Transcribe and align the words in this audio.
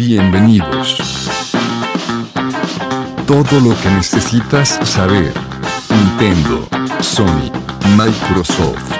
Bienvenidos. 0.00 1.28
Todo 3.26 3.60
lo 3.60 3.78
que 3.82 3.90
necesitas 3.90 4.80
saber. 4.82 5.30
Nintendo, 5.90 6.66
Sony, 7.00 7.52
Microsoft, 7.98 8.94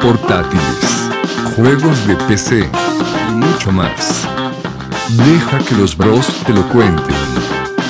portátiles, 0.00 1.10
juegos 1.54 2.06
de 2.08 2.16
PC 2.26 2.70
y 3.28 3.32
mucho 3.32 3.70
más. 3.70 4.26
Deja 5.10 5.58
que 5.58 5.74
los 5.74 5.94
bros 5.94 6.26
te 6.46 6.54
lo 6.54 6.66
cuenten. 6.70 7.16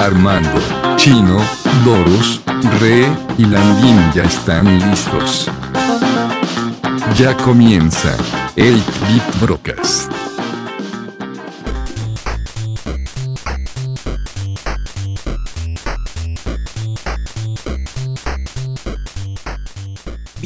Armando, 0.01 0.61
Chino, 0.97 1.39
Doros, 1.85 2.41
Re 2.81 3.07
y 3.39 3.45
Landin 3.45 4.13
ya 4.13 4.25
están 4.25 4.67
listos. 4.91 5.49
Ya 7.17 7.33
comienza 7.37 8.17
el 8.57 8.75
Bit 8.75 9.41
Broadcast. 9.41 10.16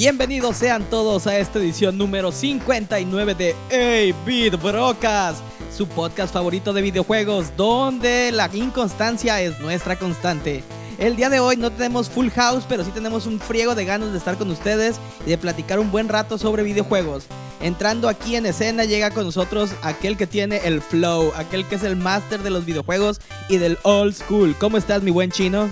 Bienvenidos 0.01 0.57
sean 0.57 0.89
todos 0.89 1.27
a 1.27 1.39
esta 1.39 1.59
edición 1.59 1.99
número 1.99 2.33
59 2.33 3.35
de 3.35 3.55
A-Beat 3.71 4.59
Brocas, 4.63 5.43
su 5.77 5.87
podcast 5.87 6.33
favorito 6.33 6.73
de 6.73 6.81
videojuegos, 6.81 7.55
donde 7.55 8.33
la 8.33 8.49
inconstancia 8.55 9.43
es 9.43 9.61
nuestra 9.61 9.99
constante. 9.99 10.65
El 10.99 11.17
día 11.17 11.29
de 11.29 11.39
hoy 11.39 11.59
no 11.59 11.71
tenemos 11.71 12.09
full 12.09 12.31
house, 12.31 12.65
pero 12.67 12.83
sí 12.83 12.93
tenemos 12.93 13.27
un 13.27 13.39
friego 13.39 13.75
de 13.75 13.85
ganas 13.85 14.13
de 14.13 14.17
estar 14.17 14.39
con 14.39 14.51
ustedes 14.51 14.99
y 15.27 15.29
de 15.29 15.37
platicar 15.37 15.79
un 15.79 15.91
buen 15.91 16.09
rato 16.09 16.39
sobre 16.39 16.63
videojuegos. 16.63 17.27
Entrando 17.61 18.09
aquí 18.09 18.37
en 18.37 18.47
escena 18.47 18.87
llega 18.87 19.11
con 19.11 19.25
nosotros 19.27 19.73
aquel 19.83 20.17
que 20.17 20.27
tiene 20.27 20.63
el 20.65 20.81
flow, 20.81 21.31
aquel 21.37 21.67
que 21.67 21.75
es 21.75 21.85
el 21.85 21.97
máster 21.97 22.43
de 22.43 22.49
los 22.49 22.65
videojuegos 22.65 23.21
y 23.51 23.59
del 23.59 23.77
old 23.83 24.15
school. 24.15 24.57
¿Cómo 24.59 24.79
estás, 24.79 25.03
mi 25.03 25.11
buen 25.11 25.31
chino? 25.31 25.71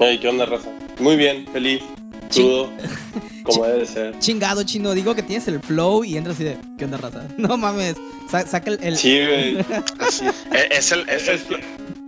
Hey, 0.00 0.18
¿qué 0.20 0.26
onda, 0.26 0.46
raza? 0.46 0.68
Muy 0.98 1.14
bien, 1.14 1.46
feliz, 1.52 1.80
crudo, 2.32 2.70
como 3.44 3.64
debe 3.66 3.86
ser. 3.86 4.18
Chingado, 4.18 4.62
chino. 4.64 4.92
Digo 4.94 5.14
que 5.14 5.22
tienes 5.22 5.46
el 5.48 5.60
flow 5.60 6.04
y 6.04 6.16
entras 6.16 6.36
así 6.36 6.44
de, 6.44 6.56
¿qué 6.78 6.84
onda, 6.84 6.96
raza? 6.98 7.26
No 7.38 7.56
mames, 7.56 7.96
sa- 8.30 8.46
saca 8.46 8.70
el... 8.70 8.78
el- 8.82 8.96
Sí, 8.96 9.18
güey. 9.26 9.56
Eh, 9.58 10.68
Es 10.70 10.92
el, 10.92 11.08
es 11.08 11.28
el, 11.28 11.40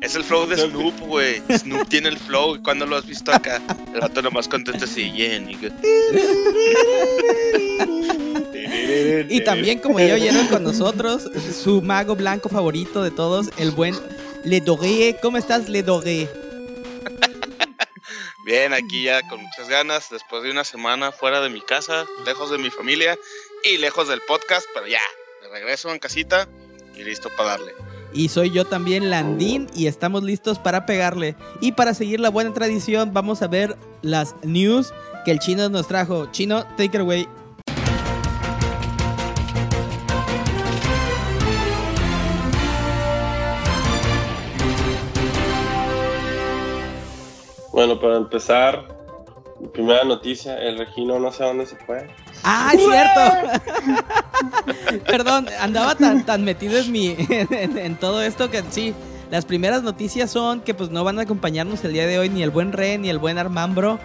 es 0.00 0.14
el 0.14 0.24
flow 0.24 0.46
de 0.46 0.56
Snoop, 0.56 0.98
güey. 1.00 1.42
Snoop 1.58 1.88
tiene 1.88 2.08
el 2.08 2.18
flow. 2.18 2.62
¿Cuándo 2.62 2.84
lo 2.86 2.96
has 2.96 3.06
visto 3.06 3.32
acá? 3.32 3.60
El 3.94 4.00
vato 4.00 4.20
nomás 4.22 4.48
contento 4.48 4.84
así, 4.84 5.10
yeah, 5.12 5.38
nigga. 5.40 5.70
Y 9.28 9.40
también, 9.42 9.78
como 9.78 9.98
ya 10.00 10.14
oyeron 10.14 10.46
con 10.48 10.62
nosotros, 10.62 11.30
su 11.62 11.82
mago 11.82 12.14
blanco 12.16 12.48
favorito 12.48 13.02
de 13.02 13.10
todos, 13.10 13.50
el 13.58 13.70
buen 13.70 13.94
Le 14.44 14.60
Doré. 14.60 15.16
¿Cómo 15.22 15.36
estás, 15.38 15.68
Le 15.68 15.82
Doré? 15.82 16.28
Bien, 18.44 18.74
aquí 18.74 19.04
ya 19.04 19.26
con 19.28 19.40
muchas 19.40 19.68
ganas. 19.68 20.10
Después 20.10 20.42
de 20.42 20.50
una 20.50 20.64
semana 20.64 21.12
fuera 21.12 21.40
de 21.40 21.48
mi 21.48 21.62
casa, 21.62 22.04
lejos 22.26 22.50
de 22.50 22.58
mi 22.58 22.70
familia 22.70 23.18
y 23.62 23.78
lejos 23.78 24.08
del 24.08 24.20
podcast, 24.28 24.66
pero 24.74 24.86
ya, 24.86 25.00
de 25.42 25.48
regreso 25.48 25.90
en 25.90 25.98
casita 25.98 26.46
y 26.94 27.04
listo 27.04 27.30
para 27.36 27.50
darle. 27.50 27.72
Y 28.12 28.28
soy 28.28 28.50
yo 28.50 28.66
también, 28.66 29.10
Landín, 29.10 29.68
y 29.74 29.86
estamos 29.86 30.22
listos 30.22 30.58
para 30.58 30.84
pegarle. 30.84 31.36
Y 31.60 31.72
para 31.72 31.94
seguir 31.94 32.20
la 32.20 32.28
buena 32.28 32.52
tradición, 32.52 33.14
vamos 33.14 33.40
a 33.40 33.48
ver 33.48 33.76
las 34.02 34.36
news 34.42 34.92
que 35.24 35.30
el 35.30 35.38
chino 35.38 35.68
nos 35.70 35.88
trajo. 35.88 36.30
Chino, 36.30 36.64
take 36.76 36.98
away. 36.98 37.26
Bueno, 47.74 47.98
para 47.98 48.18
empezar, 48.18 48.86
primera 49.72 50.04
noticia, 50.04 50.56
el 50.60 50.78
Regino 50.78 51.18
no 51.18 51.32
sé 51.32 51.42
dónde 51.42 51.66
se 51.66 51.74
fue. 51.74 52.06
¡Ah, 52.44 52.70
es 52.72 52.80
cierto! 52.80 53.20
Perdón, 55.06 55.48
andaba 55.60 55.96
tan, 55.96 56.24
tan 56.24 56.44
metido 56.44 56.78
en, 56.78 56.92
mi, 56.92 57.16
en, 57.18 57.96
todo 57.96 58.22
esto 58.22 58.48
que 58.48 58.62
sí. 58.70 58.94
Las 59.32 59.44
primeras 59.44 59.82
noticias 59.82 60.30
son 60.30 60.60
que 60.60 60.72
pues 60.72 60.90
no 60.90 61.02
van 61.02 61.18
a 61.18 61.22
acompañarnos 61.22 61.82
el 61.82 61.94
día 61.94 62.06
de 62.06 62.20
hoy 62.20 62.28
ni 62.28 62.44
el 62.44 62.50
buen 62.50 62.70
Re 62.72 62.96
ni 62.96 63.10
el 63.10 63.18
buen 63.18 63.38
Armambro. 63.38 63.98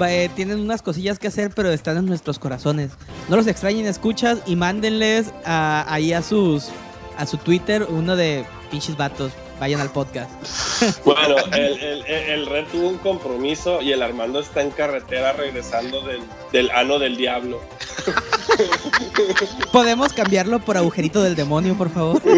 Eh, 0.00 0.30
tienen 0.36 0.60
unas 0.60 0.82
cosillas 0.82 1.18
que 1.18 1.26
hacer, 1.26 1.50
pero 1.56 1.72
están 1.72 1.96
en 1.96 2.06
nuestros 2.06 2.38
corazones. 2.38 2.92
No 3.28 3.34
los 3.34 3.48
extrañen, 3.48 3.84
escuchas 3.86 4.38
y 4.46 4.54
mándenles 4.54 5.32
a- 5.44 5.92
ahí 5.92 6.12
a 6.12 6.22
sus 6.22 6.68
a 7.16 7.26
su 7.26 7.36
Twitter 7.36 7.84
uno 7.88 8.14
de 8.14 8.44
pinches 8.70 8.96
vatos. 8.96 9.32
Vayan 9.60 9.80
al 9.80 9.90
podcast. 9.90 10.30
Bueno, 11.04 11.36
el, 11.52 12.04
el, 12.06 12.46
Red 12.46 12.66
tuvo 12.70 12.88
un 12.88 12.98
compromiso 12.98 13.82
y 13.82 13.90
el 13.92 14.00
Armando 14.02 14.38
está 14.38 14.62
en 14.62 14.70
carretera 14.70 15.32
regresando 15.32 16.02
del, 16.02 16.20
del 16.52 16.70
ano 16.70 17.00
del 17.00 17.16
diablo. 17.16 17.60
¿Podemos 19.72 20.12
cambiarlo 20.12 20.60
por 20.60 20.76
agujerito 20.76 21.20
del 21.22 21.34
demonio, 21.34 21.74
por 21.76 21.90
favor? 21.90 22.22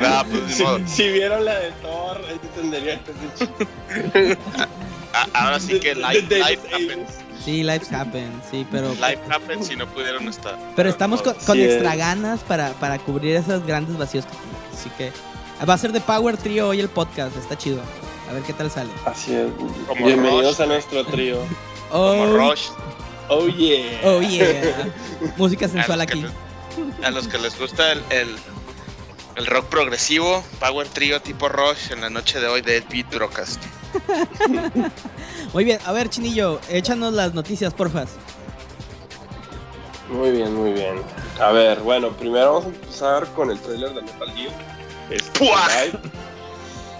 Ah, 0.00 0.24
pues 0.28 0.60
Si, 0.90 1.08
vieron 1.10 1.44
la 1.44 1.58
de 1.60 1.70
Thor, 1.82 2.20
ahí 2.28 2.40
entenderían 2.42 2.98
que 3.04 3.10
es 3.12 4.12
de 4.12 4.38
Ah, 5.12 5.26
ahora 5.32 5.60
sí 5.60 5.78
que 5.78 5.94
de- 5.94 6.02
happens. 6.42 7.19
Sí, 7.44 7.62
lives 7.62 7.90
happen, 7.92 8.30
sí, 8.50 8.66
pero... 8.70 8.90
Life 8.94 9.20
happens 9.30 9.66
si 9.68 9.76
no 9.76 9.86
pudieron 9.86 10.28
estar. 10.28 10.58
Pero 10.76 10.88
estamos 10.90 11.22
con, 11.22 11.34
con 11.34 11.56
Sí, 11.56 11.64
extra 11.64 11.92
es. 11.92 11.98
ganas 11.98 12.40
para, 12.40 12.72
para 12.74 12.98
cubrir 12.98 13.36
esos 13.36 13.64
grandes 13.66 13.96
vacíos 13.96 14.26
que. 14.26 14.32
Así 14.76 14.90
que 14.98 15.12
va 15.66 15.74
a 15.74 15.78
ser 15.78 15.92
de 15.92 16.00
Power 16.00 16.36
Trio 16.36 16.68
hoy 16.68 16.80
el 16.80 16.88
podcast, 16.88 17.36
está 17.36 17.56
chido. 17.56 17.80
A 18.28 18.32
ver 18.32 18.42
qué 18.42 18.52
tal 18.52 18.70
sale. 18.70 18.90
Así 19.06 19.34
es. 19.34 19.46
Como 19.88 20.06
Bienvenidos 20.06 20.58
Rush. 20.58 20.62
a 20.62 20.66
nuestro 20.66 21.04
trío. 21.06 21.38
Como 21.90 22.04
Oh, 22.22 22.36
Rush. 22.50 22.68
Oh 23.28 23.46
yeah. 23.48 24.00
oh 24.04 24.20
yeah. 24.20 24.88
Música 25.36 25.66
sensual 25.68 26.00
a 26.00 26.04
aquí. 26.04 26.22
les- 26.22 27.04
a 27.04 27.10
los 27.10 27.26
que 27.26 27.38
les 27.38 27.58
gusta 27.58 27.92
el, 27.92 28.02
el, 28.10 28.28
el 29.36 29.46
rock 29.46 29.66
progresivo, 29.66 30.44
Power 30.60 30.86
Trio 30.88 31.20
tipo 31.20 31.48
Rush 31.48 31.90
en 31.92 32.00
la 32.02 32.10
noche 32.10 32.38
de 32.38 32.46
hoy 32.46 32.60
de 32.60 32.80
Beat 32.90 33.12
Broadcast. 33.14 33.60
Muy 35.52 35.64
bien, 35.64 35.78
a 35.84 35.92
ver, 35.92 36.08
Chinillo, 36.08 36.60
échanos 36.68 37.12
las 37.12 37.34
noticias, 37.34 37.74
porfas. 37.74 38.10
Muy 40.08 40.30
bien, 40.32 40.54
muy 40.54 40.72
bien. 40.72 41.02
A 41.40 41.52
ver, 41.52 41.80
bueno, 41.80 42.10
primero 42.10 42.54
vamos 42.54 42.64
a 42.64 42.68
empezar 42.68 43.26
con 43.34 43.50
el 43.50 43.58
trailer 43.60 43.94
de 43.94 44.02
Metal 44.02 44.30
Gear. 44.32 44.52
Este, 45.10 45.38
¡Puah! 45.38 45.84
live. 45.84 45.98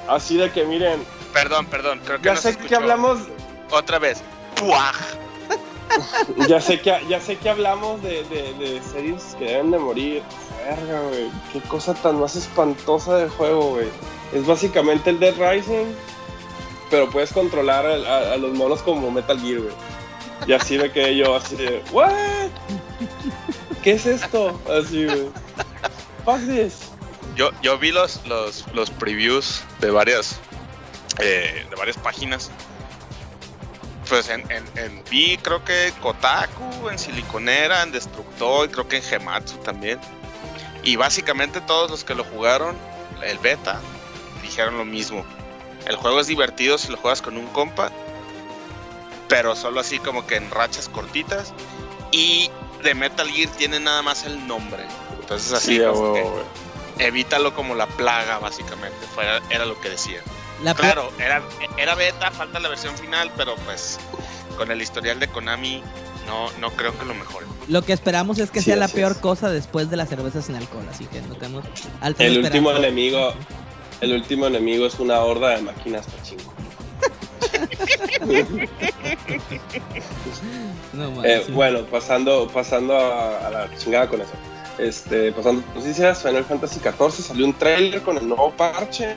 Así 0.09 0.37
de 0.37 0.51
que 0.51 0.65
miren, 0.65 1.05
Perdón, 1.33 1.67
perdón, 1.67 2.01
creo 2.05 2.19
que 2.19 2.25
ya 2.25 2.35
no 2.35 2.41
sé 2.41 2.57
que 2.57 2.75
hablamos, 2.75 3.21
Otra 3.71 3.99
vez. 3.99 4.23
¡Puaj! 4.57 4.97
ya 6.49 6.61
sé 6.61 6.81
que, 6.81 6.97
ya 7.09 7.21
sé 7.21 7.37
que 7.37 7.51
hablamos 7.51 8.03
de, 8.03 8.25
de, 8.25 8.55
de 8.55 8.81
series 8.83 9.37
que 9.39 9.45
deben 9.45 9.71
de 9.71 9.79
morir. 9.79 10.23
Verga, 10.65 11.01
güey, 11.01 11.31
qué 11.53 11.61
cosa 11.63 11.95
tan 11.95 12.21
más 12.21 12.37
espantosa 12.37 13.17
de 13.17 13.29
juego, 13.29 13.71
güey. 13.71 13.89
Es 14.33 14.47
básicamente 14.47 15.11
el 15.11 15.19
Dead 15.19 15.35
Rising, 15.37 15.87
pero 16.91 17.09
puedes 17.11 17.33
controlar 17.33 17.87
a, 17.87 18.37
los 18.37 18.53
monos 18.53 18.83
como 18.83 19.11
Metal 19.11 19.41
Gear, 19.41 19.61
güey. 19.61 19.75
Y 20.47 20.53
así 20.53 20.79
me 20.79 20.91
quedé 20.91 21.17
yo, 21.17 21.37
así 21.37 21.57
de, 21.57 21.83
¿what? 21.93 22.13
¿Qué 23.83 23.93
es 23.93 24.07
esto? 24.07 24.61
Así, 24.69 25.05
güey. 25.07 25.29
Fuck. 26.25 26.41
Yo, 27.37 27.51
yo 27.63 27.79
vi 27.79 27.93
los, 27.93 28.27
los, 28.27 28.67
los 28.75 28.91
previews 28.91 29.63
de 29.81 29.91
varias 29.91 30.39
eh, 31.19 31.67
de 31.69 31.77
varias 31.77 31.97
páginas. 31.97 32.51
Pues 34.09 34.29
en, 34.29 34.41
en, 34.51 34.65
en- 34.77 35.03
vi 35.11 35.37
creo 35.39 35.65
que 35.65 35.93
Kotaku, 36.03 36.89
en 36.91 36.99
Siliconera, 36.99 37.83
en 37.83 37.93
Destructoid, 37.93 38.71
creo 38.71 38.89
que 38.89 38.97
en 38.97 39.03
Gematsu 39.03 39.59
también. 39.59 40.01
Y 40.83 40.97
básicamente 40.97 41.61
todos 41.61 41.91
los 41.91 42.05
que 42.05 42.15
lo 42.15 42.25
jugaron, 42.25 42.77
el 43.23 43.39
beta, 43.39 43.81
dijeron 44.43 44.79
lo 44.79 44.85
mismo. 44.85 45.25
El 45.87 45.97
juego 45.97 46.21
es 46.21 46.27
divertido 46.27 46.79
si 46.79 46.89
lo 46.91 46.97
juegas 46.97 47.23
con 47.23 47.37
un 47.37 47.47
compa, 47.49 47.91
pero 49.29 49.55
solo 49.57 49.81
así 49.81 49.99
como 49.99 50.27
que 50.27 50.37
en 50.37 50.51
rachas 50.51 50.89
cortitas. 50.89 51.53
Y 52.13 52.51
de 52.83 52.95
Metal 52.95 53.29
Gear 53.29 53.49
tiene 53.51 53.79
nada 53.81 54.03
más 54.03 54.25
el 54.25 54.47
nombre. 54.47 54.85
Entonces 55.21 55.53
así 55.53 55.77
Sí, 55.77 55.83
a 55.83 55.89
como 55.91 56.13
huevo, 56.13 56.15
que 56.15 56.23
güey. 56.23 56.45
evítalo 56.99 57.55
como 57.55 57.75
la 57.75 57.87
plaga, 57.87 58.39
básicamente. 58.39 58.99
Fue, 59.15 59.25
era 59.51 59.65
lo 59.67 59.81
que 59.81 59.91
decía. 59.91 60.21
La 60.65 60.75
Claro, 60.75 61.11
era, 61.19 61.43
era 61.79 61.95
beta, 61.95 62.31
falta 62.33 62.59
la 62.61 62.69
versión 62.69 62.97
final, 62.97 63.31
pero 63.37 63.55
pues 63.65 63.99
con 64.59 64.71
el 64.71 64.83
historial 64.83 65.19
de 65.21 65.29
Konami 65.29 65.83
no, 66.27 66.51
no 66.59 66.71
creo 66.73 66.97
que 66.99 67.05
lo 67.07 67.15
mejore. 67.15 67.47
Lo 67.69 67.83
que 67.83 67.93
esperamos 67.93 68.39
es 68.39 68.51
que 68.51 68.59
Sí, 68.61 68.67
sea 68.67 68.77
la 68.77 68.89
peor 68.89 69.13
es. 69.13 69.19
cosa 69.19 69.49
después 69.51 69.89
de 69.89 69.97
las 69.97 70.09
cervezas 70.09 70.45
sin 70.45 70.57
alcohol, 70.57 70.87
así 70.91 71.07
que 71.07 71.23
no 71.23 71.35
tenemos 71.37 71.65
El 72.19 72.45
último 72.45 72.73
enemigo, 72.73 73.33
el 74.01 74.13
último 74.15 74.47
enemigo 74.47 74.87
es 74.87 74.99
una 74.99 75.21
horda 75.21 75.51
de 75.57 75.63
máquinas 75.63 76.07
pachinko. 76.07 76.53
No 80.93 81.25
Eh, 81.25 81.45
bueno, 81.51 81.83
pasando, 81.85 82.49
pasando 82.49 82.97
a, 82.97 83.47
a 83.47 83.51
la 83.51 83.77
chingada 83.77 84.09
con 84.09 84.21
eso. 84.21 84.33
Este, 84.79 85.33
pasando 85.33 85.63
noticias, 85.75 86.23
Final 86.23 86.45
Fantasy 86.45 86.81
XIV 86.81 87.11
salió 87.25 87.47
un 87.47 87.55
trailer 87.55 88.03
con 88.03 88.17
el 88.17 88.27
nuevo 88.29 88.51
parche 88.53 89.15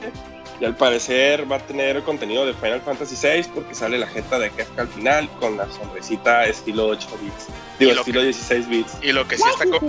y 0.60 0.64
al 0.64 0.76
parecer 0.76 1.50
va 1.50 1.56
a 1.56 1.58
tener 1.60 2.02
contenido 2.02 2.46
de 2.46 2.54
Final 2.54 2.80
Fantasy 2.82 3.16
VI 3.20 3.48
porque 3.54 3.74
sale 3.74 3.98
la 3.98 4.06
jeta 4.06 4.38
de 4.38 4.50
Kefka 4.50 4.82
al 4.82 4.88
final 4.88 5.28
con 5.40 5.56
la 5.56 5.66
sonrisita 5.70 6.44
estilo 6.46 6.86
8 6.88 7.08
bits, 7.20 7.46
digo 7.78 7.92
estilo 7.92 8.20
que- 8.20 8.26
16 8.26 8.68
bits. 8.68 8.92
Y 9.02 9.12
lo 9.12 9.26
que 9.26 9.36
sí 9.36 9.42
está 9.50 9.66
co- 9.66 9.80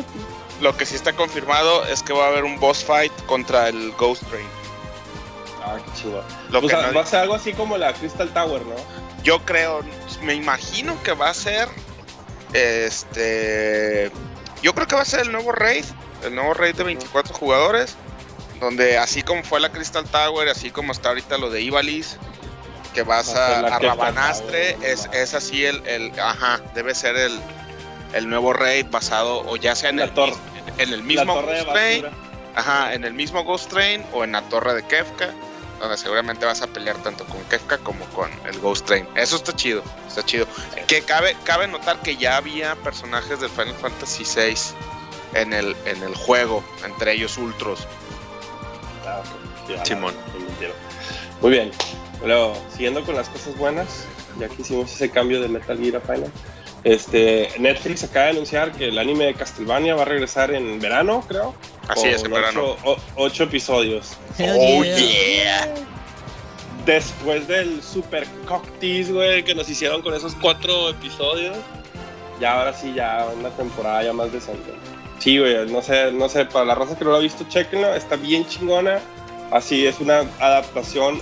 lo 0.62 0.76
que 0.78 0.86
sí 0.86 0.96
está 0.96 1.14
confirmado 1.14 1.86
es 1.86 2.02
que 2.02 2.14
va 2.14 2.26
a 2.26 2.30
haber 2.30 2.46
un 2.46 2.60
boss 2.60 2.84
fight 2.84 3.12
contra 3.26 3.68
el 3.70 3.92
Ghost 3.94 4.24
Train. 4.30 4.48
Ah, 5.66 5.78
qué 5.84 5.92
chido. 6.02 6.24
Lo 6.52 6.60
O 6.60 6.62
que 6.62 6.70
sea, 6.70 6.88
no- 6.88 6.94
va 6.94 7.02
a 7.02 7.06
ser 7.06 7.20
algo 7.22 7.34
así 7.36 7.52
como 7.54 7.78
la 7.78 7.92
Crystal 7.94 8.30
Tower, 8.30 8.62
¿no? 8.66 8.76
yo 9.24 9.40
creo, 9.44 9.80
me 10.22 10.36
imagino 10.36 11.02
que 11.02 11.14
va 11.14 11.30
a 11.30 11.34
ser 11.34 11.68
este 12.86 14.12
yo 14.62 14.74
creo 14.74 14.88
que 14.88 14.96
va 14.96 15.02
a 15.02 15.06
ser 15.06 15.22
el 15.22 15.32
nuevo 15.32 15.52
raid, 15.52 15.86
el 16.24 16.34
nuevo 16.36 16.54
raid 16.54 16.76
de 16.76 16.84
24 16.84 17.34
jugadores, 17.36 17.96
donde 18.60 18.98
así 18.98 19.22
como 19.22 19.44
fue 19.44 19.60
la 19.60 19.70
Crystal 19.72 20.06
Tower, 20.06 20.48
así 20.50 20.72
como 20.72 20.92
está 20.92 21.10
ahorita 21.10 21.38
lo 21.38 21.50
de 21.50 21.62
Ivalice, 21.62 22.18
que 22.94 23.04
vas 23.04 23.36
Va 23.36 23.48
a 23.48 23.60
a, 23.60 23.76
a 23.76 23.80
Rabanastre, 23.80 24.78
es, 24.82 25.34
así 25.34 25.66
el, 25.66 25.86
el 25.88 26.12
ajá, 26.20 26.62
debe 26.74 26.96
ser 26.96 27.16
el, 27.16 27.40
el 28.14 28.28
nuevo 28.30 28.54
raid 28.54 28.88
basado 28.90 29.44
o 29.48 29.56
ya 29.58 29.76
sea 29.76 29.90
en, 29.92 29.98
La 29.98 30.06
el, 30.06 30.12
torre. 30.12 30.34
en 30.78 30.94
el 30.94 31.04
mismo 31.04 31.34
Ghost 31.42 31.68
Train. 31.72 32.06
Ajá, 32.56 32.94
en 32.94 33.04
el 33.04 33.14
mismo 33.14 33.44
Ghost 33.44 33.70
Train 33.70 34.04
o 34.14 34.24
en 34.24 34.32
la 34.32 34.42
torre 34.44 34.74
de 34.76 34.84
Kefka, 34.84 35.30
donde 35.80 35.98
seguramente 35.98 36.46
vas 36.46 36.62
a 36.62 36.68
pelear 36.68 36.98
tanto 36.98 37.26
con 37.26 37.44
Kefka 37.46 37.78
como 37.80 38.06
con 38.08 38.30
el 38.46 38.60
Ghost 38.60 38.86
Train. 38.86 39.08
Eso 39.16 39.36
está 39.36 39.54
chido, 39.54 39.84
está 40.08 40.24
chido. 40.24 40.48
Que 40.88 41.02
cabe, 41.02 41.36
cabe 41.44 41.68
notar 41.68 42.02
que 42.02 42.16
ya 42.16 42.38
había 42.38 42.76
personajes 42.78 43.40
del 43.40 43.50
Final 43.50 43.76
Fantasy 43.76 44.24
VI 44.24 44.56
en 45.34 45.54
el, 45.54 45.76
en 45.86 46.02
el 46.04 46.16
juego, 46.16 46.64
entre 46.86 47.14
ellos 47.14 47.38
Ultros. 47.38 47.88
Ah, 49.06 49.22
Simón. 49.84 50.14
Muy 51.42 51.52
bien. 51.52 51.72
Luego, 52.24 52.56
siguiendo 52.72 53.04
con 53.04 53.16
las 53.16 53.30
cosas 53.30 53.58
buenas, 53.58 54.06
ya 54.40 54.48
que 54.48 54.62
hicimos 54.62 54.92
ese 54.92 55.10
cambio 55.10 55.42
de 55.42 55.48
Metal 55.48 55.78
Gear 55.78 55.98
a 55.98 56.02
Final. 56.02 56.32
Este, 56.84 57.50
Netflix 57.60 58.04
acaba 58.04 58.26
de 58.26 58.32
anunciar 58.32 58.72
que 58.72 58.90
el 58.90 59.00
anime 59.00 59.26
de 59.26 59.34
Castlevania 59.34 59.96
va 59.96 60.04
a 60.04 60.06
regresar 60.06 60.54
en 60.54 60.80
verano, 60.80 61.24
creo. 61.28 61.56
Así 61.88 62.08
es, 62.08 62.24
en 62.24 62.32
con 62.32 62.42
verano. 62.42 62.64
Ocho, 62.64 62.78
o- 62.84 62.98
ocho 63.16 63.44
episodios. 63.44 64.14
Hell 64.38 64.56
Oh 64.60 64.84
yeah. 64.84 64.98
yeah. 64.98 65.74
Después 66.86 67.48
del 67.48 67.82
super 67.82 68.28
cocktease, 68.46 69.12
güey, 69.12 69.44
que 69.44 69.56
nos 69.56 69.68
hicieron 69.70 70.02
con 70.04 70.14
esos 70.14 70.36
cuatro 70.36 70.90
episodios, 70.90 71.58
ya 72.40 72.60
ahora 72.60 72.74
sí, 72.74 72.94
ya 72.94 73.28
una 73.38 73.50
temporada 73.50 74.04
ya 74.04 74.14
más 74.14 74.32
decente. 74.32 74.72
Sí, 75.18 75.40
güey, 75.40 75.68
no 75.72 75.82
sé, 75.82 76.12
no 76.12 76.30
sé, 76.30 76.46
para 76.46 76.66
la 76.66 76.76
raza 76.76 76.96
que 76.98 77.04
no 77.06 77.12
lo 77.12 77.18
ha 77.18 77.22
visto, 77.22 77.44
chequenlo, 77.50 77.96
está 77.96 78.16
bien 78.18 78.46
chingona. 78.48 79.00
Así 79.52 79.88
es 79.88 80.00
una 80.00 80.20
adaptación 80.40 81.20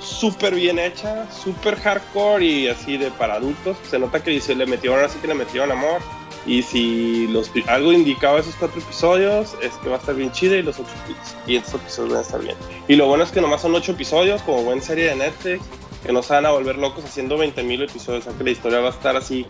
súper 0.00 0.54
bien 0.54 0.78
hecha, 0.78 1.26
súper 1.32 1.76
hardcore 1.76 2.44
y 2.44 2.68
así 2.68 2.96
de 2.96 3.10
para 3.10 3.34
adultos. 3.34 3.76
Se 3.88 3.98
nota 3.98 4.22
que 4.22 4.40
se 4.40 4.54
le 4.54 4.66
metieron 4.66 5.02
así 5.02 5.18
que 5.18 5.26
le 5.28 5.34
metieron 5.34 5.72
amor. 5.72 6.00
Y 6.50 6.62
si 6.64 7.28
los, 7.28 7.48
algo 7.68 7.92
indicaba 7.92 8.40
esos 8.40 8.56
cuatro 8.56 8.80
episodios, 8.80 9.54
es 9.62 9.72
que 9.74 9.88
va 9.88 9.96
a 9.96 9.98
estar 10.00 10.16
bien 10.16 10.32
chida 10.32 10.56
y 10.56 10.62
los 10.62 10.80
otros 10.80 10.96
siguientes 11.44 11.72
episodios 11.72 12.10
van 12.12 12.18
a 12.18 12.22
estar 12.22 12.40
bien. 12.40 12.56
Y 12.88 12.96
lo 12.96 13.06
bueno 13.06 13.22
es 13.22 13.30
que 13.30 13.40
nomás 13.40 13.62
son 13.62 13.72
ocho 13.76 13.92
episodios, 13.92 14.42
como 14.42 14.64
buena 14.64 14.82
serie 14.82 15.04
de 15.04 15.14
Netflix, 15.14 15.62
que 16.04 16.12
no 16.12 16.22
se 16.24 16.32
van 16.32 16.46
a 16.46 16.50
volver 16.50 16.76
locos 16.76 17.04
haciendo 17.04 17.38
20.000 17.38 17.84
episodios, 17.88 18.26
o 18.26 18.30
sea 18.30 18.36
que 18.38 18.42
la 18.42 18.50
historia 18.50 18.80
va 18.80 18.88
a 18.88 18.90
estar 18.90 19.14
así 19.16 19.46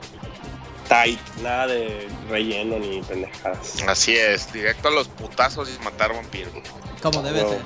tight, 0.89 1.19
nada 1.43 1.69
de 1.69 2.07
relleno 2.29 2.79
ni 2.79 3.01
pendejadas. 3.01 3.83
Así 3.89 4.15
es, 4.17 4.53
directo 4.53 4.89
a 4.89 4.91
los 4.91 5.09
putazos 5.09 5.71
y 5.75 5.83
matar 5.83 6.13
vampiros. 6.13 6.53
Como 7.01 7.23
debe 7.23 7.43
No, 7.45 7.49
ser. 7.49 7.61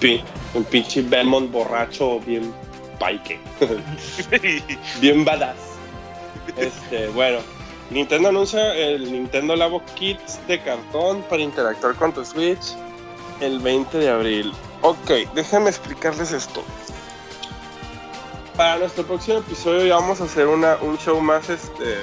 pin- 0.00 0.24
un 0.54 0.64
pinche 0.64 1.02
Belmont 1.02 1.50
borracho 1.50 2.18
bien 2.20 2.50
pike, 2.98 3.38
bien 5.02 5.22
badass. 5.24 5.56
Este, 6.56 7.08
bueno, 7.08 7.38
Nintendo 7.90 8.30
anuncia 8.30 8.74
el 8.74 9.12
Nintendo 9.12 9.56
Labo 9.56 9.82
Kits 9.94 10.40
de 10.46 10.60
cartón 10.60 11.22
para 11.28 11.42
interactuar 11.42 11.94
con 11.94 12.12
tu 12.12 12.24
Switch 12.24 12.74
el 13.40 13.58
20 13.60 13.98
de 13.98 14.08
abril. 14.08 14.52
Ok, 14.80 15.10
déjenme 15.34 15.70
explicarles 15.70 16.32
esto. 16.32 16.62
Para 18.56 18.78
nuestro 18.78 19.04
próximo 19.04 19.38
episodio 19.38 19.86
ya 19.86 19.96
vamos 19.96 20.20
a 20.20 20.24
hacer 20.24 20.46
una, 20.46 20.76
un 20.76 20.96
show 20.98 21.20
más 21.20 21.50
este 21.50 21.98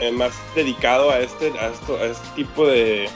eh, 0.00 0.10
más 0.10 0.32
dedicado 0.54 1.10
a 1.10 1.20
este, 1.20 1.56
a 1.58 1.68
esto, 1.68 1.96
a 1.96 2.06
este 2.06 2.26
tipo 2.34 2.66
de 2.66 3.08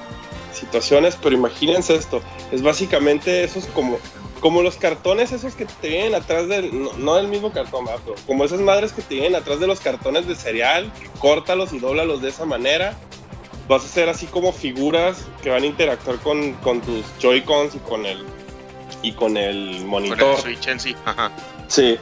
situaciones, 0.53 1.19
pero 1.21 1.35
imagínense 1.35 1.97
esto, 1.97 2.23
es 2.53 2.63
básicamente 2.63 3.43
esos 3.43 3.67
como 3.67 3.99
como 4.41 4.63
los 4.63 4.77
cartones 4.77 5.33
esos 5.33 5.55
que 5.55 5.65
te 5.67 5.89
vienen 5.89 6.15
atrás 6.15 6.49
del, 6.49 6.83
no, 6.83 6.93
no 6.95 7.15
del 7.17 7.29
mismo 7.29 7.53
cartón, 7.53 7.87
pero 8.05 8.15
como 8.27 8.45
esas 8.45 8.61
madres 8.61 8.93
que 8.93 9.03
te 9.03 9.15
vienen 9.15 9.35
atrás 9.35 9.61
de 9.61 9.67
los 9.67 9.81
cartones 9.81 10.27
de 10.29 10.35
cereal, 10.35 10.93
córtalos 11.19 11.73
y 11.73 11.79
dóblalos 11.79 12.21
de 12.23 12.29
esa 12.29 12.45
manera, 12.45 12.97
vas 13.69 13.83
a 13.83 13.87
hacer 13.87 14.09
así 14.09 14.27
como 14.27 14.53
figuras 14.53 15.25
que 15.43 15.51
van 15.51 15.63
a 15.63 15.67
interactuar 15.67 16.17
con, 16.19 16.53
con 16.55 16.81
tus 16.81 17.05
Joy-Cons 17.21 17.75
y 17.75 17.79
con 17.79 18.07
el 18.07 18.25
y 19.03 19.13
con 19.13 19.37
el 19.37 19.79
Con 19.81 19.87
monitor. 19.89 20.37
el 20.37 20.43
Switch 20.43 20.67
en 20.69 20.81
sí. 20.81 20.95
Ajá. 21.05 21.31
Sí, 21.69 21.99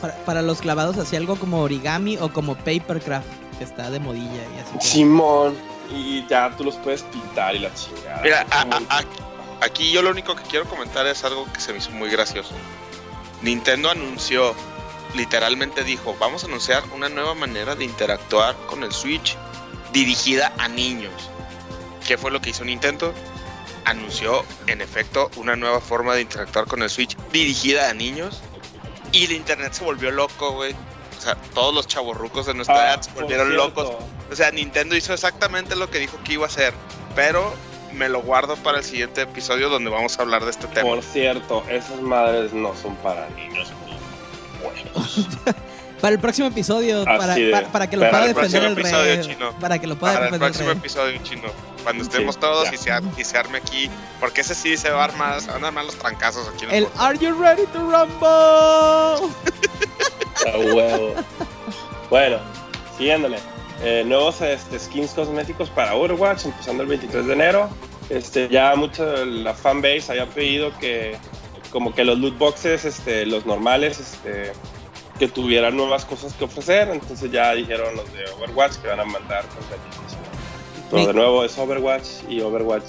Para, 0.00 0.14
para 0.24 0.42
los 0.42 0.60
clavados, 0.60 0.98
así 0.98 1.16
algo 1.16 1.36
como 1.36 1.60
origami 1.62 2.18
o 2.18 2.30
como 2.32 2.54
papercraft, 2.56 3.26
que 3.58 3.64
está 3.64 3.90
de 3.90 3.98
modilla 4.00 4.26
y 4.56 4.76
así. 4.78 4.88
Simón, 4.88 5.54
y 5.90 6.26
ya 6.28 6.54
tú 6.56 6.64
los 6.64 6.76
puedes 6.76 7.02
pintar 7.04 7.54
y 7.56 7.60
la 7.60 7.72
chingada. 7.74 8.20
Mira, 8.22 8.46
a- 8.50 8.62
Como- 8.62 8.76
a- 8.90 8.98
a- 8.98 9.04
aquí 9.60 9.90
yo 9.90 10.02
lo 10.02 10.10
único 10.10 10.34
que 10.36 10.42
quiero 10.44 10.66
comentar 10.66 11.06
es 11.06 11.24
algo 11.24 11.50
que 11.52 11.60
se 11.60 11.72
me 11.72 11.78
hizo 11.78 11.90
muy 11.90 12.10
gracioso. 12.10 12.54
Nintendo 13.42 13.90
anunció, 13.90 14.54
literalmente 15.14 15.84
dijo, 15.84 16.16
vamos 16.18 16.44
a 16.44 16.46
anunciar 16.46 16.82
una 16.94 17.08
nueva 17.08 17.34
manera 17.34 17.74
de 17.74 17.84
interactuar 17.84 18.56
con 18.66 18.82
el 18.82 18.92
Switch 18.92 19.36
dirigida 19.92 20.52
a 20.58 20.68
niños. 20.68 21.12
¿Qué 22.06 22.16
fue 22.16 22.30
lo 22.30 22.40
que 22.40 22.50
hizo 22.50 22.64
Nintendo? 22.64 23.12
Anunció, 23.84 24.44
en 24.66 24.80
efecto, 24.80 25.30
una 25.36 25.54
nueva 25.56 25.80
forma 25.80 26.14
de 26.14 26.22
interactuar 26.22 26.66
con 26.66 26.82
el 26.82 26.90
Switch 26.90 27.16
dirigida 27.32 27.90
a 27.90 27.94
niños. 27.94 28.40
Y 29.12 29.24
el 29.24 29.32
internet 29.32 29.72
se 29.72 29.84
volvió 29.84 30.10
loco, 30.10 30.52
güey. 30.52 30.74
O 31.16 31.20
sea, 31.20 31.36
todos 31.54 31.74
los 31.74 31.86
chavorrucos 31.86 32.46
de 32.46 32.54
nuestra 32.54 32.76
Ah, 32.76 32.94
edad 32.94 33.02
se 33.02 33.10
volvieron 33.12 33.56
locos 33.56 33.92
o 34.30 34.34
sea, 34.34 34.50
Nintendo 34.50 34.96
hizo 34.96 35.14
exactamente 35.14 35.76
lo 35.76 35.90
que 35.90 35.98
dijo 35.98 36.18
que 36.24 36.34
iba 36.34 36.44
a 36.44 36.48
hacer, 36.48 36.74
pero 37.14 37.54
me 37.96 38.08
lo 38.08 38.22
guardo 38.22 38.56
para 38.56 38.78
el 38.78 38.84
siguiente 38.84 39.22
episodio 39.22 39.68
donde 39.68 39.90
vamos 39.90 40.18
a 40.18 40.22
hablar 40.22 40.44
de 40.44 40.50
este 40.50 40.66
tema. 40.68 40.88
Por 40.88 41.02
cierto, 41.02 41.64
esas 41.68 42.00
madres 42.00 42.52
no 42.52 42.74
son 42.76 42.94
para 42.96 43.28
niños. 43.30 43.72
huevos. 44.62 45.26
Para 46.00 46.12
el 46.12 46.20
próximo 46.20 46.48
episodio, 46.48 47.04
para, 47.04 47.34
de- 47.34 47.50
para, 47.50 47.68
para 47.68 47.86
que 47.88 47.96
lo 47.96 48.02
pueda 48.10 48.26
el 48.26 48.34
defender 48.34 48.64
el 48.64 48.74
próximo 48.74 48.98
episodio, 49.00 49.16
rey. 49.22 49.34
chino. 49.34 49.52
Para 49.58 49.78
que 49.78 49.86
lo 49.86 49.96
pueda 49.96 50.12
Para 50.12 50.26
el 50.26 50.32
defender 50.32 50.48
el 50.48 50.52
próximo 50.52 50.68
rey. 50.68 50.78
episodio 50.78 51.18
chino, 51.22 51.52
cuando 51.84 52.04
Sí, 52.04 52.10
estemos 52.10 52.38
todos 52.38 52.70
y 52.70 52.76
se, 52.76 52.90
ar- 52.92 53.02
y 53.16 53.24
se 53.24 53.38
arme 53.38 53.56
aquí, 53.58 53.90
porque 54.20 54.42
ese 54.42 54.54
sí 54.54 54.76
se 54.76 54.90
va 54.90 55.00
a 55.00 55.04
armar, 55.04 55.40
se 55.40 55.50
van 55.50 55.64
a 55.64 55.68
armar 55.68 55.86
los 55.86 55.96
trancazos 55.96 56.46
aquí 56.54 56.66
en 56.66 56.70
el, 56.70 56.76
El. 56.84 56.88
Are 56.98 57.18
You 57.18 57.32
Ready 57.40 57.64
to 57.72 57.78
Rumble? 57.78 59.32
A 60.52 60.58
huevo. 60.58 61.14
Bueno, 62.10 62.38
siguiéndole. 62.98 63.38
Eh, 63.82 64.04
nuevos 64.06 64.40
este, 64.40 64.78
skins 64.78 65.12
cosméticos 65.12 65.68
para 65.70 65.94
Overwatch, 65.94 66.46
empezando 66.46 66.82
el 66.82 66.88
23 66.88 67.26
de 67.26 67.32
enero. 67.32 67.68
Este, 68.08 68.48
ya 68.48 68.74
mucha 68.76 69.04
la 69.24 69.52
fanbase 69.54 70.06
había 70.10 70.26
pedido 70.26 70.76
que 70.78 71.16
como 71.70 71.94
que 71.94 72.04
los 72.04 72.18
loot 72.18 72.38
boxes, 72.38 72.84
este, 72.84 73.26
los 73.26 73.44
normales, 73.44 73.98
este, 74.00 74.52
que 75.18 75.28
tuvieran 75.28 75.76
nuevas 75.76 76.04
cosas 76.04 76.32
que 76.34 76.44
ofrecer. 76.44 76.88
Entonces 76.88 77.30
ya 77.30 77.52
dijeron 77.54 77.94
los 77.96 78.10
de 78.12 78.24
Overwatch 78.30 78.76
que 78.76 78.88
van 78.88 79.00
a 79.00 79.04
mandar 79.04 79.44
cosméticos. 79.48 80.16
Pero 80.90 81.06
de 81.08 81.14
nuevo 81.14 81.44
es 81.44 81.58
Overwatch 81.58 82.06
y 82.28 82.40
Overwatch 82.40 82.84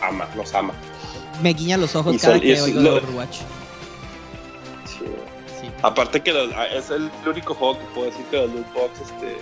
ama, 0.00 0.26
nos 0.36 0.54
ama. 0.54 0.72
Me 1.42 1.52
guiña 1.52 1.76
los 1.76 1.94
ojos 1.96 2.14
Y 2.14 2.18
cada 2.18 2.34
son- 2.34 2.40
que 2.42 2.62
oigo 2.62 2.80
lo- 2.80 2.92
de 2.92 2.98
Overwatch. 3.00 3.36
Sí. 4.86 5.04
Sí. 5.60 5.70
Aparte 5.82 6.22
que 6.22 6.32
los- 6.32 6.52
ah, 6.54 6.66
es 6.66 6.90
el 6.90 7.10
único 7.26 7.54
juego 7.54 7.78
que 7.78 7.84
puedo 7.86 8.06
decir 8.06 8.24
que 8.30 8.36
los 8.36 8.50
loot 8.52 8.72
box 8.72 9.00
este, 9.02 9.36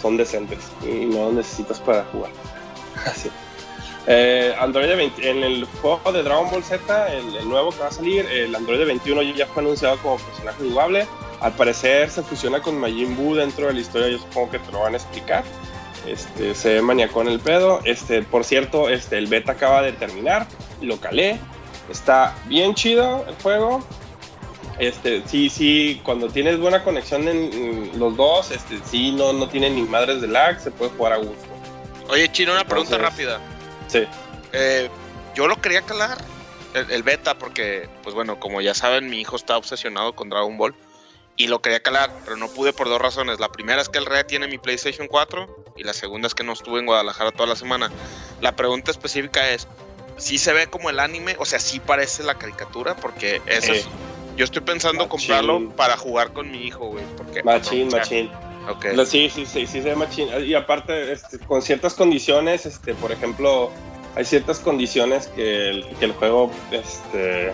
son 0.00 0.16
decentes 0.16 0.58
y 0.82 1.06
no 1.06 1.32
necesitas 1.32 1.80
para 1.80 2.04
jugar. 2.12 2.30
Así. 3.06 3.30
Eh, 4.06 4.54
Android 4.58 4.88
de 4.88 4.96
20 4.96 5.30
en 5.30 5.44
el 5.44 5.64
juego 5.82 6.12
de 6.12 6.22
Dragon 6.22 6.50
Ball 6.50 6.64
Z, 6.64 7.12
el, 7.12 7.36
el 7.36 7.48
nuevo 7.48 7.70
que 7.70 7.78
va 7.78 7.88
a 7.88 7.92
salir, 7.92 8.26
el 8.26 8.54
Android 8.54 8.78
de 8.78 8.86
21 8.86 9.22
ya 9.22 9.46
fue 9.46 9.62
anunciado 9.62 9.98
como 9.98 10.16
personaje 10.16 10.68
jugable. 10.68 11.06
Al 11.40 11.52
parecer 11.52 12.10
se 12.10 12.22
fusiona 12.22 12.60
con 12.60 12.78
Majin 12.78 13.16
Buu 13.16 13.34
dentro 13.34 13.66
de 13.66 13.74
la 13.74 13.80
historia, 13.80 14.08
yo 14.08 14.18
supongo 14.18 14.50
que 14.50 14.58
te 14.58 14.72
lo 14.72 14.80
van 14.80 14.94
a 14.94 14.96
explicar. 14.96 15.44
Este, 16.06 16.54
se 16.54 16.74
ve 16.74 16.82
maniacón 16.82 17.28
el 17.28 17.40
pedo. 17.40 17.80
Este, 17.84 18.22
por 18.22 18.44
cierto, 18.44 18.88
este, 18.88 19.18
el 19.18 19.26
beta 19.26 19.52
acaba 19.52 19.82
de 19.82 19.92
terminar, 19.92 20.46
lo 20.80 20.98
calé. 20.98 21.38
Está 21.90 22.34
bien 22.46 22.74
chido 22.74 23.24
el 23.28 23.34
juego. 23.42 23.82
Este, 24.80 25.22
sí, 25.26 25.50
sí, 25.50 26.00
cuando 26.02 26.28
tienes 26.28 26.58
buena 26.58 26.82
conexión 26.82 27.28
en, 27.28 27.98
los 27.98 28.16
dos, 28.16 28.50
este, 28.50 28.80
sí, 28.90 29.12
no, 29.12 29.32
no 29.34 29.46
tiene 29.48 29.68
ni 29.68 29.82
madres 29.82 30.22
de 30.22 30.28
lag, 30.28 30.58
se 30.58 30.70
puede 30.70 30.90
jugar 30.92 31.12
a 31.12 31.16
gusto. 31.18 31.46
Oye, 32.08 32.32
Chino, 32.32 32.52
una 32.52 32.64
pregunta 32.64 32.96
rápida. 32.96 33.38
Sí. 33.88 34.04
Eh, 34.52 34.88
yo 35.34 35.46
lo 35.46 35.60
quería 35.60 35.82
calar, 35.82 36.16
el, 36.74 36.90
el 36.90 37.02
beta, 37.02 37.36
porque, 37.36 37.88
pues 38.02 38.14
bueno, 38.14 38.40
como 38.40 38.62
ya 38.62 38.72
saben, 38.74 39.10
mi 39.10 39.20
hijo 39.20 39.36
está 39.36 39.56
obsesionado 39.58 40.14
con 40.14 40.30
Dragon 40.30 40.56
Ball. 40.56 40.74
Y 41.36 41.46
lo 41.46 41.62
quería 41.62 41.80
calar, 41.80 42.10
pero 42.24 42.36
no 42.36 42.48
pude 42.48 42.72
por 42.74 42.88
dos 42.88 43.00
razones. 43.00 43.40
La 43.40 43.50
primera 43.50 43.80
es 43.80 43.88
que 43.88 43.98
el 43.98 44.04
Red 44.04 44.26
tiene 44.26 44.46
mi 44.46 44.58
PlayStation 44.58 45.08
4 45.08 45.72
y 45.76 45.84
la 45.84 45.94
segunda 45.94 46.26
es 46.26 46.34
que 46.34 46.44
no 46.44 46.52
estuve 46.52 46.80
en 46.80 46.86
Guadalajara 46.86 47.30
toda 47.32 47.48
la 47.48 47.56
semana. 47.56 47.90
La 48.42 48.56
pregunta 48.56 48.90
específica 48.90 49.48
es, 49.50 49.66
¿sí 50.18 50.36
se 50.36 50.52
ve 50.52 50.66
como 50.66 50.90
el 50.90 51.00
anime? 51.00 51.36
O 51.38 51.46
sea, 51.46 51.58
¿sí 51.58 51.80
parece 51.80 52.24
la 52.24 52.34
caricatura? 52.34 52.94
Porque 52.96 53.40
eso 53.46 53.72
Eh, 53.72 53.78
es... 53.78 53.88
Yo 54.40 54.44
estoy 54.46 54.62
pensando 54.62 55.06
machín. 55.06 55.10
comprarlo 55.10 55.68
para 55.76 55.98
jugar 55.98 56.32
con 56.32 56.50
mi 56.50 56.62
hijo, 56.66 56.86
güey. 56.86 57.04
Porque 57.18 57.42
Machín, 57.42 57.88
machín. 57.88 58.30
Ok. 58.70 58.86
Lo- 58.94 59.04
Sí, 59.04 59.28
sí, 59.28 59.44
sí, 59.44 59.66
sí 59.66 59.82
se 59.82 59.90
ve 59.90 59.96
machín. 59.96 60.28
Y 60.46 60.54
aparte, 60.54 61.12
este, 61.12 61.38
con 61.40 61.60
ciertas 61.60 61.92
condiciones, 61.92 62.64
este, 62.64 62.94
por 62.94 63.12
ejemplo, 63.12 63.70
hay 64.16 64.24
ciertas 64.24 64.58
condiciones 64.58 65.26
que 65.26 65.68
el, 65.68 65.86
que 65.98 66.06
el 66.06 66.12
juego 66.12 66.50
este, 66.70 67.52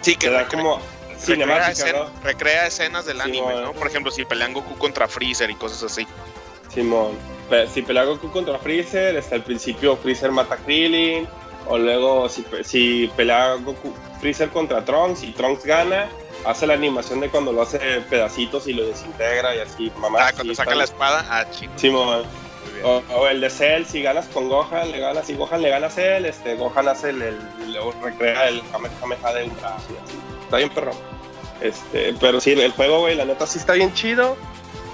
Sí, 0.00 0.14
que 0.14 0.28
te 0.28 0.32
da 0.32 0.46
como 0.46 0.76
recrea, 0.76 1.18
cinemática, 1.18 2.06
recrea 2.22 2.66
escenas 2.68 3.04
del 3.04 3.20
anime. 3.20 3.60
¿no? 3.62 3.72
Por 3.72 3.88
ejemplo, 3.88 4.12
si 4.12 4.24
pelean 4.24 4.52
Goku 4.52 4.76
contra 4.78 5.08
Freezer 5.08 5.50
y 5.50 5.56
cosas 5.56 5.82
así. 5.82 6.06
Simón. 6.72 7.18
Si 7.74 7.82
pelea 7.82 8.04
Goku 8.04 8.30
contra 8.30 8.58
Freezer, 8.60 9.16
este, 9.16 9.34
al 9.34 9.42
principio 9.42 9.96
Freezer 9.96 10.30
mata 10.30 10.54
a 10.54 10.58
Krillin, 10.58 11.26
o 11.66 11.78
luego 11.78 12.28
si, 12.28 12.44
si 12.64 13.10
pelea 13.16 13.54
Goku, 13.54 13.92
Freezer 14.20 14.50
contra 14.50 14.84
Trunks 14.84 15.22
y 15.22 15.32
Trunks 15.32 15.64
gana, 15.64 16.08
hace 16.44 16.66
la 16.66 16.74
animación 16.74 17.20
de 17.20 17.28
cuando 17.28 17.52
lo 17.52 17.62
hace 17.62 17.78
pedacitos 18.08 18.66
y 18.66 18.72
lo 18.72 18.86
desintegra 18.86 19.54
y 19.56 19.60
así, 19.60 19.92
mamá. 19.98 20.18
Ah, 20.20 20.32
cuando 20.34 20.54
saca 20.54 20.74
la 20.74 20.84
espada, 20.84 21.26
ah, 21.30 21.44
chico. 21.50 21.72
Muy 22.64 22.74
bien. 22.74 22.84
O, 22.84 23.02
o 23.14 23.26
el 23.28 23.40
de 23.40 23.50
Cell, 23.50 23.84
si 23.84 24.02
ganas 24.02 24.26
con 24.26 24.48
Gohan, 24.48 24.90
le 24.90 24.98
ganas, 24.98 25.26
si 25.26 25.34
Gohan 25.34 25.62
le 25.62 25.70
gana 25.70 25.86
a 25.88 25.90
Cell, 25.90 26.24
este, 26.24 26.54
Gohan 26.56 26.88
hace 26.88 27.10
el, 27.10 27.22
el, 27.22 27.38
luego 27.72 27.92
recrea 28.02 28.48
el 28.48 28.62
Kamehameha 28.70 29.32
de 29.34 29.44
un 29.44 29.56
brazo 29.56 29.86
y 29.90 30.04
así. 30.04 30.18
Está 30.44 30.56
bien 30.56 30.70
perro. 30.70 30.92
Este, 31.60 32.14
pero 32.20 32.40
sí, 32.40 32.52
el 32.52 32.72
juego, 32.72 33.00
güey, 33.00 33.14
la 33.14 33.24
neta 33.24 33.46
sí 33.46 33.58
está 33.58 33.74
bien 33.74 33.92
chido. 33.94 34.36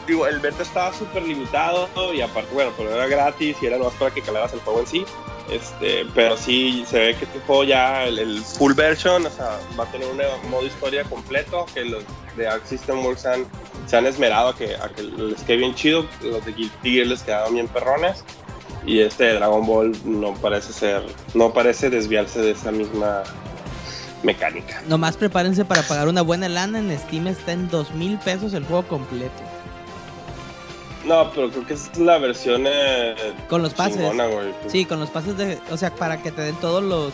Digo, 0.06 0.26
el 0.26 0.40
beta 0.40 0.62
estaba 0.62 0.92
súper 0.92 1.22
limitado 1.22 1.88
y 2.14 2.20
aparte, 2.20 2.52
bueno, 2.54 2.72
pero 2.76 2.94
era 2.94 3.06
gratis 3.06 3.56
y 3.60 3.66
era 3.66 3.78
nomás 3.78 3.94
para 3.94 4.10
que 4.10 4.22
calaras 4.22 4.52
el 4.52 4.60
juego 4.60 4.80
en 4.80 4.86
sí. 4.86 5.04
Este, 5.50 6.04
pero 6.14 6.36
sí 6.36 6.84
se 6.86 6.98
ve 6.98 7.16
que 7.16 7.24
tu 7.26 7.38
juego 7.40 7.64
ya, 7.64 8.04
el, 8.04 8.42
full 8.42 8.74
version, 8.74 9.24
o 9.24 9.30
sea, 9.30 9.58
va 9.78 9.84
a 9.84 9.90
tener 9.90 10.06
un 10.08 10.50
modo 10.50 10.66
historia 10.66 11.04
completo, 11.04 11.64
que 11.72 11.84
los 11.84 12.04
de 12.36 12.46
Arc 12.46 12.66
System 12.66 13.04
Works 13.04 13.24
han, 13.24 13.46
se 13.86 13.96
han 13.96 14.06
esmerado 14.06 14.50
a 14.50 14.56
que, 14.56 14.74
a 14.76 14.88
que 14.90 15.02
les 15.02 15.42
quede 15.42 15.56
bien 15.56 15.74
chido, 15.74 16.06
los 16.22 16.44
de 16.44 16.52
Guilty 16.52 16.92
Gear 16.92 17.06
les 17.06 17.22
quedaron 17.22 17.54
bien 17.54 17.68
perrones, 17.68 18.24
y 18.84 19.00
este 19.00 19.34
Dragon 19.34 19.66
Ball 19.66 19.92
no 20.04 20.34
parece 20.34 20.72
ser, 20.72 21.02
no 21.34 21.52
parece 21.52 21.88
desviarse 21.90 22.40
de 22.40 22.52
esa 22.52 22.70
misma 22.70 23.22
mecánica. 24.22 24.82
Nomás 24.86 25.16
prepárense 25.16 25.64
para 25.64 25.82
pagar 25.82 26.08
una 26.08 26.22
buena 26.22 26.48
lana. 26.48 26.78
En 26.78 26.98
Steam 26.98 27.26
está 27.26 27.52
en 27.52 27.68
dos 27.68 27.92
mil 27.94 28.18
pesos 28.18 28.54
el 28.54 28.64
juego 28.64 28.86
completo. 28.86 29.42
No, 31.08 31.30
pero 31.34 31.50
creo 31.50 31.66
que 31.66 31.74
es 31.74 31.96
la 31.98 32.18
versión 32.18 32.64
eh, 32.66 33.14
Con 33.48 33.62
los 33.62 33.72
pases. 33.74 33.96
chingona, 33.96 34.26
güey. 34.26 34.52
Sí, 34.68 34.84
con 34.84 35.00
los 35.00 35.08
pases 35.10 35.36
de. 35.38 35.58
O 35.70 35.76
sea, 35.76 35.94
para 35.94 36.22
que 36.22 36.30
te 36.30 36.42
den 36.42 36.54
todos 36.56 36.82
los. 36.82 37.12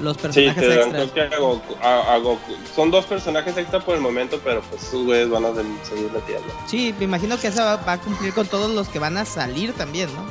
Los 0.00 0.16
Sí, 0.16 0.22
personajes 0.22 0.62
te 0.62 0.68
dan 0.68 0.78
extras. 0.96 1.10
creo 1.12 1.28
que 1.30 1.34
a 1.36 1.38
Goku, 1.38 1.74
a- 1.82 2.14
a 2.14 2.18
Goku. 2.18 2.52
Son 2.74 2.90
dos 2.90 3.04
personajes 3.04 3.56
extra 3.56 3.78
por 3.80 3.94
el 3.94 4.00
momento, 4.00 4.40
pero 4.42 4.62
pues 4.62 4.82
sus 4.82 5.04
güeyes 5.04 5.28
van 5.30 5.44
a 5.44 5.50
seguir 5.54 6.10
metiendo. 6.12 6.48
Sí, 6.66 6.92
me 6.98 7.04
imagino 7.04 7.38
que 7.38 7.48
esa 7.48 7.64
va, 7.64 7.76
va 7.76 7.92
a 7.92 7.98
cumplir 8.00 8.32
con 8.32 8.46
todos 8.46 8.70
los 8.70 8.88
que 8.88 8.98
van 8.98 9.16
a 9.18 9.24
salir 9.26 9.72
también, 9.74 10.08
¿no? 10.14 10.24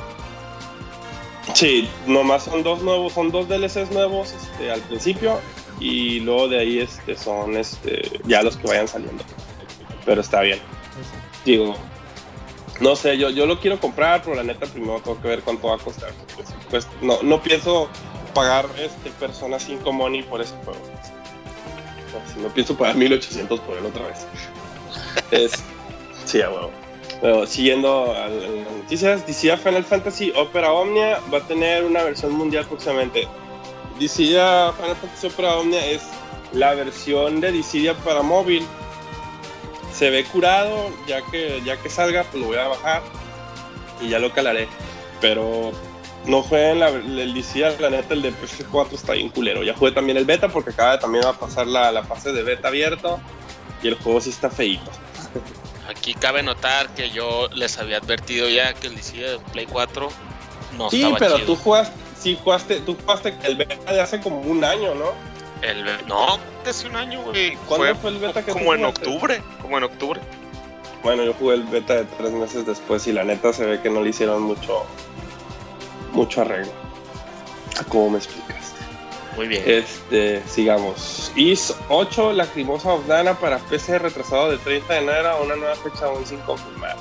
Sí, 1.54 1.88
nomás 2.06 2.44
son 2.44 2.62
dos 2.62 2.82
nuevos, 2.82 3.12
son 3.12 3.30
dos 3.30 3.48
DLCs 3.48 3.90
nuevos 3.92 4.32
este, 4.32 4.70
al 4.70 4.80
principio 4.80 5.38
y 5.80 6.20
luego 6.20 6.48
de 6.48 6.58
ahí 6.60 6.78
este, 6.80 7.16
son 7.16 7.56
este, 7.56 8.20
ya 8.24 8.42
los 8.42 8.56
que 8.56 8.66
vayan 8.68 8.88
saliendo. 8.88 9.22
Pero 10.04 10.20
está 10.20 10.40
bien. 10.42 10.58
Digo, 11.44 11.74
no 12.80 12.96
sé, 12.96 13.16
yo, 13.18 13.30
yo 13.30 13.46
lo 13.46 13.60
quiero 13.60 13.78
comprar, 13.78 14.22
pero 14.22 14.36
la 14.36 14.42
neta 14.42 14.66
primero 14.66 15.00
tengo 15.00 15.20
que 15.20 15.28
ver 15.28 15.42
cuánto 15.42 15.68
va 15.68 15.76
a 15.76 15.78
costar. 15.78 16.10
Pues 16.70 16.86
no, 17.00 17.22
no 17.22 17.42
pienso 17.42 17.88
pagar 18.34 18.66
este 18.78 19.10
Persona 19.10 19.58
5 19.58 19.92
Money 19.92 20.22
por 20.22 20.40
ese 20.40 20.54
juego. 20.64 20.80
No 22.40 22.48
pienso 22.48 22.76
pagar 22.76 22.96
1800 22.96 23.60
por 23.60 23.76
él 23.76 23.86
otra 23.86 24.06
vez. 24.06 24.26
Es, 25.30 25.52
sí, 26.24 26.40
a 26.40 26.50
huevo. 26.50 26.70
Bueno, 27.22 27.46
siguiendo 27.46 28.12
a 28.12 28.28
las 28.28 28.50
noticias, 28.78 29.26
DC 29.26 29.56
Final 29.58 29.84
Fantasy 29.84 30.32
Opera 30.34 30.72
Omnia 30.72 31.20
va 31.32 31.38
a 31.38 31.40
tener 31.42 31.84
una 31.84 32.02
versión 32.02 32.32
mundial 32.32 32.66
próximamente. 32.66 33.28
Dissidia 33.98 34.72
Final 34.72 34.96
Fantasy 34.96 35.26
Opera 35.28 35.56
Omnia 35.56 35.86
es 35.86 36.02
la 36.52 36.74
versión 36.74 37.40
de 37.40 37.52
Dissidia 37.52 37.94
para 37.98 38.22
móvil. 38.22 38.66
Se 39.92 40.10
ve 40.10 40.24
curado, 40.24 40.90
ya 41.06 41.22
que, 41.22 41.60
ya 41.64 41.76
que 41.76 41.88
salga, 41.90 42.24
pues 42.24 42.40
lo 42.40 42.48
voy 42.48 42.56
a 42.58 42.68
bajar 42.68 43.02
y 44.00 44.08
ya 44.08 44.18
lo 44.18 44.32
calaré. 44.32 44.68
Pero 45.20 45.72
no 46.26 46.42
jueguen 46.42 46.80
la, 46.80 46.88
el 46.88 47.34
Dissidia, 47.34 47.74
la 47.78 47.90
neta, 47.90 48.14
el 48.14 48.22
de 48.22 48.32
PS4 48.32 48.92
está 48.92 49.12
bien 49.12 49.28
culero. 49.28 49.62
Ya 49.62 49.74
jugué 49.74 49.92
también 49.92 50.16
el 50.18 50.24
beta 50.24 50.48
porque 50.48 50.70
acaba 50.70 50.92
de 50.92 50.98
también 50.98 51.24
va 51.24 51.30
a 51.30 51.38
pasar 51.38 51.66
la, 51.66 51.92
la 51.92 52.02
fase 52.04 52.32
de 52.32 52.42
beta 52.42 52.68
abierto 52.68 53.20
y 53.82 53.88
el 53.88 53.94
juego 53.96 54.20
sí 54.20 54.30
está 54.30 54.50
feito. 54.50 54.90
Aquí 55.88 56.14
cabe 56.14 56.42
notar 56.42 56.88
que 56.94 57.10
yo 57.10 57.48
les 57.54 57.76
había 57.78 57.98
advertido 57.98 58.48
ya 58.48 58.72
que 58.72 58.86
el 58.86 58.94
DC 58.94 59.16
de 59.16 59.38
Play 59.52 59.66
4 59.66 60.08
no 60.78 60.88
Sí, 60.90 60.98
estaba 61.02 61.18
pero 61.18 61.34
chido. 61.36 61.46
tú 61.46 61.56
jugaste, 61.56 61.94
sí 62.18 62.38
jugaste, 62.42 62.76
tú 62.80 62.96
jugaste 63.00 63.34
el 63.42 63.56
beta 63.56 63.92
de 63.92 64.00
hace 64.00 64.20
como 64.20 64.40
un 64.40 64.64
año, 64.64 64.94
¿no? 64.94 65.12
El, 65.62 65.84
no, 66.06 66.38
hace 66.68 66.88
un 66.88 66.96
año, 66.96 67.22
güey. 67.22 67.56
¿Cuándo 67.68 67.94
fue 67.96 68.10
el 68.10 68.18
beta 68.18 68.44
que 68.44 68.52
tú 68.52 68.58
Como 68.58 68.74
en 68.74 68.84
octubre, 68.84 69.42
como 69.60 69.78
en 69.78 69.84
octubre. 69.84 70.20
Bueno, 71.02 71.24
yo 71.24 71.34
jugué 71.34 71.54
el 71.56 71.64
beta 71.64 71.94
de 71.94 72.04
tres 72.04 72.32
meses 72.32 72.66
después 72.66 73.06
y 73.06 73.12
la 73.12 73.24
neta 73.24 73.52
se 73.52 73.64
ve 73.64 73.80
que 73.80 73.90
no 73.90 74.02
le 74.02 74.10
hicieron 74.10 74.42
mucho, 74.42 74.84
mucho 76.12 76.42
arreglo. 76.42 76.72
¿Cómo 77.88 78.10
me 78.10 78.18
explicaste? 78.18 78.80
Muy 79.36 79.48
bien. 79.48 79.62
Este, 79.66 80.42
sigamos. 80.46 81.32
IS 81.36 81.74
8, 81.88 82.32
Lacrimosa 82.34 82.90
of 82.92 83.06
Dana 83.06 83.34
para 83.34 83.58
PC 83.58 83.98
retrasado 83.98 84.50
de 84.50 84.58
30 84.58 84.92
de 84.94 85.00
enero 85.00 85.28
a 85.30 85.40
una 85.40 85.56
nueva 85.56 85.74
fecha 85.76 86.04
aún 86.06 86.26
sin 86.26 86.38
confirmar. 86.40 86.96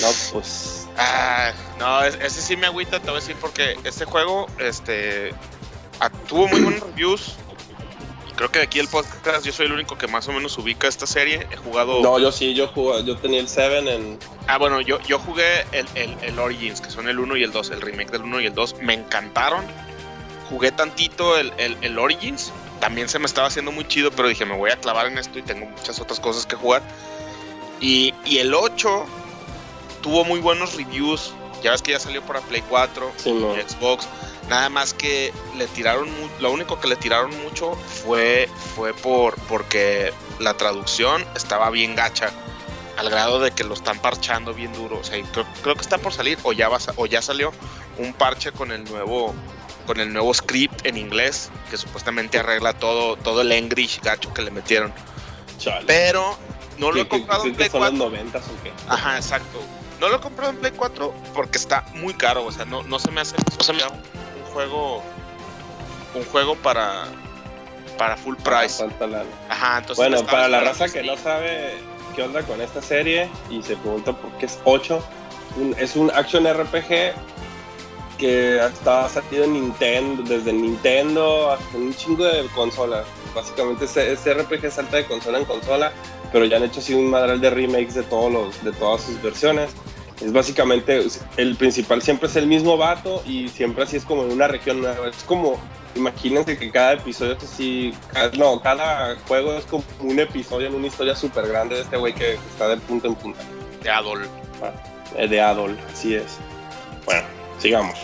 No, 0.00 0.08
pues. 0.32 0.86
Ah, 0.98 1.52
no, 1.78 2.04
es- 2.04 2.16
ese 2.20 2.42
sí 2.42 2.56
me 2.56 2.66
agüita, 2.66 3.00
te 3.00 3.06
voy 3.06 3.16
a 3.16 3.20
decir, 3.20 3.36
porque 3.40 3.76
este 3.84 4.04
juego, 4.04 4.46
este, 4.58 5.32
ah, 6.00 6.10
tuvo 6.28 6.46
muy 6.48 6.60
buenos 6.60 6.80
reviews. 6.80 7.36
Creo 8.36 8.50
que 8.50 8.58
de 8.58 8.64
aquí 8.64 8.80
el 8.80 8.88
podcast 8.88 9.46
yo 9.46 9.52
soy 9.52 9.66
el 9.66 9.72
único 9.72 9.96
que 9.96 10.08
más 10.08 10.26
o 10.28 10.32
menos 10.32 10.58
ubica 10.58 10.88
esta 10.88 11.06
serie. 11.06 11.46
He 11.52 11.56
jugado. 11.56 12.02
No, 12.02 12.18
yo 12.18 12.32
sí, 12.32 12.52
yo 12.54 12.66
jugué, 12.68 13.04
yo 13.04 13.16
tenía 13.16 13.40
el 13.40 13.48
7 13.48 13.94
en. 13.94 14.18
Ah, 14.48 14.58
bueno, 14.58 14.80
yo, 14.80 15.00
yo 15.02 15.18
jugué 15.18 15.62
el, 15.72 15.86
el, 15.94 16.16
el 16.22 16.38
Origins, 16.38 16.80
que 16.80 16.90
son 16.90 17.08
el 17.08 17.18
1 17.20 17.36
y 17.36 17.44
el 17.44 17.52
2, 17.52 17.70
el 17.70 17.80
remake 17.80 18.10
del 18.10 18.22
1 18.22 18.40
y 18.40 18.46
el 18.46 18.54
2. 18.54 18.76
Me 18.82 18.94
encantaron. 18.94 19.64
Jugué 20.50 20.72
tantito 20.72 21.38
el, 21.38 21.52
el, 21.58 21.76
el 21.82 21.98
Origins. 21.98 22.52
También 22.80 23.08
se 23.08 23.18
me 23.18 23.26
estaba 23.26 23.46
haciendo 23.46 23.70
muy 23.72 23.86
chido, 23.86 24.10
pero 24.10 24.28
dije, 24.28 24.44
me 24.44 24.56
voy 24.56 24.70
a 24.70 24.76
clavar 24.76 25.06
en 25.06 25.16
esto 25.16 25.38
y 25.38 25.42
tengo 25.42 25.66
muchas 25.66 26.00
otras 26.00 26.18
cosas 26.18 26.44
que 26.44 26.56
jugar. 26.56 26.82
Y, 27.80 28.14
y 28.24 28.38
el 28.38 28.52
8 28.52 29.06
tuvo 30.02 30.24
muy 30.24 30.40
buenos 30.40 30.74
reviews. 30.74 31.32
Ya 31.62 31.70
ves 31.70 31.82
que 31.82 31.92
ya 31.92 32.00
salió 32.00 32.20
para 32.22 32.40
Play 32.40 32.62
4 32.68 33.12
Sí, 33.16 33.30
y 33.30 33.32
no. 33.32 33.54
Xbox. 33.54 34.06
Nada 34.48 34.68
más 34.68 34.92
que 34.94 35.32
le 35.56 35.66
tiraron, 35.68 36.08
lo 36.40 36.52
único 36.52 36.78
que 36.78 36.88
le 36.88 36.96
tiraron 36.96 37.30
mucho 37.42 37.72
fue, 37.76 38.48
fue 38.76 38.92
por 38.92 39.36
porque 39.48 40.12
la 40.38 40.54
traducción 40.54 41.24
estaba 41.34 41.70
bien 41.70 41.94
gacha, 41.96 42.30
al 42.98 43.08
grado 43.10 43.40
de 43.40 43.50
que 43.52 43.64
lo 43.64 43.74
están 43.74 43.98
parchando 43.98 44.52
bien 44.52 44.72
duro. 44.74 44.98
O 44.98 45.04
sea, 45.04 45.18
creo, 45.32 45.46
creo 45.62 45.74
que 45.74 45.80
está 45.80 45.96
por 45.98 46.12
salir 46.12 46.38
o 46.42 46.52
ya 46.52 46.68
va, 46.68 46.78
o 46.96 47.06
ya 47.06 47.22
salió 47.22 47.52
un 47.98 48.12
parche 48.12 48.52
con 48.52 48.70
el 48.72 48.84
nuevo 48.84 49.34
con 49.86 50.00
el 50.00 50.12
nuevo 50.14 50.32
script 50.32 50.86
en 50.86 50.96
inglés 50.96 51.50
que 51.70 51.76
supuestamente 51.76 52.38
arregla 52.38 52.72
todo 52.72 53.16
todo 53.16 53.42
el 53.42 53.52
English 53.52 54.00
gacho 54.02 54.32
que 54.32 54.42
le 54.42 54.50
metieron. 54.50 54.92
Chale. 55.58 55.84
Pero 55.86 56.36
no 56.78 56.90
lo 56.92 57.00
he 57.00 57.04
¿Qué- 57.04 57.08
qué- 57.08 57.16
comprado 57.18 57.44
en 57.46 57.54
Play 57.54 57.68
son 57.70 57.80
los 57.80 57.90
4. 57.90 58.10
90 58.10 58.38
o 58.38 58.62
qué? 58.62 58.72
Ajá, 58.88 59.16
exacto. 59.16 59.60
No 60.00 60.08
lo 60.08 60.16
he 60.16 60.20
comprado 60.20 60.52
en 60.52 60.58
Play 60.58 60.72
4 60.76 61.14
porque 61.34 61.56
está 61.58 61.84
muy 61.94 62.14
caro. 62.14 62.44
O 62.44 62.52
sea, 62.52 62.64
no, 62.64 62.82
no 62.82 62.98
se 62.98 63.10
me 63.10 63.20
hace 63.20 63.36
no 63.58 63.64
se 63.64 63.72
me 63.72 63.82
hace 63.82 63.94
juego. 64.54 65.02
Un 66.14 66.24
juego 66.26 66.54
para. 66.56 67.04
Para 67.98 68.16
full 68.16 68.36
price. 68.36 68.82
Lana. 69.00 69.24
Ajá, 69.48 69.78
entonces. 69.78 69.96
Bueno, 69.96 70.24
para 70.26 70.48
la 70.48 70.60
raza 70.60 70.88
que 70.88 71.02
no 71.02 71.16
sabe 71.16 71.74
qué 72.16 72.22
onda 72.22 72.42
con 72.42 72.60
esta 72.60 72.80
serie 72.80 73.28
y 73.50 73.62
se 73.62 73.76
pregunta 73.76 74.12
por 74.12 74.30
qué 74.38 74.46
es 74.46 74.58
8, 74.64 75.04
un- 75.56 75.76
es 75.78 75.94
un 75.96 76.10
action 76.12 76.46
RPG 76.46 77.12
que 78.18 78.64
está 78.64 79.08
salido 79.08 79.44
en 79.44 79.52
Nintendo, 79.54 80.22
desde 80.22 80.52
Nintendo 80.52 81.50
hasta 81.52 81.76
un 81.76 81.94
chingo 81.94 82.24
de 82.24 82.46
consolas. 82.54 83.04
Básicamente 83.34 83.84
este 83.86 84.34
RPG 84.34 84.70
salta 84.70 84.96
de 84.98 85.04
consola 85.06 85.38
en 85.38 85.44
consola, 85.44 85.92
pero 86.32 86.44
ya 86.44 86.56
han 86.56 86.62
hecho 86.64 86.78
así 86.80 86.94
un 86.94 87.10
madral 87.10 87.40
de 87.40 87.50
remakes 87.50 87.94
de 87.94 88.04
todos 88.04 88.32
los, 88.32 88.64
de 88.64 88.72
todas 88.72 89.02
sus 89.02 89.20
versiones. 89.20 89.70
Es 90.24 90.32
básicamente, 90.32 91.04
el 91.36 91.54
principal 91.56 92.00
siempre 92.00 92.28
es 92.28 92.36
el 92.36 92.46
mismo 92.46 92.76
vato 92.78 93.22
y 93.26 93.48
siempre 93.50 93.84
así 93.84 93.96
es 93.96 94.04
como 94.04 94.22
en 94.24 94.32
una 94.32 94.48
región 94.48 94.80
nueva. 94.80 95.08
Es 95.08 95.22
como, 95.24 95.58
imagínense 95.94 96.56
que 96.56 96.70
cada 96.70 96.94
episodio 96.94 97.32
es 97.32 97.44
así, 97.44 97.92
cada- 98.10 98.30
no, 98.30 98.58
cada 98.60 99.16
juego 99.28 99.52
es 99.54 99.64
como 99.66 99.84
un 100.00 100.18
episodio 100.18 100.68
en 100.68 100.74
una 100.76 100.86
historia 100.86 101.14
súper 101.14 101.46
grande 101.48 101.74
de 101.74 101.82
este 101.82 101.96
güey 101.98 102.14
que 102.14 102.34
está 102.34 102.68
de 102.68 102.78
punta 102.78 103.06
en 103.08 103.14
punta. 103.16 103.40
De 103.82 103.90
Adol. 103.90 104.26
Eh, 105.16 105.28
de 105.28 105.40
Adol, 105.42 105.78
así 105.92 106.14
es. 106.14 106.38
Bueno, 107.04 107.22
sigamos. 107.58 107.98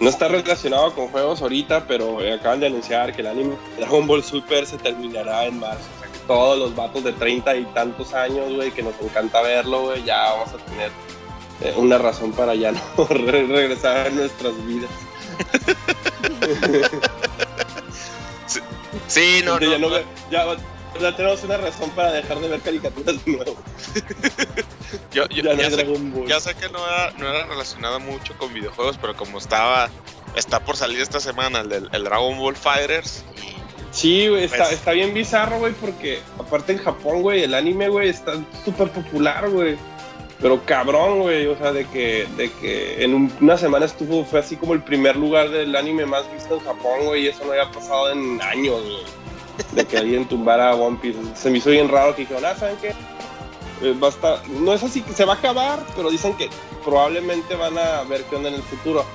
No 0.00 0.08
está 0.08 0.28
relacionado 0.28 0.94
con 0.94 1.08
juegos 1.08 1.40
ahorita, 1.42 1.86
pero 1.86 2.18
acaban 2.34 2.60
de 2.60 2.66
anunciar 2.66 3.14
que 3.14 3.20
el 3.22 3.26
anime 3.28 3.56
Dragon 3.78 4.06
Ball 4.06 4.22
Super 4.24 4.66
se 4.66 4.76
terminará 4.78 5.44
en 5.46 5.58
marzo. 5.58 5.84
Todos 6.26 6.58
los 6.58 6.74
vatos 6.74 7.04
de 7.04 7.12
30 7.12 7.56
y 7.56 7.64
tantos 7.66 8.12
años, 8.14 8.52
güey, 8.54 8.70
que 8.72 8.82
nos 8.82 8.94
encanta 9.00 9.42
verlo, 9.42 9.82
güey, 9.82 10.02
ya 10.04 10.32
vamos 10.32 10.48
a 10.50 10.56
tener 10.64 10.90
eh, 11.60 11.74
una 11.76 11.98
razón 11.98 12.32
para 12.32 12.54
ya 12.54 12.72
no 12.96 13.06
re- 13.08 13.46
regresar 13.46 14.06
a 14.06 14.10
nuestras 14.10 14.54
vidas. 14.66 14.90
Sí, 19.08 19.40
no, 19.44 19.54
Entonces, 19.54 19.68
no, 19.68 19.70
ya, 19.70 19.78
no 19.78 19.90
ve- 19.90 20.04
ya- 20.30 20.56
ya 21.00 21.16
tenemos 21.16 21.42
una 21.44 21.56
razón 21.58 21.90
para 21.90 22.12
dejar 22.12 22.38
de 22.40 22.48
ver 22.48 22.60
caricaturas 22.60 23.24
de 23.24 23.32
nuevo. 23.32 23.56
Yo, 25.12 25.26
yo- 25.28 25.42
Ya 25.42 25.54
no 25.54 25.62
ya 25.62 25.70
sé, 25.70 25.86
ya 26.54 26.60
que 26.60 26.68
no 26.70 26.86
era, 26.86 27.10
no 27.18 27.28
era 27.28 27.46
relacionado 27.46 28.00
mucho 28.00 28.36
con 28.38 28.52
videojuegos, 28.52 28.98
pero 28.98 29.14
como 29.16 29.38
estaba, 29.38 29.88
está 30.34 30.60
por 30.60 30.76
salir 30.76 31.00
esta 31.00 31.20
semana 31.20 31.60
el, 31.60 31.88
el 31.92 32.04
Dragon 32.04 32.38
Ball 32.38 32.56
Fighters 32.56 33.24
y 33.42 33.56
Sí, 33.96 34.28
güey, 34.28 34.44
está, 34.44 34.58
Pues- 34.64 34.72
está 34.72 34.92
bien 34.92 35.14
bizarro, 35.14 35.58
güey, 35.58 35.72
porque 35.72 36.20
aparte 36.38 36.72
en 36.72 36.78
Japón, 36.78 37.22
güey, 37.22 37.42
el 37.44 37.54
anime, 37.54 37.88
güey, 37.88 38.10
está 38.10 38.32
súper 38.62 38.90
popular, 38.90 39.48
güey. 39.48 39.76
Pero 40.38 40.60
cabrón, 40.66 41.20
güey, 41.20 41.46
o 41.46 41.56
sea, 41.56 41.72
de 41.72 41.86
que, 41.86 42.26
de 42.36 42.52
que 42.52 43.02
en 43.02 43.14
un- 43.14 43.32
una 43.40 43.56
semana 43.56 43.86
estuvo, 43.86 44.22
fue 44.26 44.40
así 44.40 44.56
como 44.56 44.74
el 44.74 44.82
primer 44.82 45.16
lugar 45.16 45.48
del 45.48 45.74
anime 45.74 46.04
más 46.04 46.30
visto 46.30 46.56
en 46.56 46.60
Japón, 46.60 47.06
güey, 47.06 47.22
y 47.24 47.28
eso 47.28 47.42
no 47.46 47.52
había 47.52 47.70
pasado 47.70 48.10
en 48.12 48.38
años, 48.42 48.82
güey. 48.82 49.02
De 49.72 49.86
que 49.86 49.96
alguien 49.96 50.28
tumbara 50.28 50.72
a 50.72 50.74
One 50.74 50.98
Piece. 51.00 51.18
Se 51.34 51.48
me 51.48 51.56
hizo 51.56 51.70
bien 51.70 51.88
raro 51.88 52.14
que 52.14 52.22
dijeron, 52.22 52.44
ah, 52.44 52.54
¿saben 52.54 52.76
qué? 52.82 52.88
Eh, 53.80 53.94
va 54.02 54.08
a 54.08 54.10
estar- 54.10 54.46
no 54.50 54.74
es 54.74 54.82
así 54.82 55.00
que 55.00 55.14
se 55.14 55.24
va 55.24 55.32
a 55.32 55.36
acabar, 55.36 55.78
pero 55.96 56.10
dicen 56.10 56.36
que 56.36 56.50
probablemente 56.84 57.54
van 57.54 57.78
a 57.78 58.02
ver 58.02 58.22
qué 58.24 58.36
onda 58.36 58.50
en 58.50 58.56
el 58.56 58.62
futuro. 58.62 59.06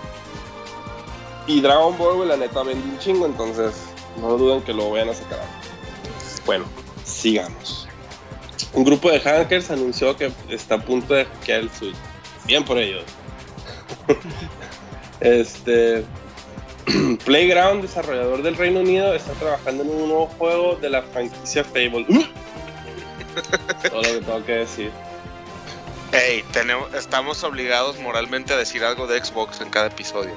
Y 1.45 1.61
Dragon 1.61 1.95
Ball, 1.99 2.15
güey, 2.15 2.29
la 2.29 2.37
neta 2.37 2.63
vende 2.63 2.83
un 2.89 2.97
chingo, 2.97 3.27
entonces 3.27 3.75
no 4.17 4.37
duden 4.37 4.61
que 4.61 4.73
lo 4.73 4.89
vayan 4.91 5.09
a 5.09 5.13
sacar. 5.13 5.39
Bueno, 6.45 6.65
sigamos. 7.03 7.87
Un 8.73 8.83
grupo 8.83 9.11
de 9.11 9.19
hackers 9.19 9.69
anunció 9.69 10.15
que 10.15 10.31
está 10.49 10.75
a 10.75 10.79
punto 10.79 11.13
de 11.13 11.25
hackear 11.25 11.61
el 11.61 11.71
Switch. 11.71 11.95
Bien 12.45 12.63
por 12.63 12.77
ellos. 12.77 13.03
este. 15.19 16.05
Playground, 17.25 17.81
desarrollador 17.83 18.41
del 18.41 18.55
Reino 18.55 18.79
Unido, 18.79 19.13
está 19.13 19.33
trabajando 19.33 19.83
en 19.83 19.89
un 19.89 20.07
nuevo 20.07 20.27
juego 20.37 20.75
de 20.75 20.89
la 20.89 21.01
franquicia 21.03 21.63
Fable. 21.63 22.05
Todo 23.89 24.01
lo 24.01 24.09
que 24.09 24.25
tengo 24.25 24.45
que 24.45 24.51
decir. 24.53 24.91
hey, 26.11 26.43
tenemos, 26.51 26.93
estamos 26.93 27.43
obligados 27.43 27.99
moralmente 27.99 28.53
a 28.53 28.57
decir 28.57 28.83
algo 28.83 29.07
de 29.07 29.23
Xbox 29.23 29.61
en 29.61 29.69
cada 29.69 29.87
episodio. 29.87 30.33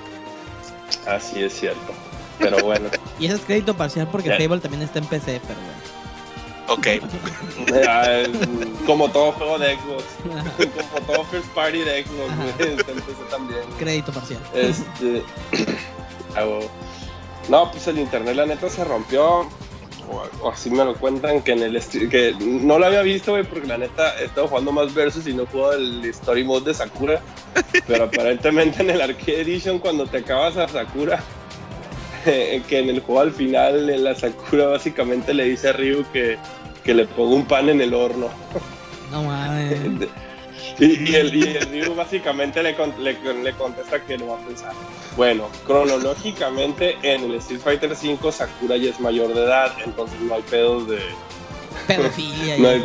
Así 1.06 1.42
es 1.42 1.58
cierto. 1.58 1.94
Pero 2.38 2.58
bueno. 2.62 2.88
Y 3.18 3.26
ese 3.26 3.36
es 3.36 3.42
crédito 3.42 3.74
parcial 3.74 4.08
porque. 4.10 4.30
Fable 4.30 4.60
también 4.60 4.82
está 4.82 4.98
en 4.98 5.06
PC, 5.06 5.40
pero 5.46 5.60
bueno. 5.60 5.74
Ok, 6.66 6.86
como 8.86 9.10
todo 9.10 9.32
juego 9.32 9.58
de 9.58 9.76
Xbox. 9.76 10.04
Como 10.22 11.06
todo 11.06 11.24
first 11.24 11.46
party 11.48 11.80
de 11.80 12.04
Xbox, 12.04 12.36
güey. 12.36 12.48
Está 12.74 12.92
en 12.92 13.00
PC 13.00 13.24
también. 13.30 13.60
crédito 13.78 14.12
parcial. 14.12 14.40
Este. 14.54 15.22
no, 17.48 17.70
pues 17.70 17.86
el 17.86 17.98
internet, 17.98 18.34
la 18.34 18.46
neta, 18.46 18.68
se 18.68 18.84
rompió. 18.84 19.48
O, 20.10 20.22
o 20.42 20.50
así 20.50 20.70
me 20.70 20.84
lo 20.84 20.94
cuentan 20.96 21.42
que 21.42 21.52
en 21.52 21.62
el 21.62 21.80
que 22.10 22.34
no 22.38 22.78
lo 22.78 22.86
había 22.86 23.02
visto, 23.02 23.32
güey, 23.32 23.44
porque 23.44 23.66
la 23.66 23.78
neta 23.78 24.20
he 24.20 24.24
estado 24.24 24.48
jugando 24.48 24.70
más 24.70 24.92
versus 24.92 25.26
y 25.26 25.32
no 25.32 25.46
juego 25.46 25.72
el 25.72 26.04
story 26.06 26.44
mode 26.44 26.66
de 26.66 26.74
Sakura. 26.74 27.22
Pero 27.86 28.04
aparentemente 28.04 28.82
en 28.82 28.90
el 28.90 29.00
Arcade 29.00 29.42
Edition, 29.42 29.78
cuando 29.78 30.06
te 30.06 30.18
acabas 30.18 30.56
a 30.56 30.68
Sakura, 30.68 31.22
que 32.68 32.78
en 32.78 32.88
el 32.90 33.00
juego 33.00 33.20
al 33.20 33.32
final, 33.32 34.02
la 34.02 34.14
Sakura 34.14 34.66
básicamente 34.66 35.32
le 35.34 35.44
dice 35.44 35.68
a 35.68 35.72
Ryu 35.72 36.04
que, 36.12 36.36
que 36.84 36.94
le 36.94 37.06
ponga 37.06 37.34
un 37.34 37.46
pan 37.46 37.68
en 37.68 37.80
el 37.80 37.94
horno. 37.94 38.28
No 39.10 39.22
mames. 39.24 39.78
Y, 40.80 41.10
y 41.10 41.14
el, 41.14 41.32
y 41.36 41.42
el 41.56 41.68
Ryu 41.84 41.94
básicamente 41.94 42.60
le, 42.60 42.74
con- 42.74 42.92
le, 42.98 43.12
le 43.42 43.52
contesta 43.52 44.00
que 44.04 44.18
lo 44.18 44.28
va 44.28 44.34
a 44.34 44.46
pensar. 44.46 44.72
Bueno, 45.16 45.48
cronológicamente 45.66 46.96
en 47.02 47.24
el 47.24 47.34
Street 47.36 47.60
Fighter 47.60 47.92
V 47.92 48.32
Sakura 48.32 48.76
ya 48.76 48.90
es 48.90 48.98
mayor 48.98 49.32
de 49.34 49.44
edad, 49.44 49.72
entonces 49.84 50.18
no 50.20 50.34
hay 50.34 50.42
pedos 50.42 50.88
de... 50.88 50.98
Pedofilia. 51.86 52.56
No 52.58 52.68
hay-. 52.68 52.84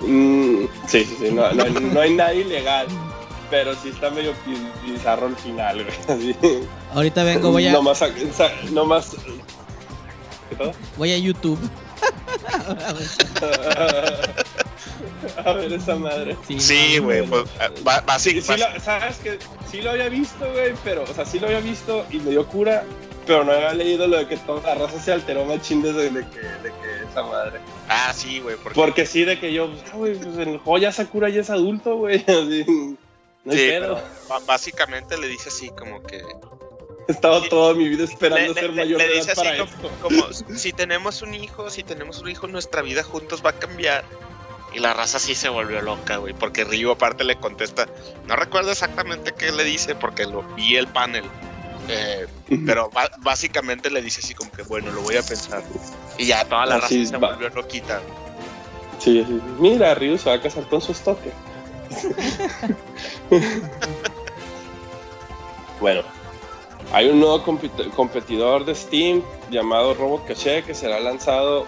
Mm, 0.00 0.68
sí, 0.88 1.04
sí, 1.04 1.16
sí, 1.20 1.30
no, 1.30 1.52
no 1.52 1.62
hay, 1.64 1.72
no 1.72 2.00
hay 2.00 2.14
nada 2.14 2.34
ilegal, 2.34 2.86
pero 3.50 3.74
sí 3.74 3.88
está 3.90 4.10
medio 4.10 4.32
bizarro 4.86 5.26
el 5.28 5.36
final, 5.36 5.84
güey. 5.84 5.96
así. 6.18 6.36
Ahorita 6.94 7.24
vengo, 7.24 7.50
voy 7.52 7.66
a, 7.66 7.72
No 7.72 7.82
más... 7.82 8.02
No 8.72 8.84
más 8.84 9.16
¿Qué 10.50 10.56
todo? 10.56 10.72
voy 10.96 11.12
a 11.12 11.18
YouTube. 11.18 11.58
a 15.44 15.52
ver 15.52 15.72
esa 15.72 15.94
madre. 15.96 16.36
Sí, 16.58 16.98
güey, 16.98 17.26
pues, 17.26 17.44
Sí, 18.18 18.40
sí 18.40 18.52
basi- 18.52 18.74
lo- 18.74 18.80
sabes 18.80 19.16
que 19.18 19.38
sí 19.70 19.82
lo 19.82 19.90
había 19.90 20.08
visto, 20.08 20.50
güey, 20.52 20.74
pero, 20.84 21.04
o 21.04 21.14
sea, 21.14 21.24
sí 21.24 21.38
lo 21.38 21.46
había 21.46 21.60
visto 21.60 22.04
y 22.10 22.18
me 22.18 22.30
dio 22.30 22.46
cura, 22.46 22.84
pero 23.26 23.44
no 23.44 23.52
había 23.52 23.72
leído 23.74 24.06
lo 24.06 24.18
de 24.18 24.26
que 24.26 24.36
toda 24.38 24.62
la 24.62 24.74
raza 24.86 25.00
se 25.00 25.12
alteró 25.12 25.44
machín 25.44 25.82
desde 25.82 26.10
de 26.10 26.26
que, 26.26 26.40
de 26.40 26.70
que 26.70 27.04
esa 27.10 27.22
madre. 27.22 27.60
Ah, 27.88 28.12
sí, 28.14 28.40
güey, 28.40 28.56
porque 28.62 28.80
Porque 28.80 29.06
sí, 29.06 29.24
de 29.24 29.38
que 29.38 29.52
yo, 29.52 29.68
ah, 29.92 29.96
güey, 29.96 30.14
pues 30.14 30.36
en 30.38 30.48
el 30.54 30.58
juego 30.58 30.78
ya 30.78 30.92
Sakura 30.92 31.28
ya 31.28 31.40
es 31.42 31.50
adulto, 31.50 31.96
güey, 31.96 32.16
así, 32.26 32.96
no 33.48 33.54
Sí, 33.54 33.68
pero 33.80 34.02
básicamente 34.46 35.16
le 35.18 35.26
dice 35.28 35.48
así 35.48 35.70
como 35.70 36.02
que 36.02 36.18
He 37.08 37.12
estado 37.12 37.42
toda 37.48 37.72
mi 37.74 37.88
vida 37.88 38.04
esperando 38.04 38.52
le, 38.52 38.60
ser 38.60 38.70
le- 38.70 38.82
mayor 38.82 39.00
le 39.00 39.08
dice 39.14 39.32
así 39.32 39.48
como, 40.02 40.32
si 40.56 40.72
tenemos 40.72 41.22
un 41.22 41.34
hijo, 41.34 41.70
si 41.70 41.82
tenemos 41.82 42.20
un 42.20 42.28
hijo, 42.30 42.46
nuestra 42.46 42.82
vida 42.82 43.02
juntos 43.02 43.42
va 43.44 43.50
a 43.50 43.58
cambiar. 43.58 44.04
Y 44.74 44.80
la 44.80 44.92
raza 44.92 45.18
sí 45.18 45.34
se 45.34 45.48
volvió 45.48 45.80
loca, 45.80 46.18
güey, 46.18 46.34
porque 46.34 46.64
Ryu 46.64 46.90
aparte 46.90 47.24
le 47.24 47.36
contesta, 47.36 47.86
no 48.26 48.36
recuerdo 48.36 48.70
exactamente 48.70 49.32
qué 49.32 49.50
le 49.50 49.64
dice 49.64 49.94
porque 49.94 50.26
lo 50.26 50.42
vi 50.54 50.76
el 50.76 50.86
panel, 50.88 51.24
eh, 51.88 52.26
pero 52.66 52.90
básicamente 53.20 53.88
le 53.88 54.02
dice 54.02 54.20
así 54.22 54.34
como 54.34 54.52
que 54.52 54.62
bueno, 54.64 54.92
lo 54.92 55.00
voy 55.00 55.16
a 55.16 55.22
pensar. 55.22 55.62
Y 56.18 56.26
ya 56.26 56.44
toda 56.44 56.66
la 56.66 56.74
Así 56.76 56.98
raza 57.04 57.10
se 57.12 57.16
volvió 57.16 57.48
loquita. 57.48 58.02
Sí, 58.98 59.24
sí, 59.24 59.24
sí. 59.26 59.40
Mira, 59.58 59.94
Ryu 59.94 60.18
se 60.18 60.28
va 60.28 60.36
a 60.36 60.42
casar 60.42 60.68
con 60.68 60.82
su 60.82 60.92
estoque. 60.92 61.32
bueno, 65.80 66.02
hay 66.92 67.08
un 67.08 67.20
nuevo 67.20 67.42
competidor 67.94 68.64
de 68.64 68.74
Steam 68.74 69.22
llamado 69.50 69.94
Robot 69.94 70.26
Caché 70.26 70.62
que 70.62 70.74
será 70.74 71.00
lanzado 71.00 71.66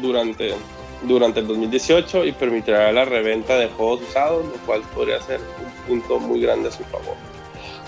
durante, 0.00 0.54
durante 1.02 1.40
el 1.40 1.46
2018 1.46 2.24
y 2.24 2.32
permitirá 2.32 2.90
la 2.92 3.04
reventa 3.04 3.58
de 3.58 3.68
juegos 3.68 4.02
usados, 4.08 4.46
lo 4.46 4.54
cual 4.66 4.82
podría 4.94 5.20
ser 5.20 5.40
un 5.40 5.86
punto 5.86 6.18
muy 6.18 6.40
grande 6.40 6.68
a 6.68 6.72
su 6.72 6.84
favor. 6.84 7.16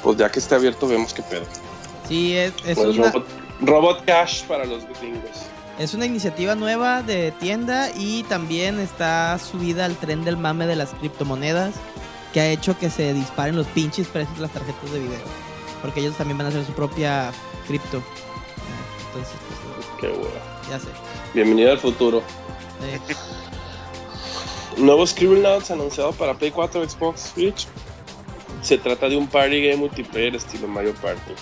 Pues 0.03 0.17
ya 0.17 0.31
que 0.31 0.41
esté 0.41 0.55
abierto, 0.55 0.89
vemos 0.89 1.15
qué 1.15 1.23
pedo. 1.23 1.45
Sí, 2.09 2.37
es, 2.37 2.53
es 2.67 2.77
Pues 2.77 2.97
una, 2.97 3.11
Robot, 3.11 3.27
Robot 3.61 4.05
Cash 4.05 4.45
para 4.45 4.65
los 4.65 4.85
gringos. 5.01 5.47
Es 5.79 5.95
una 5.95 6.07
iniciativa 6.07 6.55
nueva 6.55 7.03
de 7.03 7.33
tienda 7.33 7.91
y 7.97 8.23
también 8.25 8.79
está 8.79 9.39
subida 9.39 9.85
al 9.85 9.97
tren 9.97 10.25
del 10.25 10.37
mame 10.37 10.67
de 10.67 10.77
las 10.77 10.91
criptomonedas 10.95 11.75
que 12.33 12.41
ha 12.41 12.51
hecho 12.51 12.79
que 12.79 12.91
se 12.91 13.13
disparen 13.15 13.57
los 13.57 13.67
pinches 13.69 14.07
precios 14.09 14.37
de 14.37 14.43
las 14.43 14.53
tarjetas 14.53 14.91
de 14.93 14.99
video. 15.01 15.21
Porque 15.81 16.01
ellos 16.01 16.17
también 16.17 16.39
van 16.39 16.47
a 16.47 16.51
hacer 16.51 16.65
su 16.65 16.73
propia 16.73 17.33
cripto. 17.67 18.03
Entonces, 19.09 19.35
pues, 19.77 19.87
Qué 20.01 20.07
hueva. 20.09 20.41
ya 20.71 20.79
sé. 20.79 20.89
Bienvenido 21.35 21.73
al 21.73 21.79
futuro. 21.79 22.23
Eh, 22.83 22.99
Nuevo 24.79 25.07
Scribblenauts 25.07 25.71
anunciado 25.71 26.13
para 26.13 26.35
Play 26.35 26.51
4 26.51 26.89
Xbox 26.89 27.33
Switch. 27.35 27.67
Se 28.63 28.79
trata 28.79 29.09
de 29.09 29.17
un 29.17 29.27
party 29.27 29.61
game 29.63 29.77
multiplayer 29.77 30.37
estilo 30.37 30.69
Mario 30.69 30.95
Party. 30.95 31.33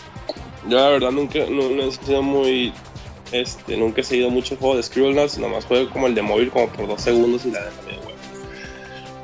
Yo 0.69 0.77
la 0.79 0.89
verdad 0.89 1.11
nunca 1.11 1.39
no, 1.49 1.69
no 1.71 1.83
he 1.83 1.93
sido 1.93 2.23
muy 2.23 2.73
este, 3.33 3.77
nunca 3.77 4.01
he 4.01 4.05
seguido 4.05 4.31
mucho 4.31 4.55
el 4.55 4.61
juego 4.61 4.77
de 4.77 4.83
Scribblenauts, 4.83 5.39
nomás 5.39 5.65
juego 5.65 5.91
como 5.91 6.07
el 6.07 6.15
de 6.15 6.23
móvil 6.23 6.51
como 6.51 6.69
por 6.69 6.89
dos 6.89 7.01
segundos 7.01 7.45
y 7.45 7.51
la 7.51 7.65
dejo 7.65 7.83
medio 7.87 8.01
huevo. 8.01 8.19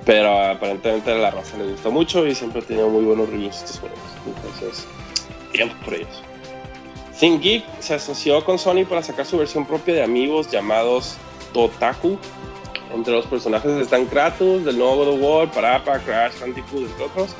Pero 0.04 0.50
aparentemente 0.50 1.10
a 1.10 1.16
la 1.16 1.30
raza 1.30 1.56
le 1.58 1.72
gustó 1.72 1.90
mucho 1.90 2.26
y 2.26 2.34
siempre 2.34 2.60
ha 2.60 2.64
tenido 2.64 2.88
muy 2.88 3.04
buenos 3.04 3.28
reviews 3.28 3.56
estos 3.56 3.80
juegos. 3.80 3.98
Entonces, 4.26 4.86
tiempo 5.52 5.74
por 5.84 5.94
ellos. 5.94 6.22
ThinkGeek 7.18 7.64
se 7.80 7.94
asoció 7.94 8.44
con 8.44 8.58
Sony 8.58 8.84
para 8.88 9.02
sacar 9.02 9.26
su 9.26 9.38
versión 9.38 9.66
propia 9.66 9.94
de 9.94 10.02
amigos 10.02 10.50
llamados 10.50 11.16
Totaku 11.54 12.18
Entre 12.94 13.12
los 13.12 13.26
personajes 13.26 13.70
están 13.72 14.04
Kratos, 14.06 14.64
del 14.64 14.78
nuevo 14.78 14.96
God 14.96 15.08
of 15.08 15.20
War, 15.20 15.50
Parappa, 15.50 15.98
Crash, 16.00 16.40
Bandicoot, 16.40 16.82
entre 16.90 17.04
otros. 17.04 17.30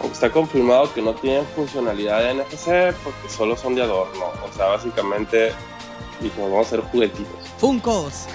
Aunque 0.00 0.14
está 0.14 0.30
confirmado 0.30 0.94
que 0.94 1.02
no 1.02 1.14
tienen 1.14 1.44
funcionalidad 1.56 2.22
de 2.22 2.34
NFC 2.34 2.96
porque 3.02 3.28
solo 3.28 3.56
son 3.56 3.74
de 3.74 3.82
adorno. 3.82 4.26
O 4.48 4.56
sea, 4.56 4.66
básicamente 4.66 5.52
dijimos, 6.20 6.50
vamos 6.50 6.66
a 6.66 6.68
hacer 6.68 6.80
juguetitos. 6.80 7.48
Funcos. 7.58 8.26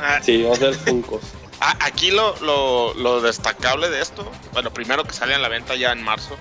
Ah, 0.00 0.20
Sí, 0.22 0.42
vamos 0.42 0.60
a 0.62 0.68
hacer 0.68 0.74
Funkos. 0.80 1.22
ah, 1.60 1.76
aquí 1.80 2.10
lo, 2.10 2.36
lo, 2.40 2.94
lo 2.94 3.20
destacable 3.20 3.88
de 3.90 4.00
esto, 4.02 4.30
bueno, 4.52 4.72
primero 4.72 5.04
que 5.04 5.12
sale 5.12 5.34
a 5.34 5.38
la 5.38 5.48
venta 5.48 5.74
ya 5.74 5.92
en 5.92 6.02
marzo, 6.02 6.36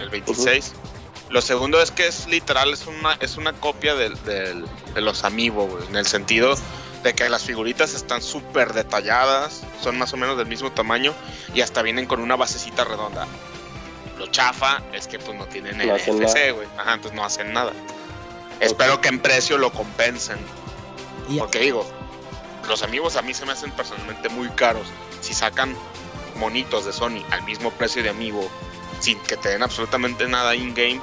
el 0.00 0.08
26. 0.10 0.72
Lo 1.30 1.42
segundo 1.42 1.80
es 1.82 1.90
que 1.90 2.06
es 2.06 2.26
literal, 2.26 2.72
es 2.72 2.86
una, 2.86 3.12
es 3.20 3.36
una 3.36 3.52
copia 3.52 3.94
del, 3.94 4.14
del- 4.24 4.64
de 4.94 5.00
los 5.02 5.24
Amiibo, 5.24 5.66
güey, 5.66 5.86
en 5.86 5.96
el 5.96 6.06
sentido 6.06 6.54
de 7.02 7.14
que 7.14 7.28
las 7.28 7.44
figuritas 7.44 7.94
están 7.94 8.22
súper 8.22 8.72
detalladas, 8.72 9.62
son 9.82 9.98
más 9.98 10.12
o 10.14 10.16
menos 10.16 10.38
del 10.38 10.46
mismo 10.46 10.72
tamaño 10.72 11.12
y 11.54 11.60
hasta 11.60 11.82
vienen 11.82 12.06
con 12.06 12.20
una 12.20 12.34
basecita 12.36 12.82
redonda. 12.84 13.26
Lo 14.18 14.26
chafa 14.28 14.82
es 14.92 15.06
que 15.06 15.18
pues 15.18 15.36
no 15.38 15.46
tienen 15.46 15.78
No 15.78 15.84
NFC, 15.96 16.52
güey. 16.54 16.66
Ajá, 16.78 16.94
entonces 16.94 17.12
no 17.14 17.24
hacen 17.24 17.52
nada. 17.52 17.72
Espero 18.60 19.00
que 19.00 19.08
en 19.08 19.20
precio 19.20 19.58
lo 19.58 19.72
compensen. 19.72 20.38
Y 21.28 21.38
Porque 21.38 21.60
digo, 21.60 21.86
los 22.68 22.82
amigos 22.82 23.16
a 23.16 23.22
mí 23.22 23.34
se 23.34 23.44
me 23.46 23.52
hacen 23.52 23.70
personalmente 23.72 24.28
muy 24.28 24.48
caros. 24.50 24.86
Si 25.20 25.34
sacan 25.34 25.74
monitos 26.36 26.86
de 26.86 26.92
Sony 26.92 27.22
al 27.30 27.42
mismo 27.42 27.70
precio 27.70 28.02
de 28.02 28.10
amigo, 28.10 28.48
sin 29.00 29.18
que 29.20 29.36
te 29.36 29.50
den 29.50 29.62
absolutamente 29.62 30.26
nada 30.28 30.54
in-game, 30.54 31.00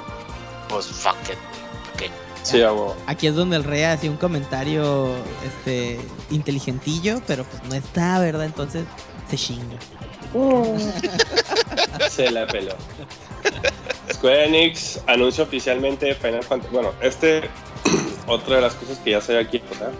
pues 0.68 0.86
fuck 0.86 1.16
it. 1.30 1.38
¿Qué? 1.98 2.10
Sí, 2.42 2.62
aquí 3.06 3.26
es 3.26 3.34
donde 3.34 3.56
el 3.56 3.64
rey 3.64 3.82
hacía 3.82 4.10
un 4.10 4.16
comentario 4.16 5.14
este 5.44 5.98
inteligentillo, 6.30 7.20
pero 7.26 7.44
pues 7.44 7.62
no 7.64 7.74
está, 7.74 8.18
¿verdad? 8.20 8.46
Entonces 8.46 8.84
se 9.28 9.36
chinga. 9.36 9.76
Se 12.10 12.30
la 12.30 12.46
peló. 12.46 12.76
Square 14.16 14.46
Enix 14.46 14.98
anuncia 15.06 15.44
oficialmente 15.44 16.14
Final 16.14 16.42
Fantasy. 16.42 16.72
Bueno, 16.72 16.92
este, 17.02 17.42
otra 18.26 18.56
de 18.56 18.62
las 18.62 18.74
cosas 18.74 18.98
que 18.98 19.10
ya 19.10 19.20
sé 19.20 19.38
aquí, 19.38 19.60
¿verdad? 19.70 19.92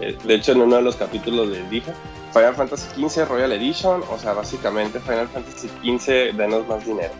Eh, 0.00 0.16
de 0.22 0.34
hecho, 0.34 0.52
en 0.52 0.60
uno 0.60 0.76
de 0.76 0.82
los 0.82 0.94
capítulos 0.94 1.48
les 1.48 1.68
dije: 1.68 1.92
Final 2.32 2.54
Fantasy 2.54 2.86
XV 2.96 3.28
Royal 3.28 3.50
Edition, 3.52 4.04
o 4.08 4.18
sea, 4.18 4.34
básicamente 4.34 5.00
Final 5.00 5.26
Fantasy 5.28 5.68
XV, 5.82 6.36
denos 6.36 6.68
más 6.68 6.86
dinero. 6.86 7.12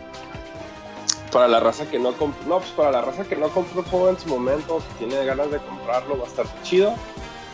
Para 1.33 1.49
la 1.49 1.59
raza 1.59 1.89
que 1.89 1.99
no 1.99 2.13
compró, 2.13 2.45
no, 2.47 2.59
pues 2.59 2.71
para 2.71 2.91
la 2.91 3.01
raza 3.01 3.25
que 3.25 3.35
no 3.35 3.49
compró 3.49 3.83
juego 3.83 4.09
en 4.09 4.19
su 4.19 4.29
momento, 4.29 4.77
que 4.77 5.05
tiene 5.05 5.25
ganas 5.25 5.51
de 5.51 5.57
comprarlo, 5.59 6.17
va 6.17 6.23
a 6.23 6.27
estar 6.27 6.45
chido, 6.63 6.93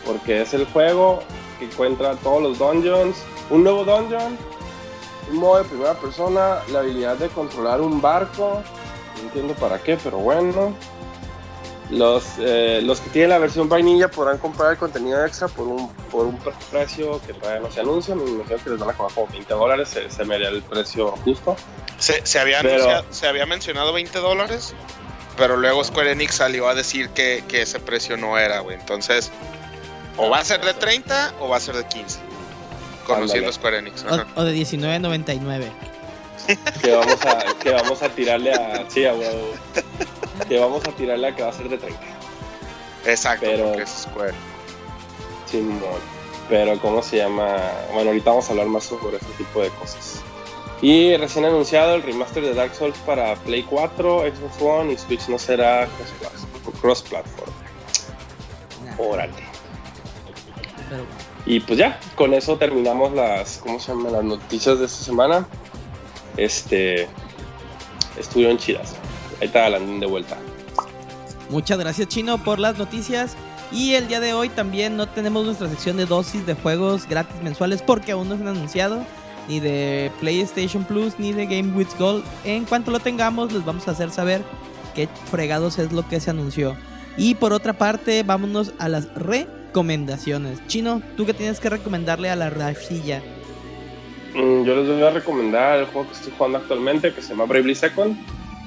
porque 0.06 0.42
es 0.42 0.54
el 0.54 0.66
juego 0.66 1.20
que 1.58 1.64
encuentra 1.64 2.14
todos 2.16 2.42
los 2.42 2.58
dungeons, 2.58 3.16
un 3.50 3.64
nuevo 3.64 3.84
dungeon, 3.84 4.38
un 5.30 5.36
modo 5.38 5.58
de 5.62 5.64
primera 5.68 5.94
persona, 5.94 6.58
la 6.72 6.80
habilidad 6.80 7.16
de 7.16 7.28
controlar 7.28 7.80
un 7.80 8.00
barco, 8.00 8.62
no 9.16 9.22
entiendo 9.22 9.54
para 9.54 9.78
qué, 9.78 9.96
pero 10.02 10.18
bueno. 10.18 10.74
Los, 11.90 12.24
eh, 12.38 12.80
los 12.82 13.00
que 13.00 13.08
tienen 13.08 13.30
la 13.30 13.38
versión 13.38 13.66
vainilla 13.66 14.08
podrán 14.10 14.36
comprar 14.36 14.72
el 14.72 14.76
contenido 14.78 15.24
extra 15.24 15.48
por 15.48 15.66
un, 15.66 15.88
por 16.10 16.26
un 16.26 16.38
precio 16.70 17.18
que 17.26 17.32
todavía 17.32 17.60
no 17.60 17.70
se 17.72 17.80
anuncia. 17.80 18.14
Me 18.14 18.28
imagino 18.28 18.62
que 18.62 18.70
les 18.70 18.78
van 18.78 18.90
a 18.90 18.92
cobrar 18.92 19.14
como 19.14 19.26
20 19.28 19.54
dólares, 19.54 19.88
se, 19.88 20.10
se 20.10 20.24
me 20.26 20.34
haría 20.34 20.50
el 20.50 20.62
precio 20.62 21.12
justo. 21.24 21.56
Se, 21.96 22.26
se 22.26 22.38
había 22.38 22.60
Pero- 22.60 22.74
anunciado- 22.74 23.06
se 23.08 23.26
había 23.26 23.46
mencionado 23.46 23.94
20 23.94 24.18
dólares, 24.18 24.74
pero 25.38 25.56
luego 25.56 25.82
Square 25.82 26.12
Enix 26.12 26.34
salió 26.34 26.68
a 26.68 26.74
decir 26.74 27.08
que, 27.10 27.42
que 27.48 27.62
ese 27.62 27.80
precio 27.80 28.18
no 28.18 28.36
era, 28.36 28.60
güey. 28.60 28.76
Entonces, 28.78 29.30
o 30.18 30.28
va 30.28 30.40
a 30.40 30.44
ser 30.44 30.62
de 30.62 30.74
30 30.74 31.32
o 31.40 31.48
va 31.48 31.56
a 31.56 31.60
ser 31.60 31.74
de 31.74 31.86
15. 31.86 32.18
Conociendo. 33.16 33.52
Square 33.52 33.78
Enix. 33.78 34.04
O, 34.04 34.08
ajá. 34.14 34.26
o 34.36 34.44
de 34.44 34.54
19.99. 34.54 35.64
Que 36.80 36.92
vamos 36.92 37.20
a, 37.26 37.44
que 37.62 37.70
vamos 37.72 38.02
a 38.02 38.08
tirarle 38.08 38.52
a. 38.54 38.88
Sí, 38.88 39.04
a 39.04 39.12
huevo. 39.12 39.52
Que 40.48 40.58
vamos 40.58 40.82
a 40.86 40.92
tirarle 40.92 41.28
a 41.28 41.34
que 41.36 41.42
va 41.42 41.50
a 41.50 41.52
ser 41.52 41.68
de 41.68 41.76
30. 41.76 42.00
Exacto, 43.06 43.46
pero- 43.46 43.66
porque 43.68 43.82
es 43.82 43.90
Square. 43.90 44.34
Simón. 45.50 45.78
Pero, 46.48 46.78
¿cómo 46.80 47.02
se 47.02 47.18
llama? 47.18 47.56
Bueno, 47.92 48.10
ahorita 48.10 48.30
vamos 48.30 48.46
a 48.48 48.52
hablar 48.52 48.66
más 48.68 48.84
sobre 48.84 49.18
ese 49.18 49.26
tipo 49.36 49.60
de 49.60 49.68
cosas. 49.70 50.22
Y 50.80 51.14
recién 51.16 51.44
anunciado 51.44 51.94
el 51.96 52.02
remaster 52.02 52.42
de 52.42 52.54
Dark 52.54 52.74
Souls 52.74 52.96
para 53.04 53.34
Play 53.36 53.64
4, 53.64 54.20
Xbox 54.34 54.62
One 54.62 54.92
y 54.92 54.96
Switch 54.96 55.28
no 55.28 55.38
será 55.38 55.86
cross- 55.86 56.80
cross-platform. 56.80 57.50
Nah, 58.86 58.94
Órale. 59.02 59.32
pero 60.88 61.04
Y 61.48 61.60
pues 61.60 61.78
ya, 61.78 61.98
con 62.14 62.34
eso 62.34 62.58
terminamos 62.58 63.14
las, 63.14 63.56
¿cómo 63.56 63.80
se 63.80 63.90
llama? 63.90 64.10
Las 64.10 64.22
noticias 64.22 64.78
de 64.78 64.84
esta 64.84 65.02
semana. 65.02 65.46
Este, 66.36 67.08
estuvieron 68.18 68.58
chidas. 68.58 68.94
Ahí 69.40 69.46
está 69.46 69.66
Landín 69.70 69.98
de 69.98 70.04
vuelta. 70.04 70.36
Muchas 71.48 71.78
gracias 71.78 72.08
Chino 72.08 72.36
por 72.44 72.58
las 72.58 72.76
noticias. 72.76 73.34
Y 73.72 73.94
el 73.94 74.08
día 74.08 74.20
de 74.20 74.34
hoy 74.34 74.50
también 74.50 74.98
no 74.98 75.08
tenemos 75.08 75.46
nuestra 75.46 75.70
sección 75.70 75.96
de 75.96 76.04
dosis 76.04 76.44
de 76.44 76.52
juegos 76.52 77.08
gratis 77.08 77.40
mensuales 77.42 77.80
porque 77.80 78.12
aún 78.12 78.28
no 78.28 78.36
se 78.36 78.42
han 78.42 78.48
anunciado. 78.48 79.02
Ni 79.48 79.58
de 79.58 80.12
PlayStation 80.20 80.84
Plus 80.84 81.18
ni 81.18 81.32
de 81.32 81.46
Game 81.46 81.74
with 81.74 81.88
Gold. 81.98 82.24
En 82.44 82.66
cuanto 82.66 82.90
lo 82.90 83.00
tengamos 83.00 83.54
les 83.54 83.64
vamos 83.64 83.88
a 83.88 83.92
hacer 83.92 84.10
saber 84.10 84.42
qué 84.94 85.08
fregados 85.30 85.78
es 85.78 85.92
lo 85.92 86.06
que 86.06 86.20
se 86.20 86.28
anunció. 86.28 86.76
Y 87.16 87.36
por 87.36 87.54
otra 87.54 87.72
parte, 87.72 88.22
vámonos 88.22 88.74
a 88.78 88.90
las 88.90 89.06
recomendaciones. 89.78 90.58
Chino, 90.66 91.00
¿tú 91.16 91.24
qué 91.24 91.32
tienes 91.32 91.60
que 91.60 91.70
recomendarle 91.70 92.30
a 92.30 92.34
la 92.34 92.50
racilla? 92.50 93.22
Mm, 94.34 94.64
Yo 94.64 94.74
les 94.74 94.88
voy 94.88 95.02
a 95.04 95.10
recomendar 95.10 95.78
el 95.78 95.86
juego 95.86 96.08
que 96.08 96.14
estoy 96.14 96.32
jugando 96.36 96.58
actualmente, 96.58 97.14
que 97.14 97.22
se 97.22 97.28
llama 97.28 97.44
Bravely 97.44 97.76
Second. 97.76 98.16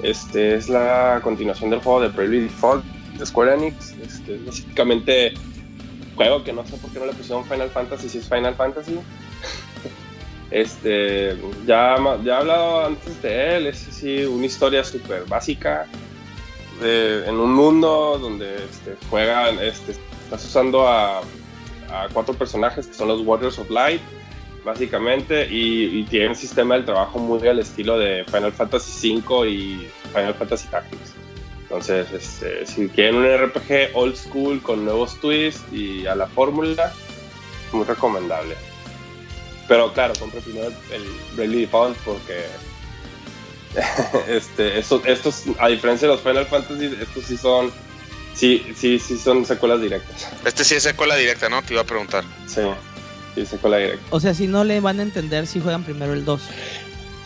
Este 0.02 0.54
es 0.54 0.70
la 0.70 1.20
continuación 1.22 1.68
del 1.68 1.80
juego 1.80 2.00
de 2.00 2.08
Bravely 2.08 2.44
Default 2.44 2.82
de 3.18 3.26
Square 3.26 3.54
Enix. 3.56 3.94
Este 4.02 4.36
es 4.36 4.46
básicamente 4.46 5.34
un 5.36 6.16
juego 6.16 6.42
que 6.44 6.52
no 6.54 6.66
sé 6.66 6.78
por 6.78 6.90
qué 6.90 6.98
no 6.98 7.04
le 7.04 7.12
pusieron 7.12 7.44
Final 7.44 7.68
Fantasy 7.68 8.08
si 8.08 8.18
es 8.18 8.28
Final 8.28 8.54
Fantasy. 8.54 8.98
Este, 10.50 11.34
ya, 11.66 11.96
ya 12.22 12.34
he 12.34 12.36
hablado 12.36 12.84
antes 12.84 13.22
de 13.22 13.56
él, 13.56 13.66
es 13.68 13.88
así 13.88 14.24
una 14.24 14.44
historia 14.44 14.84
súper 14.84 15.24
básica 15.24 15.86
en 16.82 17.36
un 17.36 17.54
mundo 17.54 18.18
donde 18.20 18.56
este, 18.56 18.94
juegan, 19.08 19.58
este, 19.60 19.94
estás 20.34 20.48
usando 20.48 20.88
a, 20.88 21.22
cuatro 22.14 22.32
personajes 22.32 22.86
que 22.86 22.94
son 22.94 23.08
los 23.08 23.20
Warriors 23.20 23.58
of 23.58 23.68
Light 23.68 24.00
básicamente, 24.64 25.46
y, 25.50 25.98
y 25.98 26.04
tiene 26.04 26.28
un 26.28 26.36
sistema 26.36 26.76
de 26.76 26.84
trabajo 26.84 27.18
muy 27.18 27.46
al 27.46 27.58
estilo 27.58 27.98
de 27.98 28.24
Final 28.24 28.52
Fantasy 28.52 29.16
V 29.16 29.50
y 29.50 29.88
Final 30.14 30.34
Fantasy 30.34 30.68
Tactics. 30.68 31.12
Entonces, 31.62 32.12
este, 32.12 32.66
si 32.66 32.88
quieren 32.88 33.16
un 33.16 33.26
RPG 33.26 33.94
old 33.94 34.14
school 34.14 34.62
con 34.62 34.84
nuevos 34.84 35.18
twists 35.20 35.64
y 35.72 36.06
a 36.06 36.14
la 36.14 36.28
fórmula, 36.28 36.92
muy 37.72 37.84
recomendable. 37.84 38.54
Pero 39.66 39.92
claro, 39.92 40.12
compre 40.18 40.40
primero 40.40 40.68
el 40.68 41.02
Bravely 41.34 41.62
Default 41.62 41.96
porque 42.04 42.44
este, 44.28 44.78
estos, 44.78 45.04
estos, 45.06 45.44
a 45.58 45.68
diferencia 45.68 46.06
de 46.08 46.14
los 46.14 46.22
Final 46.22 46.46
Fantasy, 46.46 46.96
estos 47.00 47.24
sí 47.24 47.36
son, 47.36 47.72
sí, 48.34 48.64
sí, 48.76 48.98
sí 48.98 49.18
son 49.18 49.44
secuelas 49.44 49.80
directas. 49.80 50.28
Este 50.44 50.64
sí 50.64 50.74
es 50.74 50.82
secuela 50.82 51.16
directa, 51.16 51.48
¿no? 51.48 51.62
Te 51.62 51.74
iba 51.74 51.82
a 51.82 51.86
preguntar. 51.86 52.24
Sí, 52.46 52.62
sí, 53.34 53.46
secuela 53.46 53.78
directa. 53.78 54.04
O 54.10 54.20
sea, 54.20 54.34
si 54.34 54.46
no 54.46 54.64
le 54.64 54.80
van 54.80 55.00
a 55.00 55.02
entender 55.02 55.46
si 55.46 55.60
juegan 55.60 55.84
primero 55.84 56.12
el 56.12 56.24
2. 56.24 56.42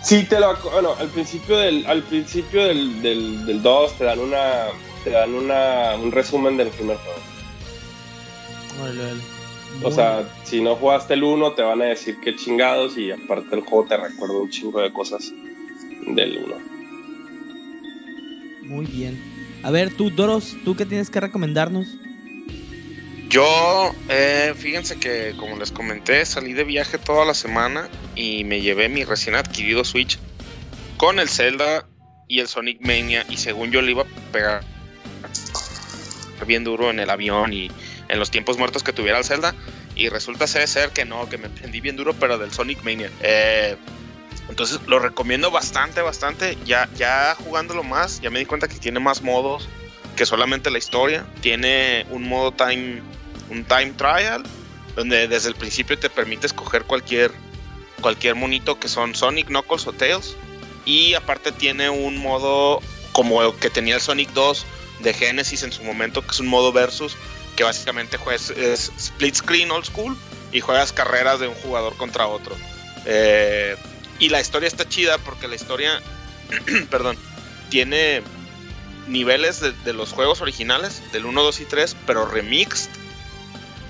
Sí, 0.02 0.24
te 0.24 0.38
lo 0.38 0.56
bueno, 0.58 0.94
al 0.98 1.08
principio 1.08 1.56
del 1.56 1.84
al 1.86 2.02
principio 2.02 2.64
del, 2.64 3.02
del, 3.02 3.44
del 3.44 3.60
2 3.62 3.98
te 3.98 4.04
dan 4.04 4.20
una 4.20 4.66
te 5.02 5.10
dan 5.10 5.34
una 5.34 5.96
un 5.96 6.12
resumen 6.12 6.56
del 6.56 6.68
primer 6.68 6.96
juego. 6.96 7.18
Órale. 8.82 9.20
O 9.82 9.90
sea, 9.90 10.24
si 10.44 10.60
no 10.60 10.76
jugaste 10.76 11.14
el 11.14 11.24
1 11.24 11.52
te 11.52 11.62
van 11.62 11.82
a 11.82 11.86
decir 11.86 12.18
qué 12.20 12.36
chingados 12.36 12.96
y 12.96 13.10
aparte 13.10 13.56
el 13.56 13.62
juego 13.62 13.86
te 13.88 13.96
recuerda 13.96 14.36
un 14.36 14.48
chingo 14.50 14.80
de 14.80 14.92
cosas 14.92 15.32
del 16.06 16.38
1. 16.38 16.56
Muy 18.62 18.86
bien. 18.86 19.35
A 19.66 19.70
ver, 19.72 19.92
tú, 19.92 20.10
Doros, 20.10 20.56
¿tú 20.64 20.76
qué 20.76 20.86
tienes 20.86 21.10
que 21.10 21.18
recomendarnos? 21.18 21.88
Yo, 23.28 23.90
eh, 24.08 24.54
fíjense 24.56 24.96
que 24.96 25.34
como 25.40 25.56
les 25.56 25.72
comenté, 25.72 26.24
salí 26.24 26.52
de 26.52 26.62
viaje 26.62 26.98
toda 26.98 27.24
la 27.24 27.34
semana 27.34 27.88
y 28.14 28.44
me 28.44 28.60
llevé 28.60 28.88
mi 28.88 29.02
recién 29.02 29.34
adquirido 29.34 29.82
Switch 29.82 30.20
con 30.98 31.18
el 31.18 31.28
Zelda 31.28 31.84
y 32.28 32.38
el 32.38 32.46
Sonic 32.46 32.80
Mania 32.80 33.26
y 33.28 33.38
según 33.38 33.72
yo 33.72 33.82
le 33.82 33.90
iba 33.90 34.02
a 34.02 34.32
pegar 34.32 34.62
bien 36.46 36.62
duro 36.62 36.90
en 36.90 37.00
el 37.00 37.10
avión 37.10 37.52
y 37.52 37.68
en 38.08 38.20
los 38.20 38.30
tiempos 38.30 38.58
muertos 38.58 38.84
que 38.84 38.92
tuviera 38.92 39.18
el 39.18 39.24
Zelda 39.24 39.52
y 39.96 40.10
resulta 40.10 40.46
ser, 40.46 40.90
que 40.90 41.04
no, 41.04 41.28
que 41.28 41.38
me 41.38 41.48
prendí 41.48 41.80
bien 41.80 41.96
duro 41.96 42.14
pero 42.14 42.38
del 42.38 42.52
Sonic 42.52 42.84
Mania. 42.84 43.10
Eh, 43.20 43.76
entonces 44.56 44.80
lo 44.86 44.98
recomiendo 44.98 45.50
bastante, 45.50 46.00
bastante. 46.00 46.56
Ya, 46.64 46.88
ya 46.96 47.36
jugándolo 47.44 47.82
más, 47.82 48.22
ya 48.22 48.30
me 48.30 48.38
di 48.38 48.46
cuenta 48.46 48.68
que 48.68 48.78
tiene 48.78 49.00
más 49.00 49.20
modos 49.20 49.68
que 50.16 50.24
solamente 50.24 50.70
la 50.70 50.78
historia. 50.78 51.26
Tiene 51.42 52.06
un 52.08 52.26
modo 52.26 52.52
time, 52.52 53.02
un 53.50 53.66
time 53.66 53.92
trial 53.98 54.44
donde 54.94 55.28
desde 55.28 55.50
el 55.50 55.56
principio 55.56 55.98
te 55.98 56.08
permite 56.08 56.46
escoger 56.46 56.84
cualquier, 56.84 57.32
cualquier 58.00 58.34
monito 58.34 58.80
que 58.80 58.88
son 58.88 59.14
Sonic, 59.14 59.48
Knuckles 59.48 59.86
o 59.88 59.92
Tails. 59.92 60.36
Y 60.86 61.12
aparte 61.12 61.52
tiene 61.52 61.90
un 61.90 62.16
modo 62.16 62.80
como 63.12 63.42
el 63.42 63.52
que 63.56 63.68
tenía 63.68 63.96
el 63.96 64.00
Sonic 64.00 64.30
2 64.30 64.64
de 65.00 65.12
Genesis 65.12 65.64
en 65.64 65.72
su 65.72 65.84
momento, 65.84 66.22
que 66.22 66.30
es 66.30 66.40
un 66.40 66.46
modo 66.46 66.72
versus, 66.72 67.14
que 67.56 67.64
básicamente 67.64 68.16
juegas, 68.16 68.48
es 68.48 68.90
split 68.96 69.34
screen 69.34 69.70
old 69.70 69.84
school 69.84 70.16
y 70.50 70.60
juegas 70.60 70.94
carreras 70.94 71.40
de 71.40 71.48
un 71.48 71.54
jugador 71.56 71.94
contra 71.98 72.26
otro. 72.26 72.56
Eh, 73.04 73.76
y 74.18 74.28
la 74.28 74.40
historia 74.40 74.66
está 74.66 74.88
chida 74.88 75.18
porque 75.18 75.48
la 75.48 75.56
historia, 75.56 76.00
perdón, 76.90 77.16
tiene 77.68 78.22
niveles 79.08 79.60
de, 79.60 79.92
los 79.92 80.12
juegos 80.12 80.40
originales, 80.40 81.02
del 81.12 81.26
1, 81.26 81.42
2 81.42 81.60
y 81.60 81.64
3, 81.64 81.96
pero 82.06 82.26
remixed 82.26 82.90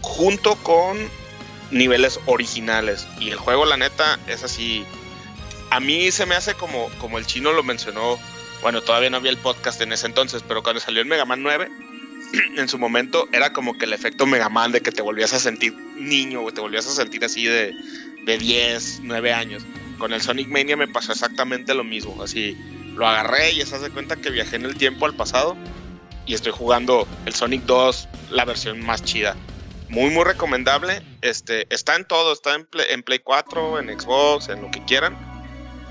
junto 0.03 0.57
con 0.57 0.99
niveles 1.71 2.21
originales. 2.27 3.07
Y 3.19 3.31
el 3.31 3.39
juego, 3.39 3.65
la 3.65 3.77
neta, 3.77 4.19
es 4.27 4.45
así. 4.45 4.85
A 5.71 5.81
mí 5.81 6.11
se 6.11 6.27
me 6.27 6.35
hace 6.35 6.55
como, 6.55 6.91
como 6.99 7.19
el 7.19 7.27
chino 7.27 7.53
lo 7.53 7.63
mencionó. 7.63 8.19
Bueno, 8.63 8.83
todavía 8.83 9.11
no 9.11 9.19
había 9.19 9.31
el 9.31 9.39
podcast 9.39 9.81
en 9.81 9.93
ese 9.93 10.07
entonces, 10.07 10.43
pero 10.47 10.63
cuando 10.63 10.81
salió 10.81 11.01
el 11.01 11.09
Mega 11.09 11.25
Man 11.25 11.43
9, 11.43 11.69
en 12.57 12.69
su 12.69 12.79
momento 12.79 13.29
era 13.33 13.53
como 13.53 13.77
que 13.79 13.85
el 13.85 13.93
efecto 13.93 14.27
Mega 14.27 14.49
Man 14.49 14.73
de 14.73 14.81
que 14.81 14.93
te 14.93 15.03
volvías 15.03 15.33
a 15.33 15.41
sentir 15.41 15.75
niño, 15.97 16.43
o 16.43 16.53
te 16.53 16.61
volvías 16.61 16.87
a 16.87 16.93
sentir 16.93 17.25
así 17.25 17.45
de, 17.45 17.75
de 18.27 18.37
10, 18.37 19.01
9 19.05 19.33
años. 19.33 19.63
Con 19.99 20.13
el 20.13 20.21
Sonic 20.21 20.49
Mania 20.49 20.77
me 20.77 20.89
pasó 20.89 21.13
exactamente 21.13 21.73
lo 21.73 21.85
mismo. 21.85 22.23
Así, 22.23 22.55
lo 22.95 23.07
agarré 23.07 23.53
y 23.53 23.63
se 23.63 23.77
hace 23.77 23.91
cuenta 23.91 24.17
que 24.17 24.31
viajé 24.31 24.57
en 24.57 24.67
el 24.67 24.77
tiempo 24.77 25.07
al 25.07 25.15
pasado 25.15 25.57
y 26.27 26.35
estoy 26.35 26.53
jugando 26.53 27.07
el 27.25 27.35
Sonic 27.35 27.63
2, 27.63 28.09
la 28.31 28.45
versión 28.45 28.85
más 28.85 29.03
chida. 29.03 29.37
Muy, 29.89 30.11
muy 30.11 30.25
recomendable. 30.25 31.01
Este, 31.23 31.73
está 31.73 31.95
en 31.95 32.05
todo, 32.05 32.33
está 32.33 32.55
en 32.55 32.67
Play, 32.67 33.01
Play 33.03 33.21
4, 33.21 33.79
en 33.79 34.01
Xbox, 34.01 34.49
en 34.49 34.61
lo 34.61 34.71
que 34.71 34.85
quieran. 34.85 35.17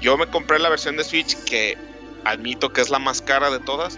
Yo 0.01 0.17
me 0.17 0.27
compré 0.27 0.59
la 0.59 0.69
versión 0.69 0.97
de 0.97 1.05
Switch 1.05 1.35
que 1.45 1.77
admito 2.25 2.73
que 2.73 2.81
es 2.81 2.89
la 2.89 2.99
más 2.99 3.21
cara 3.21 3.49
de 3.49 3.59
todas, 3.59 3.97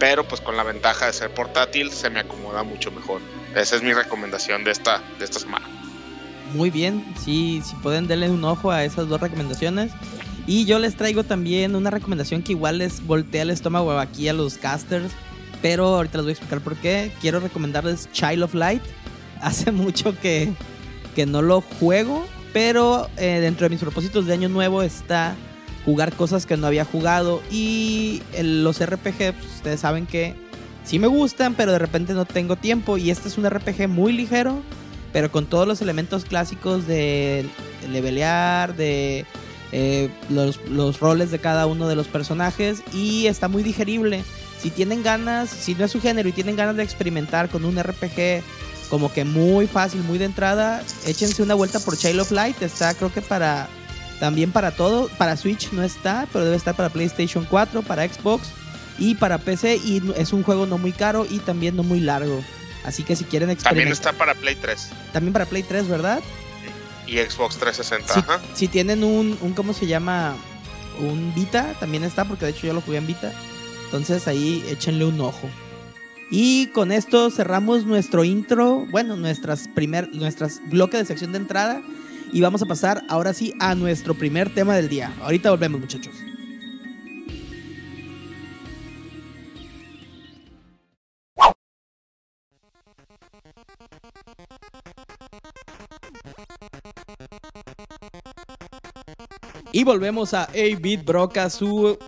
pero 0.00 0.26
pues 0.26 0.40
con 0.40 0.56
la 0.56 0.64
ventaja 0.64 1.06
de 1.06 1.12
ser 1.12 1.32
portátil 1.32 1.92
se 1.92 2.10
me 2.10 2.20
acomoda 2.20 2.64
mucho 2.64 2.90
mejor. 2.90 3.20
Esa 3.54 3.76
es 3.76 3.82
mi 3.82 3.92
recomendación 3.92 4.64
de 4.64 4.72
esta, 4.72 5.02
de 5.18 5.24
esta 5.24 5.38
semana. 5.38 5.66
Muy 6.54 6.70
bien, 6.70 7.04
sí, 7.22 7.60
si 7.64 7.74
pueden 7.76 8.06
darle 8.06 8.30
un 8.30 8.44
ojo 8.44 8.70
a 8.70 8.84
esas 8.84 9.08
dos 9.08 9.20
recomendaciones. 9.20 9.92
Y 10.46 10.64
yo 10.64 10.78
les 10.78 10.96
traigo 10.96 11.24
también 11.24 11.74
una 11.74 11.90
recomendación 11.90 12.42
que 12.42 12.52
igual 12.52 12.78
les 12.78 13.04
voltea 13.04 13.42
el 13.42 13.50
estómago 13.50 13.98
aquí 13.98 14.28
a 14.28 14.32
los 14.32 14.58
casters. 14.58 15.12
Pero 15.60 15.96
ahorita 15.96 16.18
les 16.18 16.24
voy 16.24 16.30
a 16.30 16.32
explicar 16.32 16.60
por 16.60 16.76
qué. 16.76 17.10
Quiero 17.20 17.40
recomendarles 17.40 18.08
Child 18.12 18.44
of 18.44 18.54
Light. 18.54 18.82
Hace 19.40 19.72
mucho 19.72 20.18
que, 20.20 20.52
que 21.14 21.26
no 21.26 21.42
lo 21.42 21.62
juego. 21.62 22.24
Pero 22.52 23.08
eh, 23.16 23.40
dentro 23.40 23.64
de 23.64 23.70
mis 23.70 23.80
propósitos 23.80 24.26
de 24.26 24.32
año 24.32 24.48
nuevo 24.48 24.82
está 24.82 25.34
jugar 25.84 26.12
cosas 26.12 26.46
que 26.46 26.56
no 26.56 26.66
había 26.66 26.84
jugado. 26.84 27.42
Y 27.50 28.22
los 28.40 28.84
RPG, 28.84 29.16
pues, 29.16 29.54
ustedes 29.56 29.80
saben 29.80 30.06
que 30.06 30.34
sí 30.84 30.98
me 30.98 31.06
gustan, 31.08 31.54
pero 31.54 31.72
de 31.72 31.78
repente 31.78 32.14
no 32.14 32.24
tengo 32.24 32.56
tiempo. 32.56 32.98
Y 32.98 33.10
este 33.10 33.28
es 33.28 33.36
un 33.36 33.48
RPG 33.48 33.88
muy 33.88 34.12
ligero, 34.12 34.62
pero 35.12 35.30
con 35.30 35.46
todos 35.46 35.66
los 35.66 35.80
elementos 35.80 36.24
clásicos 36.24 36.86
de 36.86 37.46
levelear, 37.90 38.76
de 38.76 39.24
eh, 39.72 40.10
los, 40.30 41.00
roles 41.00 41.30
de 41.30 41.38
cada 41.38 41.66
uno 41.66 41.88
de 41.88 41.96
los 41.96 42.06
personajes 42.06 42.82
y 42.92 43.26
está 43.26 43.48
muy 43.48 43.62
digerible. 43.62 44.24
Si 44.60 44.70
tienen 44.70 45.02
ganas, 45.02 45.50
si 45.50 45.74
no 45.74 45.84
es 45.84 45.90
su 45.90 46.00
género 46.00 46.28
y 46.28 46.32
tienen 46.32 46.56
ganas 46.56 46.76
de 46.76 46.82
experimentar 46.82 47.48
con 47.48 47.64
un 47.64 47.78
RPG 47.82 48.42
como 48.88 49.12
que 49.12 49.24
muy 49.24 49.66
fácil, 49.66 50.02
muy 50.02 50.18
de 50.18 50.26
entrada, 50.26 50.82
échense 51.06 51.42
una 51.42 51.54
vuelta 51.54 51.80
por 51.80 51.96
Child 51.96 52.20
of 52.20 52.30
Light. 52.30 52.62
Está 52.62 52.94
creo 52.94 53.12
que 53.12 53.22
para 53.22 53.68
también 54.20 54.52
para 54.52 54.70
todo, 54.70 55.08
para 55.18 55.36
Switch 55.36 55.72
no 55.72 55.82
está, 55.82 56.26
pero 56.32 56.44
debe 56.44 56.56
estar 56.56 56.74
para 56.74 56.88
PlayStation 56.88 57.46
4, 57.48 57.82
para 57.82 58.08
Xbox 58.08 58.48
y 58.98 59.16
para 59.16 59.38
PC 59.38 59.76
y 59.76 60.02
es 60.16 60.32
un 60.32 60.42
juego 60.42 60.66
no 60.66 60.78
muy 60.78 60.92
caro 60.92 61.26
y 61.28 61.38
también 61.38 61.76
no 61.76 61.82
muy 61.82 62.00
largo. 62.00 62.42
Así 62.86 63.02
que 63.02 63.16
si 63.16 63.24
quieren 63.24 63.50
experimentar... 63.50 63.74
También 63.74 63.92
está 63.92 64.12
para 64.12 64.34
Play 64.34 64.54
3. 64.54 64.90
También 65.12 65.32
para 65.32 65.44
Play 65.44 65.62
3, 65.62 65.88
¿verdad? 65.88 66.22
y 67.06 67.18
Xbox 67.18 67.56
360. 67.58 68.40
Si, 68.54 68.68
tienen 68.68 69.04
un, 69.04 69.38
un, 69.40 69.52
¿cómo 69.52 69.72
se 69.72 69.86
llama? 69.86 70.36
Un 70.98 71.34
Vita, 71.34 71.74
también 71.78 72.04
está, 72.04 72.24
porque 72.24 72.46
de 72.46 72.52
hecho 72.52 72.66
yo 72.66 72.72
lo 72.72 72.80
jugué 72.80 72.98
en 72.98 73.06
Vita. 73.06 73.32
Entonces 73.84 74.26
ahí 74.26 74.64
échenle 74.68 75.04
un 75.04 75.20
ojo. 75.20 75.48
Y 76.30 76.68
con 76.68 76.90
esto 76.90 77.30
cerramos 77.30 77.84
nuestro 77.84 78.24
intro, 78.24 78.86
bueno, 78.90 79.16
nuestras 79.16 79.68
primer, 79.68 80.12
nuestras 80.14 80.60
bloques 80.68 81.00
de 81.00 81.06
sección 81.06 81.32
de 81.32 81.38
entrada. 81.38 81.82
Y 82.32 82.40
vamos 82.40 82.60
a 82.62 82.66
pasar 82.66 83.04
ahora 83.08 83.32
sí 83.32 83.54
a 83.60 83.74
nuestro 83.76 84.14
primer 84.14 84.52
tema 84.52 84.74
del 84.74 84.88
día. 84.88 85.12
Ahorita 85.22 85.50
volvemos, 85.50 85.80
muchachos. 85.80 86.14
Y 99.76 99.84
volvemos 99.84 100.32
a 100.32 100.44
A-Beat 100.44 101.04
Broca, 101.04 101.50
su 101.50 101.98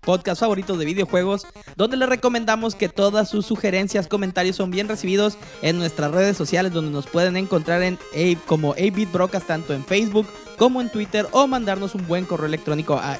podcast 0.00 0.40
favorito 0.40 0.78
de 0.78 0.86
videojuegos, 0.86 1.46
donde 1.76 1.98
les 1.98 2.08
recomendamos 2.08 2.74
que 2.74 2.88
todas 2.88 3.28
sus 3.28 3.44
sugerencias, 3.44 4.08
comentarios 4.08 4.56
son 4.56 4.70
bien 4.70 4.88
recibidos 4.88 5.36
en 5.60 5.76
nuestras 5.76 6.12
redes 6.12 6.38
sociales, 6.38 6.72
donde 6.72 6.90
nos 6.90 7.06
pueden 7.06 7.36
encontrar 7.36 7.82
en 7.82 7.98
a, 8.14 8.46
como 8.46 8.72
A-Beat 8.72 9.12
Brocas, 9.12 9.46
tanto 9.46 9.74
en 9.74 9.84
Facebook 9.84 10.26
como 10.56 10.80
en 10.80 10.88
Twitter, 10.88 11.26
o 11.32 11.46
mandarnos 11.46 11.94
un 11.94 12.06
buen 12.06 12.24
correo 12.24 12.46
electrónico 12.46 12.94
a 12.94 13.18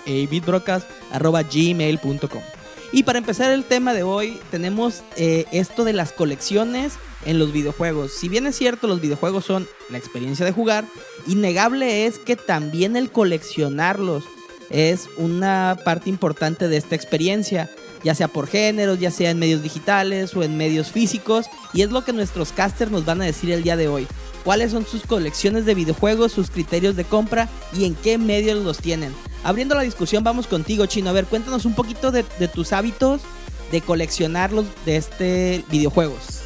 gmail.com 1.18 2.59
Y 2.92 3.04
para 3.04 3.18
empezar 3.18 3.52
el 3.52 3.64
tema 3.64 3.94
de 3.94 4.02
hoy, 4.02 4.38
tenemos 4.50 5.02
eh, 5.16 5.44
esto 5.52 5.84
de 5.84 5.92
las 5.92 6.12
colecciones 6.12 6.94
en 7.24 7.38
los 7.38 7.52
videojuegos. 7.52 8.12
Si 8.12 8.28
bien 8.28 8.46
es 8.46 8.56
cierto, 8.56 8.88
los 8.88 9.00
videojuegos 9.00 9.44
son 9.44 9.68
la 9.90 9.98
experiencia 9.98 10.44
de 10.44 10.52
jugar, 10.52 10.84
innegable 11.26 12.06
es 12.06 12.18
que 12.18 12.34
también 12.34 12.96
el 12.96 13.12
coleccionarlos 13.12 14.24
es 14.70 15.08
una 15.16 15.78
parte 15.84 16.10
importante 16.10 16.68
de 16.68 16.76
esta 16.76 16.96
experiencia, 16.96 17.70
ya 18.02 18.14
sea 18.14 18.28
por 18.28 18.48
géneros, 18.48 18.98
ya 18.98 19.10
sea 19.10 19.30
en 19.30 19.38
medios 19.38 19.62
digitales 19.62 20.34
o 20.34 20.42
en 20.42 20.56
medios 20.56 20.90
físicos, 20.90 21.46
y 21.72 21.82
es 21.82 21.90
lo 21.90 22.04
que 22.04 22.12
nuestros 22.12 22.52
casters 22.52 22.90
nos 22.90 23.04
van 23.04 23.22
a 23.22 23.26
decir 23.26 23.50
el 23.52 23.62
día 23.62 23.76
de 23.76 23.88
hoy. 23.88 24.06
¿Cuáles 24.44 24.72
son 24.72 24.86
sus 24.86 25.02
colecciones 25.02 25.64
de 25.66 25.74
videojuegos, 25.74 26.32
sus 26.32 26.50
criterios 26.50 26.96
de 26.96 27.04
compra 27.04 27.48
y 27.76 27.84
en 27.84 27.94
qué 27.94 28.16
medios 28.16 28.64
los 28.64 28.78
tienen? 28.78 29.12
Abriendo 29.42 29.74
la 29.74 29.82
discusión, 29.82 30.22
vamos 30.22 30.46
contigo, 30.46 30.86
Chino. 30.86 31.10
A 31.10 31.12
ver, 31.12 31.26
cuéntanos 31.26 31.64
un 31.64 31.74
poquito 31.74 32.10
de, 32.10 32.22
tus 32.48 32.72
hábitos 32.72 33.22
de 33.70 33.80
coleccionarlos 33.80 34.66
de 34.84 34.96
este 34.96 35.64
videojuegos. 35.68 36.40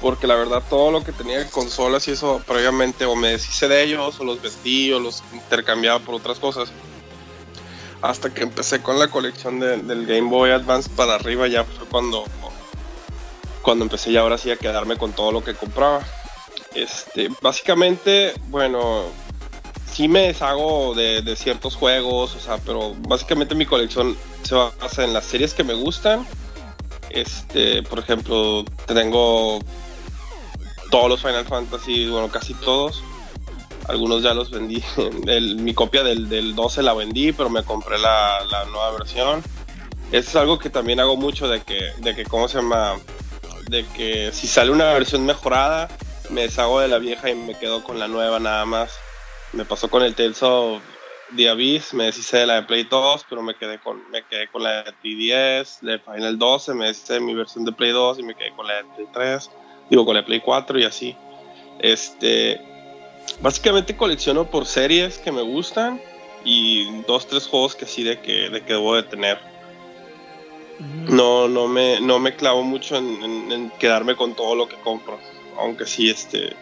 porque 0.00 0.26
la 0.26 0.34
verdad 0.36 0.62
todo 0.68 0.90
lo 0.90 1.04
que 1.04 1.12
tenía 1.12 1.38
de 1.38 1.48
consolas 1.50 2.08
y 2.08 2.12
eso 2.12 2.40
previamente 2.46 3.04
o 3.04 3.14
me 3.14 3.28
deshice 3.28 3.68
de 3.68 3.84
ellos 3.84 4.18
o 4.18 4.24
los 4.24 4.40
vendí 4.40 4.90
o 4.92 4.98
los 4.98 5.22
intercambiaba 5.32 5.98
por 5.98 6.14
otras 6.14 6.38
cosas. 6.38 6.72
Hasta 8.02 8.32
que 8.32 8.42
empecé 8.42 8.82
con 8.82 8.98
la 8.98 9.08
colección 9.08 9.60
del 9.60 10.06
Game 10.06 10.30
Boy 10.30 10.50
Advance 10.50 10.88
para 10.90 11.16
arriba 11.16 11.48
ya 11.48 11.64
fue 11.64 11.86
cuando 11.86 12.24
cuando 13.62 13.84
empecé 13.84 14.12
ya 14.12 14.20
ahora 14.20 14.38
sí 14.38 14.50
a 14.50 14.56
quedarme 14.56 14.96
con 14.96 15.12
todo 15.12 15.32
lo 15.32 15.44
que 15.44 15.54
compraba. 15.54 16.02
Este, 16.74 17.28
básicamente, 17.40 18.32
bueno, 18.48 19.04
sí 19.90 20.08
me 20.08 20.28
deshago 20.28 20.94
de, 20.94 21.34
ciertos 21.36 21.76
juegos, 21.76 22.36
o 22.36 22.40
sea, 22.40 22.58
pero 22.58 22.94
básicamente 23.00 23.54
mi 23.54 23.66
colección 23.66 24.16
se 24.42 24.54
basa 24.54 25.04
en 25.04 25.12
las 25.12 25.24
series 25.24 25.54
que 25.54 25.64
me 25.64 25.74
gustan. 25.74 26.26
Este, 27.10 27.82
por 27.82 27.98
ejemplo, 27.98 28.64
tengo 28.86 29.58
todos 30.90 31.08
los 31.08 31.20
Final 31.20 31.44
Fantasy, 31.44 32.08
bueno, 32.08 32.28
casi 32.30 32.54
todos. 32.54 33.02
Algunos 33.90 34.22
ya 34.22 34.34
los 34.34 34.50
vendí. 34.50 34.82
mi 35.58 35.74
copia 35.74 36.02
del, 36.02 36.54
12 36.54 36.82
la 36.82 36.94
vendí, 36.94 37.32
pero 37.32 37.50
me 37.50 37.62
compré 37.62 37.98
la, 37.98 38.38
la 38.50 38.64
nueva 38.66 38.92
versión. 38.92 39.42
Eso 40.12 40.30
es 40.30 40.36
algo 40.36 40.58
que 40.58 40.70
también 40.70 41.00
hago 41.00 41.16
mucho 41.16 41.48
de 41.48 41.60
que, 41.62 41.92
de 41.98 42.14
que, 42.14 42.24
¿cómo 42.24 42.48
se 42.48 42.58
llama? 42.58 42.98
De 43.68 43.86
que 43.96 44.32
si 44.32 44.46
sale 44.46 44.70
una 44.70 44.92
versión 44.92 45.24
mejorada, 45.24 45.88
me 46.30 46.42
deshago 46.42 46.80
de 46.80 46.88
la 46.88 46.98
vieja 46.98 47.30
y 47.30 47.34
me 47.34 47.56
quedo 47.56 47.84
con 47.84 47.98
la 47.98 48.08
nueva 48.08 48.40
nada 48.40 48.64
más. 48.64 48.92
Me 49.52 49.64
pasó 49.64 49.88
con 49.88 50.02
el 50.02 50.14
Tales 50.14 50.42
of 50.42 50.80
The 51.36 51.48
Abyss, 51.48 51.94
me 51.94 52.04
deshice 52.04 52.38
de 52.38 52.46
la 52.46 52.54
de 52.54 52.62
Play 52.64 52.84
2, 52.84 53.26
pero 53.28 53.42
me 53.42 53.54
quedé 53.54 53.78
con, 53.78 54.02
me 54.10 54.24
quedé 54.24 54.48
con 54.48 54.62
la 54.62 54.82
de 54.82 54.92
10, 55.02 55.78
de 55.82 55.98
Final 56.00 56.38
12, 56.38 56.74
me 56.74 56.86
deshice 56.86 57.14
de 57.14 57.20
mi 57.20 57.34
versión 57.34 57.64
de 57.64 57.72
Play 57.72 57.92
2 57.92 58.18
y 58.18 58.22
me 58.22 58.34
quedé 58.34 58.52
con 58.54 58.66
la 58.66 58.74
de 58.74 58.84
Play 58.96 59.06
3, 59.12 59.50
digo 59.90 60.04
con 60.04 60.14
la 60.14 60.22
de 60.22 60.26
Play 60.26 60.40
4 60.40 60.78
y 60.78 60.84
así. 60.84 61.16
Este, 61.78 62.60
básicamente 63.40 63.96
colecciono 63.96 64.50
por 64.50 64.66
series 64.66 65.18
que 65.18 65.32
me 65.32 65.42
gustan 65.42 66.00
y 66.44 67.02
dos, 67.06 67.26
tres 67.26 67.46
juegos 67.46 67.74
que 67.76 67.86
sí 67.86 68.02
de 68.02 68.20
que, 68.20 68.50
de 68.50 68.62
que 68.62 68.72
debo 68.74 68.94
de 68.96 69.02
tener. 69.04 69.38
Mm. 70.78 71.14
No, 71.14 71.48
no 71.48 71.68
me, 71.68 72.00
no 72.00 72.18
me 72.18 72.34
clavo 72.34 72.62
mucho 72.62 72.96
en, 72.96 73.22
en- 73.22 73.52
en 73.52 73.70
quedarme 73.78 74.16
con 74.16 74.34
todo 74.34 74.54
lo 74.54 74.68
que 74.68 74.76
compro. 74.76 75.18
Aunque 75.58 75.86
sí, 75.86 76.08
este. 76.08 76.54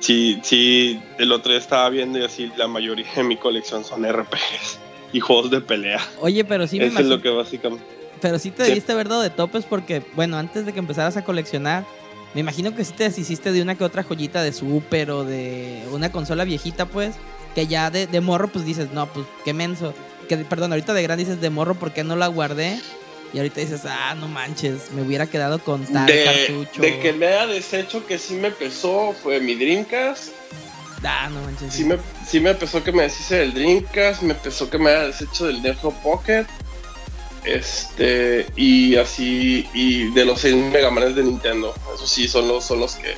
Sí, 0.00 0.40
sí, 0.42 1.00
el 1.18 1.30
otro 1.32 1.50
día 1.52 1.60
estaba 1.60 1.88
viendo 1.88 2.18
y 2.18 2.24
así 2.24 2.50
la 2.56 2.66
mayoría 2.66 3.06
de 3.14 3.22
mi 3.22 3.36
colección 3.36 3.84
son 3.84 4.04
RPGs 4.04 4.78
y 5.12 5.20
juegos 5.20 5.50
de 5.50 5.60
pelea. 5.60 6.00
Oye, 6.20 6.44
pero 6.44 6.66
sí 6.66 6.78
me 6.78 6.86
Eso 6.86 6.98
es 7.00 7.06
lo 7.06 7.20
que 7.22 7.28
básicamente. 7.30 7.84
Pero 8.20 8.38
sí 8.38 8.50
te 8.50 8.64
Sí. 8.64 8.68
debiste 8.70 8.92
haber 8.92 9.08
dado 9.08 9.22
de 9.22 9.30
topes 9.30 9.64
porque, 9.64 10.02
bueno, 10.14 10.36
antes 10.38 10.66
de 10.66 10.72
que 10.72 10.78
empezaras 10.80 11.16
a 11.16 11.24
coleccionar, 11.24 11.84
me 12.34 12.40
imagino 12.40 12.74
que 12.74 12.84
sí 12.84 12.92
te 12.92 13.04
deshiciste 13.04 13.52
de 13.52 13.62
una 13.62 13.74
que 13.74 13.84
otra 13.84 14.02
joyita 14.02 14.42
de 14.42 14.52
Super 14.52 15.10
o 15.10 15.24
de 15.24 15.82
una 15.92 16.10
consola 16.12 16.44
viejita, 16.44 16.86
pues, 16.86 17.14
que 17.54 17.66
ya 17.66 17.90
de, 17.90 18.06
de 18.06 18.20
morro, 18.20 18.48
pues 18.48 18.64
dices, 18.64 18.88
no, 18.92 19.06
pues, 19.12 19.26
qué 19.44 19.52
menso. 19.52 19.94
Que, 20.28 20.38
perdón, 20.38 20.72
ahorita 20.72 20.94
de 20.94 21.02
gran 21.02 21.18
dices, 21.18 21.40
de 21.40 21.50
morro, 21.50 21.74
¿por 21.74 21.92
qué 21.92 22.04
no 22.04 22.16
la 22.16 22.28
guardé? 22.28 22.78
Y 23.34 23.38
ahorita 23.38 23.60
dices, 23.60 23.82
ah, 23.86 24.14
no 24.18 24.28
manches, 24.28 24.90
me 24.92 25.02
hubiera 25.02 25.26
quedado 25.26 25.58
con 25.58 25.84
tal 25.86 26.06
De, 26.06 26.24
cartucho. 26.24 26.82
de 26.82 27.00
que 27.00 27.12
me 27.14 27.26
haya 27.26 27.46
deshecho 27.46 28.06
que 28.06 28.18
sí 28.18 28.34
me 28.34 28.50
pesó 28.50 29.14
fue 29.22 29.40
mi 29.40 29.54
Dreamcast. 29.54 30.32
Ah, 31.02 31.28
no 31.32 31.40
manches. 31.42 31.72
Sí 31.72 31.84
me, 31.84 31.96
sí 32.26 32.40
me 32.40 32.54
pesó 32.54 32.84
que 32.84 32.92
me 32.92 33.02
deshice 33.02 33.36
del 33.36 33.54
Dreamcast, 33.54 34.22
me 34.22 34.34
pesó 34.34 34.70
que 34.70 34.78
me 34.78 34.90
haya 34.90 35.06
deshecho 35.06 35.46
del 35.46 35.62
Neo 35.62 35.90
Pocket. 36.02 36.44
Este, 37.44 38.46
y 38.56 38.96
así, 38.96 39.68
y 39.74 40.10
de 40.12 40.24
los 40.24 40.40
6 40.40 40.54
Megamanes 40.72 41.14
de 41.16 41.24
Nintendo. 41.24 41.74
Esos 41.94 42.08
sí 42.10 42.28
son 42.28 42.48
los, 42.48 42.64
son 42.64 42.80
los 42.80 42.94
que, 42.96 43.14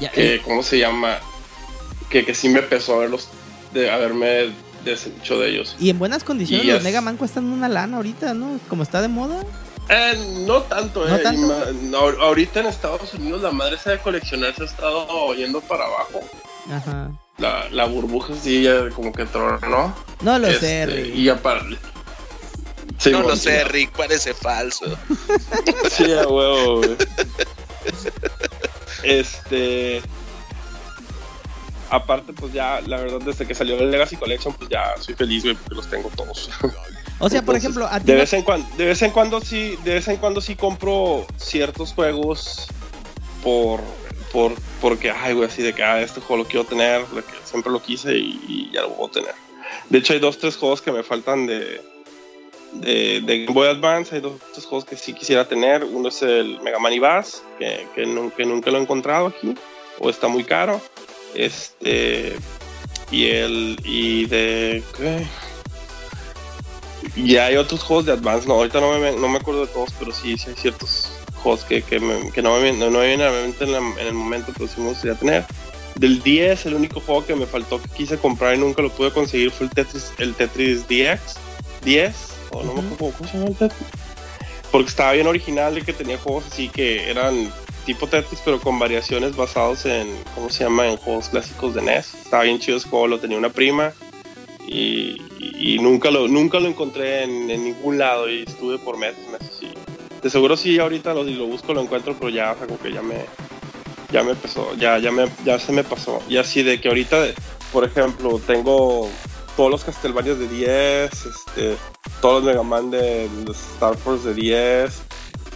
Ya, 0.00 0.10
que, 0.10 0.40
¿cómo 0.42 0.62
se 0.62 0.78
llama? 0.78 1.18
Que, 2.10 2.24
que 2.24 2.34
sí 2.34 2.48
me 2.48 2.62
pesó 2.62 2.94
haberlos, 2.96 3.28
de 3.72 3.90
haberme 3.90 4.50
deshecho 4.84 5.38
de 5.40 5.50
ellos. 5.50 5.74
y 5.80 5.90
en 5.90 5.98
buenas 5.98 6.22
condiciones 6.22 6.64
Y 6.64 6.68
los 6.68 6.78
es- 6.78 6.84
Mega 6.84 7.00
Man 7.00 7.16
cuestan 7.16 7.44
una 7.46 7.68
lana 7.68 7.96
ahorita, 7.96 8.34
¿no? 8.34 8.58
Como 8.68 8.82
está 8.84 9.02
de 9.02 9.08
moda. 9.08 9.42
Eh, 9.88 10.14
no 10.46 10.62
tanto, 10.62 11.06
eh. 11.06 11.10
¿No 11.10 11.18
tanto? 11.20 11.40
y 11.40 11.44
ma- 11.44 11.64
no, 11.90 11.98
ahorita 11.98 12.60
en 12.60 12.66
Estados 12.66 13.12
Unidos 13.14 13.42
la 13.42 13.50
madre 13.52 13.76
esa 13.76 13.90
de 13.90 13.98
coleccionar 13.98 14.54
se 14.54 14.62
ha 14.62 14.66
estado 14.66 15.34
yendo 15.34 15.60
para 15.60 15.84
abajo. 15.84 16.20
Ajá. 16.72 17.10
La, 17.38 17.68
la 17.70 17.84
burbuja 17.84 18.32
sí 18.40 18.62
ya 18.62 18.88
como 18.90 19.12
que 19.12 19.24
tronó. 19.26 19.94
No 20.22 20.38
lo 20.38 20.48
Este, 20.48 20.66
sé, 20.66 20.86
Rick. 20.86 21.14
Y 21.14 21.24
ya 21.24 21.36
para. 21.36 21.62
Sí, 22.98 23.10
no 23.10 23.22
lo 23.22 23.36
sé, 23.36 23.62
sí. 23.62 23.68
Rick, 23.68 23.92
parece 23.96 24.34
falso. 24.34 24.86
Sí, 25.90 26.12
a 26.12 26.26
huevo, 26.26 26.78
güey. 26.78 26.96
Este. 29.02 30.02
Aparte, 31.90 32.32
pues 32.32 32.52
ya, 32.52 32.80
la 32.86 32.96
verdad, 32.98 33.20
desde 33.24 33.46
que 33.46 33.54
salió 33.54 33.78
el 33.78 33.90
Legacy 33.90 34.16
Collection, 34.16 34.52
pues 34.54 34.68
ya 34.68 34.94
soy 35.00 35.14
feliz, 35.14 35.44
güey, 35.44 35.54
porque 35.54 35.74
los 35.74 35.88
tengo 35.88 36.10
todos. 36.16 36.50
O 37.18 37.30
sea, 37.30 37.40
por 37.40 37.56
ejemplo, 37.56 37.86
a 37.90 37.98
ti 37.98 38.04
de 38.08 38.12
no- 38.12 38.18
vez 38.20 38.32
en 38.34 38.42
cuando, 38.42 38.68
de 38.76 38.84
vez 38.84 39.00
en 39.00 39.10
cuando 39.10 39.40
sí, 39.40 39.78
de 39.84 39.94
vez 39.94 40.06
en 40.08 40.18
cuando 40.18 40.42
sí 40.42 40.54
compro 40.54 41.26
ciertos 41.38 41.94
juegos 41.94 42.66
por, 43.42 43.80
por, 44.34 44.52
porque, 44.82 45.10
ay, 45.10 45.32
güey, 45.32 45.48
así 45.48 45.62
de 45.62 45.72
que, 45.72 45.82
ah, 45.82 46.02
este 46.02 46.20
juego 46.20 46.42
lo 46.42 46.46
quiero 46.46 46.66
tener, 46.66 47.06
porque 47.06 47.32
siempre 47.44 47.72
lo 47.72 47.80
quise 47.80 48.14
y, 48.18 48.38
y 48.46 48.70
ya 48.70 48.82
lo 48.82 48.92
puedo 48.92 49.08
tener. 49.12 49.34
De 49.88 49.96
hecho, 49.96 50.12
hay 50.12 50.18
dos, 50.18 50.36
tres 50.36 50.56
juegos 50.58 50.82
que 50.82 50.92
me 50.92 51.02
faltan 51.02 51.46
de, 51.46 51.80
de, 52.72 53.20
de 53.22 53.44
Game 53.44 53.52
Boy 53.54 53.68
Advance, 53.68 54.14
hay 54.14 54.20
dos, 54.20 54.34
tres 54.52 54.64
juegos 54.66 54.84
que 54.84 54.96
sí 54.96 55.12
quisiera 55.14 55.46
tener. 55.48 55.84
Uno 55.84 56.08
es 56.08 56.22
el 56.22 56.60
Mega 56.60 56.78
Man 56.78 56.98
Bass, 57.00 57.42
que, 57.58 57.86
que, 57.94 58.02
que 58.36 58.44
nunca 58.46 58.70
lo 58.70 58.78
he 58.78 58.82
encontrado 58.82 59.26
aquí, 59.28 59.54
o 59.98 60.10
está 60.10 60.28
muy 60.28 60.44
caro. 60.44 60.80
Este, 61.34 62.36
y 63.10 63.26
el, 63.26 63.78
y 63.84 64.26
de, 64.26 64.82
¿qué? 64.96 65.26
Y 67.14 67.36
hay 67.36 67.56
otros 67.56 67.82
juegos 67.82 68.06
de 68.06 68.12
Advance, 68.12 68.46
no, 68.48 68.54
ahorita 68.54 68.80
no 68.80 68.98
me, 68.98 69.12
no 69.12 69.28
me 69.28 69.38
acuerdo 69.38 69.66
de 69.66 69.72
todos, 69.72 69.90
pero 69.98 70.12
sí, 70.12 70.36
sí 70.36 70.50
hay 70.50 70.56
ciertos 70.56 71.10
juegos 71.42 71.64
que, 71.64 71.82
que, 71.82 72.00
me- 72.00 72.30
que 72.32 72.42
no, 72.42 72.54
me, 72.56 72.62
vienen- 72.70 72.80
no, 72.80 72.98
me 72.98 73.06
vienen 73.06 73.26
a 73.26 73.30
la 73.30 73.40
mente 73.42 73.64
en, 73.64 73.72
la- 73.72 73.78
en 73.78 74.06
el 74.06 74.14
momento, 74.14 74.52
pero 74.56 74.68
sí 74.68 74.80
me 74.80 74.88
gustaría 74.88 75.14
tener. 75.14 75.44
Del 75.94 76.20
10, 76.22 76.66
el 76.66 76.74
único 76.74 77.00
juego 77.00 77.24
que 77.24 77.34
me 77.34 77.46
faltó 77.46 77.80
que 77.80 77.88
quise 77.90 78.18
comprar 78.18 78.54
y 78.54 78.58
nunca 78.58 78.82
lo 78.82 78.90
pude 78.90 79.12
conseguir 79.12 79.50
fue 79.50 79.66
el 79.66 79.72
Tetris, 79.72 80.12
el 80.18 80.34
Tetris 80.34 80.86
10, 80.88 81.20
10, 81.84 82.14
o 82.50 82.62
no 82.62 82.74
me 82.74 82.80
acuerdo. 82.80 83.74
Porque 84.70 84.88
estaba 84.88 85.12
bien 85.12 85.26
original 85.26 85.74
de 85.74 85.82
que 85.82 85.92
tenía 85.92 86.18
juegos 86.18 86.46
así 86.50 86.68
que 86.68 87.10
eran 87.10 87.50
tipo 87.84 88.06
Tetris, 88.08 88.40
pero 88.44 88.60
con 88.60 88.78
variaciones 88.78 89.36
basados 89.36 89.86
en, 89.86 90.08
¿cómo 90.34 90.50
se 90.50 90.64
llama? 90.64 90.88
En 90.88 90.96
juegos 90.96 91.28
clásicos 91.28 91.74
de 91.74 91.82
NES. 91.82 92.14
Estaba 92.14 92.42
bien 92.42 92.58
chido 92.58 92.76
ese 92.78 92.88
juego, 92.88 93.06
lo 93.06 93.20
tenía 93.20 93.38
una 93.38 93.50
prima 93.50 93.92
y, 94.66 95.78
nunca, 95.80 96.10
lo, 96.10 96.26
nunca 96.26 96.58
lo 96.58 96.68
encontré 96.68 97.22
en, 97.22 97.46
ningún 97.46 97.98
lado 97.98 98.28
y 98.28 98.42
estuve 98.42 98.78
por 98.78 98.98
meses, 98.98 99.28
meses 99.30 99.52
y 99.62 99.72
de 100.22 100.30
seguro 100.30 100.56
sí 100.56 100.78
ahorita 100.78 101.14
lo, 101.14 101.22
lo 101.22 101.46
busco 101.46 101.72
lo 101.72 101.82
encuentro, 101.82 102.16
pero 102.18 102.30
ya, 102.30 102.54
como 102.54 102.78
que 102.78 102.92
ya 102.92 103.02
me, 103.02 103.26
ya 104.10 104.22
me 104.22 104.32
empezó, 104.32 104.74
ya, 104.76 104.98
ya, 104.98 105.12
me, 105.12 105.26
ya 105.44 105.58
se 105.58 105.72
me 105.72 105.84
pasó. 105.84 106.20
Y 106.28 106.36
así 106.38 106.62
de 106.62 106.80
que 106.80 106.88
ahorita, 106.88 107.26
por 107.72 107.84
ejemplo, 107.84 108.40
tengo 108.44 109.08
todos 109.56 109.70
los 109.70 109.84
Castlevanias 109.84 110.38
de 110.38 110.48
10, 110.48 111.10
este, 111.26 111.76
todos 112.20 112.44
los 112.44 112.52
Mega 112.52 112.62
Man 112.62 112.90
de 112.90 113.28
los 113.46 113.56
Star 113.74 113.96
Force 113.96 114.28
de 114.28 114.34
10, 114.34 114.92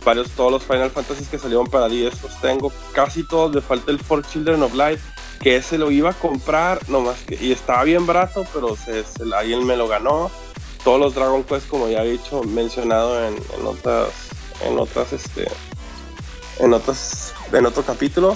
varios, 0.05 0.31
todos 0.31 0.51
los 0.53 0.63
Final 0.65 0.91
Fantasy 0.91 1.25
que 1.27 1.39
salieron 1.39 1.67
para 1.67 1.89
10 1.89 2.23
los 2.23 2.41
tengo, 2.41 2.73
casi 2.93 3.27
todos, 3.27 3.55
me 3.55 3.61
falta 3.61 3.91
el 3.91 3.99
For 4.01 4.27
Children 4.27 4.63
of 4.63 4.75
Light, 4.75 4.99
que 5.41 5.57
ese 5.57 5.79
lo 5.79 5.91
iba 5.91 6.11
a 6.11 6.15
comprar, 6.15 6.89
nomás 6.89 7.19
que, 7.27 7.35
y 7.43 7.53
estaba 7.53 7.85
bien 7.85 8.07
barato, 8.07 8.45
pero 8.55 8.77
se- 8.77 9.05
alguien 9.35 9.65
me 9.67 9.77
lo 9.77 9.89
ganó. 9.89 10.31
Todos 10.85 10.99
los 10.99 11.15
Dragon 11.15 11.45
Quest, 11.45 11.69
como 11.69 11.89
ya 11.89 12.03
he 12.05 12.13
dicho, 12.13 12.43
mencionado 12.43 13.27
en, 13.27 13.35
en 13.35 13.67
otras, 13.67 14.09
en 14.67 14.79
otras, 14.79 15.13
este, 15.13 15.47
en 16.59 16.73
otras, 16.73 17.35
en 17.53 17.67
otro 17.67 17.83
capítulo. 17.83 18.35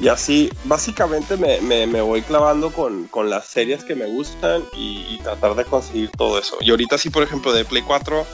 Y 0.00 0.08
así, 0.08 0.52
básicamente 0.64 1.36
me, 1.36 1.60
me- 1.60 1.86
me 1.86 2.00
voy 2.00 2.22
clavando 2.22 2.72
con, 2.72 3.06
con 3.08 3.30
las 3.30 3.46
series 3.46 3.84
que 3.84 3.94
me 3.94 4.06
gustan 4.06 4.64
y, 4.76 5.06
y 5.14 5.20
tratar 5.22 5.54
de 5.54 5.64
conseguir 5.64 6.10
todo 6.16 6.38
eso. 6.38 6.56
Y 6.60 6.70
ahorita 6.70 6.98
sí, 6.98 7.10
por 7.10 7.22
ejemplo, 7.22 7.52
de 7.52 7.64
Play 7.64 7.82
4, 7.82 8.26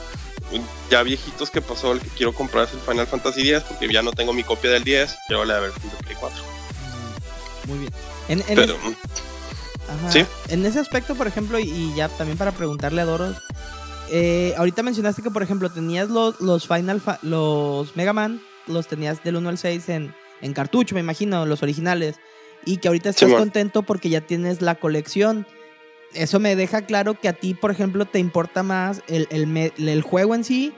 ya 0.91 1.03
viejitos 1.03 1.51
que 1.51 1.61
pasó, 1.61 1.93
el 1.93 2.01
que 2.01 2.09
quiero 2.09 2.33
comprar 2.33 2.65
es 2.67 2.73
el 2.73 2.81
Final 2.81 3.07
Fantasy 3.07 3.43
10, 3.43 3.63
porque 3.65 3.93
ya 3.93 4.03
no 4.03 4.13
tengo 4.13 4.33
mi 4.33 4.43
copia 4.43 4.71
del 4.71 4.85
10, 4.85 5.15
quiero 5.29 5.45
la 5.45 5.61
versión 5.61 5.91
de 5.91 5.97
Play 5.99 6.17
4. 6.19 6.43
Muy 7.67 7.79
bien. 7.79 7.93
En, 8.29 8.39
en 8.49 8.55
Pero, 8.57 8.75
es- 8.75 9.89
ajá. 9.89 10.11
¿sí? 10.13 10.25
En 10.49 10.65
ese 10.65 10.81
aspecto, 10.81 11.15
por 11.15 11.27
ejemplo, 11.27 11.59
y, 11.59 11.65
y 11.69 11.95
ya 11.95 12.09
también 12.09 12.39
para 12.39 12.53
preguntarle 12.53 13.03
a 13.03 13.05
Doros, 13.05 13.37
eh, 14.11 14.55
ahorita 14.57 14.83
mencionaste 14.83 15.23
que, 15.23 15.31
por 15.31 15.43
ejemplo, 15.43 15.71
tenías 15.71 16.09
los, 16.09 16.41
los 16.41 16.67
Final, 16.67 17.01
Fa- 17.01 17.19
los 17.23 17.95
Mega 17.97 18.13
Man, 18.13 18.41
los 18.67 18.89
tenías 18.89 19.23
del 19.23 19.37
1 19.37 19.49
al 19.51 19.59
6 19.59 19.89
en, 19.91 20.15
en 20.43 20.53
cartucho, 20.53 20.95
me 20.95 21.01
imagino, 21.01 21.45
los 21.47 21.63
originales, 21.63 22.17
y 22.65 22.77
que 22.79 22.89
ahorita 22.89 23.11
estás 23.11 23.31
contento 23.33 23.83
porque 23.83 24.09
ya 24.11 24.21
tienes 24.21 24.61
la 24.63 24.75
colección. 24.75 25.47
Eso 26.13 26.41
me 26.41 26.57
deja 26.57 26.83
claro 26.83 27.19
que 27.19 27.29
a 27.29 27.33
ti, 27.33 27.55
por 27.55 27.71
ejemplo, 27.71 28.05
te 28.05 28.19
importa 28.19 28.63
más 28.63 29.03
el, 29.09 29.29
el, 29.31 29.73
el 29.89 30.03
juego 30.03 30.35
en 30.35 30.45
sí 30.45 30.73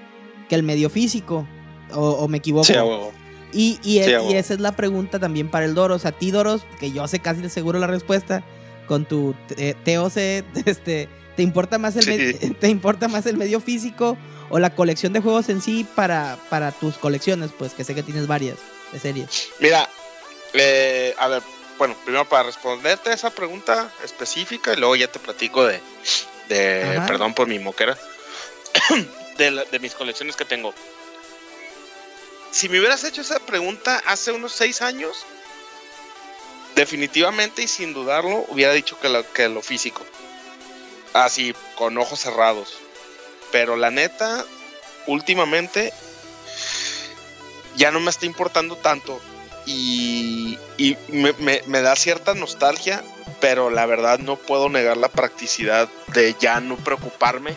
que 0.48 0.54
el 0.54 0.62
medio 0.62 0.90
físico, 0.90 1.46
o, 1.92 2.10
o 2.10 2.28
me 2.28 2.38
equivoco. 2.38 2.64
sí, 2.64 2.74
a 2.74 2.84
huevo. 2.84 3.12
Y, 3.54 3.78
y, 3.82 3.98
es- 3.98 4.06
Sí, 4.06 4.12
a 4.14 4.18
y 4.20 4.26
huevo. 4.26 4.34
esa 4.38 4.54
es 4.54 4.60
la 4.60 4.72
pregunta 4.76 5.18
también 5.18 5.48
para 5.50 5.64
el 5.64 5.74
Doros. 5.74 6.04
A 6.06 6.12
ti, 6.12 6.30
Doros, 6.30 6.64
que 6.78 6.92
yo 6.92 7.06
sé 7.08 7.18
casi 7.20 7.40
de 7.40 7.48
seguro 7.48 7.78
la 7.78 7.86
respuesta, 7.86 8.44
con 8.86 9.04
tu 9.06 9.34
eh, 9.56 9.74
TOC, 9.84 10.16
este, 10.66 11.08
¿te 11.36 11.42
importa 11.42 11.78
más 11.78 11.96
el, 11.96 12.04
Sí. 12.38 12.50
¿te 12.60 12.68
importa 12.68 13.08
más 13.08 13.24
el 13.26 13.36
medio 13.38 13.58
físico 13.60 14.16
o 14.50 14.58
la 14.58 14.74
colección 14.74 15.12
de 15.14 15.20
juegos 15.20 15.48
en 15.48 15.60
sí 15.62 15.86
para, 15.94 16.36
para 16.50 16.72
tus 16.72 16.96
colecciones? 16.98 17.50
Pues 17.58 17.72
que 17.72 17.84
sé 17.84 17.94
que 17.94 18.02
tienes 18.02 18.26
varias 18.26 18.56
de 18.92 19.00
series. 19.00 19.48
Mira, 19.58 19.88
eh, 20.52 21.14
a 21.18 21.28
ver, 21.28 21.42
bueno, 21.78 21.96
primero 22.04 22.28
para 22.28 22.44
responderte 22.44 23.12
esa 23.12 23.30
pregunta 23.30 23.90
específica 24.04 24.72
y 24.72 24.76
luego 24.76 24.94
ya 24.96 25.08
te 25.08 25.18
platico 25.18 25.64
de, 25.64 25.80
de 26.48 26.96
Ajá. 26.98 27.06
perdón 27.06 27.34
por 27.34 27.46
mi 27.48 27.58
moquera, 27.58 27.96
de, 29.38 29.50
la- 29.50 29.64
de 29.64 29.78
mis 29.78 29.94
colecciones 29.94 30.36
que 30.36 30.44
tengo. 30.44 30.74
Si 32.50 32.68
me 32.68 32.78
hubieras 32.78 33.02
hecho 33.04 33.22
esa 33.22 33.40
pregunta 33.40 34.02
hace 34.06 34.30
unos 34.30 34.52
seis 34.52 34.82
años, 34.82 35.24
definitivamente 36.74 37.62
y 37.62 37.68
sin 37.68 37.92
dudarlo 37.94 38.44
hubiera 38.48 38.72
dicho 38.72 38.98
que 39.00 39.08
lo, 39.08 39.30
que 39.32 39.48
lo 39.48 39.62
físico. 39.62 40.04
Así, 41.14 41.54
con 41.76 41.96
ojos 41.98 42.20
cerrados. 42.20 42.74
Pero 43.50 43.76
la 43.76 43.90
neta, 43.90 44.44
últimamente 45.06 45.92
ya 47.76 47.90
no 47.90 48.00
me 48.00 48.10
está 48.10 48.26
importando 48.26 48.76
tanto 48.76 49.20
y, 49.66 50.58
y 50.76 50.96
me, 51.08 51.82
da 51.82 51.94
cierta 51.96 52.34
nostalgia, 52.34 53.02
pero 53.40 53.70
la 53.70 53.86
verdad 53.86 54.18
no 54.18 54.36
puedo 54.36 54.68
negar 54.68 54.96
la 54.96 55.08
practicidad 55.08 55.88
de 56.14 56.34
ya 56.40 56.60
no 56.60 56.76
preocuparme 56.76 57.54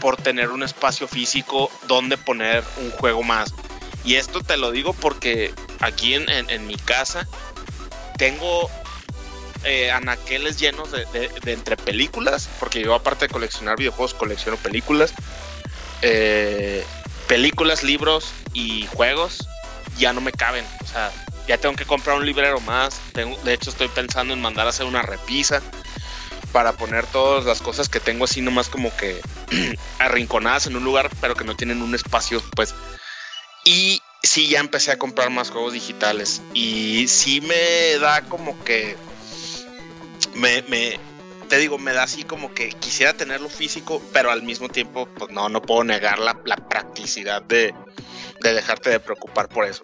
por 0.00 0.16
tener 0.16 0.50
un 0.50 0.62
espacio 0.62 1.08
físico 1.08 1.70
donde 1.86 2.16
poner 2.16 2.62
un 2.78 2.90
juego 2.92 3.22
más. 3.22 3.52
Y 4.04 4.14
esto 4.16 4.40
te 4.42 4.56
lo 4.56 4.70
digo 4.70 4.92
porque 4.94 5.52
aquí 5.80 6.14
en, 6.14 6.28
en- 6.28 6.50
en 6.50 6.66
mi 6.66 6.76
casa 6.76 7.26
tengo 8.16 8.70
eh, 9.64 9.90
anaqueles 9.90 10.58
llenos 10.58 10.90
de, 10.92 11.04
de, 11.06 11.52
entre 11.52 11.76
películas, 11.76 12.48
porque 12.60 12.80
yo 12.80 12.94
aparte 12.94 13.26
de 13.26 13.32
coleccionar 13.32 13.76
videojuegos, 13.76 14.14
colecciono 14.14 14.56
películas. 14.56 15.12
Eh, 16.02 16.84
películas, 17.28 17.84
libros 17.84 18.32
y 18.54 18.86
juegos 18.86 19.46
ya 19.98 20.12
no 20.12 20.20
me 20.20 20.32
caben. 20.32 20.64
O 20.82 20.86
sea, 20.86 21.12
ya 21.46 21.58
tengo 21.58 21.76
que 21.76 21.84
comprar 21.84 22.16
un 22.16 22.26
librero 22.26 22.60
más. 22.60 23.00
De 23.14 23.52
hecho, 23.52 23.70
estoy 23.70 23.88
pensando 23.88 24.34
en 24.34 24.40
mandar 24.40 24.66
a 24.66 24.70
hacer 24.70 24.86
una 24.86 25.02
repisa 25.02 25.62
para 26.52 26.72
poner 26.72 27.06
todas 27.06 27.44
las 27.44 27.60
cosas 27.60 27.88
que 27.88 28.00
tengo 28.00 28.24
así 28.24 28.40
nomás 28.40 28.68
como 28.68 28.94
que 28.96 29.20
arrinconadas 29.98 30.66
en 30.66 30.76
un 30.76 30.84
lugar, 30.84 31.10
pero 31.20 31.34
que 31.34 31.44
no 31.44 31.54
tienen 31.56 31.82
un 31.82 31.94
espacio, 31.94 32.42
pues. 32.56 32.74
Y 33.64 34.02
sí, 34.22 34.48
ya 34.48 34.60
empecé 34.60 34.92
a 34.92 34.98
comprar 34.98 35.30
más 35.30 35.50
juegos 35.50 35.72
digitales. 35.72 36.40
Y 36.54 37.06
sí 37.08 37.40
me 37.40 37.98
da 37.98 38.22
como 38.22 38.62
que. 38.64 38.96
Me, 40.34 40.62
me, 40.62 40.98
te 41.48 41.58
digo, 41.58 41.78
me 41.78 41.92
da 41.92 42.04
así 42.04 42.22
como 42.22 42.52
que 42.52 42.68
quisiera 42.70 43.14
tenerlo 43.14 43.48
físico, 43.48 44.02
pero 44.12 44.30
al 44.30 44.42
mismo 44.42 44.68
tiempo, 44.68 45.08
pues 45.16 45.30
no, 45.30 45.48
no 45.48 45.62
puedo 45.62 45.82
negar 45.84 46.18
la, 46.18 46.34
practicidad 46.68 47.42
de, 47.42 47.74
dejarte 48.40 48.90
de 48.90 49.00
preocupar 49.00 49.48
por 49.48 49.64
eso. 49.64 49.82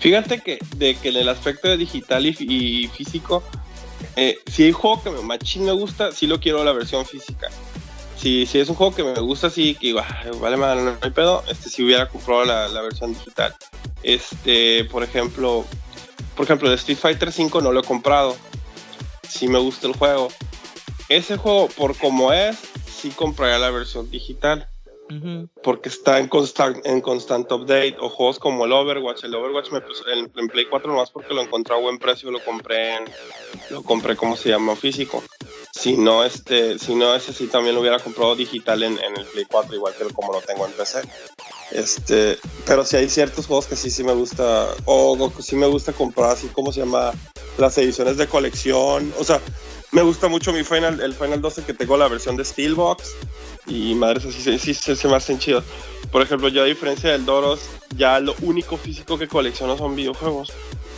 Fíjate 0.00 0.40
que, 0.40 0.58
de 0.76 0.94
que 0.96 1.08
el 1.08 1.28
aspecto 1.28 1.68
de 1.68 1.76
digital 1.76 2.26
y, 2.26 2.88
físico, 2.88 3.42
eh, 4.16 4.38
si 4.50 4.64
hay 4.64 4.68
un 4.70 4.74
juego 4.74 5.02
que 5.02 5.10
me 5.10 5.20
machín 5.22 5.64
me 5.64 5.72
gusta, 5.72 6.12
sí 6.12 6.26
lo 6.26 6.40
quiero 6.40 6.64
la 6.64 6.72
versión 6.72 7.04
física. 7.04 7.48
Si, 8.16 8.46
si 8.46 8.60
es 8.60 8.68
un 8.68 8.74
juego 8.74 8.94
que 8.94 9.02
me 9.02 9.18
gusta, 9.20 9.50
sí, 9.50 9.74
que 9.74 9.92
vale, 9.92 10.56
más, 10.56 10.76
no 10.78 10.96
hay 11.00 11.10
pedo, 11.10 11.42
este, 11.48 11.68
si 11.68 11.82
hubiera 11.82 12.08
comprado 12.08 12.44
la, 12.44 12.68
la, 12.68 12.80
versión 12.80 13.12
digital. 13.12 13.54
Este, 14.02 14.84
por 14.84 15.02
ejemplo, 15.02 15.64
por 16.36 16.44
ejemplo, 16.44 16.68
de 16.68 16.76
Street 16.76 16.98
Fighter 16.98 17.32
5 17.32 17.60
no 17.60 17.72
lo 17.72 17.80
he 17.80 17.84
comprado. 17.84 18.36
Sí 19.28 19.48
me 19.48 19.58
gusta 19.58 19.88
el 19.88 19.94
juego, 19.94 20.28
ese 21.08 21.36
juego, 21.36 21.68
por 21.68 21.96
como 21.96 22.32
es, 22.32 22.58
sí 22.86 23.10
compraría 23.10 23.58
la 23.58 23.70
versión 23.70 24.10
digital. 24.10 24.68
Porque 25.62 25.90
está 25.90 26.18
en 26.18 26.28
constant, 26.28 26.84
en 26.86 27.00
constant 27.00 27.50
update. 27.52 27.96
O 28.00 28.08
juegos 28.08 28.38
como 28.38 28.64
el 28.64 28.72
Overwatch. 28.72 29.24
El 29.24 29.34
Overwatch 29.34 29.70
me 29.70 29.80
en, 30.12 30.48
Play 30.48 30.64
4 30.64 30.90
nomás 30.90 31.10
porque 31.10 31.34
lo 31.34 31.42
encontré 31.42 31.74
a 31.74 31.78
buen 31.78 31.98
precio. 31.98 32.30
Lo 32.30 32.42
compré 32.42 32.96
en, 32.96 33.04
lo 33.70 33.82
compré, 33.82 34.16
como 34.16 34.34
se 34.34 34.48
llama? 34.48 34.74
Físico. 34.74 35.22
Si 35.72 35.96
no, 35.96 36.24
este, 36.24 36.78
si 36.78 36.94
no, 36.94 37.14
ese 37.14 37.32
sí 37.32 37.48
también 37.48 37.74
lo 37.74 37.82
hubiera 37.82 37.98
comprado 37.98 38.34
digital 38.34 38.82
en, 38.82 38.98
en 38.98 39.16
el 39.16 39.26
Play 39.26 39.44
4, 39.48 39.74
igual 39.74 39.94
que 39.94 40.04
como 40.14 40.32
lo 40.32 40.40
tengo 40.40 40.66
en 40.66 40.72
PC. 40.72 41.02
Este, 41.72 42.38
pero 42.66 42.84
si 42.84 42.96
hay 42.96 43.08
ciertos 43.08 43.46
juegos 43.46 43.66
que 43.66 43.76
sí, 43.76 43.90
sí 43.90 44.04
me 44.04 44.12
gusta, 44.12 44.68
o, 44.84 45.32
que 45.34 45.42
sí 45.42 45.56
me 45.56 45.66
gusta 45.66 45.92
comprar, 45.92 46.30
así 46.30 46.48
como 46.48 46.72
se 46.72 46.80
llama, 46.80 47.12
las 47.58 47.76
ediciones 47.78 48.16
de 48.16 48.28
colección. 48.28 49.12
O 49.18 49.24
sea, 49.24 49.40
me 49.94 50.02
gusta 50.02 50.26
mucho 50.26 50.52
mi 50.52 50.64
Final, 50.64 51.00
el 51.00 51.14
Final 51.14 51.40
12 51.40 51.62
que 51.62 51.72
tengo 51.72 51.96
la 51.96 52.08
versión 52.08 52.36
de 52.36 52.44
Steelbox. 52.44 53.14
Y 53.66 53.94
madres 53.94 54.26
así 54.26 54.58
sí, 54.58 54.74
se 54.74 55.08
me 55.08 55.14
hacen 55.14 55.38
chidos. 55.38 55.64
Por 56.10 56.20
ejemplo, 56.20 56.48
yo 56.48 56.62
a 56.62 56.66
diferencia 56.66 57.12
del 57.12 57.24
Doros, 57.24 57.60
ya 57.96 58.20
lo 58.20 58.34
único 58.42 58.76
físico 58.76 59.16
que 59.16 59.28
colecciono 59.28 59.78
son 59.78 59.94
videojuegos. 59.94 60.52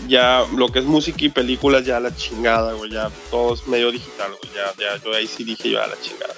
Ya 0.08 0.44
lo 0.56 0.72
que 0.72 0.78
es 0.78 0.84
música 0.86 1.24
y 1.24 1.28
películas, 1.28 1.84
ya 1.84 2.00
la 2.00 2.14
chingada, 2.16 2.72
güey. 2.72 2.90
Ya 2.90 3.10
todo 3.30 3.54
es 3.54 3.66
medio 3.68 3.92
digital. 3.92 4.32
Ya, 4.54 4.72
ya 4.78 5.02
yo 5.02 5.14
ahí 5.14 5.26
sí 5.26 5.44
dije 5.44 5.70
yo 5.70 5.82
a 5.82 5.86
la 5.86 6.00
chingada. 6.00 6.34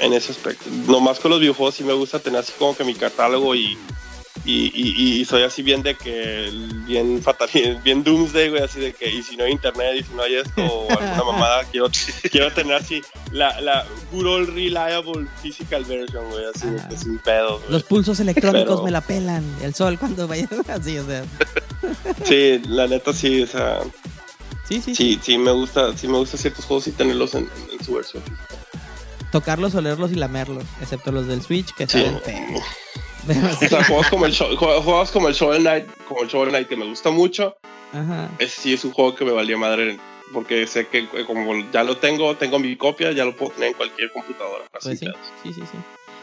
En 0.00 0.12
ese 0.12 0.32
aspecto. 0.32 0.64
Nomás 0.88 1.20
con 1.20 1.30
los 1.30 1.40
videojuegos 1.40 1.76
sí 1.76 1.84
me 1.84 1.94
gusta 1.94 2.18
tener 2.18 2.40
así 2.40 2.52
como 2.58 2.76
que 2.76 2.84
mi 2.84 2.94
catálogo 2.94 3.54
y 3.54 3.78
y, 4.46 5.24
soy 5.24 5.42
así 5.42 5.62
bien 5.62 5.82
de 5.82 5.96
que, 5.96 6.50
bien 6.86 7.22
fatal, 7.22 7.48
bien 7.84 8.04
doomsday, 8.04 8.50
güey, 8.50 8.62
así 8.62 8.80
de 8.80 8.92
que, 8.92 9.10
y 9.10 9.22
si 9.22 9.36
no 9.36 9.44
hay 9.44 9.52
internet, 9.52 9.96
y 9.98 10.02
si 10.04 10.14
no 10.14 10.22
hay 10.22 10.36
esto, 10.36 10.62
o 10.62 10.90
alguna 10.90 11.24
mamada, 11.32 11.64
quiero, 11.64 11.88
quiero 12.30 12.52
tener 12.52 12.74
así 12.74 13.02
la, 13.32 13.60
la 13.60 13.84
good 14.12 14.26
old 14.26 14.48
reliable 14.50 15.26
physical 15.42 15.84
version, 15.84 16.28
güey, 16.30 16.44
así 16.54 16.68
de 16.68 16.88
que 16.88 16.96
sin 16.96 17.18
pedo. 17.18 17.60
Los 17.68 17.82
pulsos 17.82 18.20
electrónicos 18.20 18.82
me 18.82 18.90
la 18.90 19.00
pelan, 19.00 19.44
el 19.62 19.74
sol 19.74 19.98
cuando 19.98 20.28
vaya, 20.28 20.48
así, 20.68 20.98
o 20.98 21.06
sea. 21.06 21.24
Sí, 22.24 22.60
la 22.66 22.86
neta 22.86 23.12
sí, 23.12 23.42
o 23.42 23.46
sea. 23.46 23.80
Sí, 24.68 24.80
sí. 24.80 24.94
Sí, 24.94 25.20
sí, 25.22 25.38
me 25.38 25.52
gusta, 25.52 25.96
sí 25.96 26.08
me 26.08 26.18
gusta 26.18 26.36
ciertos 26.36 26.64
juegos 26.64 26.88
y 26.88 26.92
tenerlos 26.92 27.34
en, 27.36 27.48
su 27.84 27.94
versión 27.94 28.20
Tocarlos, 29.30 29.74
olerlos 29.76 30.10
y 30.10 30.16
lamerlos, 30.16 30.64
excepto 30.80 31.12
los 31.12 31.26
del 31.26 31.42
Switch, 31.42 31.72
que 31.74 31.86
sí. 31.86 32.04
o 33.62 33.68
sea, 33.68 33.84
juegos 33.84 34.08
como 34.08 34.26
el, 34.26 34.36
juegos 34.36 35.10
como 35.10 35.28
el 35.28 35.34
Shovel 35.34 35.62
Knight, 35.62 35.86
como 36.06 36.22
el 36.22 36.28
Shovel 36.28 36.50
Knight 36.50 36.68
que 36.68 36.76
me 36.76 36.86
gusta 36.86 37.10
mucho. 37.10 37.56
Ajá. 37.92 38.28
Es, 38.38 38.52
sí, 38.52 38.74
es 38.74 38.84
un 38.84 38.92
juego 38.92 39.14
que 39.14 39.24
me 39.24 39.32
valía 39.32 39.56
madre 39.56 39.98
porque 40.32 40.66
sé 40.66 40.86
que 40.88 40.98
eh, 40.98 41.24
como 41.26 41.54
ya 41.72 41.84
lo 41.84 41.96
tengo, 41.96 42.36
tengo 42.36 42.58
mi 42.58 42.76
copia, 42.76 43.12
ya 43.12 43.24
lo 43.24 43.36
puedo 43.36 43.52
tener 43.52 43.70
en 43.70 43.74
cualquier 43.74 44.12
computadora. 44.12 44.64
Pues 44.70 44.98
sí, 44.98 45.06
sí, 45.42 45.52
sí, 45.52 45.60
sí. 45.60 45.78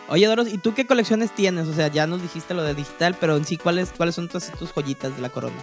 Oye, 0.10 0.28
Doros, 0.28 0.52
¿y 0.52 0.58
tú 0.58 0.74
qué 0.74 0.86
colecciones 0.86 1.34
tienes? 1.34 1.68
O 1.68 1.74
sea, 1.74 1.88
ya 1.88 2.06
nos 2.08 2.22
dijiste 2.22 2.54
lo 2.54 2.64
de 2.64 2.76
digital, 2.76 3.16
pero 3.20 3.38
en 3.38 3.46
sí, 3.46 3.58
¿cuáles, 3.58 3.92
cuáles 3.92 4.16
son 4.16 4.28
tus, 4.28 4.52
tus 4.52 4.72
joyitas 4.72 5.16
de 5.16 5.22
la 5.22 5.30
corona? 5.30 5.56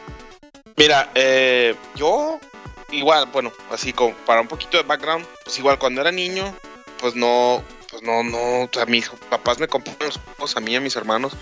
Mira, 0.76 1.10
eh, 1.14 1.74
yo 1.94 2.40
igual, 2.90 3.28
bueno, 3.32 3.52
así 3.70 3.92
como 3.92 4.14
para 4.26 4.40
un 4.40 4.48
poquito 4.48 4.78
de 4.78 4.82
background, 4.82 5.26
pues 5.44 5.58
igual 5.58 5.78
cuando 5.78 6.00
era 6.00 6.10
niño, 6.10 6.54
pues 6.98 7.14
no, 7.14 7.62
pues 7.90 8.02
no, 8.02 8.22
no, 8.22 8.62
o 8.62 8.70
sea, 8.72 8.86
mis 8.86 9.08
papás 9.08 9.58
me 9.58 9.68
compraron 9.68 10.06
los 10.06 10.16
juegos 10.18 10.56
a 10.56 10.60
mí 10.60 10.72
y 10.72 10.76
a 10.76 10.80
mis 10.80 10.96
hermanos 10.96 11.32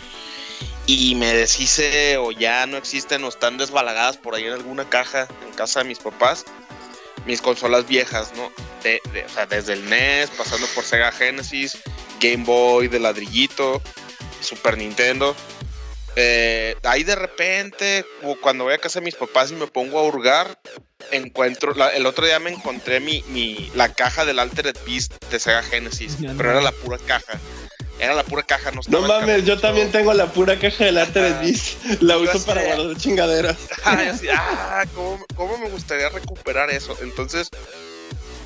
y 0.87 1.15
me 1.17 1.35
deshice 1.35 2.17
o 2.17 2.33
ya 2.33 2.67
no 2.67 2.79
existen 2.79 3.23
o 3.25 3.29
están 3.29 3.59
desbalagadas 3.59 4.17
por 4.17 4.35
ahí 4.35 4.45
en 4.45 4.55
alguna 4.55 4.89
caja 4.89 5.29
en 5.47 5.55
casa 5.55 5.81
de 5.81 5.85
mis 5.85 5.99
papás, 5.99 6.47
mis 7.27 7.43
consolas 7.43 7.87
viejas, 7.87 8.33
¿no? 8.35 8.51
De, 8.83 9.03
o 9.25 9.29
sea, 9.29 9.45
desde 9.45 9.75
el 9.75 9.89
NES, 9.91 10.31
pasando 10.31 10.67
por 10.69 10.85
Sega 10.85 11.13
Genesis, 11.13 11.77
Game 12.21 12.45
Boy 12.45 12.89
de 12.89 13.01
ladrillito, 13.01 13.83
Super 14.41 14.79
Nintendo. 14.79 15.37
Eh, 16.21 16.75
ahí 16.83 17.05
de 17.05 17.15
repente, 17.15 18.05
cuando 18.41 18.65
voy 18.65 18.75
a 18.75 18.79
casa 18.79 18.99
de 18.99 19.05
mis 19.05 19.15
papás 19.15 19.53
y 19.53 19.55
me 19.55 19.69
pongo 19.69 20.01
a 20.01 20.03
hurgar, 20.03 20.59
encuentro, 21.13 21.73
el 21.91 22.07
otro 22.07 22.27
día 22.27 22.41
me 22.41 22.51
encontré 22.51 22.99
mi, 22.99 23.23
mi, 23.29 23.71
la 23.77 23.95
caja 23.95 24.25
del 24.25 24.41
Altered 24.41 24.77
Beast 24.85 25.13
de 25.31 25.39
Sega 25.39 25.63
Genesis, 25.63 26.17
pero 26.37 26.51
era 26.51 26.61
la 26.61 26.73
pura 26.73 26.99
caja. 27.07 27.39
Era 28.01 28.15
la 28.15 28.25
pura 28.25 28.43
caja, 28.43 28.73
no 28.73 28.81
No 28.89 29.03
mames, 29.03 29.45
yo 29.45 29.61
también 29.61 29.93
tengo 29.93 30.13
la 30.13 30.27
pura 30.33 30.59
caja 30.59 30.87
del 30.87 30.99
Altered 30.99 31.41
Beast. 31.41 31.85
La 32.01 32.19
uso 32.19 32.45
para 32.45 32.65
guardar 32.65 32.97
chingaderas. 32.97 33.57
ah, 33.85 34.85
¿cómo, 35.37 35.59
me 35.59 35.71
gustaría 35.71 36.09
recuperar 36.09 36.69
eso? 36.71 36.97
Entonces, 37.01 37.49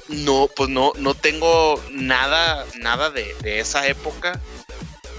no, 0.08 0.46
pues 0.54 0.68
no, 0.68 0.92
no 0.98 1.14
tengo 1.14 1.82
nada, 1.90 2.66
nada 2.80 3.08
de, 3.08 3.34
de 3.40 3.60
esa 3.60 3.86
época 3.86 4.38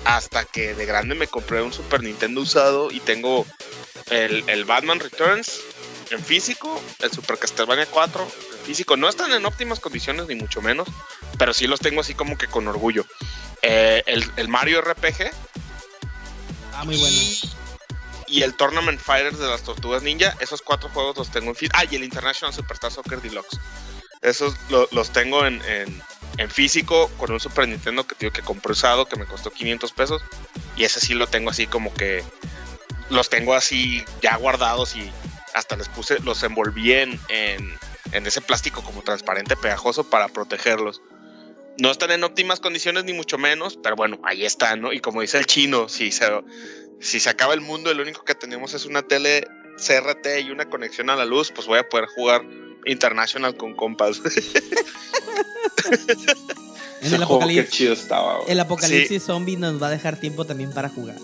hasta 0.06 0.46
que 0.46 0.74
de 0.74 0.86
grande 0.86 1.16
me 1.16 1.28
compré 1.28 1.62
un 1.62 1.74
Super 1.74 2.04
Nintendo 2.04 2.42
usado 2.42 2.92
y 2.92 3.00
tengo 3.00 3.46
el, 4.10 4.66
Batman 4.66 5.00
Returns 5.00 5.62
en 6.10 6.24
físico, 6.24 6.82
el 7.00 7.12
Super 7.12 7.38
Castlevania 7.38 7.86
4 7.86 8.24
en 8.24 8.66
físico. 8.66 8.98
No 8.98 9.10
están 9.10 9.32
en 9.32 9.46
óptimas 9.46 9.80
condiciones 9.80 10.28
ni 10.28 10.36
mucho 10.36 10.62
menos, 10.62 10.88
pero 11.38 11.54
sí 11.54 11.68
los 11.68 11.80
tengo 11.80 12.02
así 12.02 12.14
como 12.14 12.38
que 12.38 12.48
con 12.48 12.68
orgullo. 12.68 13.06
Eh, 13.62 14.04
el, 14.06 14.48
Mario 14.48 14.82
RPG. 14.82 15.32
Ah, 16.74 16.84
muy 16.84 16.98
bueno. 16.98 17.18
Y, 18.28 18.42
el 18.42 18.56
Tournament 18.56 19.00
Fighters 19.00 19.40
de 19.40 19.48
las 19.48 19.64
Tortugas 19.64 20.04
Ninja, 20.04 20.36
esos 20.40 20.62
cuatro 20.62 20.90
juegos 20.90 21.18
los 21.18 21.32
tengo 21.32 21.50
en 21.50 21.56
físico. 21.56 21.78
Ah, 21.80 21.86
y 21.90 21.96
el 21.96 22.04
International 22.04 22.54
Superstar 22.54 22.92
Soccer 22.92 23.22
Deluxe. 23.22 23.60
Esos 24.22 24.56
los 24.70 25.12
tengo 25.12 25.46
en, 25.46 25.62
en 25.66 26.02
físico 26.50 27.10
con 27.18 27.32
un 27.32 27.40
Super 27.40 27.68
Nintendo 27.68 28.06
que, 28.06 28.32
que 28.32 28.42
compré 28.42 28.72
usado 28.72 29.06
que 29.06 29.16
me 29.16 29.26
costó 29.26 29.52
500 29.52 29.92
pesos. 29.94 30.22
Y 30.76 30.84
ese 30.84 31.00
sí 31.00 31.14
lo 31.14 31.28
tengo 31.28 31.50
así 31.50 31.68
como 31.68 31.94
que 31.94 32.24
los 33.10 33.30
tengo 33.30 33.54
así 33.54 34.04
ya 34.22 34.36
guardados 34.38 34.96
y 34.96 35.12
hasta 35.54 35.76
les 35.76 35.88
puse, 35.90 36.20
los 36.22 36.42
envolví 36.44 36.94
en, 36.94 37.20
en, 37.30 37.78
ese 38.26 38.42
plástico 38.42 38.84
como 38.84 39.02
transparente 39.02 39.56
pegajoso 39.56 40.10
para 40.10 40.28
protegerlos. 40.28 41.02
No 41.78 41.92
están 41.92 42.12
en 42.12 42.24
óptimas 42.24 42.60
condiciones 42.60 43.04
ni 43.04 43.14
mucho 43.14 43.38
menos, 43.38 43.78
pero 43.82 43.96
bueno, 43.96 44.20
ahí 44.24 44.46
están, 44.46 44.82
¿no? 44.82 44.94
Y 44.94 45.00
como 45.00 45.22
dice 45.22 45.40
el 45.40 45.46
chino, 45.46 45.90
si 45.90 46.12
se, 46.12 46.26
si 47.00 47.20
se 47.20 47.30
acaba 47.30 47.54
el 47.54 47.62
mundo, 47.62 47.90
el 47.90 48.00
único 48.00 48.24
que 48.24 48.36
tenemos 48.36 48.74
es 48.74 48.86
una 48.86 49.02
tele 49.02 49.48
CRT 49.78 50.42
y 50.44 50.52
una 50.52 50.70
conexión 50.70 51.10
a 51.10 51.16
la 51.16 51.26
luz, 51.26 51.52
pues 51.52 51.68
voy 51.68 51.80
a 51.80 51.90
poder 51.90 52.06
jugar 52.08 52.44
International 52.86 53.56
con 53.56 53.74
compas. 53.74 54.22
en 57.02 57.14
el 57.14 57.24
apocalipsis, 57.24 58.08
el 58.48 58.60
apocalipsis 58.60 59.24
zombie 59.24 59.58
nos 59.58 59.82
va 59.82 59.88
a 59.88 59.92
dejar 59.92 60.20
tiempo 60.20 60.46
también 60.46 60.72
para 60.72 60.90
jugar. 60.90 61.18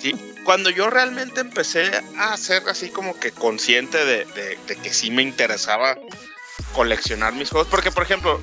Sí, 0.00 0.14
cuando 0.44 0.70
yo 0.70 0.90
realmente 0.90 1.40
empecé 1.40 1.90
a 2.18 2.36
ser 2.36 2.62
así 2.68 2.90
como 2.90 3.18
que 3.18 3.32
consciente 3.32 4.04
de, 4.04 4.26
que 4.82 4.92
sí 4.92 5.10
me 5.10 5.22
interesaba 5.22 5.98
coleccionar 6.74 7.32
mis 7.34 7.50
juegos, 7.50 7.68
porque 7.68 7.90
por 7.90 8.02
ejemplo, 8.02 8.40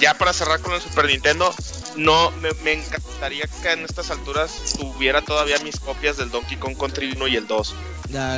ya 0.00 0.14
para 0.14 0.32
cerrar 0.32 0.60
con 0.60 0.74
el 0.74 0.80
Super 0.80 1.06
Nintendo, 1.06 1.54
no, 1.96 2.30
me, 2.62 2.72
encantaría 2.72 3.46
que 3.62 3.72
en 3.72 3.84
estas 3.84 4.10
alturas 4.10 4.74
tuviera 4.78 5.22
todavía 5.22 5.58
mis 5.60 5.78
copias 5.80 6.16
del 6.16 6.30
Donkey 6.30 6.56
Kong 6.56 6.76
Country 6.76 7.12
1 7.12 7.28
y 7.28 7.36
el 7.36 7.46
2. 7.46 7.74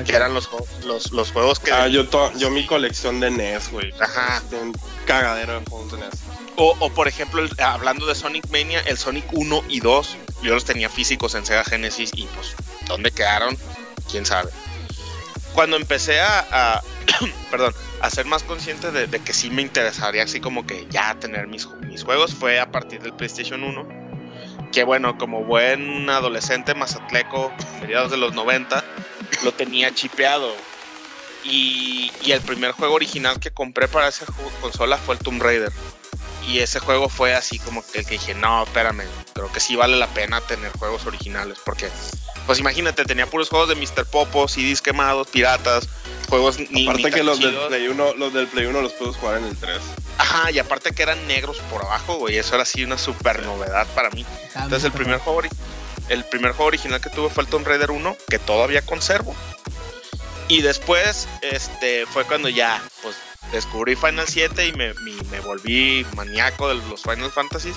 Que 0.04 0.16
eran 0.16 0.34
los, 0.34 0.48
los, 0.84 1.12
los 1.12 1.32
juegos 1.32 1.60
que. 1.60 1.72
Ah, 1.72 1.88
yo, 1.88 2.06
yo 2.36 2.50
mi 2.50 2.66
colección 2.66 3.20
de 3.20 3.30
NES, 3.30 3.70
güey. 3.70 3.92
Ajá. 4.00 4.42
un 4.52 4.74
cagadero 5.06 5.60
de 5.60 5.66
juegos 5.66 5.92
de 5.92 5.98
NES. 5.98 6.10
O, 6.56 6.74
o, 6.78 6.90
por 6.90 7.06
ejemplo, 7.06 7.42
hablando 7.58 8.06
de 8.06 8.14
Sonic 8.14 8.48
Mania, 8.50 8.80
el 8.86 8.96
Sonic 8.96 9.26
1 9.32 9.64
y 9.68 9.80
2, 9.80 10.16
yo 10.42 10.54
los 10.54 10.64
tenía 10.64 10.88
físicos 10.88 11.34
en 11.34 11.44
Sega 11.44 11.64
Genesis 11.64 12.12
y 12.14 12.24
pues, 12.24 12.54
¿dónde 12.86 13.10
quedaron? 13.10 13.58
¿Quién 14.10 14.24
sabe? 14.24 14.50
Cuando 15.52 15.76
empecé 15.76 16.20
a, 16.20 16.82
perdón, 17.50 17.74
a 18.00 18.10
ser 18.10 18.26
más 18.26 18.42
consciente 18.42 18.90
de, 18.90 19.18
que 19.20 19.32
sí 19.32 19.50
me 19.50 19.62
interesaría 19.62 20.22
así 20.22 20.40
como 20.40 20.66
que 20.66 20.86
ya 20.90 21.14
tener 21.18 21.46
mis, 21.46 21.68
mis 21.88 22.04
juegos 22.04 22.34
fue 22.34 22.60
a 22.60 22.70
partir 22.70 23.02
del 23.02 23.12
PlayStation 23.12 23.62
1. 23.62 24.06
Que 24.72 24.84
bueno, 24.84 25.16
como 25.16 25.44
buen 25.44 26.10
adolescente 26.10 26.74
mazatleco, 26.74 27.52
mediados 27.80 28.10
de 28.10 28.18
los 28.18 28.34
90, 28.34 28.84
lo 29.44 29.52
tenía 29.52 29.94
chipeado. 29.94 30.54
Y, 31.44 32.10
y 32.24 32.32
el 32.32 32.40
primer 32.40 32.72
juego 32.72 32.94
original 32.94 33.38
que 33.38 33.50
compré 33.50 33.86
para 33.86 34.08
esa 34.08 34.26
consola 34.60 34.96
fue 34.98 35.14
el 35.14 35.20
Tomb 35.20 35.40
Raider. 35.40 35.72
Y 36.48 36.60
ese 36.60 36.78
juego 36.78 37.08
fue 37.08 37.34
así 37.34 37.58
como 37.58 37.84
que 37.84 38.00
el 38.00 38.06
que 38.06 38.12
dije, 38.12 38.34
no, 38.34 38.62
espérame, 38.62 39.02
creo 39.34 39.50
que 39.50 39.58
sí 39.58 39.74
vale 39.74 39.96
la 39.96 40.06
pena 40.08 40.40
tener 40.40 40.70
juegos 40.72 41.04
originales. 41.06 41.58
Porque, 41.64 41.88
pues 42.46 42.60
imagínate, 42.60 43.04
tenía 43.04 43.26
puros 43.26 43.48
juegos 43.48 43.68
de 43.68 43.74
Mr. 43.74 44.06
Popo, 44.06 44.46
CDs 44.46 44.80
quemados, 44.80 45.26
piratas, 45.28 45.88
juegos 46.28 46.58
ni 46.70 46.86
Aparte 46.86 47.10
que 47.10 47.22
los 47.24 47.40
del, 47.40 47.56
Play 47.68 47.88
1, 47.88 48.14
los 48.14 48.32
del 48.32 48.46
Play 48.46 48.66
1 48.66 48.80
los 48.80 48.92
puedes 48.92 49.16
jugar 49.16 49.38
en 49.38 49.44
el 49.44 49.56
3. 49.56 49.78
Ajá, 50.18 50.50
y 50.50 50.58
aparte 50.58 50.92
que 50.92 51.02
eran 51.02 51.26
negros 51.26 51.58
por 51.70 51.82
abajo, 51.82 52.16
güey, 52.16 52.38
eso 52.38 52.54
era 52.54 52.62
así 52.62 52.84
una 52.84 52.96
super 52.96 53.42
novedad 53.44 53.86
para 53.94 54.10
mí. 54.10 54.24
Entonces 54.54 54.84
el 54.84 54.92
primer 54.92 55.18
juego 55.18 55.42
el 56.08 56.24
primer 56.24 56.52
juego 56.52 56.68
original 56.68 57.00
que 57.00 57.10
tuve 57.10 57.30
fue 57.30 57.44
el 57.44 57.48
Tomb 57.48 57.66
Raider 57.66 57.90
1, 57.90 58.16
que 58.28 58.38
todavía 58.38 58.82
conservo. 58.82 59.34
Y 60.48 60.62
después 60.62 61.28
este 61.42 62.06
fue 62.06 62.24
cuando 62.24 62.48
ya 62.48 62.82
pues 63.02 63.16
descubrí 63.52 63.96
Final 63.96 64.26
7 64.28 64.66
y 64.66 64.72
me, 64.72 64.94
me 65.30 65.40
volví 65.40 66.06
maníaco 66.14 66.68
de 66.68 66.74
los 66.74 67.02
Final 67.02 67.30
Fantasy. 67.30 67.72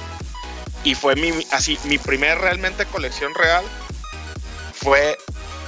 Y 0.83 0.95
fue 0.95 1.15
mi 1.15 1.31
así 1.51 1.77
mi 1.85 1.97
primer 1.97 2.37
realmente 2.37 2.85
colección 2.85 3.33
real 3.33 3.65
fue 4.73 5.17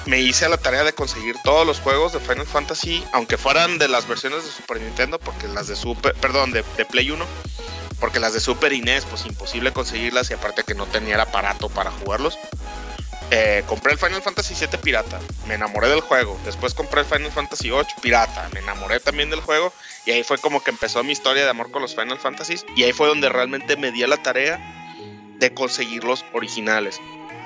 me 0.06 0.20
hice 0.20 0.48
la 0.50 0.58
tarea 0.58 0.84
de 0.84 0.94
conseguir 0.94 1.36
todos 1.44 1.66
los 1.66 1.80
juegos 1.80 2.14
de 2.14 2.20
Final 2.20 2.48
Fantasy, 2.48 3.04
aunque 3.14 3.38
fueran 3.38 3.78
de 3.78 3.88
las 3.88 4.08
versiones 4.08 4.44
de 4.44 4.52
Super 4.52 4.82
Nintendo, 4.82 5.20
porque 5.20 5.48
las 5.48 5.68
de 5.68 5.76
Super, 5.76 6.16
perdón, 6.16 6.52
de, 6.52 6.64
Play 6.64 7.12
1, 7.12 7.26
porque 8.02 8.20
las 8.20 8.34
de 8.34 8.42
Super 8.42 8.74
Inés, 8.74 9.06
pues 9.10 9.26
imposible 9.26 9.72
conseguirlas 9.72 10.30
y 10.32 10.34
aparte 10.34 10.64
que 10.64 10.74
no 10.74 10.88
tenía 10.88 11.16
el 11.16 11.22
aparato 11.22 11.70
para 11.70 11.92
jugarlos. 11.92 12.38
Eh, 13.30 13.64
compré 13.68 13.94
el 13.94 13.98
Final 13.98 14.22
Fantasy 14.22 14.56
7 14.56 14.78
pirata, 14.80 15.20
me 15.48 15.54
enamoré 15.54 15.88
del 15.88 16.02
juego. 16.02 16.38
Después 16.44 16.74
compré 16.74 17.02
el 17.02 17.06
Final 17.06 17.32
Fantasy 17.32 17.72
8 17.72 17.96
pirata, 18.02 18.50
me 18.54 18.60
enamoré 18.60 19.00
también 19.00 19.30
del 19.30 19.40
juego. 19.40 19.72
Y 20.06 20.12
ahí 20.12 20.24
fue 20.24 20.38
como 20.40 20.62
que 20.64 20.72
empezó 20.72 21.04
mi 21.04 21.14
historia 21.14 21.44
de 21.44 21.50
amor 21.50 21.72
con 21.72 21.82
los 21.82 21.96
Final 21.96 22.18
Fantasies. 22.18 22.66
Y 22.76 22.84
ahí 22.84 22.92
fue 22.92 23.08
donde 23.08 23.30
realmente 23.30 23.78
me 23.78 23.92
di 23.92 24.06
la 24.06 24.18
tarea 24.18 24.60
de 25.38 25.54
conseguir 25.54 26.04
los 26.04 26.26
originales. 26.34 27.00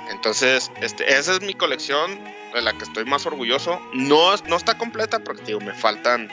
Entonces, 0.09 0.71
este, 0.81 1.17
esa 1.17 1.33
es 1.33 1.41
mi 1.41 1.53
colección 1.53 2.19
de 2.53 2.61
la 2.61 2.73
que 2.73 2.85
estoy 2.85 3.05
más 3.05 3.25
orgulloso. 3.25 3.81
No, 3.93 4.35
no 4.47 4.55
está 4.55 4.77
completa 4.77 5.19
porque 5.19 5.43
digo, 5.43 5.59
me 5.59 5.73
faltan, 5.73 6.29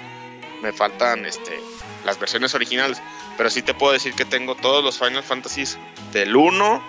me 0.63 0.73
faltan 0.73 1.27
este, 1.27 1.61
las 2.05 2.19
versiones 2.19 2.55
originales. 2.55 3.03
Pero 3.37 3.51
sí 3.51 3.63
te 3.63 3.75
puedo 3.75 3.93
decir 3.93 4.15
que 4.15 4.25
tengo 4.25 4.55
todos 4.55 4.85
los 4.85 4.99
Final 4.99 5.23
Fantasies 5.23 5.79
del 6.13 6.37
1 6.37 6.83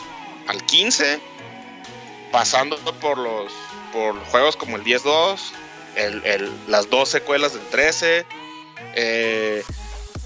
al 0.47 0.65
15, 0.65 1.19
pasando 2.31 2.77
por 2.99 3.17
los 3.17 3.51
por 3.93 4.19
juegos 4.25 4.57
como 4.57 4.75
el 4.75 4.83
10-2, 4.83 5.39
el, 5.95 6.51
las 6.67 6.89
dos 6.89 7.09
secuelas 7.09 7.53
del 7.53 7.63
13, 7.67 8.25
eh, 8.95 9.63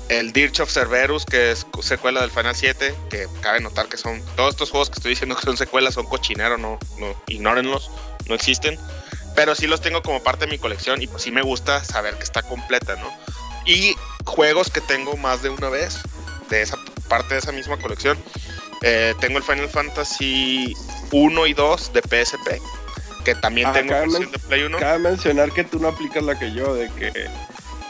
el 0.09 0.31
Dirge 0.31 0.61
of 0.61 0.71
Cerberus, 0.71 1.25
que 1.25 1.51
es 1.51 1.67
secuela 1.81 2.21
del 2.21 2.31
Final 2.31 2.55
7, 2.55 2.95
que 3.09 3.27
cabe 3.41 3.59
notar 3.59 3.87
que 3.87 3.97
son 3.97 4.23
todos 4.35 4.51
estos 4.51 4.71
juegos 4.71 4.89
que 4.89 4.95
estoy 4.95 5.11
diciendo 5.11 5.35
que 5.35 5.41
son 5.41 5.57
secuelas, 5.57 5.95
son 5.95 6.05
cochinero, 6.05 6.57
no, 6.57 6.79
no 6.97 7.13
ignórenlos, 7.27 7.91
no 8.27 8.35
existen. 8.35 8.79
Pero 9.35 9.53
sí 9.53 9.67
los 9.67 9.81
tengo 9.81 10.01
como 10.01 10.23
parte 10.23 10.45
de 10.45 10.51
mi 10.51 10.57
colección 10.57 11.01
y 11.01 11.07
pues 11.07 11.23
sí 11.23 11.31
me 11.31 11.41
gusta 11.41 11.83
saber 11.83 12.15
que 12.15 12.23
está 12.23 12.41
completa, 12.41 12.95
¿no? 12.95 13.13
Y 13.67 13.95
juegos 14.25 14.71
que 14.71 14.81
tengo 14.81 15.15
más 15.17 15.43
de 15.43 15.49
una 15.49 15.69
vez 15.69 15.99
de 16.49 16.61
esa 16.61 16.77
parte 17.07 17.35
de 17.35 17.39
esa 17.39 17.51
misma 17.51 17.77
colección. 17.77 18.17
Eh, 18.81 19.13
tengo 19.19 19.37
el 19.37 19.43
Final 19.43 19.69
Fantasy 19.69 20.73
1 21.11 21.47
y 21.47 21.53
2 21.53 21.93
de 21.93 22.01
PSP, 22.01 22.61
que 23.25 23.35
también 23.35 23.67
ah, 23.67 23.73
tengo 23.73 23.93
versión 23.93 24.31
de 24.31 24.39
Play 24.39 24.63
1. 24.63 24.77
Cabe 24.77 24.99
mencionar 24.99 25.51
que 25.51 25.63
tú 25.63 25.79
no 25.79 25.87
aplicas 25.87 26.23
la 26.23 26.37
que 26.37 26.53
yo, 26.53 26.75
de 26.75 26.89
que, 26.91 27.11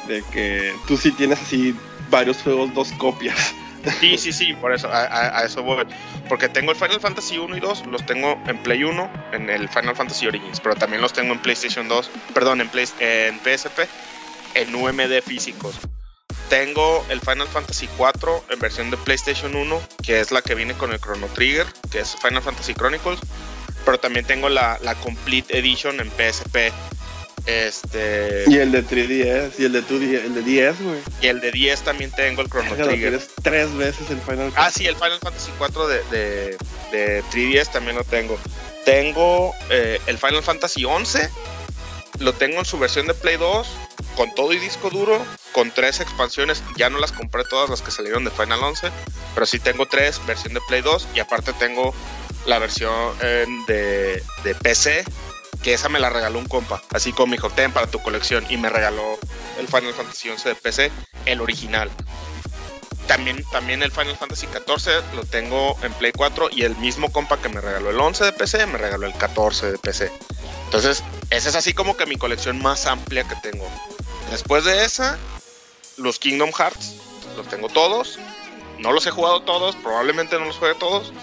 de 0.07 0.23
que 0.32 0.73
tú 0.88 0.97
sí 0.97 1.11
tienes 1.11 1.39
así 1.41 1.75
varios 2.09 2.38
juegos, 2.38 2.73
dos 2.73 2.91
copias. 2.93 3.53
Sí, 4.01 4.17
sí, 4.17 4.34
sí, 4.34 4.53
por 4.53 4.73
eso, 4.73 4.89
a, 4.91 5.43
eso 5.45 5.63
voy. 5.63 5.86
Porque 6.28 6.49
tengo 6.49 6.71
el 6.71 6.78
Final 6.78 6.99
Fantasy 6.99 7.38
1 7.38 7.55
y 7.55 7.59
2, 7.61 7.86
los 7.86 8.05
tengo 8.05 8.38
en 8.45 8.57
Play 8.57 8.84
1, 8.84 9.09
en 9.32 9.49
el 9.49 9.69
Final 9.69 9.95
Fantasy 9.95 10.28
Origins, 10.28 10.59
pero 10.59 10.75
también 10.75 11.01
los 11.01 11.13
tengo 11.13 11.32
en 11.32 11.39
PlayStation 11.39 11.88
2, 11.88 12.09
perdón, 12.34 12.59
en, 12.59 12.67
Play, 12.67 12.86
en 12.99 13.39
PSP, 13.39 13.88
en 14.58 14.74
UMD 14.76 15.22
físicos. 15.26 15.76
Tengo 16.49 17.05
el 17.10 17.20
Final 17.20 17.47
Fantasy 17.47 17.88
4 17.97 18.45
en 18.51 18.60
versión 18.60 18.89
de 18.89 18.97
PlayStation 18.97 19.55
1, 19.55 19.82
que 20.03 20.20
es 20.20 20.32
la 20.32 20.41
que 20.41 20.55
viene 20.55 20.74
con 20.74 20.91
el 20.93 20.99
Chrono 20.99 21.28
Trigger, 21.28 21.66
que 21.91 21.99
es 21.99 22.16
Final 22.16 22.41
Fantasy 22.41 22.74
Chronicles, 22.74 23.20
pero 23.86 23.99
también 23.99 24.26
tengo 24.26 24.47
la, 24.49 24.80
la 24.82 24.95
Complete 24.95 25.58
Edition 25.58 25.99
en 25.99 26.10
PSP 26.10 26.74
este. 27.47 28.43
Y 28.47 28.58
el 28.58 28.74
de 28.74 28.84
3DS, 28.84 29.53
y 29.58 29.66
el 29.66 29.72
de 29.72 29.82
2DS, 29.82 30.26
el 30.26 30.34
de 30.36 30.41
10, 30.41 30.82
güey. 30.82 30.99
Y 31.22 31.28
el 31.28 31.39
de 31.39 31.51
10 31.51 31.82
también 31.82 32.12
tengo 32.12 32.41
el 32.41 32.49
Chrono 32.49 32.76
Trigger. 32.76 33.22
tres 33.41 33.74
veces 33.76 34.10
el 34.10 34.20
Final 34.20 34.51
Ah, 34.58 34.70
sí, 34.70 34.86
el 34.86 34.95
Final 34.95 35.20
Fantasy 35.20 35.51
4 35.58 35.88
de, 35.88 36.03
de, 36.12 36.58
de 36.91 37.24
3DS 37.32 37.72
también 37.72 37.95
lo 37.95 38.03
tengo. 38.03 38.38
Tengo 38.86 39.55
eh, 39.70 39.99
el 40.08 40.18
Final 40.18 40.43
Fantasy 40.43 40.84
11. 40.84 41.30
Lo 42.20 42.34
tengo 42.34 42.59
en 42.59 42.65
su 42.65 42.80
versión 42.80 43.07
de 43.07 43.13
Play 43.13 43.38
2. 43.38 43.68
Con 44.15 44.34
todo 44.34 44.53
y 44.53 44.59
disco 44.59 44.89
duro. 44.89 45.24
Con 45.51 45.72
tres 45.72 45.99
expansiones. 45.99 46.63
Ya 46.76 46.89
no 46.89 46.99
las 46.99 47.11
compré 47.11 47.43
todas 47.43 47.70
las 47.70 47.82
que 47.82 47.91
salieron 47.91 48.24
de 48.24 48.32
Final 48.32 48.63
11. 48.63 48.91
Pero 49.34 49.45
sí 49.45 49.59
tengo 49.59 49.86
tres. 49.86 50.20
Versión 50.26 50.53
de 50.53 50.61
Play 50.68 50.82
2. 50.82 51.07
Y 51.15 51.20
aparte 51.20 51.53
tengo 51.53 51.93
la 52.45 52.59
versión 52.59 53.15
eh, 53.22 53.45
de, 53.68 54.24
de 54.43 54.55
PC 54.55 55.03
que 55.63 55.74
esa 55.74 55.89
me 55.89 55.99
la 55.99 56.09
regaló 56.09 56.39
un 56.39 56.47
compa, 56.47 56.82
así 56.93 57.11
como 57.11 57.28
mi 57.28 57.38
dijo, 57.38 57.49
ten 57.49 57.72
para 57.72 57.88
tu 57.88 57.99
colección, 57.99 58.45
y 58.49 58.57
me 58.57 58.70
regaló 58.70 59.18
el 59.59 59.68
Final 59.68 59.93
Fantasy 59.93 60.30
XI 60.30 60.49
de 60.49 60.55
PC, 60.55 60.91
el 61.26 61.41
original. 61.41 61.89
También, 63.08 63.43
también 63.51 63.82
el 63.84 63.91
Final 63.91 64.18
Fantasy 64.18 64.47
XIV 64.47 65.16
lo 65.16 65.24
tengo 65.24 65.78
en 65.82 65.93
Play 65.93 66.12
4 66.12 66.49
y 66.51 66.64
el 66.64 66.76
mismo 66.78 67.12
compa 67.12 67.38
que 67.38 67.49
me 67.49 67.62
regaló 67.62 67.89
el 67.89 67.99
11 67.99 68.26
de 68.26 68.34
PC 68.34 68.66
me 68.66 68.78
regaló 68.78 69.08
el 69.08 69.14
14 69.14 69.72
de 69.72 69.78
PC. 69.78 70.12
Entonces, 70.66 71.03
esa 71.30 71.49
es 71.49 71.55
así 71.55 71.74
como 71.74 71.95
que 71.95 72.05
mi 72.05 72.18
colección 72.18 72.62
más 72.62 72.86
amplia 72.86 73.24
que 73.24 73.36
tengo. 73.38 73.66
Después 74.30 74.66
de 74.66 74.84
esa, 74.84 75.18
los 75.95 76.20
Kingdom 76.20 76.51
Hearts, 76.51 76.95
los 77.38 77.47
tengo 77.47 77.70
todos. 77.70 78.20
No 78.80 78.91
los 78.91 79.08
he 79.08 79.12
jugado 79.12 79.41
todos, 79.41 79.76
probablemente 79.78 80.38
no 80.38 80.45
los 80.45 80.58
juegue 80.58 80.76
todos, 80.76 81.14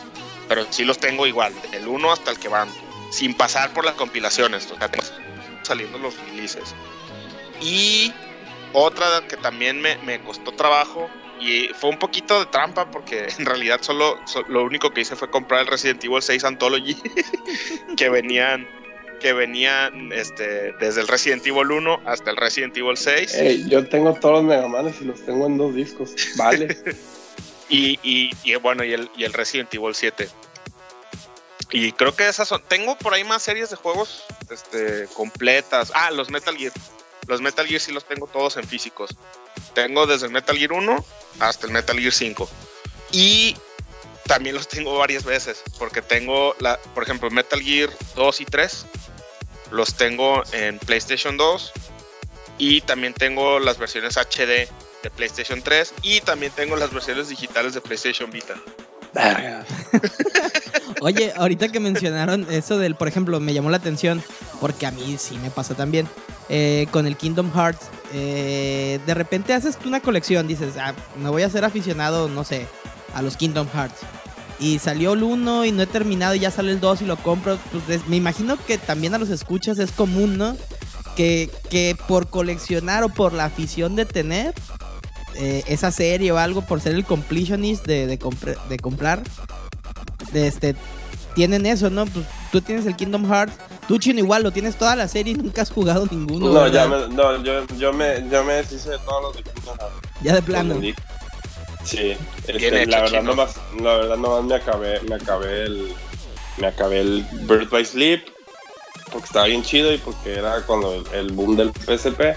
pero 0.49 0.67
sí 0.71 0.85
los 0.85 0.99
tengo 0.99 1.27
igual, 1.27 1.53
el 1.73 1.87
1 1.87 2.13
hasta 2.13 2.31
el 2.31 2.39
que 2.39 2.49
van 2.49 2.69
sin 3.11 3.35
pasar 3.35 3.73
por 3.73 3.85
las 3.85 3.95
compilaciones, 3.95 4.69
o 4.71 4.77
sea, 4.77 4.91
saliendo 5.63 5.99
los 5.99 6.19
releases. 6.19 6.75
Y 7.61 8.13
otra 8.73 9.07
que 9.29 9.37
también 9.37 9.81
me, 9.81 9.97
me, 9.99 10.21
costó 10.21 10.53
trabajo 10.53 11.09
y 11.41 11.69
fue 11.69 11.91
un 11.91 11.99
poquito 11.99 12.39
de 12.39 12.47
trampa 12.47 12.91
porque 12.91 13.27
en 13.39 13.47
realidad 13.47 13.79
solo, 13.83 14.19
lo 14.49 14.65
único 14.65 14.91
que 14.91 15.03
hice 15.03 15.17
fue 15.17 15.31
comprar 15.31 15.61
el 15.61 15.67
Resident 15.67 16.03
Evil 16.05 16.23
6 16.23 16.45
Anthology 16.45 16.97
que 17.97 18.09
venían 18.09 18.67
que 19.21 19.33
venían 19.33 20.13
este, 20.13 20.73
desde 20.73 21.01
el 21.01 21.09
Resident 21.09 21.47
Evil 21.47 21.71
1 21.71 22.03
hasta 22.05 22.31
el 22.31 22.37
Resident 22.37 22.77
Evil 22.77 22.97
6. 22.97 23.69
yo 23.69 23.89
tengo 23.89 24.13
todos 24.15 24.35
los 24.37 24.45
Mega 24.45 24.69
Man 24.69 24.95
y 25.01 25.05
los 25.05 25.25
tengo 25.25 25.47
en 25.47 25.57
dos 25.57 25.75
discos, 25.75 26.15
vale. 26.37 26.77
y, 27.71 27.99
y, 28.03 28.31
y, 28.43 28.55
bueno, 28.57 28.85
y 28.85 28.93
el, 28.93 29.11
y 29.17 29.25
el 29.25 29.33
Resident 29.33 29.73
Evil 29.73 29.95
7. 29.95 30.29
Y 31.71 31.93
creo 31.93 32.15
que 32.15 32.29
esas 32.29 32.47
son. 32.47 32.63
Tengo 32.69 32.97
por 32.97 33.15
ahí 33.15 33.25
más 33.25 33.43
series 33.43 33.71
de 33.71 33.77
juegos 33.77 34.25
este, 34.51 35.09
completas. 35.15 35.91
Ah, 35.95 36.11
los 36.11 36.31
Metal 36.31 36.57
Gear. 36.57 36.73
Los 37.27 37.41
Metal 37.41 37.67
Gear 37.67 37.81
sí 37.81 37.93
los 37.93 38.05
tengo 38.05 38.27
todos 38.27 38.57
en 38.57 38.65
físicos. 38.65 39.17
Tengo 39.75 40.07
desde 40.07 40.27
el 40.27 40.33
Metal 40.33 40.57
Gear 40.57 40.73
1 40.73 41.05
hasta 41.41 41.67
el 41.67 41.73
Metal 41.73 41.99
Gear 41.99 42.13
5. 42.13 42.49
Y 43.13 43.57
también 44.27 44.55
los 44.55 44.69
tengo 44.69 44.99
varias 44.99 45.25
veces. 45.25 45.63
Porque 45.79 46.03
tengo, 46.03 46.55
la, 46.61 46.79
por 46.95 47.03
ejemplo, 47.03 47.31
Metal 47.31 47.61
Gear 47.61 47.91
2 48.17 48.41
y 48.41 48.45
3. 48.45 48.87
Los 49.71 49.95
tengo 49.95 50.43
en 50.53 50.79
PlayStation 50.79 51.37
2. 51.37 51.73
Y 52.59 52.81
también 52.83 53.15
tengo 53.15 53.59
las 53.59 53.79
versiones 53.79 54.17
HD 54.17 54.69
de 55.03 55.11
PlayStation 55.17 55.63
3. 55.63 55.95
Y 56.03 56.21
también 56.21 56.53
tengo 56.53 56.77
las 56.77 56.93
versiones 56.93 57.29
digitales 57.29 57.75
de 57.75 57.81
PlayStation 57.81 58.31
Vita. 58.31 58.55
Verga. 59.13 59.65
Oye, 61.01 61.33
ahorita 61.37 61.69
que 61.69 61.81
mencionaron 61.81 62.47
eso 62.51 62.79
del, 62.79 62.97
por 62.97 63.09
ejemplo, 63.09 63.41
me 63.41 63.55
llamó 63.55 63.71
la 63.71 63.77
atención, 63.77 64.23
porque 64.61 64.87
a 64.87 64.91
mí 64.91 65.17
sí 65.19 65.39
me 65.39 65.51
pasa 65.51 65.75
también, 65.75 66.09
eh, 66.49 66.87
con 66.91 67.07
el 67.07 67.17
Kingdom 67.17 67.53
Hearts, 67.53 67.87
eh, 68.17 69.01
de 69.05 69.13
repente 69.15 69.53
haces 69.55 69.77
una 69.85 69.99
colección, 70.01 70.47
dices, 70.47 70.75
ah, 70.79 70.95
me 71.21 71.29
voy 71.31 71.43
a 71.43 71.51
ser 71.51 71.65
aficionado, 71.65 72.29
no 72.29 72.45
sé, 72.45 72.69
a 73.13 73.23
los 73.23 73.37
Kingdom 73.37 73.67
Hearts. 73.75 73.97
Y 74.61 74.79
salió 74.79 75.15
el 75.15 75.25
1 75.25 75.65
y 75.65 75.73
no 75.73 75.83
he 75.83 75.87
terminado 75.89 76.37
y 76.37 76.39
ya 76.39 76.53
sale 76.53 76.71
el 76.71 76.79
2 76.79 77.03
y 77.03 77.07
lo 77.07 77.17
compro. 77.17 77.59
Pues 77.73 77.89
es- 77.89 78.07
me 78.07 78.15
imagino 78.17 78.57
que 78.57 78.79
también 78.79 79.13
a 79.15 79.19
los 79.19 79.31
escuchas 79.31 79.81
es 79.81 79.91
común, 79.91 80.39
¿no? 80.39 80.57
Que, 81.17 81.51
que 81.71 81.97
por 82.07 82.29
coleccionar 82.29 83.03
o 83.03 83.09
por 83.09 83.33
la 83.33 83.47
afición 83.47 83.97
de 83.97 84.05
tener 84.05 84.55
eh, 85.35 85.65
esa 85.67 85.91
serie 85.91 86.31
o 86.31 86.39
algo, 86.39 86.63
por 86.63 86.81
ser 86.81 86.95
el 86.95 87.05
completionist 87.05 87.85
de, 87.85 88.07
de, 88.07 88.19
comprar, 88.79 89.23
este, 90.33 90.77
tienen 91.35 91.67
eso, 91.67 91.91
¿no? 91.91 92.07
Pues 92.07 92.25
tú 92.53 92.61
tienes 92.61 92.87
el 92.87 92.95
Kingdom 92.95 93.27
Hearts, 93.27 93.55
tú 93.89 93.99
chino 93.99 94.19
igual, 94.21 94.43
lo 94.43 94.51
tienes 94.53 94.77
toda 94.77 94.97
la 94.97 95.09
serie 95.09 95.33
y 95.33 95.37
nunca 95.37 95.63
has 95.63 95.71
jugado 95.71 96.07
ninguno. 96.11 96.49
No, 96.53 96.69
ya 96.69 96.87
me, 96.87 97.09
no 97.09 97.43
yo, 97.43 97.67
yo, 97.79 97.93
me, 97.93 98.29
yo 98.31 98.45
me 98.45 98.55
deshice 98.55 98.91
de 98.91 98.99
todos 98.99 99.35
los 99.35 99.37
de. 99.37 99.51
Ya 100.23 100.35
de 100.35 100.43
plano. 100.43 100.81
Sí, 101.85 102.17
este, 102.47 102.87
la 102.87 103.03
verdad 103.03 103.19
chino. 103.19 103.23
nomás, 103.23 103.57
la 103.79 103.95
verdad 103.97 104.17
nomás 104.17 104.45
me 104.45 104.55
acabé, 104.55 105.01
me 105.03 105.17
acabé 105.17 105.65
el, 105.65 105.93
me 106.59 106.67
acabé 106.69 107.01
el 107.01 107.27
Bird 107.43 107.69
by 107.69 107.85
Sleep 107.85 108.25
porque 109.13 109.27
estaba 109.27 109.47
bien 109.47 109.63
chido 109.63 109.93
y 109.93 109.99
porque 109.99 110.35
era 110.39 110.63
cuando 110.63 110.95
el, 110.95 111.05
el 111.13 111.33
boom 111.33 111.57
del 111.57 111.71
PSP. 111.73 112.37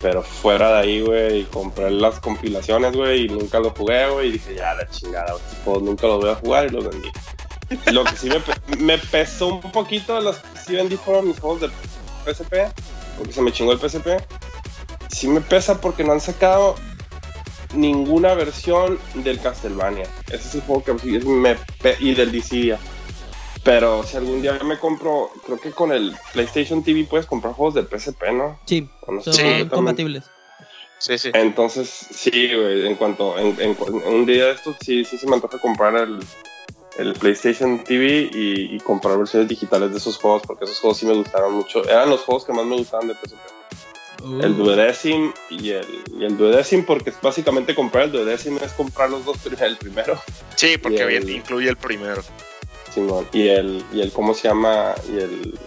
Pero 0.00 0.22
fuera 0.22 0.70
de 0.72 0.78
ahí, 0.78 1.00
güey, 1.02 1.40
y 1.40 1.44
compré 1.44 1.90
las 1.90 2.20
compilaciones, 2.20 2.96
güey, 2.96 3.26
y 3.26 3.28
nunca 3.28 3.60
lo 3.60 3.68
jugué, 3.72 4.08
güey, 4.08 4.28
y 4.28 4.32
dije, 4.32 4.54
ya, 4.54 4.72
la 4.72 4.88
chingada, 4.88 5.34
juegos 5.62 5.82
nunca 5.82 6.06
los 6.06 6.20
voy 6.22 6.30
a 6.30 6.34
jugar 6.36 6.66
y 6.66 6.70
los 6.70 6.88
vendí. 6.88 7.08
Lo 7.92 8.04
que 8.04 8.16
sí 8.16 8.30
me, 8.30 8.40
pe- 8.40 8.76
me 8.78 8.96
pesó 8.96 9.48
un 9.48 9.60
poquito 9.60 10.14
de 10.14 10.22
los 10.22 10.36
que 10.38 10.58
sí 10.70 10.76
vendí 10.76 10.96
fueron 10.96 11.26
mis 11.26 11.38
juegos 11.40 11.60
de 11.62 11.68
PSP, 12.24 12.52
porque 13.16 13.32
se 13.32 13.42
me 13.42 13.52
chingó 13.52 13.72
el 13.72 13.78
PSP. 13.80 14.06
Sí 15.08 15.28
me 15.28 15.40
pesa 15.40 15.80
porque 15.80 16.04
no 16.04 16.12
han 16.12 16.20
sacado 16.20 16.76
ninguna 17.72 18.34
versión 18.34 18.98
del 19.14 19.40
Castlevania. 19.40 20.06
Ese 20.28 20.48
es 20.48 20.54
el 20.54 20.60
juego 20.62 20.84
que 20.84 20.98
sí 21.00 21.18
me 21.26 21.58
y 21.98 22.14
del 22.14 22.30
Dissidia. 22.30 22.78
Pero 23.64 24.02
si 24.04 24.16
algún 24.16 24.40
día 24.40 24.58
me 24.64 24.78
compro, 24.78 25.30
creo 25.44 25.60
que 25.60 25.70
con 25.72 25.92
el 25.92 26.16
PlayStation 26.32 26.82
TV 26.82 27.04
puedes 27.10 27.26
comprar 27.26 27.54
juegos 27.54 27.74
de 27.74 27.82
PSP, 27.82 28.32
¿no? 28.32 28.58
Sí, 28.66 28.88
no 29.08 29.20
son 29.20 29.34
Sí, 29.34 29.68
compatibles. 29.70 30.30
Sí, 30.98 31.18
sí. 31.18 31.30
Entonces, 31.34 31.88
sí, 31.88 32.30
güey, 32.54 32.86
en 32.86 32.94
cuanto, 32.94 33.38
en, 33.38 33.60
en 33.60 33.74
cu- 33.74 33.86
un 33.86 34.24
día 34.26 34.46
de 34.46 34.52
estos, 34.52 34.76
sí, 34.80 35.04
sí 35.04 35.18
se 35.18 35.26
me 35.26 35.34
antoja 35.34 35.58
comprar 35.58 35.96
el, 35.96 36.20
el 36.98 37.14
PlayStation 37.14 37.82
TV 37.84 38.30
y, 38.32 38.74
y 38.74 38.80
comprar 38.80 39.16
versiones 39.18 39.48
digitales 39.48 39.90
de 39.92 39.98
esos 39.98 40.16
juegos, 40.18 40.42
porque 40.46 40.64
esos 40.64 40.78
juegos 40.80 40.98
sí 40.98 41.06
me 41.06 41.14
gustaron 41.14 41.52
mucho. 41.54 41.84
Eran 41.88 42.10
los 42.10 42.20
juegos 42.22 42.44
que 42.44 42.52
más 42.52 42.64
me 42.66 42.76
gustaban 42.76 43.08
de 43.08 43.14
PSP. 43.14 43.36
Uh, 44.22 44.40
El 44.42 44.56
Duodecim 44.56 45.32
y 45.48 45.70
el, 45.70 46.04
y 46.18 46.24
el 46.24 46.36
Duodecim, 46.36 46.84
porque 46.84 47.08
es 47.10 47.20
básicamente 47.22 47.74
comprar 47.74 48.04
el 48.04 48.12
Duodecim 48.12 48.58
es 48.58 48.72
comprar 48.72 49.08
los 49.08 49.24
dos, 49.24 49.38
el 49.46 49.76
primero, 49.78 50.20
Sí, 50.56 50.76
porque 50.76 51.00
el- 51.02 51.24
bien, 51.24 51.28
incluye 51.38 51.70
el 51.70 51.76
primero. 51.78 52.22
Simón, 52.92 53.26
y 53.32 53.48
el, 53.48 53.84
y 53.92 54.00
el, 54.02 54.12
¿cómo 54.12 54.34
se 54.34 54.48
llama? 54.48 54.94
Y 55.08 55.18
el, 55.20 55.58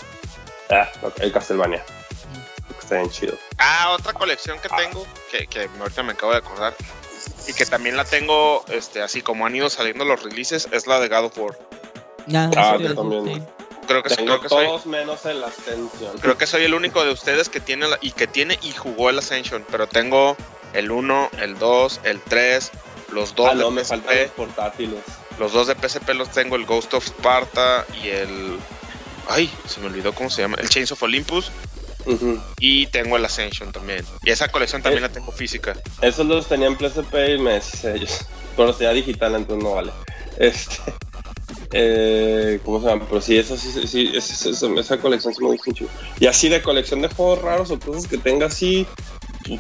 ah, 0.70 0.88
el 1.20 1.32
Castlevania. 1.32 1.84
Que 2.68 2.80
Está 2.80 2.98
bien 2.98 3.10
chido. 3.10 3.36
Ah, 3.58 3.96
otra 3.98 4.14
colección 4.14 4.60
que 4.60 4.68
tengo, 4.70 5.08
que, 5.32 5.48
que 5.48 5.70
ahorita 5.80 6.04
me 6.04 6.12
acabo 6.12 6.34
de 6.34 6.40
acordar, 6.40 6.76
y 7.48 7.54
que 7.54 7.66
también 7.66 7.98
la 7.98 8.06
tengo, 8.06 8.64
este, 8.70 9.02
así 9.02 9.22
como 9.22 9.46
han 9.46 9.56
ido 9.56 9.70
saliendo 9.70 10.06
los 10.06 10.24
releases, 10.24 10.68
es 10.72 10.88
la 10.88 11.00
de 11.00 11.10
God 11.10 11.26
of 11.26 11.38
War. 11.38 11.58
ya, 12.28 12.50
Ah, 12.56 12.78
yo 12.80 12.96
también. 12.96 13.26
sí. 13.26 13.42
Creo 13.86 14.02
que, 14.02 14.16
Tengo 14.16 14.28
creo 14.28 14.42
que 14.42 14.48
soy, 14.50 14.66
todos 14.66 14.86
menos 14.86 15.26
el 15.26 15.44
Ascension. 15.44 16.18
creo 16.22 16.38
que 16.38 16.48
soy 16.48 16.64
el 16.64 16.74
único 16.74 17.04
de 17.04 17.12
ustedes 17.12 17.50
que 17.50 17.60
tiene 17.60 17.86
la- 17.90 17.98
y 18.00 18.12
que 18.12 18.28
tiene 18.28 18.58
y 18.62 18.72
jugó 18.72 19.10
el 19.10 19.20
Ascension, 19.20 19.66
pero 19.70 19.88
tengo 19.88 20.38
el 20.72 20.90
1, 20.90 21.30
el 21.42 21.60
2, 21.60 22.00
el 22.06 22.22
3, 22.22 22.72
los 23.12 23.36
dos 23.36 23.50
Ah, 23.52 23.56
no, 23.56 23.66
de 23.66 23.72
me 23.72 23.84
faltan 23.84 24.08
los 24.16 24.26
PSP, 24.28 24.36
portátiles. 24.38 25.00
los 25.38 25.52
dos 25.52 25.68
de 25.68 25.76
PSP 25.76 26.14
los 26.14 26.30
tengo, 26.30 26.56
el 26.56 26.66
Ghost 26.66 26.94
of 26.94 27.06
Sparta 27.06 27.86
y 28.02 28.08
el 28.08 28.58
ay, 29.30 29.54
se 29.68 29.82
me 29.82 29.88
olvidó 29.88 30.14
cómo 30.14 30.30
se 30.30 30.42
llama, 30.44 30.56
el 30.62 30.70
Chains 30.70 30.94
of 30.94 31.04
Olympus 31.04 31.52
Y 32.60 32.88
tengo 32.88 33.18
el 33.18 33.26
Ascension 33.26 33.72
también. 33.72 34.04
Y 34.24 34.30
esa 34.32 34.48
colección 34.50 34.82
también 34.82 35.02
la 35.04 35.10
tengo 35.10 35.32
física. 35.32 35.76
Esos 36.02 36.26
los 36.26 36.48
tenía 36.48 36.68
en 36.68 36.78
PSP 36.78 37.36
y 37.36 37.38
me 37.40 37.54
deshice 37.54 37.90
de 37.92 37.98
ellos. 37.98 38.26
Pero 38.56 38.74
tenía 38.74 38.94
digital, 38.94 39.36
entonces 39.36 39.64
no 39.64 39.74
vale. 39.76 39.92
Este. 40.38 40.78
Eh, 41.72 42.60
¿Cómo 42.64 42.80
se 42.82 42.88
llama? 42.88 43.06
Pero 43.08 43.22
sí, 43.22 43.38
eso 43.38 43.58
sí, 43.58 43.72
sí, 43.88 44.12
esa, 44.14 44.50
esa- 44.50 44.80
esa 44.80 44.98
colección 45.00 45.34
sí 45.34 45.42
me 45.42 45.48
gusta 45.50 45.64
mucho. 45.68 45.86
Y 46.20 46.28
así 46.28 46.50
de 46.50 46.62
colección 46.62 47.02
de 47.02 47.08
juegos 47.10 47.42
raros 47.42 47.72
o 47.72 47.80
cosas 47.80 48.08
que 48.08 48.18
tenga 48.18 48.46
así. 48.48 48.86
pues, 49.46 49.60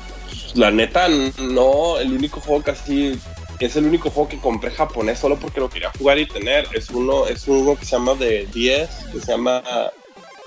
La 0.55 0.69
neta, 0.71 1.07
no. 1.39 1.97
El 1.99 2.13
único 2.13 2.39
juego 2.39 2.63
que 2.63 2.71
así. 2.71 3.19
Es 3.59 3.75
el 3.75 3.85
único 3.85 4.09
juego 4.09 4.29
que 4.29 4.39
compré 4.39 4.71
japonés 4.71 5.19
solo 5.19 5.39
porque 5.39 5.59
lo 5.59 5.69
quería 5.69 5.91
jugar 5.97 6.17
y 6.19 6.27
tener. 6.27 6.67
Es 6.73 6.89
uno, 6.89 7.27
es 7.27 7.47
uno 7.47 7.75
que 7.77 7.85
se 7.85 7.91
llama 7.91 8.13
de 8.15 8.45
10, 8.47 8.89
que 9.11 9.19
se 9.19 9.31
llama 9.31 9.63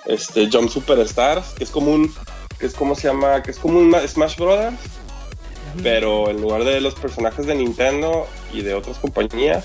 este, 0.06 0.48
Jump 0.50 0.70
Superstars, 0.70 1.48
que 1.54 1.64
es 1.64 1.70
como 1.70 1.90
un. 1.92 2.14
que 2.58 2.66
es 2.66 2.74
como 2.74 2.94
se 2.94 3.08
llama. 3.08 3.42
que 3.42 3.50
es 3.50 3.58
como 3.58 3.78
un 3.78 3.94
Smash 4.06 4.36
Brothers 4.36 4.76
pero 5.82 6.30
en 6.30 6.40
lugar 6.40 6.64
de 6.64 6.80
los 6.80 6.94
personajes 6.94 7.44
de 7.46 7.54
Nintendo 7.54 8.26
y 8.50 8.62
de 8.62 8.72
otras 8.72 8.96
compañías, 8.98 9.64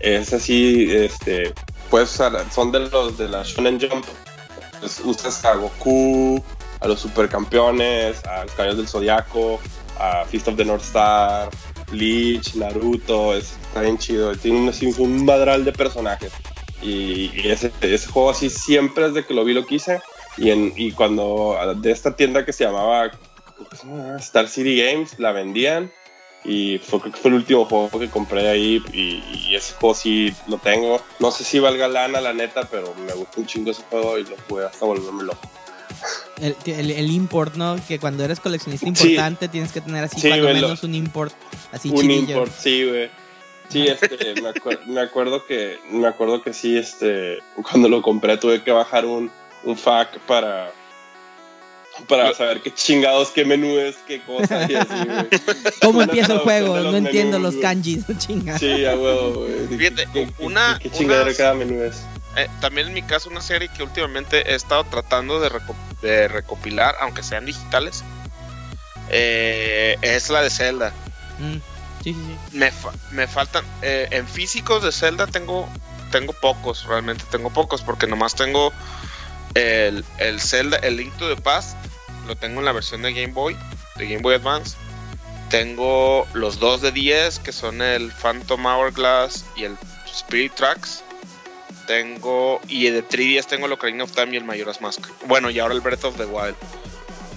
es 0.00 0.34
así, 0.34 0.86
este, 0.94 1.54
pues 1.88 2.10
usar- 2.14 2.44
son 2.52 2.72
de 2.72 2.80
los 2.80 3.16
de 3.16 3.26
la 3.28 3.42
Shonen 3.42 3.80
Jump. 3.80 4.04
Pues, 4.80 5.00
usas 5.02 5.42
a 5.46 5.54
Goku, 5.54 6.42
a 6.80 6.88
los 6.88 7.00
supercampeones, 7.00 8.22
a 8.26 8.42
los 8.44 8.52
Caballeros 8.52 8.76
del 8.76 8.88
Zodiaco, 8.88 9.58
a 9.98 10.26
Fist 10.26 10.46
of 10.48 10.56
the 10.56 10.64
North 10.66 10.82
Star, 10.82 11.48
Bleach, 11.90 12.54
Naruto, 12.56 13.34
es- 13.34 13.52
está 13.68 13.80
bien 13.80 13.96
chido. 13.96 14.36
Tiene 14.36 14.58
un, 14.58 14.94
un 14.98 15.24
madral 15.24 15.64
de 15.64 15.72
personajes. 15.72 16.32
Y, 16.86 17.32
y 17.34 17.48
ese, 17.50 17.72
ese 17.80 18.06
juego 18.08 18.30
así 18.30 18.48
siempre 18.48 19.08
desde 19.08 19.26
que 19.26 19.34
lo 19.34 19.44
vi 19.44 19.52
lo 19.54 19.66
quise. 19.66 20.00
Y, 20.38 20.50
en, 20.50 20.72
y 20.76 20.92
cuando 20.92 21.56
de 21.78 21.90
esta 21.90 22.14
tienda 22.14 22.44
que 22.44 22.52
se 22.52 22.64
llamaba 22.64 23.10
Star 24.18 24.48
City 24.48 24.76
Games 24.80 25.18
la 25.18 25.32
vendían 25.32 25.90
y 26.44 26.78
fue, 26.78 27.00
creo 27.00 27.12
que 27.12 27.18
fue 27.18 27.30
el 27.30 27.36
último 27.38 27.64
juego 27.64 27.98
que 27.98 28.08
compré 28.08 28.48
ahí 28.48 28.82
y, 28.92 29.22
y 29.48 29.56
ese 29.56 29.74
juego 29.74 29.94
sí 29.94 30.32
lo 30.46 30.58
tengo. 30.58 31.00
No 31.18 31.30
sé 31.30 31.42
si 31.42 31.58
valga 31.58 31.88
lana 31.88 32.20
la 32.20 32.32
neta, 32.32 32.68
pero 32.70 32.94
me 33.04 33.12
gustó 33.14 33.40
un 33.40 33.46
chingo 33.46 33.70
ese 33.72 33.82
juego 33.90 34.18
y 34.18 34.24
lo 34.24 34.36
jugué 34.48 34.66
hasta 34.66 34.84
volverme 34.84 35.24
loco. 35.24 35.40
El, 36.40 36.54
el- 36.66 36.90
el 36.90 37.10
import, 37.10 37.54
¿no? 37.56 37.76
Que 37.88 37.98
cuando 37.98 38.22
eres 38.22 38.38
coleccionista 38.40 38.86
Sí. 38.86 38.90
importante 39.08 39.48
tienes 39.48 39.72
que 39.72 39.80
tener 39.80 40.04
así 40.04 40.20
Sí, 40.20 40.28
cuando 40.28 40.48
lo- 40.48 40.54
menos 40.54 40.82
un 40.84 40.94
import 40.94 41.32
así 41.72 41.88
un 41.90 42.10
import, 42.10 42.52
sí, 42.56 42.84
güey. 42.88 43.10
Sí, 43.68 43.86
este, 43.86 44.40
me, 44.40 44.50
acuer- 44.50 44.84
me 44.86 45.00
acuerdo 45.00 45.44
que 45.46 45.78
me 45.90 46.06
acuerdo 46.06 46.42
que 46.42 46.52
sí, 46.52 46.76
este, 46.78 47.38
cuando 47.68 47.88
lo 47.88 48.00
compré 48.02 48.36
tuve 48.36 48.62
que 48.62 48.70
bajar 48.70 49.04
un, 49.06 49.30
un 49.64 49.76
FAQ 49.76 50.18
para 50.26 50.72
para 52.08 52.34
saber 52.34 52.60
qué 52.60 52.72
chingados, 52.74 53.30
qué 53.30 53.44
menú 53.46 53.78
es, 53.78 53.96
qué 54.06 54.20
cosa 54.20 54.66
y 54.70 54.74
así, 54.74 54.94
güey. 55.06 55.26
¿Cómo 55.80 56.02
empieza 56.02 56.34
el 56.34 56.38
juego? 56.40 56.78
No 56.78 56.94
entiendo 56.96 57.38
los 57.38 57.54
kanjis, 57.56 58.04
chinga. 58.18 58.58
Sí, 58.58 58.84
a 58.84 58.94
huevo, 58.94 59.46
güey. 59.46 59.66
Fíjate, 59.78 60.06
¿Qué, 60.12 60.26
qué- 60.26 60.44
una- 60.44 60.78
qué 60.80 60.90
chingadera 60.90 61.24
unas- 61.24 61.36
cada 61.38 61.54
menú 61.54 61.82
es? 61.82 61.96
Eh, 62.36 62.48
también 62.60 62.88
en 62.88 62.92
mi 62.92 63.00
caso 63.02 63.30
una 63.30 63.40
serie 63.40 63.70
que 63.74 63.82
últimamente 63.82 64.52
he 64.52 64.54
estado 64.54 64.84
tratando 64.84 65.40
de, 65.40 65.48
reco- 65.48 65.74
de 66.02 66.28
recopilar, 66.28 66.94
aunque 67.00 67.22
sean 67.22 67.46
digitales, 67.46 68.04
eh, 69.10 69.96
es 70.02 70.28
la 70.30 70.42
de 70.42 70.50
Zelda. 70.50 70.92
Mm, 71.38 71.56
Me, 72.52 72.70
fa- 72.70 72.92
me 73.10 73.26
faltan, 73.26 73.64
eh, 73.82 74.08
en 74.10 74.26
físicos 74.28 74.82
de 74.82 74.92
Zelda 74.92 75.26
tengo, 75.26 75.68
tengo 76.12 76.32
pocos, 76.34 76.84
realmente 76.84 77.24
tengo 77.30 77.50
pocos, 77.50 77.82
porque 77.82 78.06
nomás 78.06 78.34
tengo 78.34 78.72
el, 79.54 80.04
el 80.18 80.40
Zelda, 80.40 80.76
el 80.78 80.96
Link 80.96 81.16
to 81.16 81.28
the 81.34 81.40
Past, 81.40 81.76
lo 82.26 82.36
tengo 82.36 82.60
en 82.60 82.64
la 82.66 82.72
versión 82.72 83.02
de 83.02 83.12
Game 83.12 83.32
Boy, 83.32 83.56
de 83.96 84.04
Game 84.06 84.22
Boy 84.22 84.34
Advance. 84.34 84.76
Tengo 85.50 86.26
los 86.32 86.58
dos 86.58 86.80
de 86.80 86.90
10, 86.90 87.38
que 87.38 87.52
son 87.52 87.80
el 87.80 88.10
Phantom 88.10 88.66
Hourglass 88.66 89.44
y 89.56 89.64
el 89.64 89.76
Spirit 90.12 90.52
Tracks. 90.54 91.02
Tengo, 91.86 92.60
y 92.66 92.90
de 92.90 93.06
3DS 93.06 93.46
tengo 93.46 93.66
el 93.66 93.72
Ocarina 93.72 94.02
of 94.04 94.10
Time 94.12 94.32
y 94.34 94.36
el 94.38 94.44
Majora's 94.44 94.80
Mask. 94.80 95.06
Bueno, 95.26 95.50
y 95.50 95.60
ahora 95.60 95.72
el 95.74 95.80
Breath 95.80 96.04
of 96.04 96.16
the 96.16 96.24
Wild. 96.24 96.56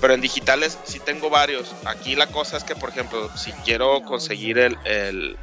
Pero 0.02 0.14
en 0.14 0.22
digitales 0.22 0.78
sí 0.86 1.00
tengo 1.00 1.30
varios. 1.30 1.76
Aquí 1.86 2.16
la 2.16 2.28
cosa 2.28 2.58
es 2.58 2.64
que, 2.64 2.76
por 2.76 2.90
ejemplo, 2.90 3.30
si 3.36 3.52
quiero 3.66 4.02
conseguir 4.04 4.58
el, 4.58 4.78
el, 4.86 5.38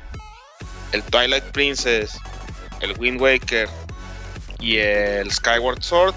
el 0.93 1.03
Twilight 1.03 1.45
Princess, 1.45 2.19
el 2.81 2.99
Wind 2.99 3.21
Waker 3.21 3.69
y 4.61 4.79
el 4.79 5.31
Skyward 5.31 5.83
Sword, 5.83 6.15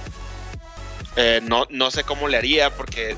eh, 1.15 1.41
no, 1.43 1.67
no 1.69 1.91
sé 1.91 2.03
cómo 2.03 2.27
le 2.27 2.37
haría 2.37 2.69
porque, 2.69 3.15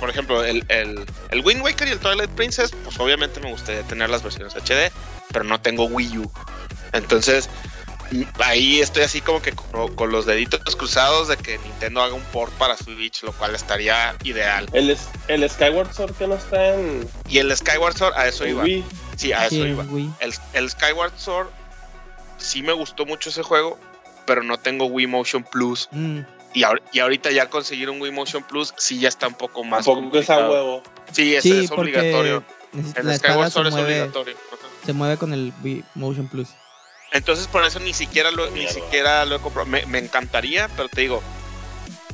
por 0.00 0.08
ejemplo, 0.08 0.42
el, 0.42 0.64
el, 0.68 1.04
el 1.30 1.40
Wind 1.44 1.62
Waker 1.62 1.88
y 1.88 1.90
el 1.90 1.98
Twilight 1.98 2.30
Princess, 2.30 2.72
pues 2.84 2.98
obviamente 2.98 3.40
me 3.40 3.50
gustaría 3.50 3.82
tener 3.82 4.08
las 4.08 4.22
versiones 4.22 4.54
HD, 4.54 4.90
pero 5.32 5.44
no 5.44 5.60
tengo 5.60 5.84
Wii 5.84 6.18
U. 6.18 6.32
Entonces, 6.92 7.50
ahí 8.40 8.80
estoy 8.80 9.02
así 9.02 9.20
como 9.20 9.40
que 9.40 9.52
con, 9.52 10.10
los 10.10 10.26
deditos 10.26 10.76
cruzados 10.76 11.28
de 11.28 11.36
que 11.36 11.58
Nintendo 11.58 12.02
haga 12.02 12.14
un 12.14 12.22
port 12.24 12.52
para 12.54 12.76
Switch, 12.76 13.22
lo 13.22 13.32
cual 13.32 13.54
estaría 13.54 14.14
ideal. 14.24 14.66
El, 14.72 14.96
el 15.28 15.50
Skyward 15.50 15.92
Sword 15.92 16.14
que 16.14 16.26
no 16.26 16.34
está 16.34 16.74
en. 16.74 17.08
Y 17.28 17.38
el 17.38 17.54
Skyward 17.56 17.96
Sword, 17.96 18.14
a 18.14 18.28
eso 18.28 18.46
iba. 18.46 18.64
Sí, 19.16 19.32
a 19.32 19.46
eso 19.46 19.66
iba. 19.66 19.84
El, 20.20 20.34
el, 20.52 20.70
Skyward 20.70 21.12
Sword, 21.16 21.48
sí 22.38 22.62
me 22.62 22.72
gustó 22.72 23.06
mucho 23.06 23.30
ese 23.30 23.42
juego, 23.42 23.78
pero 24.26 24.42
no 24.42 24.58
tengo 24.58 24.86
Wii 24.86 25.06
Motion 25.06 25.44
Plus. 25.44 25.88
Mm. 25.92 26.20
Y, 26.54 26.64
y, 26.92 26.98
ahorita 26.98 27.30
ya 27.30 27.48
conseguir 27.48 27.88
un 27.88 28.00
Wii 28.00 28.12
Motion 28.12 28.42
Plus, 28.42 28.74
sí 28.76 29.00
ya 29.00 29.08
está 29.08 29.26
un 29.26 29.34
poco 29.34 29.64
más. 29.64 29.86
Un 29.86 30.10
poco 30.10 30.32
a 30.32 30.50
huevo. 30.50 30.82
Sí, 31.10 31.34
ese 31.34 31.64
es 31.64 31.70
obligatorio. 31.70 32.44
El 32.72 33.18
Skyward 33.18 33.50
Sword 33.50 33.68
es 33.68 33.74
obligatorio. 33.74 34.36
Se 34.84 34.92
mueve 34.92 35.16
con 35.16 35.32
el 35.32 35.52
Wii 35.62 35.84
Motion 35.94 36.28
Plus. 36.28 36.48
Entonces 37.12 37.46
por 37.46 37.64
eso 37.64 37.78
ni 37.78 37.92
siquiera 37.92 38.30
lo, 38.30 38.50
ni 38.50 38.66
siquiera 38.68 39.24
lo 39.24 39.36
he 39.36 39.40
comprado. 39.40 39.68
Me, 39.68 39.98
encantaría, 39.98 40.68
pero 40.76 40.88
te 40.88 41.02
digo, 41.02 41.22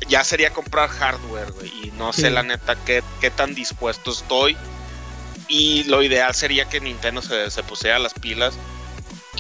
ya 0.09 0.25
sería 0.25 0.51
comprar 0.53 0.89
hardware, 0.89 1.53
güey. 1.53 1.73
Y 1.85 1.93
no 1.93 2.13
sé 2.13 2.31
la 2.31 2.43
neta 2.43 2.77
qué, 2.85 3.03
qué 3.21 3.31
tan 3.31 3.55
dispuesto 3.55 4.11
estoy. 4.11 4.57
Y 5.47 5.85
lo 5.85 6.03
ideal 6.03 6.35
sería 6.35 6.69
que 6.69 6.81
Nintendo 6.81 7.23
se, 7.23 7.51
se 7.51 7.63
pusiera 7.63 7.99
las 7.99 8.13
pilas 8.13 8.55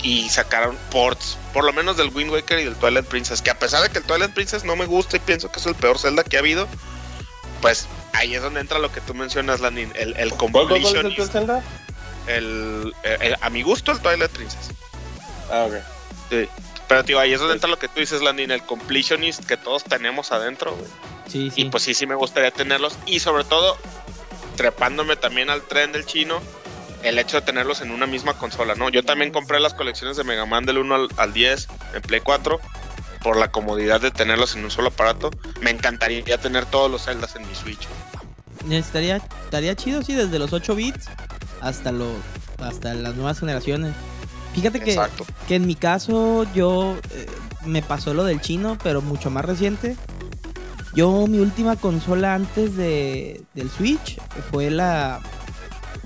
y 0.02 0.28
sacaran 0.28 0.78
ports, 0.90 1.36
por 1.52 1.64
lo 1.64 1.72
menos 1.72 1.96
del 1.96 2.11
Wind 2.14 2.30
Waker 2.30 2.61
y 2.61 2.64
del 2.64 2.76
Twilight 2.76 3.06
Princess. 3.06 3.42
Que 3.42 3.50
a 3.50 3.59
pesar 3.59 3.82
de 3.82 3.90
que 3.90 3.98
el 3.98 4.04
Twilight 4.04 4.32
Princess 4.32 4.64
no 4.64 4.76
me 4.76 4.86
gusta 4.86 5.16
y 5.16 5.20
pienso 5.20 5.50
que 5.50 5.59
es 5.59 5.66
el 5.66 5.74
peor 5.74 5.98
Zelda 5.98 6.22
que 6.22 6.36
ha 6.36 6.40
habido, 6.40 6.68
pues 7.61 7.88
ahí 8.12 8.34
es 8.34 8.42
donde 8.42 8.61
entra 8.61 8.78
lo 8.78 8.92
que 8.92 9.00
tú 9.00 9.14
mencionas, 9.14 9.61
Landin, 9.61 9.92
el, 9.96 10.16
el 10.16 10.32
completion. 10.34 10.92
¿Cuál 10.92 11.12
es 11.12 11.18
el 11.18 11.28
Zelda? 11.28 11.62
El, 12.26 12.94
el, 13.02 13.36
a 13.40 13.50
mi 13.50 13.62
gusto, 13.62 13.90
el 13.90 14.00
Twilight 14.00 14.30
Princess. 14.30 14.70
Ah, 15.51 15.66
ok. 15.68 15.74
Sí. 16.30 16.49
Pero, 16.88 17.05
tío, 17.05 17.18
ahí 17.18 17.32
es 17.32 17.40
donde 17.40 17.55
entra 17.55 17.68
lo 17.68 17.78
que 17.78 17.88
tú 17.88 18.01
dices, 18.01 18.22
Landin, 18.22 18.51
el 18.51 18.62
completionist 18.62 19.44
que 19.44 19.57
todos 19.57 19.84
tenemos 19.84 20.32
adentro, 20.32 20.74
güey. 20.74 20.88
Sí, 21.26 21.51
sí. 21.51 21.62
Y 21.62 21.64
pues 21.66 21.82
sí, 21.82 21.92
sí 21.92 22.07
me 22.07 22.14
gustaría 22.14 22.51
tenerlos. 22.51 22.99
Y 23.05 23.20
sobre 23.20 23.44
todo, 23.44 23.76
trepándome 24.57 25.16
también 25.16 25.51
al 25.51 25.62
tren 25.62 25.92
del 25.92 26.07
chino, 26.07 26.40
el 27.03 27.18
hecho 27.18 27.36
de 27.36 27.42
tenerlos 27.42 27.80
en 27.80 27.90
una 27.90 28.07
misma 28.07 28.34
consola, 28.34 28.74
¿no? 28.74 28.88
Yo 28.88 29.03
también 29.05 29.30
compré 29.30 29.61
las 29.61 29.74
colecciones 29.74 30.16
de 30.16 30.24
Mega 30.24 30.46
Man 30.46 30.64
del 30.64 30.78
1 30.78 31.09
al, 31.16 31.32
10 31.32 31.68
en 31.94 32.03
Play 32.03 32.20
4 32.20 32.61
por 33.22 33.36
la 33.36 33.51
comodidad 33.51 34.01
de 34.01 34.11
tenerlos 34.11 34.57
en 34.57 34.64
un 34.64 34.70
solo 34.70 34.88
aparato. 34.88 35.30
Me 35.61 35.70
encantaría 35.70 36.38
tener 36.38 36.66
todos 36.66 36.90
los 36.90 37.05
Zeldas 37.05 37.36
en 37.36 37.46
mi 37.46 37.55
Switch. 37.55 37.86
Estaría, 38.70 39.16
estaría 39.44 39.76
chido, 39.76 40.03
sí, 40.03 40.14
desde 40.14 40.38
los 40.38 40.53
8 40.53 40.74
bits 40.74 41.07
hasta, 41.61 41.92
lo, 41.92 42.11
hasta 42.59 42.94
las 42.94 43.14
nuevas 43.14 43.38
generaciones. 43.38 43.94
Fíjate 44.59 44.80
que, 44.80 44.98
que 45.46 45.54
en 45.54 45.68
mi 45.68 45.76
caso 45.76 46.44
yo 46.52 46.96
eh, 47.12 47.26
me 47.64 47.80
pasó 47.80 48.12
lo 48.12 48.24
del 48.24 48.40
chino, 48.40 48.76
pero 48.82 49.00
mucho 49.02 49.30
más 49.30 49.44
reciente. 49.44 49.96
Yo 50.96 51.28
mi 51.28 51.38
última 51.38 51.76
consola 51.76 52.34
antes 52.34 52.76
de, 52.76 53.40
del 53.54 53.70
Switch 53.70 54.18
fue 54.50 54.68
la 54.68 55.20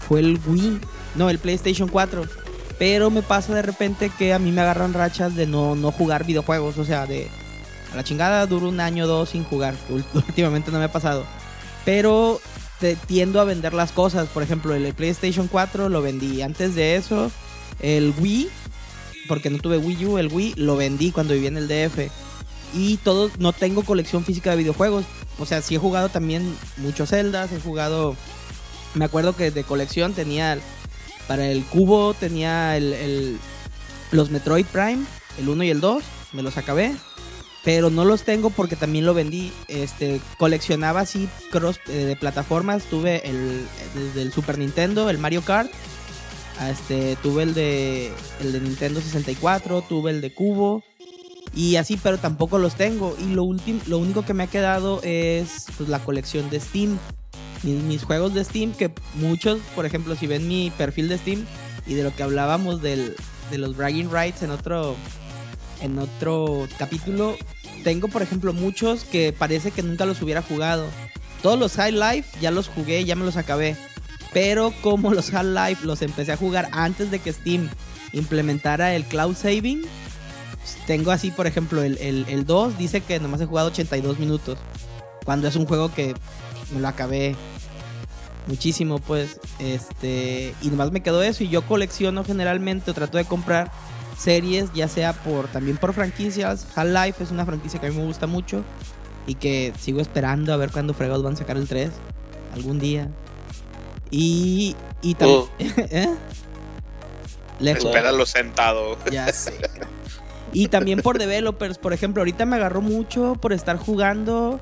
fue 0.07 0.20
el 0.20 0.38
Wii, 0.46 0.80
no, 1.14 1.30
el 1.30 1.38
PlayStation 1.38 1.88
4. 1.88 2.24
Pero 2.78 3.11
me 3.11 3.22
pasa 3.22 3.55
de 3.55 3.62
repente 3.62 4.11
que 4.18 4.34
a 4.34 4.38
mí 4.38 4.53
me 4.53 4.61
agarran 4.61 4.92
rachas 4.92 5.34
de 5.34 5.46
no, 5.46 5.74
no 5.74 5.90
jugar 5.90 6.26
videojuegos, 6.26 6.76
o 6.76 6.84
sea, 6.84 7.07
de 7.07 7.30
a 7.90 7.96
la 7.96 8.05
chingada 8.05 8.46
duro 8.46 8.68
un 8.68 8.80
año 8.80 9.05
o 9.05 9.07
dos 9.09 9.30
sin 9.30 9.44
jugar. 9.44 9.74
Últimamente 10.12 10.70
no 10.70 10.78
me 10.78 10.84
ha 10.84 10.92
pasado. 10.92 11.24
Pero 11.86 12.38
te, 12.80 12.96
tiendo 12.96 13.40
a 13.40 13.44
vender 13.44 13.72
las 13.72 13.92
cosas. 13.92 14.28
Por 14.28 14.42
ejemplo, 14.42 14.74
el 14.74 14.92
PlayStation 14.92 15.48
4 15.48 15.88
lo 15.88 16.03
vendí. 16.03 16.42
Antes 16.42 16.74
de 16.74 16.96
eso, 16.96 17.30
el 17.81 18.14
Wii, 18.18 18.49
porque 19.29 19.51
no 19.51 19.59
tuve 19.59 19.79
Wii 19.79 20.07
U, 20.07 20.18
el 20.18 20.29
Wii 20.29 20.55
lo 20.57 20.77
vendí 20.77 21.11
cuando 21.11 21.35
vivía 21.35 21.49
en 21.49 21.57
el 21.57 21.68
DF. 21.68 22.11
Y 22.75 22.97
todo, 22.99 23.31
no 23.39 23.53
tengo 23.53 23.83
colección 23.83 24.25
física 24.25 24.51
de 24.51 24.57
videojuegos. 24.57 25.05
O 25.39 25.47
sea, 25.47 25.62
sí 25.62 25.75
he 25.75 25.79
jugado 25.79 26.09
también 26.09 26.57
muchos 26.79 27.11
Zeldas, 27.11 27.53
he 27.53 27.61
jugado... 27.61 28.16
Me 28.95 29.05
acuerdo 29.07 29.35
que 29.35 29.51
de 29.51 29.64
colección 29.64 30.12
tenía, 30.12 30.59
para 31.27 31.49
el 31.49 31.64
cubo 31.64 32.12
tenía 32.12 32.77
el, 32.77 33.39
los 34.11 34.31
Metroid 34.31 34.66
Prime, 34.66 35.05
el 35.39 35.49
1 35.49 35.64
y 35.64 35.70
el 35.70 35.81
2, 35.81 36.03
me 36.33 36.43
los 36.43 36.59
acabé. 36.59 36.95
Pero 37.64 37.91
no 37.91 38.05
los 38.05 38.25
tengo 38.25 38.51
porque 38.51 38.75
también 38.75 39.07
lo 39.07 39.14
vendí. 39.14 39.53
Este, 39.68 40.20
coleccionaba 40.37 41.01
así 41.01 41.29
cross 41.51 41.81
eh, 41.87 42.05
de 42.05 42.16
plataformas. 42.16 42.85
Tuve 42.85 43.29
el, 43.29 43.64
desde 43.95 44.23
el 44.23 44.33
Super 44.33 44.59
Nintendo, 44.59 45.09
el 45.09 45.18
Mario 45.18 45.43
Kart, 45.43 45.70
este, 46.61 47.16
tuve 47.16 47.44
el 47.44 47.55
de, 47.55 48.12
el 48.40 48.53
de 48.53 48.61
Nintendo 48.61 49.00
64, 49.00 49.82
tuve 49.82 50.11
el 50.11 50.20
de 50.20 50.32
Cubo. 50.32 50.82
Y 51.55 51.76
así, 51.76 51.98
pero 52.03 52.18
tampoco 52.18 52.59
los 52.59 52.74
tengo. 52.74 53.16
Y 53.18 53.34
lo, 53.34 53.44
último, 53.44 53.80
lo 53.86 53.98
único 53.98 54.24
que 54.24 54.34
me 54.34 54.44
ha 54.44 54.46
quedado 54.46 55.00
es 55.03 55.66
pues, 55.76 55.88
la 55.88 55.98
colección 55.98 56.48
de 56.50 56.61
Steam. 56.61 56.98
Mis, 57.62 58.03
juegos 58.03 58.34
de 58.34 58.44
Steam, 58.44 58.72
que 58.72 58.90
muchos, 59.14 59.61
por 59.76 59.86
ejemplo, 59.86 60.16
si 60.16 60.26
ven 60.26 60.48
mi 60.48 60.72
perfil 60.76 61.09
de 61.09 61.18
Steam 61.18 61.46
y 61.86 61.94
de 61.94 62.03
lo 62.03 62.14
que 62.14 62.24
hablábamos 62.24 62.82
del, 62.82 63.14
de 63.53 63.59
los 63.59 63.76
bragging 63.76 64.11
rights 64.11 64.42
en 64.42 64.50
otro, 64.50 64.96
en 65.80 65.96
otro 66.00 66.66
capítulo, 66.76 67.36
tengo, 67.84 68.09
por 68.09 68.22
ejemplo, 68.22 68.53
muchos 68.53 69.05
que 69.05 69.32
parece 69.32 69.70
que 69.70 69.82
nunca 69.82 70.07
los 70.07 70.20
hubiera 70.22 70.42
jugado. 70.42 70.86
Todos 71.42 71.59
los 71.59 71.74
High 71.74 71.92
Life 71.92 72.38
ya 72.40 72.50
los 72.50 72.68
jugué, 72.68 73.05
ya 73.05 73.14
me 73.14 73.24
los 73.24 73.36
acabé. 73.36 73.76
Pero 74.33 74.72
como 74.80 75.12
los 75.12 75.33
Half-Life 75.33 75.87
los 75.87 76.03
empecé 76.03 76.33
a 76.33 76.37
jugar 76.37 76.68
antes 76.72 77.11
de 77.11 77.18
que 77.18 77.33
Steam 77.33 77.68
implementara 78.12 78.95
el 78.95 79.05
cloud 79.05 79.37
saving, 79.37 79.83
tengo 80.87 81.11
así, 81.11 81.30
por 81.30 81.47
ejemplo, 81.47 81.83
el, 81.83 81.99
el, 81.99 82.47
2 82.47 82.78
dice 82.78 83.01
que 83.01 83.18
nomás 83.20 83.41
he 83.41 83.47
jugado 83.47 83.68
82 83.68 84.18
minutos. 84.18 84.59
Cuando 85.24 85.49
es 85.49 85.57
un 85.57 85.66
juego 85.66 85.93
que 85.93 86.14
me 86.72 86.80
lo 86.80 86.89
acabé 86.89 87.37
muchísimo, 88.47 88.99
pues. 88.99 89.41
Este. 89.59 90.55
Y 90.62 90.68
nomás 90.68 90.93
me 90.93 91.03
quedó 91.03 91.22
eso. 91.22 91.45
Y 91.45 91.49
yo 91.49 91.62
colecciono 91.62 92.24
generalmente, 92.24 92.91
o 92.91 92.95
trato 92.95 93.18
de 93.18 93.24
comprar 93.24 93.70
series, 94.16 94.72
ya 94.72 94.89
sea 94.89 95.12
por 95.12 95.49
también 95.49 95.76
por 95.76 95.93
franquicias. 95.93 96.66
Half-Life 96.74 97.24
es 97.24 97.30
una 97.30 97.45
franquicia 97.45 97.80
que 97.80 97.89
a 97.89 97.91
mí 97.91 97.97
me 97.97 98.05
gusta 98.05 98.26
mucho. 98.26 98.64
Y 99.26 99.37
que 99.37 99.72
sigo 99.78 100.01
esperando 100.01 100.53
a 100.53 100.57
ver 100.57 100.70
cuándo 100.72 100.95
fregados 100.95 101.22
van 101.22 101.35
a 101.35 101.37
sacar 101.37 101.57
el 101.57 101.68
3. 101.68 101.91
Algún 102.55 102.78
día. 102.78 103.09
Y, 104.13 104.77
y 105.01 105.15
también... 105.15 105.41
Oh. 105.41 105.49
¿eh? 105.59 106.09
Espéralo 107.61 108.27
sentado. 108.27 108.97
Ya 109.11 109.33
sé. 109.33 109.55
Y 110.53 110.69
también 110.69 111.01
por 111.01 111.19
developers, 111.19 111.79
por 111.79 111.93
ejemplo, 111.93 112.21
ahorita 112.21 112.45
me 112.45 112.57
agarró 112.57 112.83
mucho 112.83 113.37
por 113.41 113.53
estar 113.53 113.79
jugando 113.79 114.61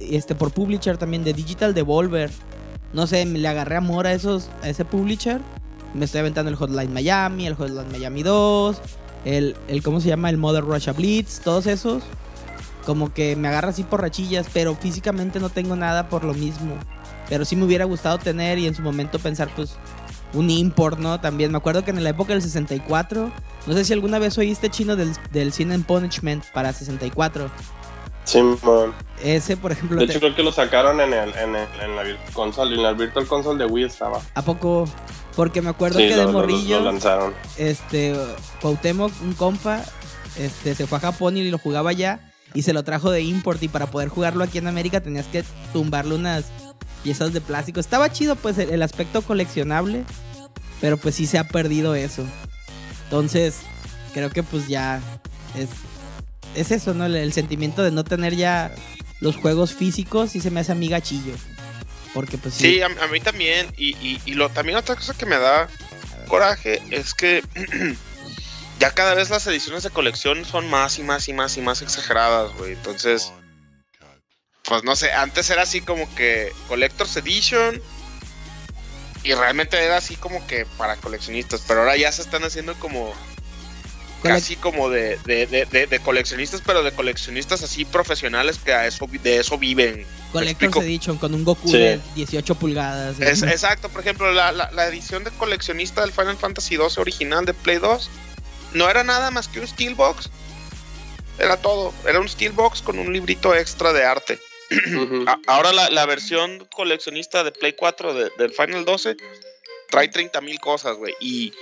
este 0.00 0.34
por 0.34 0.50
publisher 0.50 0.98
también 0.98 1.24
de 1.24 1.32
Digital 1.32 1.72
Devolver. 1.72 2.30
No 2.92 3.06
sé, 3.06 3.24
me 3.24 3.38
le 3.38 3.48
agarré 3.48 3.76
amor 3.76 4.06
a 4.06 4.12
esos 4.12 4.50
a 4.62 4.68
ese 4.68 4.84
publisher. 4.84 5.40
Me 5.94 6.04
estoy 6.04 6.20
aventando 6.20 6.50
el 6.50 6.56
Hotline 6.56 6.92
Miami, 6.92 7.46
el 7.46 7.54
Hotline 7.54 7.90
Miami 7.90 8.22
2, 8.22 8.80
el, 9.24 9.56
el 9.68 9.82
¿cómo 9.82 10.00
se 10.00 10.08
llama? 10.08 10.28
El 10.28 10.36
Mother 10.36 10.64
Russia 10.64 10.92
Blitz, 10.92 11.40
todos 11.40 11.66
esos. 11.66 12.02
Como 12.84 13.14
que 13.14 13.34
me 13.34 13.48
agarra 13.48 13.70
así 13.70 13.82
por 13.82 14.02
rachillas, 14.02 14.46
pero 14.52 14.74
físicamente 14.74 15.40
no 15.40 15.48
tengo 15.48 15.74
nada 15.74 16.08
por 16.10 16.24
lo 16.24 16.34
mismo. 16.34 16.74
Pero 17.28 17.44
sí 17.44 17.56
me 17.56 17.64
hubiera 17.64 17.84
gustado 17.84 18.18
tener 18.18 18.58
y 18.58 18.66
en 18.66 18.74
su 18.74 18.82
momento 18.82 19.18
pensar, 19.18 19.48
pues, 19.54 19.76
un 20.34 20.50
import, 20.50 20.98
¿no? 20.98 21.20
También 21.20 21.50
me 21.50 21.58
acuerdo 21.58 21.84
que 21.84 21.90
en 21.90 22.02
la 22.02 22.10
época 22.10 22.32
del 22.32 22.42
64, 22.42 23.30
no 23.66 23.74
sé 23.74 23.84
si 23.84 23.92
alguna 23.92 24.18
vez 24.18 24.36
oíste 24.36 24.68
chino 24.70 24.96
del, 24.96 25.12
del 25.32 25.52
Sin 25.52 25.72
and 25.72 25.86
Punishment 25.86 26.44
para 26.52 26.72
64. 26.72 27.50
Sí, 28.24 28.40
Ese, 29.22 29.56
por 29.56 29.72
ejemplo. 29.72 29.98
De 29.98 30.06
hecho, 30.06 30.18
creo 30.18 30.34
que 30.34 30.42
lo 30.42 30.50
sacaron 30.50 31.00
en, 31.00 31.12
el, 31.12 31.28
en, 31.36 31.54
el, 31.54 31.68
en 31.82 31.96
la 31.96 32.02
console, 32.32 32.74
en 32.74 32.82
la 32.82 32.92
Virtual 32.92 33.26
Console 33.26 33.62
de 33.62 33.70
Wii 33.70 33.84
estaba. 33.84 34.20
¿A 34.34 34.42
poco? 34.42 34.88
Porque 35.36 35.60
me 35.60 35.68
acuerdo 35.70 35.98
que 35.98 36.16
de 36.16 36.26
morrillo. 36.26 36.80
Lo, 36.80 36.86
lanzaron. 36.86 37.34
Este, 37.58 38.14
Cuauhtémoc, 38.62 39.12
un 39.22 39.34
compa, 39.34 39.82
este, 40.36 40.74
se 40.74 40.86
fue 40.86 40.98
a 40.98 41.00
Japón 41.02 41.36
y 41.36 41.50
lo 41.50 41.58
jugaba 41.58 41.90
allá 41.90 42.32
y 42.54 42.62
se 42.62 42.72
lo 42.72 42.82
trajo 42.82 43.10
de 43.10 43.20
import. 43.20 43.62
Y 43.62 43.68
para 43.68 43.86
poder 43.88 44.08
jugarlo 44.08 44.42
aquí 44.42 44.56
en 44.56 44.68
América 44.68 45.02
tenías 45.02 45.26
que 45.26 45.44
tumbarle 45.74 46.14
unas 46.14 46.46
piezas 47.04 47.32
de 47.32 47.40
plástico. 47.40 47.78
Estaba 47.78 48.10
chido 48.10 48.34
pues 48.34 48.58
el, 48.58 48.82
aspecto 48.82 49.22
coleccionable, 49.22 50.04
pero 50.80 50.96
pues 50.96 51.14
sí 51.14 51.26
se 51.26 51.38
ha 51.38 51.44
perdido 51.44 51.94
eso. 51.94 52.26
Entonces, 53.04 53.58
creo 54.14 54.30
que 54.30 54.42
pues 54.42 54.66
ya 54.66 55.00
es, 55.54 55.68
es 56.56 56.72
eso, 56.72 56.94
¿no? 56.94 57.04
El, 57.04 57.32
sentimiento 57.32 57.84
de 57.84 57.92
no 57.92 58.02
tener 58.02 58.34
ya 58.34 58.74
los 59.20 59.36
juegos 59.36 59.74
físicos 59.74 60.34
y 60.34 60.40
se 60.40 60.50
me 60.50 60.60
hace 60.60 60.72
a 60.72 60.74
mí 60.74 60.88
gachillo. 60.88 61.34
Porque 62.14 62.38
pues 62.38 62.54
sí. 62.54 62.80
a, 62.80 62.88
mí 62.88 63.20
también. 63.20 63.68
Y, 63.76 64.18
y, 64.24 64.34
lo, 64.34 64.48
también 64.48 64.78
otra 64.78 64.96
cosa 64.96 65.14
que 65.14 65.26
me 65.26 65.36
da 65.36 65.68
coraje 66.26 66.80
es 66.90 67.12
que 67.12 67.42
ya 68.80 68.92
cada 68.92 69.14
vez 69.14 69.28
las 69.30 69.46
ediciones 69.46 69.82
de 69.82 69.90
colección 69.90 70.44
son 70.44 70.70
más 70.70 70.98
y 70.98 71.02
más 71.02 71.28
y 71.28 71.34
más 71.34 71.56
y 71.58 71.60
más 71.60 71.82
exageradas, 71.82 72.56
güey. 72.56 72.72
Entonces 72.72 73.32
pues 74.68 74.84
no 74.84 74.96
sé, 74.96 75.12
antes 75.12 75.50
era 75.50 75.62
así 75.62 75.80
como 75.80 76.12
que 76.14 76.52
Collector's 76.68 77.16
Edition 77.16 77.80
y 79.22 79.32
realmente 79.34 79.82
era 79.82 79.96
así 79.96 80.16
como 80.16 80.46
que 80.46 80.66
para 80.76 80.96
coleccionistas, 80.96 81.64
pero 81.66 81.80
ahora 81.80 81.96
ya 81.96 82.12
se 82.12 82.22
están 82.22 82.44
haciendo 82.44 82.74
como 82.74 83.12
casi 84.22 84.56
como 84.56 84.88
de, 84.88 85.18
de, 85.26 85.46
de, 85.46 85.86
de, 85.86 85.98
coleccionistas, 86.00 86.62
pero 86.64 86.82
de 86.82 86.92
coleccionistas 86.92 87.62
así 87.62 87.84
profesionales 87.84 88.58
que 88.58 88.72
a 88.72 88.86
eso, 88.86 89.06
de 89.06 89.38
eso 89.38 89.58
viven. 89.58 90.06
Collector's 90.32 90.76
Edition 90.76 91.18
con 91.18 91.34
un 91.34 91.44
Goku 91.44 91.70
de 91.70 92.00
18 92.14 92.54
pulgadas. 92.54 93.20
Es, 93.20 93.42
exacto, 93.42 93.90
por 93.90 94.00
ejemplo, 94.00 94.32
la, 94.32 94.50
la, 94.50 94.70
la, 94.72 94.86
edición 94.86 95.24
de 95.24 95.30
coleccionista 95.32 96.00
del 96.00 96.12
Final 96.12 96.38
Fantasy 96.38 96.76
12 96.76 97.00
original 97.00 97.44
de 97.44 97.52
Play 97.52 97.78
2 97.78 98.10
no 98.72 98.88
era 98.88 99.04
nada 99.04 99.30
más 99.30 99.48
que 99.48 99.60
un 99.60 99.66
Steelbox. 99.66 100.30
Era 101.38 101.56
todo, 101.58 101.92
era 102.06 102.18
un 102.18 102.28
Steelbox 102.28 102.80
con 102.80 102.98
un 102.98 103.12
librito 103.12 103.54
extra 103.54 103.92
de 103.92 104.04
arte. 104.04 104.38
Ahora 105.46 105.72
la, 105.72 105.90
la, 105.90 106.06
versión 106.06 106.66
coleccionista 106.74 107.44
de 107.44 107.52
Play 107.52 107.74
4 107.74 108.14
del 108.14 108.52
Final 108.52 108.84
12 108.84 109.16
trae 109.90 110.08
30 110.08 110.40
mil 110.40 110.58
cosas, 110.60 110.96
güey. 110.96 111.14
Y 111.20 111.52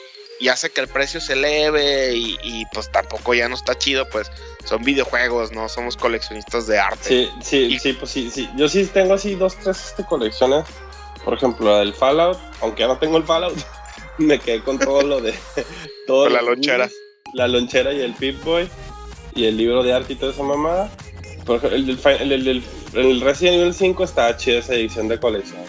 y 0.42 0.48
hace 0.48 0.70
que 0.70 0.80
el 0.80 0.88
precio 0.88 1.20
se 1.20 1.34
eleve 1.34 2.16
y, 2.16 2.64
pues 2.72 2.90
tampoco 2.90 3.32
ya 3.32 3.48
no 3.48 3.54
está 3.54 3.78
chido, 3.78 4.08
pues 4.08 4.28
son 4.64 4.82
videojuegos, 4.82 5.52
no 5.52 5.68
somos 5.68 5.96
coleccionistas 5.96 6.66
de 6.66 6.80
arte. 6.80 6.98
Sí, 7.08 7.30
sí, 7.40 7.78
sí, 7.78 7.92
pues 7.92 8.10
sí, 8.10 8.28
sí. 8.28 8.48
Yo 8.56 8.68
sí 8.68 8.84
tengo 8.86 9.14
así 9.14 9.36
dos, 9.36 9.56
tres 9.56 9.90
este, 9.90 10.04
colecciones. 10.04 10.64
Por 11.24 11.34
ejemplo, 11.34 11.70
la 11.70 11.78
del 11.78 11.94
Fallout, 11.94 12.36
aunque 12.60 12.80
ya 12.80 12.88
no 12.88 12.98
tengo 12.98 13.18
el 13.18 13.22
Fallout, 13.22 13.56
me 14.18 14.40
quedé 14.40 14.62
con 14.62 14.80
todo 14.80 15.02
lo 15.02 15.20
de... 15.20 15.32
Todo 16.08 16.28
la 16.28 16.42
lonchera. 16.42 16.90
la 17.32 17.46
lonchera 17.46 17.92
y 17.92 18.00
el 18.00 18.12
Pip-Boy 18.14 18.68
y 19.36 19.44
el 19.44 19.56
libro 19.56 19.84
de 19.84 19.92
arte 19.92 20.14
y 20.14 20.16
toda 20.16 20.32
esa 20.32 20.42
mamada. 20.42 20.90
Por 21.45 21.64
el, 21.66 21.90
el, 21.90 22.32
el, 22.32 22.64
el, 22.95 23.20
Resident 23.20 23.57
Evil 23.57 23.74
5 23.74 24.05
está 24.05 24.36
chida 24.36 24.59
esa 24.59 24.74
edición 24.74 25.09
de 25.09 25.18
colección. 25.18 25.62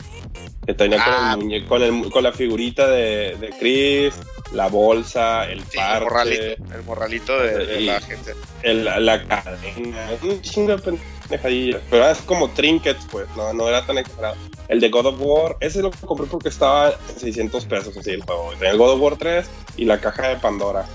Que 0.65 0.73
tenía 0.73 1.03
con, 1.03 1.13
el 1.13 1.19
ah. 1.19 1.37
muñeco, 1.37 1.67
con, 1.67 1.83
el, 1.83 2.09
con 2.09 2.23
la 2.23 2.31
figurita 2.31 2.87
de, 2.87 3.35
de 3.39 3.49
Chris, 3.59 4.13
la 4.53 4.67
bolsa, 4.67 5.49
el 5.49 5.61
sí, 5.65 5.77
El 5.79 6.03
morralito, 6.03 6.43
el 6.43 6.83
morralito 6.85 7.39
de, 7.39 7.81
la 7.81 8.01
gente. 8.01 8.33
El, 8.61 8.85
la 8.85 9.23
cadena, 9.25 10.09
un 10.21 10.41
chingo 10.41 10.77
de 10.77 10.97
pendejadillas. 11.27 11.81
Pero 11.89 12.07
es 12.07 12.19
como 12.19 12.49
trinkets, 12.51 13.05
pues, 13.11 13.27
no, 13.35 13.51
no 13.53 13.67
era 13.67 13.85
tan 13.85 13.97
exagerado. 13.97 14.35
El 14.67 14.79
de 14.79 14.89
God 14.89 15.07
of 15.07 15.15
War, 15.19 15.57
ese 15.59 15.81
lo 15.81 15.91
compré 15.91 16.27
porque 16.27 16.49
estaba 16.49 16.91
en 16.91 17.19
600 17.19 17.65
pesos 17.65 17.97
así 17.97 18.11
el 18.11 18.23
juego. 18.23 18.51
Tenía 18.53 18.71
el 18.71 18.77
God 18.77 18.91
of 18.91 19.01
War 19.01 19.17
3 19.17 19.49
y 19.77 19.85
la 19.85 19.99
caja 19.99 20.29
de 20.29 20.35
Pandora. 20.37 20.85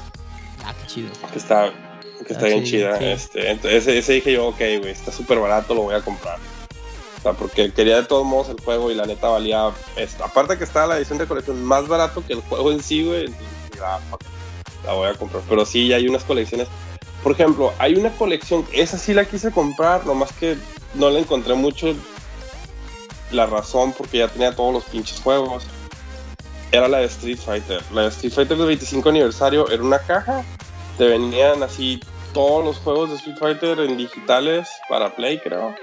Ah, 0.65 0.75
qué 0.81 0.87
chido. 0.87 1.11
Que 1.33 1.39
está, 1.39 1.73
que 2.29 2.35
está 2.35 2.47
ah, 2.47 2.51
bien 2.51 2.65
chida. 2.65 2.97
Este, 2.99 3.51
entonces, 3.51 3.83
ese, 3.83 3.99
ese 3.99 4.13
dije 4.13 4.33
yo, 4.33 4.49
ok, 4.49 4.59
güey, 4.59 4.91
está 4.91 5.11
súper 5.11 5.39
barato, 5.39 5.75
lo 5.75 5.83
voy 5.83 5.95
a 5.95 6.03
comprar. 6.03 6.39
O 7.19 7.21
sea, 7.21 7.33
porque 7.33 7.73
quería 7.73 7.97
de 7.97 8.05
todos 8.05 8.25
modos 8.25 8.51
el 8.51 8.61
juego 8.61 8.93
y 8.93 8.95
la 8.95 9.07
neta 9.07 9.29
valía. 9.29 9.73
Esto. 9.97 10.25
Aparte 10.25 10.57
que 10.57 10.65
estaba 10.65 10.87
la 10.87 10.99
edición 10.99 11.19
de 11.19 11.27
colección 11.27 11.65
más 11.65 11.89
barato 11.89 12.25
que 12.25 12.35
el 12.35 12.41
juego 12.43 12.71
en 12.71 12.81
sí, 12.81 13.05
güey. 13.05 13.27
La, 13.81 13.99
la 14.85 14.93
voy 14.93 15.09
a 15.09 15.15
comprar. 15.15 15.43
Pero 15.49 15.65
sí, 15.65 15.93
hay 15.93 16.07
unas 16.07 16.23
colecciones. 16.23 16.69
Por 17.23 17.33
ejemplo, 17.33 17.73
hay 17.79 17.97
una 17.97 18.11
colección, 18.11 18.65
esa 18.73 18.97
sí 18.97 19.13
la 19.13 19.25
quise 19.25 19.51
comprar, 19.51 20.07
nomás 20.07 20.33
que 20.33 20.57
no 20.95 21.11
le 21.11 21.19
encontré 21.19 21.55
mucho 21.55 21.93
la 23.33 23.47
razón 23.47 23.93
porque 23.93 24.19
ya 24.19 24.29
tenía 24.29 24.55
todos 24.55 24.73
los 24.73 24.85
pinches 24.85 25.21
juegos. 25.21 25.65
Era 26.71 26.87
la 26.87 26.99
de 26.99 27.07
Street 27.07 27.39
Fighter. 27.39 27.83
La 27.93 28.03
de 28.03 28.09
Street 28.09 28.33
Fighter 28.33 28.57
del 28.57 28.67
25 28.67 29.09
aniversario 29.09 29.69
era 29.71 29.83
una 29.83 29.99
caja. 29.99 30.45
Te 30.97 31.07
venían 31.07 31.63
así 31.63 32.01
todos 32.33 32.65
los 32.65 32.79
juegos 32.79 33.11
de 33.11 33.17
Street 33.17 33.39
Fighter 33.39 33.81
en 33.81 33.97
digitales 33.97 34.69
para 34.89 35.15
Play, 35.15 35.39
creo 35.39 35.75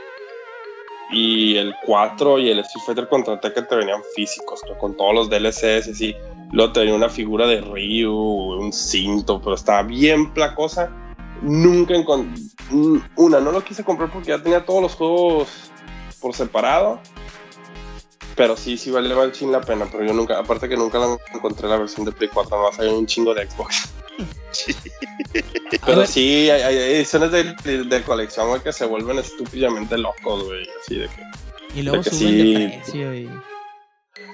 y 1.09 1.57
el 1.57 1.75
4 1.85 2.39
y 2.39 2.49
el 2.49 2.59
Street 2.59 2.83
Fighter 2.85 3.07
contra 3.07 3.39
Tekken 3.39 3.67
te 3.67 3.75
venían 3.75 4.01
físicos, 4.15 4.61
con 4.79 4.95
todos 4.95 5.13
los 5.13 5.29
DLCs 5.29 6.01
y. 6.01 6.15
Luego 6.51 6.73
te 6.73 6.93
una 6.93 7.09
figura 7.09 7.47
de 7.47 7.59
Ryu, 7.59 8.13
un 8.13 8.71
cinto, 8.71 9.41
pero 9.41 9.55
estaba 9.55 9.81
bien 9.83 10.31
placosa. 10.31 10.89
Nunca 11.41 11.95
encontré. 11.95 12.41
Una, 13.15 13.39
no 13.39 13.51
lo 13.51 13.63
quise 13.63 13.83
comprar 13.83 14.11
porque 14.11 14.29
ya 14.29 14.41
tenía 14.41 14.63
todos 14.63 14.81
los 14.81 14.95
juegos 14.95 15.49
por 16.21 16.33
separado. 16.33 16.99
Pero 18.37 18.55
sí, 18.55 18.77
sí 18.77 18.91
vale 18.91 19.13
el 19.21 19.31
chin 19.31 19.51
la 19.51 19.59
pena. 19.59 19.87
Pero 19.91 20.05
yo 20.05 20.13
nunca, 20.13 20.39
aparte 20.39 20.69
que 20.69 20.77
nunca 20.77 20.99
la 20.99 21.17
encontré 21.33 21.67
la 21.67 21.77
versión 21.77 22.05
de 22.05 22.11
Play 22.11 22.29
4, 22.31 22.61
más 22.61 22.79
hay 22.79 22.89
un 22.89 23.05
chingo 23.05 23.33
de 23.33 23.49
Xbox. 23.49 23.89
Pero 25.85 26.05
sí, 26.05 26.49
hay, 26.49 26.77
ediciones 26.77 27.31
de, 27.31 27.83
de, 27.83 28.01
colección, 28.03 28.59
que 28.61 28.71
se 28.71 28.85
vuelven 28.85 29.19
estúpidamente 29.19 29.97
locos, 29.97 30.45
güey. 30.45 30.67
Así 30.81 30.97
de 30.97 31.07
que. 31.07 31.79
Y 31.79 31.83
luego 31.83 32.03
suben 32.03 32.37
de 32.37 32.77
precio 32.77 33.15
y. 33.15 33.29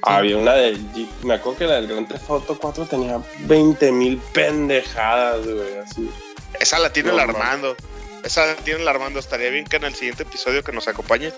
Había 0.03 0.37
una 0.37 0.53
de. 0.53 0.77
Me 1.23 1.35
acuerdo 1.35 1.59
que 1.59 1.65
la 1.65 1.75
del 1.75 1.87
Grand 1.87 2.07
Theft 2.07 2.29
Auto 2.29 2.57
4 2.59 2.85
tenía 2.85 3.21
20 3.41 3.91
mil 3.91 4.17
pendejadas, 4.33 5.45
güey. 5.45 5.77
Así. 5.77 6.09
Esa 6.59 6.79
la 6.79 6.91
tiene 6.93 7.11
el 7.11 7.19
Armando. 7.19 7.75
Esa 8.23 8.45
la 8.45 8.55
tiene 8.55 8.81
el 8.81 8.87
Armando. 8.87 9.19
Estaría 9.19 9.49
bien 9.49 9.65
que 9.65 9.77
en 9.77 9.85
el 9.85 9.95
siguiente 9.95 10.23
episodio 10.23 10.63
que 10.63 10.71
nos 10.71 10.87
acompañe 10.87 11.31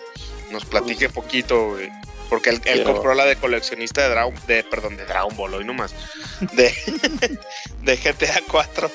nos 0.51 0.65
platique 0.65 1.09
poquito, 1.09 1.69
güey. 1.69 1.89
Porque 2.33 2.49
él, 2.49 2.83
compró 2.83 3.13
la 3.13 3.25
de 3.25 3.35
coleccionista 3.35 4.01
de 4.01 4.09
Dragon, 4.09 4.33
de, 4.47 4.63
perdón, 4.63 4.97
de 4.97 5.05
Dragon 5.05 5.35
Ball, 5.37 5.53
hoy 5.53 5.65
nomás. 5.65 5.93
De, 6.53 6.73
de 7.83 7.95
GTA 7.95 8.41
4. 8.49 8.89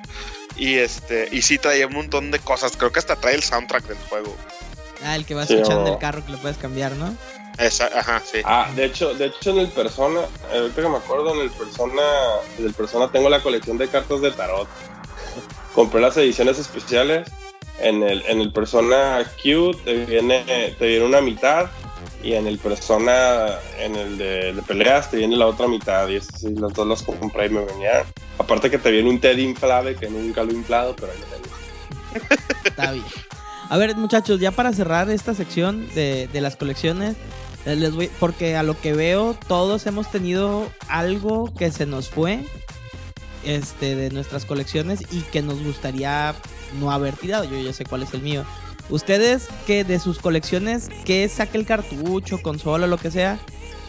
y 0.56 0.74
este, 0.74 1.30
y 1.32 1.40
sí 1.40 1.56
traía 1.56 1.86
un 1.86 1.94
montón 1.94 2.30
de 2.30 2.40
cosas. 2.40 2.76
Creo 2.76 2.92
que 2.92 2.98
hasta 2.98 3.16
trae 3.16 3.36
el 3.36 3.42
soundtrack 3.42 3.84
del 3.84 3.96
juego. 4.10 4.36
Ah, 5.02 5.16
el 5.16 5.24
que 5.24 5.32
vas 5.32 5.50
escuchando 5.50 5.86
en 5.86 5.94
el 5.94 5.98
carro 5.98 6.26
que 6.26 6.32
lo 6.32 6.38
puedes 6.38 6.58
cambiar, 6.58 6.92
¿no? 6.92 7.16
Esa, 7.56 7.86
ajá, 7.86 8.20
sí. 8.22 8.42
Ah, 8.44 8.70
de 8.76 8.84
hecho, 8.84 9.14
de 9.14 9.26
hecho 9.28 9.52
en 9.52 9.60
el 9.60 9.68
Persona, 9.68 10.20
ahorita 10.52 10.82
que 10.82 10.88
me 10.90 10.98
acuerdo, 10.98 11.32
en 11.32 11.40
el 11.40 11.50
Persona, 11.52 12.02
en 12.58 12.66
el 12.66 12.74
Persona 12.74 13.10
tengo 13.10 13.30
la 13.30 13.42
colección 13.42 13.78
de 13.78 13.88
cartas 13.88 14.20
de 14.20 14.30
tarot. 14.30 14.68
Compré 15.74 16.02
las 16.02 16.18
ediciones 16.18 16.58
especiales. 16.58 17.30
En 17.80 18.02
el, 18.02 18.22
en 18.26 18.42
el 18.42 18.52
Persona 18.52 19.24
Q 19.42 19.74
te 19.86 20.04
viene, 20.04 20.76
te 20.78 20.86
viene 20.86 21.06
una 21.06 21.22
mitad 21.22 21.70
y 22.24 22.34
en 22.34 22.46
el 22.46 22.58
Persona, 22.58 23.46
en 23.78 23.94
el 23.96 24.16
de, 24.16 24.62
peleas, 24.66 25.10
te 25.10 25.18
viene 25.18 25.36
la 25.36 25.46
otra 25.46 25.68
mitad. 25.68 26.08
Y 26.08 26.16
esas 26.16 26.40
sí, 26.40 26.54
las 26.54 26.72
dos 26.72 26.86
las 26.86 27.02
compré 27.02 27.46
y 27.46 27.50
me 27.50 27.64
venían. 27.64 28.04
Aparte 28.38 28.70
que 28.70 28.78
te 28.78 28.90
viene 28.90 29.10
un 29.10 29.20
Teddy 29.20 29.42
inflable 29.42 29.94
que 29.94 30.08
nunca 30.08 30.42
lo 30.42 30.50
he 30.50 30.54
inflado, 30.54 30.96
pero 30.96 31.12
ahí 31.12 31.18
tengo. 31.30 32.34
Está 32.64 32.92
bien. 32.92 33.04
A 33.68 33.76
ver, 33.76 33.94
muchachos, 33.96 34.40
ya 34.40 34.50
para 34.50 34.72
cerrar 34.72 35.10
esta 35.10 35.34
sección 35.34 35.86
de, 35.94 36.28
de 36.32 36.40
las 36.40 36.56
colecciones, 36.56 37.16
eh, 37.66 37.76
les 37.76 37.94
voy, 37.94 38.10
porque 38.18 38.56
a 38.56 38.62
lo 38.62 38.78
que 38.80 38.94
veo, 38.94 39.36
todos 39.46 39.86
hemos 39.86 40.10
tenido 40.10 40.70
algo 40.88 41.52
que 41.54 41.70
se 41.70 41.86
nos 41.86 42.08
fue 42.08 42.44
este, 43.44 43.96
de 43.96 44.10
nuestras 44.10 44.44
colecciones 44.44 45.00
y 45.10 45.20
que 45.20 45.42
nos 45.42 45.62
gustaría 45.62 46.34
no 46.80 46.90
haber 46.90 47.14
tirado. 47.16 47.44
Yo 47.44 47.58
ya 47.58 47.72
sé 47.72 47.84
cuál 47.84 48.02
es 48.02 48.14
el 48.14 48.22
mío. 48.22 48.44
Ustedes 48.90 49.48
que 49.66 49.84
de 49.84 49.98
sus 49.98 50.18
colecciones, 50.18 50.90
que 51.04 51.28
saque 51.28 51.58
el 51.58 51.66
cartucho, 51.66 52.42
consola, 52.42 52.86
lo 52.86 52.98
que 52.98 53.10
sea, 53.10 53.38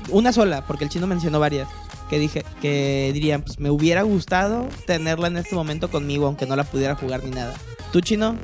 una 0.09 0.31
sola, 0.31 0.65
porque 0.65 0.85
el 0.85 0.89
chino 0.89 1.05
mencionó 1.07 1.39
varias, 1.39 1.67
que 2.09 2.19
dije, 2.19 2.45
que 2.61 3.11
dirían, 3.13 3.41
pues 3.41 3.59
me 3.59 3.69
hubiera 3.69 4.03
gustado 4.03 4.67
tenerla 4.85 5.27
en 5.27 5.37
este 5.37 5.55
momento 5.55 5.89
conmigo, 5.89 6.27
aunque 6.27 6.45
no 6.45 6.55
la 6.55 6.63
pudiera 6.63 6.95
jugar 6.95 7.23
ni 7.23 7.31
nada. 7.31 7.53
¿Tú, 7.91 8.01
chino? 8.01 8.35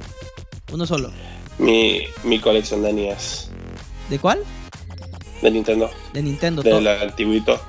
Uno 0.74 0.86
solo. 0.86 1.12
Mi, 1.58 2.02
mi 2.24 2.40
colección 2.40 2.82
de 2.82 2.94
NES. 2.94 3.50
¿De 4.10 4.20
cuál? 4.20 4.40
De 5.42 5.52
Nintendo. 5.52 5.90
De 6.14 6.22
Nintendo. 6.22 6.62
Del 6.62 6.88
antiguito. 6.88 7.60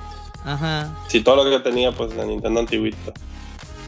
Ajá. 0.43 0.93
Sí, 1.07 1.21
todo 1.21 1.43
lo 1.43 1.49
que 1.49 1.63
tenía, 1.63 1.91
pues 1.91 2.15
de 2.15 2.25
Nintendo 2.25 2.59
antiguito 2.59 3.13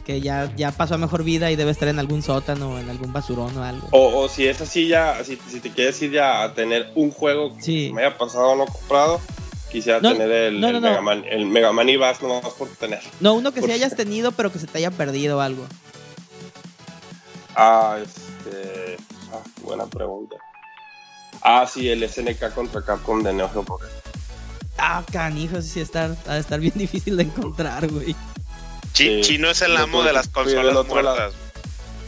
que 0.06 0.20
ya, 0.20 0.54
ya 0.56 0.70
pasó 0.70 0.94
a 0.94 0.98
mejor 0.98 1.24
vida 1.24 1.50
y 1.50 1.56
debe 1.56 1.72
estar 1.72 1.88
en 1.88 1.98
algún 1.98 2.22
sótano 2.22 2.74
o 2.74 2.78
en 2.78 2.88
algún 2.88 3.12
basurón 3.12 3.58
o 3.58 3.64
algo. 3.64 3.88
O, 3.90 4.28
si 4.28 4.46
es 4.46 4.60
así 4.60 4.86
ya, 4.86 5.22
si, 5.24 5.36
te 5.36 5.70
quieres 5.70 6.00
ir 6.00 6.12
ya 6.12 6.44
a 6.44 6.54
tener 6.54 6.92
un 6.94 7.10
juego 7.10 7.56
que 7.58 7.90
me 7.92 8.02
haya 8.02 8.16
pasado 8.16 8.50
o 8.50 8.56
no 8.56 8.66
comprado, 8.66 9.20
quisiera 9.70 10.00
tener 10.00 10.30
el, 10.30 10.62
el, 10.62 10.80
Mega 10.80 11.00
Man, 11.00 11.24
el 11.28 11.46
Mega 11.46 11.72
Man 11.72 11.88
y 11.88 11.96
Bass 11.96 12.22
no 12.22 12.40
por 12.56 12.68
tener. 12.68 13.00
No, 13.18 13.34
uno 13.34 13.52
que 13.52 13.62
sí 13.62 13.72
hayas 13.72 13.96
tenido 13.96 14.30
pero 14.30 14.52
que 14.52 14.60
se 14.60 14.68
te 14.68 14.78
haya 14.78 14.92
perdido 14.92 15.40
algo. 15.40 15.66
Ah, 17.56 17.98
este... 18.00 18.96
Ah, 19.32 19.42
buena 19.62 19.86
pregunta. 19.86 20.36
Ah, 21.42 21.66
sí, 21.66 21.88
el 21.88 22.08
SNK 22.08 22.54
contra 22.54 22.80
Capcom 22.82 23.24
de 23.24 23.32
Neo 23.32 23.48
Geo. 23.48 23.64
Ah, 24.78 25.02
canijo, 25.10 25.60
sí 25.62 25.80
está, 25.80 26.14
va 26.28 26.34
a 26.34 26.38
estar 26.38 26.60
bien 26.60 26.74
difícil 26.76 27.16
de 27.16 27.24
encontrar, 27.24 27.90
güey. 27.90 28.14
Chino 28.96 29.50
es 29.50 29.62
el 29.62 29.76
amo 29.76 30.02
de 30.02 30.12
las 30.12 30.28
consolas 30.28 30.86
muertas. 30.86 31.34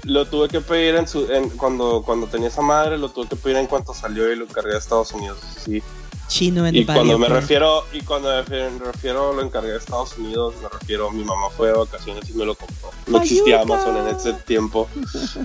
Lo 0.04 0.24
tuve 0.26 0.48
que 0.48 0.60
pedir 0.60 0.94
en 0.94 1.06
su, 1.06 1.28
cuando, 1.58 2.02
cuando 2.02 2.28
tenía 2.28 2.48
esa 2.48 2.62
madre, 2.62 2.96
lo 2.96 3.10
tuve 3.10 3.28
que 3.28 3.36
pedir 3.36 3.58
en 3.58 3.66
cuanto 3.66 3.92
salió 3.92 4.32
y 4.32 4.36
lo 4.36 4.46
cargué 4.46 4.74
a 4.74 4.78
Estados 4.78 5.12
Unidos. 5.12 5.38
Sí. 5.62 5.82
Chino 6.28 6.66
en 6.66 6.76
y 6.76 6.84
cuando 6.84 7.18
me 7.18 7.28
refiero 7.28 7.84
y 7.92 8.02
cuando 8.02 8.28
me 8.28 8.78
refiero 8.78 9.32
lo 9.32 9.42
encargué 9.42 9.72
a 9.72 9.76
Estados 9.78 10.16
Unidos 10.18 10.54
me 10.62 10.68
refiero 10.68 11.10
mi 11.10 11.24
mamá 11.24 11.48
fue 11.48 11.68
de 11.68 11.78
vacaciones 11.78 12.28
y 12.28 12.34
me 12.34 12.44
lo 12.44 12.54
compró 12.54 12.90
no 13.06 13.22
existía 13.22 13.62
Amazon 13.62 13.96
en 13.96 14.14
ese 14.14 14.34
tiempo 14.34 14.90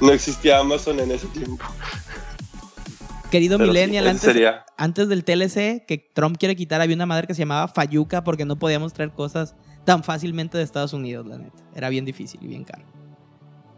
no 0.01 0.11
existía 0.11 0.59
Amazon 0.59 0.99
en 0.99 1.11
ese 1.11 1.27
tiempo 1.27 1.63
querido 3.31 3.57
millennial 3.57 4.07
antes, 4.07 4.35
antes 4.75 5.07
del 5.07 5.23
TLC 5.23 5.85
que 5.85 6.11
Trump 6.13 6.37
quiere 6.37 6.57
quitar 6.57 6.81
había 6.81 6.97
una 6.97 7.05
madre 7.05 7.27
que 7.27 7.33
se 7.33 7.43
llamaba 7.43 7.69
Fayuca 7.69 8.25
porque 8.25 8.43
no 8.43 8.59
podíamos 8.59 8.91
traer 8.91 9.11
cosas 9.11 9.55
tan 9.86 10.03
fácilmente 10.03 10.57
de 10.57 10.63
Estados 10.63 10.93
Unidos, 10.93 11.25
la 11.27 11.38
neta. 11.38 11.57
Era 11.75 11.89
bien 11.89 12.05
difícil 12.05 12.39
y 12.43 12.47
bien 12.47 12.63
caro. 12.63 12.84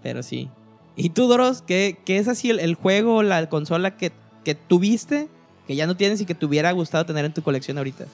Pero 0.03 0.23
sí. 0.23 0.49
¿Y 0.95 1.09
tú, 1.09 1.27
Doros? 1.27 1.61
¿Qué, 1.61 1.97
qué 2.05 2.17
es 2.19 2.27
así 2.27 2.49
el, 2.49 2.59
el 2.59 2.75
juego 2.75 3.17
o 3.17 3.23
la 3.23 3.49
consola 3.49 3.97
que, 3.97 4.11
que 4.43 4.55
tuviste, 4.55 5.27
que 5.67 5.75
ya 5.75 5.87
no 5.87 5.97
tienes 5.97 6.21
y 6.21 6.25
que 6.25 6.35
te 6.35 6.45
hubiera 6.45 6.71
gustado 6.71 7.05
tener 7.05 7.25
en 7.25 7.33
tu 7.33 7.41
colección 7.41 7.77
ahorita? 7.77 8.05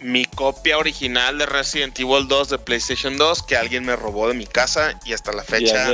Mi 0.00 0.24
copia 0.26 0.76
original 0.76 1.38
de 1.38 1.46
Resident 1.46 1.98
Evil 1.98 2.28
2 2.28 2.48
de 2.50 2.58
PlayStation 2.58 3.16
2 3.16 3.42
que 3.44 3.56
alguien 3.56 3.84
me 3.86 3.96
robó 3.96 4.28
de 4.28 4.34
mi 4.34 4.44
casa 4.46 4.98
y 5.06 5.12
hasta 5.14 5.32
la 5.32 5.42
fecha 5.42 5.88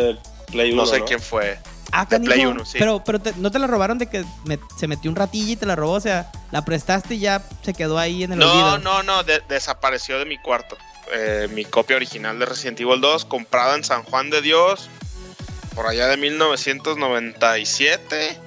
no 0.53 0.62
1, 0.83 0.87
sé 0.87 1.05
quién 1.05 1.21
fue. 1.21 1.59
Ah, 1.93 2.07
De 2.09 2.18
Play 2.18 2.41
canijo. 2.41 2.51
1, 2.51 2.64
sí. 2.64 2.77
Pero, 2.79 3.05
pero 3.05 3.21
te- 3.21 3.35
no 3.37 3.51
te 3.53 3.59
la 3.61 3.66
robaron 3.68 3.99
de 3.99 4.07
que 4.09 4.25
me- 4.47 4.59
se 4.77 4.89
metió 4.89 5.11
un 5.11 5.16
ratillo 5.16 5.53
y 5.53 5.57
te 5.57 5.66
la 5.66 5.77
robó. 5.77 5.93
O 5.93 6.01
sea, 6.01 6.31
la 6.51 6.64
prestaste 6.64 7.14
y 7.16 7.18
ya 7.21 7.43
se 7.62 7.73
quedó 7.75 7.99
ahí 7.99 8.25
en 8.25 8.33
el 8.33 8.39
No, 8.41 8.51
olvido. 8.51 8.79
no, 8.79 9.03
no, 9.05 9.23
de- 9.23 9.43
desapareció 9.49 10.18
de 10.18 10.25
mi 10.25 10.39
cuarto. 10.39 10.77
Eh, 11.13 11.49
mi 11.53 11.65
copia 11.65 11.97
original 11.97 12.39
de 12.39 12.47
Resident 12.47 12.79
Evil 12.81 13.01
2, 13.01 13.25
comprada 13.25 13.75
en 13.75 13.83
San 13.83 14.05
Juan 14.05 14.31
de 14.31 14.43
Dios, 14.43 14.89
por 15.75 15.89
allá 15.89 16.07
de 16.07 16.17
1997, 16.17 18.39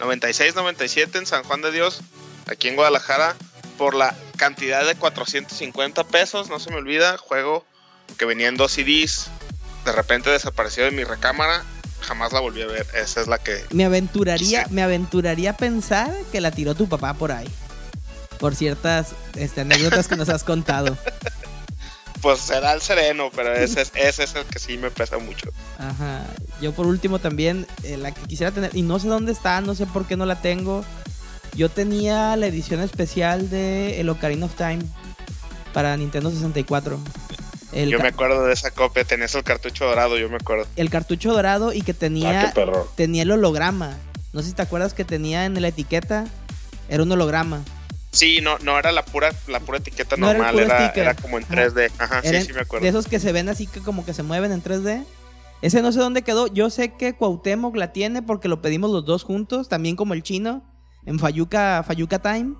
96, 0.00 0.54
97 0.54 1.18
en 1.18 1.26
San 1.26 1.44
Juan 1.44 1.60
de 1.60 1.70
Dios, 1.72 2.00
aquí 2.46 2.68
en 2.68 2.76
Guadalajara, 2.76 3.36
por 3.76 3.94
la 3.94 4.14
cantidad 4.36 4.86
de 4.86 4.94
450 4.94 6.04
pesos, 6.04 6.48
no 6.48 6.58
se 6.58 6.70
me 6.70 6.76
olvida, 6.76 7.18
juego 7.18 7.66
que 8.16 8.24
venía 8.24 8.48
en 8.48 8.56
dos 8.56 8.72
CDs, 8.72 9.26
de 9.84 9.92
repente 9.92 10.30
desapareció 10.30 10.84
de 10.84 10.90
mi 10.90 11.04
recámara, 11.04 11.64
jamás 12.00 12.32
la 12.32 12.40
volví 12.40 12.62
a 12.62 12.66
ver, 12.66 12.86
esa 12.94 13.20
es 13.20 13.28
la 13.28 13.36
que... 13.38 13.62
Me 13.70 13.84
aventuraría, 13.84 14.66
me 14.70 14.82
aventuraría 14.82 15.50
a 15.50 15.56
pensar 15.56 16.10
que 16.30 16.40
la 16.40 16.50
tiró 16.50 16.74
tu 16.74 16.88
papá 16.88 17.12
por 17.14 17.30
ahí. 17.30 17.48
Por 18.38 18.56
ciertas 18.56 19.08
este, 19.36 19.60
anécdotas 19.60 20.08
que 20.08 20.16
nos 20.16 20.30
has 20.30 20.44
contado. 20.44 20.96
Pues 22.22 22.38
será 22.40 22.72
el 22.72 22.80
sereno, 22.80 23.30
pero 23.34 23.52
ese 23.52 23.82
es, 23.82 23.92
ese 23.96 24.22
es 24.24 24.34
el 24.36 24.44
que 24.44 24.58
sí 24.60 24.78
me 24.78 24.90
pesa 24.90 25.18
mucho. 25.18 25.50
Ajá. 25.78 26.22
Yo 26.60 26.72
por 26.72 26.86
último 26.86 27.18
también, 27.18 27.66
eh, 27.82 27.96
la 27.96 28.12
que 28.12 28.22
quisiera 28.22 28.52
tener, 28.52 28.70
y 28.76 28.82
no 28.82 28.98
sé 29.00 29.08
dónde 29.08 29.32
está, 29.32 29.60
no 29.60 29.74
sé 29.74 29.86
por 29.86 30.06
qué 30.06 30.16
no 30.16 30.24
la 30.24 30.40
tengo. 30.40 30.84
Yo 31.54 31.68
tenía 31.68 32.36
la 32.36 32.46
edición 32.46 32.80
especial 32.80 33.50
de 33.50 34.00
El 34.00 34.08
Ocarina 34.08 34.46
of 34.46 34.54
Time 34.54 34.78
para 35.74 35.96
Nintendo 35.96 36.30
64. 36.30 36.98
El, 37.72 37.90
Yo 37.90 37.98
me 37.98 38.08
acuerdo 38.08 38.44
de 38.44 38.52
esa 38.52 38.70
copia, 38.70 39.02
tenías 39.04 39.34
el 39.34 39.42
cartucho 39.44 39.86
dorado, 39.86 40.16
yo 40.18 40.28
me 40.28 40.36
acuerdo. 40.36 40.66
el 40.76 40.90
cartucho 40.90 41.32
dorado 41.32 41.72
y 41.72 41.82
que 41.82 41.92
Ah, 41.92 41.96
tenía, 41.98 42.46
qué 42.46 42.60
perro. 42.60 42.90
tenía 42.94 43.22
el 43.24 43.30
holograma. 43.32 43.96
No 44.32 44.42
sé 44.42 44.48
si 44.48 44.54
te 44.54 44.62
acuerdas 44.62 44.94
que 44.94 45.04
tenía 45.04 45.44
en 45.46 45.60
la 45.60 45.68
etiqueta, 45.68 46.24
era 46.88 47.02
un 47.02 47.10
holograma. 47.12 47.62
Sí, 48.12 48.40
no, 48.42 48.58
no 48.58 48.78
era 48.78 48.92
la 48.92 49.04
pura, 49.04 49.30
la 49.48 49.58
pura 49.60 49.78
etiqueta 49.78 50.16
No 50.16 50.28
era 50.30 50.38
normal, 50.38 50.58
era, 50.60 50.84
sticker. 50.84 51.02
era 51.04 51.14
como 51.14 51.38
en 51.38 51.44
Ajá. 51.44 51.54
3D. 51.54 51.90
Ajá, 51.98 52.22
sí, 52.22 52.42
sí 52.42 52.52
me 52.52 52.60
acuerdo. 52.60 52.82
De 52.84 52.90
esos 52.90 53.08
que 53.08 53.18
se 53.18 53.32
ven 53.32 53.48
así 53.48 53.66
que 53.66 53.80
como 53.80 54.04
que 54.04 54.12
se 54.14 54.22
mueven 54.22 54.52
en 54.52 54.62
3D. 54.62 55.04
Ese 55.62 55.80
no 55.80 55.92
sé 55.92 55.98
dónde 56.00 56.22
quedó. 56.22 56.46
Yo 56.48 56.70
sé 56.70 56.94
que 56.94 57.14
Cuauhtémoc 57.14 57.74
la 57.76 57.92
tiene 57.92 58.20
porque 58.22 58.48
lo 58.48 58.60
pedimos 58.60 58.90
los 58.90 59.04
dos 59.06 59.22
juntos, 59.24 59.68
también 59.68 59.96
como 59.96 60.12
el 60.12 60.22
chino, 60.22 60.62
en 61.06 61.18
Fayuca, 61.18 61.82
Fayuca 61.86 62.18
Time. 62.20 62.54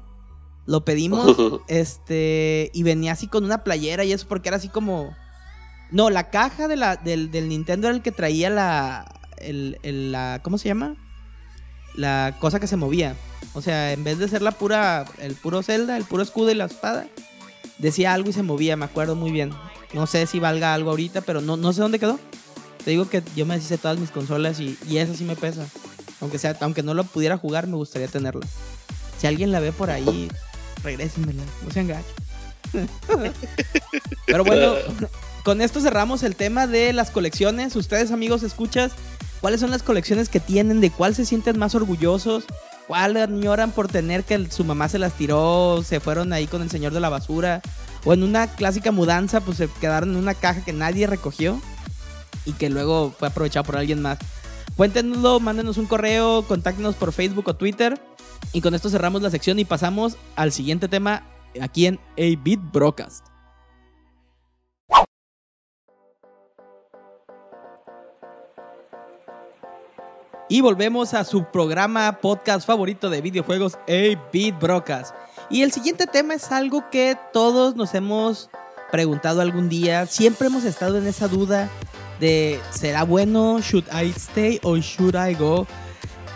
Lo 0.67 0.85
pedimos, 0.85 1.37
este, 1.69 2.71
y 2.73 2.83
venía 2.85 3.13
así 3.13 3.27
con 3.27 3.45
una 3.45 3.65
playera 3.65 4.05
y 4.05 4.13
eso 4.13 4.27
porque 4.29 4.49
era 4.49 4.57
así 4.57 4.69
como... 4.69 5.15
No, 5.91 6.09
la 6.09 6.31
caja 6.31 6.69
de 6.69 6.77
la, 6.77 6.97
del, 6.97 7.31
del 7.31 7.49
Nintendo 7.51 7.89
era 7.89 7.97
el 7.97 8.03
que 8.03 8.13
traía 8.13 8.49
la, 8.49 9.21
el, 9.39 9.79
el- 9.83 10.13
la... 10.13 10.41
¿Cómo 10.43 10.57
se 10.57 10.69
llama? 10.69 10.97
La 11.95 12.37
cosa 12.39 12.61
que 12.61 12.67
se 12.67 12.77
movía. 12.77 13.17
O 13.55 13.63
sea, 13.63 13.93
en 13.93 14.05
vez 14.05 14.19
de 14.19 14.29
ser 14.29 14.43
la 14.43 14.53
pura, 14.53 15.05
el 15.19 15.35
puro 15.35 15.63
Zelda, 15.63 15.97
el 15.97 16.05
puro 16.05 16.23
escudo 16.23 16.51
y 16.51 16.55
la 16.55 16.65
espada, 16.65 17.07
decía 17.79 18.15
algo 18.15 18.31
y 18.31 18.33
se 18.33 18.43
movía, 18.43 18.77
me 18.77 18.85
acuerdo 18.85 19.15
muy 19.15 19.31
bien. 19.31 19.51
No 19.93 20.07
sé 20.07 20.27
si 20.27 20.41
valga 20.41 20.73
algo 20.73 20.91
ahorita, 20.91 21.21
pero 21.21 21.41
no, 21.41 21.57
no 21.57 21.73
sé 21.73 21.83
dónde 21.83 21.99
quedó. 21.99 22.19
Te 22.85 22.91
digo 22.91 23.09
que 23.09 23.23
yo 23.37 23.47
me 23.47 23.55
deshice 23.55 23.79
todas 23.79 23.99
mis 23.99 24.11
consolas 24.11 24.59
y, 24.59 24.79
y 24.89 24.99
esa 24.99 25.15
sí 25.15 25.25
me 25.25 25.37
pesa. 25.37 25.67
Aunque 26.21 26.39
sea, 26.39 26.57
aunque 26.61 26.83
no 26.83 26.95
lo 26.95 27.05
pudiera 27.05 27.37
jugar, 27.37 27.67
me 27.67 27.77
gustaría 27.77 28.09
tenerla. 28.09 28.47
Si 29.19 29.27
alguien 29.27 29.53
la 29.53 29.61
ve 29.61 29.73
por 29.73 29.91
ahí, 29.91 30.31
regrésenmela, 30.83 31.43
no 31.65 31.71
sean 31.71 31.89
gachos. 31.89 32.13
pero 34.27 34.45
bueno, 34.45 34.75
con 35.45 35.61
esto 35.61 35.81
cerramos 35.81 36.23
el 36.23 36.37
tema 36.37 36.67
de 36.67 36.93
las 36.93 37.11
colecciones. 37.11 37.77
Ustedes, 37.77 38.11
amigos, 38.11 38.43
escuchas, 38.43 38.93
¿cuáles 39.43 39.61
son 39.61 39.71
las 39.71 39.83
colecciones 39.83 40.31
que 40.31 40.41
tienen? 40.41 40.81
¿De 40.81 40.91
cuál 40.91 41.15
se 41.15 41.27
sienten 41.27 41.59
más 41.59 41.75
orgullosos? 41.75 42.45
¿Cuál 42.87 43.17
añoran 43.19 43.73
por 43.73 43.89
tener 43.89 44.25
que 44.25 44.51
su 44.51 44.65
mamá 44.65 44.89
se 44.89 44.99
las 44.99 45.13
tiró? 45.13 45.83
¿Se 45.85 46.01
fueron 46.01 46.33
ahí 46.33 46.47
con 46.47 46.63
el 46.63 46.71
señor 46.71 46.95
de 46.95 47.01
la 47.01 47.11
basura? 47.11 47.61
O 48.05 48.15
en 48.15 48.23
una 48.23 48.47
clásica 48.47 48.93
mudanza, 48.93 49.41
pues 49.41 49.59
se 49.59 49.69
quedaron 49.81 50.13
en 50.13 50.17
una 50.17 50.35
caja 50.35 50.65
que 50.65 50.73
nadie 50.73 51.07
recogió 51.07 51.61
y 52.45 52.53
que 52.53 52.71
luego 52.71 53.15
fue 53.19 53.29
aprovechado 53.29 53.65
por 53.65 53.77
alguien 53.77 54.01
más. 54.01 54.19
Cuéntenoslo, 54.77 55.41
mándenos 55.41 55.77
un 55.77 55.87
correo, 55.87 56.43
contáctenos 56.47 56.95
por 56.95 57.13
Facebook 57.13 57.49
o 57.49 57.55
Twitter. 57.55 58.01
Y 58.53 58.61
con 58.61 58.75
esto 58.75 58.91
cerramos 58.91 59.23
la 59.23 59.31
sección 59.31 59.59
y 59.59 59.65
pasamos 59.65 60.17
al 60.37 60.53
siguiente 60.53 60.89
tema 60.89 61.25
aquí 61.61 61.87
en 61.87 62.01
A-Beat 62.17 62.61
Broadcast. 62.73 63.32
Y 70.53 70.61
volvemos 70.61 71.15
a 71.15 71.25
su 71.25 71.45
programa 71.45 72.19
podcast 72.21 72.67
favorito 72.67 73.09
de 73.09 73.23
videojuegos, 73.23 73.79
A-Beat 73.89 74.61
Broadcast. 74.61 75.15
Y 75.49 75.63
el 75.63 75.73
siguiente 75.73 76.07
tema 76.07 76.35
es 76.35 76.53
algo 76.53 76.91
que 76.91 77.17
todos 77.33 77.75
nos 77.75 77.95
hemos 77.95 78.51
preguntado 78.91 79.41
algún 79.41 79.71
día. 79.71 80.05
Siempre 80.05 80.49
hemos 80.49 80.65
estado 80.65 80.99
en 80.99 81.07
esa 81.07 81.27
duda 81.27 81.71
de 82.21 82.61
¿será 82.69 83.05
bueno? 83.05 83.61
¿Should 83.61 83.87
I 83.95 84.11
stay 84.11 84.61
or 84.63 84.79
should 84.81 85.15
I 85.15 85.33
go? 85.33 85.67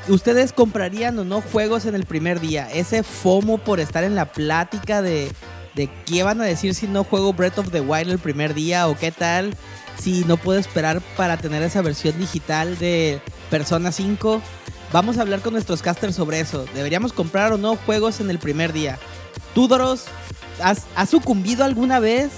¿Ustedes 0.08 0.54
comprarían 0.54 1.18
o 1.18 1.24
no 1.24 1.42
juegos 1.42 1.84
en 1.84 1.94
el 1.94 2.06
primer 2.06 2.40
día? 2.40 2.72
Ese 2.72 3.02
FOMO 3.02 3.58
por 3.58 3.80
estar 3.80 4.02
en 4.02 4.14
la 4.14 4.32
plática 4.32 5.02
de, 5.02 5.30
de 5.74 5.90
qué 6.06 6.22
van 6.22 6.40
a 6.40 6.44
decir 6.44 6.74
si 6.74 6.86
no 6.86 7.04
juego 7.04 7.34
Breath 7.34 7.58
of 7.58 7.70
the 7.70 7.82
Wild 7.82 8.12
el 8.12 8.18
primer 8.18 8.54
día 8.54 8.88
o 8.88 8.96
qué 8.96 9.12
tal 9.12 9.52
si 9.98 10.24
no 10.24 10.38
puedo 10.38 10.58
esperar 10.58 11.02
para 11.18 11.36
tener 11.36 11.62
esa 11.62 11.82
versión 11.82 12.18
digital 12.18 12.78
de 12.78 13.20
Persona 13.50 13.92
5. 13.92 14.42
Vamos 14.92 15.18
a 15.18 15.22
hablar 15.22 15.40
con 15.40 15.52
nuestros 15.52 15.82
casters 15.82 16.14
sobre 16.16 16.40
eso. 16.40 16.64
¿Deberíamos 16.74 17.12
comprar 17.12 17.52
o 17.52 17.58
no 17.58 17.76
juegos 17.76 18.20
en 18.20 18.30
el 18.30 18.38
primer 18.38 18.72
día? 18.72 18.98
¿Tú, 19.54 19.68
Doros, 19.68 20.04
has, 20.62 20.82
has 20.94 21.10
sucumbido 21.10 21.64
alguna 21.64 21.98
vez 22.00 22.30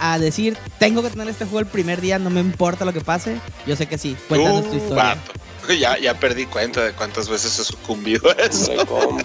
a 0.00 0.18
decir, 0.18 0.56
tengo 0.78 1.02
que 1.02 1.10
tener 1.10 1.28
este 1.28 1.44
juego 1.44 1.60
el 1.60 1.66
primer 1.66 2.00
día, 2.00 2.18
no 2.18 2.28
me 2.30 2.40
importa 2.40 2.84
lo 2.84 2.92
que 2.92 3.00
pase? 3.00 3.38
Yo 3.66 3.76
sé 3.76 3.86
que 3.86 3.96
sí. 3.96 4.16
Cuéntanos 4.28 4.64
tu 4.64 4.70
Uh, 4.72 4.76
historia. 4.76 5.04
vato. 5.04 5.32
Ya, 5.78 5.96
ya 5.98 6.12
perdí 6.12 6.44
cuenta 6.44 6.82
de 6.84 6.92
cuántas 6.92 7.26
veces 7.26 7.58
he 7.58 7.64
sucumbido 7.64 8.28
a 8.30 8.34
eso. 8.34 8.70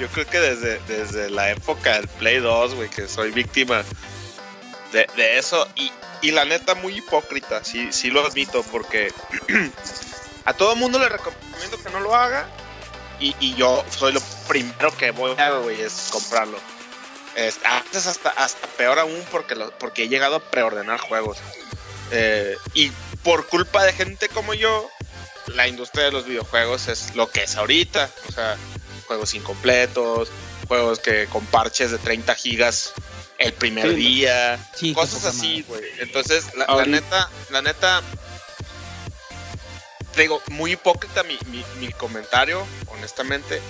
Yo 0.00 0.08
creo 0.08 0.26
que 0.26 0.38
desde, 0.40 0.80
desde 0.86 1.28
la 1.30 1.50
época 1.50 1.94
del 1.94 2.08
Play 2.08 2.38
2, 2.38 2.74
güey, 2.76 2.88
que 2.88 3.08
soy 3.08 3.30
víctima 3.30 3.82
de, 4.92 5.38
eso. 5.38 5.66
Y, 5.76 5.90
y 6.20 6.30
la 6.30 6.44
neta, 6.44 6.74
muy 6.74 6.98
hipócrita, 6.98 7.64
sí, 7.64 7.92
sí 7.92 8.10
lo 8.10 8.24
admito, 8.24 8.62
porque 8.70 9.12
a 10.44 10.54
todo 10.54 10.76
mundo 10.76 10.98
le 10.98 11.08
recomiendo 11.08 11.82
que 11.82 11.90
no 11.90 12.00
lo 12.00 12.14
haga. 12.14 12.48
Y, 13.18 13.36
y 13.38 13.54
yo 13.54 13.84
soy 13.90 14.12
lo 14.12 14.20
primero 14.48 14.96
que 14.96 15.12
voy 15.12 15.38
a, 15.38 15.50
güey, 15.50 15.80
es 15.80 16.08
comprarlo. 16.10 16.58
Es, 17.36 17.58
a 17.64 17.82
veces 17.82 18.06
hasta, 18.06 18.30
hasta 18.30 18.66
peor 18.68 18.98
aún 18.98 19.24
porque, 19.30 19.54
lo, 19.54 19.70
porque 19.78 20.04
he 20.04 20.08
llegado 20.08 20.36
a 20.36 20.40
preordenar 20.40 21.00
juegos. 21.00 21.38
Eh, 22.10 22.56
y 22.74 22.90
por 23.22 23.46
culpa 23.46 23.84
de 23.84 23.92
gente 23.92 24.28
como 24.28 24.54
yo, 24.54 24.90
la 25.46 25.68
industria 25.68 26.04
de 26.04 26.12
los 26.12 26.26
videojuegos 26.26 26.88
es 26.88 27.14
lo 27.14 27.30
que 27.30 27.44
es 27.44 27.56
ahorita. 27.56 28.10
O 28.28 28.32
sea, 28.32 28.56
juegos 29.06 29.34
incompletos, 29.34 30.30
juegos 30.68 30.98
que 30.98 31.26
con 31.26 31.46
parches 31.46 31.90
de 31.90 31.98
30 31.98 32.34
gigas 32.34 32.92
el 33.42 33.52
primer 33.54 33.88
Sí. 33.90 33.94
día, 33.96 34.70
Sí, 34.76 34.92
cosas 34.94 35.24
así, 35.24 35.62
güey. 35.68 35.82
Entonces, 35.98 36.46
la, 36.54 36.84
neta, 36.86 37.30
la 37.50 37.62
neta, 37.62 38.02
te 40.14 40.22
digo, 40.22 40.42
muy 40.48 40.72
hipócrita 40.72 41.22
mi, 41.22 41.38
mi, 41.46 41.64
mi 41.78 41.92
comentario, 41.92 42.66
honestamente. 42.88 43.60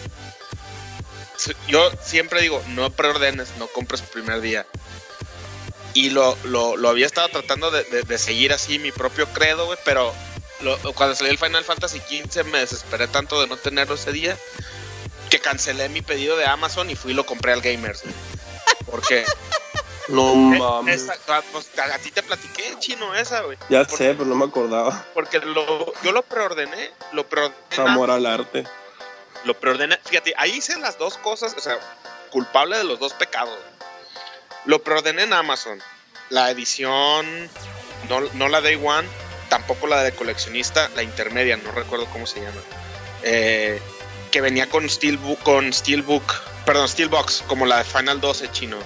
Yo 1.68 1.90
siempre 2.04 2.40
digo, 2.40 2.62
no 2.68 2.90
preordenes, 2.90 3.48
no 3.58 3.66
compres 3.68 4.00
el 4.02 4.08
primer 4.08 4.40
día. 4.40 4.66
Y 5.94 6.10
lo, 6.10 6.36
lo, 6.44 6.76
lo 6.76 6.88
había 6.88 7.06
estado 7.06 7.28
tratando 7.28 7.70
de, 7.70 7.84
de- 7.84 8.02
de 8.02 8.18
seguir 8.18 8.52
así 8.52 8.78
mi 8.78 8.92
propio 8.92 9.26
credo, 9.28 9.66
güey, 9.66 9.78
pero 9.84 10.14
lo- 10.60 10.78
cuando 10.94 11.14
salió 11.14 11.32
el 11.32 11.38
Final 11.38 11.64
Fantasy 11.64 12.00
XV 12.00 12.44
me 12.44 12.58
desesperé 12.60 13.08
tanto 13.08 13.40
de 13.40 13.46
no 13.48 13.56
tenerlo 13.56 13.94
ese 13.96 14.12
día 14.12 14.36
que 15.30 15.38
cancelé 15.40 15.88
mi 15.88 16.00
pedido 16.02 16.36
de 16.36 16.46
Amazon 16.46 16.88
y 16.90 16.94
fui 16.96 17.12
y 17.12 17.14
lo 17.14 17.26
compré 17.26 17.52
al 17.52 17.60
Gamers. 17.60 18.02
güey. 18.02 18.14
Porque 18.86 19.24
No 20.08 20.32
eh, 20.54 20.58
mames. 20.58 21.08
ah, 21.28 21.42
pues, 21.52 21.70
a, 21.78 21.98
ti 21.98 22.10
te 22.10 22.22
platiqué, 22.22 22.74
chino, 22.78 23.14
esa, 23.14 23.42
güey. 23.42 23.56
Ya 23.68 23.84
sé, 23.84 24.14
pero 24.14 24.24
no 24.24 24.34
me 24.34 24.44
acordaba. 24.44 25.04
Porque 25.14 25.38
lo, 25.38 25.92
yo 26.02 26.12
lo 26.12 26.22
preordené, 26.22 26.90
lo 27.12 27.26
preordené, 27.28 27.56
Amor 27.78 28.10
al 28.10 28.26
arte. 28.26 28.64
lo 29.44 29.54
preordené. 29.58 29.98
Fíjate, 30.04 30.34
ahí 30.36 30.52
hice 30.52 30.78
las 30.78 30.98
dos 30.98 31.18
cosas, 31.18 31.54
o 31.56 31.60
sea, 31.60 31.78
culpable 32.30 32.78
de 32.78 32.84
los 32.84 32.98
dos 32.98 33.12
pecados. 33.14 33.56
Lo 34.64 34.82
preordené 34.82 35.22
en 35.22 35.32
Amazon. 35.32 35.80
La 36.30 36.50
edición 36.50 37.50
no, 38.08 38.20
no 38.34 38.48
la 38.48 38.60
Day 38.60 38.80
One, 38.82 39.06
tampoco 39.48 39.86
la 39.86 40.02
de 40.02 40.12
coleccionista, 40.12 40.88
la 40.96 41.02
intermedia, 41.02 41.56
no 41.56 41.72
recuerdo 41.72 42.06
cómo 42.06 42.26
se 42.26 42.40
llama. 42.40 42.60
Eh, 43.22 43.80
que 44.30 44.40
venía 44.40 44.68
con 44.68 44.88
Steelbook, 44.88 45.42
con 45.42 45.72
Steelbook, 45.72 46.24
perdón, 46.64 46.88
Steelbox, 46.88 47.44
como 47.46 47.66
la 47.66 47.78
de 47.78 47.84
Final 47.84 48.20
12 48.20 48.50
chino. 48.50 48.78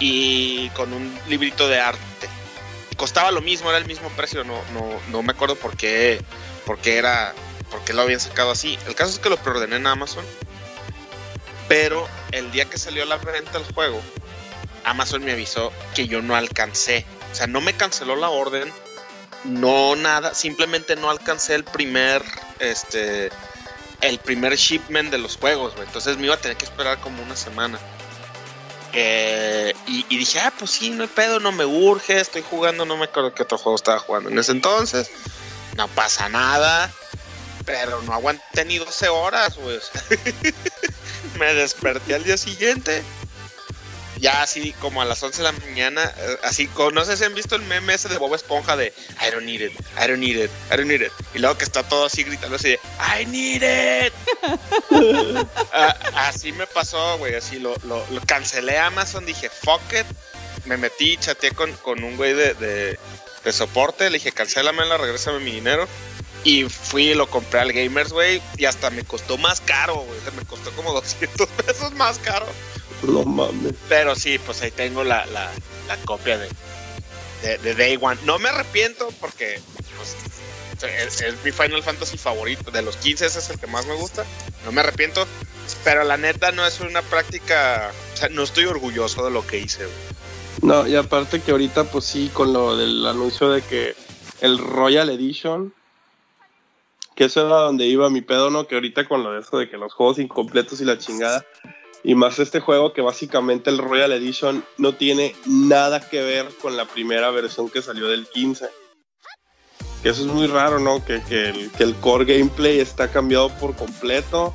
Y 0.00 0.70
con 0.70 0.92
un 0.92 1.18
librito 1.28 1.68
de 1.68 1.80
arte. 1.80 2.28
Costaba 2.96 3.30
lo 3.30 3.40
mismo, 3.40 3.68
era 3.68 3.78
el 3.78 3.86
mismo 3.86 4.08
precio, 4.10 4.44
no, 4.44 4.60
no, 4.72 4.88
no 5.10 5.22
me 5.22 5.32
acuerdo 5.32 5.56
por 5.56 5.76
qué, 5.76 6.20
por 6.66 6.78
qué 6.78 6.98
era, 6.98 7.32
por 7.70 7.84
qué 7.84 7.92
lo 7.92 8.02
habían 8.02 8.20
sacado 8.20 8.50
así. 8.50 8.78
El 8.86 8.94
caso 8.94 9.12
es 9.12 9.18
que 9.18 9.30
lo 9.30 9.36
preordené 9.36 9.76
en 9.76 9.86
Amazon. 9.86 10.24
Pero 11.68 12.08
el 12.32 12.50
día 12.50 12.64
que 12.64 12.78
salió 12.78 13.04
la 13.04 13.18
venta 13.18 13.58
del 13.58 13.72
juego, 13.72 14.00
Amazon 14.84 15.24
me 15.24 15.32
avisó 15.32 15.72
que 15.94 16.08
yo 16.08 16.22
no 16.22 16.34
alcancé. 16.34 17.04
O 17.30 17.34
sea, 17.34 17.46
no 17.46 17.60
me 17.60 17.74
canceló 17.74 18.16
la 18.16 18.30
orden, 18.30 18.72
no 19.44 19.94
nada, 19.96 20.34
simplemente 20.34 20.96
no 20.96 21.10
alcancé 21.10 21.54
el 21.54 21.64
primer, 21.64 22.22
este, 22.58 23.30
el 24.00 24.18
primer 24.18 24.56
shipment 24.56 25.10
de 25.10 25.18
los 25.18 25.36
juegos, 25.36 25.74
Entonces 25.78 26.16
me 26.16 26.26
iba 26.26 26.34
a 26.34 26.38
tener 26.38 26.56
que 26.56 26.64
esperar 26.64 26.98
como 27.00 27.22
una 27.22 27.36
semana. 27.36 27.78
Eh, 28.92 29.74
y, 29.86 30.16
dije, 30.16 30.40
ah, 30.40 30.52
pues 30.58 30.70
sí, 30.70 30.90
no 30.90 31.02
hay 31.02 31.08
pedo, 31.08 31.40
no 31.40 31.52
me 31.52 31.64
urge, 31.64 32.20
estoy 32.20 32.42
jugando, 32.42 32.84
no 32.84 32.96
me 32.96 33.04
acuerdo 33.04 33.34
qué 33.34 33.42
otro 33.42 33.58
juego 33.58 33.76
estaba 33.76 33.98
jugando 33.98 34.30
en 34.30 34.38
ese 34.38 34.52
entonces. 34.52 35.10
No 35.76 35.88
pasa 35.88 36.28
nada, 36.28 36.90
pero 37.64 38.02
no 38.02 38.12
aguanté 38.12 38.64
ni 38.64 38.78
12 38.78 39.08
horas, 39.08 39.56
güey. 39.56 39.78
me 41.38 41.54
desperté 41.54 42.14
al 42.14 42.24
día 42.24 42.36
siguiente 42.36 43.02
ya 44.18 44.42
así 44.42 44.72
como 44.80 45.02
a 45.02 45.04
las 45.04 45.22
11 45.22 45.38
de 45.38 45.44
la 45.44 45.52
mañana, 45.52 46.12
eh, 46.18 46.36
así, 46.42 46.68
no 46.92 47.04
sé 47.04 47.16
si 47.16 47.24
han 47.24 47.34
visto 47.34 47.56
el 47.56 47.62
meme 47.62 47.94
ese 47.94 48.08
de 48.08 48.18
Bob 48.18 48.34
Esponja 48.34 48.76
de 48.76 48.92
I 49.20 49.30
don't 49.30 49.44
need 49.44 49.60
it, 49.60 49.72
I 49.96 50.08
don't 50.08 50.18
need 50.18 50.36
it, 50.36 50.50
I 50.70 50.76
don't 50.76 50.86
need 50.86 51.02
it. 51.02 51.12
Y 51.34 51.38
luego 51.38 51.56
que 51.58 51.64
está 51.64 51.82
todo 51.82 52.06
así 52.06 52.24
gritando 52.24 52.56
así 52.56 52.70
de 52.70 52.80
I 53.20 53.26
need 53.26 53.62
it. 54.06 54.12
Ah, 55.72 55.94
así 56.28 56.50
me 56.52 56.66
pasó, 56.66 57.18
güey, 57.18 57.34
así 57.34 57.58
lo, 57.58 57.76
lo, 57.84 58.04
cancelé 58.26 58.78
a 58.78 58.86
Amazon, 58.86 59.24
dije 59.24 59.48
fuck 59.48 59.80
it. 59.92 60.06
Me 60.64 60.76
metí, 60.76 61.16
chateé 61.16 61.52
con, 61.52 61.72
con 61.74 62.02
un 62.02 62.16
güey 62.16 62.34
de, 62.34 62.54
de, 62.54 62.98
de 63.44 63.52
soporte, 63.52 64.10
le 64.10 64.18
dije 64.18 64.32
la 64.62 64.96
regrésame 64.96 65.38
mi 65.40 65.52
dinero. 65.52 65.86
Y 66.44 66.64
fui 66.64 67.10
y 67.10 67.14
lo 67.14 67.28
compré 67.28 67.60
al 67.60 67.72
Gamers, 67.72 68.12
güey. 68.12 68.40
Y 68.56 68.64
hasta 68.64 68.90
me 68.90 69.04
costó 69.04 69.38
más 69.38 69.60
caro, 69.60 69.96
güey. 69.96 70.20
me 70.36 70.44
costó 70.44 70.70
como 70.72 70.92
200 70.92 71.48
pesos 71.48 71.92
más 71.94 72.18
caro. 72.18 72.46
No 73.02 73.24
mames. 73.24 73.74
Pero 73.88 74.14
sí, 74.14 74.38
pues 74.38 74.62
ahí 74.62 74.70
tengo 74.70 75.04
la, 75.04 75.24
la, 75.26 75.50
la 75.86 75.96
copia 75.98 76.38
de, 76.38 76.48
de, 77.58 77.74
Day 77.74 77.98
One. 78.00 78.18
No 78.24 78.38
me 78.38 78.48
arrepiento 78.48 79.08
porque 79.20 79.60
pues, 79.96 81.22
es, 81.22 81.44
mi 81.44 81.52
Final 81.52 81.82
Fantasy 81.82 82.18
favorito. 82.18 82.70
De 82.70 82.82
los 82.82 82.96
15 82.96 83.26
ese 83.26 83.38
es 83.38 83.50
el 83.50 83.58
que 83.58 83.66
más 83.66 83.86
me 83.86 83.94
gusta. 83.94 84.24
No 84.64 84.72
me 84.72 84.80
arrepiento. 84.80 85.26
Pero 85.84 86.04
la 86.04 86.16
neta 86.16 86.50
no 86.52 86.66
es 86.66 86.80
una 86.80 87.02
práctica... 87.02 87.92
O 88.14 88.16
sea, 88.16 88.28
no 88.30 88.42
estoy 88.42 88.64
orgulloso 88.64 89.24
de 89.24 89.30
lo 89.30 89.46
que 89.46 89.58
hice. 89.58 89.86
No, 90.62 90.86
y 90.86 90.96
aparte 90.96 91.40
que 91.40 91.52
ahorita 91.52 91.84
pues 91.84 92.04
sí, 92.04 92.30
con 92.32 92.52
lo 92.52 92.76
del 92.76 93.06
anuncio 93.06 93.50
de 93.50 93.62
que 93.62 93.94
el 94.40 94.58
Royal 94.58 95.10
Edition 95.10 95.72
que 97.18 97.24
eso 97.24 97.44
era 97.44 97.56
donde 97.56 97.84
iba 97.84 98.08
mi 98.10 98.20
pedo, 98.20 98.48
¿no? 98.48 98.68
Que 98.68 98.76
ahorita 98.76 99.08
con 99.08 99.24
lo 99.24 99.32
de 99.32 99.40
eso 99.40 99.58
de 99.58 99.68
que 99.68 99.76
los 99.76 99.92
juegos 99.92 100.20
incompletos 100.20 100.80
y 100.80 100.84
la 100.84 100.98
chingada, 100.98 101.44
y 102.04 102.14
más 102.14 102.38
este 102.38 102.60
juego 102.60 102.92
que 102.92 103.02
básicamente 103.02 103.70
el 103.70 103.78
Royal 103.78 104.12
Edition 104.12 104.64
no 104.76 104.94
tiene 104.94 105.34
nada 105.46 106.00
que 106.00 106.22
ver 106.22 106.48
con 106.60 106.76
la 106.76 106.86
primera 106.86 107.30
versión 107.30 107.68
que 107.68 107.82
salió 107.82 108.06
del 108.06 108.26
15. 108.26 108.68
Que 110.02 110.10
eso 110.10 110.22
es 110.22 110.28
muy 110.28 110.46
raro, 110.46 110.78
¿no? 110.78 111.04
Que, 111.04 111.20
el, 111.78 111.94
core 111.96 112.24
gameplay 112.24 112.78
está 112.78 113.10
cambiado 113.10 113.48
por 113.58 113.74
completo. 113.74 114.54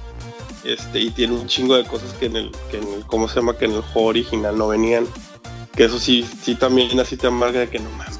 Este, 0.63 0.99
y 0.99 1.11
tiene 1.11 1.33
un 1.33 1.47
chingo 1.47 1.75
de 1.75 1.83
cosas 1.83 2.13
que 2.13 2.27
en 2.27 2.37
el, 2.37 2.51
que 2.71 2.77
en 2.77 2.93
el, 2.93 3.05
¿cómo 3.05 3.27
se 3.27 3.35
llama? 3.35 3.57
Que 3.57 3.65
en 3.65 3.73
el 3.73 3.81
juego 3.81 4.07
original 4.07 4.57
no 4.57 4.69
venían. 4.69 5.05
Que 5.75 5.85
eso 5.85 5.99
sí, 5.99 6.25
sí 6.41 6.55
también 6.55 6.97
así 6.99 7.17
te 7.17 7.27
amarga 7.27 7.59
de 7.61 7.69
que 7.69 7.79
no 7.79 7.89
mames. 7.91 8.19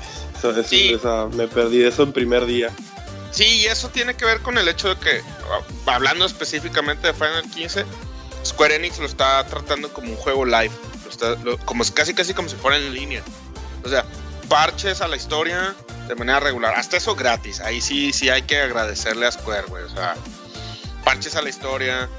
me 1.36 1.48
perdí 1.48 1.78
de 1.78 1.88
eso 1.88 2.04
en 2.04 2.12
primer 2.12 2.46
día. 2.46 2.72
Sí, 3.32 3.46
y 3.46 3.66
eso 3.66 3.90
tiene 3.90 4.16
que 4.16 4.26
ver 4.26 4.42
con 4.42 4.58
el 4.58 4.68
hecho 4.68 4.90
de 4.90 4.96
que, 4.98 5.22
hablando 5.88 6.26
específicamente 6.26 7.08
de 7.08 7.14
Final 7.14 7.50
15, 7.50 7.86
Square 8.46 8.76
Enix 8.76 9.00
lo 9.00 9.06
está 9.06 9.46
tratando 9.46 9.91
como 9.91 10.10
un 10.10 10.18
juego 10.18 10.46
live, 10.46 10.72
como 11.66 11.84
casi 11.94 12.14
casi 12.14 12.34
como 12.34 12.50
si 12.50 12.56
fuera 12.56 12.78
en 12.78 12.94
línea. 12.94 13.24
O 13.84 13.89
sea, 13.89 14.06
parches 14.50 15.02
a 15.02 15.08
la 15.08 15.16
historia 15.16 15.76
de 16.08 16.16
manera 16.16 16.39
regular, 16.39 16.74
hasta 16.76 16.98
eso 16.98 17.16
gratis. 17.16 17.62
Ahí 17.62 17.82
sí 17.82 18.12
sí 18.12 18.30
hay 18.30 18.44
que 18.44 18.60
agradecerle 18.60 19.26
a 19.26 19.32
Square, 19.32 19.68
güey. 19.68 19.84
O 19.84 19.89
sea, 19.89 20.16
parches 21.04 21.36
a 21.36 21.41
la 21.41 21.50
historia. 21.50 22.10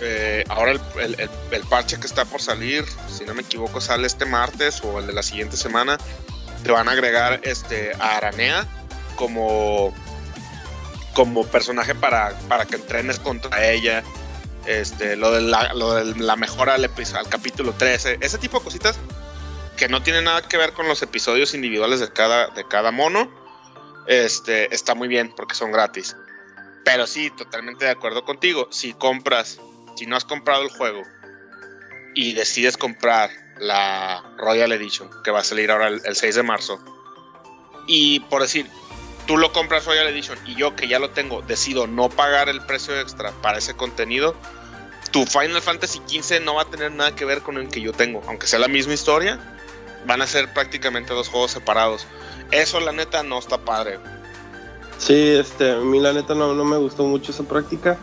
Eh, 0.00 0.44
ahora 0.48 0.72
el, 0.72 1.30
el, 1.52 1.62
parche 1.64 1.98
que 2.00 2.08
está 2.08 2.24
por 2.24 2.42
salir, 2.42 2.84
si 3.08 3.24
no 3.24 3.34
me 3.34 3.42
equivoco, 3.42 3.80
sale 3.80 4.08
este 4.08 4.24
martes 4.24 4.80
o 4.82 4.98
el 4.98 5.06
de 5.06 5.12
la 5.12 5.22
siguiente 5.22 5.56
semana. 5.56 5.96
Te 6.64 6.72
van 6.72 6.88
a 6.88 6.92
agregar 6.92 7.40
este 7.44 7.92
a 8.00 8.16
Aranea 8.16 8.66
como 9.14 9.94
como 11.14 11.46
personaje 11.46 11.94
para, 11.94 12.30
para 12.48 12.64
que 12.64 12.76
entrenes 12.76 13.18
contra 13.18 13.70
ella 13.70 14.02
este, 14.66 15.16
lo 15.16 15.32
de 15.32 15.40
la, 15.42 15.74
lo 15.74 15.94
de 15.94 16.14
la 16.16 16.36
mejora 16.36 16.74
al, 16.74 16.84
al 16.84 17.28
capítulo 17.28 17.72
13, 17.72 18.18
ese 18.20 18.38
tipo 18.38 18.58
de 18.58 18.64
cositas 18.64 18.98
que 19.76 19.88
no 19.88 20.02
tienen 20.02 20.24
nada 20.24 20.42
que 20.42 20.56
ver 20.56 20.72
con 20.72 20.86
los 20.88 21.02
episodios 21.02 21.54
individuales 21.54 22.00
de 22.00 22.12
cada, 22.12 22.48
de 22.48 22.66
cada 22.66 22.90
mono, 22.90 23.30
este, 24.06 24.74
está 24.74 24.94
muy 24.94 25.08
bien 25.08 25.32
porque 25.34 25.54
son 25.54 25.72
gratis. 25.72 26.16
Pero 26.84 27.06
sí, 27.06 27.30
totalmente 27.30 27.84
de 27.84 27.92
acuerdo 27.92 28.24
contigo. 28.24 28.68
Si 28.70 28.92
compras, 28.92 29.60
si 29.96 30.06
no 30.06 30.16
has 30.16 30.24
comprado 30.24 30.62
el 30.62 30.70
juego 30.70 31.02
y 32.14 32.34
decides 32.34 32.76
comprar 32.76 33.30
la 33.58 34.22
Royal 34.36 34.72
Edition, 34.72 35.08
que 35.22 35.30
va 35.30 35.40
a 35.40 35.44
salir 35.44 35.70
ahora 35.70 35.88
el, 35.88 36.02
el 36.04 36.16
6 36.16 36.34
de 36.34 36.42
marzo, 36.42 36.80
y 37.86 38.20
por 38.20 38.42
decir, 38.42 38.68
tú 39.26 39.36
lo 39.36 39.52
compras 39.52 39.84
Royal 39.86 40.06
Edition 40.08 40.38
y 40.46 40.54
yo 40.54 40.74
que 40.76 40.88
ya 40.88 40.98
lo 40.98 41.10
tengo 41.10 41.42
decido 41.42 41.86
no 41.86 42.08
pagar 42.08 42.48
el 42.48 42.60
precio 42.62 42.98
extra 42.98 43.32
para 43.42 43.58
ese 43.58 43.74
contenido, 43.74 44.34
tu 45.10 45.26
Final 45.26 45.60
Fantasy 45.60 46.00
XV 46.08 46.40
no 46.42 46.54
va 46.54 46.62
a 46.62 46.64
tener 46.64 46.92
nada 46.92 47.14
que 47.14 47.24
ver 47.24 47.42
con 47.42 47.58
el 47.58 47.68
que 47.68 47.80
yo 47.80 47.92
tengo, 47.92 48.22
aunque 48.26 48.46
sea 48.46 48.58
la 48.58 48.68
misma 48.68 48.94
historia, 48.94 49.38
van 50.06 50.22
a 50.22 50.26
ser 50.26 50.52
prácticamente 50.52 51.12
dos 51.12 51.28
juegos 51.28 51.52
separados. 51.52 52.06
Eso 52.50 52.80
la 52.80 52.92
neta 52.92 53.22
no 53.22 53.38
está 53.38 53.58
padre. 53.58 53.98
Sí, 54.98 55.14
este, 55.14 55.72
a 55.72 55.76
mí 55.76 56.00
la 56.00 56.12
neta 56.12 56.34
no, 56.34 56.52
me 56.64 56.76
gustó 56.76 57.04
mucho 57.04 57.32
esa 57.32 57.44
práctica. 57.44 57.98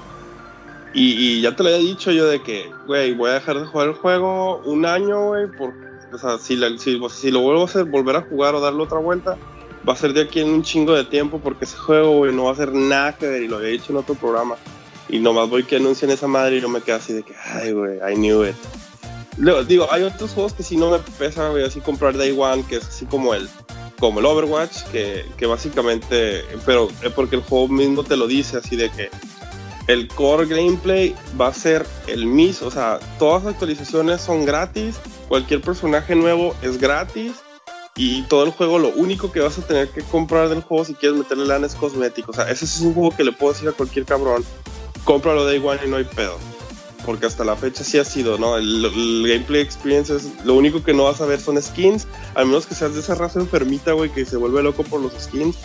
Y, 0.93 1.41
ya 1.41 1.55
te 1.55 1.61
lo 1.61 1.70
había 1.70 1.82
dicho 1.82 2.11
yo 2.11 2.28
de 2.28 2.41
que, 2.41 2.71
güey, 2.87 3.13
voy 3.13 3.29
a 3.29 3.33
dejar 3.33 3.59
de 3.59 3.66
jugar 3.67 3.89
el 3.89 3.93
juego 3.93 4.58
un 4.66 4.87
año, 4.87 5.28
güey, 5.28 5.47
por, 5.47 5.71
o 6.12 6.17
sea, 6.17 6.39
si, 6.39 6.59
si, 6.79 7.00
si, 7.12 7.32
lo 7.32 7.41
vuelvo 7.41 7.62
a 7.62 7.66
hacer, 7.66 7.86
volver 7.86 8.16
a 8.16 8.21
jugar 8.21 8.55
o 8.55 8.59
darle 8.59 8.82
otra 8.82 8.97
vuelta, 8.97 9.37
va 9.88 9.93
a 9.93 9.96
ser 9.96 10.14
de 10.14 10.22
aquí 10.22 10.39
en 10.39 10.50
un 10.50 10.64
chingo 10.64 10.93
de 10.93 11.04
tiempo 11.06 11.39
porque 11.39 11.66
ese 11.66 11.78
juego, 11.78 12.26
no 12.28 12.46
va 12.46 12.50
a 12.51 12.54
hacer 12.54 12.74
nada 12.74 13.16
que 13.16 13.28
ver 13.28 13.43
y 13.43 13.47
lo 13.47 13.58
había 13.58 13.70
dicho 13.70 13.92
en 13.92 13.97
otro 13.97 14.16
programa. 14.16 14.56
Y 15.08 15.20
nomás 15.20 15.50
voy 15.50 15.64
que 15.64 15.78
anuncien 15.78 16.12
esa 16.12 16.28
madre 16.28 16.58
y 16.58 16.62
no 16.62 16.70
me 16.70 16.82
queda 16.82 16.97
así 16.97 17.14
de 17.14 17.24
que, 17.24 17.34
ay, 17.36 17.72
güey, 17.72 17.97
I 17.97 18.16
knew 18.16 18.46
it. 18.46 18.56
Luego, 19.38 19.64
digo, 19.64 19.88
hay 19.92 20.04
otros 20.04 20.32
juegos 20.32 20.54
que 20.54 20.64
si 20.64 20.78
no 20.78 20.92
me 20.92 21.00
pesa, 21.00 21.50
güey, 21.50 21.64
así 21.64 21.80
comprar 21.80 22.18
Day 22.18 22.36
One, 22.38 22.64
que 22.68 22.76
es 22.76 22.88
así 22.88 23.06
como 23.06 23.34
el, 23.34 23.50
como 24.00 24.20
el 24.20 24.26
Overwatch, 24.26 24.84
que, 24.92 25.26
que 25.38 25.46
básicamente, 25.46 26.43
pero 26.66 26.89
es 27.01 27.12
porque 27.14 27.38
el 27.38 27.42
juego 27.42 27.70
mismo 27.70 28.04
te 28.04 28.18
lo 28.18 28.28
dice, 28.28 28.58
así 28.58 28.76
de 28.76 28.92
que 28.92 29.10
el 29.88 30.08
core 30.10 30.46
gameplay 30.46 31.16
va 31.39 31.47
a 31.47 31.54
ser 31.54 31.86
el 32.06 32.26
mismo, 32.26 32.68
o 32.68 32.72
sea, 32.72 33.00
todas 33.18 33.46
las 33.46 33.54
actualizaciones 33.54 34.22
son 34.22 34.46
gratis, 34.46 35.00
cualquier 35.28 35.62
personaje 35.62 36.16
nuevo 36.16 36.54
es 36.62 36.78
gratis 36.78 37.34
y 38.01 38.21
todo 38.21 38.46
el 38.46 38.51
juego, 38.51 38.80
lo 38.80 38.88
único 38.93 39.30
que 39.30 39.42
vas 39.42 39.58
a 39.58 39.62
tener 39.62 39.89
que 39.89 40.01
comprar 40.04 40.47
del 40.47 40.62
juego 40.62 40.86
si 40.86 40.93
quieres 40.93 41.17
meterle 41.17 41.46
lana 41.46 41.67
es 41.67 41.76
cosmético. 41.76 42.32
O 42.32 42.34
sea, 42.34 42.50
ese 42.50 42.63
es 42.63 42.80
un 42.80 42.93
juego 42.93 43.13
que 43.13 43.26
le 43.26 43.34
puedo 43.34 43.51
decir 43.51 43.67
a 43.67 43.74
cualquier 43.74 44.05
cabrón, 44.05 44.46
cómpralo 45.04 45.46
de 45.46 45.58
igual 45.58 45.82
y 45.86 45.89
no 45.89 45.97
hay 45.97 46.05
pedo. 46.05 46.38
Porque 47.05 47.26
hasta 47.26 47.43
la 47.43 47.58
fecha 47.58 47.84
sí 47.84 48.00
ha 48.00 48.05
sido, 48.05 48.38
¿no? 48.38 48.55
El, 48.55 48.89
gameplay 49.28 49.59
experience 49.59 50.16
es, 50.16 50.46
lo 50.46 50.54
único 50.54 50.82
que 50.82 50.93
no 50.93 51.04
vas 51.04 51.20
a 51.20 51.26
ver 51.26 51.42
son 51.42 51.62
skins, 51.62 52.08
al 52.36 52.46
menos 52.46 52.67
que 52.67 52.74
seas 52.74 52.93
de 52.93 53.01
esa 53.01 53.16
raza 53.16 53.42
enfermita, 53.42 53.92
güey, 53.92 54.09
que 54.09 54.24
se 54.24 54.38
vuelve 54.38 54.63
loco 54.63 54.84
por 54.84 55.01
los 55.01 55.12
skins. 55.20 55.58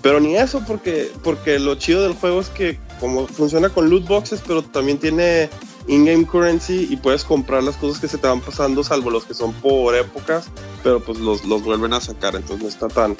Pero 0.00 0.18
ni 0.18 0.34
eso, 0.34 0.62
porque, 0.66 1.12
porque 1.22 1.58
lo 1.58 1.74
chido 1.74 2.02
del 2.04 2.14
juego 2.14 2.40
es 2.40 2.48
que 2.48 2.78
como 3.00 3.26
funciona 3.26 3.68
con 3.68 3.90
loot 3.90 4.08
boxes, 4.08 4.40
pero 4.46 4.62
también 4.62 4.96
tiene 4.96 5.50
in-game 5.88 6.26
currency 6.26 6.88
y 6.90 6.96
puedes 6.96 7.24
comprar 7.24 7.62
las 7.62 7.76
cosas 7.76 8.00
que 8.00 8.08
se 8.08 8.18
te 8.18 8.26
van 8.26 8.40
pasando, 8.40 8.82
salvo 8.82 9.10
los 9.10 9.24
que 9.24 9.34
son 9.34 9.52
por 9.54 9.94
épocas, 9.94 10.48
pero 10.82 11.00
pues 11.00 11.18
los, 11.18 11.44
los 11.44 11.62
vuelven 11.62 11.92
a 11.92 12.00
sacar, 12.00 12.34
entonces 12.34 12.62
no 12.62 12.68
está 12.68 12.88
tan... 12.88 13.16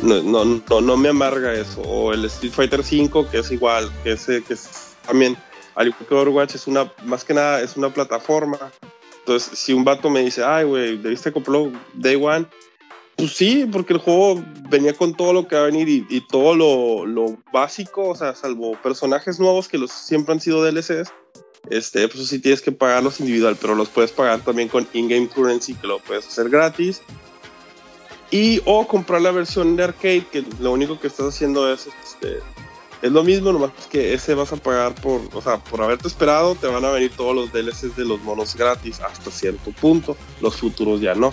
No, 0.00 0.22
no, 0.22 0.80
no, 0.80 0.96
me 0.96 1.08
amarga 1.08 1.52
eso. 1.54 1.80
O 1.82 2.12
el 2.12 2.24
Street 2.26 2.52
Fighter 2.52 2.80
V, 2.80 3.26
que 3.30 3.38
es 3.38 3.50
igual, 3.50 3.90
que, 4.04 4.12
ese, 4.12 4.44
que 4.44 4.54
es 4.54 4.94
también, 5.04 5.36
al 5.74 5.88
igual 5.88 6.06
que 6.06 6.14
Overwatch, 6.14 6.54
es 6.54 6.68
una, 6.68 6.92
más 7.04 7.24
que 7.24 7.34
nada 7.34 7.60
es 7.62 7.76
una 7.76 7.92
plataforma. 7.92 8.58
Entonces, 9.18 9.58
si 9.58 9.72
un 9.72 9.84
vato 9.84 10.08
me 10.08 10.20
dice, 10.20 10.44
ay, 10.44 10.64
güey, 10.64 10.98
debiste 10.98 11.32
comprarlo 11.32 11.72
Day 11.94 12.14
One, 12.14 12.46
Pues 13.16 13.32
sí, 13.32 13.68
porque 13.70 13.92
el 13.92 13.98
juego 13.98 14.40
venía 14.70 14.94
con 14.94 15.14
todo 15.14 15.32
lo 15.32 15.48
que 15.48 15.56
va 15.56 15.62
a 15.62 15.66
venir 15.66 15.88
y, 15.88 16.06
y 16.08 16.20
todo 16.20 16.54
lo, 16.54 17.04
lo, 17.04 17.36
básico, 17.52 18.10
o 18.10 18.14
sea, 18.14 18.36
salvo 18.36 18.80
personajes 18.80 19.40
nuevos 19.40 19.66
que 19.66 19.78
los 19.78 19.90
siempre 19.90 20.32
han 20.32 20.40
sido 20.40 20.62
DLCs, 20.62 21.12
este, 21.70 22.08
pues 22.08 22.28
sí 22.28 22.38
tienes 22.38 22.62
que 22.62 22.72
pagarlos 22.72 23.20
individual, 23.20 23.56
pero 23.60 23.74
los 23.74 23.88
puedes 23.88 24.12
pagar 24.12 24.40
también 24.40 24.68
con 24.68 24.88
in-game 24.92 25.28
currency, 25.28 25.74
que 25.74 25.86
lo 25.86 25.98
puedes 25.98 26.26
hacer 26.26 26.48
gratis. 26.48 27.02
Y 28.30 28.60
o 28.66 28.86
comprar 28.86 29.22
la 29.22 29.30
versión 29.30 29.76
de 29.76 29.84
arcade, 29.84 30.26
que 30.30 30.44
lo 30.60 30.72
único 30.72 31.00
que 31.00 31.06
estás 31.06 31.26
haciendo 31.26 31.72
es, 31.72 31.88
este, 32.04 32.40
es 33.00 33.12
lo 33.12 33.22
mismo, 33.22 33.52
nomás 33.52 33.70
que 33.90 34.12
ese 34.12 34.34
vas 34.34 34.52
a 34.52 34.56
pagar 34.56 34.94
por, 34.94 35.22
o 35.32 35.40
sea, 35.40 35.58
por 35.58 35.80
haberte 35.82 36.08
esperado, 36.08 36.54
te 36.54 36.66
van 36.66 36.84
a 36.84 36.90
venir 36.90 37.12
todos 37.16 37.34
los 37.34 37.52
DLCs 37.52 37.96
de 37.96 38.04
los 38.04 38.20
monos 38.22 38.54
gratis 38.56 39.00
hasta 39.00 39.30
cierto 39.30 39.70
punto, 39.72 40.16
los 40.40 40.56
futuros 40.56 41.00
ya 41.00 41.14
no. 41.14 41.32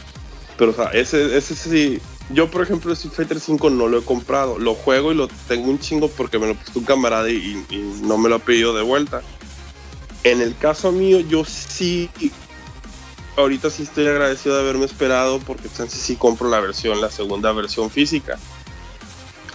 Pero, 0.58 0.72
o 0.72 0.74
sea, 0.74 0.86
ese, 0.92 1.38
ese 1.38 1.56
sí. 1.56 2.02
Yo, 2.32 2.50
por 2.50 2.64
ejemplo, 2.64 2.92
Street 2.94 3.14
Fighter 3.14 3.40
5 3.40 3.70
no 3.70 3.88
lo 3.88 4.00
he 4.00 4.04
comprado. 4.04 4.58
Lo 4.58 4.74
juego 4.74 5.12
y 5.12 5.16
lo 5.16 5.28
tengo 5.48 5.70
un 5.70 5.80
chingo 5.80 6.08
porque 6.08 6.40
me 6.40 6.48
lo 6.48 6.56
puso 6.56 6.80
un 6.80 6.86
camarada 6.86 7.30
y, 7.30 7.64
y, 7.70 7.78
no 8.04 8.18
me 8.18 8.30
lo 8.30 8.36
ha 8.36 8.40
pedido 8.40 8.74
de 8.74 8.82
vuelta. 8.82 9.22
En 10.26 10.42
el 10.42 10.58
caso 10.58 10.92
mío, 10.92 11.20
yo 11.20 11.46
sí. 11.46 12.10
Ahorita 13.38 13.70
sí 13.70 13.84
estoy 13.84 14.08
agradecido 14.08 14.56
de 14.56 14.62
haberme 14.62 14.86
esperado 14.86 15.40
porque 15.40 15.70
chance 15.70 15.98
sí 15.98 16.16
compro 16.16 16.50
la 16.50 16.60
versión, 16.60 17.00
la 17.00 17.12
segunda 17.12 17.52
versión 17.52 17.92
física. 17.92 18.40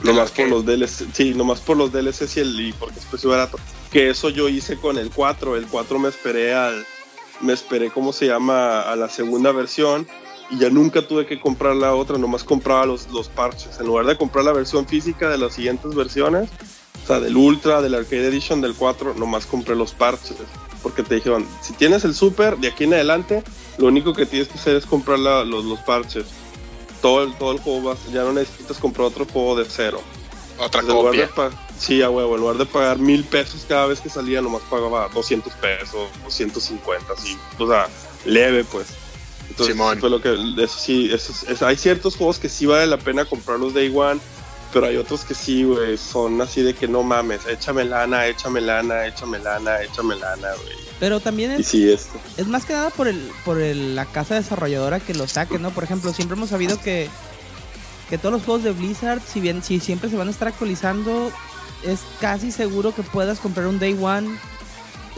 Nomás 0.04 0.30
por 0.30 0.48
los 0.48 0.64
DLC, 0.64 1.12
sí, 1.12 1.34
nomás 1.34 1.60
por 1.60 1.76
los 1.76 1.90
DLCs 1.90 2.36
y, 2.36 2.40
el, 2.40 2.60
y 2.60 2.72
porque 2.72 3.00
es 3.00 3.04
precio 3.04 3.30
barato. 3.30 3.58
Que 3.90 4.10
eso 4.10 4.28
yo 4.28 4.48
hice 4.48 4.76
con 4.76 4.96
el 4.96 5.10
4. 5.10 5.56
El 5.56 5.66
4 5.66 5.98
me 5.98 6.08
esperé 6.08 6.54
al. 6.54 6.86
Me 7.40 7.52
esperé, 7.52 7.90
¿cómo 7.90 8.12
se 8.12 8.26
llama? 8.26 8.82
A 8.82 8.94
la 8.94 9.08
segunda 9.08 9.50
versión 9.50 10.06
y 10.50 10.58
ya 10.58 10.70
nunca 10.70 11.02
tuve 11.02 11.26
que 11.26 11.40
comprar 11.40 11.74
la 11.74 11.94
otra, 11.94 12.18
nomás 12.18 12.44
compraba 12.44 12.86
los, 12.86 13.08
los 13.10 13.28
parches. 13.28 13.80
En 13.80 13.86
lugar 13.86 14.06
de 14.06 14.16
comprar 14.16 14.44
la 14.44 14.52
versión 14.52 14.86
física 14.86 15.28
de 15.28 15.38
las 15.38 15.54
siguientes 15.54 15.94
versiones, 15.94 16.50
del 17.18 17.36
Ultra, 17.36 17.82
del 17.82 17.94
Arcade 17.94 18.28
Edition, 18.28 18.60
del 18.60 18.74
4, 18.74 19.14
nomás 19.14 19.46
compré 19.46 19.74
los 19.74 19.92
parches. 19.92 20.36
Porque 20.82 21.02
te 21.02 21.16
dijeron, 21.16 21.46
si 21.60 21.72
tienes 21.72 22.04
el 22.04 22.14
Super, 22.14 22.56
de 22.58 22.68
aquí 22.68 22.84
en 22.84 22.94
adelante, 22.94 23.42
lo 23.78 23.88
único 23.88 24.14
que 24.14 24.26
tienes 24.26 24.48
que 24.48 24.58
hacer 24.58 24.76
es 24.76 24.86
comprar 24.86 25.18
la, 25.18 25.44
los, 25.44 25.64
los, 25.64 25.80
parches. 25.80 26.26
Todo 27.02 27.24
el, 27.24 27.34
todo 27.34 27.52
el 27.52 27.58
juego, 27.58 27.96
ya 28.12 28.22
no 28.22 28.32
necesitas 28.32 28.78
comprar 28.78 29.06
otro 29.06 29.26
juego 29.26 29.56
de 29.56 29.64
cero. 29.68 30.00
Otra 30.58 30.82
Entonces, 30.82 31.30
copia. 31.30 31.50
Sí, 31.78 32.02
a 32.02 32.10
huevo, 32.10 32.34
en 32.34 32.40
lugar 32.42 32.58
de 32.58 32.66
pagar 32.66 32.98
mil 32.98 33.24
pesos 33.24 33.64
cada 33.66 33.86
vez 33.86 34.00
que 34.00 34.10
salía, 34.10 34.42
nomás 34.42 34.60
pagaba 34.70 35.08
200 35.08 35.50
pesos, 35.54 36.08
250, 36.24 37.12
así. 37.14 37.36
O 37.58 37.66
sea, 37.66 37.88
leve, 38.26 38.64
pues. 38.64 38.88
Entonces, 39.48 39.74
Simón. 39.74 39.98
Fue 39.98 40.10
lo 40.10 40.20
que, 40.20 40.34
eso 40.58 40.78
sí, 40.78 41.10
eso, 41.10 41.32
eso, 41.48 41.66
hay 41.66 41.76
ciertos 41.76 42.16
juegos 42.16 42.38
que 42.38 42.48
sí 42.48 42.66
vale 42.66 42.86
la 42.86 42.98
pena 42.98 43.24
comprarlos 43.24 43.72
Day 43.72 43.90
One, 43.94 44.20
pero 44.72 44.86
hay 44.86 44.96
otros 44.96 45.24
que 45.24 45.34
sí, 45.34 45.64
güey, 45.64 45.96
son 45.96 46.40
así 46.40 46.62
de 46.62 46.74
que 46.74 46.88
no 46.88 47.02
mames, 47.02 47.46
échame 47.46 47.84
lana, 47.84 48.26
échame 48.26 48.60
lana, 48.60 49.06
échame 49.06 49.38
lana, 49.38 49.82
échame 49.82 50.16
lana, 50.16 50.48
güey. 50.62 50.76
Pero 50.98 51.18
también 51.20 51.50
es, 51.52 51.66
sí, 51.66 51.90
es, 51.90 52.08
es 52.36 52.46
más 52.46 52.64
que 52.64 52.74
nada 52.74 52.90
por 52.90 53.08
el 53.08 53.30
por 53.44 53.60
el, 53.60 53.96
la 53.96 54.04
casa 54.04 54.34
desarrolladora 54.34 55.00
que 55.00 55.14
lo 55.14 55.26
saque, 55.26 55.58
¿no? 55.58 55.70
Por 55.70 55.84
ejemplo, 55.84 56.12
siempre 56.12 56.36
hemos 56.36 56.50
sabido 56.50 56.80
que, 56.80 57.08
que 58.08 58.18
todos 58.18 58.32
los 58.32 58.44
juegos 58.44 58.64
de 58.64 58.72
Blizzard, 58.72 59.20
si 59.26 59.40
bien 59.40 59.62
si 59.62 59.80
siempre 59.80 60.10
se 60.10 60.16
van 60.16 60.28
a 60.28 60.30
estar 60.30 60.48
actualizando, 60.48 61.32
es 61.84 62.00
casi 62.20 62.52
seguro 62.52 62.94
que 62.94 63.02
puedas 63.02 63.40
comprar 63.40 63.66
un 63.66 63.78
Day 63.78 63.98
One 64.00 64.28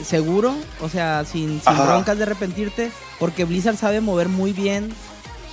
seguro, 0.04 0.54
o 0.80 0.88
sea, 0.88 1.24
sin, 1.24 1.60
sin 1.60 1.76
broncas 1.76 2.16
de 2.16 2.24
arrepentirte, 2.24 2.90
porque 3.18 3.44
Blizzard 3.44 3.76
sabe 3.76 4.00
mover 4.00 4.28
muy 4.28 4.52
bien 4.52 4.92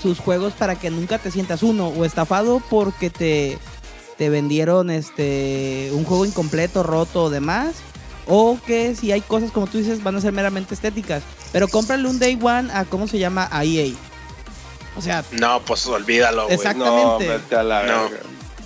sus 0.02 0.20
juegos 0.20 0.54
para 0.54 0.76
que 0.76 0.90
nunca 0.90 1.18
te 1.18 1.32
sientas 1.32 1.62
uno 1.62 1.88
o 1.88 2.06
estafado 2.06 2.62
porque 2.70 3.10
te, 3.10 3.58
te 4.20 4.30
vendieron 4.30 4.92
este 4.92 5.92
un 5.94 6.04
juego 6.04 6.26
incompleto, 6.26 6.84
roto 6.84 7.24
o 7.24 7.30
demás, 7.30 7.76
o 8.28 8.60
que 8.68 8.94
si 8.94 9.14
hay 9.14 9.22
cosas 9.22 9.50
como 9.50 9.66
tú 9.66 9.78
dices 9.78 10.04
van 10.04 10.18
a 10.18 10.22
ser 10.22 10.34
meramente 10.34 10.74
estéticas, 10.74 11.24
pero 11.54 11.70
cómprale 11.70 12.06
un 12.06 12.20
Day 12.20 12.38
One 12.40 12.70
a 12.74 12.84
cómo 12.84 13.08
se 13.08 13.18
llama 13.18 13.48
a 13.50 13.64
EA. 13.64 13.94
O 14.98 15.02
sea, 15.02 15.24
no, 15.32 15.62
pues 15.62 15.88
olvídalo, 15.88 16.44
güey. 16.44 16.56
Exactamente. 16.56 17.28
No, 17.28 17.34
vete 17.34 17.56
a 17.56 17.64
la 17.64 17.84
no. 17.84 18.10
verga. 18.10 18.20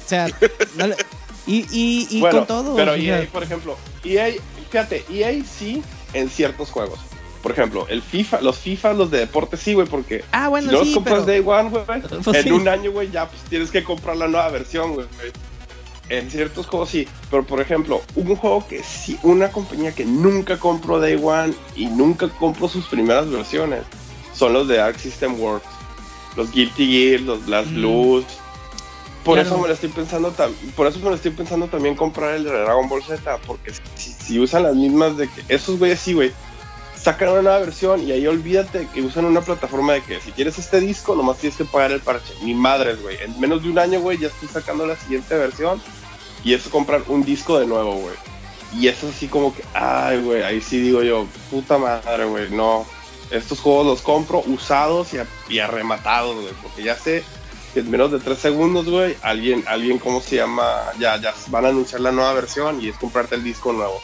O 0.03 0.09
sea, 0.09 0.27
no 0.75 0.88
le, 0.88 0.95
y, 1.45 1.67
y, 1.71 2.07
y 2.09 2.19
bueno, 2.19 2.39
con 2.39 2.47
todo. 2.47 2.75
Pero 2.75 2.93
o 2.93 2.95
EA, 2.95 3.19
sea, 3.19 3.30
por 3.31 3.43
ejemplo, 3.43 3.77
EA, 4.03 4.34
fíjate, 4.71 5.05
EA 5.11 5.43
sí 5.45 5.84
en 6.13 6.31
ciertos 6.31 6.71
juegos. 6.71 6.99
Por 7.43 7.51
ejemplo, 7.51 7.85
el 7.89 8.01
FIFA, 8.01 8.39
los 8.41 8.57
FIFA, 8.57 8.93
los 8.93 9.11
de 9.11 9.19
deporte 9.19 9.57
sí, 9.57 9.73
güey, 9.73 9.85
porque 9.85 10.23
ah, 10.31 10.47
bueno, 10.47 10.69
si 10.69 10.73
no 10.75 10.79
sí, 10.79 10.85
los 10.87 10.95
compras 10.95 11.23
pero... 11.25 11.43
Day 11.43 11.59
One, 11.59 11.69
güey, 11.69 11.83
Pues 12.23 12.37
en 12.37 12.43
sí. 12.43 12.51
un 12.51 12.67
año, 12.69 12.91
güey, 12.91 13.11
ya 13.11 13.27
pues 13.29 13.41
tienes 13.43 13.69
que 13.69 13.83
comprar 13.83 14.15
la 14.17 14.27
nueva 14.29 14.49
versión, 14.49 14.93
güey. 14.93 15.07
En 16.09 16.29
ciertos 16.31 16.67
juegos 16.67 16.89
sí, 16.89 17.07
pero 17.29 17.45
por 17.45 17.59
ejemplo, 17.61 18.01
un 18.15 18.35
juego 18.35 18.65
que 18.67 18.81
sí, 18.83 19.17
una 19.23 19.51
compañía 19.51 19.93
que 19.93 20.05
nunca 20.05 20.57
compró 20.57 20.99
Day 20.99 21.19
One 21.21 21.53
y 21.75 21.85
nunca 21.87 22.27
compró 22.29 22.67
sus 22.67 22.85
primeras 22.87 23.29
versiones 23.29 23.83
son 24.33 24.53
los 24.53 24.67
de 24.67 24.79
Arc 24.81 24.97
System 24.97 25.39
Works, 25.39 25.67
los 26.35 26.51
Guilty 26.51 26.87
Gear, 26.87 27.21
los 27.21 27.45
Blast 27.45 27.69
Mm. 27.71 27.75
Blues. 27.75 28.25
Por 29.23 29.35
Claro. 29.35 29.49
eso 29.49 29.57
me 29.59 29.67
lo 29.69 29.73
estoy 29.73 29.89
pensando 29.89 30.33
por 30.75 30.87
eso 30.87 30.99
me 30.99 31.05
lo 31.09 31.15
estoy 31.15 31.31
pensando 31.31 31.67
también 31.67 31.95
comprar 31.95 32.35
el 32.35 32.43
de 32.43 32.51
Dragon 32.51 32.89
Ball 32.89 33.03
Z, 33.03 33.37
porque 33.47 33.71
si, 33.95 34.11
si 34.11 34.39
usan 34.39 34.63
las 34.63 34.75
mismas 34.75 35.15
de 35.17 35.29
que 35.29 35.43
esos 35.47 35.79
güeyes 35.79 35.99
sí, 36.01 36.13
güey, 36.13 36.33
sacan 37.03 37.30
una 37.30 37.41
nueva 37.41 37.59
versión 37.59 38.07
y 38.07 38.13
ahí 38.13 38.25
olvídate 38.25 38.88
que 38.93 39.01
usan 39.01 39.25
una 39.25 39.41
plataforma 39.41 39.93
de 39.93 40.01
que 40.03 40.21
si 40.21 40.31
quieres 40.31 40.57
este 40.57 40.80
disco 40.80 41.15
nomás 41.15 41.38
tienes 41.38 41.57
que 41.57 41.65
pagar 41.65 41.91
el 41.91 41.99
parche. 41.99 42.34
Ni 42.43 42.53
madres, 42.53 43.01
güey. 43.01 43.17
En 43.21 43.38
menos 43.41 43.61
de 43.61 43.69
un 43.69 43.77
año, 43.77 43.99
güey, 43.99 44.17
ya 44.17 44.27
estoy 44.27 44.47
sacando 44.47 44.88
la 44.88 44.95
siguiente 44.95 45.35
versión 45.35 45.81
y 46.45 46.53
es 46.53 46.63
comprar 46.69 47.03
un 47.07 47.23
disco 47.23 47.59
de 47.59 47.67
nuevo, 47.67 47.95
güey. 47.95 48.15
Y 48.73 48.88
eso 48.88 49.09
así 49.09 49.27
como 49.27 49.53
que, 49.53 49.63
ay, 49.73 50.21
güey, 50.21 50.43
ahí 50.43 50.61
sí 50.61 50.80
digo 50.80 51.03
yo, 51.03 51.27
puta 51.51 51.77
madre, 51.77 52.25
güey, 52.25 52.49
no. 52.49 52.85
Estos 53.30 53.59
juegos 53.59 53.85
los 53.85 54.01
compro 54.01 54.41
usados 54.45 55.09
y, 55.13 55.53
y 55.53 55.59
arrematados, 55.59 56.35
güey, 56.35 56.53
porque 56.61 56.84
ya 56.84 56.95
sé 56.95 57.23
que 57.73 57.81
en 57.81 57.91
menos 57.91 58.11
de 58.11 58.19
tres 58.19 58.39
segundos, 58.39 58.89
güey, 58.89 59.17
alguien, 59.21 59.63
alguien, 59.67 59.99
¿cómo 59.99 60.21
se 60.21 60.38
llama? 60.38 60.84
Ya, 60.99 61.17
ya 61.17 61.34
van 61.47 61.65
a 61.65 61.69
anunciar 61.69 62.01
la 62.01 62.11
nueva 62.11 62.34
versión 62.34 62.81
y 62.81 62.89
es 62.89 62.95
comprarte 62.95 63.35
el 63.35 63.43
disco 63.43 63.73
nuevo. 63.73 63.99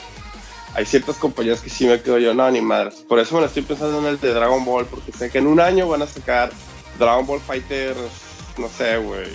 Hay 0.76 0.86
ciertas 0.86 1.18
compañías 1.18 1.62
que 1.62 1.70
sí 1.70 1.86
me 1.88 2.02
quedo 2.02 2.20
yo, 2.20 2.34
no, 2.34 2.50
ni 2.52 2.62
madres. 2.62 2.96
Por 3.08 3.20
eso 3.20 3.36
me 3.36 3.42
lo 3.42 3.48
estoy 3.48 3.64
pensando 3.64 4.00
en 4.00 4.06
el 4.06 4.20
de 4.20 4.34
Dragon 4.34 4.64
Ball, 4.64 4.86
porque 4.86 5.12
sé 5.12 5.30
que 5.30 5.40
en 5.40 5.48
un 5.48 5.60
año 5.60 5.88
van 5.88 6.02
a 6.04 6.08
sacar 6.08 6.52
Dragon 6.98 7.26
Ball 7.26 7.40
Fighter, 7.42 7.96
no 8.58 8.70
sé, 8.70 8.98
güey, 8.98 9.28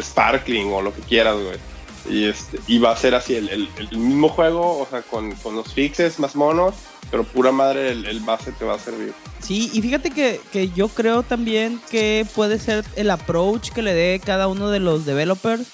Sparkling 0.00 0.72
o 0.72 0.82
lo 0.82 0.94
que 0.94 1.00
quieras, 1.02 1.36
güey. 1.36 1.56
Y, 2.08 2.24
este, 2.28 2.58
y 2.66 2.78
va 2.78 2.92
a 2.92 2.96
ser 2.96 3.14
así, 3.14 3.34
el, 3.34 3.48
el- 3.50 3.68
el 3.76 3.98
mismo 3.98 4.28
juego, 4.28 4.78
o 4.78 4.86
sea, 4.88 5.02
con, 5.02 5.32
con 5.36 5.54
los 5.56 5.72
fixes 5.74 6.18
más 6.18 6.34
monos, 6.36 6.74
pero 7.10 7.24
pura 7.24 7.52
madre 7.52 7.90
el, 7.90 8.04
el 8.06 8.20
base 8.20 8.52
te 8.52 8.64
va 8.64 8.74
a 8.74 8.78
servir. 8.78 9.12
Sí, 9.40 9.70
y 9.72 9.82
fíjate 9.82 10.10
que, 10.10 10.40
que 10.52 10.68
yo 10.70 10.88
creo 10.88 11.22
también 11.22 11.80
que 11.90 12.26
puede 12.34 12.58
ser 12.58 12.84
el 12.96 13.10
approach 13.10 13.70
que 13.70 13.82
le 13.82 13.94
dé 13.94 14.20
cada 14.24 14.48
uno 14.48 14.70
de 14.70 14.80
los 14.80 15.04
developers 15.06 15.66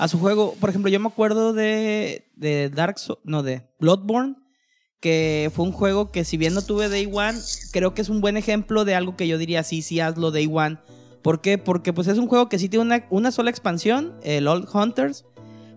a 0.00 0.08
su 0.08 0.18
juego. 0.18 0.54
Por 0.58 0.70
ejemplo, 0.70 0.90
yo 0.90 0.98
me 0.98 1.08
acuerdo 1.08 1.52
de, 1.52 2.26
de 2.34 2.70
Dark 2.70 2.98
Souls, 2.98 3.20
no, 3.22 3.42
de 3.42 3.68
Bloodborne, 3.78 4.34
que 4.98 5.52
fue 5.54 5.66
un 5.66 5.72
juego 5.72 6.10
que 6.10 6.24
si 6.24 6.38
bien 6.38 6.54
no 6.54 6.62
tuve 6.62 6.88
Day 6.88 7.06
One, 7.12 7.38
creo 7.70 7.92
que 7.92 8.00
es 8.00 8.08
un 8.08 8.22
buen 8.22 8.38
ejemplo 8.38 8.86
de 8.86 8.94
algo 8.94 9.14
que 9.16 9.28
yo 9.28 9.36
diría, 9.36 9.62
sí, 9.62 9.82
sí, 9.82 10.00
hazlo 10.00 10.30
Day 10.30 10.48
One. 10.50 10.78
¿Por 11.20 11.42
qué? 11.42 11.58
Porque 11.58 11.92
pues 11.92 12.08
es 12.08 12.16
un 12.16 12.28
juego 12.28 12.48
que 12.48 12.58
sí 12.58 12.70
tiene 12.70 12.86
una, 12.86 13.06
una 13.10 13.30
sola 13.30 13.50
expansión, 13.50 14.14
el 14.22 14.48
Old 14.48 14.68
Hunters, 14.72 15.26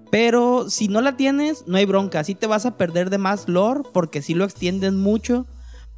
pero 0.09 0.69
si 0.69 0.87
no 0.87 1.01
la 1.01 1.17
tienes, 1.17 1.65
no 1.67 1.75
hay 1.75 1.85
bronca. 1.85 2.23
Sí 2.23 2.33
te 2.33 2.47
vas 2.47 2.65
a 2.65 2.77
perder 2.77 3.09
de 3.09 3.17
más 3.17 3.49
lore 3.49 3.81
porque 3.91 4.21
sí 4.21 4.35
lo 4.35 4.45
extienden 4.45 4.95
mucho. 4.95 5.47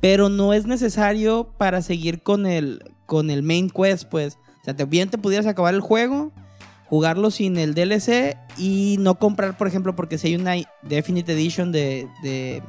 Pero 0.01 0.29
no 0.29 0.53
es 0.53 0.65
necesario 0.65 1.53
para 1.57 1.81
seguir 1.81 2.21
con 2.21 2.45
el, 2.45 2.91
con 3.05 3.29
el 3.29 3.43
main 3.43 3.69
quest, 3.69 4.09
pues. 4.09 4.37
O 4.61 4.63
sea, 4.63 4.73
bien 4.85 5.09
te 5.09 5.17
pudieras 5.17 5.45
acabar 5.45 5.73
el 5.73 5.81
juego, 5.81 6.31
jugarlo 6.87 7.31
sin 7.31 7.57
el 7.57 7.73
DLC 7.73 8.37
y 8.57 8.97
no 8.99 9.15
comprar, 9.15 9.57
por 9.57 9.67
ejemplo, 9.67 9.95
porque 9.95 10.17
si 10.17 10.27
hay 10.27 10.35
una 10.35 10.55
Definite 10.81 11.33
Edition 11.33 11.71
de, 11.71 12.07
de, 12.23 12.61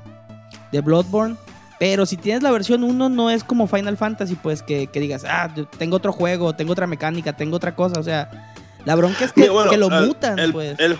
de 0.73 0.81
Bloodborne. 0.81 1.37
Pero 1.79 2.07
si 2.07 2.17
tienes 2.17 2.43
la 2.43 2.51
versión 2.51 2.85
1, 2.85 3.11
no 3.11 3.31
es 3.31 3.45
como 3.45 3.67
Final 3.67 3.99
Fantasy, 3.99 4.35
pues 4.35 4.63
que, 4.63 4.87
que 4.87 4.99
digas, 4.99 5.25
ah, 5.29 5.55
tengo 5.79 5.97
otro 5.97 6.11
juego, 6.11 6.55
tengo 6.55 6.73
otra 6.73 6.87
mecánica, 6.87 7.35
tengo 7.35 7.57
otra 7.57 7.75
cosa. 7.75 8.01
O 8.01 8.03
sea, 8.03 8.55
la 8.87 8.95
bronca 8.95 9.27
es 9.27 9.33
que, 9.33 9.43
Mira, 9.43 9.53
bueno, 9.53 9.71
que 9.71 9.77
lo 9.77 9.91
mutan, 9.91 10.39
el, 10.39 10.53
pues. 10.53 10.79
El, 10.79 10.97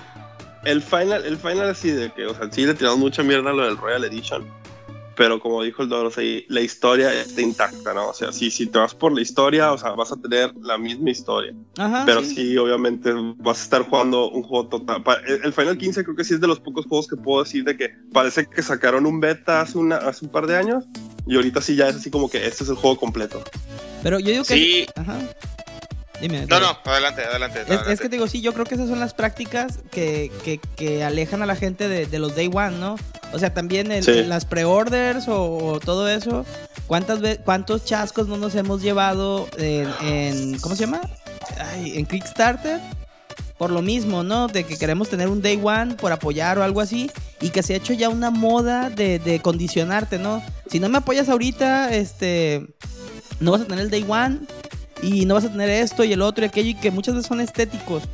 el 0.65 0.83
final, 0.83 1.25
el 1.25 1.39
final 1.39 1.71
así 1.71 1.91
de 1.91 2.13
que, 2.13 2.27
o 2.27 2.35
sea, 2.35 2.49
sí 2.51 2.67
le 2.67 2.75
tiramos 2.75 2.99
mucha 2.99 3.23
mierda 3.23 3.51
a 3.51 3.53
lo 3.55 3.65
del 3.65 3.79
Royal 3.79 4.05
Edition. 4.05 4.45
Pero 5.17 5.41
como 5.41 5.63
dijo 5.63 5.83
el 5.83 5.89
Doros 5.89 6.19
ahí, 6.19 6.45
la 6.49 6.61
historia 6.61 7.13
está 7.13 7.41
intacta, 7.41 7.95
¿no? 7.95 8.11
O 8.11 8.15
sea, 8.15 8.33
sí, 8.33 8.51
si 8.51 8.67
te 8.67 8.79
vas 8.79 8.95
por 8.95 9.13
la 9.13 9.23
historia, 9.23 9.73
o 9.73 9.79
sea, 9.79 9.93
vas 9.93 10.13
a 10.13 10.17
tener 10.17 10.55
la 10.61 10.77
misma 10.77 11.11
historia. 11.11 11.55
Ajá, 11.79 12.05
pero 12.05 12.23
sí. 12.23 12.35
sí. 12.35 12.59
obviamente 12.59 13.13
vas 13.39 13.61
a 13.61 13.63
estar 13.63 13.83
jugando 13.83 14.31
un 14.31 14.43
juego 14.43 14.69
total. 14.69 15.03
el 15.43 15.53
Final 15.53 15.79
15 15.79 16.05
creo 16.05 16.17
que 16.17 16.25
sí 16.25 16.35
es 16.35 16.41
de 16.41 16.47
los 16.47 16.61
pocos 16.61 16.87
juegos 16.87 17.09
que 17.09 17.17
puedo 17.17 17.43
decir 17.43 17.65
de 17.65 17.77
que 17.77 17.91
parece 18.13 18.47
que 18.47 18.63
sacaron 18.63 19.07
un 19.07 19.21
beta 19.21 19.63
hace, 19.63 19.79
una, 19.79 19.97
hace 19.97 20.27
un 20.27 20.31
par 20.31 20.47
de 20.47 20.57
años. 20.57 20.85
Y 21.27 21.35
ahorita 21.37 21.61
sí 21.61 21.75
ya 21.75 21.89
es 21.89 21.97
así 21.97 22.11
como 22.11 22.31
que 22.31 22.47
este 22.47 22.65
es 22.65 22.71
el 22.71 22.77
juego 22.77 22.97
completo. 22.97 23.43
Pero 24.03 24.21
yo 24.21 24.31
digo 24.31 24.45
que... 24.45 24.55
Sí. 24.55 24.87
Ajá. 24.95 25.19
Dime, 26.21 26.47
No, 26.47 26.61
no, 26.61 26.79
adelante, 26.85 27.23
adelante. 27.23 27.61
Es, 27.61 27.67
adelante. 27.67 27.93
es 27.93 28.01
que 28.01 28.09
te 28.09 28.17
digo, 28.17 28.27
sí, 28.27 28.41
yo 28.41 28.55
creo 28.55 28.65
que 28.65 28.75
esas 28.75 28.89
son 28.89 29.01
las 29.01 29.13
prácticas 29.15 29.79
que, 29.91 30.33
que, 30.45 30.59
que 30.77 31.05
alejan 31.05 31.43
a 31.43 31.47
la 31.47 31.57
gente 31.57 31.89
de, 31.89 32.07
de 32.07 32.19
los 32.19 32.35
day 32.35 32.51
one, 32.53 32.79
¿no? 32.79 32.97
O 33.33 33.39
sea, 33.39 33.53
también 33.53 33.93
el- 33.93 34.03
Sí. 34.05 34.23
las 34.25 34.45
pre-orders 34.47 35.29
o, 35.29 35.57
o 35.59 35.81
todo 35.81 36.09
eso. 36.09 36.47
¿Cuántas 36.87 37.21
ve- 37.21 37.39
¿Cuántos 37.45 37.85
chascos 37.85 38.29
no 38.29 38.37
nos 38.39 38.55
hemos 38.55 38.81
llevado 38.81 39.47
en, 39.59 39.89
en- 40.03 40.59
¿cómo 40.61 40.75
se 40.75 40.83
llama? 40.83 41.01
Ay, 41.73 41.99
en 41.99 42.07
Kickstarter. 42.07 42.81
Por 43.59 43.71
lo 43.71 43.81
mismo, 43.83 44.23
¿no? 44.23 44.49
De 44.49 44.65
que 44.65 44.77
queremos 44.77 45.09
tener 45.09 45.29
un 45.29 45.41
day 45.41 45.59
one 45.63 45.95
por 45.95 46.13
apoyar 46.13 46.59
o 46.59 46.63
algo 46.63 46.81
así. 46.83 47.11
Y 47.41 47.51
que 47.51 47.63
se 47.63 47.73
ha 47.75 47.77
hecho 47.77 47.93
ya 47.95 48.09
una 48.11 48.31
moda 48.31 48.91
de, 48.91 49.19
de 49.19 49.41
condicionarte, 49.41 50.19
¿no? 50.19 50.43
Si 50.71 50.79
no 50.79 50.89
me 50.89 50.99
apoyas 50.99 51.29
ahorita, 51.29 51.95
este... 51.95 52.67
No 53.41 53.51
vas 53.53 53.63
a 53.63 53.65
tener 53.65 53.81
el 53.85 53.91
day 53.91 54.05
one 54.09 54.41
y 55.03 55.27
no 55.27 55.35
vas 55.35 55.45
a 55.45 55.53
tener 55.53 55.69
esto 55.71 56.05
y 56.05 56.13
el 56.13 56.23
otro 56.23 56.45
y 56.45 56.49
aquello 56.49 56.71
y 56.71 56.75
que 56.75 56.91
muchas 56.91 57.15
veces 57.15 57.29
son 57.29 57.41
estéticos 57.41 58.05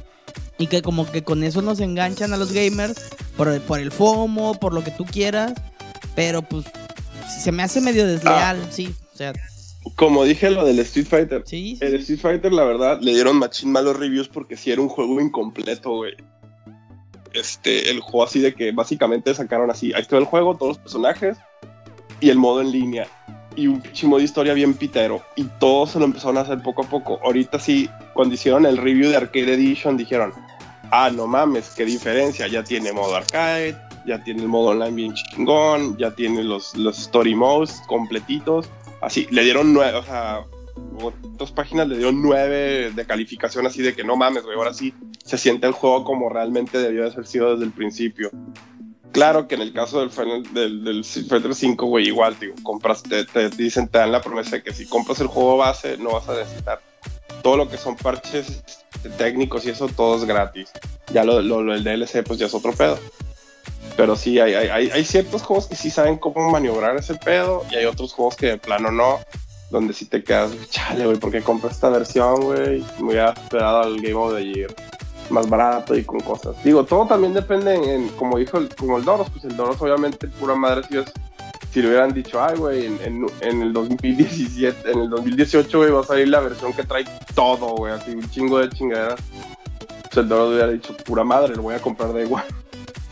y 0.58 0.66
que 0.66 0.82
como 0.82 1.10
que 1.10 1.22
con 1.22 1.42
eso 1.44 1.62
nos 1.62 1.80
enganchan 1.80 2.32
a 2.32 2.36
los 2.36 2.52
gamers 2.52 3.10
por 3.36 3.48
el, 3.48 3.60
por 3.60 3.80
el 3.80 3.90
FOMO, 3.90 4.54
por 4.54 4.72
lo 4.74 4.84
que 4.84 4.90
tú 4.90 5.04
quieras, 5.04 5.52
pero 6.14 6.42
pues 6.42 6.66
se 7.42 7.52
me 7.52 7.62
hace 7.62 7.80
medio 7.80 8.06
desleal, 8.06 8.58
sí, 8.70 8.94
o 9.12 9.16
sea, 9.16 9.32
Como 9.96 10.24
dije 10.24 10.50
lo 10.50 10.64
del 10.64 10.78
Street 10.80 11.06
Fighter. 11.06 11.42
sí, 11.46 11.78
El 11.80 11.94
Street 11.96 12.20
Fighter, 12.20 12.52
la 12.52 12.64
verdad, 12.64 13.00
le 13.00 13.12
dieron 13.14 13.36
machín 13.38 13.72
malos 13.72 13.96
reviews 13.96 14.28
porque 14.28 14.56
sí 14.56 14.70
era 14.70 14.80
un 14.82 14.88
juego 14.88 15.20
incompleto, 15.20 15.90
güey. 15.96 16.14
Este, 17.32 17.90
el 17.90 18.00
juego 18.00 18.24
así 18.24 18.40
de 18.40 18.54
que 18.54 18.72
básicamente 18.72 19.34
sacaron 19.34 19.70
así, 19.70 19.92
ahí 19.94 20.02
está 20.02 20.18
el 20.18 20.24
juego, 20.24 20.56
todos 20.56 20.76
los 20.76 20.78
personajes 20.78 21.38
y 22.20 22.28
el 22.28 22.36
modo 22.36 22.60
en 22.60 22.70
línea. 22.70 23.08
Y 23.56 23.66
un 23.66 23.80
pinche 23.80 24.06
modo 24.06 24.18
de 24.18 24.24
historia 24.24 24.54
bien 24.54 24.74
pitero. 24.74 25.22
Y 25.36 25.44
todo 25.44 25.86
se 25.86 25.98
lo 25.98 26.04
empezaron 26.04 26.38
a 26.38 26.42
hacer 26.42 26.62
poco 26.62 26.82
a 26.82 26.88
poco. 26.88 27.20
Ahorita 27.22 27.58
sí, 27.58 27.88
cuando 28.14 28.34
hicieron 28.34 28.66
el 28.66 28.76
review 28.76 29.10
de 29.10 29.16
Arcade 29.16 29.54
Edition, 29.54 29.96
dijeron, 29.96 30.32
ah, 30.90 31.10
no 31.10 31.26
mames, 31.26 31.70
qué 31.70 31.84
diferencia. 31.84 32.46
Ya 32.46 32.62
tiene 32.62 32.92
modo 32.92 33.16
arcade, 33.16 33.76
ya 34.06 34.22
tiene 34.22 34.42
el 34.42 34.48
modo 34.48 34.70
online 34.70 34.92
bien 34.92 35.14
chingón, 35.14 35.96
ya 35.96 36.10
tiene 36.12 36.44
los, 36.44 36.76
los 36.76 36.98
story 36.98 37.34
modes 37.34 37.82
completitos. 37.86 38.68
Así, 39.00 39.26
le 39.30 39.42
dieron 39.42 39.72
nueve, 39.72 39.98
o 39.98 40.04
sea, 40.04 40.44
otras 41.02 41.50
páginas 41.52 41.88
le 41.88 41.96
dieron 41.96 42.22
nueve 42.22 42.92
de 42.94 43.06
calificación 43.06 43.66
así 43.66 43.82
de 43.82 43.94
que 43.94 44.04
no 44.04 44.16
mames, 44.16 44.44
güey, 44.44 44.56
ahora 44.56 44.72
sí 44.72 44.94
se 45.24 45.38
siente 45.38 45.66
el 45.66 45.72
juego 45.72 46.04
como 46.04 46.28
realmente 46.28 46.78
debió 46.78 47.04
de 47.04 47.12
haber 47.12 47.26
sido 47.26 47.52
desde 47.52 47.64
el 47.64 47.72
principio. 47.72 48.30
Claro 49.12 49.46
que 49.46 49.56
en 49.56 49.60
el 49.60 49.72
caso 49.74 50.00
del, 50.00 50.10
Final, 50.10 50.42
del, 50.54 50.82
del 50.84 51.00
Street 51.00 51.26
Fighter 51.28 51.54
5, 51.54 51.86
güey, 51.86 52.06
igual, 52.06 52.38
digo, 52.40 52.54
compras, 52.62 53.02
te, 53.02 53.50
dicen, 53.50 53.86
te 53.88 53.98
dan 53.98 54.10
la 54.10 54.22
promesa 54.22 54.56
de 54.56 54.62
que 54.62 54.72
si 54.72 54.86
compras 54.86 55.20
el 55.20 55.26
juego 55.26 55.58
base, 55.58 55.98
no 55.98 56.12
vas 56.12 56.28
a 56.30 56.34
necesitar 56.34 56.80
todo 57.42 57.58
lo 57.58 57.68
que 57.68 57.76
son 57.76 57.96
parches 57.96 58.62
técnicos 59.18 59.66
y 59.66 59.70
eso, 59.70 59.88
todo 59.88 60.16
es 60.16 60.24
gratis. 60.24 60.70
Ya 61.12 61.24
lo, 61.24 61.42
del 61.42 61.84
DLC, 61.84 62.24
pues 62.24 62.38
ya 62.38 62.46
es 62.46 62.54
otro 62.54 62.72
pedo. 62.72 62.98
Pero 63.96 64.16
sí, 64.16 64.40
hay, 64.40 64.54
hay 64.54 65.04
ciertos 65.04 65.42
juegos 65.42 65.66
que 65.66 65.76
sí 65.76 65.90
saben 65.90 66.16
cómo 66.16 66.50
maniobrar 66.50 66.96
ese 66.96 67.14
pedo 67.14 67.66
y 67.70 67.76
hay 67.76 67.84
otros 67.84 68.14
juegos 68.14 68.36
que 68.36 68.46
de 68.46 68.56
plano 68.56 68.90
no, 68.90 69.20
donde 69.70 69.92
sí 69.92 70.06
te 70.06 70.24
quedas, 70.24 70.52
chale, 70.70 71.04
güey, 71.04 71.18
porque 71.18 71.42
compré 71.42 71.70
esta 71.70 71.90
versión, 71.90 72.40
güey, 72.40 72.82
me 72.98 73.08
hubiera 73.08 73.32
esperado 73.32 73.82
al 73.82 74.00
Game 74.00 74.14
of 74.14 74.34
the 74.34 74.44
Year 74.44 74.74
más 75.30 75.48
barato 75.48 75.94
y 75.96 76.04
con 76.04 76.20
cosas. 76.20 76.54
Digo, 76.64 76.84
todo 76.84 77.06
también 77.06 77.32
depende 77.34 77.74
en, 77.74 77.84
en- 77.84 78.08
como 78.10 78.38
dijo 78.38 78.58
el, 78.58 78.68
como 78.74 78.98
el 78.98 79.04
Doros, 79.04 79.28
pues 79.30 79.44
el 79.44 79.56
Doros 79.56 79.80
obviamente 79.80 80.28
pura 80.28 80.54
madre 80.54 80.82
si 80.88 80.98
es 80.98 81.12
si 81.72 81.80
le 81.80 81.88
hubieran 81.88 82.12
dicho, 82.12 82.42
ay, 82.44 82.54
güey, 82.58 82.84
en, 82.84 83.00
en, 83.02 83.26
en 83.40 83.62
el 83.62 83.72
2017, 83.72 84.90
en 84.90 84.98
el 85.00 85.08
2018, 85.08 85.78
güey, 85.78 85.90
va 85.90 86.00
a 86.02 86.04
salir 86.04 86.28
la 86.28 86.40
versión 86.40 86.74
que 86.74 86.82
trae 86.82 87.04
todo, 87.34 87.68
güey, 87.76 87.94
así 87.94 88.10
un 88.10 88.30
chingo 88.30 88.58
de 88.58 88.68
chingaderas. 88.68 89.18
Pues 90.02 90.16
el 90.18 90.28
Doros 90.28 90.50
hubiera 90.52 90.68
dicho, 90.68 90.94
pura 90.98 91.24
madre, 91.24 91.56
lo 91.56 91.62
voy 91.62 91.74
a 91.74 91.80
comprar 91.80 92.12
de 92.12 92.24
igual. 92.24 92.44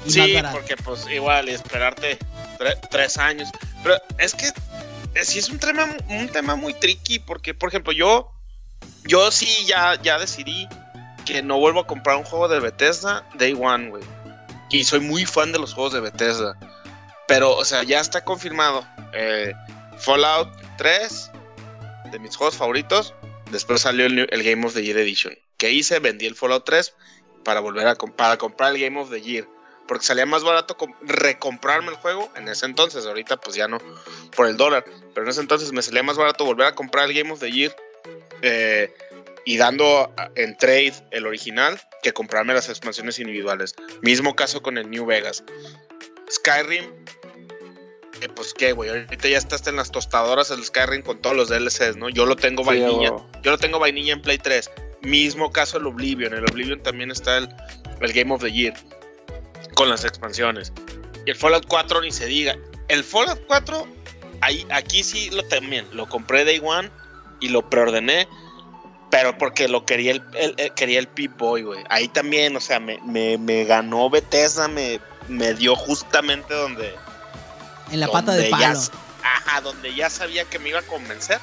Sí, 0.06 0.34
porque 0.52 0.76
pues 0.82 1.06
igual 1.10 1.48
y 1.50 1.52
esperarte 1.52 2.18
tre- 2.58 2.78
tres 2.90 3.18
años. 3.18 3.50
Pero 3.82 3.96
es 4.18 4.34
que 4.34 4.46
eh, 4.46 5.24
sí 5.24 5.38
es 5.38 5.50
un 5.50 5.58
tema, 5.58 5.86
un 6.08 6.28
tema 6.28 6.56
muy 6.56 6.72
tricky 6.72 7.18
porque, 7.18 7.52
por 7.52 7.68
ejemplo, 7.68 7.92
yo, 7.92 8.30
yo 9.04 9.30
sí 9.30 9.46
ya, 9.66 10.00
ya 10.02 10.18
decidí 10.18 10.66
que 11.32 11.42
no 11.42 11.58
vuelvo 11.58 11.80
a 11.80 11.86
comprar 11.86 12.16
un 12.16 12.24
juego 12.24 12.48
de 12.48 12.60
Bethesda 12.60 13.24
Day 13.34 13.56
One, 13.58 13.90
güey. 13.90 14.02
Y 14.70 14.84
soy 14.84 15.00
muy 15.00 15.24
fan 15.26 15.52
de 15.52 15.58
los 15.58 15.74
juegos 15.74 15.92
de 15.92 16.00
Bethesda. 16.00 16.56
Pero, 17.28 17.56
o 17.56 17.64
sea, 17.64 17.82
ya 17.82 18.00
está 18.00 18.24
confirmado. 18.24 18.86
eh, 19.12 19.52
Fallout 19.98 20.48
3, 20.78 21.30
de 22.12 22.18
mis 22.18 22.36
juegos 22.36 22.56
favoritos. 22.56 23.14
Después 23.50 23.80
salió 23.82 24.06
el, 24.06 24.42
Game 24.42 24.66
of 24.66 24.74
the 24.74 24.82
Year 24.82 24.96
Edition. 24.98 25.34
¿Qué 25.56 25.70
hice? 25.70 25.98
Vendí 25.98 26.26
el 26.26 26.34
Fallout 26.34 26.64
3 26.64 26.94
para 27.44 27.60
volver 27.60 27.86
a 27.86 27.94
para 27.94 28.36
comprar 28.36 28.72
el 28.74 28.80
Game 28.80 28.98
of 29.00 29.10
the 29.10 29.20
Year 29.20 29.46
porque 29.88 30.04
salía 30.06 30.24
más 30.24 30.44
barato 30.44 30.76
com- 30.76 30.94
recomprarme 31.02 31.88
el 31.88 31.96
juego 31.96 32.30
en 32.36 32.46
ese 32.48 32.64
entonces, 32.64 33.06
ahorita 33.06 33.38
pues 33.38 33.56
ya 33.56 33.66
no 33.66 33.78
por 34.36 34.46
el 34.46 34.56
dólar, 34.56 34.84
pero 35.12 35.24
en 35.26 35.30
ese 35.30 35.40
entonces 35.40 35.72
me 35.72 35.82
salía 35.82 36.04
más 36.04 36.16
barato 36.16 36.44
volver 36.44 36.68
a 36.68 36.76
comprar 36.76 37.06
el 37.10 37.14
Game 37.14 37.32
of 37.32 37.40
the 37.40 37.50
Year 37.50 37.74
eh, 38.42 38.94
y 39.44 39.56
dando 39.56 40.12
en 40.34 40.56
trade 40.56 40.94
el 41.10 41.26
original 41.26 41.80
que 42.02 42.12
comprarme 42.12 42.54
las 42.54 42.68
expansiones 42.68 43.18
individuales. 43.18 43.74
Mismo 44.02 44.36
caso 44.36 44.62
con 44.62 44.78
el 44.78 44.90
New 44.90 45.06
Vegas. 45.06 45.44
Skyrim, 46.30 46.84
eh, 48.20 48.28
pues 48.34 48.54
qué, 48.54 48.72
güey, 48.72 48.90
ahorita 48.90 49.28
ya 49.28 49.38
está 49.38 49.56
hasta 49.56 49.70
en 49.70 49.76
las 49.76 49.90
tostadoras 49.90 50.50
el 50.50 50.62
Skyrim 50.62 51.02
con 51.02 51.20
todos 51.20 51.36
los 51.36 51.48
DLCs, 51.48 51.96
¿no? 51.96 52.08
Yo 52.08 52.26
lo 52.26 52.36
tengo 52.36 52.64
vainilla. 52.64 53.08
Sí, 53.08 53.40
Yo 53.42 53.50
lo 53.50 53.58
tengo 53.58 53.78
vainilla 53.78 54.12
en 54.12 54.22
Play 54.22 54.38
3. 54.38 54.70
Mismo 55.02 55.50
caso 55.50 55.78
el 55.78 55.86
Oblivion. 55.86 56.34
El 56.34 56.44
Oblivion 56.44 56.82
también 56.82 57.10
está 57.10 57.38
el, 57.38 57.48
el 58.00 58.12
Game 58.12 58.32
of 58.32 58.42
the 58.42 58.52
Year. 58.52 58.74
Con 59.74 59.88
las 59.88 60.04
expansiones. 60.04 60.72
Y 61.26 61.30
el 61.30 61.36
Fallout 61.36 61.66
4 61.66 62.02
ni 62.02 62.12
se 62.12 62.26
diga. 62.26 62.56
El 62.88 63.04
Fallout 63.04 63.40
4, 63.46 63.86
ahí, 64.42 64.66
aquí 64.70 65.02
sí 65.02 65.30
lo 65.30 65.42
también. 65.44 65.86
Lo 65.92 66.06
compré 66.08 66.44
Day 66.44 66.60
One 66.62 66.90
y 67.40 67.48
lo 67.48 67.68
preordené. 67.70 68.28
Pero 69.10 69.36
porque 69.38 69.66
lo 69.68 69.84
quería 69.84 70.12
el, 70.12 70.22
el- 70.34 70.54
el- 70.56 70.72
quería 70.74 70.98
el 71.00 71.08
Pip 71.08 71.36
Boy, 71.36 71.62
güey. 71.62 71.84
Ahí 71.90 72.08
también, 72.08 72.56
o 72.56 72.60
sea, 72.60 72.78
me, 72.80 72.98
me, 73.04 73.38
me 73.38 73.64
ganó 73.64 74.08
Bethesda, 74.08 74.68
me, 74.68 75.00
me 75.28 75.54
dio 75.54 75.74
justamente 75.74 76.54
donde, 76.54 76.94
en 77.90 78.00
la 78.00 78.08
pata 78.08 78.32
de 78.34 78.50
ya 78.50 78.56
palo. 78.56 78.80
ajá, 79.24 79.60
donde 79.62 79.94
ya 79.94 80.08
sabía 80.10 80.44
que 80.44 80.58
me 80.60 80.68
iba 80.68 80.78
a 80.78 80.82
convencer. 80.82 81.38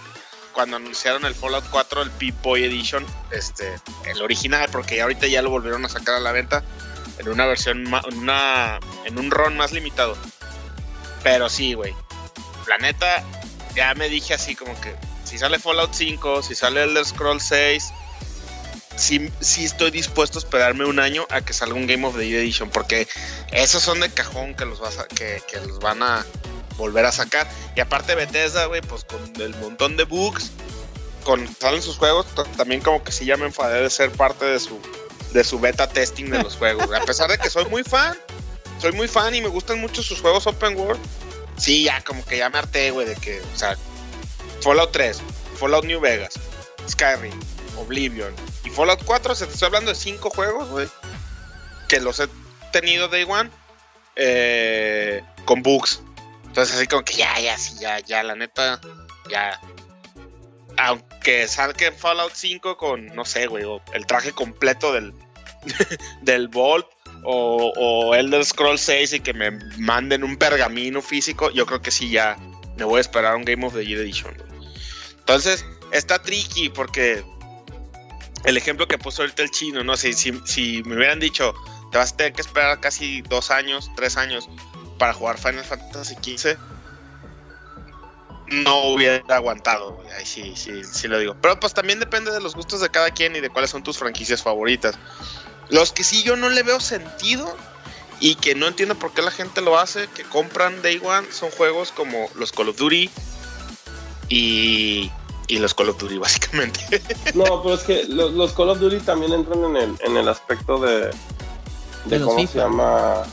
Cuando 0.53 0.77
anunciaron 0.77 1.23
el 1.26 1.35
Fallout 1.35 1.65
4, 1.69 2.02
el 2.02 2.10
Pip-Boy 2.11 2.64
Edition, 2.64 3.06
este, 3.31 3.76
el 4.06 4.22
original, 4.23 4.68
porque 4.72 4.99
ahorita 5.02 5.27
ya 5.27 5.41
lo 5.44 5.49
volvieron 5.52 5.85
a 5.85 5.89
sacar 5.89 6.15
a 6.15 6.19
la 6.19 6.31
venta 6.31 6.64
en 7.19 7.27
una 7.30 7.45
versión, 7.45 7.85
en 7.85 8.18
una, 8.18 8.80
en 9.06 9.19
un 9.19 9.30
ron 9.30 9.56
más 9.57 9.72
limitado. 9.72 10.18
Pero 11.22 11.49
sí, 11.49 11.73
güey. 11.73 11.94
La 12.68 12.77
neta, 12.80 13.23
ya 13.76 13.94
me 13.94 14.10
dije 14.10 14.34
así 14.34 14.56
como 14.56 14.80
que 14.81 14.95
si 15.27 15.37
sale 15.37 15.59
Fallout 15.59 15.93
5, 15.93 16.41
si 16.43 16.55
sale 16.55 16.83
Elder 16.83 17.05
Scrolls 17.05 17.43
6, 17.43 17.91
sí, 18.95 19.31
sí 19.39 19.65
estoy 19.65 19.91
dispuesto 19.91 20.39
a 20.39 20.41
esperarme 20.41 20.85
un 20.85 20.99
año 20.99 21.25
a 21.29 21.41
que 21.41 21.53
salga 21.53 21.75
un 21.75 21.87
Game 21.87 22.05
of 22.07 22.15
the 22.17 22.27
Year 22.27 22.41
Edition, 22.41 22.69
porque 22.69 23.07
esos 23.51 23.83
son 23.83 23.99
de 23.99 24.09
cajón 24.09 24.55
que 24.55 24.65
los, 24.65 24.79
vas 24.79 24.97
a- 24.99 25.07
que, 25.07 25.41
que 25.47 25.59
los 25.59 25.79
van 25.79 26.01
a 26.03 26.25
volver 26.77 27.05
a 27.05 27.11
sacar. 27.11 27.47
Y 27.75 27.79
aparte 27.79 28.15
Bethesda, 28.15 28.65
güey, 28.65 28.81
pues 28.81 29.03
con 29.03 29.19
el 29.41 29.55
montón 29.57 29.97
de 29.97 30.03
bugs, 30.05 30.51
con 31.23 31.47
salen 31.59 31.81
sus 31.81 31.97
juegos, 31.97 32.25
también 32.55 32.81
como 32.81 33.03
que 33.03 33.11
sí 33.11 33.25
ya 33.25 33.37
me 33.37 33.45
enfadé 33.45 33.81
de 33.81 33.89
ser 33.89 34.11
parte 34.11 34.45
de 34.45 34.59
su, 34.59 34.79
de 35.33 35.43
su 35.43 35.59
beta 35.59 35.87
testing 35.89 36.25
de 36.29 36.41
los 36.41 36.55
juegos. 36.57 36.89
A 36.93 37.01
pesar 37.03 37.29
de 37.29 37.37
que 37.37 37.49
soy 37.49 37.65
muy 37.65 37.83
fan, 37.83 38.17
soy 38.79 38.91
muy 38.93 39.07
fan 39.07 39.35
y 39.35 39.41
me 39.41 39.47
gustan 39.49 39.79
mucho 39.81 40.01
sus 40.03 40.21
juegos 40.21 40.47
open 40.47 40.77
world. 40.77 41.01
Sí, 41.57 41.83
ya 41.85 42.01
como 42.03 42.23
que 42.23 42.37
ya 42.37 42.49
me 42.49 42.59
harté, 42.59 42.91
güey, 42.91 43.07
de 43.07 43.15
que, 43.15 43.41
o 43.41 43.57
sea, 43.57 43.75
Fallout 44.61 44.91
3, 44.91 45.21
Fallout 45.55 45.85
New 45.85 45.99
Vegas, 45.99 46.39
Skyrim, 46.88 47.39
Oblivion 47.77 48.34
y 48.63 48.69
Fallout 48.69 49.03
4, 49.03 49.35
se 49.35 49.45
te 49.45 49.53
estoy 49.53 49.67
hablando 49.67 49.91
de 49.91 49.95
cinco 49.95 50.29
juegos, 50.29 50.69
güey, 50.69 50.88
que 51.88 51.99
los 51.99 52.19
he 52.19 52.27
tenido 52.71 53.07
Day 53.07 53.25
One 53.27 53.49
eh, 54.15 55.23
con 55.45 55.61
bugs. 55.61 56.01
Entonces 56.45 56.75
así 56.75 56.88
como 56.88 57.03
que 57.03 57.13
ya, 57.13 57.39
ya, 57.39 57.57
sí, 57.57 57.75
ya, 57.79 57.99
ya, 57.99 58.23
la 58.23 58.35
neta, 58.35 58.81
ya. 59.29 59.59
Aunque 60.77 61.47
salga 61.47 61.91
Fallout 61.91 62.34
5 62.34 62.77
con, 62.77 63.07
no 63.07 63.25
sé, 63.25 63.47
güey, 63.47 63.63
o 63.63 63.81
el 63.93 64.05
traje 64.05 64.31
completo 64.31 64.93
del, 64.93 65.13
del 66.21 66.47
Vault 66.47 66.88
o, 67.23 67.73
o 67.75 68.15
Elder 68.15 68.43
Scrolls 68.45 68.81
6 68.81 69.13
y 69.13 69.19
que 69.19 69.34
me 69.34 69.51
manden 69.77 70.23
un 70.23 70.38
pergamino 70.38 71.01
físico, 71.01 71.51
yo 71.51 71.65
creo 71.65 71.81
que 71.81 71.91
sí 71.91 72.09
ya 72.09 72.38
me 72.77 72.85
voy 72.85 72.99
a 72.99 73.01
esperar 73.01 73.35
un 73.35 73.43
Game 73.43 73.65
of 73.65 73.73
the 73.73 73.85
Year 73.85 74.01
Edition. 74.01 74.35
güey. 74.35 74.46
Entonces, 75.27 75.65
está 75.91 76.19
tricky 76.19 76.69
porque 76.69 77.21
el 78.45 78.55
ejemplo 78.55 78.87
que 78.87 78.97
puso 78.97 79.23
ahorita 79.23 79.43
el 79.43 79.51
chino, 79.51 79.83
¿no? 79.83 79.97
Si, 79.97 80.13
si, 80.13 80.83
me 80.83 80.95
hubieran 80.95 81.19
dicho, 81.19 81.53
te 81.91 81.97
vas 81.97 82.13
a 82.13 82.15
tener 82.15 82.31
que 82.31 82.39
esperar 82.39 82.79
casi 82.79 83.23
dos 83.23 83.51
años, 83.51 83.91
tres 83.97 84.15
años 84.15 84.47
para 84.97 85.11
jugar 85.11 85.37
Final 85.37 85.65
Fantasy 85.65 86.15
XV, 86.15 86.57
no 88.47 88.85
hubiera 88.85 89.35
aguantado. 89.35 90.01
Ahí 90.17 90.25
sí, 90.25 90.53
sí, 90.55 90.85
sí 90.85 91.09
lo 91.09 91.19
digo. 91.19 91.35
Pero 91.41 91.59
pues 91.59 91.73
también 91.73 91.99
depende 91.99 92.31
de 92.31 92.39
los 92.39 92.55
gustos 92.55 92.79
de 92.79 92.89
cada 92.89 93.11
quien 93.11 93.35
y 93.35 93.41
de 93.41 93.49
cuáles 93.49 93.71
son 93.71 93.83
tus 93.83 93.97
franquicias 93.97 94.41
favoritas. 94.41 94.97
Los 95.67 95.91
que 95.91 96.05
sí 96.05 96.23
yo 96.23 96.37
no 96.37 96.47
le 96.47 96.63
veo 96.63 96.79
sentido 96.79 97.53
y 98.21 98.35
que 98.35 98.55
no 98.55 98.65
entiendo 98.65 98.95
por 98.95 99.13
qué 99.13 99.21
la 99.21 99.31
gente 99.31 99.59
lo 99.59 99.77
hace, 99.77 100.07
que 100.07 100.23
compran 100.23 100.81
Day 100.81 101.01
One, 101.03 101.27
son 101.33 101.51
juegos 101.51 101.91
como 101.91 102.29
los 102.35 102.53
Call 102.53 102.69
of 102.69 102.77
Duty 102.77 103.11
y, 104.29 105.11
y 105.47 105.59
los 105.59 105.73
Call 105.73 105.89
of 105.89 105.97
Duty 105.97 106.17
básicamente. 106.19 107.01
No, 107.33 107.61
pero 107.63 107.75
es 107.75 107.83
que 107.83 108.03
los, 108.05 108.33
los 108.33 108.53
Call 108.53 108.69
of 108.69 108.79
Duty 108.79 108.99
también 108.99 109.33
entran 109.33 109.63
en 109.65 109.75
el, 109.77 109.95
en 110.01 110.17
el 110.17 110.27
aspecto 110.27 110.79
de, 110.79 111.05
de, 111.05 111.11
De 112.05 112.19
los 112.19 112.27
cómo 112.27 112.39
FIFA. 112.39 112.51
se 112.53 112.59
llama 112.59 113.23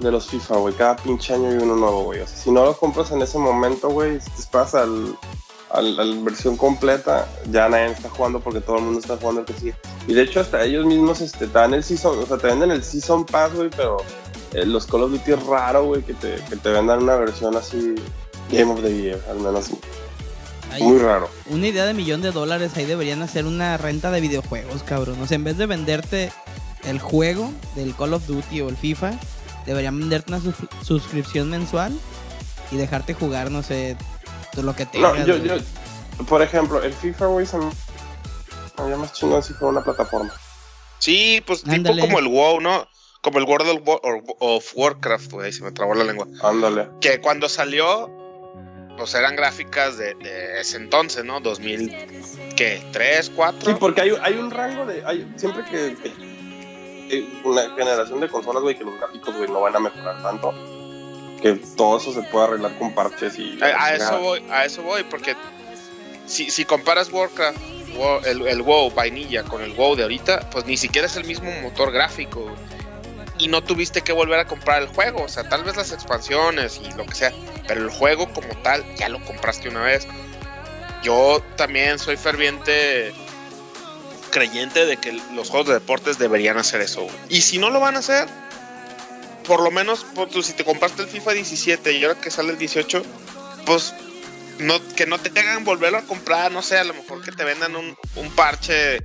de 0.00 0.10
los 0.10 0.26
FIFA, 0.28 0.56
güey. 0.56 0.74
Cada 0.74 0.96
pinche 0.96 1.34
año 1.34 1.48
hay 1.48 1.56
uno 1.56 1.76
nuevo, 1.76 2.04
güey. 2.04 2.20
O 2.20 2.26
sea, 2.26 2.36
si 2.36 2.50
no 2.50 2.64
lo 2.64 2.76
compras 2.76 3.10
en 3.12 3.22
ese 3.22 3.38
momento, 3.38 3.88
güey, 3.90 4.20
si 4.20 4.30
te 4.30 4.40
esperas 4.40 4.74
al, 4.74 5.16
al, 5.70 6.00
a 6.00 6.04
la 6.04 6.22
versión 6.22 6.56
completa, 6.56 7.28
ya 7.50 7.68
nadie 7.68 7.92
está 7.92 8.08
jugando 8.08 8.40
porque 8.40 8.60
todo 8.60 8.78
el 8.78 8.84
mundo 8.84 9.00
está 9.00 9.16
jugando 9.16 9.42
el 9.42 9.46
que 9.46 9.52
sigue. 9.54 9.74
Y 10.06 10.14
de 10.14 10.22
hecho, 10.22 10.40
hasta 10.40 10.64
ellos 10.64 10.86
mismos 10.86 11.20
este, 11.20 11.46
te 11.46 11.52
dan 11.52 11.74
el 11.74 11.84
season, 11.84 12.18
o 12.18 12.26
sea, 12.26 12.38
te 12.38 12.46
venden 12.46 12.70
el 12.70 12.82
season 12.82 13.24
pass, 13.26 13.54
güey, 13.54 13.68
pero 13.76 13.98
eh, 14.52 14.64
los 14.64 14.86
Call 14.86 15.02
of 15.02 15.10
Duty 15.12 15.32
es 15.32 15.46
raro, 15.46 15.84
güey, 15.84 16.02
que 16.02 16.14
te, 16.14 16.36
que 16.48 16.56
te 16.56 16.70
vendan 16.70 17.02
una 17.02 17.16
versión 17.16 17.56
así 17.56 17.94
Game 18.50 18.72
of 18.72 18.80
the 18.82 19.02
Year, 19.02 19.20
al 19.28 19.40
menos 19.40 19.70
Hay 20.72 20.82
muy 20.82 20.98
raro. 20.98 21.28
una 21.46 21.66
idea 21.66 21.84
de 21.84 21.94
millón 21.94 22.22
de 22.22 22.30
dólares, 22.32 22.72
ahí 22.76 22.84
deberían 22.84 23.22
hacer 23.22 23.46
una 23.46 23.76
renta 23.76 24.10
de 24.10 24.20
videojuegos, 24.20 24.82
cabrón. 24.82 25.20
O 25.22 25.26
sea, 25.26 25.34
en 25.36 25.44
vez 25.44 25.56
de 25.58 25.66
venderte 25.66 26.32
el 26.84 26.98
juego 26.98 27.52
del 27.76 27.94
Call 27.94 28.14
of 28.14 28.26
Duty 28.26 28.60
o 28.62 28.68
el 28.68 28.76
FIFA, 28.76 29.12
deberían 29.66 29.98
venderte 29.98 30.32
una 30.32 30.40
sus- 30.40 30.54
suscripción 30.82 31.50
mensual 31.50 31.92
y 32.70 32.76
dejarte 32.76 33.14
jugar, 33.14 33.50
no 33.50 33.62
sé, 33.62 33.96
tú 34.52 34.62
lo 34.62 34.74
que 34.74 34.84
No, 34.84 34.90
tengas. 34.90 35.26
yo, 35.26 35.38
güey. 35.38 35.48
yo, 35.48 36.24
por 36.26 36.42
ejemplo, 36.42 36.82
el 36.82 36.92
FIFA, 36.92 37.26
güey, 37.26 37.46
se 37.46 37.58
me 37.58 37.70
haría 38.76 38.96
más 38.96 39.12
chingón 39.12 39.42
si 39.42 39.52
fuera 39.54 39.72
una 39.72 39.84
plataforma. 39.84 40.32
sí, 40.98 41.42
pues 41.46 41.62
Ándale. 41.66 41.96
tipo 42.02 42.06
como 42.06 42.18
el 42.18 42.28
WoW, 42.28 42.60
¿no? 42.60 42.86
Como 43.22 43.38
el 43.38 43.44
World 43.44 43.68
of, 43.68 43.80
War- 43.86 44.00
of 44.38 44.64
Warcraft, 44.74 45.32
güey, 45.32 45.46
ahí 45.46 45.52
se 45.52 45.62
me 45.62 45.72
trabó 45.72 45.94
la 45.94 46.04
lengua. 46.04 46.26
Ándale. 46.42 46.88
Que 47.02 47.20
cuando 47.20 47.48
salió, 47.50 48.08
pues 49.00 49.14
eran 49.14 49.34
gráficas 49.34 49.96
de, 49.96 50.14
de 50.14 50.60
ese 50.60 50.76
entonces, 50.76 51.24
¿no? 51.24 51.40
2000, 51.40 51.88
¿qué? 52.54 52.82
¿3, 52.92 53.32
4? 53.34 53.70
Sí, 53.72 53.76
porque 53.80 54.02
hay, 54.02 54.12
hay 54.22 54.34
un 54.34 54.50
rango 54.50 54.84
de. 54.84 55.02
Hay, 55.06 55.26
siempre 55.36 55.64
que, 55.64 55.96
que- 57.08 57.40
una 57.44 57.62
generación 57.76 58.20
de 58.20 58.28
consolas, 58.28 58.62
güey, 58.62 58.76
que 58.76 58.84
los 58.84 58.96
gráficos, 58.98 59.34
güey, 59.36 59.48
no 59.50 59.60
van 59.62 59.74
a 59.74 59.80
mejorar 59.80 60.22
tanto. 60.22 60.52
Que 61.42 61.54
todo 61.76 61.96
eso 61.96 62.12
se 62.12 62.22
puede 62.24 62.44
arreglar 62.46 62.78
con 62.78 62.94
parches 62.94 63.38
y. 63.38 63.58
A, 63.62 63.84
a 63.86 63.94
eso 63.94 64.20
voy, 64.20 64.44
a 64.50 64.64
eso 64.66 64.82
voy, 64.82 65.02
porque 65.04 65.34
si, 66.26 66.50
si 66.50 66.64
comparas 66.66 67.10
Warcraft, 67.10 67.58
el, 68.26 68.46
el 68.46 68.62
WoW 68.62 68.90
vainilla 68.92 69.42
con 69.44 69.62
el 69.62 69.72
WoW 69.72 69.96
de 69.96 70.02
ahorita, 70.02 70.50
pues 70.50 70.66
ni 70.66 70.76
siquiera 70.76 71.06
es 71.06 71.16
el 71.16 71.24
mismo 71.24 71.50
motor 71.62 71.90
gráfico. 71.90 72.42
güey. 72.42 72.79
Y 73.40 73.48
no 73.48 73.64
tuviste 73.64 74.02
que 74.02 74.12
volver 74.12 74.38
a 74.38 74.46
comprar 74.46 74.82
el 74.82 74.88
juego, 74.88 75.22
o 75.22 75.28
sea, 75.28 75.48
tal 75.48 75.64
vez 75.64 75.74
las 75.74 75.92
expansiones 75.92 76.80
y 76.84 76.92
lo 76.92 77.06
que 77.06 77.14
sea, 77.14 77.32
pero 77.66 77.80
el 77.82 77.90
juego 77.90 78.30
como 78.32 78.54
tal 78.62 78.84
ya 78.96 79.08
lo 79.08 79.24
compraste 79.24 79.68
una 79.68 79.80
vez. 79.80 80.06
Yo 81.02 81.42
también 81.56 81.98
soy 81.98 82.18
ferviente 82.18 83.14
creyente 84.30 84.84
de 84.84 84.98
que 84.98 85.12
los 85.34 85.48
juegos 85.48 85.68
de 85.68 85.74
deportes 85.74 86.18
deberían 86.18 86.58
hacer 86.58 86.82
eso. 86.82 87.06
Y 87.30 87.40
si 87.40 87.58
no 87.58 87.70
lo 87.70 87.80
van 87.80 87.96
a 87.96 88.00
hacer, 88.00 88.28
por 89.46 89.62
lo 89.62 89.70
menos 89.70 90.06
tú, 90.30 90.42
si 90.42 90.52
te 90.52 90.64
compraste 90.64 91.02
el 91.02 91.08
FIFA 91.08 91.32
17 91.32 91.92
y 91.92 92.04
ahora 92.04 92.20
que 92.20 92.30
sale 92.30 92.50
el 92.50 92.58
18, 92.58 93.02
pues 93.64 93.94
no, 94.58 94.78
que 94.94 95.06
no 95.06 95.18
te 95.18 95.38
hagan 95.40 95.64
volverlo 95.64 95.98
a 95.98 96.02
comprar, 96.02 96.52
no 96.52 96.60
sé, 96.60 96.78
a 96.78 96.84
lo 96.84 96.92
mejor 96.92 97.24
que 97.24 97.32
te 97.32 97.44
vendan 97.44 97.74
un 97.74 98.30
parche 98.36 98.98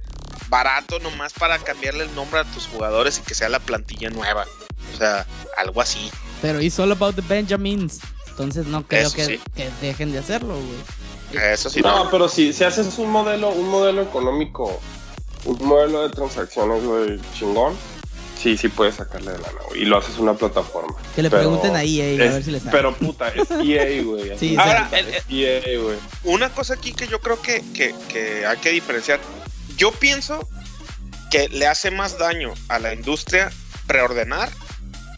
barato 0.50 1.00
nomás 1.00 1.34
para 1.34 1.58
cambiarle 1.60 2.04
el 2.06 2.16
nombre 2.16 2.40
a 2.40 2.44
tus 2.44 2.68
jugadores 2.68 3.20
y 3.20 3.22
que 3.22 3.34
sea 3.36 3.50
la 3.50 3.60
plantilla 3.60 4.10
nueva. 4.10 4.46
O 4.94 4.98
sea, 4.98 5.26
algo 5.58 5.82
así. 5.82 6.10
Pero 6.42 6.62
it's 6.62 6.80
all 6.80 6.92
about 6.92 7.16
the 7.16 7.22
Benjamins. 7.28 8.00
Entonces 8.30 8.66
no 8.68 8.86
creo 8.88 9.12
que, 9.12 9.26
sí. 9.26 9.40
que 9.56 9.70
dejen 9.82 10.12
de 10.12 10.20
hacerlo, 10.20 10.56
güey. 10.56 11.44
Eso 11.52 11.70
sí, 11.70 11.82
No, 11.82 12.06
no. 12.06 12.12
pero 12.12 12.30
si, 12.30 12.54
si 12.54 12.64
haces 12.64 12.98
un 12.98 13.10
modelo, 13.10 13.50
un 13.50 13.68
modelo 13.70 14.02
económico, 14.02 14.80
un 15.46 15.58
modelo 15.68 16.08
de 16.08 16.10
transacciones, 16.14 16.84
güey, 16.84 17.20
chingón, 17.38 17.76
sí, 18.42 18.58
sí 18.58 18.68
puedes 18.70 18.96
sacarle 18.96 19.32
de 19.32 19.40
lana, 19.40 19.60
güey. 19.68 19.82
Y 19.82 19.86
lo 19.86 19.98
haces 19.98 20.18
una 20.18 20.34
plataforma. 20.34 20.96
Que 21.16 21.24
le 21.24 21.30
Pero 21.30 21.42
pregunten 21.44 21.76
a 21.76 21.84
EA 21.84 22.04
a 22.04 22.08
es- 22.08 22.18
ver 22.34 22.44
si 22.44 22.52
les 22.52 22.62
sale. 22.64 22.72
Pero 22.78 22.94
puta, 22.96 23.30
es 23.30 23.50
EA, 23.52 24.04
güey. 24.04 24.32
Sí, 24.40 24.54
es, 24.54 24.60
Ahora, 24.60 24.90
es 24.94 25.24
EA, 25.30 25.80
güey. 25.82 25.98
Una 26.26 26.50
cosa 26.50 26.76
aquí 26.76 26.94
que 26.94 27.08
yo 27.08 27.20
creo 27.20 27.42
que, 27.42 27.64
que, 27.74 27.96
que 28.10 28.46
hay 28.46 28.58
que 28.58 28.70
diferenciar. 28.72 29.20
Yo 29.78 29.92
pienso 29.92 30.48
que 31.32 31.50
le 31.50 31.68
hace 31.68 31.92
más 31.92 32.18
daño 32.18 32.54
a 32.70 32.80
la 32.80 32.94
industria 32.94 33.52
preordenar 33.88 34.50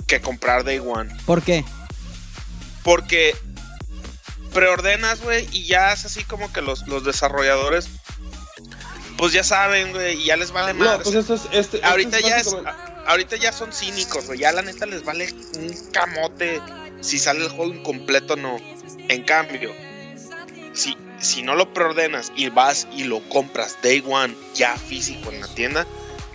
que 0.08 0.22
comprar 0.22 0.64
Day 0.64 0.80
One. 0.80 1.16
¿Por 1.26 1.42
qué? 1.44 1.64
Porque 2.84 3.36
preordenas, 4.54 5.22
güey, 5.22 5.48
y 5.52 5.66
ya 5.66 5.92
es 5.94 6.06
así 6.06 6.24
como 6.24 6.52
que 6.52 6.62
los, 6.62 6.88
los 6.88 7.04
desarrolladores, 7.04 7.90
pues 9.18 9.34
ya 9.34 9.44
saben, 9.44 9.92
güey, 9.92 10.22
y 10.22 10.26
ya 10.26 10.38
les 10.38 10.52
vale 10.52 10.74
No, 10.74 10.86
más. 10.86 11.00
pues 11.04 11.16
esto 11.16 11.36
es. 11.36 11.42
Este, 11.52 11.78
esto 11.78 11.88
ahorita 11.88 12.20
ya 12.22 12.38
es, 12.38 12.54
a- 12.54 13.04
ahorita 13.08 13.36
ya 13.36 13.52
son 13.52 13.72
cínicos, 13.74 14.26
güey, 14.26 14.40
ya 14.40 14.52
la 14.52 14.62
neta 14.62 14.86
les 14.86 15.04
vale 15.04 15.32
un 15.58 15.92
camote 15.92 16.62
si 17.02 17.20
sale 17.20 17.44
el 17.46 17.50
juego 17.52 17.74
incompleto 17.74 18.34
o 18.34 18.38
no. 18.38 18.58
En 19.10 19.24
cambio, 19.24 19.72
si, 20.74 20.96
si 21.20 21.42
no 21.42 21.56
lo 21.56 21.74
preordenas 21.74 22.32
y 22.36 22.50
vas 22.50 22.88
y 22.96 23.04
lo 23.04 23.20
compras 23.30 23.78
day 23.82 24.04
one 24.08 24.36
ya 24.54 24.76
físico 24.76 25.32
en 25.32 25.42
la 25.42 25.48
tienda, 25.48 25.86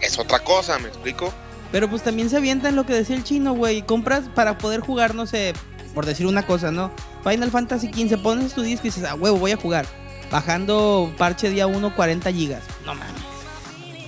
es 0.00 0.18
otra 0.18 0.40
cosa, 0.40 0.78
¿me 0.78 0.88
explico? 0.88 1.32
Pero 1.70 1.88
pues 1.88 2.02
también 2.02 2.28
se 2.28 2.36
avienta 2.36 2.68
en 2.68 2.76
lo 2.76 2.84
que 2.84 2.92
decía 2.92 3.16
el 3.16 3.24
chino, 3.24 3.54
güey. 3.54 3.82
Compras 3.82 4.24
para 4.34 4.58
poder 4.58 4.80
jugar, 4.80 5.14
no 5.14 5.26
sé, 5.26 5.54
por 5.94 6.04
decir 6.04 6.26
una 6.26 6.46
cosa, 6.46 6.70
¿no? 6.70 6.92
Final 7.24 7.50
Fantasy 7.50 7.88
XV, 7.88 8.22
pones 8.22 8.52
tu 8.52 8.62
disco 8.62 8.86
y 8.86 8.90
dices, 8.90 9.04
a 9.04 9.14
huevo, 9.14 9.38
voy 9.38 9.52
a 9.52 9.56
jugar. 9.56 9.86
Bajando 10.30 11.12
parche 11.16 11.50
día 11.50 11.66
1, 11.66 11.94
40 11.94 12.32
gigas. 12.32 12.62
No 12.84 12.94
mames. 12.94 13.31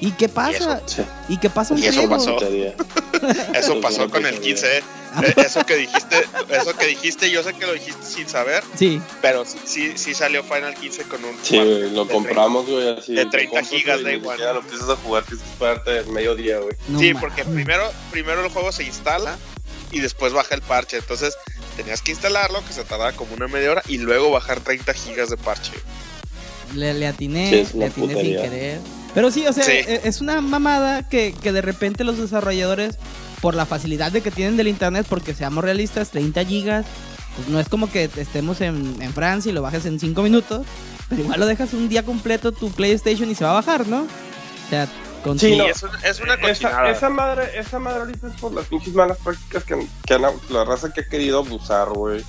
¿Y 0.04 0.12
qué 0.12 0.28
pasa? 0.28 0.82
¿Y 1.28 1.38
qué 1.38 1.48
pasa 1.50 1.74
un 1.74 1.80
Y 1.82 1.86
eso 1.86 2.08
pasó. 2.08 2.36
Eso 2.38 2.74
Eso 3.54 3.80
pasó 3.80 4.04
es 4.04 4.10
con 4.10 4.26
el 4.26 4.34
pesadilla. 4.34 4.40
15, 4.40 4.78
¿eh? 4.78 4.82
Eso 5.46 5.64
que 5.64 5.76
dijiste, 5.76 6.16
eso 6.50 6.76
que 6.76 6.86
dijiste, 6.86 7.30
yo 7.30 7.42
sé 7.44 7.54
que 7.54 7.66
lo 7.66 7.72
dijiste 7.72 8.04
sin 8.04 8.28
saber, 8.28 8.64
Sí, 8.76 9.00
pero 9.22 9.44
sí, 9.44 9.58
sí, 9.64 9.92
sí 9.94 10.12
salió 10.12 10.42
Final 10.42 10.74
15 10.74 11.04
con 11.04 11.24
un 11.24 11.36
Sí, 11.40 11.56
güey, 11.56 11.90
lo 11.92 12.08
compramos, 12.08 12.66
güey, 12.68 12.98
así. 12.98 13.14
de 13.14 13.24
lo 13.24 13.30
30 13.30 13.50
compras, 13.50 13.68
gigas, 13.70 14.00
güey, 14.02 14.12
da 14.12 14.18
igual. 14.18 14.38
Ya 14.40 14.52
lo 14.52 14.58
empiezas 14.60 14.88
a 14.90 14.96
jugar, 14.96 15.22
tienes 15.24 15.44
que 15.44 15.50
esperarte 15.52 16.10
medio 16.10 16.34
día, 16.34 16.58
güey. 16.58 16.74
no 16.88 16.98
sí, 16.98 17.14
porque 17.14 17.44
primero, 17.44 17.88
primero 18.10 18.44
el 18.44 18.50
juego 18.50 18.72
se 18.72 18.82
instala 18.82 19.38
y 19.92 20.00
después 20.00 20.32
baja 20.32 20.54
el 20.56 20.62
parche. 20.62 20.96
Entonces 20.96 21.34
tenías 21.76 22.02
que 22.02 22.10
instalarlo, 22.10 22.64
que 22.66 22.72
se 22.72 22.82
tardaba 22.82 23.12
como 23.12 23.34
una 23.34 23.46
media 23.46 23.70
hora, 23.70 23.82
y 23.86 23.98
luego 23.98 24.30
bajar 24.32 24.60
30 24.60 24.92
gigas 24.94 25.30
de 25.30 25.36
parche. 25.36 25.72
Le, 26.74 26.92
le 26.92 27.06
atiné, 27.06 27.48
Sí, 27.50 27.56
es 27.60 27.74
le 27.74 27.86
atiné 27.86 28.14
sin 28.20 28.36
querer. 28.36 28.80
Pero 29.14 29.30
sí, 29.30 29.46
o 29.46 29.52
sea, 29.52 29.64
Sí. 29.64 29.72
e- 29.72 30.00
es 30.04 30.20
una 30.20 30.40
mamada 30.40 31.08
que, 31.08 31.34
que 31.40 31.52
de 31.52 31.62
repente 31.62 32.02
los 32.04 32.18
desarrolladores, 32.18 32.98
por 33.40 33.54
la 33.54 33.66
facilidad 33.66 34.10
de 34.10 34.20
que 34.22 34.30
tienen 34.30 34.56
del 34.56 34.68
internet, 34.68 35.06
porque 35.08 35.34
seamos 35.34 35.62
realistas, 35.64 36.10
30 36.10 36.44
gigas, 36.44 36.86
pues 37.36 37.48
no 37.48 37.60
es 37.60 37.68
como 37.68 37.90
que 37.90 38.04
estemos 38.16 38.60
en, 38.60 38.96
en 39.00 39.12
Francia 39.12 39.50
y 39.50 39.52
lo 39.54 39.62
bajes 39.62 39.86
en 39.86 40.00
5 40.00 40.22
minutos, 40.22 40.66
pero 41.08 41.22
igual 41.22 41.40
lo 41.40 41.46
dejas 41.46 41.72
un 41.74 41.88
día 41.88 42.02
completo 42.04 42.52
tu 42.52 42.70
PlayStation 42.72 43.30
y 43.30 43.34
se 43.34 43.44
va 43.44 43.50
a 43.50 43.54
bajar, 43.54 43.86
¿no? 43.86 44.02
O 44.02 44.68
sea, 44.70 44.88
con 45.22 45.38
Sí, 45.38 45.56
no. 45.56 45.66
es, 45.66 45.84
es 46.04 46.20
una 46.20 46.34
Esa, 46.34 46.90
esa 46.90 47.08
madre, 47.10 47.50
esa 47.58 47.78
madre 47.78 48.00
ahorita 48.00 48.28
es 48.28 48.34
por 48.34 48.52
las 48.54 48.66
pinches 48.66 48.94
malas 48.94 49.18
prácticas 49.18 49.64
que, 49.64 49.86
que 50.06 50.14
han- 50.14 50.22
la 50.50 50.64
raza 50.64 50.92
que 50.92 51.02
ha 51.02 51.08
querido 51.08 51.38
abusar, 51.40 51.90
güey, 51.90 52.22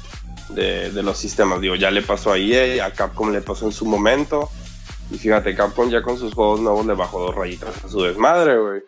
de, 0.50 0.92
de 0.92 1.04
los 1.04 1.18
sistemas. 1.18 1.62
Digo, 1.62 1.76
ya 1.76 1.92
le 1.92 2.02
pasó 2.02 2.32
a 2.34 2.38
EA, 2.38 2.86
a 2.86 2.92
Capcom 2.92 3.32
le 3.32 3.42
pasó 3.42 3.66
en 3.66 3.72
su 3.74 3.86
momento. 3.86 4.50
Y 5.12 5.18
fíjate, 5.18 5.56
Capcom 5.56 5.90
ya 5.90 6.02
con 6.02 6.18
sus 6.18 6.34
juegos 6.34 6.60
nuevos 6.60 6.86
le 6.86 6.94
bajó 6.94 7.20
dos 7.20 7.36
rayitas 7.36 7.84
a 7.84 7.88
su 7.90 8.02
desmadre, 8.02 8.58
güey. 8.58 8.82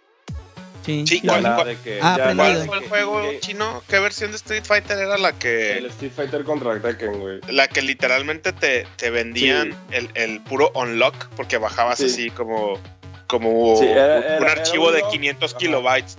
Sí. 0.86 1.04
Sí, 1.06 1.20
Ya 1.22 1.32
¿cuál, 1.34 1.44
nada 1.44 1.56
cuál- 1.58 1.68
de 1.68 1.78
que. 1.82 2.00
Ah, 2.02 2.16
ya 2.18 2.24
cuál 2.36 2.66
fue 2.66 2.78
el 2.78 2.84
que- 2.84 2.90
juego 2.90 3.22
que- 3.22 3.40
chino? 3.42 3.84
¿Qué 3.90 4.00
versión 4.00 4.32
de 4.32 4.38
Street 4.38 4.64
Fighter 4.64 4.98
era 4.98 5.18
la 5.18 5.34
que, 5.38 5.78
El 5.78 5.86
Street 5.88 6.14
Fighter 6.16 6.44
contra 6.46 6.80
Tekken, 6.82 7.20
güey. 7.20 7.42
la 7.50 7.68
que 7.68 7.82
literalmente 7.82 8.54
te, 8.54 8.88
te 8.96 9.10
vendían 9.10 9.72
Sí. 9.72 9.78
el, 9.92 10.10
el 10.16 10.42
puro 10.44 10.72
unlock? 10.76 11.28
Porque 11.36 11.58
bajabas 11.58 11.98
Sí. 12.00 12.06
así 12.06 12.30
como, 12.32 12.80
como 13.28 13.76
Sí, 13.78 13.86
era- 13.86 14.38
un 14.40 14.48
archivo 14.48 14.88
un 14.88 14.94
de 14.94 15.00
lock. 15.02 15.12
500 15.12 15.52
Ajá. 15.52 15.60
kilobytes. 15.60 16.18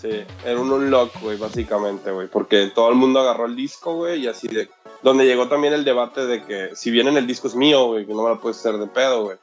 Sí, 0.00 0.24
era 0.44 0.58
un 0.58 0.70
unlock, 0.72 1.20
güey, 1.20 1.36
básicamente, 1.36 2.10
güey. 2.10 2.26
Porque 2.28 2.70
todo 2.74 2.88
el 2.88 2.94
mundo 2.94 3.20
agarró 3.20 3.46
el 3.46 3.54
disco, 3.56 3.94
güey, 3.96 4.20
y 4.24 4.28
así 4.28 4.48
de. 4.48 4.68
Donde 5.04 5.26
llegó 5.26 5.48
también 5.48 5.74
el 5.74 5.84
debate 5.84 6.26
de 6.26 6.42
que 6.44 6.74
si 6.74 6.90
bien 6.90 7.06
en 7.08 7.18
el 7.18 7.26
disco 7.26 7.46
es 7.46 7.54
mío, 7.54 7.88
güey, 7.88 8.06
que 8.06 8.14
no 8.14 8.22
me 8.22 8.30
lo 8.30 8.40
puedes 8.40 8.58
hacer 8.58 8.78
de 8.78 8.86
pedo, 8.86 9.24
güey. 9.24 9.36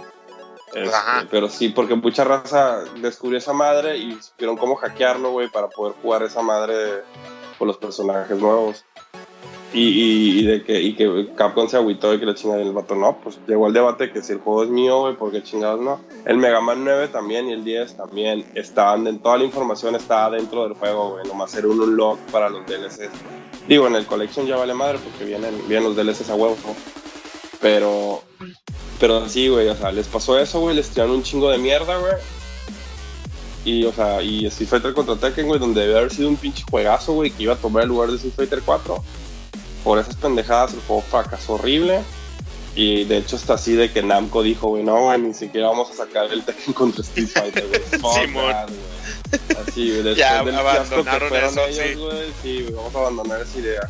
Este, 0.74 0.98
pero 1.30 1.50
sí, 1.50 1.70
porque 1.70 1.94
mucha 1.94 2.24
raza 2.24 2.84
descubrió 3.00 3.38
esa 3.38 3.54
madre 3.54 3.98
y 3.98 4.14
supieron 4.20 4.58
cómo 4.58 4.76
hackearlo, 4.76 5.32
güey, 5.32 5.50
para 5.50 5.70
poder 5.70 5.94
jugar 6.02 6.24
esa 6.24 6.42
madre 6.42 7.04
con 7.60 7.68
los 7.68 7.78
personajes 7.78 8.36
nuevos. 8.40 8.84
Y, 9.72 9.84
y, 9.84 10.40
y 10.40 10.46
de 10.46 10.64
que, 10.64 10.82
y 10.82 10.96
que 10.96 11.30
Capcom 11.36 11.70
se 11.70 11.78
agüitó 11.78 12.12
de 12.12 12.20
que 12.20 12.26
le 12.26 12.34
chingaron 12.34 12.66
el 12.66 12.74
vato. 12.74 12.96
No, 12.96 13.20
pues 13.22 13.40
llegó 13.48 13.68
el 13.68 13.74
debate 13.74 14.12
que 14.12 14.24
si 14.24 14.34
el 14.34 14.40
juego 14.40 14.64
es 14.64 14.70
mío, 14.70 15.02
güey, 15.02 15.16
porque 15.16 15.44
chingados 15.44 15.80
no. 15.80 16.02
El 16.26 16.38
Mega 16.38 16.60
Man 16.60 16.84
9 16.84 17.10
también 17.10 17.48
y 17.50 17.54
el 17.54 17.64
10 17.64 17.98
también 17.98 18.52
estaban, 18.56 19.06
en, 19.06 19.20
toda 19.20 19.38
la 19.38 19.44
información 19.44 19.96
estaba 19.96 20.36
dentro 20.36 20.64
del 20.64 20.74
juego, 20.74 21.12
güey. 21.12 21.28
Nomás 21.28 21.56
era 21.56 21.68
un 21.68 21.80
unlock 21.80 22.18
para 22.32 22.50
los 22.50 22.66
DLCs. 22.66 23.12
Digo, 23.68 23.88
en 23.88 23.96
el 23.96 24.06
Collection 24.06 24.48
ya 24.48 24.58
vale 24.58 24.74
madre 24.74 25.00
porque 25.00 25.26
vienen, 25.26 25.56
vienen 25.68 25.84
los 25.84 25.96
DLCs 25.96 26.30
a 26.30 26.36
huevo. 26.36 26.58
Pero, 27.62 28.24
pero 29.00 29.28
sí, 29.30 29.48
güey, 29.48 29.68
o 29.68 29.76
sea, 29.76 29.92
les 29.92 30.08
pasó 30.08 30.38
eso, 30.40 30.60
güey, 30.62 30.76
les 30.76 30.90
tiraron 30.90 31.16
un 31.16 31.24
chingo 31.24 31.50
de 31.50 31.58
mierda, 31.58 31.98
güey. 31.98 32.14
Y, 33.64 33.86
o 33.86 33.94
sea, 33.94 34.24
y 34.24 34.46
Street 34.48 34.70
Fighter 34.70 34.94
contra 34.94 35.16
Tekken, 35.16 35.48
güey, 35.48 35.60
donde 35.60 35.82
debe 35.82 36.00
haber 36.00 36.12
sido 36.12 36.30
un 36.30 36.38
pinche 36.38 36.64
juegazo, 36.70 37.14
güey, 37.14 37.30
que 37.30 37.44
iba 37.44 37.54
a 37.54 37.58
tomar 37.58 37.84
el 37.84 37.90
lugar 37.90 38.10
de 38.10 38.16
Street 38.16 38.34
Fighter 38.36 38.62
4. 38.66 39.04
Por 39.84 40.00
esas 40.00 40.16
pendejadas, 40.16 40.74
el 40.74 40.82
juego 40.82 41.04
fracasó 41.04 41.54
horrible. 41.54 42.02
Y 42.74 43.04
de 43.04 43.18
hecho 43.18 43.36
está 43.36 43.56
así 43.56 43.74
de 43.74 43.92
que 43.92 44.02
Namco 44.02 44.42
dijo, 44.42 44.70
güey, 44.70 44.84
no, 44.84 45.04
güey, 45.04 45.20
ni 45.22 45.34
siquiera 45.34 45.68
vamos 45.68 45.92
a 45.92 45.94
sacar 45.94 46.32
el 46.32 46.44
Tekken 46.44 46.74
contra 46.74 47.04
Street 47.04 47.28
Fighter, 47.28 47.68
güey. 47.68 47.82
Así, 49.68 49.90
güey, 49.90 50.04
después 50.04 50.18
Ya, 50.18 50.44
del 50.44 50.54
fiasco 50.54 51.04
que 51.04 51.10
abandonaron 51.10 51.30
fueron 51.30 51.50
eso, 51.50 51.66
ellos, 51.66 51.86
sí. 51.86 51.96
güey, 51.96 52.34
sí, 52.42 52.62
güey, 52.64 52.74
vamos 52.74 52.96
a 52.96 53.00
abandonar 53.00 53.42
esa 53.42 53.60
idea. 53.60 53.90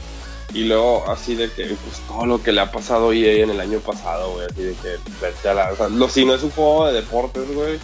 Y 0.53 0.65
luego 0.65 1.09
así 1.09 1.35
de 1.35 1.49
que, 1.49 1.65
pues 1.65 1.99
todo 2.07 2.25
lo 2.25 2.43
que 2.43 2.51
le 2.51 2.61
ha 2.61 2.71
pasado 2.71 3.11
a 3.11 3.15
EA 3.15 3.43
en 3.43 3.51
el 3.51 3.59
año 3.59 3.79
pasado, 3.79 4.33
güey, 4.33 4.47
así 4.47 4.61
de 4.63 4.73
que, 4.73 4.97
vete 5.21 5.49
a 5.49 5.53
la, 5.53 5.71
o 5.71 5.75
sea, 5.75 5.87
lo, 5.87 6.09
si 6.09 6.25
no 6.25 6.33
es 6.33 6.43
un 6.43 6.51
juego 6.51 6.87
de 6.87 6.93
deportes, 6.93 7.53
güey, 7.53 7.79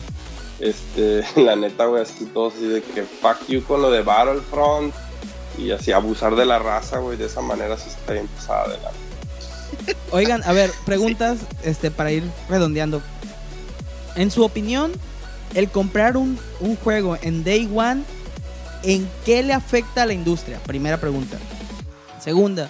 este, 0.60 1.26
la 1.42 1.56
neta, 1.56 1.86
güey, 1.86 2.02
así 2.02 2.26
todo 2.26 2.50
así 2.50 2.66
de 2.66 2.82
que 2.82 3.04
fuck 3.04 3.48
you 3.48 3.64
con 3.64 3.82
lo 3.82 3.90
de 3.92 4.02
Battlefront 4.02 4.94
y 5.58 5.72
así 5.72 5.92
abusar 5.92 6.36
de 6.36 6.46
la 6.46 6.60
raza, 6.60 7.00
güey, 7.00 7.18
de 7.18 7.26
esa 7.26 7.42
manera 7.42 7.78
sí 7.78 7.90
está 7.90 8.14
bien 8.14 8.28
pesada 8.28 8.68
de 8.68 8.78
la... 8.78 8.92
Oigan, 10.12 10.44
a 10.44 10.54
ver, 10.54 10.72
preguntas 10.86 11.40
este, 11.64 11.92
para 11.92 12.12
ir 12.12 12.24
redondeando. 12.50 13.02
En 14.16 14.32
su 14.32 14.44
opinión, 14.44 14.92
el 15.54 15.70
comprar 15.70 16.18
un, 16.18 16.38
un 16.60 16.76
juego 16.76 17.18
en 17.22 17.44
Day 17.44 17.70
One, 17.74 18.04
¿en 18.84 19.08
qué 19.26 19.44
le 19.44 19.54
afecta 19.54 20.04
a 20.04 20.06
la 20.06 20.14
industria? 20.14 20.60
Primera 20.66 20.98
pregunta. 21.00 21.38
Segunda, 22.20 22.70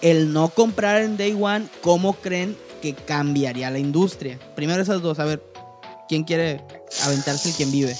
el 0.00 0.32
no 0.32 0.48
comprar 0.48 1.02
en 1.02 1.16
Day 1.16 1.36
One, 1.40 1.66
¿cómo 1.82 2.14
creen 2.14 2.56
que 2.82 2.94
cambiaría 2.94 3.70
la 3.70 3.78
industria? 3.78 4.38
Primero 4.54 4.82
esas 4.82 5.02
dos, 5.02 5.18
a 5.18 5.24
ver, 5.24 5.42
¿quién 6.08 6.24
quiere 6.24 6.62
aventarse 7.04 7.50
el 7.50 7.54
quien 7.54 7.70
vive? 7.72 7.94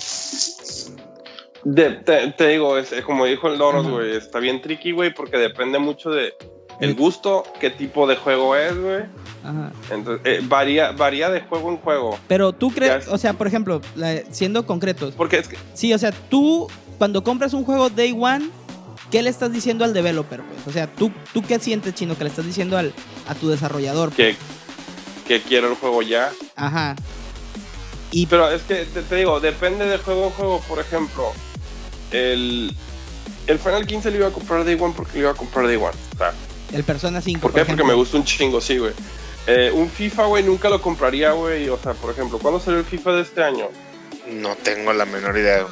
De- 1.65 1.91
te, 1.91 2.31
te 2.33 2.49
digo, 2.49 2.79
es, 2.79 2.93
es 2.93 3.05
como 3.05 3.27
dijo 3.27 3.49
el 3.49 3.59
Doros, 3.59 3.85
Ajá. 3.87 3.95
güey, 3.95 4.17
está 4.17 4.39
bien 4.39 4.63
tricky, 4.63 4.93
güey, 4.93 5.13
porque 5.13 5.37
depende 5.37 5.79
mucho 5.79 6.11
de 6.11 6.33
El- 6.81 6.95
gusto, 6.95 7.43
qué 7.61 7.71
tipo 7.71 8.07
de 8.07 8.17
juego 8.17 8.55
es, 8.57 8.77
güey. 8.81 9.03
Ajá. 9.49 9.73
Entonces, 9.91 10.21
eh, 10.25 10.41
varía, 10.45 10.93
varía 10.93 11.31
de 11.31 11.41
juego 11.41 11.71
en 11.71 11.79
juego. 11.79 12.19
Pero 12.29 12.53
tú 12.53 12.71
crees, 12.71 13.09
o 13.09 13.19
sea, 13.19 13.33
por 13.33 13.47
ejemplo, 13.47 13.81
la- 13.97 14.23
siendo 14.31 14.67
concretos, 14.67 15.15
Porque 15.17 15.39
es 15.39 15.49
que, 15.49 15.57
Sí, 15.75 15.93
o 15.95 15.99
sea, 15.99 16.13
tú 16.13 16.69
cuando 16.99 17.23
compras 17.25 17.55
un 17.55 17.65
juego 17.65 17.89
Day 17.91 18.15
One, 18.19 18.51
¿qué 19.11 19.23
le 19.23 19.31
estás 19.31 19.53
diciendo 19.53 19.85
al 19.85 19.95
developer? 19.95 20.43
Pues? 20.43 20.67
O 20.67 20.73
sea, 20.73 20.87
¿tú, 20.87 21.11
¿tú 21.33 21.43
qué 21.43 21.59
sientes, 21.59 21.95
Chino? 21.95 22.17
Que 22.19 22.25
le 22.25 22.31
estás 22.31 22.45
diciendo 22.45 22.77
al, 22.77 22.93
a 23.29 23.35
tu 23.35 23.49
desarrollador. 23.49 24.11
que, 24.13 24.37
que 25.27 25.41
quiero 25.43 25.69
el 25.69 25.75
juego 25.77 26.03
ya. 26.03 26.31
Ajá. 26.57 26.95
Y 28.11 28.27
Pero 28.27 28.51
es 28.51 28.63
que 28.63 28.85
te, 28.87 29.03
te 29.03 29.17
digo, 29.17 29.39
depende 29.41 29.85
de 29.87 29.99
juego 29.99 30.25
en 30.27 30.31
juego. 30.31 30.61
Por 30.69 30.79
ejemplo, 30.81 31.33
el, 32.11 32.75
el 33.47 33.59
Final 33.59 33.87
15 33.87 34.11
lo 34.11 34.17
iba 34.17 34.27
a 34.29 34.31
comprar 34.31 34.65
Day 34.65 34.77
One 34.81 34.95
porque 34.97 35.13
lo 35.15 35.21
iba 35.21 35.31
a 35.31 35.35
comprar 35.35 35.67
Day 35.67 35.77
One. 35.77 35.89
O 36.15 36.19
sea, 36.19 36.33
el 36.73 36.85
Persona 36.85 37.21
5, 37.21 37.41
¿Por 37.41 37.53
por, 37.53 37.61
qué? 37.61 37.67
Porque 37.67 37.85
me 37.85 37.95
gusta 37.95 38.17
un 38.17 38.25
chingo, 38.25 38.61
sí, 38.61 38.79
güey. 38.79 38.93
Eh, 39.51 39.71
un 39.73 39.91
FIFA, 39.91 40.27
güey, 40.27 40.45
nunca 40.45 40.69
lo 40.69 40.81
compraría, 40.81 41.33
güey. 41.33 41.69
O 41.71 41.79
sea, 41.79 41.95
por 41.95 42.11
ejemplo, 42.13 42.39
¿cuándo 42.39 42.61
salió 42.61 42.79
el 42.81 42.85
FIFA 42.85 43.13
de 43.13 43.23
este 43.23 43.43
año? 43.43 43.69
No 44.31 44.55
tengo 44.57 44.93
la 44.93 45.07
menor 45.07 45.37
idea. 45.39 45.67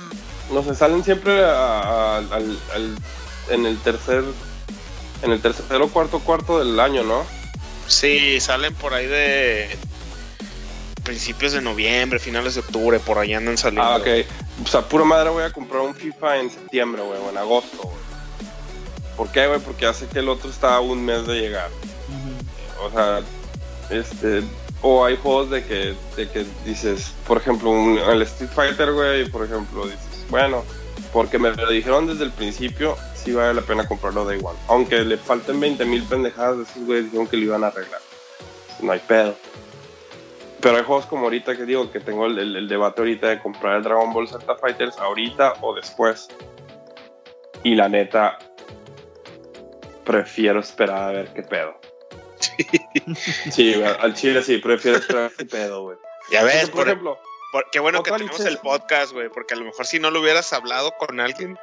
No 0.50 0.62
sé, 0.64 0.74
salen 0.74 1.04
siempre 1.04 1.44
a- 1.44 1.82
a- 1.82 2.16
al, 2.18 2.58
al- 2.74 2.96
en 3.50 3.66
el 3.66 3.78
tercer 3.78 4.24
en 5.22 5.32
el 5.32 5.40
tercer 5.40 5.80
o 5.80 5.88
cuarto 5.88 6.20
cuarto 6.20 6.58
del 6.58 6.78
año, 6.80 7.02
¿no? 7.02 7.24
Sí, 7.86 8.38
salen 8.40 8.74
por 8.74 8.92
ahí 8.94 9.06
de 9.06 9.68
principios 11.04 11.52
de 11.52 11.60
noviembre, 11.62 12.18
finales 12.18 12.54
de 12.54 12.60
octubre, 12.60 12.98
por 12.98 13.18
ahí 13.18 13.32
andan 13.34 13.56
saliendo. 13.56 13.82
Ah, 13.88 13.96
ok. 13.96 14.06
O 14.64 14.66
sea, 14.68 14.82
pura 14.82 15.04
madre 15.04 15.30
voy 15.30 15.44
a 15.44 15.52
comprar 15.52 15.82
un 15.82 15.94
FIFA 15.94 16.38
en 16.38 16.50
septiembre, 16.50 17.02
güey, 17.02 17.18
o 17.20 17.30
en 17.30 17.38
agosto, 17.38 17.78
güey. 17.82 17.96
¿Por 19.16 19.28
qué, 19.30 19.46
güey? 19.46 19.60
Porque 19.60 19.86
hace 19.86 20.06
que 20.06 20.18
el 20.18 20.28
otro 20.28 20.50
está 20.50 20.74
a 20.76 20.80
un 20.80 21.04
mes 21.04 21.26
de 21.26 21.34
llegar. 21.40 21.70
O 22.82 22.90
sea, 22.90 23.20
este. 23.90 24.42
O 24.82 25.04
hay 25.04 25.16
juegos 25.16 25.50
de 25.50 25.64
que, 25.64 25.94
de 26.16 26.28
que 26.28 26.44
dices, 26.64 27.14
por 27.26 27.38
ejemplo, 27.38 27.70
un- 27.70 27.98
el 27.98 28.22
Street 28.22 28.50
Fighter, 28.54 28.92
güey, 28.92 29.28
por 29.30 29.44
ejemplo, 29.44 29.84
dices, 29.86 30.26
bueno, 30.28 30.64
porque 31.12 31.38
me 31.38 31.50
lo 31.50 31.70
dijeron 31.70 32.06
desde 32.06 32.24
el 32.24 32.30
principio, 32.30 32.96
sí 33.14 33.32
vale 33.32 33.54
la 33.54 33.62
pena 33.62 33.88
comprarlo 33.88 34.24
Day 34.24 34.38
One. 34.42 34.58
Aunque 34.68 35.00
le 35.02 35.16
falten 35.16 35.58
20 35.58 35.84
mil 35.86 36.02
pendejadas, 36.04 36.68
esos 36.68 36.84
güeyes 36.84 37.06
dijeron 37.06 37.26
que 37.26 37.36
lo 37.38 37.44
iban 37.44 37.64
a 37.64 37.68
arreglar. 37.68 38.00
No 38.80 38.92
hay 38.92 39.00
pedo. 39.00 39.34
Pero 40.60 40.76
hay 40.76 40.84
juegos 40.84 41.06
como 41.06 41.24
ahorita 41.24 41.56
que 41.56 41.64
digo 41.64 41.90
que 41.90 42.00
tengo 42.00 42.26
el- 42.26 42.38
el 42.56 42.68
debate 42.68 43.00
ahorita 43.00 43.28
de 43.28 43.40
comprar 43.40 43.76
el 43.76 43.82
Dragon 43.82 44.12
Ball 44.12 44.28
Z 44.28 44.56
Fighters 44.56 44.98
ahorita 44.98 45.54
o 45.62 45.74
después. 45.74 46.28
Y 47.62 47.74
la 47.74 47.88
neta, 47.88 48.38
prefiero 50.04 50.60
esperar 50.60 51.02
a 51.02 51.12
ver 51.12 51.28
qué 51.34 51.42
pedo. 51.42 51.74
Sí, 53.50 53.74
güey, 53.74 53.86
al 54.00 54.14
chile 54.14 54.42
sí, 54.42 54.58
prefiero 54.58 54.98
esperar 54.98 55.30
pedo, 55.50 55.82
güey. 55.82 55.98
Ya 56.30 56.42
ves, 56.42 56.64
por 56.70 56.80
por, 56.80 56.88
ejemplo, 56.88 57.18
por- 57.52 57.70
qué 57.70 57.78
bueno 57.78 58.02
que 58.02 58.10
tenemos 58.10 58.40
el 58.40 58.58
podcast, 58.58 59.12
güey, 59.12 59.28
porque 59.28 59.54
a 59.54 59.56
lo 59.56 59.64
mejor 59.64 59.86
si 59.86 59.98
no 59.98 60.10
lo 60.10 60.20
hubieras 60.20 60.52
hablado 60.52 60.92
con 60.98 61.20
alguien. 61.20 61.58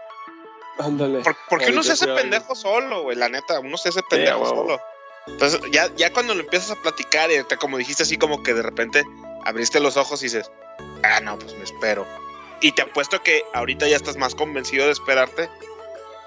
ándale. 0.79 1.19
¿Por, 1.19 1.35
por 1.49 1.59
qué 1.59 1.71
uno 1.71 1.83
se 1.83 1.91
hace 1.93 2.05
sí, 2.05 2.11
pendejo 2.15 2.55
solo, 2.55 3.03
güey? 3.03 3.17
La 3.17 3.29
neta, 3.29 3.59
uno 3.59 3.77
se 3.77 3.89
hace 3.89 4.01
pendejo 4.03 4.45
solo. 4.45 4.81
Entonces, 5.27 5.61
ya, 5.71 5.89
ya 5.95 6.11
cuando 6.11 6.33
lo 6.33 6.41
empiezas 6.41 6.71
a 6.71 6.81
platicar 6.81 7.31
y 7.31 7.41
te- 7.43 7.57
como 7.57 7.77
dijiste 7.77 8.03
así 8.03 8.17
como 8.17 8.43
que 8.43 8.53
de 8.53 8.61
repente 8.61 9.03
abriste 9.45 9.79
los 9.79 9.97
ojos 9.97 10.21
y 10.21 10.25
dices, 10.25 10.51
ah, 11.03 11.19
no, 11.21 11.37
pues 11.37 11.53
me 11.57 11.63
espero. 11.63 12.05
Y 12.61 12.71
te 12.71 12.81
apuesto 12.81 13.21
que 13.21 13.43
ahorita 13.53 13.87
ya 13.87 13.97
estás 13.97 14.15
más 14.17 14.35
convencido 14.35 14.85
de 14.85 14.91
esperarte 14.93 15.49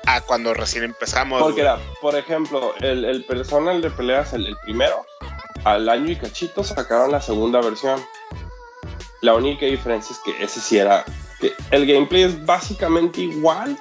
a 0.06 0.20
cuando 0.20 0.54
recién 0.54 0.84
empezamos. 0.84 1.42
Porque 1.42 1.60
era, 1.60 1.78
por 2.00 2.16
ejemplo, 2.16 2.74
el, 2.80 3.04
el 3.04 3.24
personal 3.24 3.80
de 3.82 3.90
peleas, 3.90 4.32
el, 4.32 4.46
el 4.46 4.56
primero, 4.64 5.04
al 5.64 5.88
año 5.88 6.12
y 6.12 6.16
cachito 6.16 6.62
sacaron 6.62 7.10
la 7.10 7.20
segunda 7.20 7.60
versión. 7.60 8.00
La 9.20 9.34
única 9.34 9.66
diferencia 9.66 10.14
es 10.14 10.20
que 10.20 10.44
ese 10.44 10.60
sí 10.60 10.78
era. 10.78 11.04
que 11.40 11.52
el 11.70 11.86
gameplay 11.86 12.22
es 12.22 12.46
básicamente 12.46 13.22
igual, 13.22 13.76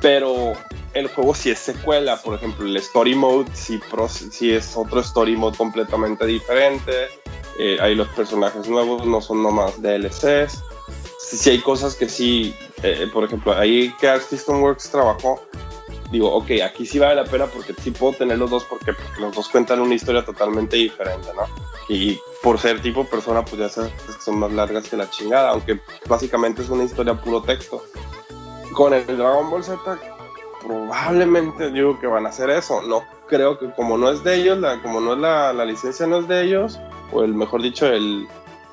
pero 0.00 0.54
el 0.94 1.08
juego 1.08 1.34
sí 1.34 1.50
es 1.50 1.58
secuela. 1.58 2.16
Por 2.16 2.34
ejemplo, 2.34 2.66
el 2.66 2.76
Story 2.76 3.14
Mode 3.14 3.50
sí 3.54 3.80
es 4.52 4.76
otro 4.76 5.00
Story 5.00 5.36
Mode 5.36 5.56
completamente 5.56 6.26
diferente. 6.26 7.08
Eh, 7.60 7.76
hay 7.80 7.94
los 7.94 8.08
personajes 8.08 8.68
nuevos, 8.68 9.04
no 9.06 9.20
son 9.20 9.42
nomás 9.42 9.80
DLCs. 9.82 10.62
Sí 11.30 11.50
hay 11.50 11.58
cosas 11.60 11.94
que 11.94 12.08
sí, 12.08 12.54
eh, 12.82 13.06
por 13.12 13.24
ejemplo, 13.24 13.52
ahí 13.52 13.94
que 14.00 14.08
Arc 14.08 14.22
System 14.22 14.62
Works 14.62 14.90
trabajó, 14.90 15.40
digo, 16.10 16.32
ok, 16.34 16.50
aquí 16.64 16.86
sí 16.86 16.98
vale 16.98 17.16
la 17.16 17.24
pena 17.24 17.46
porque 17.46 17.74
sí 17.82 17.90
puedo 17.90 18.14
tener 18.14 18.38
los 18.38 18.48
dos 18.50 18.64
porque, 18.64 18.92
los 19.20 19.34
dos 19.34 19.48
cuentan 19.48 19.80
una 19.80 19.94
historia 19.94 20.24
totalmente 20.24 20.76
diferente, 20.76 21.28
¿no? 21.36 21.42
Y 21.88 22.18
por 22.42 22.58
ser 22.58 22.80
tipo 22.80 23.04
persona, 23.04 23.44
pues 23.44 23.58
ya 23.60 23.68
sabes 23.68 23.92
que 23.92 24.12
son 24.22 24.38
más 24.38 24.52
largas 24.52 24.88
que 24.88 24.96
la 24.96 25.10
chingada, 25.10 25.50
aunque 25.50 25.80
básicamente 26.06 26.62
es 26.62 26.70
una 26.70 26.84
historia 26.84 27.14
puro 27.14 27.42
texto. 27.42 27.82
Con 28.72 28.94
el 28.94 29.04
Dragon 29.06 29.50
Ball 29.50 29.64
Z, 29.64 29.78
probablemente 30.66 31.70
digo 31.70 31.98
que 32.00 32.06
van 32.06 32.26
a 32.26 32.30
hacer 32.30 32.50
eso. 32.50 32.82
No 32.82 33.04
creo 33.26 33.58
que 33.58 33.70
como 33.72 33.98
no 33.98 34.10
es 34.10 34.22
de 34.24 34.36
ellos, 34.36 34.58
como 34.82 35.00
no 35.00 35.14
es 35.14 35.18
la, 35.18 35.52
la 35.52 35.64
licencia 35.64 36.06
no 36.06 36.18
es 36.18 36.28
de 36.28 36.44
ellos, 36.44 36.78
o 37.12 37.22
el 37.22 37.34
mejor 37.34 37.62
dicho, 37.62 37.86
el- 37.86 38.26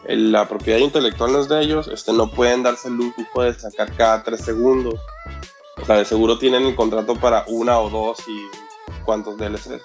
la 0.08 0.48
propiedad 0.48 0.80
intelectual 0.80 1.32
no 1.32 1.40
es 1.40 1.50
de 1.50 1.62
ellos, 1.62 1.88
este, 1.88 2.14
no 2.14 2.30
pueden 2.30 2.64
darse 2.64 2.90
el 2.90 2.96
lujo 2.96 3.42
de 3.42 3.54
sacar 3.54 3.92
cada 3.96 4.24
tres 4.24 4.42
segundos. 4.42 5.00
O 5.82 5.86
sea, 5.86 5.98
de 5.98 6.06
seguro 6.06 6.38
tienen 6.38 6.66
el 6.66 6.76
contrato 6.76 7.16
para 7.16 7.44
una 7.48 7.80
o 7.80 7.90
dos 7.90 8.20
y 8.28 8.48
cuántos 9.04 9.38
DLCs. 9.38 9.82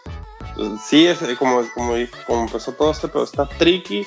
Entonces, 0.50 0.80
sí, 0.86 1.06
es 1.06 1.18
como, 1.38 1.62
como, 1.74 2.42
empezó 2.42 2.72
todo 2.72 2.90
este, 2.90 3.08
pero 3.08 3.24
está 3.24 3.46
tricky. 3.46 4.06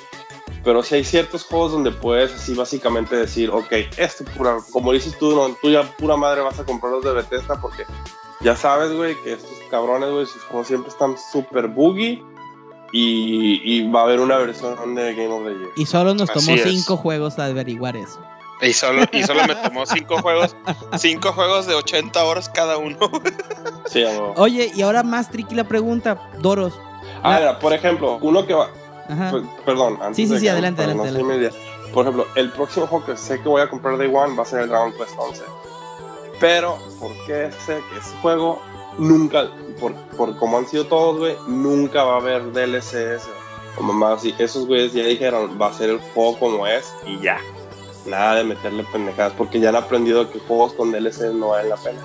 Pero 0.63 0.81
sí 0.81 0.95
hay 0.95 1.03
ciertos 1.03 1.43
juegos 1.43 1.73
donde 1.73 1.91
puedes 1.91 2.33
así 2.33 2.53
básicamente 2.53 3.17
decir, 3.17 3.49
ok, 3.49 3.71
este 3.97 4.23
pura, 4.23 4.57
como 4.71 4.93
dices 4.93 5.17
tú, 5.17 5.35
no, 5.35 5.53
tú 5.61 5.69
ya 5.69 5.83
pura 5.97 6.15
madre 6.15 6.41
vas 6.41 6.57
a 6.57 6.63
comprar 6.63 6.93
los 6.93 7.03
de 7.03 7.11
Bethesda 7.11 7.59
porque 7.59 7.83
ya 8.39 8.55
sabes, 8.55 8.93
güey, 8.93 9.15
que 9.23 9.33
estos 9.33 9.51
cabrones, 9.69 10.09
güey, 10.09 10.25
sus 10.25 10.41
siempre 10.65 10.89
están 10.89 11.17
súper 11.17 11.67
buggy 11.67 12.23
y, 12.93 13.59
y 13.63 13.91
va 13.91 14.01
a 14.01 14.03
haber 14.03 14.21
una 14.21 14.37
versión 14.37 14.95
de 14.95 15.13
Game 15.15 15.27
of 15.33 15.43
the 15.43 15.49
Year. 15.57 15.69
Y 15.75 15.85
solo 15.85 16.13
nos 16.13 16.29
Así 16.29 16.45
tomó 16.45 16.55
es. 16.57 16.63
cinco 16.63 16.95
juegos 16.95 17.37
averiguar 17.39 17.97
eso. 17.97 18.21
Y 18.61 18.71
solo, 18.71 19.03
y 19.11 19.23
solo 19.23 19.41
me 19.45 19.55
tomó 19.55 19.85
cinco 19.85 20.19
juegos, 20.21 20.55
cinco 20.97 21.33
juegos 21.33 21.65
de 21.67 21.73
80 21.75 22.23
horas 22.23 22.47
cada 22.49 22.77
uno. 22.77 22.97
Sí, 23.87 24.03
amigo. 24.05 24.33
Oye, 24.37 24.71
y 24.73 24.81
ahora 24.81 25.03
más 25.03 25.29
tricky 25.29 25.53
la 25.55 25.65
pregunta, 25.65 26.17
Doros. 26.39 26.73
Ah, 27.21 27.35
mira, 27.39 27.59
por 27.59 27.73
ejemplo, 27.73 28.17
uno 28.21 28.45
que 28.47 28.53
va. 28.53 28.69
Ajá. 29.09 29.29
Pues, 29.31 29.43
perdón, 29.65 29.99
antes 30.01 30.15
Sí, 30.15 30.25
sí, 30.25 30.33
de 30.33 30.39
sí, 30.39 30.45
que- 30.45 30.51
adelante, 30.51 30.87
no 30.87 31.03
adelante. 31.03 31.51
Por 31.93 32.05
ejemplo, 32.05 32.25
el 32.35 32.49
próximo 32.53 32.87
juego 32.87 33.05
que 33.05 33.17
sé 33.17 33.41
que 33.41 33.49
voy 33.49 33.61
a 33.61 33.69
comprar 33.69 33.97
Day 33.97 34.07
One 34.11 34.35
va 34.37 34.43
a 34.43 34.45
ser 34.45 34.61
el 34.61 34.69
Dragon 34.69 34.93
Quest 34.93 35.11
11. 35.17 35.43
Pero, 36.39 36.79
¿por 36.99 37.11
qué 37.27 37.49
sé 37.65 37.81
que 37.91 37.99
ese 37.99 38.15
juego 38.21 38.61
nunca, 38.97 39.49
por, 39.79 39.93
por 40.17 40.37
como 40.37 40.57
han 40.57 40.67
sido 40.67 40.85
todos, 40.85 41.19
güey, 41.19 41.35
nunca 41.47 42.03
va 42.03 42.15
a 42.15 42.17
haber 42.17 42.51
DLCs 42.51 43.27
o 43.77 43.83
mamá 43.83 44.13
así? 44.13 44.33
Esos 44.37 44.67
güeyes 44.67 44.93
ya 44.93 45.03
dijeron, 45.03 45.57
va 45.61 45.67
a 45.67 45.73
ser 45.73 45.89
el 45.89 45.99
juego 45.99 46.37
como 46.39 46.67
es 46.67 46.93
y 47.05 47.19
ya. 47.19 47.39
Nada 48.05 48.35
de 48.35 48.43
meterle 48.43 48.83
pendejadas, 48.91 49.33
porque 49.33 49.59
ya 49.59 49.69
han 49.69 49.77
aprendido 49.77 50.29
que 50.29 50.39
juegos 50.39 50.73
con 50.73 50.91
DLCs 50.91 51.33
no 51.33 51.49
valen 51.49 51.69
la 51.69 51.77
pena. 51.77 52.01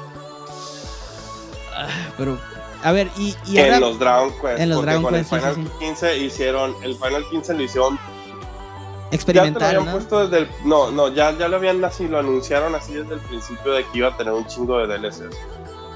Pero, 2.16 2.38
a 2.82 2.92
ver, 2.92 3.08
y, 3.16 3.36
y 3.46 3.58
ahora. 3.58 3.74
en 3.76 3.80
los 3.80 3.98
Dragon 3.98 4.32
Quest. 4.40 4.60
en 4.60 4.70
los 4.70 4.82
Dragon 4.82 5.02
con 5.02 5.14
Quest, 5.14 5.32
el 5.32 5.38
Final 5.40 5.54
sí, 5.54 5.62
sí. 5.64 5.70
15 5.78 6.18
hicieron, 6.18 6.76
el 6.82 6.96
Final 6.96 7.24
15 7.30 7.54
lo 7.54 7.62
hicieron 7.62 7.96
Ya 7.96 8.00
te 8.00 9.10
lo 9.10 9.16
experimental, 9.16 9.68
habían 9.68 9.84
¿no? 9.86 9.92
puesto 9.92 10.28
desde 10.28 10.38
el. 10.44 10.48
No, 10.64 10.90
no, 10.90 11.08
ya, 11.08 11.36
ya 11.36 11.48
lo 11.48 11.56
habían 11.56 11.84
así, 11.84 12.08
lo 12.08 12.18
anunciaron 12.18 12.74
así 12.74 12.94
desde 12.94 13.14
el 13.14 13.20
principio 13.20 13.72
de 13.72 13.84
que 13.84 13.98
iba 13.98 14.08
a 14.08 14.16
tener 14.16 14.32
un 14.32 14.46
chingo 14.46 14.78
de 14.78 14.98
DLCs. 14.98 15.36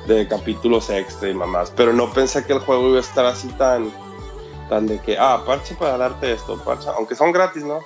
De 0.06 0.26
capítulos 0.26 0.90
extra 0.90 1.28
y 1.28 1.34
mamás. 1.34 1.72
Pero 1.76 1.92
no 1.92 2.12
pensé 2.12 2.44
que 2.44 2.52
el 2.52 2.58
juego 2.58 2.88
iba 2.88 2.98
a 2.98 3.00
estar 3.00 3.24
así 3.24 3.48
tan. 3.50 3.90
Tan 4.68 4.86
de 4.86 4.98
que, 5.00 5.16
ah, 5.18 5.42
parche 5.46 5.74
para 5.74 5.96
darte 5.98 6.32
esto, 6.32 6.58
parche. 6.64 6.88
Aunque 6.96 7.14
son 7.14 7.32
gratis, 7.32 7.62
¿no? 7.62 7.80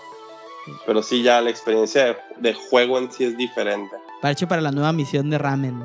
Pero 0.87 1.03
sí, 1.03 1.23
ya 1.23 1.41
la 1.41 1.51
experiencia 1.51 2.05
de, 2.05 2.17
de 2.39 2.55
juego 2.55 2.99
en 2.99 3.11
sí 3.13 3.25
es 3.25 3.37
diferente. 3.37 3.97
Parche 4.21 4.47
para 4.47 4.61
la 4.63 4.73
nueva 4.73 4.93
misión 4.93 5.31
de 5.31 5.39
Ramen. 5.39 5.79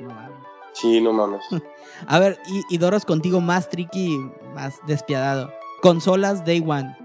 No 0.00 0.08
mames. 0.08 0.38
Sí, 0.72 1.00
no 1.00 1.12
mames. 1.12 1.44
A 2.06 2.18
ver, 2.18 2.38
y, 2.46 2.62
y 2.74 2.78
Doros 2.78 3.04
contigo 3.04 3.40
más 3.40 3.68
tricky, 3.70 4.18
más 4.54 4.80
despiadado. 4.86 5.52
Consolas 5.80 6.44
Day 6.44 6.62
One. 6.66 6.96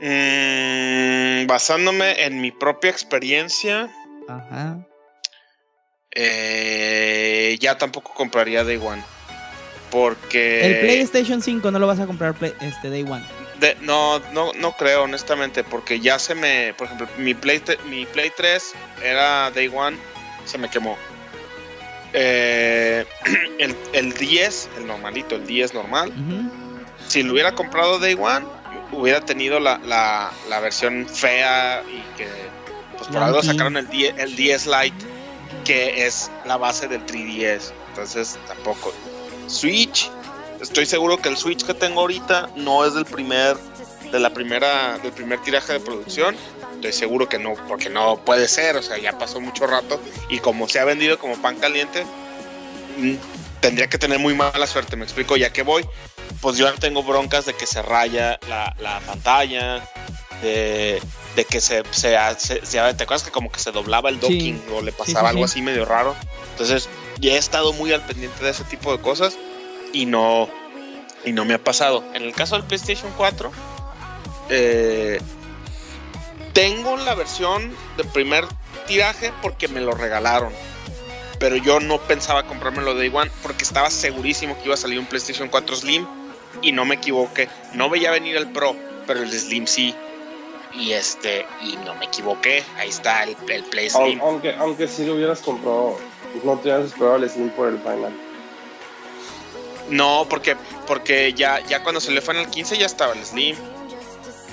Mm, 0.00 1.46
basándome 1.46 2.24
en 2.24 2.40
mi 2.40 2.50
propia 2.50 2.90
experiencia, 2.90 3.90
Ajá. 4.28 4.86
Eh, 6.14 7.56
ya 7.60 7.76
tampoco 7.78 8.12
compraría 8.14 8.64
Day 8.64 8.76
One. 8.76 9.02
Porque. 9.90 10.66
El 10.66 10.80
PlayStation 10.80 11.40
5 11.42 11.70
no 11.70 11.78
lo 11.78 11.86
vas 11.86 12.00
a 12.00 12.06
comprar 12.06 12.34
play- 12.34 12.54
este 12.60 12.90
Day 12.90 13.02
One. 13.02 13.24
de- 13.60 13.76
no, 13.82 14.18
no, 14.32 14.52
no 14.54 14.72
creo, 14.72 15.04
honestamente, 15.04 15.62
porque 15.64 16.00
ya 16.00 16.18
se 16.18 16.34
me. 16.34 16.74
Por 16.74 16.86
ejemplo, 16.86 17.06
mi 17.18 17.34
Play, 17.34 17.62
mi 17.88 18.04
Play 18.06 18.32
3 18.36 18.72
era 19.04 19.50
Day 19.52 19.70
One, 19.72 19.96
se 20.44 20.58
me 20.58 20.68
quemó. 20.68 20.96
Eh, 22.12 23.04
el, 23.58 23.76
el 23.92 24.12
10, 24.14 24.68
el 24.78 24.86
normalito, 24.86 25.34
el 25.36 25.46
10 25.46 25.74
normal. 25.74 26.12
Si 27.08 27.22
lo 27.22 27.32
hubiera 27.32 27.54
comprado 27.54 27.98
Day 27.98 28.16
One, 28.18 28.46
hubiera 28.92 29.20
tenido 29.20 29.60
la, 29.60 29.78
la, 29.78 30.32
la 30.48 30.60
versión 30.60 31.06
fea 31.08 31.82
y 31.88 32.00
que 32.16 32.26
pues 32.96 33.08
por 33.10 33.22
algo 33.22 33.42
sacaron 33.42 33.76
el 33.76 33.88
10, 33.88 34.14
el 34.18 34.34
10 34.36 34.66
Lite, 34.66 35.04
que 35.64 36.06
es 36.06 36.30
la 36.44 36.56
base 36.56 36.88
del 36.88 37.04
3DS. 37.06 37.72
Entonces 37.88 38.38
tampoco. 38.46 38.92
Switch, 39.46 40.10
estoy 40.60 40.86
seguro 40.86 41.18
que 41.18 41.28
el 41.28 41.36
Switch 41.36 41.64
que 41.64 41.74
tengo 41.74 42.00
ahorita 42.00 42.50
no 42.56 42.84
es 42.84 42.94
del 42.94 43.04
primer, 43.04 43.56
de 44.10 44.20
la 44.20 44.30
primera, 44.30 44.98
del 44.98 45.12
primer 45.12 45.40
tiraje 45.42 45.74
de 45.74 45.80
producción. 45.80 46.36
Estoy 46.74 46.92
seguro 46.92 47.28
que 47.28 47.38
no, 47.38 47.54
porque 47.68 47.88
no 47.88 48.18
puede 48.24 48.46
ser, 48.46 48.76
o 48.76 48.82
sea, 48.82 48.98
ya 48.98 49.16
pasó 49.18 49.40
mucho 49.40 49.66
rato 49.66 50.00
y 50.28 50.38
como 50.38 50.68
se 50.68 50.80
ha 50.80 50.84
vendido 50.84 51.18
como 51.18 51.40
pan 51.40 51.56
caliente, 51.56 52.04
mm, 52.98 53.14
tendría 53.60 53.88
que 53.88 53.96
tener 53.96 54.18
muy 54.18 54.34
mala 54.34 54.66
suerte, 54.66 54.94
me 54.94 55.04
explico, 55.04 55.36
ya 55.38 55.50
que 55.50 55.62
voy, 55.62 55.86
pues 56.42 56.58
yo 56.58 56.70
tengo 56.74 57.02
broncas 57.02 57.46
de 57.46 57.54
que 57.54 57.66
se 57.66 57.80
raya 57.80 58.38
la, 58.48 58.76
la 58.78 59.00
pantalla, 59.00 59.82
de, 60.42 61.00
de 61.36 61.44
que 61.44 61.60
se, 61.60 61.82
se, 61.90 62.16
se- 62.38 62.64
se- 62.64 62.78
¿te 62.94 63.02
acuerdas 63.04 63.22
que 63.24 63.30
como 63.30 63.50
que 63.50 63.58
se 63.60 63.72
doblaba 63.72 64.08
el 64.10 64.16
Sí. 64.16 64.20
docking 64.22 64.62
o 64.72 64.82
le 64.82 64.92
pasaba 64.92 65.30
sí, 65.30 65.36
algo 65.36 65.48
sí. 65.48 65.52
así 65.52 65.62
medio 65.62 65.84
raro? 65.84 66.14
Entonces, 66.52 66.88
ya 67.20 67.32
he 67.32 67.36
estado 67.38 67.72
muy 67.72 67.92
al 67.92 68.02
pendiente 68.02 68.44
de 68.44 68.50
ese 68.50 68.64
tipo 68.64 68.92
de 68.96 69.02
cosas 69.02 69.36
y 69.92 70.06
no, 70.06 70.48
y 71.24 71.32
no 71.32 71.44
me 71.44 71.54
ha 71.54 71.58
pasado. 71.62 72.04
En 72.14 72.22
el 72.22 72.32
caso 72.34 72.54
del 72.56 72.64
PlayStation 72.64 73.12
4, 73.16 73.50
eh, 74.50 75.20
tengo 76.52 76.96
la 76.96 77.14
versión 77.14 77.74
de 77.96 78.04
primer 78.04 78.44
tiraje 78.86 79.32
porque 79.42 79.68
me 79.68 79.80
lo 79.80 79.92
regalaron. 79.92 80.52
Pero 81.40 81.56
yo 81.56 81.80
no 81.80 81.98
pensaba 81.98 82.44
comprármelo 82.44 82.94
de 82.94 83.08
One 83.08 83.30
porque 83.42 83.64
estaba 83.64 83.90
segurísimo 83.90 84.56
que 84.58 84.66
iba 84.66 84.74
a 84.74 84.78
salir 84.78 84.98
un 85.00 85.06
PlayStation 85.06 85.48
4 85.48 85.76
Slim 85.76 86.06
y 86.62 86.70
no 86.72 86.84
me 86.84 86.94
equivoqué. 86.94 87.48
No 87.74 87.90
veía 87.90 88.12
venir 88.12 88.36
el 88.36 88.48
Pro, 88.52 88.76
pero 89.06 89.20
el 89.22 89.32
Slim 89.32 89.66
sí. 89.66 89.94
Y 90.76 90.92
este, 90.92 91.46
y 91.62 91.76
no 91.84 91.94
me 91.94 92.06
equivoqué. 92.06 92.64
Ahí 92.76 92.88
está 92.88 93.22
el, 93.24 93.36
el 93.48 93.62
Play 93.64 93.88
Slim. 93.90 94.20
Aunque, 94.20 94.54
aunque 94.54 94.88
si 94.88 95.06
lo 95.06 95.14
hubieras 95.14 95.40
comprado, 95.40 95.98
no 96.42 96.54
te 96.58 96.62
hubieras 96.68 96.86
esperado 96.86 97.16
el 97.16 97.30
Slim 97.30 97.50
por 97.50 97.68
el 97.68 97.78
Final. 97.78 98.12
No, 99.88 100.26
porque, 100.28 100.56
porque 100.86 101.32
ya, 101.34 101.60
ya 101.66 101.82
cuando 101.82 102.00
salió 102.00 102.20
Final 102.22 102.50
15 102.50 102.76
ya 102.78 102.86
estaba 102.86 103.12
el 103.12 103.24
Slim. 103.24 103.56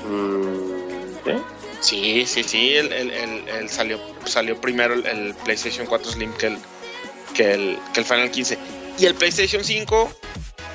Mm, 0.06 1.16
¿Qué? 1.24 1.40
Sí, 1.80 2.26
sí, 2.28 2.44
sí, 2.44 2.76
el, 2.76 2.92
el- 2.94 3.12
el- 3.48 3.70
salió, 3.70 4.00
salió 4.26 4.60
primero 4.60 4.94
el, 4.94 5.34
PlayStation 5.44 5.88
4 5.88 6.12
Slim 6.12 6.32
que 6.34 6.48
el, 6.48 6.58
que, 7.34 7.54
el, 7.54 7.80
que 7.94 8.00
el 8.02 8.06
Final 8.06 8.30
15. 8.30 8.58
Y 9.00 9.06
el 9.06 9.16
PlayStation 9.16 9.64
5, 9.64 10.12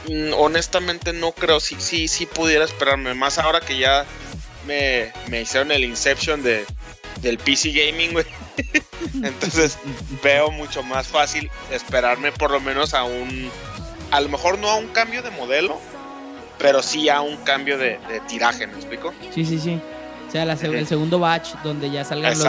mm, 0.08 0.32
honestamente 0.36 1.12
no 1.12 1.30
creo, 1.32 1.60
sí, 1.60 1.76
sí, 1.78 2.08
sí 2.08 2.26
pudiera 2.26 2.64
esperarme, 2.64 3.14
más 3.14 3.38
ahora 3.38 3.60
que 3.60 3.78
ya 3.78 4.04
me, 4.66 5.12
me 5.28 5.42
hicieron 5.42 5.72
el 5.72 5.84
Inception 5.84 6.42
de, 6.42 6.64
del 7.20 7.38
PC 7.38 7.72
Gaming, 7.72 8.12
güey. 8.12 8.26
Entonces 9.14 9.78
veo 10.22 10.50
mucho 10.50 10.82
más 10.82 11.08
fácil 11.08 11.50
esperarme 11.70 12.32
por 12.32 12.50
lo 12.50 12.60
menos 12.60 12.94
a 12.94 13.04
un, 13.04 13.50
a 14.10 14.20
lo 14.20 14.28
mejor 14.28 14.58
no 14.58 14.70
a 14.70 14.76
un 14.76 14.88
cambio 14.88 15.22
de 15.22 15.30
modelo, 15.30 15.78
pero 16.58 16.82
sí 16.82 17.08
a 17.08 17.20
un 17.20 17.36
cambio 17.38 17.78
de, 17.78 17.98
de 18.08 18.20
tiraje, 18.28 18.66
¿me 18.66 18.74
explico? 18.74 19.12
Sí, 19.34 19.44
sí, 19.44 19.58
sí. 19.58 19.80
O 20.26 20.30
sea, 20.30 20.44
la 20.44 20.54
el 20.54 20.86
segundo 20.86 21.20
batch 21.20 21.54
donde 21.62 21.90
ya 21.90 22.04
salgan 22.04 22.36
los, 22.36 22.48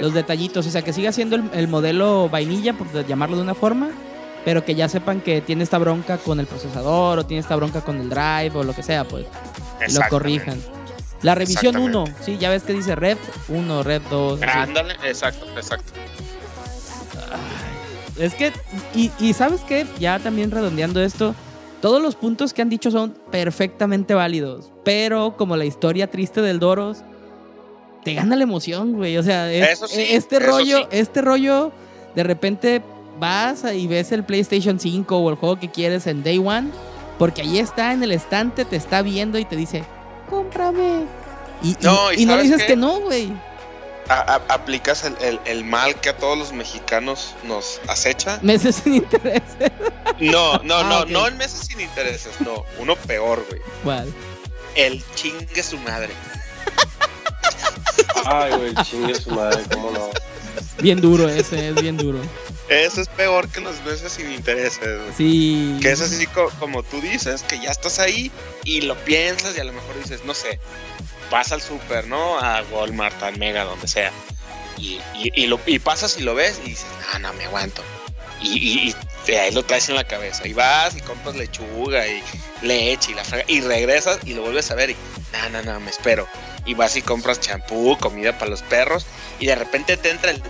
los 0.00 0.12
detallitos. 0.12 0.66
O 0.66 0.70
sea, 0.70 0.82
que 0.82 0.92
siga 0.92 1.12
siendo 1.12 1.36
el, 1.36 1.44
el 1.54 1.66
modelo 1.66 2.28
vainilla, 2.28 2.74
por 2.74 3.06
llamarlo 3.06 3.36
de 3.36 3.42
una 3.42 3.54
forma, 3.54 3.90
pero 4.44 4.64
que 4.64 4.74
ya 4.74 4.88
sepan 4.88 5.22
que 5.22 5.40
tiene 5.40 5.64
esta 5.64 5.78
bronca 5.78 6.18
con 6.18 6.40
el 6.40 6.46
procesador 6.46 7.18
o 7.18 7.26
tiene 7.26 7.40
esta 7.40 7.56
bronca 7.56 7.80
con 7.80 8.00
el 8.00 8.10
drive 8.10 8.52
o 8.54 8.64
lo 8.64 8.74
que 8.74 8.82
sea, 8.82 9.04
pues. 9.04 9.26
Lo 9.94 10.00
corrijan. 10.10 10.60
La 11.22 11.34
revisión 11.34 11.76
1, 11.76 11.86
Exactamente. 12.02 12.24
sí, 12.24 12.38
ya 12.38 12.50
ves 12.50 12.62
que 12.62 12.72
dice 12.74 12.94
Rev 12.94 13.18
1, 13.48 13.82
Rev 13.82 14.02
2. 14.10 14.42
así. 14.42 14.50
Ándale, 14.58 14.94
exacto, 15.04 15.46
exacto. 15.56 15.92
Es 18.18 18.34
que, 18.34 18.52
y, 18.94 19.10
y 19.18 19.32
sabes 19.34 19.60
qué, 19.62 19.86
ya 19.98 20.18
también 20.18 20.50
redondeando 20.50 21.02
esto, 21.02 21.34
todos 21.82 22.00
los 22.00 22.14
puntos 22.16 22.54
que 22.54 22.62
han 22.62 22.70
dicho 22.70 22.90
son 22.90 23.14
perfectamente 23.30 24.14
válidos, 24.14 24.70
pero 24.84 25.36
como 25.36 25.56
la 25.56 25.66
historia 25.66 26.10
triste 26.10 26.40
del 26.40 26.58
Doros, 26.58 26.98
te 28.04 28.14
gana 28.14 28.36
la 28.36 28.44
emoción, 28.44 28.92
güey. 28.94 29.18
O 29.18 29.22
sea, 29.22 29.52
es- 29.52 29.80
sí, 29.88 30.06
este 30.10 30.38
rollo, 30.38 30.78
sí. 30.78 30.84
este 30.92 31.20
rollo, 31.20 31.72
de 32.14 32.22
repente 32.22 32.82
vas 33.20 33.64
y 33.74 33.86
ves 33.86 34.12
el 34.12 34.24
PlayStation 34.24 34.80
5 34.80 35.16
o 35.18 35.28
el 35.30 35.36
juego 35.36 35.58
que 35.58 35.70
quieres 35.70 36.06
en 36.06 36.22
Day 36.22 36.38
One, 36.38 36.70
porque 37.18 37.42
ahí 37.42 37.58
está 37.58 37.92
en 37.92 38.02
el 38.02 38.12
estante, 38.12 38.64
te 38.64 38.76
está 38.76 39.02
viendo 39.02 39.38
y 39.38 39.44
te 39.44 39.56
dice, 39.56 39.84
cómprame. 40.28 41.04
Y 41.62 41.70
y- 41.70 41.76
No, 41.80 42.12
¿y 42.12 42.22
y 42.22 42.26
no 42.26 42.36
le 42.36 42.42
dices 42.42 42.58
qué? 42.62 42.66
que 42.68 42.76
no, 42.76 43.00
güey. 43.00 43.32
A- 44.08 44.34
a- 44.34 44.54
aplicas 44.54 45.02
el, 45.04 45.16
el- 45.20 45.40
el 45.46 45.64
mal 45.64 45.96
que 45.96 46.10
a 46.10 46.16
todos 46.16 46.38
los 46.38 46.52
mexicanos 46.52 47.34
nos 47.44 47.80
acecha. 47.88 48.38
Meses 48.42 48.80
sin 48.84 48.94
interés. 48.94 49.42
No, 50.20 50.58
no, 50.58 50.76
Ah, 50.76 50.82
no, 50.84 51.04
no 51.06 51.26
en 51.26 51.36
meses 51.36 51.66
sin 51.66 51.80
intereses, 51.80 52.40
no. 52.40 52.64
Uno 52.78 52.94
peor, 52.94 53.44
güey. 53.48 53.60
¿Cuál? 53.82 54.12
El 54.76 55.02
chingue 55.14 55.62
su 55.62 55.78
madre. 55.78 56.12
Ay, 58.26 58.52
güey, 58.56 58.74
chingue 58.84 59.14
su 59.14 59.30
madre, 59.30 59.62
cómo 59.72 59.90
no. 59.90 60.08
Bien 60.80 61.00
duro 61.00 61.28
ese, 61.28 61.68
es 61.70 61.74
bien 61.76 61.96
duro. 61.96 62.18
Eso 62.68 63.00
es 63.00 63.08
peor 63.08 63.48
que 63.48 63.60
los 63.60 63.80
meses 63.84 64.12
sin 64.12 64.32
intereses, 64.32 65.00
güey. 65.00 65.12
Sí. 65.16 65.78
Que 65.80 65.92
es 65.92 66.00
así 66.00 66.26
co- 66.26 66.50
como 66.58 66.82
tú 66.82 67.00
dices, 67.00 67.42
que 67.44 67.60
ya 67.60 67.70
estás 67.70 67.98
ahí 68.00 68.30
y 68.64 68.80
lo 68.80 68.96
piensas 69.04 69.56
y 69.56 69.60
a 69.60 69.64
lo 69.64 69.72
mejor 69.72 69.96
dices, 70.02 70.24
no 70.24 70.34
sé, 70.34 70.58
vas 71.30 71.52
al 71.52 71.62
super, 71.62 72.06
¿no? 72.08 72.38
A 72.40 72.62
Walmart, 72.72 73.22
a 73.22 73.30
Mega, 73.32 73.64
donde 73.64 73.86
sea. 73.86 74.10
Y, 74.78 75.00
y, 75.14 75.32
y 75.42 75.46
lo, 75.46 75.60
y 75.64 75.78
pasas 75.78 76.18
y 76.18 76.22
lo 76.22 76.34
ves 76.34 76.60
y 76.64 76.70
dices, 76.70 76.86
ah, 77.12 77.18
no, 77.20 77.32
me 77.34 77.44
aguanto. 77.44 77.82
Y, 78.42 78.94
ahí 79.28 79.50
lo 79.52 79.64
traes 79.64 79.88
en 79.88 79.94
la 79.96 80.04
cabeza. 80.04 80.46
Y 80.46 80.52
vas 80.52 80.96
y 80.96 81.00
compras 81.00 81.36
lechuga 81.36 82.06
y 82.06 82.22
leche 82.62 83.12
y 83.12 83.14
la 83.14 83.24
frega. 83.24 83.44
Y 83.48 83.60
regresas 83.60 84.18
y 84.24 84.34
lo 84.34 84.42
vuelves 84.42 84.70
a 84.70 84.74
ver 84.74 84.90
y, 84.90 84.96
no, 85.32 85.48
no, 85.50 85.62
no, 85.62 85.80
me 85.80 85.90
espero. 85.90 86.28
y 86.64 86.74
vas 86.74 86.96
y 86.96 87.02
compras 87.02 87.40
champú, 87.40 87.96
comida 87.98 88.36
para 88.38 88.50
los 88.50 88.62
perros, 88.62 89.06
y 89.38 89.46
de 89.46 89.54
repente 89.54 89.96
te 89.96 90.10
entra 90.10 90.32
el. 90.32 90.42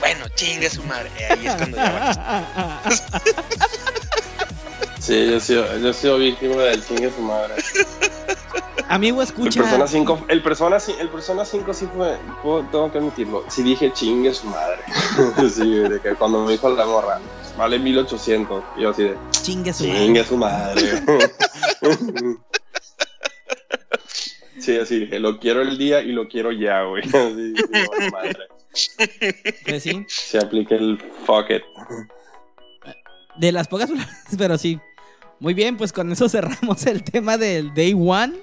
Bueno, 0.00 0.24
chingue 0.34 0.68
su 0.70 0.82
madre. 0.84 1.10
Ahí 1.30 1.46
es 1.46 1.54
cuando 1.54 1.76
ya 1.76 2.82
Sí, 5.00 5.26
yo 5.30 5.36
he 5.36 5.40
sido, 5.40 5.78
yo 5.78 5.88
he 5.90 5.94
sido 5.94 6.18
víctima 6.18 6.56
del 6.62 6.84
chingue 6.84 7.10
su 7.10 7.22
madre. 7.22 7.54
Amigo, 8.88 9.22
El 9.22 9.28
escucha. 9.28 9.62
Persona 9.62 9.86
5, 9.86 10.24
el 10.28 10.42
Persona, 10.42 10.78
el 10.98 11.08
Persona 11.08 11.44
5 11.44 11.74
sí 11.74 11.88
fue, 11.96 12.18
puedo- 12.42 12.62
tengo 12.70 12.90
que 12.92 12.98
admitirlo, 12.98 13.44
sí 13.48 13.62
dije 13.62 13.92
chingue 13.92 14.34
su 14.34 14.46
madre. 14.48 14.78
sí, 15.54 15.70
de 15.76 16.00
que 16.00 16.14
cuando 16.16 16.44
me 16.44 16.52
dijo 16.52 16.68
la 16.70 16.84
morra, 16.86 17.18
vale 17.56 17.78
1800, 17.78 18.62
y 18.76 18.82
yo 18.82 18.90
así 18.90 19.04
de 19.04 19.16
Chingue 19.30 19.72
su 19.72 19.84
chingue 19.84 20.24
madre. 20.24 20.24
su 20.24 20.36
madre. 20.36 21.00
sí, 24.58 24.76
así 24.76 25.00
dije, 25.00 25.18
lo 25.18 25.38
quiero 25.38 25.62
el 25.62 25.78
día 25.78 26.00
y 26.02 26.12
lo 26.12 26.28
quiero 26.28 26.52
ya, 26.52 26.82
güey. 26.82 27.02
Así, 27.04 27.54
sí, 27.56 28.10
madre. 28.12 28.48
Pues 29.66 29.82
sí. 29.82 30.04
Se 30.08 30.38
aplica 30.38 30.74
el 30.74 30.98
fuck 31.26 31.50
it. 31.50 31.62
De 33.36 33.52
las 33.52 33.68
pocas 33.68 33.90
pero 34.38 34.58
sí. 34.58 34.78
Muy 35.38 35.54
bien, 35.54 35.76
pues 35.76 35.92
con 35.92 36.12
eso 36.12 36.28
cerramos 36.28 36.86
el 36.86 37.02
tema 37.02 37.38
del 37.38 37.72
Day 37.74 37.94
One. 37.94 38.34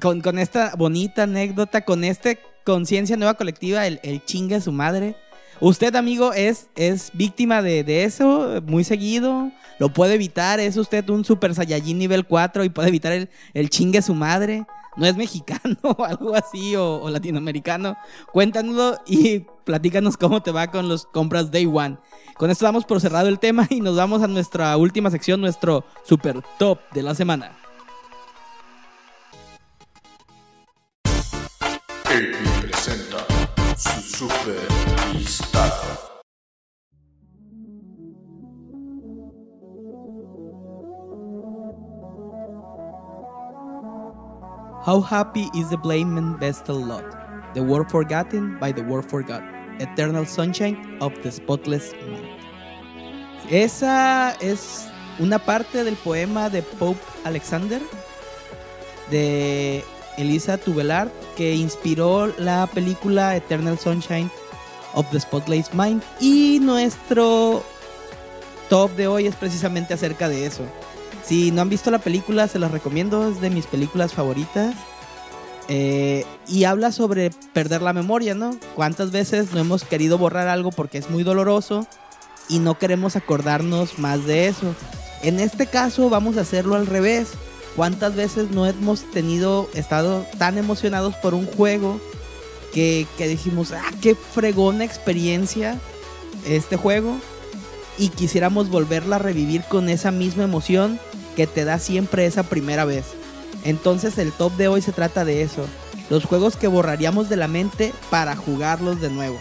Con, 0.00 0.20
con 0.22 0.38
esta 0.38 0.74
bonita 0.76 1.24
anécdota, 1.24 1.84
con 1.84 2.02
esta 2.02 2.30
conciencia 2.64 3.16
nueva 3.16 3.34
colectiva, 3.34 3.86
el, 3.86 4.00
el 4.02 4.24
chingue 4.24 4.56
a 4.56 4.60
su 4.60 4.72
madre. 4.72 5.16
Usted, 5.60 5.94
amigo, 5.94 6.32
es, 6.32 6.68
es 6.74 7.10
víctima 7.14 7.62
de, 7.62 7.84
de 7.84 8.04
eso 8.04 8.60
muy 8.66 8.82
seguido. 8.84 9.50
Lo 9.78 9.88
puede 9.88 10.14
evitar. 10.14 10.60
Es 10.60 10.76
usted 10.76 11.08
un 11.10 11.24
Super 11.24 11.54
Saiyajin 11.54 11.98
nivel 11.98 12.24
4 12.26 12.64
y 12.64 12.68
puede 12.70 12.88
evitar 12.88 13.12
el, 13.12 13.28
el 13.54 13.70
chingue 13.70 13.98
a 13.98 14.02
su 14.02 14.14
madre. 14.14 14.66
No 14.96 15.06
es 15.06 15.16
mexicano 15.16 15.76
o 15.82 16.04
algo 16.04 16.34
así 16.34 16.76
o, 16.76 17.08
latinoamericano. 17.08 17.96
Cuéntanoslo 18.32 18.98
y 19.06 19.40
platícanos 19.64 20.16
cómo 20.16 20.42
te 20.42 20.50
va 20.50 20.70
con 20.70 20.88
los 20.88 21.06
compras 21.06 21.50
Day 21.50 21.66
One. 21.66 21.98
Con 22.36 22.50
esto 22.50 22.64
damos 22.64 22.84
por 22.84 23.00
cerrado 23.00 23.28
el 23.28 23.38
tema 23.38 23.66
y 23.70 23.80
nos 23.80 23.96
vamos 23.96 24.22
a 24.22 24.28
nuestra 24.28 24.76
última 24.76 25.10
sección, 25.10 25.40
nuestro 25.40 25.84
super 26.04 26.42
top 26.58 26.78
de 26.92 27.02
la 27.02 27.14
semana. 27.14 27.52
Presenta 32.04 33.26
su 33.76 34.00
super 34.00 34.73
How 44.84 45.00
happy 45.00 45.48
is 45.54 45.70
the 45.70 45.78
Blamen 45.78 46.38
Vestal 46.38 46.76
lot? 46.76 47.04
The 47.54 47.62
world 47.62 47.90
forgotten 47.90 48.58
by 48.58 48.70
the 48.70 48.82
world 48.82 49.08
forgot. 49.08 49.42
Eternal 49.80 50.26
sunshine 50.26 50.98
of 51.00 51.14
the 51.22 51.32
spotless 51.32 51.94
mind. 52.06 52.28
Esa 53.48 54.36
es 54.42 54.86
una 55.18 55.38
parte 55.38 55.84
del 55.84 55.96
poema 55.96 56.50
de 56.50 56.60
Pope 56.60 57.00
Alexander 57.24 57.80
de 59.10 59.82
Elisa 60.18 60.58
Tubelard 60.58 61.08
que 61.34 61.54
inspiró 61.54 62.26
la 62.36 62.66
película 62.66 63.36
Eternal 63.36 63.78
Sunshine 63.78 64.30
of 64.92 65.10
the 65.12 65.18
Spotless 65.18 65.72
Mind 65.72 66.02
y 66.20 66.58
nuestro 66.60 67.62
top 68.68 68.90
de 68.96 69.06
hoy 69.06 69.28
es 69.28 69.34
precisamente 69.34 69.94
acerca 69.94 70.28
de 70.28 70.44
eso. 70.44 70.64
Si 71.26 71.50
no 71.50 71.62
han 71.62 71.70
visto 71.70 71.90
la 71.90 71.98
película, 71.98 72.48
se 72.48 72.58
las 72.58 72.70
recomiendo, 72.70 73.28
es 73.28 73.40
de 73.40 73.50
mis 73.50 73.66
películas 73.66 74.12
favoritas. 74.12 74.74
Eh, 75.68 76.26
y 76.46 76.64
habla 76.64 76.92
sobre 76.92 77.30
perder 77.54 77.80
la 77.80 77.94
memoria, 77.94 78.34
¿no? 78.34 78.54
¿Cuántas 78.74 79.10
veces 79.10 79.52
no 79.52 79.60
hemos 79.60 79.84
querido 79.84 80.18
borrar 80.18 80.48
algo 80.48 80.70
porque 80.70 80.98
es 80.98 81.08
muy 81.08 81.22
doloroso 81.22 81.86
y 82.50 82.58
no 82.58 82.78
queremos 82.78 83.16
acordarnos 83.16 83.98
más 83.98 84.26
de 84.26 84.48
eso? 84.48 84.74
En 85.22 85.40
este 85.40 85.66
caso 85.66 86.10
vamos 86.10 86.36
a 86.36 86.42
hacerlo 86.42 86.74
al 86.74 86.86
revés. 86.86 87.28
¿Cuántas 87.76 88.14
veces 88.14 88.50
no 88.50 88.66
hemos 88.66 89.10
tenido, 89.10 89.70
estado 89.72 90.26
tan 90.38 90.58
emocionados 90.58 91.14
por 91.16 91.32
un 91.32 91.46
juego 91.46 91.98
que, 92.74 93.06
que 93.16 93.26
dijimos, 93.26 93.72
ah, 93.72 93.90
qué 94.02 94.14
fregona 94.14 94.84
experiencia 94.84 95.78
este 96.46 96.76
juego? 96.76 97.16
Y 97.98 98.08
quisiéramos 98.08 98.70
volverla 98.70 99.16
a 99.16 99.20
revivir 99.20 99.62
con 99.62 99.88
esa 99.88 100.10
misma 100.10 100.44
emoción 100.44 100.98
que 101.36 101.46
te 101.46 101.64
da 101.64 101.78
siempre 101.78 102.26
esa 102.26 102.42
primera 102.42 102.84
vez. 102.84 103.04
Entonces 103.64 104.18
el 104.18 104.32
top 104.32 104.56
de 104.56 104.68
hoy 104.68 104.82
se 104.82 104.92
trata 104.92 105.24
de 105.24 105.42
eso. 105.42 105.66
Los 106.10 106.24
juegos 106.24 106.56
que 106.56 106.68
borraríamos 106.68 107.28
de 107.28 107.36
la 107.36 107.48
mente 107.48 107.92
para 108.10 108.36
jugarlos 108.36 109.00
de 109.00 109.10
nuevo. 109.10 109.38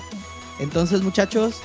Entonces 0.59 1.01
muchachos, 1.01 1.55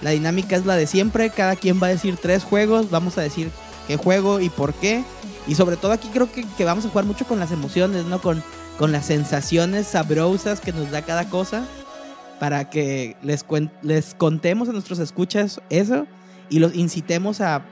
la 0.00 0.10
dinámica 0.10 0.56
es 0.56 0.66
la 0.66 0.76
de 0.76 0.86
siempre. 0.86 1.30
Cada 1.30 1.56
quien 1.56 1.82
va 1.82 1.88
a 1.88 1.90
decir 1.90 2.16
tres 2.20 2.44
juegos. 2.44 2.90
Vamos 2.90 3.18
a 3.18 3.22
decir 3.22 3.50
qué 3.88 3.96
juego 3.96 4.40
y 4.40 4.50
por 4.50 4.74
qué. 4.74 5.02
Y 5.46 5.56
sobre 5.56 5.76
todo 5.76 5.92
aquí 5.92 6.08
creo 6.12 6.30
que, 6.30 6.46
que 6.56 6.64
vamos 6.64 6.84
a 6.84 6.88
jugar 6.88 7.04
mucho 7.04 7.26
con 7.26 7.40
las 7.40 7.52
emociones, 7.52 8.04
¿no? 8.04 8.20
Con, 8.20 8.42
con 8.78 8.92
las 8.92 9.06
sensaciones 9.06 9.86
sabrosas 9.86 10.60
que 10.60 10.72
nos 10.72 10.90
da 10.90 11.02
cada 11.02 11.28
cosa. 11.28 11.64
Para 12.38 12.70
que 12.70 13.16
les, 13.22 13.44
les 13.82 14.14
contemos 14.14 14.68
a 14.68 14.72
nuestros 14.72 14.98
escuchas 14.98 15.60
eso. 15.70 16.06
Y 16.48 16.58
los 16.58 16.74
incitemos 16.74 17.40
a 17.40 17.64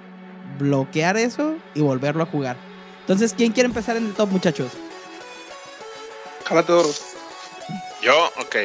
bloquear 0.59 1.17
eso 1.17 1.57
y 1.75 1.81
volverlo 1.81 2.23
a 2.23 2.27
jugar. 2.27 2.57
Entonces, 3.01 3.35
¿quién 3.37 3.53
quiere 3.53 3.67
empezar 3.67 3.97
en 3.97 4.07
el 4.07 4.15
top, 4.15 4.31
muchachos? 4.31 4.73
Jálate, 6.45 6.73
Doros. 6.73 7.03
Yo, 8.01 8.27
ok. 8.39 8.57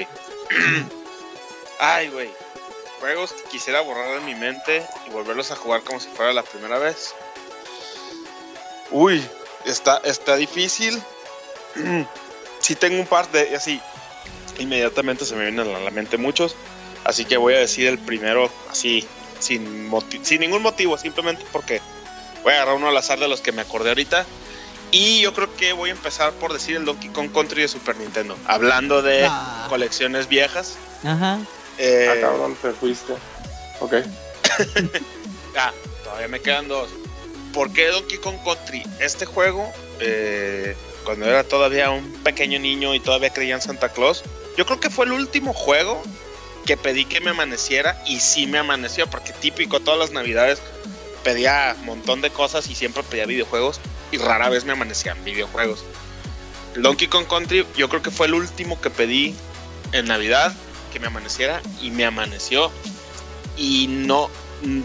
Ay, 1.80 2.10
güey. 2.10 2.30
Juegos 3.00 3.34
que 3.34 3.44
quisiera 3.50 3.82
borrar 3.82 4.20
de 4.20 4.26
mi 4.26 4.36
mente 4.36 4.84
y 5.08 5.12
volverlos 5.12 5.52
a 5.52 5.56
jugar 5.56 5.82
como 5.84 6.00
si 6.00 6.08
fuera 6.10 6.34
la 6.34 6.44
primera 6.44 6.80
vez. 6.80 7.14
Uy, 8.90 9.24
está, 9.66 9.98
está 10.04 10.36
difícil. 10.36 11.02
sí 12.60 12.76
tengo 12.76 13.00
un 13.00 13.08
par 13.08 13.30
de 13.32 13.56
así. 13.56 13.80
Inmediatamente 14.58 15.26
se 15.26 15.36
me 15.36 15.44
vienen 15.44 15.76
a 15.76 15.80
la 15.80 15.92
mente 15.92 16.18
muchos. 16.18 16.56
Así 17.04 17.26
que 17.26 17.38
voy 17.38 17.54
a 17.54 17.60
decir 17.60 17.88
el 17.88 18.00
primero 18.00 18.50
así, 18.70 19.08
sin, 19.40 19.90
sin 20.24 20.42
ningún 20.42 20.62
motivo, 20.62 20.98
simplemente 20.98 21.44
porque 21.52 21.82
voy 22.44 22.54
a 22.54 22.58
agarrar 22.58 22.76
uno 22.76 22.90
al 22.90 22.98
azar 22.98 23.20
de 23.20 23.28
los 23.28 23.42
que 23.42 23.52
me 23.52 23.62
acordé 23.62 23.90
ahorita. 23.90 24.26
Y 24.92 25.20
yo 25.22 25.34
creo 25.34 25.54
que 25.58 25.74
voy 25.74 25.90
a 25.90 25.94
empezar 25.94 26.32
por 26.34 26.54
decir 26.54 26.78
el 26.78 26.86
Donkey 26.86 27.10
Kong 27.10 27.30
Country 27.34 27.62
de 27.64 27.68
Super 27.68 27.98
Nintendo. 27.98 28.38
Hablando 28.46 29.02
de 29.02 29.26
Ah. 29.30 29.66
colecciones 29.70 30.28
viejas. 30.30 30.78
Ajá. 31.04 31.40
eh, 31.78 32.08
Ah, 32.10 32.22
cabrón, 32.22 32.56
te 32.62 32.72
fuiste. 32.72 33.14
Ok. 33.82 33.96
ah, 35.58 35.72
todavía 36.04 36.28
me 36.28 36.40
quedan 36.40 36.68
dos. 36.68 36.90
¿Por 37.54 37.72
qué 37.74 37.88
Donkey 37.88 38.18
Kong 38.20 38.38
Country? 38.44 38.84
Este 39.00 39.26
juego, 39.26 39.72
eh, 40.00 40.76
cuando 41.04 41.26
era 41.26 41.44
todavía 41.44 41.90
un 41.90 42.12
pequeño 42.24 42.60
niño 42.60 42.94
y 42.94 43.00
todavía 43.00 43.32
creía 43.32 43.56
en 43.56 43.62
Santa 43.62 43.90
Claus, 43.90 44.24
yo 44.58 44.66
creo 44.66 44.80
que 44.80 44.90
fue 44.90 45.06
el 45.06 45.12
último 45.12 45.54
juego 45.54 46.02
que 46.68 46.78
pedí 46.78 47.06
que 47.06 47.20
me 47.22 47.32
amaneciera 47.32 48.00
y 48.06 48.20
sí 48.20 48.46
me 48.46 48.60
amaneció, 48.60 49.08
porque 49.08 49.34
típico 49.34 49.80
todas 49.80 50.00
las 50.00 50.12
navidades 50.12 50.62
pedía 51.24 51.76
un 51.80 51.86
montón 51.86 52.22
de 52.22 52.30
cosas 52.30 52.70
y 52.70 52.76
siempre 52.76 53.02
pedía 53.04 53.26
videojuegos 53.26 53.80
y 54.12 54.18
rara 54.18 54.50
vez 54.50 54.66
me 54.66 54.74
amanecían 54.74 55.24
videojuegos. 55.26 55.84
Donkey 56.76 57.08
Kong 57.08 57.26
Country 57.28 57.66
yo 57.76 57.90
creo 57.90 58.02
que 58.04 58.12
fue 58.12 58.28
el 58.28 58.36
último 58.36 58.80
que 58.80 58.90
pedí 58.92 59.34
en 59.94 60.06
Navidad 60.06 60.54
que 60.94 61.00
me 61.00 61.08
amaneciera 61.08 61.62
y 61.82 61.90
me 61.90 62.06
amaneció. 62.06 62.72
Y 63.58 63.88
no, 63.88 64.30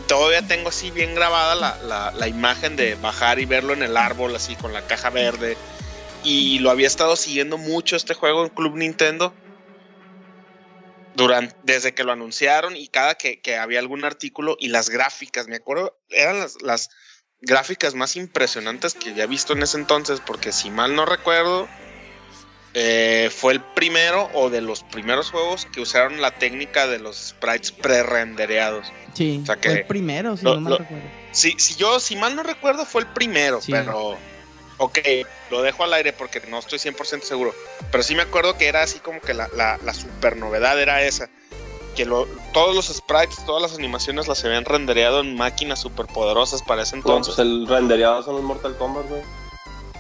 todavía 0.09 0.47
tengo 0.47 0.71
así 0.71 0.91
bien 0.91 1.15
grabada 1.15 1.55
la, 1.55 1.77
la- 1.83 2.13
la 2.13 2.29
imagen 2.29 2.77
de 2.77 2.95
bajar 2.95 3.39
y 3.41 3.45
verlo 3.45 3.73
en 3.75 3.83
el 3.83 3.97
árbol 3.97 4.35
así 4.35 4.57
con 4.57 4.73
la 4.73 4.87
caja 4.87 5.11
verde. 5.11 5.57
Y 6.25 6.61
lo 6.61 6.71
había 6.71 6.87
estado 6.87 7.17
siguiendo 7.17 7.59
mucho 7.59 7.97
este 7.97 8.15
juego 8.15 8.45
en 8.45 8.51
Club 8.51 8.77
Nintendo. 8.77 9.35
Durante, 11.15 11.55
desde 11.63 11.95
que 11.95 12.05
lo 12.05 12.13
anunciaron 12.13 12.77
y 12.77 12.89
cada 12.89 13.17
que, 13.17 13.41
que 13.41 13.57
había 13.57 13.79
algún 13.81 14.05
artículo 14.05 14.57
y 14.59 14.69
las 14.69 14.89
gráficas, 14.89 15.47
me 15.47 15.57
acuerdo, 15.57 15.99
eran 16.09 16.39
las, 16.41 16.61
las 16.63 16.91
gráficas 17.41 17.95
más 17.95 18.17
impresionantes 18.17 18.95
que 18.95 19.11
había 19.11 19.27
visto 19.27 19.53
en 19.53 19.63
ese 19.63 19.77
entonces, 19.77 20.21
porque 20.25 20.53
si 20.53 20.71
mal 20.71 20.95
no 20.95 21.05
recuerdo, 21.05 21.69
eh, 22.75 23.31
fue 23.35 23.53
el 23.53 23.61
primero 23.61 24.31
o 24.33 24.49
de 24.49 24.63
los 24.63 24.83
primeros 24.85 25.31
juegos 25.31 25.67
que 25.67 25.81
usaron 25.83 26.23
la 26.23 26.31
técnica 26.39 26.87
de 26.87 26.99
los 26.99 27.17
sprites 27.29 27.71
pre-rendereados. 27.73 28.91
Sí. 29.13 29.41
O 29.43 29.47
sea 29.47 29.57
que 29.57 29.69
fue 29.69 29.79
el 29.81 29.87
primero, 29.87 30.37
si 30.39 30.45
lo- 30.45 30.55
no 30.55 30.61
mal 30.63 30.71
lo- 30.73 30.79
recuerdo. 30.79 31.05
Si, 31.33 31.53
si 31.59 31.75
yo, 31.75 32.01
si 32.01 32.17
mal 32.17 32.35
no 32.35 32.43
recuerdo, 32.43 32.87
fue 32.87 33.03
el 33.03 33.09
primero, 33.09 33.61
Sí. 33.61 33.73
pero. 33.73 34.17
Ok, 34.78 34.99
lo 35.51 35.62
dejo 35.62 35.85
al 35.85 35.93
aire 35.93 36.12
porque 36.12 36.40
no 36.49 36.59
estoy 36.59 36.78
100% 36.78 37.23
seguro. 37.23 37.55
Pero 37.90 38.03
sí 38.03 38.15
me 38.15 38.23
acuerdo 38.23 38.57
que 38.57 38.66
era 38.69 38.82
así 38.82 38.99
como 38.99 39.20
que 39.20 39.35
la, 39.35 39.49
la, 39.57 39.78
la 39.85 39.94
super 39.94 40.36
novedad 40.36 40.81
era 40.81 41.03
esa. 41.03 41.28
Que 41.94 42.05
lo- 42.07 42.27
todos 42.55 42.74
los 42.74 42.86
sprites, 42.89 43.44
todas 43.44 43.61
las 43.62 43.74
animaciones 43.78 44.27
las 44.27 44.43
habían 44.44 44.65
rendereado 44.65 45.20
en 45.20 45.36
máquinas 45.36 45.81
super 45.81 46.07
poderosas 46.07 46.62
para 46.62 46.82
ese 46.82 46.97
Entonces, 46.97 47.39
entonces. 47.39 47.62
el 47.62 47.69
rendereado 47.69 48.23
son 48.23 48.36
los 48.36 48.44
Mortal 48.44 48.77
Kombat, 48.78 49.07
güey. 49.09 49.23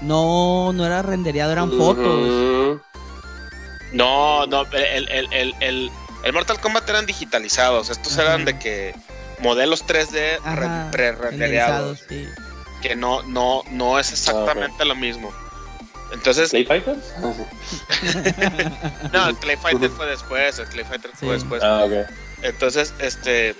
No, 0.00 0.72
no 0.72 0.84
era 0.86 1.02
rendereado, 1.02 1.52
eran 1.52 1.70
fotos. 1.70 2.80
No, 3.92 4.46
no, 4.46 4.62
el, 4.72 5.08
el, 5.10 5.32
el, 5.32 5.54
el, 5.60 5.90
el 6.24 6.32
Mortal 6.32 6.58
Kombat 6.60 6.88
eran 6.88 7.04
digitalizados. 7.06 7.90
Estos 7.90 8.14
Ajá. 8.14 8.22
eran 8.22 8.44
de 8.46 8.58
que 8.58 8.94
modelos 9.40 9.84
3D 9.86 10.38
Ajá, 10.42 10.54
re- 10.56 10.90
pre-rendereados. 10.92 12.02
sí. 12.08 12.26
Que 12.82 12.96
no, 12.96 13.22
no, 13.22 13.62
no 13.70 13.98
es 13.98 14.12
exactamente 14.12 14.84
lo 14.84 14.94
mismo. 14.94 15.32
Entonces, 16.12 16.50
¿Play 16.50 16.66
Fighters? 16.66 17.14
no, 19.12 19.28
el 19.28 19.36
Clay 19.36 19.56
Fighter 19.56 19.88
fue 19.88 20.06
después. 20.06 20.58
El 20.58 20.66
Clay 20.66 20.84
Fighter 20.84 21.10
fue 21.14 21.34
después. 21.34 21.62
ah, 21.62 21.84
ok. 21.84 21.92
Entonces, 22.42 22.92
este. 22.98 23.54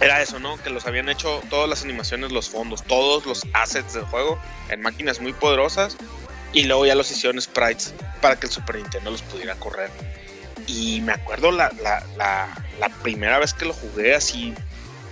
Era 0.00 0.20
eso, 0.20 0.38
¿no? 0.40 0.56
Que 0.62 0.70
los 0.70 0.86
habían 0.86 1.08
hecho 1.08 1.40
todas 1.48 1.68
las 1.68 1.82
animaciones, 1.84 2.32
los 2.32 2.50
fondos, 2.50 2.82
todos 2.82 3.24
los 3.24 3.46
assets 3.54 3.94
del 3.94 4.04
juego 4.04 4.38
en 4.68 4.82
máquinas 4.82 5.20
muy 5.20 5.32
poderosas. 5.32 5.96
Y 6.52 6.64
luego 6.64 6.84
ya 6.86 6.94
los 6.94 7.10
hicieron 7.10 7.40
sprites 7.40 7.94
para 8.20 8.36
que 8.36 8.46
el 8.46 8.52
Super 8.52 8.76
Nintendo 8.76 9.10
los 9.10 9.22
pudiera 9.22 9.54
correr. 9.54 9.90
Y 10.66 11.00
me 11.02 11.12
acuerdo 11.12 11.52
la, 11.52 11.70
la, 11.82 12.04
la, 12.16 12.48
la 12.80 12.88
primera 12.88 13.38
vez 13.38 13.54
que 13.54 13.66
lo 13.66 13.72
jugué 13.72 14.14
así, 14.14 14.52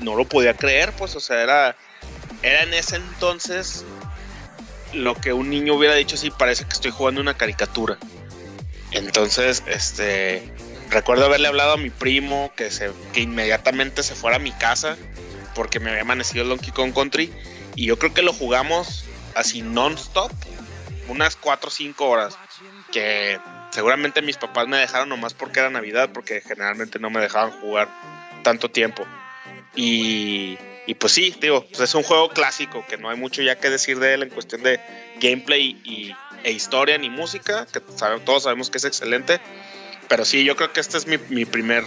no 0.00 0.16
lo 0.16 0.24
podía 0.24 0.54
creer, 0.54 0.92
pues, 0.92 1.14
o 1.16 1.20
sea, 1.20 1.42
era, 1.42 1.76
era 2.44 2.62
en 2.62 2.74
ese 2.74 2.96
entonces 2.96 3.84
lo 4.92 5.14
que 5.14 5.32
un 5.32 5.50
niño 5.50 5.74
hubiera 5.74 5.94
dicho, 5.94 6.16
sí, 6.16 6.30
parece 6.30 6.64
que 6.64 6.74
estoy 6.74 6.90
jugando 6.90 7.20
una 7.20 7.34
caricatura. 7.34 7.98
Entonces, 8.92 9.64
este, 9.66 10.52
recuerdo 10.90 11.24
haberle 11.24 11.48
hablado 11.48 11.72
a 11.72 11.76
mi 11.78 11.90
primo 11.90 12.52
que, 12.54 12.70
se, 12.70 12.92
que 13.12 13.22
inmediatamente 13.22 14.02
se 14.02 14.14
fuera 14.14 14.36
a 14.36 14.40
mi 14.40 14.52
casa 14.52 14.96
porque 15.54 15.80
me 15.80 15.90
había 15.90 16.02
amanecido 16.02 16.42
el 16.42 16.50
Donkey 16.50 16.70
Kong 16.70 16.92
Country 16.92 17.32
y 17.74 17.86
yo 17.86 17.98
creo 17.98 18.12
que 18.12 18.22
lo 18.22 18.32
jugamos 18.32 19.06
así 19.34 19.62
non-stop, 19.62 20.30
unas 21.08 21.36
4 21.36 21.68
o 21.68 21.70
5 21.70 22.08
horas, 22.08 22.38
que 22.92 23.40
seguramente 23.70 24.22
mis 24.22 24.36
papás 24.36 24.68
me 24.68 24.76
dejaron 24.76 25.08
nomás 25.08 25.34
porque 25.34 25.60
era 25.60 25.70
Navidad, 25.70 26.10
porque 26.12 26.40
generalmente 26.40 26.98
no 26.98 27.10
me 27.10 27.20
dejaban 27.20 27.50
jugar 27.60 27.88
tanto 28.42 28.70
tiempo. 28.70 29.04
Y, 29.74 30.56
y 30.86 30.94
pues 30.94 31.12
sí, 31.12 31.34
digo, 31.40 31.64
pues 31.66 31.80
es 31.80 31.94
un 31.94 32.02
juego 32.02 32.28
clásico 32.30 32.84
que 32.88 32.96
no 32.98 33.08
hay 33.10 33.16
mucho 33.16 33.42
ya 33.42 33.56
que 33.56 33.70
decir 33.70 33.98
de 33.98 34.14
él 34.14 34.22
en 34.22 34.30
cuestión 34.30 34.62
de 34.62 34.80
gameplay 35.20 35.80
y, 35.84 36.14
e 36.44 36.52
historia 36.52 36.98
ni 36.98 37.08
música, 37.10 37.66
que 37.72 37.80
sabe- 37.96 38.20
todos 38.20 38.42
sabemos 38.44 38.68
que 38.70 38.78
es 38.78 38.84
excelente. 38.84 39.40
Pero 40.08 40.24
sí, 40.24 40.44
yo 40.44 40.56
creo 40.56 40.72
que 40.72 40.80
esta 40.80 40.98
es 40.98 41.06
mi, 41.06 41.16
mi 41.30 41.44
primer 41.46 41.84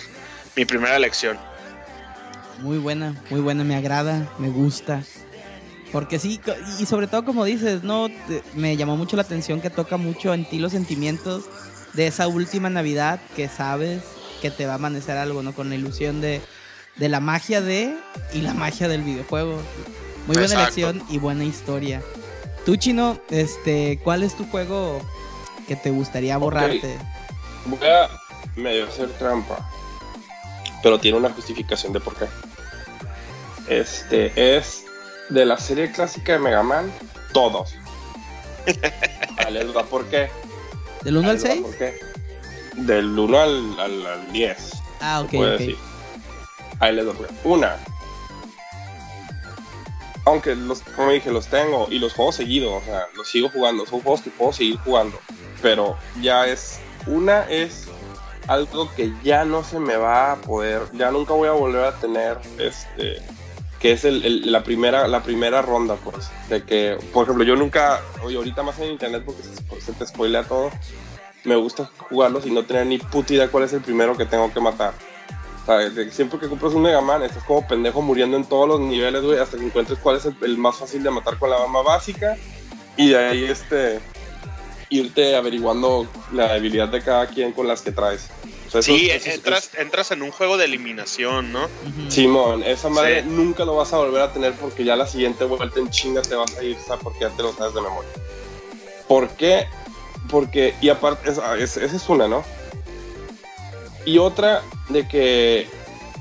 mi 0.56 0.66
primera 0.66 0.96
elección. 0.96 1.38
Muy 2.60 2.80
buena, 2.80 3.14
muy 3.30 3.40
buena, 3.42 3.64
me 3.64 3.76
agrada, 3.76 4.28
me 4.40 4.50
gusta. 4.50 5.04
Porque 5.92 6.18
sí, 6.20 6.42
y 6.80 6.86
sobre 6.88 7.06
todo 7.08 7.24
como 7.24 7.46
dices, 7.46 7.84
no, 7.84 8.10
me 8.56 8.76
llamó 8.76 8.98
mucho 8.98 9.16
la 9.16 9.22
atención 9.22 9.62
que 9.62 9.70
toca 9.70 9.98
mucho 9.98 10.34
en 10.34 10.44
ti 10.46 10.58
los 10.58 10.72
sentimientos 10.72 11.46
de 11.94 12.08
esa 12.08 12.28
última 12.28 12.70
Navidad 12.70 13.22
que 13.36 13.48
sabes 13.48 14.02
que 14.42 14.50
te 14.52 14.66
va 14.66 14.74
a 14.74 14.76
amanecer 14.76 15.16
algo, 15.18 15.44
¿no? 15.44 15.54
Con 15.54 15.70
la 15.70 15.76
ilusión 15.76 16.20
de, 16.20 16.42
de 16.98 17.10
la 17.10 17.20
magia 17.20 17.62
de 17.62 17.96
y 18.34 18.42
la 18.42 18.54
magia 18.54 18.88
del 18.88 19.04
videojuego. 19.04 19.56
Muy 20.26 20.36
buena 20.36 20.44
Exacto. 20.44 20.64
elección 20.90 21.04
y 21.10 21.20
buena 21.20 21.44
historia. 21.46 22.02
Tú, 22.66 22.76
Chino, 22.76 23.18
este, 23.30 24.00
¿cuál 24.04 24.24
es 24.24 24.36
tu 24.36 24.46
juego 24.50 25.00
que 25.68 25.76
te 25.76 25.90
gustaría 25.90 26.38
borrarte? 26.38 26.98
Voy 27.66 27.80
a 27.88 28.10
medio 28.56 28.86
hacer 28.88 29.10
trampa. 29.18 29.70
Pero 30.84 31.00
tiene 31.00 31.18
una 31.18 31.30
justificación 31.30 31.94
de 31.94 32.00
por 32.00 32.16
qué. 32.16 32.26
Este 33.68 34.58
es 34.58 34.86
de 35.30 35.46
la 35.46 35.58
serie 35.58 35.92
clásica 35.92 36.34
de 36.34 36.40
Mega 36.40 36.64
Man, 36.64 36.92
todos. 37.34 37.76
Les 39.52 39.76
va 39.76 39.84
por 39.86 40.06
qué. 40.08 40.30
¿Del 41.04 41.18
1 41.18 41.28
Ahí 41.28 41.30
al 41.32 41.36
les 41.38 41.44
va 41.46 41.50
6? 41.54 41.62
por 41.62 41.78
qué. 41.78 42.00
Del 42.76 43.18
1 43.18 43.40
al, 43.40 43.80
al, 43.80 44.06
al 44.06 44.32
10. 44.34 44.58
Ah, 45.00 45.20
se 45.20 45.26
ok, 45.26 45.32
puede 45.32 45.54
ok. 45.54 45.60
decir. 45.60 45.78
Ahí 46.80 46.94
les 46.96 47.06
doy. 47.06 47.16
Una. 47.44 47.76
Aunque 50.26 50.56
los, 50.56 50.82
como 50.82 51.12
dije, 51.12 51.32
los 51.32 51.48
tengo 51.48 51.88
y 51.90 52.00
los 52.00 52.14
juego 52.14 52.32
seguido, 52.34 52.74
o 52.76 52.82
sea, 52.82 53.08
los 53.16 53.28
sigo 53.30 53.50
jugando. 53.50 53.86
Son 53.86 54.02
juegos 54.02 54.22
que 54.22 54.30
puedo 54.30 54.52
seguir 54.52 54.78
jugando. 54.80 55.18
Pero 55.62 55.98
ya 56.22 56.46
es. 56.48 56.80
Una 57.06 57.44
es 57.50 57.88
algo 58.48 58.94
que 58.96 59.14
ya 59.24 59.46
no 59.46 59.64
se 59.64 59.80
me 59.80 59.96
va 59.96 60.34
a 60.34 60.36
poder. 60.36 60.82
Ya 60.94 61.12
nunca 61.12 61.34
voy 61.34 61.48
a 61.48 61.54
volver 61.54 61.86
a 61.86 61.96
tener. 61.98 62.38
Este. 62.58 63.22
Que 63.80 63.92
es 63.94 64.04
el- 64.06 64.52
la, 64.52 64.64
primera, 64.64 65.08
la 65.08 65.24
primera 65.24 65.62
ronda, 65.62 65.96
pues. 66.04 66.30
De 66.50 66.64
que, 66.64 66.98
por 67.14 67.24
ejemplo, 67.24 67.46
yo 67.46 67.56
nunca. 67.56 68.02
Oye, 68.24 68.36
ahorita 68.36 68.64
más 68.64 68.78
en 68.80 68.92
internet 68.92 69.24
porque 69.26 69.44
se, 69.44 69.82
se 69.82 69.94
te 69.94 70.06
spoilea 70.06 70.44
todo. 70.44 70.72
Me 71.46 71.56
gusta 71.56 71.90
jugarlos 72.10 72.46
y 72.46 72.52
no 72.52 72.64
tener 72.64 72.86
ni 72.86 72.98
puta 72.98 73.34
idea 73.34 73.48
cuál 73.50 73.64
es 73.64 73.72
el 73.72 73.80
primero 73.82 74.18
que 74.18 74.26
tengo 74.26 74.52
que 74.54 74.60
matar. 74.60 74.94
Sea, 75.68 75.92
siempre 76.12 76.40
que 76.40 76.48
compras 76.48 76.74
un 76.74 76.82
Mega 76.82 77.02
Man, 77.02 77.22
estás 77.24 77.44
como 77.44 77.68
pendejo 77.68 78.02
muriendo 78.02 78.38
en 78.38 78.46
todos 78.46 78.68
los 78.68 78.80
niveles, 78.80 79.22
güey, 79.22 79.38
hasta 79.38 79.58
que 79.58 79.66
encuentres 79.66 80.00
cuál 80.00 80.16
es 80.18 80.26
el, 80.26 80.36
el 80.42 80.58
más 80.58 80.78
fácil 80.78 81.04
de 81.04 81.12
matar 81.12 81.38
con 81.38 81.50
la 81.52 81.58
arma 81.62 81.82
básica. 81.84 82.36
Y 82.96 83.10
de 83.10 83.18
ahí, 83.18 83.44
este, 83.44 84.00
irte 84.90 85.36
averiguando 85.36 86.08
la 86.32 86.54
debilidad 86.54 86.88
de 86.88 87.02
cada 87.04 87.28
quien 87.28 87.52
con 87.52 87.68
las 87.68 87.82
que 87.82 87.92
traes. 87.92 88.30
O 88.68 88.72
sea, 88.72 88.80
eso- 88.80 88.92
Sí, 88.94 89.10
eso 89.10 89.30
es- 89.30 89.36
entras, 89.36 89.72
entras 89.78 90.12
en 90.12 90.22
un 90.24 90.32
juego 90.32 90.56
de 90.58 90.66
eliminación, 90.66 91.52
¿no? 91.54 91.68
Simón, 92.10 92.64
esa 92.64 92.88
madre 92.90 93.22
Sí. 93.24 93.28
nunca 93.30 93.66
lo 93.66 93.76
vas 93.76 93.92
a 93.94 93.98
volver 93.98 94.22
a 94.22 94.32
tener 94.34 94.54
porque 94.54 94.84
ya 94.86 94.96
la 94.96 95.06
siguiente 95.06 95.44
vuelta 95.46 95.80
en 95.80 95.90
chinga 95.90 96.22
te 96.22 96.36
vas 96.36 96.56
a 96.58 96.64
ir, 96.64 96.78
¿sabes? 96.86 97.04
Porque 97.04 97.20
ya 97.22 97.30
te 97.30 97.44
lo 97.44 97.54
sabes 97.54 97.74
de 97.74 97.82
memoria. 97.82 98.10
¿Por 99.08 99.28
qué? 99.32 99.68
Porque, 100.30 100.76
y 100.82 100.90
aparte, 100.90 101.30
esa 101.30 101.58
es, 101.58 101.78
esa 101.78 101.96
es 101.96 102.10
una, 102.10 102.28
¿no? 102.28 102.44
Y 104.08 104.20
otra 104.20 104.62
de 104.88 105.06
que 105.06 105.68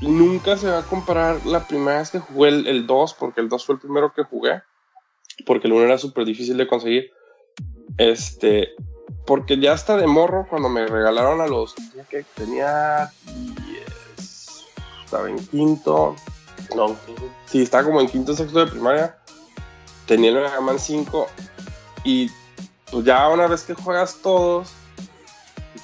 nunca 0.01 0.57
se 0.57 0.69
va 0.69 0.79
a 0.79 0.83
comparar 0.83 1.47
la 1.47 1.69
primera 1.69 1.99
vez 1.99 2.11
que 2.11 2.19
jugué 2.19 2.49
el, 2.49 2.67
el 2.67 2.85
2, 2.85 3.15
porque 3.15 3.41
el 3.41 3.49
2 3.49 3.65
fue 3.65 3.77
el 3.77 3.81
primero 3.81 4.13
que 4.13 4.25
jugué, 4.25 4.61
porque 5.47 5.69
el 5.69 5.73
1 5.73 5.85
era 5.85 5.97
súper 5.97 6.25
difícil 6.25 6.57
de 6.57 6.67
conseguir. 6.67 7.13
Este, 7.97 8.75
porque 9.25 9.61
ya 9.61 9.73
hasta 9.73 9.97
de 9.97 10.09
morro, 10.09 10.49
cuando 10.51 10.69
me 10.69 10.85
regalaron 10.85 11.41
a 11.41 11.47
los. 11.47 11.77
Que, 12.11 12.25
tenía 12.35 13.13
10. 13.25 14.67
Estaba 15.05 15.31
en 15.31 15.39
quinto. 15.47 16.17
No, 16.75 16.97
sí, 17.45 17.63
estaba 17.63 17.85
como 17.85 18.01
en 18.01 18.09
quinto 18.09 18.35
sexto 18.35 18.65
de 18.65 18.67
primaria. 18.67 19.17
Tenía 20.07 20.31
el 20.31 20.37
Mega 20.39 20.61
Man 20.61 20.81
5. 20.81 21.29
Y 22.03 22.33
pues 22.91 23.05
ya 23.05 23.29
una 23.29 23.47
vez 23.47 23.63
que 23.63 23.75
juegas 23.75 24.17
todos. 24.21 24.73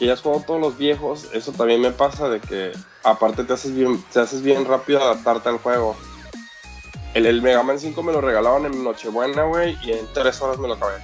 Que 0.03 0.09
ya 0.09 0.15
has 0.15 0.21
jugado 0.21 0.43
todos 0.45 0.61
los 0.61 0.77
viejos. 0.79 1.29
Eso 1.33 1.53
también 1.53 1.81
me 1.81 1.93
pasa 1.93 2.29
de 2.29 2.41
que. 2.41 2.73
Aparte 3.05 3.45
te 3.45 3.53
haces 3.53 3.73
bien, 3.73 4.05
te 4.13 4.19
haces 4.19 4.43
bien 4.43 4.65
rápido 4.65 5.01
adaptarte 5.01 5.49
al 5.49 5.59
juego. 5.59 5.95
El, 7.15 7.25
el 7.25 7.41
Mega 7.41 7.63
Man 7.63 7.79
5 7.79 8.03
me 8.03 8.13
lo 8.13 8.21
regalaban 8.21 8.65
en 8.65 8.83
Nochebuena, 8.83 9.45
güey. 9.45 9.79
Y 9.85 9.93
en 9.93 10.13
tres 10.13 10.43
horas 10.43 10.59
me 10.59 10.67
lo 10.67 10.75
acabé. 10.75 10.95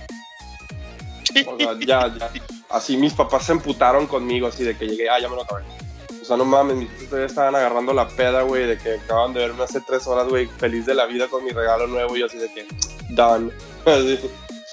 O 1.47 1.57
sea, 1.57 1.79
ya, 1.79 2.13
ya. 2.13 2.33
Así 2.71 2.97
mis 2.97 3.13
papás 3.13 3.45
se 3.45 3.53
emputaron 3.53 4.09
conmigo, 4.09 4.49
así 4.49 4.65
de 4.65 4.77
que 4.77 4.89
llegué, 4.89 5.09
ah, 5.09 5.21
ya 5.21 5.29
me 5.29 5.37
lo 5.37 5.43
acabé. 5.43 5.63
O 6.21 6.25
sea, 6.25 6.37
no 6.37 6.45
mames, 6.45 6.79
mis 6.79 6.89
papás 6.89 7.07
todavía 7.07 7.27
estaban 7.27 7.55
agarrando 7.55 7.93
la 7.93 8.09
peda, 8.09 8.43
güey, 8.43 8.67
de 8.67 8.79
que 8.79 8.95
acaban 8.95 9.33
de 9.33 9.39
verme 9.47 9.63
hace 9.63 9.81
tres 9.81 10.09
horas, 10.09 10.27
güey, 10.27 10.49
feliz 10.49 10.87
de 10.87 10.95
la 10.95 11.07
vida 11.07 11.29
con 11.29 11.45
mi 11.45 11.53
regalo 11.53 11.87
nuevo 11.87 12.17
y 12.17 12.25
así 12.25 12.37
de 12.37 12.53
que, 12.53 12.67
done. 13.11 13.53
Así. 13.87 14.19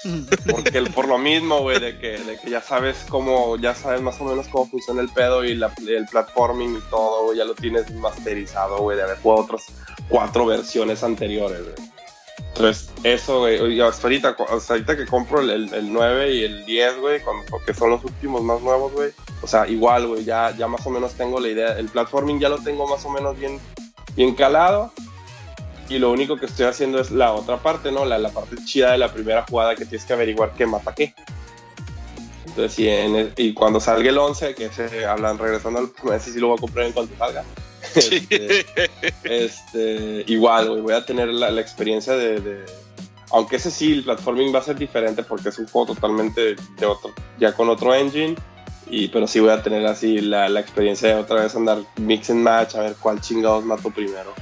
Porque 0.50 0.78
el- 0.78 0.90
por 0.90 1.08
lo 1.08 1.18
mismo, 1.18 1.60
güey, 1.60 1.78
de 1.80 1.98
que, 1.98 2.18
de 2.18 2.38
que 2.38 2.50
ya 2.50 2.60
sabes 2.60 2.96
cómo, 3.08 3.56
ya 3.56 3.74
sabes 3.74 4.00
más 4.02 4.20
o 4.20 4.24
menos 4.24 4.46
cómo 4.48 4.66
funciona 4.68 5.00
el 5.02 5.08
pedo 5.08 5.44
y 5.44 5.54
la- 5.54 5.72
el 5.86 6.06
platforming 6.06 6.76
y 6.76 6.80
todo, 6.90 7.24
güey, 7.24 7.38
ya 7.38 7.44
lo 7.44 7.54
tienes 7.54 7.90
masterizado, 7.94 8.78
güey, 8.78 8.96
de 8.96 9.02
haber 9.04 9.18
jugado 9.18 9.44
otras 9.44 9.64
cuatro 10.08 10.46
versiones 10.46 11.02
anteriores, 11.02 11.62
güey. 11.62 11.74
Entonces, 12.54 12.90
eso, 13.02 13.40
güey, 13.40 13.80
ahorita, 13.80 14.34
ahorita 14.68 14.96
que 14.96 15.04
compro 15.06 15.40
el, 15.42 15.50
el, 15.50 15.74
el 15.74 15.92
9 15.92 16.34
y 16.34 16.44
el 16.44 16.64
10, 16.64 17.00
güey, 17.00 17.20
porque 17.50 17.74
son 17.74 17.90
los 17.90 18.02
últimos 18.04 18.42
más 18.42 18.62
nuevos, 18.62 18.92
güey. 18.92 19.10
O 19.42 19.46
sea, 19.46 19.66
igual, 19.68 20.06
güey, 20.06 20.24
ya, 20.24 20.54
ya 20.56 20.66
más 20.66 20.86
o 20.86 20.90
menos 20.90 21.12
tengo 21.14 21.38
la 21.38 21.48
idea. 21.48 21.78
El 21.78 21.88
platforming 21.88 22.40
ya 22.40 22.48
lo 22.48 22.56
tengo 22.58 22.86
más 22.88 23.04
o 23.04 23.10
menos 23.10 23.38
bien, 23.38 23.60
bien 24.14 24.34
calado. 24.34 24.90
Y 25.88 25.98
lo 25.98 26.10
único 26.10 26.36
que 26.36 26.46
estoy 26.46 26.66
haciendo 26.66 27.00
es 27.00 27.10
la 27.10 27.32
otra 27.32 27.58
parte, 27.58 27.92
¿no? 27.92 28.04
La, 28.04 28.18
la 28.18 28.30
parte 28.30 28.56
chida 28.64 28.92
de 28.92 28.98
la 28.98 29.12
primera 29.12 29.44
jugada 29.48 29.76
que 29.76 29.84
tienes 29.84 30.04
que 30.04 30.12
averiguar 30.12 30.52
qué 30.56 30.66
mata 30.66 30.94
qué. 30.94 31.14
Entonces, 32.46 32.74
sí, 32.74 32.88
en 32.88 33.14
el- 33.16 33.32
y 33.36 33.52
cuando 33.54 33.80
salga 33.80 34.08
el 34.08 34.18
11, 34.18 34.54
que 34.54 34.70
se 34.70 35.04
hablan 35.06 35.38
regresando 35.38 35.78
al 35.78 35.90
ese 36.14 36.32
sí 36.32 36.40
lo 36.40 36.48
voy 36.48 36.56
a 36.56 36.60
comprar 36.60 36.86
en 36.86 36.92
cuanto 36.92 37.14
salga. 37.16 37.44
Este, 37.96 38.66
este, 39.24 40.24
igual, 40.26 40.82
voy 40.82 40.92
a 40.94 41.04
tener 41.06 41.28
la, 41.28 41.50
la 41.50 41.60
experiencia 41.60 42.14
de, 42.14 42.40
de- 42.40 42.64
Aunque 43.30 43.56
ese 43.56 43.70
sí, 43.70 43.92
el 43.92 44.04
platforming 44.04 44.54
va 44.54 44.58
a 44.58 44.62
ser 44.62 44.76
diferente 44.76 45.22
porque 45.22 45.50
es 45.50 45.58
un 45.58 45.66
juego 45.68 45.94
totalmente 45.94 46.56
de 46.78 46.86
otro, 46.86 47.12
ya 47.38 47.52
con 47.52 47.68
otro 47.68 47.94
engine. 47.94 48.34
Y, 48.88 49.08
pero 49.08 49.26
sí 49.26 49.40
voy 49.40 49.50
a 49.50 49.62
tener 49.62 49.84
así 49.86 50.20
la, 50.20 50.48
la 50.48 50.60
experiencia 50.60 51.08
de 51.08 51.14
otra 51.16 51.42
vez 51.42 51.54
andar 51.56 51.78
mix 51.96 52.30
and 52.30 52.40
match, 52.40 52.74
a 52.76 52.82
ver 52.82 52.94
cuál 53.00 53.20
chingados 53.20 53.64
mato 53.64 53.90
primero. 53.90 54.32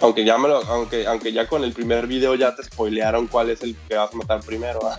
Aunque 0.00 0.24
ya, 0.24 0.38
me 0.38 0.48
lo, 0.48 0.56
aunque, 0.64 1.06
aunque 1.06 1.32
ya 1.32 1.46
con 1.46 1.62
el 1.64 1.72
primer 1.72 2.06
video 2.06 2.34
ya 2.34 2.54
te 2.54 2.62
spoilearon 2.64 3.26
cuál 3.26 3.50
es 3.50 3.62
el 3.62 3.76
que 3.88 3.96
vas 3.96 4.12
a 4.12 4.16
matar 4.16 4.40
primero. 4.40 4.80
¿ah? 4.82 4.98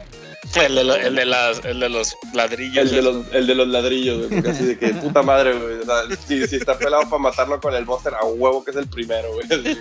El 0.55 0.75
de, 0.75 0.83
lo- 0.83 0.95
el 0.95 1.15
de 1.15 1.25
las, 1.25 1.63
el 1.65 1.79
de 1.79 1.89
los 1.89 2.15
ladrillos. 2.33 2.77
El 2.85 2.91
de 2.91 3.01
los, 3.01 3.25
el 3.33 3.47
de 3.47 3.55
los 3.55 3.67
ladrillos, 3.67 4.17
güey. 4.17 4.29
Porque 4.29 4.49
así 4.49 4.65
de 4.65 4.77
que 4.77 4.89
puta 4.89 5.21
madre, 5.23 5.53
güey. 5.53 5.79
O 5.79 5.85
sea, 5.85 6.15
si, 6.27 6.45
si 6.47 6.57
está 6.57 6.77
pelado 6.77 7.03
para 7.03 7.17
matarlo 7.17 7.59
con 7.59 7.73
el 7.73 7.85
monster, 7.85 8.13
a 8.13 8.25
huevo 8.25 8.63
que 8.63 8.71
es 8.71 8.77
el 8.77 8.87
primero, 8.87 9.29
güey. 9.33 9.77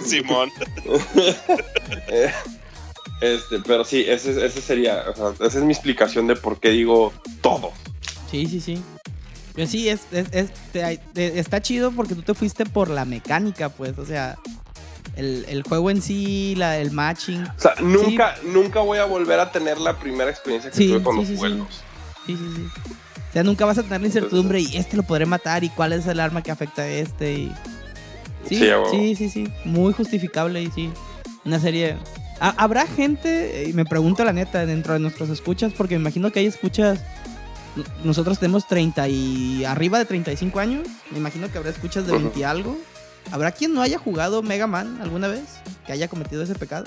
Simón. 0.04 0.50
eh, 2.08 2.32
Este, 3.20 3.60
pero 3.60 3.84
sí, 3.84 4.04
ese, 4.06 4.44
ese 4.44 4.60
sería, 4.60 5.04
o 5.08 5.14
sea, 5.34 5.46
esa 5.46 5.58
es 5.58 5.64
mi 5.64 5.72
explicación 5.72 6.26
de 6.26 6.36
por 6.36 6.58
qué 6.60 6.70
digo 6.70 7.12
todo. 7.40 7.72
Sí, 8.30 8.46
sí, 8.46 8.60
sí. 8.60 8.82
Pues 9.54 9.70
sí, 9.70 9.88
es, 9.88 10.00
es- 10.12 10.28
es- 10.32 10.50
te- 10.72 11.00
te- 11.12 11.38
está 11.38 11.60
chido 11.62 11.92
porque 11.92 12.14
tú 12.14 12.22
te 12.22 12.34
fuiste 12.34 12.66
por 12.66 12.90
la 12.90 13.04
mecánica, 13.04 13.68
pues. 13.68 13.96
O 13.98 14.04
sea, 14.06 14.36
el, 15.16 15.44
el 15.48 15.62
juego 15.62 15.90
en 15.90 16.02
sí, 16.02 16.54
la, 16.56 16.78
el 16.78 16.90
matching. 16.90 17.42
O 17.44 17.60
sea, 17.60 17.74
nunca, 17.80 18.34
nunca 18.44 18.80
voy 18.80 18.98
a 18.98 19.04
volver 19.04 19.38
a 19.38 19.52
tener 19.52 19.78
la 19.78 19.96
primera 19.98 20.30
experiencia 20.30 20.70
que 20.70 20.76
Sí, 20.76 20.88
tuve 20.88 21.02
con 21.02 21.24
sí, 21.24 21.30
los 21.32 21.38
vuelos. 21.38 21.68
Sí, 22.26 22.36
sí, 22.36 22.52
sí. 22.56 22.66
O 23.30 23.32
sea, 23.32 23.42
nunca 23.44 23.64
vas 23.64 23.78
a 23.78 23.82
tener 23.82 24.00
la 24.00 24.06
incertidumbre 24.08 24.60
y 24.60 24.76
este 24.76 24.96
lo 24.96 25.02
podré 25.02 25.26
matar 25.26 25.62
y 25.64 25.68
cuál 25.68 25.92
es 25.92 26.06
el 26.06 26.20
arma 26.20 26.42
que 26.42 26.50
afecta 26.50 26.82
a 26.82 26.88
este. 26.88 27.32
Y... 27.34 27.52
Sí, 28.48 28.56
Sí, 28.58 28.68
sí, 28.90 29.14
sí, 29.16 29.28
sí. 29.28 29.48
Muy 29.64 29.92
justificable 29.92 30.62
y 30.62 30.70
sí. 30.70 30.90
Una 31.44 31.58
serie. 31.60 31.96
Ha- 32.40 32.54
Habrá 32.58 32.86
gente, 32.86 33.66
y 33.68 33.72
me 33.72 33.84
pregunto 33.84 34.24
la 34.24 34.32
neta, 34.32 34.66
dentro 34.66 34.92
de 34.94 34.98
nuestros 35.00 35.30
escuchas, 35.30 35.72
porque 35.76 35.94
me 35.96 36.00
imagino 36.02 36.30
que 36.32 36.40
hay 36.40 36.46
escuchas. 36.46 36.98
Nosotros 38.04 38.38
tenemos 38.38 38.66
30 38.68 39.08
y 39.08 39.64
arriba 39.64 39.98
de 39.98 40.04
35 40.04 40.60
años. 40.60 40.86
Me 41.10 41.18
imagino 41.18 41.50
que 41.50 41.58
habrá 41.58 41.70
escuchas 41.70 42.06
de 42.06 42.12
Ujú. 42.12 42.22
20 42.22 42.38
y 42.40 42.42
algo. 42.44 42.78
¿Habrá 43.32 43.52
quien 43.52 43.74
no 43.74 43.82
haya 43.82 43.98
jugado 43.98 44.42
Mega 44.42 44.66
Man 44.66 44.98
alguna 45.02 45.28
vez? 45.28 45.42
¿Que 45.86 45.92
haya 45.92 46.08
cometido 46.08 46.42
ese 46.42 46.54
pecado? 46.54 46.84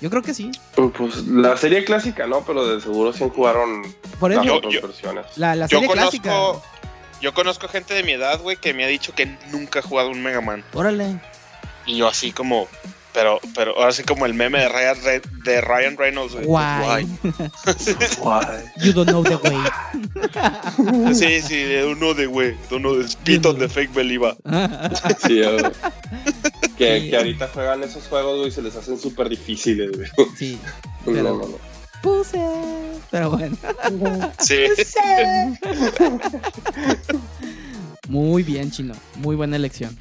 Yo 0.00 0.08
creo 0.10 0.22
que 0.22 0.34
sí. 0.34 0.50
Pues, 0.74 0.90
pues, 0.96 1.26
la 1.26 1.56
serie 1.56 1.84
clásica, 1.84 2.26
¿no? 2.26 2.44
Pero 2.44 2.66
de 2.66 2.80
seguro 2.80 3.12
sí 3.12 3.24
jugaron 3.34 3.82
Por 4.18 4.30
las 4.30 4.38
eso, 4.44 4.46
Yo- 4.46 4.56
otras 4.58 4.74
yo- 4.74 4.82
versiones. 4.82 5.26
la, 5.36 5.54
la 5.54 5.66
Yo 5.66 5.78
serie 5.78 5.92
clásica. 5.92 6.30
conozco, 6.30 6.62
yo 7.20 7.34
conozco 7.34 7.68
gente 7.68 7.94
de 7.94 8.02
mi 8.02 8.12
edad, 8.12 8.40
güey, 8.40 8.56
que 8.56 8.72
me 8.74 8.84
ha 8.84 8.88
dicho 8.88 9.14
que 9.14 9.26
nunca 9.52 9.78
ha 9.80 9.82
jugado 9.82 10.10
un 10.10 10.22
Mega 10.22 10.40
Man. 10.40 10.64
Órale. 10.74 11.20
Y 11.86 11.96
yo 11.98 12.08
así 12.08 12.32
como, 12.32 12.66
pero, 13.12 13.40
pero 13.54 13.76
ahora 13.78 13.92
sí 13.92 14.02
como 14.04 14.26
el 14.26 14.34
meme 14.34 14.58
de 14.60 14.68
Ryan, 14.68 15.22
de 15.44 15.60
Ryan 15.60 15.96
Reynolds, 15.96 16.34
güey. 16.34 16.46
Why? 16.46 17.06
Guay. 18.18 18.64
You 18.84 18.92
don't 18.92 19.08
know 19.10 19.22
the 19.22 19.36
way. 19.36 21.12
Sí, 21.14 21.40
sí, 21.42 21.62
de 21.62 21.86
uno 21.86 22.14
de 22.14 22.26
güey, 22.26 22.56
de 22.70 22.76
uno 22.76 22.94
de 22.94 23.08
Spit 23.08 23.44
on 23.46 23.58
the 23.58 23.68
Fake 23.68 23.92
Believer. 23.94 24.34
Sí, 25.26 25.42
güey. 25.42 25.62
que, 26.78 27.00
Sí. 27.00 27.10
que 27.10 27.16
ahorita 27.16 27.48
juegan 27.52 27.82
esos 27.82 28.04
juegos, 28.08 28.36
güey, 28.38 28.48
y 28.48 28.52
se 28.52 28.62
les 28.62 28.74
hacen 28.76 28.98
súper 28.98 29.28
difíciles, 29.28 29.90
güey. 29.96 30.08
sí. 30.36 30.58
No, 31.06 31.12
Pero- 31.12 31.22
no, 31.22 31.48
no. 31.48 31.72
Puse. 32.02 32.40
Pero 33.12 33.30
bueno. 33.30 33.56
Sí. 34.40 34.56
Muy 38.08 38.42
bien, 38.42 38.70
chino. 38.70 38.94
Muy 39.16 39.36
buena 39.36 39.54
elección. 39.56 39.96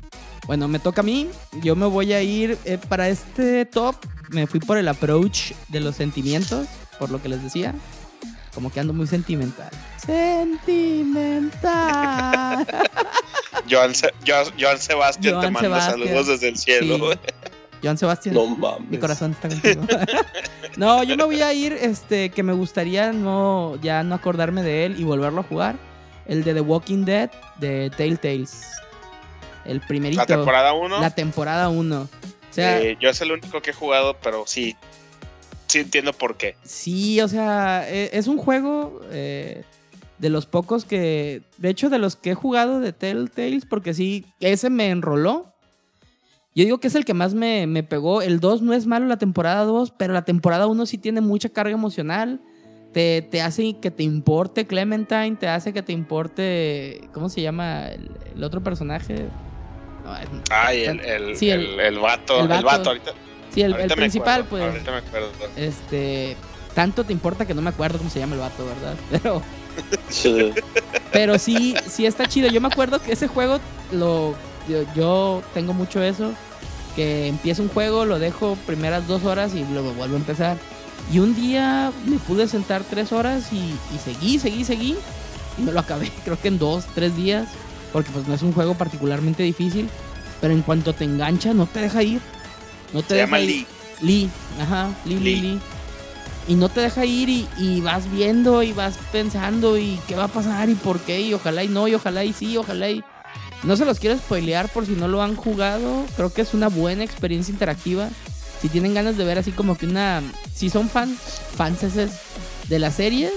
Bueno, 0.47 0.68
me 0.68 0.80
toca 0.80 1.01
a 1.01 1.03
mí. 1.03 1.30
Yo 1.61 1.76
me 1.76 1.85
voy 1.85 2.13
a 2.13 2.22
ir 2.22 2.57
eh, 2.65 2.77
para 2.89 3.07
este 3.09 3.65
top. 3.65 3.95
Me 4.30 4.47
fui 4.47 4.59
por 4.59 4.77
el 4.77 4.88
approach 4.88 5.51
de 5.69 5.80
los 5.81 5.95
sentimientos, 5.95 6.68
por 6.99 7.09
lo 7.11 7.22
que 7.22 7.30
les 7.30 7.43
decía. 7.43 7.73
Como 8.53 8.69
que 8.72 8.80
ando 8.81 8.93
muy 8.93 9.07
sentimental. 9.07 9.69
Sentimental. 10.05 11.47
Joan, 13.69 13.93
Se- 13.95 14.13
Joan- 14.26 14.51
Joan 14.59 14.77
Sebastián 14.80 15.39
te 15.41 15.51
manda 15.51 15.61
Sebastián. 15.61 15.99
saludos 16.07 16.27
desde 16.27 16.49
el 16.49 16.57
cielo, 16.57 17.11
Sí. 17.13 17.18
Joan 17.84 17.97
Sebastián. 17.97 18.35
No 18.35 18.45
mames. 18.47 18.89
Mi 18.89 18.97
corazón 18.97 19.31
está 19.31 19.47
contigo. 19.49 19.81
no, 20.77 21.03
yo 21.03 21.15
me 21.18 21.23
voy 21.23 21.41
a 21.41 21.53
ir, 21.53 21.73
este, 21.73 22.30
que 22.30 22.43
me 22.43 22.53
gustaría 22.53 23.11
no, 23.13 23.77
ya 23.81 24.03
no 24.03 24.15
acordarme 24.15 24.61
de 24.63 24.85
él 24.85 24.99
y 24.99 25.03
volverlo 25.03 25.41
a 25.41 25.43
jugar. 25.43 25.76
El 26.27 26.43
de 26.43 26.53
The 26.53 26.61
Walking 26.61 27.05
Dead 27.05 27.31
de 27.59 27.89
Telltales. 27.95 28.61
El 29.66 29.82
primerito. 29.82 30.22
La 30.22 30.26
temporada 30.26 30.74
1, 30.74 31.00
La 31.02 31.10
temporada 31.16 31.70
1. 31.70 32.02
O 32.02 32.08
sea, 32.54 32.82
yo 33.00 33.10
es 33.10 33.22
el 33.22 33.32
único 33.32 33.62
que 33.62 33.72
he 33.72 33.74
jugado, 33.74 34.18
pero 34.22 34.44
sí, 34.46 34.76
sí 35.68 35.80
entiendo 35.80 36.12
por 36.14 36.36
qué. 36.36 36.56
sí, 36.64 37.22
o 37.22 37.28
sea, 37.28 37.90
e- 37.90 38.10
es 38.14 38.28
un 38.28 38.38
juego 38.38 39.00
eh, 39.12 39.64
de 40.18 40.30
los 40.30 40.46
pocos 40.48 40.84
que. 40.86 41.42
De 41.58 41.70
hecho, 41.70 41.90
de 41.90 41.98
los 42.00 42.16
que 42.16 42.32
he 42.32 42.36
jugado 42.36 42.80
de 42.82 42.92
Telltales, 42.94 43.66
porque 43.66 43.94
sí, 43.94 44.26
ese 44.40 44.70
me 44.70 44.90
enroló. 44.90 45.48
Yo 46.54 46.66
digo 46.66 46.80
que 46.80 46.88
es 46.88 46.96
el 46.96 47.06
que 47.06 47.14
más 47.14 47.34
me, 47.34 47.66
me 47.68 47.84
pegó. 47.84 48.22
El 48.22 48.42
2 48.42 48.62
no 48.62 48.74
es 48.74 48.86
malo, 48.86 49.06
la 49.06 49.18
temporada 49.18 49.64
2, 49.64 49.92
pero 49.98 50.12
la 50.14 50.26
temporada 50.26 50.68
1 50.68 50.86
sí 50.86 50.98
tiene 50.98 51.22
mucha 51.22 51.48
carga 51.48 51.72
emocional. 51.74 52.42
Te, 52.92 53.22
te 53.22 53.42
hace 53.42 53.78
que 53.82 53.90
te 53.90 54.04
importe 54.04 54.68
Clementine, 54.68 55.38
te 55.38 55.48
hace 55.48 55.72
que 55.72 55.82
te 55.82 55.94
importe. 55.94 57.08
¿Cómo 57.14 57.30
se 57.30 57.42
llama 57.42 57.88
el, 57.88 58.12
el 58.36 58.44
otro 58.44 58.62
personaje? 58.62 59.30
Ay, 60.50 60.84
el, 60.86 61.00
el, 61.02 61.38
Sí, 61.38 61.50
el- 61.50 61.62
el, 61.62 61.80
el 61.80 62.00
vato, 62.00 62.42
el 62.42 62.48
vato. 62.64 62.90
ahorita. 62.90 63.12
sí, 63.54 63.62
el, 63.62 63.74
ahorita 63.74 63.96
principal, 63.96 64.42
acuerdo, 64.42 64.50
pues. 64.50 64.64
Ahorita 64.74 64.92
me 64.92 64.98
acuerdo. 64.98 65.30
Este. 65.56 66.38
Tanto 66.76 67.04
te 67.04 67.12
importa 67.12 67.46
que 67.46 67.54
no 67.54 67.62
me 67.62 67.70
acuerdo 67.70 67.98
cómo 67.98 68.10
se 68.10 68.20
llama 68.20 68.36
el 68.36 68.42
vato, 68.42 68.66
¿verdad? 68.66 68.96
Pero. 69.12 69.42
Sí. 70.10 70.52
Pero 71.12 71.38
sí, 71.40 71.76
sí 71.90 72.06
está 72.06 72.26
chido. 72.28 72.50
Yo 72.50 72.62
me 72.62 72.68
acuerdo 72.68 73.02
que 73.02 73.14
ese 73.14 73.28
juego 73.28 73.60
lo. 73.92 74.36
Yo, 74.70 74.84
yo 74.96 75.44
tengo 75.54 75.74
mucho 75.74 76.02
eso. 76.02 76.32
Que 76.96 77.28
empiezo 77.28 77.64
un 77.64 77.70
juego, 77.70 78.04
lo 78.06 78.20
dejo 78.20 78.58
primeras 78.68 79.08
dos 79.08 79.24
horas 79.24 79.54
y 79.56 79.64
luego 79.72 79.94
vuelvo 79.94 80.16
a 80.16 80.20
empezar. 80.20 80.58
Y 81.12 81.20
un 81.20 81.34
día 81.36 81.92
me 82.06 82.18
pude 82.20 82.48
sentar 82.48 82.84
tres 82.90 83.12
horas 83.14 83.52
y, 83.52 83.58
y 83.96 83.98
seguí, 84.04 84.40
seguí, 84.40 84.64
seguí. 84.66 84.98
Y 85.58 85.62
me 85.62 85.72
lo 85.72 85.80
acabé, 85.80 86.12
creo 86.26 86.40
que 86.40 86.50
en 86.50 86.60
dos, 86.60 86.86
tres 86.94 87.16
días. 87.16 87.48
Porque 87.93 88.11
pues 88.11 88.27
no 88.27 88.34
es 88.34 88.41
un 88.41 88.53
juego 88.53 88.76
particularmente 88.76 89.43
difícil. 89.43 89.89
Pero 90.39 90.53
en 90.53 90.61
cuanto 90.61 90.93
te 90.93 91.03
engancha, 91.03 91.53
no 91.53 91.68
te 91.68 91.81
deja 91.81 92.03
ir. 92.03 92.22
No 92.93 93.01
te 93.01 93.09
Se 93.09 93.13
deja 93.15 93.26
llama 93.26 93.39
ir. 93.41 93.49
Lee. 93.49 93.68
Lee, 94.01 94.30
ajá, 94.59 94.89
Lee, 95.05 95.19
Lee, 95.19 95.41
Lee. 95.41 95.59
Y 96.47 96.55
no 96.55 96.69
te 96.69 96.81
deja 96.81 97.05
ir 97.05 97.30
y, 97.30 97.47
y 97.57 97.81
vas 97.81 98.11
viendo 98.11 98.63
y 98.63 98.73
vas 98.73 98.97
pensando 99.11 99.77
y 99.77 99.99
qué 100.07 100.15
va 100.15 100.23
a 100.23 100.27
pasar 100.27 100.69
y 100.69 100.76
por 100.76 100.99
qué 100.99 101.22
y 101.22 101.34
ojalá 101.34 101.63
y 101.63 101.68
no 101.68 101.88
y 101.88 101.93
ojalá 101.93 102.26
y 102.26 102.34
sí, 102.34 102.57
ojalá 102.57 102.89
y... 102.89 103.03
No 103.63 103.76
se 103.76 103.85
los 103.85 103.99
quiero 103.99 104.18
spoilear 104.18 104.69
por 104.69 104.88
si 104.88 104.93
no 104.93 105.07
lo 105.07 105.22
han 105.22 105.35
jugado. 105.35 106.03
Creo 106.15 106.34
que 106.34 106.41
es 106.41 106.55
una 106.55 106.68
buena 106.68 107.03
experiencia 107.03 107.51
interactiva. 107.51 108.09
Si 108.59 108.69
tienen 108.69 108.95
ganas 108.95 109.18
de 109.18 109.23
ver 109.23 109.38
así 109.38 109.51
como 109.51 109.77
que 109.77 109.85
una... 109.85 110.23
Si 110.55 110.72
son 110.72 110.89
fans, 110.89 111.19
fans 111.55 111.81
de 112.68 112.80
las 112.80 112.95
series, 112.95 113.34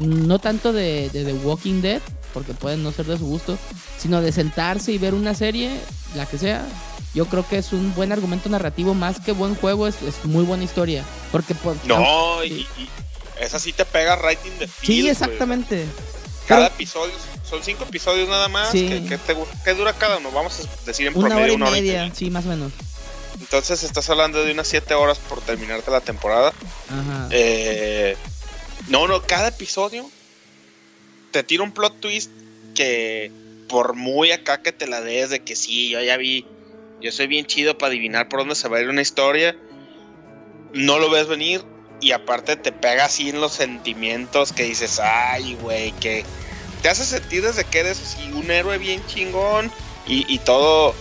no 0.00 0.40
tanto 0.40 0.72
de, 0.72 1.10
de 1.10 1.24
The 1.24 1.34
Walking 1.34 1.80
Dead, 1.80 2.02
porque 2.34 2.54
pueden 2.54 2.82
no 2.82 2.92
ser 2.92 3.06
de 3.06 3.18
su 3.18 3.26
gusto, 3.26 3.58
sino 3.98 4.20
de 4.20 4.32
sentarse 4.32 4.92
y 4.92 4.98
ver 4.98 5.14
una 5.14 5.34
serie, 5.34 5.70
la 6.14 6.26
que 6.26 6.38
sea, 6.38 6.64
yo 7.14 7.26
creo 7.26 7.46
que 7.48 7.58
es 7.58 7.72
un 7.72 7.94
buen 7.94 8.12
argumento 8.12 8.48
narrativo 8.48 8.94
más 8.94 9.20
que 9.20 9.32
buen 9.32 9.54
juego, 9.54 9.86
es, 9.86 10.02
es 10.02 10.24
muy 10.24 10.44
buena 10.44 10.64
historia. 10.64 11.04
Porque 11.32 11.54
por, 11.54 11.76
No, 11.86 12.44
y, 12.44 12.48
y 12.76 12.88
esa 13.40 13.58
sí 13.58 13.72
te 13.72 13.84
pega 13.84 14.16
right 14.16 14.38
in 14.46 14.52
the 14.58 14.68
Sí, 14.82 15.08
exactamente. 15.08 15.86
Cada 16.46 16.66
Pero 16.68 16.74
episodio, 16.74 17.12
son 17.48 17.62
cinco 17.62 17.84
episodios 17.84 18.28
nada 18.28 18.48
más. 18.48 18.70
Sí. 18.70 18.88
¿Qué, 18.88 19.04
qué 19.06 19.18
te 19.18 19.36
gu- 19.36 19.46
qué 19.64 19.74
dura 19.74 19.92
cada 19.92 20.18
uno? 20.18 20.30
Vamos 20.30 20.54
a 20.60 20.86
decir 20.86 21.06
en 21.06 21.16
una 21.16 21.26
hora 21.26 21.34
promedio 21.34 21.52
y 21.52 21.56
una 21.56 21.68
hora 21.68 21.78
y 21.78 21.82
media, 21.82 22.12
sí, 22.14 22.30
más 22.30 22.44
o 22.46 22.48
menos. 22.48 22.72
Entonces 23.40 23.82
estás 23.84 24.08
hablando 24.10 24.42
de 24.44 24.52
unas 24.52 24.66
siete 24.66 24.94
horas 24.94 25.18
por 25.18 25.40
terminarte 25.40 25.90
la 25.90 26.00
temporada. 26.00 26.52
Ajá. 26.88 27.28
Eh, 27.30 28.16
no, 28.88 29.06
no, 29.06 29.22
cada 29.22 29.48
episodio 29.48 30.10
te 31.30 31.42
tira 31.42 31.62
un 31.62 31.72
plot 31.72 32.00
twist 32.00 32.30
que 32.74 33.30
por 33.68 33.94
muy 33.94 34.32
acá 34.32 34.62
que 34.62 34.72
te 34.72 34.86
la 34.86 35.00
des 35.00 35.30
de 35.30 35.40
que 35.40 35.54
sí, 35.54 35.90
yo 35.90 36.00
ya 36.00 36.16
vi, 36.16 36.46
yo 37.00 37.12
soy 37.12 37.26
bien 37.26 37.46
chido 37.46 37.76
para 37.76 37.90
adivinar 37.90 38.28
por 38.28 38.40
dónde 38.40 38.54
se 38.54 38.68
va 38.68 38.78
a 38.78 38.80
ir 38.80 38.88
una 38.88 39.02
historia, 39.02 39.56
no 40.72 40.98
lo 40.98 41.10
ves 41.10 41.26
venir 41.26 41.62
y 42.00 42.12
aparte 42.12 42.56
te 42.56 42.72
pega 42.72 43.06
así 43.06 43.28
en 43.28 43.40
los 43.40 43.52
sentimientos 43.52 44.52
que 44.52 44.64
dices, 44.64 45.00
ay, 45.00 45.54
güey, 45.60 45.92
que 45.92 46.24
te 46.82 46.88
hace 46.88 47.04
sentir 47.04 47.42
desde 47.42 47.64
que 47.64 47.80
eres 47.80 48.00
así 48.00 48.30
un 48.32 48.50
héroe 48.50 48.78
bien 48.78 49.04
chingón 49.06 49.70
y, 50.06 50.32
y 50.32 50.38
todo, 50.38 50.94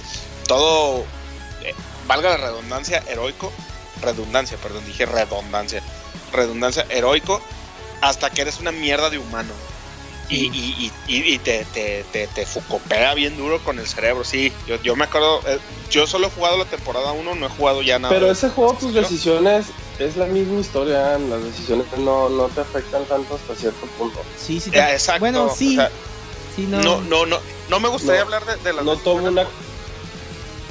todo, 0.48 1.06
eh, 1.64 1.74
valga 2.08 2.30
la 2.32 2.38
redundancia, 2.38 3.04
heroico, 3.08 3.52
redundancia, 4.02 4.58
perdón, 4.58 4.86
dije 4.86 5.06
redundancia, 5.06 5.82
redundancia, 6.34 6.86
heroico, 6.90 7.42
hasta 8.02 8.30
que 8.30 8.42
eres 8.42 8.60
una 8.60 8.72
mierda 8.72 9.10
de 9.10 9.20
humano. 9.20 9.54
Y, 10.30 10.48
y, 10.48 10.92
y, 11.08 11.34
y- 11.34 11.40
te, 11.40 11.64
te, 11.66 12.04
te, 12.12 12.28
te 12.28 12.46
fucopea 12.46 13.14
bien 13.14 13.38
duro 13.38 13.64
con 13.64 13.80
el 13.80 13.88
cerebro, 13.88 14.26
sí. 14.26 14.54
Yo, 14.66 14.76
yo 14.82 14.96
me 14.96 15.06
acuerdo, 15.06 15.42
eh, 15.48 15.60
yo 15.90 16.06
solo 16.06 16.28
he 16.28 16.30
jugado 16.30 16.58
la 16.58 16.66
temporada 16.66 17.14
1, 17.14 17.36
no 17.36 17.46
he 17.46 17.50
jugado 17.50 17.82
ya 17.82 17.98
nada. 17.98 18.14
Pero 18.14 18.30
ese 18.30 18.50
juego, 18.50 18.78
tus 18.78 18.94
decisiones 18.94 19.68
es 20.00 20.18
la 20.18 20.26
misma 20.26 20.60
historia. 20.60 21.18
Las 21.18 21.46
decisiones 21.46 21.88
no, 21.98 22.30
no 22.30 22.50
te 22.50 22.60
afectan 22.60 23.08
tanto 23.08 23.36
hasta 23.36 23.56
cierto 23.56 23.88
punto. 23.88 24.26
Sí, 24.36 24.60
sí. 24.60 24.70
Ya, 24.72 24.92
exacto. 24.92 25.22
Bueno, 25.22 25.46
o 25.46 25.56
sí. 25.56 25.76
sea, 25.76 25.92
sí, 26.54 26.68
no. 26.68 26.82
no, 26.82 27.02
no, 27.04 27.26
no, 27.26 27.40
no 27.70 27.80
me 27.80 27.88
gustaría 27.88 28.20
No, 28.20 28.26
hablar 28.26 28.46
de, 28.46 28.58
de 28.64 28.74
las 28.74 28.84
No 28.84 28.98
tomo 28.98 29.28
una. 29.28 29.48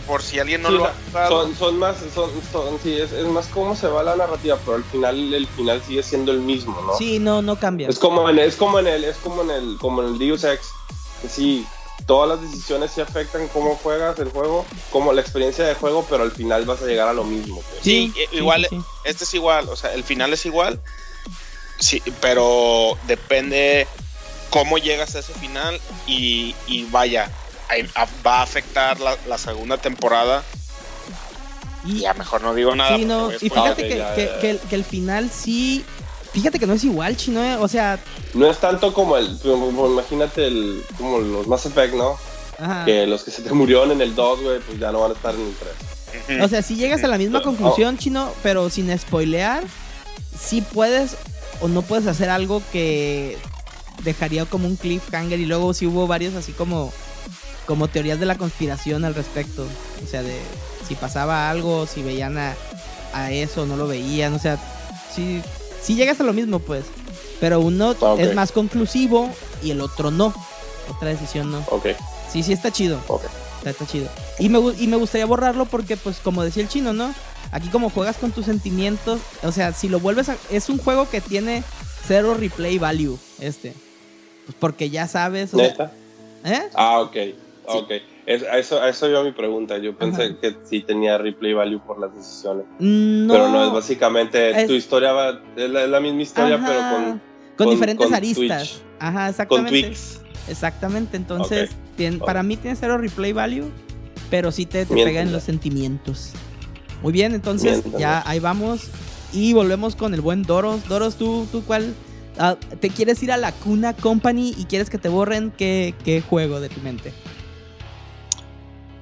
Por 0.06 0.22
si 0.22 0.38
alguien 0.38 0.62
no 0.62 0.68
Sí, 0.68 0.74
lo 0.76 0.84
ha 0.86 0.94
jugado. 1.10 1.28
son, 1.44 1.54
son 1.54 1.78
más, 1.78 1.98
son, 2.14 2.42
son- 2.50 2.80
sí, 2.80 2.98
es, 2.98 3.12
es 3.12 3.26
más 3.26 3.46
cómo 3.48 3.74
se 3.74 3.88
va 3.88 4.02
la 4.02 4.16
narrativa, 4.16 4.58
pero 4.64 4.76
al 4.76 4.84
final 4.84 5.34
el 5.34 5.46
final 5.48 5.82
sigue 5.82 6.02
siendo 6.02 6.32
el 6.32 6.40
mismo, 6.40 6.80
¿no? 6.82 6.96
Sí, 6.96 7.18
no, 7.18 7.42
no 7.42 7.56
cambia. 7.56 7.88
Es 7.88 7.98
como 7.98 8.28
en, 8.30 8.38
es 8.38 8.56
como 8.56 8.78
en 8.78 8.86
el, 8.86 9.04
es 9.04 9.16
como 9.18 9.42
en 9.42 9.50
el, 9.50 9.76
como 9.78 10.02
en 10.02 10.08
el 10.08 10.18
Deus 10.18 10.44
Ex, 10.44 10.70
que 11.20 11.28
sí, 11.28 11.66
todas 12.06 12.28
las 12.28 12.40
decisiones 12.40 12.92
sí 12.92 13.00
afectan 13.00 13.48
cómo 13.48 13.74
juegas 13.76 14.18
el 14.18 14.28
juego, 14.30 14.64
como 14.90 15.12
la 15.12 15.20
experiencia 15.20 15.64
de 15.64 15.74
juego, 15.74 16.06
pero 16.08 16.22
al 16.22 16.32
final 16.32 16.64
vas 16.64 16.80
a 16.82 16.86
llegar 16.86 17.08
a 17.08 17.12
lo 17.12 17.24
mismo. 17.24 17.60
pues. 17.70 17.82
Sí, 17.82 18.12
igual, 18.32 18.66
sí, 18.70 18.76
sí. 18.76 18.82
este 19.04 19.24
es 19.24 19.34
igual, 19.34 19.68
o 19.68 19.76
sea, 19.76 19.92
el 19.92 20.04
final 20.04 20.32
es 20.32 20.46
igual, 20.46 20.80
sí, 21.78 22.00
pero 22.20 22.96
depende 23.06 23.86
cómo 24.50 24.78
llegas 24.78 25.14
a 25.16 25.18
ese 25.18 25.34
final 25.34 25.78
y, 26.06 26.54
y 26.66 26.84
vaya, 26.84 27.30
va 28.26 28.38
a 28.38 28.42
afectar 28.42 29.00
la, 29.00 29.16
la 29.28 29.38
segunda 29.38 29.78
temporada. 29.78 30.42
Y 31.84 32.00
ya 32.00 32.14
mejor 32.14 32.42
no 32.42 32.54
digo 32.54 32.74
nada. 32.74 32.96
Sí, 32.96 33.04
no, 33.04 33.30
y 33.32 33.38
fíjate 33.38 33.88
que, 33.88 33.96
ya, 33.98 34.14
que- 34.14 34.24
ya, 34.26 34.32
ya. 34.34 34.40
que 34.40 34.50
el, 34.50 34.58
que 34.60 34.74
el 34.74 34.84
final 34.84 35.30
sí. 35.30 35.84
Fíjate 36.32 36.58
que 36.58 36.66
no 36.66 36.74
es 36.74 36.84
igual, 36.84 37.16
chino, 37.16 37.42
¿eh? 37.42 37.56
O 37.56 37.68
sea, 37.68 37.98
No 38.34 38.50
es 38.50 38.58
tanto 38.58 38.92
como 38.92 39.16
el, 39.16 39.38
como- 39.38 39.86
imagínate 39.86 40.46
el, 40.46 40.84
como 40.98 41.18
los 41.18 41.46
Mass 41.46 41.64
Effect, 41.66 41.94
¿no? 41.94 42.18
ajá. 42.58 42.84
Que 42.84 43.06
los 43.06 43.22
que 43.22 43.30
se 43.30 43.42
te 43.42 43.52
murieron 43.52 43.90
en 43.92 44.00
el 44.02 44.14
2, 44.14 44.42
güey, 44.42 44.58
pues 44.60 44.78
ya 44.78 44.90
no 44.92 45.00
van 45.00 45.12
a 45.12 45.14
estar 45.14 45.34
en 45.34 45.40
el 45.42 45.54
3. 45.54 46.36
Ujú. 46.38 46.44
O 46.44 46.48
sea, 46.48 46.62
si 46.62 46.76
llegas 46.76 47.02
a 47.04 47.08
la 47.08 47.16
misma 47.18 47.38
Oh. 47.38 47.42
conclusión, 47.42 47.96
chino, 47.98 48.32
pero 48.42 48.68
sin 48.68 48.96
spoilear, 48.98 49.62
sí 50.38 50.60
puedes 50.62 51.16
o 51.60 51.68
no 51.68 51.82
puedes 51.82 52.06
hacer 52.06 52.28
algo 52.28 52.62
que 52.72 53.38
dejaría 54.02 54.44
como 54.44 54.66
un 54.66 54.76
cliffhanger 54.76 55.38
y 55.40 55.46
luego 55.46 55.72
sí 55.72 55.86
hubo 55.86 56.06
varios 56.06 56.34
así 56.34 56.52
como 56.52 56.92
como 57.66 57.88
teorías 57.88 58.20
de 58.20 58.26
la 58.26 58.36
conspiración 58.36 59.04
al 59.04 59.14
respecto, 59.14 59.66
o 60.02 60.06
sea, 60.06 60.22
de 60.22 60.38
si 60.86 60.94
pasaba 60.94 61.50
algo, 61.50 61.86
si 61.86 62.02
veían 62.02 62.38
a, 62.38 62.54
a 63.12 63.32
eso, 63.32 63.66
no 63.66 63.76
lo 63.76 63.86
veían, 63.86 64.34
o 64.34 64.38
sea, 64.38 64.58
sí 65.14 65.42
sí 65.82 65.94
llegas 65.94 66.20
a 66.20 66.24
lo 66.24 66.32
mismo, 66.32 66.58
pues, 66.58 66.84
pero 67.40 67.60
uno 67.60 67.94
es 68.18 68.34
más 68.34 68.52
conclusivo 68.52 69.30
y 69.62 69.70
el 69.70 69.80
otro 69.80 70.10
no. 70.10 70.34
Otra 70.94 71.08
decisión 71.08 71.50
no. 71.50 71.64
Ok, 71.70 71.86
Sí, 72.32 72.42
sí 72.42 72.52
está 72.52 72.70
chido. 72.72 73.00
ok. 73.08 73.22
Está, 73.58 73.70
está 73.70 73.86
chido. 73.86 74.08
Y 74.38 74.48
me, 74.48 74.58
y 74.78 74.86
me 74.86 74.96
gustaría 74.96 75.26
borrarlo 75.26 75.64
porque, 75.66 75.96
pues, 75.96 76.18
como 76.18 76.42
decía 76.44 76.62
el 76.62 76.68
chino, 76.68 76.92
¿no? 76.92 77.12
Aquí 77.52 77.68
como 77.68 77.90
juegas 77.90 78.16
con 78.16 78.32
tus 78.32 78.46
sentimientos, 78.46 79.20
o 79.42 79.52
sea, 79.52 79.72
si 79.72 79.88
lo 79.88 80.00
vuelves 80.00 80.28
a... 80.28 80.36
Es 80.50 80.68
un 80.68 80.78
juego 80.78 81.08
que 81.08 81.20
tiene 81.20 81.62
cero 82.06 82.34
replay 82.38 82.78
value, 82.78 83.18
este. 83.40 83.72
Pues 84.44 84.56
porque 84.58 84.90
ya 84.90 85.08
sabes... 85.08 85.54
o 85.54 85.58
sea-. 85.58 85.92
¿Eh? 86.44 86.68
Ah, 86.74 87.00
ok, 87.00 87.16
ok. 87.68 87.90
Es- 88.26 88.42
a, 88.42 88.58
eso, 88.58 88.80
a 88.80 88.88
eso 88.88 89.08
iba 89.08 89.22
mi 89.22 89.32
pregunta. 89.32 89.78
Yo 89.78 89.96
pensé 89.96 90.24
Ajá. 90.24 90.40
que 90.40 90.56
sí 90.64 90.80
tenía 90.82 91.16
replay 91.18 91.52
value 91.54 91.80
por 91.80 91.98
las 92.00 92.14
decisiones. 92.14 92.64
No. 92.78 93.32
Pero 93.32 93.48
no, 93.48 93.64
es 93.66 93.72
básicamente 93.72 94.50
Es- 94.62 94.66
tu 94.66 94.72
historia 94.74 95.12
va, 95.12 95.40
es 95.56 95.70
la, 95.70 95.84
es 95.84 95.88
la 95.88 96.00
misma 96.00 96.22
historia, 96.22 96.56
Ajá. 96.56 96.66
pero 96.66 96.80
con, 96.80 97.04
Con, 97.10 97.20
con- 97.56 97.70
diferentes 97.70 98.06
con 98.06 98.14
aristas. 98.14 98.68
Twitch. 98.70 98.82
Ajá, 98.98 99.20
con 99.20 99.28
exactamente. 99.30 99.80
tweaks. 99.80 100.20
Exactamente, 100.48 101.16
entonces, 101.16 101.70
Ok. 101.70 101.76
tien- 101.98 102.16
Ok. 102.20 102.26
para 102.26 102.42
mí 102.42 102.56
tiene 102.56 102.76
cero 102.76 102.98
replay 102.98 103.32
value, 103.32 103.70
pero 104.30 104.50
sí 104.52 104.64
te, 104.66 104.86
te 104.86 104.94
pega 104.94 105.20
en 105.22 105.32
los 105.32 105.42
sentimientos. 105.42 106.32
Muy 107.02 107.12
bien, 107.12 107.34
entonces 107.34 107.82
ya 107.98 108.22
ahí 108.26 108.38
vamos 108.40 108.88
y 109.32 109.52
volvemos 109.52 109.96
con 109.96 110.14
el 110.14 110.20
buen 110.20 110.42
Doros. 110.44 110.88
Doros, 110.88 111.16
¿tú, 111.16 111.46
tú 111.52 111.62
cuál? 111.64 111.94
ah, 112.38 112.56
¿Te 112.80 112.90
quieres 112.90 113.22
ir 113.22 113.32
a 113.32 113.36
la 113.36 113.52
Cuna 113.52 113.92
Company 113.94 114.54
y 114.56 114.64
quieres 114.64 114.88
que 114.88 114.98
te 114.98 115.08
borren 115.08 115.50
qué, 115.56 115.94
qué 116.04 116.20
juego 116.22 116.60
de 116.60 116.68
tu 116.68 116.80
mente? 116.80 117.12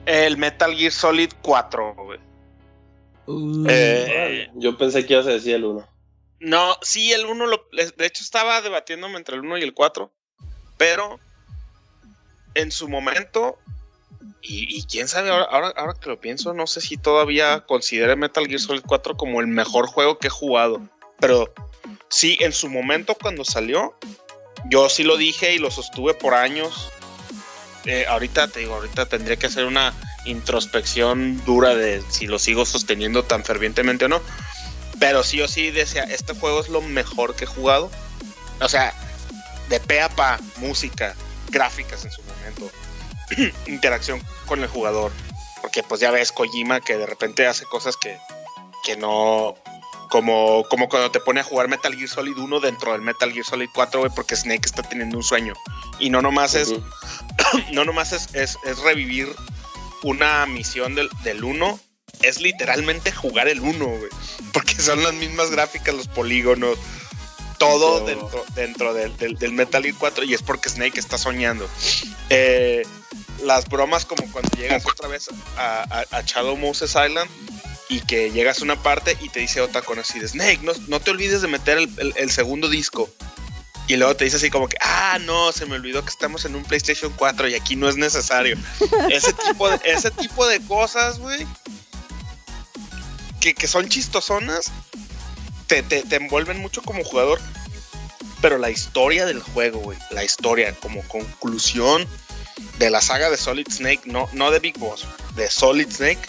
El 0.07 0.37
Metal 0.37 0.75
Gear 0.75 0.93
Solid 0.93 1.31
4, 1.43 1.95
güey. 1.95 2.19
Uh, 3.27 3.67
Eh, 3.69 4.51
Yo 4.55 4.77
pensé 4.77 5.07
que 5.07 5.15
ibas 5.15 5.27
a 5.27 5.31
decir 5.31 5.55
el 5.55 5.65
1. 5.65 5.89
No, 6.41 6.77
sí, 6.83 7.13
el 7.13 7.25
1, 7.25 7.47
lo, 7.47 7.69
de 7.73 8.07
hecho 8.07 8.23
estaba 8.23 8.61
debatiéndome 8.61 9.17
entre 9.17 9.37
el 9.37 9.43
1 9.43 9.59
y 9.59 9.63
el 9.63 9.73
4, 9.73 10.13
pero 10.77 11.19
en 12.55 12.71
su 12.71 12.87
momento, 12.89 13.59
y, 14.43 14.79
y 14.79 14.83
quién 14.83 15.09
sabe, 15.09 15.31
ahora, 15.31 15.45
ahora, 15.45 15.73
ahora 15.77 15.95
que 15.99 16.11
lo 16.11 16.21
pienso, 16.21 16.53
no 16.53 16.67
sé 16.67 16.83
si 16.83 16.99
todavía 16.99 17.65
considere 17.67 18.15
Metal 18.15 18.47
Gear 18.47 18.61
Solid 18.61 18.83
4 18.87 19.17
como 19.17 19.41
el 19.41 19.47
mejor 19.47 19.87
juego 19.87 20.19
que 20.19 20.27
he 20.27 20.31
jugado, 20.31 20.83
pero 21.19 21.53
sí, 22.11 22.37
en 22.41 22.53
su 22.53 22.69
momento 22.69 23.15
cuando 23.15 23.45
salió, 23.45 23.95
yo 24.69 24.89
sí 24.91 25.03
lo 25.03 25.17
dije 25.17 25.55
y 25.55 25.59
lo 25.59 25.71
sostuve 25.71 26.13
por 26.15 26.35
años. 26.35 26.91
Eh, 27.87 28.07
ahorita 28.09 28.49
te 28.49 28.61
digo, 28.61 28.75
ahorita 28.75 29.07
tendría 29.07 29.37
que 29.37 29.47
hacer 29.47 29.65
una 29.65 29.93
introspección 30.25 31.45
dura 31.45 31.75
de 31.75 32.03
si 32.09 32.27
lo 32.27 32.39
sigo 32.39 32.65
sosteniendo 32.65 33.25
tan 33.25 33.45
fervientemente 33.45 34.07
o 34.07 34.09
no. 34.09 34.21
Pero 34.99 35.23
sí 35.23 35.41
o 35.43 35.49
sí 35.49 35.71
decía, 35.71 36.05
este 36.05 36.35
juego 36.35 36.61
es 36.61 36.69
lo 36.69 36.81
mejor 36.81 37.35
que 37.35 37.45
he 37.45 37.49
jugado. 37.49 37.91
O 38.61 38.69
sea, 38.69 38.95
de 39.69 39.81
pe 39.81 40.01
a 40.01 40.09
pa, 40.09 40.39
música, 40.57 41.15
gráficas 41.49 42.05
en 42.05 42.11
su 42.11 42.23
momento, 42.23 42.71
interacción 43.67 44.23
con 44.47 44.63
el 44.63 44.69
jugador. 44.69 45.13
Porque 45.61 45.83
pues 45.83 46.01
ya 46.01 46.11
ves 46.11 46.33
Kojima 46.33 46.81
que 46.81 46.97
de 46.97 47.07
repente 47.07 47.47
hace 47.47 47.65
cosas 47.65 47.97
que, 47.97 48.19
que 48.85 48.97
no... 48.97 49.57
Como, 50.11 50.65
como 50.69 50.89
cuando 50.89 51.11
te 51.11 51.19
pone 51.19 51.41
a 51.41 51.45
jugar 51.45 51.67
Metal 51.67 51.93
Gear 51.93 52.09
Solid 52.09 52.37
1 52.37 52.61
dentro 52.61 52.93
del 52.93 53.01
Metal 53.01 53.33
Gear 53.33 53.45
Solid 53.45 53.69
4, 53.75 53.99
güey, 53.99 54.13
porque 54.15 54.37
Snake 54.37 54.63
está 54.65 54.83
teniendo 54.83 55.17
un 55.17 55.25
sueño. 55.25 55.55
Y 55.99 56.11
no 56.11 56.23
nomás 56.23 56.55
es, 56.55 56.73
no 57.73 57.85
nomás 57.85 58.13
es, 58.13 58.29
es, 58.35 58.57
es 58.65 58.79
revivir 58.79 59.29
una 60.03 60.45
misión 60.47 60.95
del, 60.95 61.09
del 61.23 61.45
1, 61.45 61.81
es 62.23 62.41
literalmente 62.41 63.11
jugar 63.13 63.49
el 63.49 63.61
1, 63.61 63.85
güey. 63.87 64.11
Porque 64.53 64.75
son 64.75 65.03
las 65.03 65.15
mismas 65.15 65.51
gráficas, 65.51 65.95
los 65.95 66.09
polígonos, 66.09 66.79
todo 67.59 68.05
Pero- 68.05 68.21
dentro, 68.21 68.45
dentro 68.55 68.95
del, 68.95 69.17
del- 69.17 69.37
del 69.37 69.53
Metal 69.53 69.83
Gear 69.83 69.95
4 69.99 70.25
y 70.25 70.35
es 70.35 70.43
porque 70.43 70.69
Snake 70.69 70.99
está 70.99 71.19
soñando. 71.19 71.69
Eh, 72.31 72.83
las 73.43 73.67
bromas 73.69 74.05
como 74.05 74.31
cuando 74.33 74.51
llegas 74.57 74.85
otra 74.87 75.09
vez 75.09 75.29
a, 75.57 75.83
a, 76.11 76.19
a 76.19 76.23
Shadow 76.23 76.57
Moses 76.57 76.91
Island 76.91 77.29
y 77.89 78.01
que 78.01 78.31
llegas 78.31 78.61
a 78.61 78.65
una 78.65 78.83
parte 78.83 79.17
y 79.21 79.29
te 79.29 79.41
dice 79.41 79.61
otra 79.61 79.83
con 79.83 79.99
así 79.99 80.19
de 80.19 80.29
Snake, 80.29 80.61
no, 80.63 80.73
no 80.89 81.01
te 81.01 81.11
olvides 81.11 81.43
de 81.43 81.49
meter 81.49 81.79
el, 81.79 81.91
el- 81.99 82.15
el 82.17 82.31
segundo 82.31 82.69
disco. 82.69 83.11
Y 83.87 83.97
luego 83.97 84.17
te 84.17 84.25
dice 84.25 84.37
así 84.37 84.51
como 84.51 84.69
que, 84.69 84.79
ah, 84.81 85.19
no, 85.21 85.53
se 85.53 85.67
me 85.67 85.75
olvidó 85.75 86.03
que 86.03 86.11
estamos 86.11 86.45
en 86.45 86.55
un 86.55 86.65
PlayStation 86.65 87.13
4 87.17 87.49
y 87.49 87.55
aquí 87.55 87.77
no 87.77 87.89
es 87.89 87.97
necesario. 87.97 88.57
ese, 89.11 89.33
tipo 89.33 89.69
de, 89.69 89.81
ese 89.85 90.11
tipo 90.11 90.47
de 90.47 90.61
cosas, 90.61 91.19
güey, 91.19 91.47
que, 93.41 93.55
que 93.55 93.67
son 93.67 93.89
chistosonas, 93.89 94.73
te, 95.67 95.83
te, 95.83 96.03
te 96.03 96.17
envuelven 96.17 96.59
mucho 96.61 96.83
como 96.83 97.05
jugador. 97.05 97.41
Pero 98.41 98.59
la 98.59 98.71
historia 98.71 99.27
del 99.27 99.41
juego, 99.41 99.79
güey, 99.81 99.99
la 100.11 100.25
historia 100.25 100.75
como 100.81 101.03
conclusión 101.09 102.07
de 102.79 102.91
la 102.91 103.01
saga 103.01 103.31
de 103.31 103.37
Solid 103.37 103.67
Snake, 103.71 104.03
no, 104.05 104.29
no 104.33 104.51
de 104.51 104.59
Big 104.61 104.79
Boss, 104.79 105.07
de 105.35 105.51
Solid 105.51 105.91
Snake. 105.91 106.21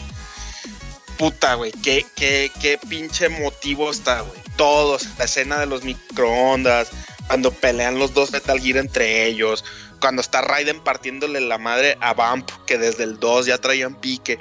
Puta, 1.18 1.56
güey, 1.56 1.72
qué, 1.72 2.06
qué, 2.16 2.52
qué 2.62 2.78
pinche 2.78 3.30
motivo 3.30 3.90
está, 3.92 4.22
güey. 4.22 4.40
Todos, 4.58 5.08
la 5.18 5.26
escena 5.26 5.60
de 5.60 5.66
los 5.66 5.84
microondas, 5.84 6.90
cuando 7.28 7.52
pelean 7.52 7.98
los 8.00 8.14
dos 8.14 8.32
Metal 8.32 8.60
Gear 8.60 8.78
entre 8.78 9.26
ellos, 9.26 9.64
cuando 10.00 10.22
está 10.22 10.42
Raiden 10.42 10.80
partiéndole 10.82 11.40
la 11.42 11.58
madre 11.58 11.98
a 12.02 12.14
Vamp, 12.14 12.50
que 12.68 12.78
desde 12.78 13.04
el 13.04 13.20
2 13.20 13.46
ya 13.48 13.58
traían 13.58 13.96
pique. 13.96 14.40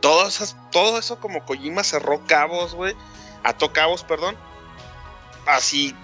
Todo, 0.00 0.26
esas, 0.28 0.56
todo 0.72 0.98
eso 0.98 1.18
como 1.20 1.44
Kojima 1.44 1.82
cerró 1.84 2.24
cabos, 2.26 2.74
güey. 2.74 2.94
Ató 3.42 3.72
cabos, 3.72 4.04
perdón. 4.04 4.36
Así, 5.46 5.94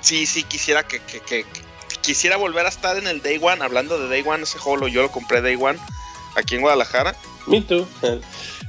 sí, 0.00 0.26
sí, 0.26 0.42
quisiera 0.44 0.86
que, 0.86 1.00
que- 1.00 1.20
que- 1.20 1.44
que- 1.44 1.66
quisiera 2.02 2.36
volver 2.36 2.66
a 2.66 2.68
estar 2.68 2.96
en 2.96 3.06
el 3.06 3.20
Day 3.22 3.38
One. 3.42 3.62
Hablando 3.64 3.98
de 3.98 4.08
Day 4.08 4.24
One, 4.26 4.44
ese 4.44 4.58
juego 4.58 4.88
yo 4.88 5.02
lo 5.02 5.10
compré 5.10 5.40
Day 5.42 5.56
One 5.60 5.78
aquí 6.36 6.54
en 6.54 6.60
Guadalajara. 6.62 7.14
Me 7.46 7.60
too. 7.60 7.86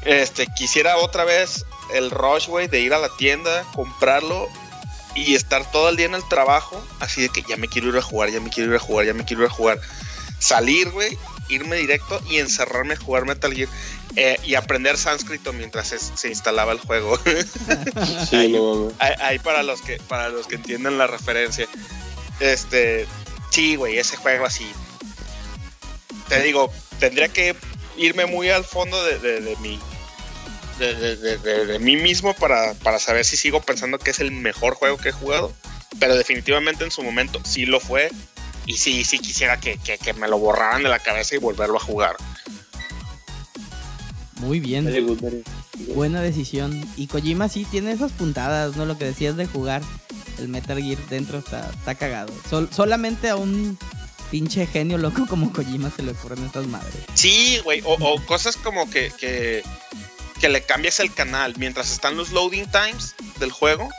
Este, 0.05 0.47
quisiera 0.55 0.97
otra 0.97 1.23
vez 1.23 1.65
el 1.93 2.11
rush, 2.11 2.47
güey, 2.47 2.67
de 2.67 2.79
ir 2.81 2.93
a 2.93 2.99
la 2.99 3.09
tienda, 3.17 3.63
comprarlo 3.73 4.47
y 5.17 5.35
estar 5.35 5.69
todo 5.71 5.89
el 5.89 5.97
día 5.97 6.05
en 6.05 6.15
el 6.15 6.27
trabajo. 6.29 6.81
Así 6.99 7.21
de 7.21 7.29
que 7.29 7.43
ya 7.47 7.57
me 7.57 7.67
quiero 7.67 7.89
ir 7.89 7.97
a 7.97 8.01
jugar, 8.01 8.29
ya 8.31 8.39
me 8.39 8.49
quiero 8.49 8.69
ir 8.71 8.75
a 8.77 8.79
jugar, 8.79 9.05
ya 9.05 9.13
me 9.13 9.25
quiero 9.25 9.43
ir 9.43 9.49
a 9.49 9.53
jugar. 9.53 9.79
Salir, 10.39 10.91
güey, 10.91 11.17
irme 11.49 11.75
directo 11.77 12.21
y 12.29 12.37
encerrarme 12.37 12.93
a 12.93 12.97
jugar 12.97 13.25
Metal 13.25 13.53
Gear. 13.53 13.69
eh, 14.15 14.39
y 14.43 14.55
aprender 14.55 14.97
sánscrito 14.97 15.53
mientras 15.53 15.87
se, 15.89 15.99
se 15.99 16.27
instalaba 16.29 16.71
el 16.71 16.79
juego. 16.79 17.19
Sí, 18.29 18.47
no 18.49 18.75
mames. 18.75 18.93
ahí, 18.99 19.13
ahí 19.19 19.39
para 19.39 19.63
los 19.63 19.81
que 19.81 19.97
para 20.07 20.29
los 20.29 20.47
que 20.47 20.55
entiendan 20.55 20.97
la 20.97 21.07
referencia. 21.07 21.67
Este, 22.39 23.07
sí, 23.51 23.75
güey, 23.75 23.97
ese 23.97 24.15
juego 24.17 24.45
así. 24.45 24.69
Te 26.29 26.41
digo, 26.41 26.71
tendría 26.99 27.29
que 27.29 27.55
irme 27.97 28.25
muy 28.25 28.49
al 28.49 28.63
fondo 28.63 29.03
de, 29.05 29.17
de- 29.19 29.41
de 29.41 29.55
mi 29.57 29.79
de- 30.77 31.15
de- 31.17 31.37
de- 31.37 31.65
de 31.65 31.79
mí 31.79 31.95
mismo 31.97 32.33
para, 32.33 32.73
para 32.75 32.99
saber 32.99 33.25
si 33.25 33.37
sigo 33.37 33.61
pensando 33.61 33.99
que 33.99 34.11
es 34.11 34.19
el 34.19 34.31
mejor 34.31 34.75
juego 34.75 34.97
que 34.97 35.09
he 35.09 35.13
jugado. 35.13 35.53
Pero 35.99 36.15
definitivamente 36.15 36.83
en 36.83 36.91
su 36.91 37.01
momento 37.03 37.39
sí 37.45 37.65
lo 37.65 37.79
fue. 37.79 38.11
Y 38.65 38.77
sí, 38.77 39.03
sí 39.05 39.19
quisiera 39.19 39.59
que, 39.59 39.77
que- 39.77 39.97
que 39.97 40.13
me 40.13 40.27
lo 40.27 40.37
borraran 40.37 40.83
de 40.83 40.89
la 40.89 40.99
cabeza 40.99 41.35
y 41.35 41.37
volverlo 41.39 41.77
a 41.77 41.81
jugar. 41.81 42.15
Muy 44.39 44.59
bien. 44.59 44.85
Very 44.85 45.01
good, 45.01 45.19
very 45.19 45.37
good. 45.77 45.95
Buena 45.95 46.21
decisión. 46.21 46.85
Y 46.95 47.07
Kojima 47.07 47.49
sí 47.49 47.65
tiene 47.69 47.91
esas 47.91 48.11
puntadas, 48.11 48.75
¿no? 48.75 48.85
Lo 48.85 48.97
que 48.97 49.05
decías 49.05 49.35
de 49.37 49.45
jugar 49.47 49.81
el 50.37 50.47
Metal 50.49 50.81
Gear 50.81 50.97
dentro 51.09 51.39
está, 51.39 51.69
está 51.71 51.95
cagado. 51.95 52.31
Sol- 52.49 52.69
solamente 52.71 53.29
a 53.29 53.35
un 53.35 53.77
pinche 54.29 54.67
genio 54.67 54.97
loco 54.97 55.25
como 55.27 55.51
Kojima 55.53 55.89
se 55.95 56.03
le 56.03 56.11
ocurren 56.11 56.43
estas 56.45 56.67
madres. 56.67 56.93
Sí, 57.15 57.59
güey, 57.63 57.81
o, 57.85 57.93
o 57.93 58.23
cosas 58.25 58.57
como 58.57 58.89
que, 58.89 59.11
que, 59.17 59.63
que 60.39 60.49
le 60.49 60.61
cambias 60.63 60.99
el 60.99 61.13
canal 61.13 61.53
mientras 61.57 61.91
están 61.91 62.15
los 62.17 62.31
loading 62.31 62.67
times 62.71 63.15
del 63.39 63.51
juego. 63.51 63.89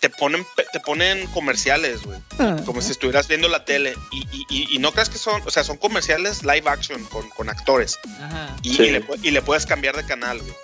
Te 0.00 0.08
ponen, 0.08 0.46
te 0.72 0.80
ponen 0.80 1.26
comerciales, 1.28 2.00
güey. 2.02 2.18
Como 2.64 2.80
si 2.80 2.90
estuvieras 2.90 3.28
viendo 3.28 3.48
la 3.48 3.66
tele. 3.66 3.94
Y, 4.10 4.26
y- 4.32 4.46
y- 4.48 4.74
y 4.74 4.78
no 4.78 4.92
creas 4.92 5.10
que 5.10 5.18
son, 5.18 5.42
o 5.46 5.50
sea, 5.50 5.62
son 5.62 5.76
comerciales 5.76 6.42
live 6.42 6.62
action 6.70 7.04
con, 7.04 7.28
con 7.30 7.50
actores. 7.50 7.98
Ajá. 8.18 8.56
Y, 8.62 8.76
Sí. 8.76 8.82
y 8.84 8.90
le, 8.92 9.04
y 9.22 9.30
le 9.30 9.42
puedes 9.42 9.66
cambiar 9.66 9.94
de 9.96 10.04
canal, 10.06 10.40
güey. 10.40 10.54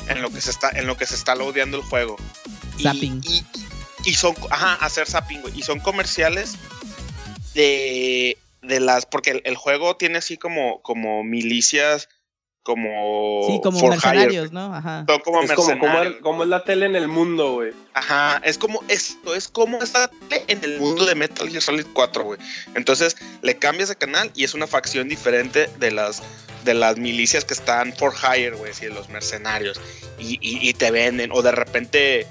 En 0.08 0.22
lo 0.22 0.30
que 0.30 0.40
se 0.40 0.50
está, 0.50 0.70
en 0.70 0.86
lo 0.86 0.96
que 0.96 1.04
se 1.06 1.14
está 1.14 1.34
loadeando 1.34 1.76
el 1.76 1.82
juego. 1.82 2.16
Y- 2.78 2.84
Zapping. 2.84 3.20
Y, 3.22 3.44
y 4.06 4.14
son, 4.14 4.34
ajá, 4.50 4.74
hacer 4.74 5.06
zapping, 5.06 5.42
güey. 5.42 5.58
Y 5.58 5.62
son 5.62 5.78
comerciales 5.80 6.54
de, 7.54 8.38
de 8.62 8.80
las, 8.80 9.06
porque 9.06 9.30
el, 9.32 9.42
el 9.44 9.56
juego 9.56 9.96
tiene 9.96 10.18
así 10.18 10.36
como, 10.38 10.80
como 10.82 11.22
milicias, 11.22 12.08
como... 12.66 13.44
Sí, 13.46 13.60
como 13.62 13.78
for 13.78 13.92
hire, 13.94 14.00
mercenarios, 14.02 14.50
¿no? 14.52 14.74
Ajá. 14.74 15.04
Son 15.08 15.20
como 15.20 15.40
Es 15.42 15.52
como, 15.52 15.68
como, 15.68 15.82
mercenarios. 15.84 16.16
como 16.20 16.42
es 16.42 16.48
la 16.48 16.64
tele 16.64 16.86
en 16.86 16.96
el 16.96 17.06
mundo, 17.06 17.52
güey. 17.54 17.72
Ajá, 17.94 18.40
es 18.44 18.58
como 18.58 18.82
esto, 18.88 19.36
es 19.36 19.46
como 19.46 19.78
esta 19.78 20.10
en 20.48 20.64
el 20.64 20.80
mundo 20.80 21.06
de 21.06 21.14
Metal 21.14 21.48
Gear 21.48 21.62
Solid 21.62 21.86
4, 21.92 22.24
güey. 22.24 22.40
Entonces 22.74 23.16
le 23.42 23.56
cambias 23.56 23.88
de 23.88 23.94
canal 23.96 24.32
y 24.34 24.42
es 24.42 24.52
una 24.54 24.66
facción 24.66 25.08
diferente 25.08 25.70
de 25.78 25.92
las 25.92 26.22
de 26.64 26.74
las 26.74 26.96
milicias 26.96 27.44
que 27.44 27.54
están 27.54 27.92
for 27.92 28.12
hire, 28.12 28.56
güey, 28.56 28.74
sí, 28.74 28.86
de 28.86 28.90
los 28.92 29.08
mercenarios. 29.08 29.80
Y, 30.18 30.34
y- 30.42 30.68
y 30.68 30.74
te 30.74 30.90
venden, 30.90 31.30
o 31.32 31.40
de 31.40 31.52
repente, 31.52 32.26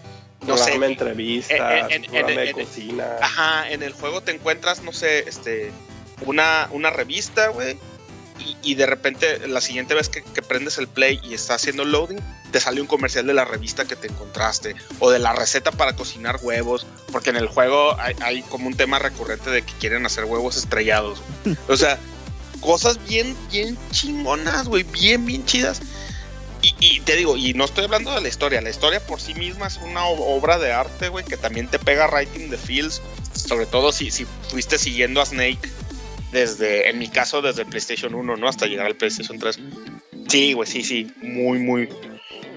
no 0.46 0.58
sé, 0.58 0.64
Programa 0.72 0.86
de 0.88 0.92
entrevistas, 0.92 1.92
en- 1.92 1.92
en- 1.92 2.02
programa 2.12 2.30
en- 2.32 2.36
de 2.36 2.50
en- 2.50 2.54
cocina. 2.54 3.08
Ajá, 3.22 3.72
en 3.72 3.82
el 3.82 3.94
juego 3.94 4.20
te 4.20 4.32
encuentras, 4.34 4.84
no 4.84 4.92
sé, 4.92 5.20
este, 5.20 5.72
una, 6.26 6.68
una 6.72 6.90
revista, 6.90 7.48
güey. 7.48 7.78
Y, 8.40 8.72
y 8.72 8.76
de 8.76 8.86
repente, 8.86 9.48
la 9.48 9.62
siguiente 9.62 9.94
vez 9.94 10.10
que, 10.10 10.22
que 10.22 10.42
prendes 10.42 10.78
el 10.78 10.88
play 10.88 11.20
y 11.24 11.34
está 11.34 11.56
haciendo 11.56 11.86
loading, 11.86 12.20
te 12.52 12.60
sale 12.60 12.82
un 12.82 12.88
comercial 12.88 13.26
de 13.26 13.34
la 13.34 13.46
revista 13.46 13.86
que 13.86 13.96
te 13.96 14.08
encontraste. 14.08 14.76
O 15.00 15.10
de 15.10 15.20
la 15.20 15.34
receta 15.34 15.72
para 15.72 15.96
cocinar 15.96 16.40
huevos. 16.42 16.86
Porque 17.12 17.30
en 17.30 17.38
el 17.38 17.48
juego 17.48 18.00
hay, 18.00 18.16
hay 18.22 18.42
como 18.44 18.68
un 18.68 18.76
tema 18.76 19.00
recurrente 19.00 19.50
de 19.50 19.62
que 19.62 19.74
quieren 19.74 20.06
hacer 20.06 20.26
huevos 20.26 20.58
estrellados. 20.58 21.22
O 21.68 21.78
sea, 21.78 21.98
cosas 22.62 23.04
bien, 23.08 23.36
bien 23.52 23.78
chingonas, 23.92 24.68
güey. 24.68 24.84
Bien, 24.84 25.26
bien 25.26 25.46
chidas. 25.46 25.82
Y, 26.62 26.76
y 26.80 27.00
te 27.02 27.16
digo, 27.16 27.38
y 27.38 27.54
no 27.54 27.66
estoy 27.66 27.86
hablando 27.86 28.14
de 28.14 28.22
la 28.22 28.28
historia, 28.28 28.60
la 28.62 28.72
historia 28.72 29.06
por 29.06 29.22
sí 29.22 29.36
misma 29.36 29.68
es 29.68 29.78
una 29.78 30.06
obra 30.06 30.58
de 30.58 30.72
arte, 30.74 31.10
güey, 31.10 31.24
que 31.24 31.38
también 31.38 31.68
te 31.68 31.78
pega 31.78 32.08
writing 32.08 32.50
the 32.50 32.58
feels, 32.58 33.02
sobre 33.34 33.68
todo 33.68 33.92
si, 33.92 34.10
si 34.10 34.26
fuiste 34.50 34.80
siguiendo 34.80 35.22
a 35.22 35.26
Snake 35.28 35.60
desde, 36.36 36.90
en 36.90 37.00
mi 37.00 37.08
caso, 37.08 37.42
desde 37.42 37.62
el 37.62 37.70
PlayStation 37.70 38.14
1, 38.14 38.36
¿no? 38.36 38.50
Hasta 38.50 38.68
llegar 38.68 38.88
al 38.88 38.96
PlayStation 38.96 39.40
3. 39.40 39.58
Sí, 40.28 40.52
güey, 40.52 40.70
sí, 40.70 40.84
sí, 40.84 41.10
muy, 41.22 41.60
muy, 41.60 41.88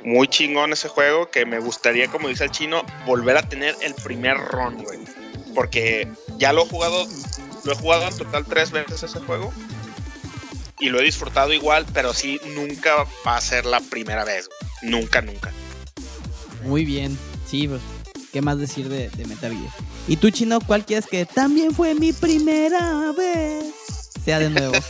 muy 0.05 0.27
chingón 0.27 0.73
ese 0.73 0.89
juego, 0.89 1.31
que 1.31 1.47
me 1.47 1.61
gustaría, 1.61 2.09
como 2.09 2.27
dice 2.27 2.43
el 2.43 2.51
chino, 2.51 2.85
volver 3.07 3.37
a 3.37 3.49
tener 3.49 3.77
el 3.81 3.95
primer 3.95 4.37
run, 4.37 4.83
güey. 4.83 4.99
Porque 5.55 6.09
ya 6.39 6.53
lo 6.53 6.65
he 6.65 6.69
jugado, 6.69 7.07
lo 7.65 7.73
he 7.73 7.77
jugado 7.77 8.09
en 8.09 8.17
total 8.17 8.45
tres 8.47 8.73
veces 8.73 9.05
ese 9.05 9.21
juego. 9.21 9.53
Y 10.81 10.89
lo 10.89 10.99
he 10.99 11.05
disfrutado 11.05 11.53
igual, 11.53 11.87
pero 11.95 12.13
sí, 12.15 12.41
nunca 12.57 13.07
va 13.25 13.37
a 13.37 13.41
ser 13.41 13.65
la 13.65 13.81
primera 13.81 14.25
vez. 14.25 14.49
güey. 14.49 14.91
Nunca, 14.91 15.23
nunca. 15.23 15.53
Muy 16.65 16.85
bien. 16.85 17.17
Sí, 17.47 17.69
pues, 17.69 17.81
¿qué 18.33 18.43
más 18.43 18.59
decir 18.59 18.89
de, 18.89 19.09
de 19.11 19.25
Metal 19.25 19.53
Gear? 19.53 19.88
¿Y 20.09 20.17
tú, 20.17 20.31
Chino, 20.31 20.59
cuál 20.61 20.85
quieres 20.87 21.07
que 21.07 21.27
también 21.27 21.73
fue 21.75 21.95
mi 21.95 22.13
primera 22.13 23.13
vez? 23.13 23.65
Sea 24.25 24.39
de 24.41 24.51
nuevo. 24.51 24.73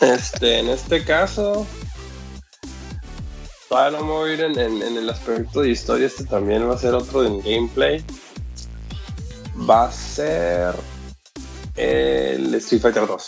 Este, 0.00 0.58
en 0.60 0.68
este 0.68 1.04
caso, 1.04 1.66
todavía 3.68 3.98
no 3.98 4.04
me 4.04 4.12
voy 4.12 4.30
a 4.30 4.34
ir 4.34 4.40
en, 4.42 4.58
en- 4.58 4.82
en 4.82 4.96
el 4.98 5.08
aspecto 5.08 5.62
de 5.62 5.70
historia. 5.70 6.06
Este 6.06 6.24
también 6.24 6.68
va 6.68 6.74
a 6.74 6.78
ser 6.78 6.94
otro 6.94 7.24
en 7.24 7.40
gameplay. 7.40 8.04
Va 9.68 9.86
a 9.86 9.92
ser 9.92 10.74
el 11.76 12.54
Street 12.56 12.82
Fighter 12.82 13.06
2. 13.06 13.24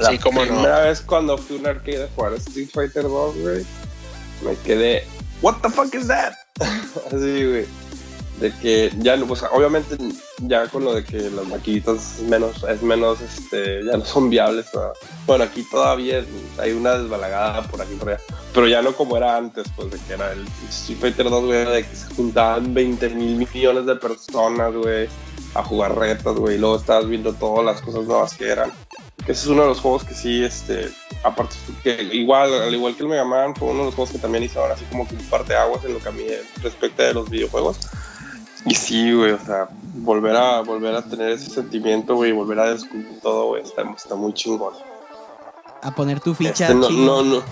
La 0.00 0.10
Sí, 0.10 0.18
cómo 0.18 0.44
no. 0.44 0.46
primera 0.52 0.80
vez 0.82 1.00
cuando 1.00 1.38
fui 1.38 1.56
a 1.56 1.60
un 1.60 1.66
arcade 1.66 2.04
a 2.04 2.08
jugar 2.14 2.34
Street 2.34 2.68
Fighter 2.72 3.04
2, 3.04 3.36
güey, 3.38 3.64
me 4.44 4.54
quedé, 4.64 5.04
¿What 5.40 5.56
the 5.62 5.70
fuck 5.70 5.92
is 5.94 6.06
that? 6.08 6.34
Así, 7.06 7.46
güey. 7.46 7.66
De 8.40 8.52
que 8.60 8.90
ya 8.98 9.16
no, 9.16 9.26
pues 9.26 9.44
obviamente 9.52 9.96
ya 10.40 10.66
con 10.66 10.84
lo 10.84 10.94
de 10.94 11.04
que 11.04 11.30
las 11.30 11.46
maquinitas 11.46 12.18
es 12.18 12.22
menos, 12.22 12.64
es 12.64 12.82
menos, 12.82 13.20
este, 13.20 13.84
ya 13.84 13.96
no 13.96 14.04
son 14.04 14.30
viables. 14.30 14.66
Bueno, 15.26 15.44
aquí 15.44 15.64
todavía 15.70 16.24
hay 16.58 16.72
una 16.72 16.98
desbalagada 16.98 17.62
por 17.62 17.80
aquí 17.80 17.94
por 17.94 18.08
allá. 18.08 18.20
Pero 18.52 18.66
ya 18.66 18.82
no 18.82 18.94
como 18.94 19.16
era 19.16 19.36
antes, 19.36 19.66
pues 19.76 19.92
de 19.92 19.98
que 19.98 20.14
era 20.14 20.32
el 20.32 20.44
Street 20.68 20.98
Fighter 20.98 21.30
2, 21.30 21.44
güey, 21.44 21.64
de 21.66 21.86
que 21.86 21.94
se 21.94 22.14
juntaban 22.14 22.74
20 22.74 23.10
mil 23.10 23.36
millones 23.36 23.86
de 23.86 23.96
personas, 23.96 24.74
güey, 24.74 25.08
a 25.54 25.62
jugar 25.62 25.96
retas, 25.96 26.34
güey, 26.34 26.56
y 26.56 26.58
luego 26.58 26.76
estabas 26.76 27.08
viendo 27.08 27.32
todas 27.34 27.64
las 27.64 27.80
cosas 27.80 28.06
nuevas 28.06 28.34
que 28.34 28.48
eran. 28.48 28.72
Que 29.26 29.32
ese 29.32 29.42
es 29.42 29.46
uno 29.48 29.62
de 29.62 29.68
los 29.68 29.80
juegos 29.80 30.04
que 30.04 30.14
sí, 30.14 30.42
este, 30.42 30.90
aparte, 31.22 31.54
que 31.84 32.02
igual, 32.12 32.52
al 32.54 32.74
igual 32.74 32.96
que 32.96 33.02
el 33.04 33.08
Mega 33.08 33.24
Man, 33.24 33.54
fue 33.54 33.68
uno 33.68 33.80
de 33.80 33.84
los 33.86 33.94
juegos 33.94 34.10
que 34.12 34.18
también 34.18 34.42
hizo 34.42 34.60
ahora 34.60 34.74
así 34.74 34.84
como 34.86 35.06
que 35.06 35.14
un 35.14 35.22
parte 35.26 35.52
de 35.52 35.58
aguas 35.60 35.84
en 35.84 35.94
lo 35.94 36.00
que 36.00 36.08
a 36.08 36.12
mí 36.12 36.24
respecta 36.62 37.04
de 37.04 37.14
los 37.14 37.30
videojuegos. 37.30 37.78
Y 38.66 38.74
sí, 38.74 39.12
güey, 39.12 39.32
o 39.32 39.38
sea, 39.44 39.68
volver 39.94 40.36
a, 40.36 40.60
volver 40.62 40.94
a 40.94 41.02
tener 41.02 41.30
ese 41.30 41.50
sentimiento, 41.50 42.14
güey, 42.16 42.32
volver 42.32 42.58
a 42.60 42.72
descubrir 42.72 43.20
todo, 43.20 43.46
güey, 43.48 43.62
está, 43.62 43.82
está 43.96 44.14
muy 44.14 44.32
chingón. 44.34 44.74
A 45.82 45.94
poner 45.94 46.20
tu 46.20 46.34
ficha, 46.34 46.66
Este, 46.66 46.74
no, 46.74 46.90
no, 46.90 47.22
no. 47.22 47.42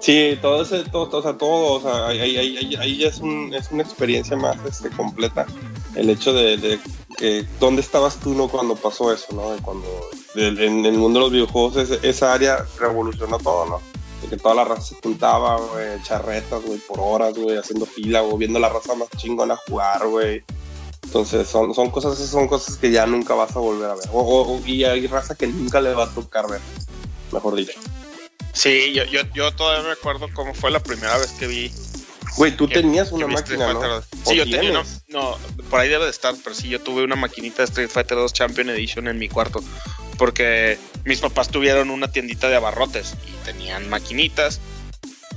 Sí, 0.00 0.38
todo 0.42 0.62
ese, 0.62 0.84
todo, 0.84 1.08
todo, 1.08 1.20
o 1.20 1.22
sea, 1.22 1.38
todo, 1.38 1.72
o 1.74 1.80
sea, 1.80 2.06
ahí, 2.08 2.20
ahí, 2.20 2.36
ahí- 2.58 2.76
ahí 2.76 2.96
ya 2.98 3.08
es, 3.08 3.18
un, 3.20 3.54
es 3.54 3.70
una 3.70 3.82
experiencia 3.82 4.36
más 4.36 4.56
este, 4.66 4.90
completa. 4.90 5.46
El 5.94 6.10
hecho 6.10 6.32
de, 6.34 6.56
de 6.58 6.78
que, 7.14 7.46
¿dónde 7.60 7.82
estabas 7.82 8.18
tú, 8.20 8.34
no, 8.34 8.48
cuando 8.48 8.76
pasó 8.76 9.12
eso, 9.12 9.28
no? 9.32 9.56
Cuando, 9.62 9.86
en, 10.34 10.84
el 10.84 10.98
mundo 10.98 11.18
de 11.18 11.24
los 11.24 11.32
videojuegos, 11.32 11.90
esa 12.02 12.32
área 12.32 12.64
revolucionó 12.78 13.38
todo, 13.38 13.66
¿no? 13.66 13.82
De 14.22 14.28
que 14.28 14.36
toda 14.36 14.54
la 14.54 14.64
raza 14.64 14.82
se 14.82 14.96
juntaba, 15.02 15.56
güey, 15.56 16.02
charretas, 16.02 16.62
güey, 16.62 16.78
por 16.78 17.00
horas, 17.00 17.34
güey, 17.34 17.56
haciendo 17.56 17.86
fila, 17.86 18.22
o 18.22 18.36
viendo 18.36 18.58
la 18.58 18.68
raza 18.68 18.94
más 18.94 19.08
chingona 19.16 19.56
jugar, 19.68 20.06
güey. 20.06 20.42
Entonces, 21.04 21.46
son, 21.48 21.74
son 21.74 21.90
cosas, 21.90 22.76
que 22.76 22.90
ya 22.90 23.06
nunca 23.06 23.34
vas 23.34 23.54
a 23.54 23.60
volver 23.60 23.90
a 23.90 23.94
ver. 23.94 24.08
O, 24.12 24.60
y 24.66 24.84
hay 24.84 25.06
raza 25.06 25.34
que 25.34 25.46
nunca 25.46 25.80
le 25.80 25.94
va 25.94 26.04
a 26.04 26.10
tocar 26.10 26.48
ver, 26.48 26.60
mejor 27.30 27.54
dicho. 27.54 27.78
Sí, 28.52 28.92
yo, 28.94 29.04
yo, 29.04 29.20
yo 29.34 29.54
todavía 29.54 29.84
me 29.84 29.92
acuerdo 29.92 30.28
cómo 30.32 30.54
fue 30.54 30.70
la 30.70 30.80
primera 30.80 31.16
vez 31.18 31.32
que 31.32 31.46
vi. 31.46 31.72
Güey, 32.36 32.56
tú 32.56 32.66
tenías 32.66 33.12
una 33.12 33.26
máquina, 33.26 33.72
¿no? 33.72 33.80
Fighter 33.80 33.90
¿O 33.90 33.94
2. 33.94 34.04
Sí, 34.26 34.36
yo 34.36 34.44
tenía 34.44 34.70
una, 34.70 34.84
no, 35.08 35.38
por 35.70 35.80
ahí 35.80 35.88
debe 35.88 36.04
de 36.04 36.10
estar, 36.10 36.34
pero 36.42 36.54
sí, 36.54 36.68
yo 36.68 36.80
tuve 36.80 37.04
una 37.04 37.16
maquinita 37.16 37.58
de 37.58 37.64
Street 37.64 37.88
Fighter 37.88 38.18
2 38.18 38.32
Champion 38.32 38.70
Edition 38.70 39.08
en 39.08 39.18
mi 39.18 39.28
cuarto. 39.28 39.62
Porque 40.18 40.78
mis 41.04 41.20
papás 41.20 41.48
tuvieron 41.48 41.90
una 41.90 42.10
tiendita 42.10 42.48
de 42.48 42.56
abarrotes 42.56 43.14
y 43.28 43.44
tenían 43.44 43.88
maquinitas. 43.88 44.60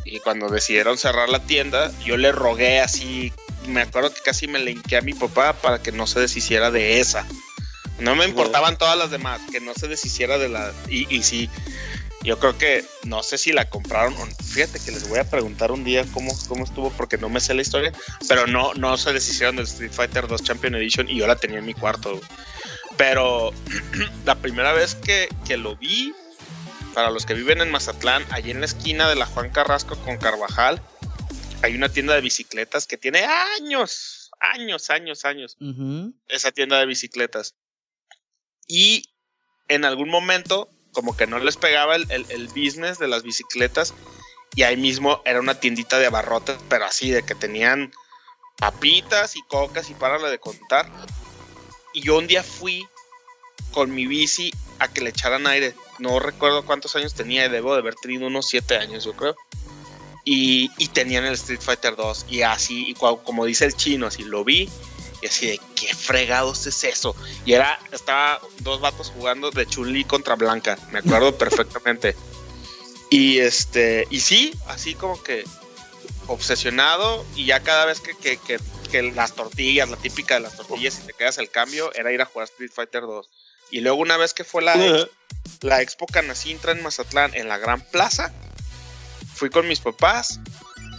Y 0.05 0.19
cuando 0.19 0.49
decidieron 0.49 0.97
cerrar 0.97 1.29
la 1.29 1.39
tienda, 1.43 1.91
yo 2.03 2.17
le 2.17 2.31
rogué 2.31 2.79
así. 2.79 3.33
Me 3.67 3.81
acuerdo 3.81 4.13
que 4.13 4.21
casi 4.21 4.47
me 4.47 4.59
linké 4.59 4.97
a 4.97 5.01
mi 5.01 5.13
papá 5.13 5.53
para 5.53 5.81
que 5.81 5.91
no 5.91 6.07
se 6.07 6.19
deshiciera 6.19 6.71
de 6.71 6.99
esa. 6.99 7.27
No 7.99 8.15
me 8.15 8.25
importaban 8.25 8.77
todas 8.77 8.97
las 8.97 9.09
demás, 9.09 9.41
que 9.51 9.59
no 9.59 9.73
se 9.73 9.87
deshiciera 9.87 10.37
de 10.37 10.49
la. 10.49 10.71
Y, 10.87 11.13
y 11.13 11.23
sí, 11.23 11.49
yo 12.23 12.39
creo 12.39 12.57
que 12.57 12.85
no 13.03 13.23
sé 13.23 13.37
si 13.37 13.51
la 13.51 13.69
compraron. 13.69 14.13
Fíjate 14.43 14.79
que 14.79 14.91
les 14.91 15.07
voy 15.07 15.19
a 15.19 15.29
preguntar 15.29 15.71
un 15.71 15.83
día 15.83 16.05
cómo, 16.13 16.31
cómo 16.47 16.63
estuvo, 16.63 16.91
porque 16.91 17.17
no 17.17 17.29
me 17.29 17.39
sé 17.39 17.53
la 17.53 17.61
historia. 17.61 17.91
Pero 18.27 18.47
no, 18.47 18.73
no 18.73 18.97
se 18.97 19.13
deshicieron 19.13 19.55
del 19.55 19.65
Street 19.65 19.91
Fighter 19.91 20.27
2 20.27 20.43
Champion 20.43 20.75
Edition 20.75 21.09
y 21.09 21.17
yo 21.17 21.27
la 21.27 21.35
tenía 21.35 21.59
en 21.59 21.65
mi 21.65 21.73
cuarto. 21.73 22.11
güey. 22.11 22.23
Pero 22.97 23.51
la 24.25 24.35
primera 24.35 24.73
vez 24.73 24.95
que, 24.95 25.29
que 25.45 25.57
lo 25.57 25.75
vi, 25.77 26.13
para 26.93 27.11
los 27.11 27.25
que 27.25 27.33
viven 27.35 27.61
en 27.61 27.71
Mazatlán, 27.71 28.25
allí 28.31 28.51
en 28.51 28.59
la 28.59 28.65
esquina 28.65 29.07
de 29.07 29.15
la 29.15 29.25
Juan 29.27 29.51
Carrasco 29.51 29.95
con 29.97 30.17
Carvajal, 30.17 30.81
hay 31.61 31.75
una 31.75 31.89
tienda 31.89 32.15
de 32.15 32.21
bicicletas 32.21 32.87
que 32.87 32.97
tiene 32.97 33.25
años, 33.59 34.31
años, 34.39 34.89
años, 34.89 35.25
años 35.25 35.57
esa 36.27 36.51
tienda 36.51 36.79
de 36.79 36.85
bicicletas. 36.85 37.55
Y 38.67 39.09
en 39.67 39.85
algún 39.85 40.09
momento, 40.09 40.69
como 40.93 41.15
que 41.15 41.27
no 41.27 41.39
les 41.39 41.57
pegaba 41.57 41.95
el, 41.95 42.09
el- 42.09 42.47
business 42.47 42.99
de 42.99 43.07
las 43.07 43.23
bicicletas. 43.23 43.93
Y 44.55 44.63
ahí 44.63 44.77
mismo 44.77 45.21
era 45.25 45.39
una 45.39 45.59
tiendita 45.59 45.99
de 45.99 46.07
abarrotes, 46.07 46.57
pero 46.69 46.85
así, 46.85 47.11
de 47.11 47.23
que 47.23 47.35
tenían 47.35 47.91
papitas 48.57 49.35
y 49.35 49.41
cocas 49.43 49.89
y 49.89 49.93
párale 49.93 50.29
de 50.29 50.39
contar. 50.39 50.89
Y 51.93 52.01
yo 52.01 52.17
un 52.17 52.27
día 52.27 52.43
fui 52.43 52.87
con 53.71 53.93
mi 53.93 54.07
bici 54.07 54.51
a 54.79 54.87
que 54.87 55.01
le 55.01 55.09
echaran 55.11 55.45
aire. 55.47 55.75
No 55.99 56.19
recuerdo 56.19 56.65
cuántos 56.65 56.95
años 56.95 57.13
tenía, 57.13 57.49
debo 57.49 57.73
de 57.73 57.79
haber 57.81 57.95
tenido 57.95 58.27
unos 58.27 58.47
7 58.47 58.77
años, 58.77 59.03
yo 59.03 59.13
creo. 59.13 59.35
Y, 60.25 60.71
y 60.77 60.87
tenían 60.89 61.25
el 61.25 61.33
Street 61.33 61.61
Fighter 61.61 61.95
2. 61.95 62.25
Y 62.29 62.41
así, 62.41 62.87
y 62.89 62.93
como 62.95 63.45
dice 63.45 63.65
el 63.65 63.75
chino, 63.75 64.07
así 64.07 64.23
lo 64.23 64.43
vi. 64.43 64.69
Y 65.21 65.27
así 65.27 65.47
de, 65.47 65.59
¿qué 65.75 65.93
fregados 65.95 66.67
es 66.67 66.83
eso? 66.83 67.15
Y 67.45 67.53
era, 67.53 67.79
estaba 67.91 68.39
dos 68.59 68.81
vatos 68.81 69.11
jugando 69.15 69.51
de 69.51 69.65
Chun-Li 69.65 70.03
contra 70.03 70.35
Blanca. 70.35 70.77
Me 70.91 70.99
acuerdo 70.99 71.35
perfectamente. 71.37 72.15
Y 73.09 73.39
este, 73.39 74.07
y 74.09 74.19
sí, 74.19 74.53
así 74.67 74.93
como 74.93 75.21
que 75.23 75.43
obsesionado. 76.27 77.25
Y 77.35 77.45
ya 77.45 77.61
cada 77.61 77.85
vez 77.85 77.99
que, 77.99 78.15
que, 78.15 78.37
que, 78.37 78.59
que 78.91 79.01
las 79.11 79.33
tortillas, 79.33 79.89
la 79.89 79.97
típica 79.97 80.35
de 80.35 80.41
las 80.41 80.55
tortillas, 80.55 80.99
y 80.99 81.07
te 81.07 81.13
quedas 81.13 81.37
el 81.39 81.49
cambio, 81.49 81.91
era 81.95 82.11
ir 82.11 82.21
a 82.21 82.25
jugar 82.25 82.47
Street 82.47 82.71
Fighter 82.73 83.01
2. 83.01 83.29
Y 83.71 83.81
luego 83.81 83.99
una 83.99 84.17
vez 84.17 84.33
que 84.33 84.43
fue 84.43 84.61
la, 84.61 84.75
la 85.61 85.81
Expo 85.81 86.05
Canacintra 86.05 86.71
en 86.71 86.83
Mazatlán, 86.83 87.33
en 87.33 87.47
la 87.47 87.57
Gran 87.57 87.81
Plaza, 87.81 88.31
fui 89.35 89.49
con 89.49 89.67
mis 89.67 89.79
papás 89.79 90.39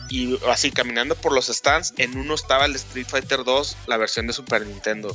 y 0.08 0.38
así 0.48 0.70
caminando 0.70 1.14
por 1.14 1.32
los 1.32 1.46
stands, 1.46 1.94
en 1.98 2.16
uno 2.18 2.34
estaba 2.34 2.64
el 2.66 2.74
Street 2.76 3.06
Fighter 3.08 3.44
2, 3.44 3.76
la 3.86 3.96
versión 3.96 4.26
de 4.26 4.32
Super 4.32 4.64
Nintendo. 4.66 5.14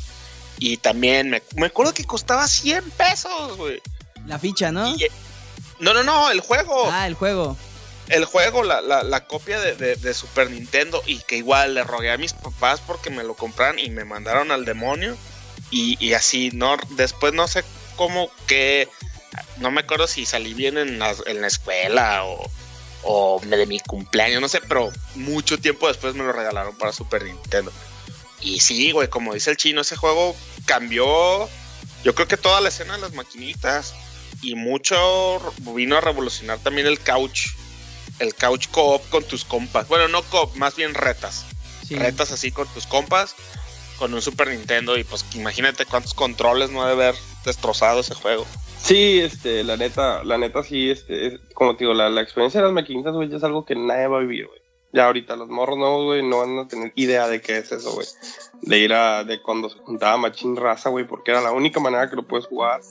Y 0.60 0.78
también 0.78 1.30
me, 1.30 1.42
me 1.56 1.66
acuerdo 1.68 1.94
que 1.94 2.06
costaba 2.06 2.48
100 2.48 2.92
pesos, 2.92 3.58
güey. 3.58 3.82
La 4.28 4.38
ficha, 4.40 4.72
¿no? 4.72 4.96
Y- 4.96 5.08
No, 5.80 5.94
no, 5.94 6.04
no, 6.04 6.32
el 6.32 6.40
juego. 6.42 6.90
Ah, 6.92 7.08
el 7.08 7.16
juego. 7.16 7.58
El 8.10 8.26
juego, 8.26 8.64
la, 8.64 8.82
la, 8.82 9.02
la 9.04 9.26
copia 9.26 9.60
de, 9.60 9.76
de- 9.76 9.96
de 9.96 10.14
Super 10.14 10.50
Nintendo. 10.52 11.02
Y 11.06 11.20
que 11.20 11.38
igual 11.38 11.74
le 11.74 11.84
rogué 11.84 12.12
a 12.12 12.18
mis 12.18 12.34
papás 12.34 12.80
porque 12.86 13.10
me 13.10 13.24
lo 13.24 13.34
compraran 13.34 13.80
y 13.80 13.90
me 13.90 14.06
mandaron 14.06 14.52
al 14.52 14.64
demonio. 14.66 15.18
Y, 15.72 15.98
y 16.06 16.14
así, 16.14 16.52
no 16.54 16.78
después 16.92 17.34
no 17.34 17.48
sé 17.48 17.64
cómo 17.96 18.30
que. 18.48 18.88
No 19.58 19.72
me 19.72 19.82
acuerdo 19.82 20.06
si 20.08 20.26
salí 20.26 20.54
bien 20.54 20.78
en 20.78 21.00
la, 21.00 21.16
en 21.26 21.42
la 21.42 21.48
escuela 21.48 22.24
o, 22.26 22.50
o 23.04 23.42
de 23.44 23.66
mi 23.66 23.80
cumpleaños, 23.80 24.42
no 24.42 24.48
sé, 24.48 24.62
pero 24.68 24.92
mucho 25.16 25.58
tiempo 25.58 25.88
después 25.88 26.16
me 26.16 26.24
lo 26.24 26.32
regalaron 26.32 26.76
para 26.78 26.92
Super 26.92 27.24
Nintendo. 27.24 27.72
Y 28.42 28.60
sí, 28.60 28.92
güey, 28.92 29.08
como 29.08 29.34
dice 29.34 29.52
el 29.52 29.58
chino, 29.58 29.82
ese 29.82 29.96
juego 29.96 30.36
cambió. 30.66 31.50
Yo 32.04 32.16
creo 32.16 32.28
que 32.28 32.38
toda 32.38 32.62
la 32.62 32.70
escena 32.70 32.96
de 32.96 33.02
las 33.02 33.14
maquinitas 33.14 33.94
y 34.42 34.56
mucho 34.56 35.40
vino 35.74 35.98
a 35.98 36.02
revolucionar 36.02 36.60
también 36.60 36.88
el 36.88 37.00
couch. 37.00 37.48
El 38.20 38.36
couch 38.36 38.68
co-op 38.70 39.08
con 39.10 39.24
tus 39.24 39.46
compas. 39.46 39.88
Bueno, 39.88 40.08
no 40.10 40.22
co-op, 40.24 40.56
más 40.56 40.76
bien 40.76 40.94
retas. 40.94 41.46
Sí. 41.88 41.96
Retas 41.96 42.32
así 42.32 42.52
con 42.52 42.68
tus 42.68 42.86
compas, 42.86 43.36
con 43.98 44.14
un 44.14 44.22
Super 44.22 44.50
Nintendo. 44.50 44.98
Y 44.98 45.04
pues 45.04 45.26
imagínate 45.34 45.86
cuántos 45.86 46.14
controles 46.14 46.70
no 46.70 46.86
debe 46.86 47.08
haber 47.08 47.16
destrozado 47.46 48.02
ese 48.02 48.14
juego. 48.14 48.46
Sí, 48.84 49.22
este, 49.22 49.64
la 49.64 49.78
neta, 49.78 50.26
la 50.26 50.38
neta 50.38 50.62
sí, 50.62 50.92
este, 50.92 51.28
es- 51.28 51.40
como 51.54 51.74
te 51.78 51.86
digo, 51.86 51.94
la, 51.94 52.10
la 52.10 52.20
experiencia 52.22 52.60
de 52.60 52.66
las 52.66 52.74
maquinitas, 52.74 53.14
güey, 53.14 53.34
es 53.34 53.42
algo 53.42 53.64
que 53.64 53.76
nadie 53.78 54.08
va 54.08 54.18
a 54.18 54.22
vivir, 54.22 54.46
güey. 54.48 54.60
Ya 54.92 55.06
ahorita 55.06 55.38
los 55.38 55.48
morros 55.48 55.78
nuevos, 55.78 56.04
güey, 56.04 56.22
no 56.22 56.40
van 56.40 56.60
a 56.60 56.68
tener 56.68 56.92
idea 56.96 57.30
de 57.30 57.40
qué 57.40 57.60
es 57.60 57.72
eso, 57.72 57.94
güey. 57.94 58.06
De 58.62 58.78
ir 58.80 58.94
a, 58.94 59.24
de 59.24 59.42
cuando 59.42 59.70
se 59.70 59.80
juntaba 59.80 60.18
Machín 60.18 60.58
Raza, 60.58 60.90
güey, 60.90 61.08
porque 61.08 61.32
era 61.32 61.40
la 61.42 61.54
única 61.54 61.80
manera 61.80 62.10
que 62.10 62.18
lo 62.18 62.24
puedes 62.24 62.46
jugar. 62.46 62.82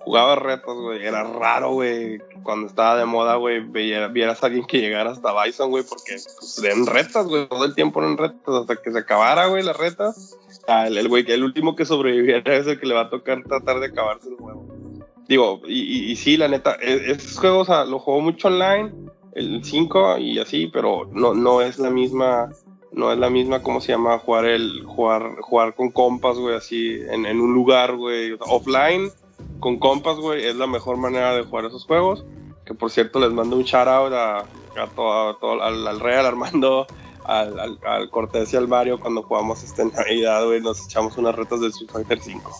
Jugaba 0.00 0.34
retos, 0.34 0.76
güey, 0.80 1.06
era 1.06 1.22
raro, 1.22 1.70
güey, 1.74 2.18
cuando 2.42 2.66
estaba 2.66 2.96
de 2.96 3.04
moda, 3.04 3.36
güey, 3.36 3.60
vieras 3.60 4.42
a 4.42 4.46
alguien 4.46 4.66
que 4.66 4.80
llegara 4.80 5.12
hasta 5.12 5.44
Bison, 5.44 5.70
güey, 5.70 5.84
porque 5.88 6.16
pues, 6.40 6.60
eran 6.64 6.86
retas, 6.86 7.24
güey, 7.26 7.46
todo 7.48 7.64
el 7.64 7.74
tiempo 7.76 8.00
eran 8.00 8.18
retas, 8.18 8.52
hasta 8.62 8.76
que 8.82 8.90
se 8.90 8.98
acabara, 8.98 9.46
güey, 9.46 9.62
las 9.62 9.76
retas. 9.76 10.36
Ah, 10.66 10.88
el, 10.88 10.98
el 10.98 11.30
el 11.30 11.44
último 11.44 11.76
que 11.76 11.84
sobreviviera 11.86 12.56
es 12.56 12.66
el 12.66 12.80
que 12.80 12.86
le 12.86 12.94
va 12.94 13.02
a 13.02 13.10
tocar 13.10 13.44
tratar 13.44 13.78
de 13.78 13.86
acabarse 13.86 14.28
el 14.28 14.34
juego. 14.34 14.85
Digo, 15.28 15.60
y, 15.66 16.10
y, 16.12 16.16
sí, 16.16 16.36
la 16.36 16.48
neta, 16.48 16.76
e- 16.80 17.10
estos 17.10 17.38
juegos 17.38 17.68
o 17.68 17.72
sea, 17.72 17.84
lo 17.84 17.98
juego 17.98 18.20
mucho 18.20 18.48
online, 18.48 18.92
el 19.34 19.64
5 19.64 20.18
y 20.18 20.38
así, 20.38 20.68
pero 20.72 21.08
no, 21.12 21.34
no 21.34 21.60
es 21.62 21.78
la 21.78 21.90
misma, 21.90 22.50
no 22.92 23.12
es 23.12 23.18
la 23.18 23.28
misma, 23.28 23.62
¿cómo 23.62 23.80
se 23.80 23.92
llama? 23.92 24.18
Jugar 24.18 24.44
el, 24.46 24.84
jugar, 24.84 25.36
jugar 25.40 25.74
con 25.74 25.90
compas, 25.90 26.38
güey, 26.38 26.54
así, 26.54 27.00
en, 27.10 27.26
un 27.40 27.52
lugar, 27.54 27.96
güey, 27.96 28.36
offline, 28.40 29.10
con 29.58 29.78
compas, 29.78 30.16
güey, 30.16 30.44
es 30.46 30.54
la 30.56 30.66
mejor 30.68 30.96
manera 30.96 31.34
de 31.34 31.42
jugar 31.42 31.64
esos 31.66 31.84
juegos. 31.84 32.24
Que 32.64 32.74
por 32.74 32.90
cierto, 32.90 33.20
les 33.20 33.32
mando 33.32 33.56
un 33.56 33.62
shout 33.62 33.86
out 33.86 34.12
a, 34.12 34.38
a 34.38 34.86
todo, 34.94 35.36
todo- 35.36 35.62
al, 35.62 35.86
al 35.86 36.00
Rey, 36.00 36.16
al 36.16 36.26
Armando, 36.26 36.86
al, 37.24 37.78
Cortés 38.10 38.52
y 38.52 38.56
al 38.56 38.68
Mario 38.68 38.98
cuando 39.00 39.22
jugamos 39.22 39.62
esta 39.64 39.84
Navidad, 39.84 40.44
güey, 40.46 40.60
nos 40.60 40.84
echamos 40.84 41.16
unas 41.18 41.34
retas 41.34 41.60
de 41.60 41.68
Street 41.68 41.90
Fighter 41.90 42.20
5. 42.20 42.50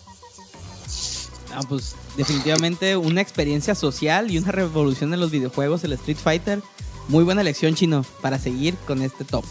Ah, 1.56 1.62
pues 1.66 1.96
definitivamente 2.18 2.98
una 2.98 3.22
experiencia 3.22 3.74
social 3.74 4.30
y 4.30 4.36
una 4.36 4.52
revolución 4.52 5.14
en 5.14 5.20
los 5.20 5.30
videojuegos, 5.30 5.82
el 5.84 5.94
Street 5.94 6.18
Fighter. 6.18 6.60
Muy 7.08 7.24
buena 7.24 7.40
elección, 7.40 7.74
chino, 7.74 8.04
para 8.20 8.38
seguir 8.38 8.74
con 8.86 9.00
este 9.00 9.24
top. 9.24 9.42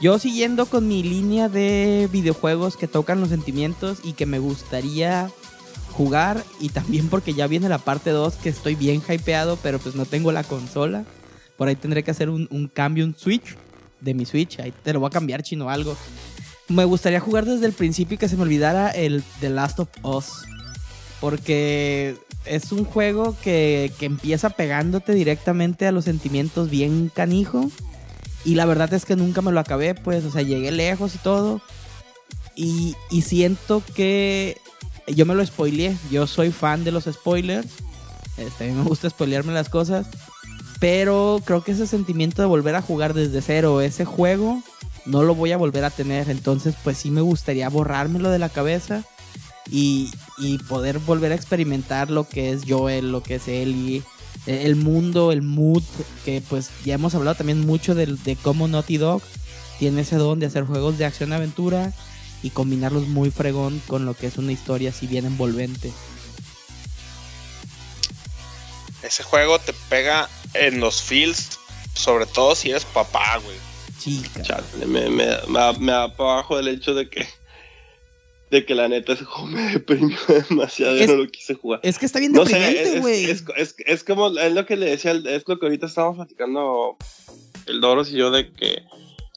Yo 0.00 0.18
siguiendo 0.18 0.66
con 0.66 0.88
mi 0.88 1.04
línea 1.04 1.48
de 1.48 2.08
videojuegos 2.10 2.76
que 2.76 2.88
tocan 2.88 3.20
los 3.20 3.28
sentimientos 3.28 3.98
y 4.02 4.14
que 4.14 4.26
me 4.26 4.40
gustaría 4.40 5.30
jugar 5.92 6.44
y 6.58 6.70
también 6.70 7.08
porque 7.08 7.32
ya 7.32 7.46
viene 7.46 7.68
la 7.68 7.78
parte 7.78 8.10
2 8.10 8.34
que 8.34 8.48
estoy 8.48 8.74
bien 8.74 9.00
hypeado, 9.08 9.56
pero 9.62 9.78
pues 9.78 9.94
no 9.94 10.04
tengo 10.04 10.32
la 10.32 10.42
consola. 10.42 11.04
Por 11.56 11.68
ahí 11.68 11.76
tendré 11.76 12.02
que 12.02 12.10
hacer 12.10 12.28
un, 12.28 12.48
un 12.50 12.66
cambio, 12.66 13.04
un 13.04 13.16
switch 13.16 13.56
de 14.00 14.14
mi 14.14 14.26
Switch. 14.26 14.58
Ahí 14.58 14.72
te 14.82 14.92
lo 14.92 14.98
voy 14.98 15.06
a 15.06 15.10
cambiar, 15.10 15.44
chino, 15.44 15.70
algo. 15.70 15.96
Me 16.68 16.84
gustaría 16.84 17.20
jugar 17.20 17.44
desde 17.44 17.66
el 17.66 17.72
principio 17.72 18.16
y 18.16 18.18
que 18.18 18.28
se 18.28 18.36
me 18.36 18.42
olvidara 18.42 18.90
el 18.90 19.22
The 19.40 19.50
Last 19.50 19.78
of 19.78 19.88
Us. 20.02 20.42
Porque 21.20 22.16
es 22.44 22.72
un 22.72 22.84
juego 22.84 23.36
que, 23.42 23.92
que 23.98 24.06
empieza 24.06 24.50
pegándote 24.50 25.12
directamente 25.12 25.86
a 25.86 25.92
los 25.92 26.04
sentimientos 26.04 26.70
bien 26.70 27.10
canijo. 27.14 27.70
Y 28.44 28.54
la 28.54 28.66
verdad 28.66 28.92
es 28.94 29.04
que 29.04 29.16
nunca 29.16 29.42
me 29.42 29.52
lo 29.52 29.60
acabé, 29.60 29.94
pues, 29.94 30.24
o 30.24 30.30
sea, 30.30 30.42
llegué 30.42 30.70
lejos 30.70 31.14
y 31.14 31.18
todo. 31.18 31.60
Y, 32.54 32.94
y 33.10 33.22
siento 33.22 33.82
que 33.94 34.56
yo 35.08 35.26
me 35.26 35.34
lo 35.34 35.44
spoileé. 35.44 35.96
Yo 36.10 36.26
soy 36.26 36.50
fan 36.52 36.84
de 36.84 36.92
los 36.92 37.04
spoilers. 37.04 37.66
Este, 38.36 38.64
a 38.64 38.66
mí 38.68 38.74
me 38.74 38.84
gusta 38.84 39.10
spoilearme 39.10 39.52
las 39.52 39.68
cosas. 39.68 40.06
Pero 40.78 41.42
creo 41.44 41.64
que 41.64 41.72
ese 41.72 41.86
sentimiento 41.86 42.42
de 42.42 42.48
volver 42.48 42.74
a 42.74 42.82
jugar 42.82 43.14
desde 43.14 43.40
cero 43.40 43.80
ese 43.80 44.04
juego 44.04 44.62
no 45.06 45.22
lo 45.22 45.34
voy 45.34 45.52
a 45.52 45.56
volver 45.56 45.84
a 45.84 45.90
tener. 45.90 46.30
Entonces, 46.30 46.74
pues 46.84 46.98
sí 46.98 47.10
me 47.10 47.20
gustaría 47.20 47.68
borrármelo 47.68 48.30
de 48.30 48.38
la 48.38 48.48
cabeza 48.48 49.04
y, 49.70 50.12
y 50.38 50.58
poder 50.58 50.98
volver 51.00 51.32
a 51.32 51.34
experimentar 51.34 52.10
lo 52.10 52.28
que 52.28 52.50
es 52.52 52.62
Joel, 52.68 53.10
lo 53.12 53.22
que 53.22 53.36
es 53.36 53.48
Ellie, 53.48 54.02
el 54.46 54.76
mundo, 54.76 55.32
el 55.32 55.42
mood, 55.42 55.82
que 56.24 56.40
pues 56.48 56.70
ya 56.84 56.94
hemos 56.94 57.14
hablado 57.14 57.36
también 57.36 57.66
mucho 57.66 57.94
del- 57.94 58.22
de, 58.22 58.36
cómo 58.36 58.68
Naughty 58.68 58.96
Dog 58.96 59.22
tiene 59.78 60.02
ese 60.02 60.16
don 60.16 60.38
de 60.38 60.46
hacer 60.46 60.64
juegos 60.64 60.98
de 60.98 61.04
acción-aventura 61.04 61.92
y 62.42 62.50
combinarlos 62.50 63.08
muy 63.08 63.30
fregón 63.30 63.82
con 63.88 64.04
lo 64.06 64.14
que 64.14 64.26
es 64.28 64.36
una 64.38 64.52
historia 64.52 64.90
así 64.90 65.06
bien 65.06 65.26
envolvente. 65.26 65.92
Ese 69.02 69.22
juego 69.22 69.58
te 69.58 69.72
pega 69.88 70.28
en 70.54 70.80
los 70.80 71.02
fields, 71.02 71.58
sobre 71.94 72.26
todo 72.26 72.54
si 72.54 72.70
eres 72.70 72.84
papá, 72.84 73.38
güey. 73.38 73.56
Chica. 73.98 74.42
Chale, 74.42 74.64
me, 74.86 74.86
me, 74.86 75.10
me, 75.10 75.72
me 75.78 75.92
da 75.92 76.16
para 76.16 76.32
abajo 76.32 76.58
el 76.58 76.68
hecho 76.68 76.94
de 76.94 77.08
que 77.08 77.26
de 78.50 78.64
que 78.64 78.74
la 78.74 78.88
neta 78.88 79.12
ese 79.14 79.24
juego 79.24 79.46
me 79.50 79.72
deprimió 79.72 80.16
demasiado 80.48 80.96
y 80.96 81.06
no 81.06 81.14
lo 81.16 81.26
quise 81.28 81.54
jugar. 81.54 81.80
Es 81.82 81.98
que 81.98 82.06
está 82.06 82.18
bien 82.20 82.32
No 82.32 82.44
sé, 82.46 82.58
deprimente, 82.58 83.00
güey. 83.00 83.24
es, 83.24 83.44
es, 83.56 83.74
es 83.86 84.04
como 84.04 84.28
es 84.38 84.52
lo 84.52 84.66
que 84.66 84.76
le 84.76 84.86
decía, 84.90 85.12
es 85.12 85.44
lo 85.46 85.58
que 85.58 85.66
ahorita 85.66 85.86
estábamos 85.86 86.16
platicando 86.16 86.96
el 87.66 87.80
Doros 87.80 88.10
y 88.10 88.16
yo 88.16 88.30
de 88.30 88.50
que, 88.52 88.82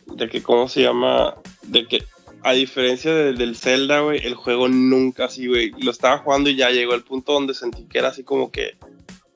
de 0.08 0.30
que, 0.30 0.42
¿cómo 0.44 0.68
se 0.70 0.82
llama? 0.84 1.36
De 1.64 1.88
que 1.88 2.04
a 2.44 2.54
diferencia 2.54 3.14
de- 3.14 3.34
del 3.34 3.56
Zelda, 3.58 4.00
güey, 4.02 4.26
el 4.26 4.36
juego 4.36 4.68
nunca 4.70 5.26
así, 5.26 5.48
güey, 5.48 5.72
lo 5.82 5.92
estaba 5.92 6.20
jugando 6.20 6.50
y 6.50 6.56
ya 6.56 6.70
llegó 6.70 6.94
al 6.94 7.04
punto 7.04 7.34
donde 7.34 7.54
sentí 7.54 7.84
que 7.86 7.98
era 7.98 8.10
así 8.10 8.24
como 8.24 8.50
que 8.52 8.78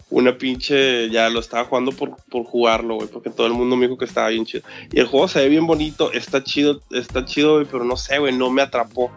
una 0.09 0.37
pinche, 0.37 1.09
ya 1.09 1.27
lo 1.29 1.39
estaba 1.39 1.65
jugando 1.65 1.91
por, 1.91 2.15
por 2.29 2.43
jugarlo, 2.45 2.95
güey, 2.95 3.07
porque 3.09 3.31
todo 3.31 3.47
el 3.47 3.53
mundo 3.53 3.75
me 3.75 3.87
dijo 3.87 3.97
que 3.97 4.05
estaba 4.05 4.27
bien 4.29 4.45
chido. 4.45 4.63
Y 4.91 4.99
el 4.99 5.07
juego 5.07 5.27
se 5.27 5.39
ve 5.39 5.49
bien 5.49 5.65
bonito, 5.65 6.11
está 6.13 6.43
chido, 6.43 6.81
está 6.91 7.25
chido, 7.25 7.55
güey, 7.55 7.65
pero 7.69 7.83
no 7.83 7.97
sé, 7.97 8.19
güey, 8.19 8.31
no 8.33 8.51
me 8.51 8.61
atrapó. 8.61 9.11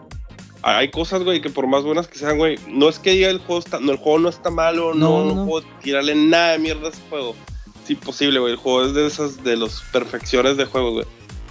Hay 0.69 0.91
cosas, 0.91 1.23
güey, 1.23 1.39
que 1.39 1.49
por 1.49 1.65
más 1.65 1.83
buenas 1.83 2.07
que 2.07 2.17
sean, 2.19 2.37
güey, 2.37 2.57
no 2.67 2.89
es 2.89 2.99
que 2.99 3.11
diga 3.11 3.29
el 3.29 3.37
juego 3.39 3.59
está, 3.59 3.79
no, 3.79 3.91
el 3.93 3.97
juego 3.97 4.19
no 4.19 4.27
está 4.29 4.49
malo, 4.49 4.93
No, 4.93 5.23
no, 5.23 5.45
puedo 5.45 5.65
tirarle 5.81 6.13
nada 6.13 6.51
de 6.51 6.59
mierda 6.59 6.87
a 6.87 6.89
ese 6.89 6.99
juego. 7.09 7.35
Es 7.83 7.89
imposible, 7.91 8.39
güey, 8.39 8.51
el 8.51 8.57
juego 8.59 8.83
es 8.85 8.93
de 8.93 9.07
esas, 9.07 9.43
de 9.45 9.55
las 9.55 9.81
perfecciones 9.93 10.57
de 10.57 10.65
juego, 10.65 10.91
güey. 10.91 11.05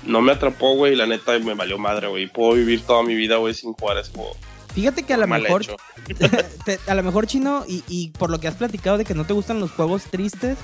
No 0.05 0.21
me 0.21 0.33
atrapó, 0.33 0.75
güey, 0.75 0.93
y 0.93 0.97
la 0.97 1.07
neta 1.07 1.39
me 1.39 1.55
valió 1.55 1.79
madre, 1.79 2.09
güey. 2.09 2.27
Puedo 2.27 2.53
vivir 2.53 2.83
toda 2.83 3.03
mi 3.03 3.15
vida, 3.15 3.37
güey, 3.39 3.55
sin 3.55 3.73
jugar 3.73 3.97
ese 3.97 4.13
juego. 4.13 4.37
Fíjate 4.75 5.03
que 5.05 5.15
a 5.15 5.17
lo 5.17 5.27
mejor 5.27 5.65
te- 6.67 6.79
a 6.87 6.95
lo 6.95 7.03
mejor 7.03 7.27
chino 7.27 7.65
y, 7.67 7.83
y 7.89 8.11
por 8.11 8.29
lo 8.29 8.39
que 8.39 8.49
has 8.49 8.57
platicado 8.57 8.99
de 8.99 9.07
que 9.07 9.15
no 9.15 9.25
te 9.25 9.33
gustan 9.33 9.59
los 9.61 9.71
juegos 9.71 10.03
tristes, 10.05 10.59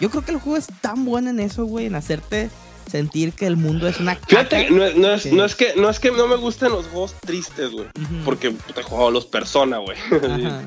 yo 0.00 0.10
creo 0.10 0.24
que 0.24 0.30
el 0.30 0.38
juego 0.38 0.56
es 0.56 0.68
tan 0.80 1.04
bueno 1.04 1.30
en 1.30 1.40
eso, 1.40 1.64
güey, 1.64 1.86
en 1.86 1.96
hacerte 1.96 2.50
sentir 2.90 3.32
que 3.32 3.46
el 3.46 3.56
mundo 3.56 3.88
es 3.88 3.98
una 4.00 4.14
Fíjate, 4.16 4.64
caca. 4.66 4.70
no, 4.74 4.84
es- 4.84 4.96
no 4.96 5.12
es, 5.12 5.22
que- 5.24 5.32
no, 5.32 5.44
es 5.44 5.54
que, 5.54 5.74
no 5.76 5.90
es 5.90 6.00
que 6.00 6.10
no 6.12 6.26
me 6.26 6.36
gusten 6.36 6.70
los 6.70 6.86
juegos 6.86 7.14
tristes, 7.20 7.70
güey. 7.70 7.86
Porque 8.24 8.50
te 8.74 8.80
he 8.80 8.82
jugado 8.82 9.10
los 9.10 9.26
Persona, 9.26 9.78
güey. 9.78 9.96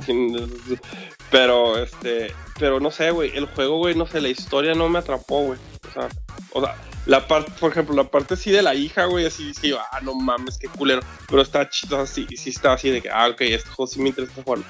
Pero, 1.32 1.78
este, 1.78 2.34
pero 2.58 2.80
no 2.80 2.90
sé, 2.90 3.12
güey. 3.12 3.36
El 3.38 3.46
juego, 3.46 3.78
güey, 3.78 3.94
no 3.94 4.08
sé, 4.08 4.20
la 4.20 4.30
historia 4.30 4.74
no 4.74 4.90
me 4.90 4.98
atrapó, 5.00 5.44
güey. 5.44 5.60
O 5.88 5.94
sea, 5.94 6.10
o 6.54 6.62
sea, 6.62 6.76
la 7.06 7.28
parte, 7.28 7.52
por 7.60 7.72
ejemplo, 7.72 7.96
la 7.96 8.06
parte 8.06 8.36
sí 8.36 8.50
de 8.50 8.64
la 8.64 8.74
hija, 8.74 9.06
güey, 9.06 9.28
así, 9.28 9.54
sí, 9.54 9.72
ah, 9.74 10.00
no 10.02 10.16
mames, 10.16 10.58
qué 10.58 10.68
culero. 10.70 11.02
Pero 11.30 11.44
está 11.44 11.70
chido, 11.70 12.00
así, 12.00 12.26
sí 12.36 12.50
está 12.50 12.74
así 12.74 12.90
de 12.90 13.02
que, 13.02 13.12
ah, 13.12 13.28
ok, 13.28 13.41
este 13.41 13.70
juego 13.70 13.86
sí 13.91 14.02
me 14.02 14.10
interesa 14.10 14.41
jugarlo. 14.44 14.66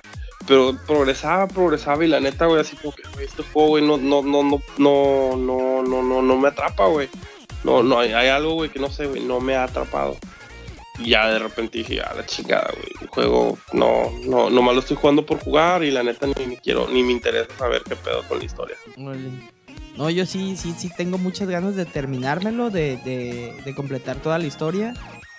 Pero 0.48 0.78
progresaba, 0.86 1.48
progresaba 1.48 2.04
y 2.04 2.10
la 2.10 2.20
neta, 2.20 2.46
güey, 2.46 2.60
así 2.60 2.76
como 2.76 2.94
que, 2.94 3.04
güey, 3.14 3.26
este 3.26 3.42
juego, 3.44 3.70
güey, 3.70 3.86
no, 3.86 3.96
no, 3.98 4.22
no, 4.22 4.44
no, 4.44 4.62
no, 4.78 5.82
no, 5.84 6.04
no, 6.04 6.22
no 6.22 6.38
me 6.38 6.48
atrapa, 6.50 6.88
güey. 6.88 7.08
No, 7.64 7.84
no, 7.84 8.00
hay, 8.00 8.14
hay 8.14 8.30
algo, 8.30 8.54
güey, 8.54 8.70
que 8.70 8.80
no 8.80 8.90
sé, 8.90 9.08
güey, 9.08 9.22
no 9.22 9.40
me 9.40 9.56
ha 9.56 9.64
atrapado. 9.64 10.18
Y 11.00 11.12
ya 11.12 11.30
de 11.30 11.40
repente 11.40 11.80
dije, 11.80 12.02
a 12.02 12.14
la 12.14 12.26
chingada, 12.26 12.72
güey, 12.74 12.92
el 13.02 13.08
juego, 13.08 13.58
no, 13.74 14.12
no, 14.26 14.50
nomás 14.50 14.76
lo 14.76 14.82
estoy 14.82 14.98
jugando 14.98 15.26
por 15.26 15.40
jugar 15.40 15.84
y 15.84 15.92
la 15.92 16.04
neta 16.04 16.28
ni, 16.28 16.46
ni 16.46 16.58
quiero, 16.58 16.88
ni 16.90 17.04
me 17.04 17.12
interesa 17.12 17.50
saber 17.58 17.84
qué 17.88 17.96
pedo 17.96 18.24
con 18.28 18.40
la 18.40 18.46
historia. 18.46 18.76
No, 19.96 20.10
yo 20.10 20.26
sí, 20.26 20.56
sí, 20.58 20.74
sí 20.78 20.90
tengo 20.96 21.18
muchas 21.18 21.50
ganas 21.50 21.76
de 21.76 21.86
terminármelo, 21.86 22.70
de, 22.70 22.98
de, 22.98 23.54
de 23.64 23.76
completar 23.76 24.18
toda 24.18 24.38
la 24.38 24.46
historia. 24.46 24.94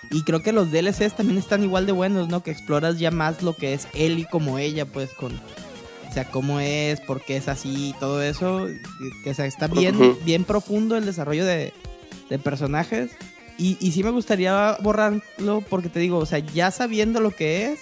Y 0.09 0.23
creo 0.23 0.43
que 0.43 0.51
los 0.51 0.71
DLCs 0.71 1.15
también 1.15 1.37
están 1.37 1.63
igual 1.63 1.85
de 1.85 1.91
buenos, 1.91 2.27
¿no? 2.27 2.43
Que 2.43 2.51
exploras 2.51 2.99
ya 2.99 3.11
más 3.11 3.43
lo 3.43 3.53
que 3.53 3.73
es 3.73 3.87
él 3.93 4.19
y 4.19 4.25
como 4.25 4.59
ella, 4.59 4.85
pues 4.85 5.13
con... 5.13 5.33
O 5.33 6.13
sea, 6.13 6.25
cómo 6.25 6.59
es, 6.59 6.99
por 6.99 7.21
qué 7.21 7.37
es 7.37 7.47
así 7.47 7.89
y 7.89 7.93
todo 7.93 8.21
eso. 8.21 8.67
Que 9.23 9.29
o 9.29 9.33
sea, 9.33 9.45
está 9.45 9.67
bien, 9.67 10.17
bien 10.25 10.43
profundo 10.43 10.97
el 10.97 11.05
desarrollo 11.05 11.45
de, 11.45 11.73
de 12.31 12.39
personajes. 12.39 13.11
Y, 13.57 13.77
y 13.79 13.91
sí 13.91 14.03
me 14.03 14.09
gustaría 14.09 14.77
borrarlo 14.81 15.61
porque 15.69 15.89
te 15.89 15.99
digo, 15.99 16.17
o 16.17 16.25
sea, 16.25 16.39
ya 16.39 16.71
sabiendo 16.71 17.19
lo 17.19 17.29
que 17.31 17.67
es, 17.71 17.81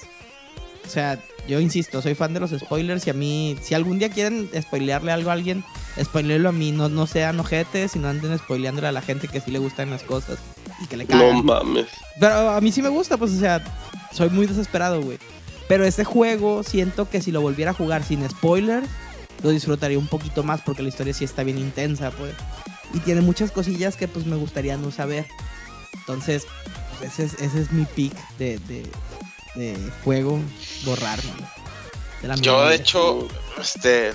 o 0.85 0.89
sea, 0.89 1.19
yo 1.47 1.59
insisto, 1.59 2.01
soy 2.01 2.15
fan 2.15 2.33
de 2.33 2.39
los 2.41 2.51
spoilers 2.51 3.05
y 3.07 3.11
a 3.11 3.13
mí, 3.13 3.55
si 3.61 3.75
algún 3.75 3.99
día 3.99 4.09
quieren 4.09 4.49
spoilearle 4.59 5.11
algo 5.11 5.29
a 5.29 5.33
alguien, 5.33 5.63
spoilerlo 6.03 6.49
a 6.49 6.51
mí, 6.51 6.71
no, 6.71 6.89
no 6.89 7.07
sean 7.07 7.39
ojetes, 7.39 7.91
sino 7.91 8.09
anden 8.09 8.37
spoileándole 8.37 8.87
a 8.87 8.91
la 8.91 9.01
gente 9.01 9.27
que 9.27 9.39
sí 9.39 9.51
le 9.51 9.59
gustan 9.59 9.89
las 9.91 10.03
cosas 10.03 10.39
y 10.83 10.87
que 10.87 10.97
le 10.97 11.05
No 11.05 11.11
cagan. 11.11 11.45
mames. 11.45 11.85
Pero 12.19 12.49
a 12.49 12.59
mí 12.59 12.71
sí 12.71 12.81
me 12.81 12.89
gusta, 12.89 13.17
pues, 13.17 13.31
o 13.31 13.39
sea, 13.39 13.63
soy 14.11 14.29
muy 14.31 14.47
desesperado, 14.47 15.01
güey. 15.01 15.17
Pero 15.67 15.85
este 15.85 16.03
juego 16.03 16.63
siento 16.63 17.07
que 17.09 17.21
si 17.21 17.31
lo 17.31 17.41
volviera 17.41 17.71
a 17.71 17.75
jugar 17.75 18.03
sin 18.03 18.27
spoilers, 18.27 18.87
lo 19.43 19.51
disfrutaría 19.51 19.99
un 19.99 20.07
poquito 20.07 20.43
más 20.43 20.61
porque 20.61 20.81
la 20.81 20.89
historia 20.89 21.13
sí 21.13 21.23
está 21.23 21.43
bien 21.43 21.59
intensa, 21.59 22.11
pues. 22.11 22.33
Y 22.93 22.99
tiene 22.99 23.21
muchas 23.21 23.51
cosillas 23.51 23.95
que 23.95 24.07
pues 24.07 24.25
me 24.25 24.35
gustaría 24.35 24.77
no 24.77 24.91
saber. 24.91 25.27
Entonces, 25.93 26.47
pues, 26.97 27.19
ese, 27.19 27.25
es, 27.25 27.33
ese 27.41 27.61
es 27.61 27.71
mi 27.71 27.85
pick 27.85 28.13
de, 28.37 28.57
de, 28.59 28.83
de 29.55 29.77
juego, 30.03 30.39
borrarme. 30.83 31.31
De 32.21 32.41
Yo, 32.41 32.67
de 32.67 32.75
hecho, 32.75 33.27
este. 33.59 34.11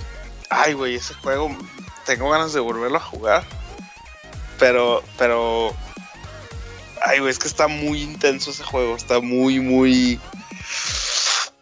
Ay, 0.51 0.75
güey, 0.75 0.97
ese 0.97 1.15
juego. 1.15 1.57
Tengo 2.05 2.31
ganas 2.31 2.53
de 2.53 2.61
volverlo 2.61 2.99
a 2.99 3.01
jugar. 3.01 3.45
Pero, 4.59 5.03
pero. 5.17 5.75
Ay, 7.05 7.21
güey, 7.21 7.31
es 7.31 7.39
que 7.39 7.49
está 7.49 7.69
muy 7.69 8.03
intenso 8.03 8.51
ese 8.51 8.65
juego. 8.65 8.97
Está 8.97 9.21
muy, 9.21 9.61
muy. 9.61 10.21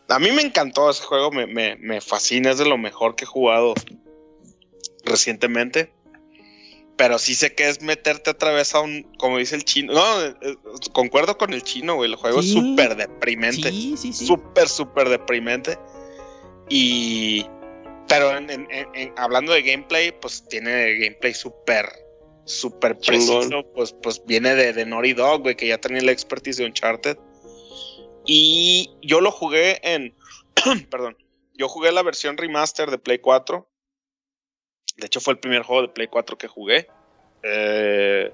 A 0.09 0.19
mí 0.19 0.33
me 0.33 0.43
encantó 0.43 0.91
ese 0.91 1.05
juego. 1.05 1.31
Me, 1.31 1.47
me, 1.47 1.77
me 1.77 2.01
fascina. 2.01 2.51
Es 2.51 2.59
de 2.59 2.67
lo 2.67 2.77
mejor 2.77 3.15
que 3.15 3.25
he 3.25 3.29
jugado 3.29 3.75
recientemente. 5.05 5.93
Pero 7.03 7.19
sí 7.19 7.35
sé 7.35 7.53
que 7.57 7.69
es 7.69 7.83
meterte 7.83 8.31
otra 8.31 8.53
vez 8.53 8.77
a 8.77 8.81
un. 8.81 9.03
Como 9.19 9.39
dice 9.39 9.57
el 9.57 9.65
chino. 9.65 9.93
No, 9.93 10.23
eh, 10.25 10.35
eh, 10.43 10.57
concuerdo 10.93 11.37
con 11.37 11.53
el 11.53 11.65
chino, 11.65 11.97
güey. 11.97 12.09
El 12.09 12.17
juego 12.17 12.41
Sí. 12.41 12.51
es 12.51 12.55
súper 12.55 12.95
deprimente 12.95 13.71
Sí, 13.73 13.97
sí, 13.97 14.13
sí. 14.13 14.25
súper, 14.25 14.69
súper 14.69 15.09
deprimente. 15.09 15.77
Y. 16.69 17.45
Pero 18.07 18.37
en- 18.37 18.49
en- 18.51 18.69
en- 18.71 18.89
en- 18.95 19.13
hablando 19.17 19.53
de 19.53 19.63
gameplay, 19.63 20.13
pues 20.13 20.47
tiene 20.49 20.95
gameplay 20.99 21.35
súper, 21.35 21.87
súper 22.45 22.97
preciso. 22.99 23.65
Pues, 23.75 23.93
pues 24.01 24.23
viene 24.25 24.55
de, 24.55 24.73
de 24.73 24.87
Naughty 24.87 25.15
Dog, 25.15 25.43
güey, 25.43 25.57
que 25.57 25.67
ya 25.67 25.79
tenía 25.79 26.03
la 26.03 26.13
expertise 26.13 26.59
de 26.59 26.67
Uncharted. 26.67 27.19
Y 28.27 28.91
yo 29.03 29.21
lo 29.21 29.33
jugué 29.33 29.81
en. 29.83 30.15
perdón. 30.89 31.17
Yo 31.55 31.69
jugué 31.69 31.91
la 31.91 32.05
versión 32.05 32.37
remaster 32.37 32.93
de 32.93 32.99
Play 32.99 33.19
4. 33.19 33.69
De 34.97 35.07
hecho, 35.07 35.21
fue 35.21 35.35
el 35.35 35.39
primer 35.41 35.63
juego 35.63 35.83
de 35.83 35.89
Play 35.89 36.09
4 36.09 36.37
que 36.39 36.49
jugué. 36.49 36.89
Eh, 37.43 38.33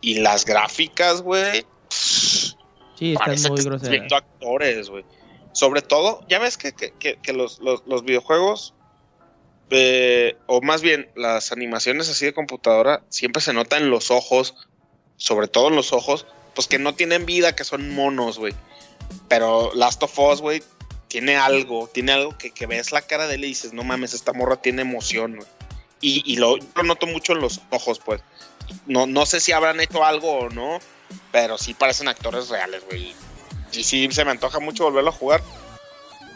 y 0.00 0.16
las 0.20 0.44
gráficas, 0.44 1.22
güey. 1.22 1.64
Sí, 1.88 3.12
están 3.12 3.24
Parece 3.26 3.48
muy 3.48 3.58
que 3.58 3.64
groseras. 3.64 3.90
viendo 3.90 4.16
actores, 4.16 4.90
güey. 4.90 5.04
Sobre 5.52 5.82
todo, 5.82 6.24
ya 6.28 6.38
ves 6.38 6.56
que, 6.58 6.72
que- 6.72 6.92
que- 6.92 7.16
que 7.16 7.32
los, 7.32 7.58
los- 7.60 7.82
los 7.86 8.04
videojuegos, 8.04 8.74
eh, 9.70 10.36
o 10.46 10.60
más 10.60 10.82
bien 10.82 11.08
las 11.16 11.52
animaciones 11.52 12.08
así 12.08 12.24
de 12.26 12.34
computadora, 12.34 13.02
siempre 13.08 13.40
se 13.42 13.52
nota 13.52 13.76
en 13.78 13.90
los 13.90 14.10
ojos, 14.10 14.54
sobre 15.16 15.48
todo 15.48 15.68
en 15.68 15.76
los 15.76 15.92
ojos, 15.92 16.26
pues 16.54 16.68
que 16.68 16.78
no 16.78 16.94
tienen 16.94 17.24
vida, 17.26 17.56
que 17.56 17.64
son 17.64 17.94
monos, 17.94 18.38
güey. 18.38 18.54
Pero 19.28 19.72
Last 19.74 20.02
of 20.02 20.18
Us, 20.18 20.40
güey, 20.40 20.62
tiene 21.08 21.36
algo, 21.36 21.88
tiene 21.92 22.12
algo 22.12 22.36
que, 22.36 22.50
que 22.50 22.66
ves 22.66 22.92
la 22.92 23.02
cara 23.02 23.26
de 23.26 23.36
él 23.36 23.44
y 23.44 23.48
dices, 23.48 23.72
no 23.72 23.82
mames, 23.84 24.12
esta 24.14 24.32
morra 24.32 24.56
tiene 24.56 24.82
emoción, 24.82 25.36
güey. 25.36 25.48
Y, 26.00 26.22
y 26.30 26.36
lo, 26.36 26.56
yo 26.56 26.64
lo 26.76 26.82
noto 26.82 27.06
mucho 27.06 27.32
en 27.32 27.40
los 27.40 27.60
ojos, 27.70 28.00
pues. 28.04 28.20
No, 28.86 29.06
no 29.06 29.26
sé 29.26 29.40
si 29.40 29.52
habrán 29.52 29.80
hecho 29.80 30.04
algo 30.04 30.30
o 30.38 30.50
no, 30.50 30.78
pero 31.32 31.58
sí 31.58 31.74
parecen 31.74 32.08
actores 32.08 32.48
reales, 32.48 32.82
güey. 32.88 33.14
Y 33.72 33.82
sí 33.84 34.08
se 34.10 34.24
me 34.24 34.30
antoja 34.30 34.60
mucho 34.60 34.84
volverlo 34.84 35.10
a 35.10 35.14
jugar. 35.14 35.42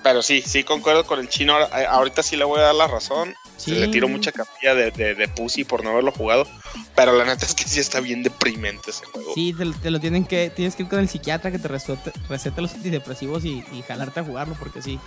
Pero 0.03 0.23
sí, 0.23 0.43
sí 0.43 0.63
concuerdo 0.65 1.05
con 1.07 1.19
el 1.19 1.29
chino. 1.29 1.59
Eh, 1.61 1.87
Ahorita 1.89 2.23
sí 2.23 2.37
le 2.37 2.45
voy 2.45 2.61
a 2.61 2.65
dar 2.65 2.75
la 2.75 2.87
razón. 2.87 3.35
Sí. 3.57 3.73
Le 3.73 3.89
tiro 3.89 4.09
mucha 4.09 4.31
capilla 4.31 4.75
de, 4.75 4.91
de, 4.93 5.15
de 5.15 5.29
Pussy 5.29 5.65
por 5.65 5.83
no 5.83 5.91
haberlo 5.91 6.13
jugado. 6.13 6.47
Pero 6.95 7.13
la 7.13 7.25
neta 7.25 7.45
es 7.45 7.55
que 7.55 7.65
sí 7.65 7.81
está 7.81 8.01
bien 8.01 8.23
deprimente 8.23 8.91
ese 8.91 9.05
juego. 9.07 9.35
Sí, 9.35 9.53
te, 9.53 9.67
te 9.67 9.91
lo 9.91 9.99
tienen 9.99 10.25
que. 10.25 10.51
Tienes 10.51 10.77
que 10.77 10.85
ir 10.85 10.89
con 10.89 11.01
el 11.01 11.09
psiquiatra 11.09 11.51
que 11.51 11.59
te 11.59 11.67
recete, 11.69 12.13
recete 12.29 12.63
los 12.63 12.75
antidepresivos 12.75 13.45
y, 13.45 13.65
y 13.73 13.83
jalarte 13.87 14.21
a 14.21 14.25
jugarlo 14.25 14.55
porque 14.59 14.83
sí. 14.83 15.01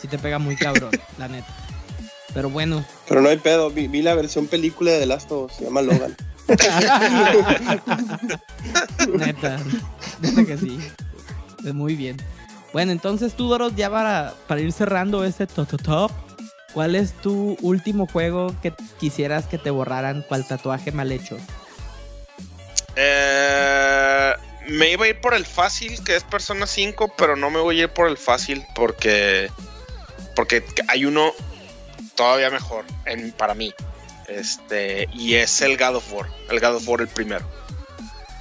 Sí 0.00 0.08
te 0.08 0.18
pega 0.18 0.40
muy 0.40 0.56
cabrón, 0.56 0.90
la 1.18 1.28
neta. 1.28 1.46
Pero 2.34 2.50
bueno. 2.50 2.84
Pero 3.08 3.20
no 3.20 3.28
hay 3.28 3.36
pedo, 3.36 3.70
vi, 3.70 3.88
vi 3.88 4.02
la 4.02 4.14
versión 4.14 4.46
película 4.46 4.92
de 4.92 5.00
The 5.00 5.06
Last 5.06 5.32
of 5.32 5.50
Us, 5.50 5.56
se 5.56 5.64
llama 5.64 5.82
Logan. 5.82 6.16
neta. 9.14 9.58
Neta 10.20 10.44
que 10.44 10.58
sí. 10.58 10.78
Es 11.64 11.74
muy 11.74 11.94
bien. 11.94 12.16
Bueno, 12.72 12.92
entonces 12.92 13.34
tú, 13.34 13.48
Doros, 13.48 13.76
ya 13.76 13.90
para, 13.90 14.34
para 14.46 14.60
ir 14.60 14.72
cerrando 14.72 15.24
este 15.24 15.46
top, 15.46 15.80
top, 15.82 16.10
¿cuál 16.72 16.94
es 16.94 17.12
tu 17.12 17.56
último 17.60 18.06
juego 18.06 18.54
que 18.62 18.72
quisieras 18.98 19.46
que 19.46 19.58
te 19.58 19.70
borraran? 19.70 20.24
¿Cuál 20.26 20.46
tatuaje 20.46 20.90
mal 20.90 21.12
hecho? 21.12 21.36
Eh, 22.96 24.32
me 24.68 24.90
iba 24.90 25.04
a 25.04 25.08
ir 25.08 25.20
por 25.20 25.34
el 25.34 25.44
fácil, 25.44 26.02
que 26.02 26.16
es 26.16 26.24
Persona 26.24 26.66
5, 26.66 27.12
pero 27.16 27.36
no 27.36 27.50
me 27.50 27.60
voy 27.60 27.80
a 27.80 27.82
ir 27.84 27.88
por 27.90 28.08
el 28.08 28.16
fácil 28.16 28.64
porque, 28.74 29.50
porque 30.34 30.64
hay 30.88 31.04
uno 31.04 31.32
todavía 32.22 32.50
mejor 32.50 32.84
en, 33.06 33.32
para 33.32 33.54
mí. 33.54 33.74
Este, 34.28 35.08
y 35.12 35.34
es 35.34 35.60
el 35.60 35.76
God 35.76 35.96
of 35.96 36.12
War. 36.12 36.26
El 36.48 36.60
God 36.60 36.76
of 36.76 36.88
War, 36.88 37.00
el 37.00 37.08
primero. 37.08 37.46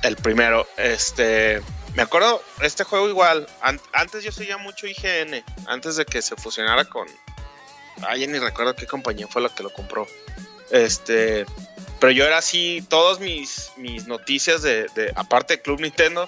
El 0.04 0.16
primero, 0.16 0.68
este. 0.78 1.62
Me 1.96 2.04
acuerdo, 2.04 2.42
este 2.62 2.84
juego 2.84 3.10
igual. 3.10 3.48
an- 3.62 3.82
antes 3.94 4.24
yo 4.24 4.32
seguía 4.32 4.58
mucho 4.58 4.88
IGN. 4.88 5.44
Antes 5.68 5.96
de 5.98 6.06
que 6.06 6.22
se 6.22 6.36
fusionara 6.36 6.86
con. 6.86 7.08
Ay, 8.08 8.26
ni 8.28 8.40
recuerdo 8.40 8.76
qué 8.76 8.88
compañía 8.88 9.28
fue 9.28 9.42
la 9.42 9.50
que 9.50 9.64
lo 9.64 9.72
compró. 9.74 10.08
Este. 10.72 11.46
Pero 12.00 12.12
yo 12.12 12.26
era 12.26 12.38
así, 12.38 12.84
todas 12.90 13.20
mis, 13.20 13.72
mis 13.78 14.08
noticias 14.08 14.62
de, 14.64 14.88
de- 14.96 15.12
aparte 15.16 15.58
de 15.58 15.62
Club 15.62 15.82
Nintendo, 15.82 16.26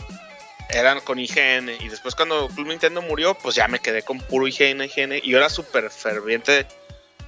eran 0.69 0.99
con 1.01 1.17
IGN. 1.17 1.69
Y 1.79 1.87
después 1.89 2.13
cuando 2.15 2.47
Club 2.49 2.67
Nintendo 2.67 3.01
murió, 3.01 3.33
pues 3.35 3.55
ya 3.55 3.67
me 3.67 3.79
quedé 3.79 4.03
con 4.03 4.19
puro 4.19 4.47
IGN, 4.47 4.81
IGN. 4.83 5.13
Y 5.23 5.29
yo 5.31 5.37
era 5.37 5.49
súper 5.49 5.89
ferviente 5.89 6.67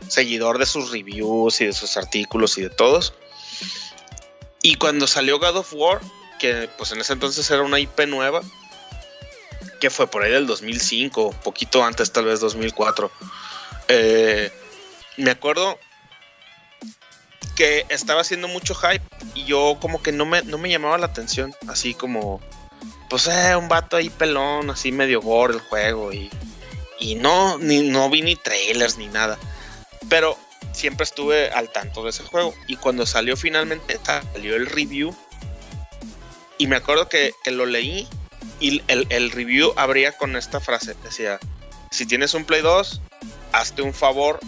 seguidor 0.07 0.57
de 0.57 0.65
sus 0.65 0.91
reviews 0.91 1.61
y 1.61 1.65
de 1.65 1.73
sus 1.73 1.97
artículos 1.97 2.57
y 2.57 2.61
de 2.61 2.69
todos. 2.69 3.13
Y 4.61 4.75
cuando 4.75 5.07
salió 5.07 5.39
God 5.39 5.57
of 5.57 5.73
War, 5.73 6.01
que 6.39 6.69
pues 6.77 6.91
en 6.91 6.99
ese 6.99 7.13
entonces 7.13 7.49
era 7.51 7.61
una 7.61 7.79
IP 7.79 8.07
nueva, 8.07 8.41
que 9.79 9.89
fue 9.89 10.07
por 10.07 10.23
ahí 10.23 10.31
del 10.31 10.47
2005, 10.47 11.35
poquito 11.43 11.83
antes 11.83 12.11
tal 12.11 12.25
vez 12.25 12.39
2004. 12.39 13.11
eh, 13.87 14.51
me 15.17 15.31
acuerdo 15.31 15.77
que 17.55 17.85
estaba 17.89 18.21
haciendo 18.21 18.47
mucho 18.47 18.75
hype 18.75 19.01
y 19.33 19.45
yo 19.45 19.77
como 19.79 20.03
que 20.03 20.11
no 20.11 20.25
me, 20.25 20.43
no 20.43 20.57
me 20.57 20.69
llamaba 20.69 20.97
la 20.97 21.05
atención, 21.07 21.53
así 21.67 21.93
como, 21.93 22.41
pues 23.09 23.27
eh, 23.27 23.55
un 23.55 23.69
vato 23.69 23.95
ahí 23.95 24.09
pelón, 24.09 24.69
así 24.69 24.91
medio 24.91 25.21
gore 25.21 25.53
el 25.53 25.61
juego 25.61 26.11
y, 26.11 26.29
y 26.99 27.15
no, 27.15 27.57
ni, 27.57 27.81
no 27.89 28.09
vi 28.09 28.21
ni 28.21 28.35
trailers 28.35 28.97
ni 28.97 29.07
nada, 29.07 29.39
pero 30.09 30.37
siempre 30.73 31.03
estuve 31.03 31.49
al 31.51 31.71
tanto 31.71 32.03
de 32.03 32.09
ese 32.09 32.23
juego 32.23 32.53
y 32.67 32.75
cuando 32.77 33.05
salió 33.05 33.37
finalmente, 33.37 33.99
salió 34.03 34.55
el 34.55 34.65
review, 34.67 35.15
Y 36.57 36.67
me 36.67 36.75
acuerdo 36.77 37.09
que, 37.09 37.33
que 37.43 37.51
lo 37.51 37.65
leí 37.65 38.07
y 38.59 38.81
el, 38.87 39.07
el 39.09 39.31
review 39.31 39.73
abría 39.75 40.13
con 40.13 40.35
esta 40.37 40.59
frase. 40.61 40.95
Decía, 41.03 41.39
si 41.91 42.05
tienes 42.05 42.33
un 42.33 42.45
Play 42.45 42.61
2, 42.61 43.01
hazte 43.51 43.81
un 43.81 43.93
favor, 43.93 44.39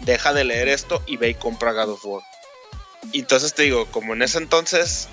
deja 0.00 0.34
de 0.34 0.44
leer 0.44 0.68
esto 0.68 1.02
y 1.06 1.16
ve 1.16 1.30
y 1.30 1.34
compra 1.34 1.72
God 1.72 1.90
of 1.92 2.04
War. 2.04 2.22
Y 3.12 3.20
entonces 3.20 3.54
te 3.54 3.62
digo, 3.62 3.86
como 3.86 4.12
en 4.12 4.20
ese 4.22 4.36
entonces 4.38 5.08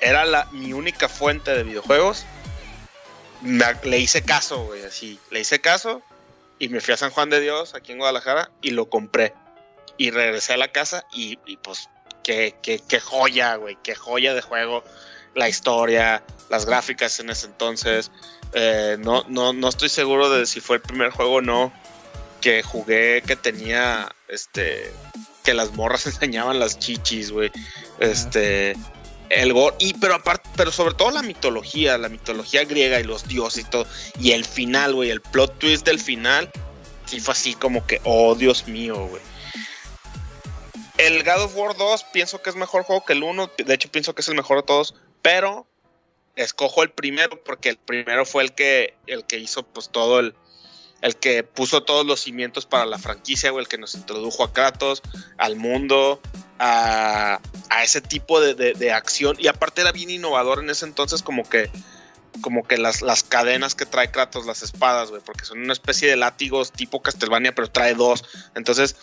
era 0.00 0.24
la, 0.24 0.44
mi 0.52 0.72
única 0.72 1.08
fuente 1.08 1.50
de 1.52 1.64
videojuegos, 1.64 2.24
me- 3.40 3.64
le 3.82 3.98
hice 3.98 4.22
caso, 4.22 4.64
güey, 4.66 4.84
así. 4.84 5.18
Le 5.30 5.40
hice 5.40 5.60
caso 5.60 6.02
y 6.58 6.68
me 6.68 6.80
fui 6.80 6.94
a 6.94 6.96
San 6.96 7.10
Juan 7.10 7.30
de 7.30 7.40
Dios, 7.40 7.74
aquí 7.74 7.92
en 7.92 7.98
Guadalajara, 7.98 8.50
y 8.62 8.70
lo 8.70 8.88
compré. 8.88 9.34
Y 9.96 10.10
regresé 10.10 10.54
a 10.54 10.56
la 10.56 10.72
casa 10.72 11.04
y, 11.12 11.38
y 11.46 11.56
pues, 11.56 11.88
qué, 12.22 12.54
qué, 12.62 12.80
qué 12.86 13.00
joya, 13.00 13.56
güey, 13.56 13.76
qué 13.82 13.94
joya 13.94 14.34
de 14.34 14.42
juego. 14.42 14.84
La 15.34 15.48
historia, 15.48 16.22
las 16.50 16.66
gráficas 16.66 17.20
en 17.20 17.30
ese 17.30 17.46
entonces. 17.46 18.10
Eh, 18.52 18.96
no, 18.98 19.24
no, 19.28 19.52
no 19.52 19.68
estoy 19.68 19.88
seguro 19.88 20.30
de 20.30 20.46
si 20.46 20.60
fue 20.60 20.76
el 20.76 20.82
primer 20.82 21.10
juego 21.10 21.34
o 21.34 21.40
no 21.40 21.72
que 22.40 22.62
jugué 22.62 23.22
que 23.26 23.36
tenía, 23.36 24.08
este, 24.28 24.92
que 25.44 25.54
las 25.54 25.72
morras 25.72 26.06
enseñaban 26.06 26.58
las 26.58 26.78
chichis, 26.78 27.30
güey. 27.30 27.50
Este, 27.98 28.76
el 29.30 29.52
gore, 29.52 29.76
y 29.78 29.94
pero 29.94 30.14
aparte, 30.14 30.48
pero 30.56 30.72
sobre 30.72 30.94
todo 30.94 31.10
la 31.10 31.22
mitología, 31.22 31.98
la 31.98 32.08
mitología 32.08 32.64
griega 32.64 33.00
y 33.00 33.04
los 33.04 33.26
dioses 33.28 33.64
y 33.64 33.70
todo, 33.70 33.86
y 34.18 34.32
el 34.32 34.44
final, 34.44 34.94
güey, 34.94 35.10
el 35.10 35.20
plot 35.20 35.58
twist 35.58 35.84
del 35.84 36.00
final, 36.00 36.50
sí 37.06 37.20
fue 37.20 37.32
así 37.32 37.54
como 37.54 37.86
que, 37.86 38.00
oh 38.04 38.34
Dios 38.34 38.68
mío, 38.68 39.06
güey. 39.06 39.22
El 40.98 41.22
God 41.22 41.44
of 41.44 41.56
War 41.56 41.76
2 41.76 42.04
pienso 42.12 42.42
que 42.42 42.50
es 42.50 42.56
mejor 42.56 42.82
juego 42.82 43.04
que 43.04 43.12
el 43.12 43.22
1, 43.22 43.50
de 43.58 43.74
hecho 43.74 43.88
pienso 43.90 44.14
que 44.14 44.22
es 44.22 44.28
el 44.28 44.34
mejor 44.34 44.58
de 44.58 44.62
todos, 44.64 44.94
pero 45.22 45.66
escojo 46.34 46.82
el 46.82 46.90
primero 46.90 47.42
porque 47.44 47.68
el 47.68 47.76
primero 47.76 48.24
fue 48.24 48.42
el 48.42 48.52
que, 48.52 48.94
el 49.06 49.24
que 49.24 49.38
hizo 49.38 49.62
pues 49.64 49.90
todo 49.90 50.18
el, 50.18 50.34
el 51.00 51.16
que 51.16 51.44
puso 51.44 51.82
todos 51.84 52.04
los 52.04 52.20
cimientos 52.20 52.66
para 52.66 52.86
la 52.86 52.98
franquicia, 52.98 53.50
güey, 53.50 53.62
el 53.62 53.68
que 53.68 53.78
nos 53.78 53.94
introdujo 53.94 54.42
a 54.42 54.52
Kratos, 54.52 55.02
al 55.36 55.56
mundo, 55.56 56.20
a, 56.58 57.40
ese 57.82 58.00
tipo 58.00 58.40
de, 58.40 58.54
de- 58.54 58.74
de 58.74 58.92
acción. 58.92 59.36
Y 59.38 59.46
aparte 59.48 59.80
era 59.80 59.92
bien 59.92 60.10
innovador 60.10 60.60
en 60.62 60.70
ese 60.70 60.84
entonces, 60.86 61.22
como 61.22 61.48
que, 61.48 61.70
como 62.40 62.66
que 62.66 62.78
las, 62.78 63.02
las 63.02 63.22
cadenas 63.22 63.74
que 63.74 63.86
trae 63.86 64.10
Kratos, 64.10 64.46
las 64.46 64.62
espadas, 64.62 65.10
güey, 65.10 65.22
porque 65.24 65.44
son 65.44 65.60
una 65.60 65.72
especie 65.72 66.08
de 66.08 66.16
látigos 66.16 66.72
tipo 66.72 67.02
Castlevania, 67.02 67.54
pero 67.54 67.68
trae 67.70 67.94
dos. 67.94 68.24
Entonces, 68.54 68.96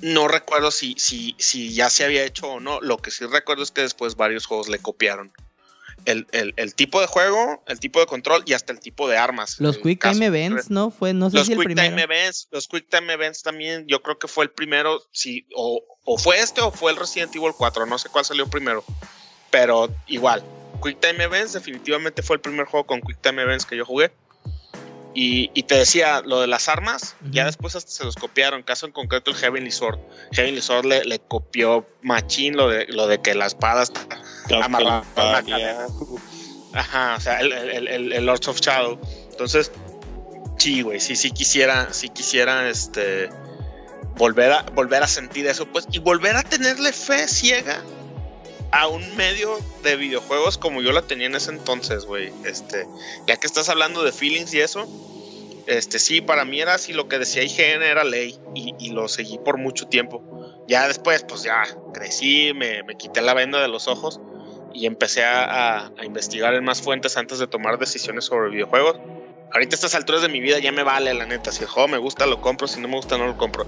no 0.00 0.26
recuerdo 0.28 0.70
si, 0.70 0.94
si, 0.98 1.36
si 1.38 1.74
ya 1.74 1.90
se 1.90 2.04
había 2.04 2.24
hecho 2.24 2.46
o 2.48 2.60
no. 2.60 2.80
Lo 2.80 2.98
que 2.98 3.10
sí 3.10 3.24
recuerdo 3.26 3.62
es 3.62 3.70
que 3.70 3.82
después 3.82 4.16
varios 4.16 4.46
juegos 4.46 4.68
le 4.68 4.78
copiaron. 4.78 5.32
El, 6.04 6.26
el- 6.32 6.52
el 6.56 6.74
tipo 6.74 7.00
de 7.00 7.06
juego, 7.06 7.62
el 7.68 7.78
tipo 7.78 8.00
de 8.00 8.06
control 8.06 8.42
y 8.46 8.54
hasta 8.54 8.72
el 8.72 8.80
tipo 8.80 9.08
de 9.08 9.16
armas. 9.16 9.60
Los 9.60 9.78
Quick 9.78 10.00
caso- 10.00 10.14
Time 10.14 10.26
Events, 10.26 10.70
¿no? 10.70 10.90
Fue, 10.90 11.12
no 11.14 11.30
sé 11.30 11.36
los 11.36 11.46
si 11.46 11.52
el 11.52 11.58
Quick 11.58 11.66
primero. 11.66 11.88
Time 11.90 12.02
Events, 12.02 12.48
los 12.50 12.66
Quick 12.68 12.88
Time 12.88 13.12
Events 13.12 13.42
también, 13.42 13.86
yo 13.86 14.02
creo 14.02 14.18
que 14.18 14.26
fue 14.28 14.44
el 14.44 14.50
primero, 14.50 15.00
sí, 15.12 15.46
o, 15.54 15.82
o 16.04 16.18
fue 16.18 16.40
este 16.40 16.60
o 16.60 16.70
fue 16.72 16.90
el 16.92 16.96
Resident 16.98 17.34
Evil 17.36 17.52
4, 17.56 17.86
no 17.86 17.98
sé 17.98 18.08
cuál 18.08 18.24
salió 18.24 18.48
primero, 18.48 18.84
pero 19.50 19.88
igual, 20.08 20.42
Quick 20.82 20.98
Time 21.00 21.22
Events 21.24 21.52
definitivamente 21.52 22.22
fue 22.22 22.34
el 22.36 22.40
primer 22.40 22.66
juego 22.66 22.84
con 22.86 23.00
Quick 23.00 23.18
Time 23.20 23.40
Events 23.42 23.64
que 23.66 23.76
yo 23.76 23.84
jugué. 23.86 24.10
Y, 25.14 25.50
y 25.52 25.64
te 25.64 25.74
decía, 25.74 26.22
lo 26.24 26.40
de 26.40 26.46
las 26.46 26.70
armas, 26.70 27.16
ya 27.30 27.42
Ujú. 27.42 27.46
después 27.48 27.76
hasta 27.76 27.90
se 27.90 28.02
los 28.02 28.16
copiaron, 28.16 28.62
caso 28.62 28.86
en 28.86 28.92
concreto 28.92 29.30
el 29.30 29.36
Heavenly 29.36 29.70
Sword. 29.70 29.98
Heavenly 30.32 30.62
Sword 30.62 30.86
le, 30.86 31.04
le 31.04 31.18
copió 31.18 31.86
machín 32.00 32.56
lo 32.56 32.68
de, 32.70 32.86
lo 32.86 33.06
de 33.06 33.20
que 33.20 33.34
la 33.34 33.44
espada 33.44 33.82
está 33.82 34.00
amarrada 34.60 35.04
a 35.16 35.28
una 35.28 35.42
cadena. 35.42 35.86
Ajá, 36.72 37.16
o 37.16 37.20
sea, 37.20 37.40
el, 37.40 37.52
el, 37.52 37.88
el, 37.88 38.12
el 38.12 38.26
Lords 38.26 38.48
of 38.48 38.60
Shadow. 38.60 38.98
Entonces, 39.30 39.70
sí, 40.56 40.82
güey, 40.82 41.00
sí, 41.00 41.16
sí 41.16 41.30
quisiera, 41.30 41.92
sí 41.92 42.08
quisiera, 42.08 42.68
este, 42.68 43.28
volver 44.16 44.52
a, 44.52 44.62
volver 44.74 45.02
a 45.02 45.08
sentir 45.08 45.46
eso, 45.46 45.66
pues, 45.66 45.86
y 45.90 45.98
volver 45.98 46.36
a 46.36 46.42
tenerle 46.42 46.92
fe 46.92 47.28
ciega 47.28 47.82
a 48.70 48.88
un 48.88 49.16
medio 49.16 49.58
de 49.82 49.96
videojuegos 49.96 50.56
como 50.56 50.80
yo 50.80 50.92
la 50.92 51.02
tenía 51.02 51.26
en 51.26 51.34
ese 51.34 51.50
entonces, 51.50 52.06
güey. 52.06 52.32
Este, 52.44 52.86
ya 53.26 53.36
que 53.36 53.46
estás 53.46 53.68
hablando 53.68 54.02
de 54.02 54.12
feelings 54.12 54.54
y 54.54 54.60
eso, 54.60 54.88
este, 55.66 55.98
sí, 55.98 56.20
para 56.20 56.44
mí 56.44 56.60
era 56.60 56.74
así, 56.74 56.92
lo 56.92 57.08
que 57.08 57.18
decía 57.18 57.42
IGN 57.42 57.82
era 57.82 58.04
ley, 58.04 58.38
y, 58.54 58.74
y 58.78 58.90
lo 58.90 59.08
seguí 59.08 59.38
por 59.38 59.58
mucho 59.58 59.88
tiempo. 59.88 60.22
Ya 60.68 60.88
después, 60.88 61.24
pues 61.24 61.42
ya 61.42 61.64
crecí, 61.92 62.52
me, 62.54 62.82
me 62.84 62.96
quité 62.96 63.20
la 63.20 63.34
venda 63.34 63.60
de 63.60 63.68
los 63.68 63.88
ojos 63.88 64.20
y 64.74 64.86
empecé 64.86 65.24
a, 65.24 65.86
a- 65.86 66.04
investigar 66.04 66.54
en 66.54 66.64
más 66.64 66.80
fuentes 66.82 67.16
antes 67.16 67.38
de 67.38 67.46
tomar 67.46 67.78
decisiones 67.78 68.24
sobre 68.24 68.50
videojuegos. 68.50 68.96
Ahorita 69.52 69.74
a 69.74 69.76
estas 69.76 69.94
alturas 69.94 70.22
de 70.22 70.28
mi 70.28 70.40
vida 70.40 70.58
ya 70.58 70.72
me 70.72 70.82
vale, 70.82 71.12
la 71.14 71.26
neta. 71.26 71.52
Si 71.52 71.62
el 71.62 71.68
juego 71.68 71.88
me 71.88 71.98
gusta, 71.98 72.26
lo 72.26 72.40
compro. 72.40 72.66
Si 72.66 72.80
no 72.80 72.88
me 72.88 72.96
gusta, 72.96 73.18
no 73.18 73.26
lo 73.26 73.36
compro. 73.36 73.66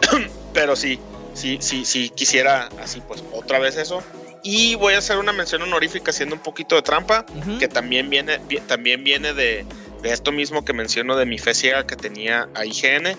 Pero 0.52 0.76
sí, 0.76 0.98
sí, 1.34 1.58
sí, 1.60 1.84
sí, 1.84 2.10
quisiera 2.10 2.68
así, 2.82 3.00
pues 3.06 3.22
otra 3.32 3.58
vez 3.58 3.76
eso. 3.76 4.02
Y 4.42 4.74
voy 4.76 4.94
a 4.94 4.98
hacer 4.98 5.18
una 5.18 5.32
mención 5.32 5.62
honorífica 5.62 6.10
haciendo 6.10 6.34
un 6.36 6.40
poquito 6.42 6.76
de 6.76 6.82
trampa, 6.82 7.24
Ujú. 7.36 7.58
que 7.58 7.68
también 7.68 8.08
viene, 8.10 8.38
vi- 8.48 8.60
también 8.60 9.02
viene 9.04 9.32
de, 9.32 9.64
de 10.02 10.12
esto 10.12 10.30
mismo 10.32 10.64
que 10.64 10.72
menciono 10.72 11.16
de 11.16 11.26
mi 11.26 11.38
fe 11.38 11.54
ciega 11.54 11.86
que 11.86 11.96
tenía 11.96 12.48
a 12.54 12.64
IGN. 12.64 13.16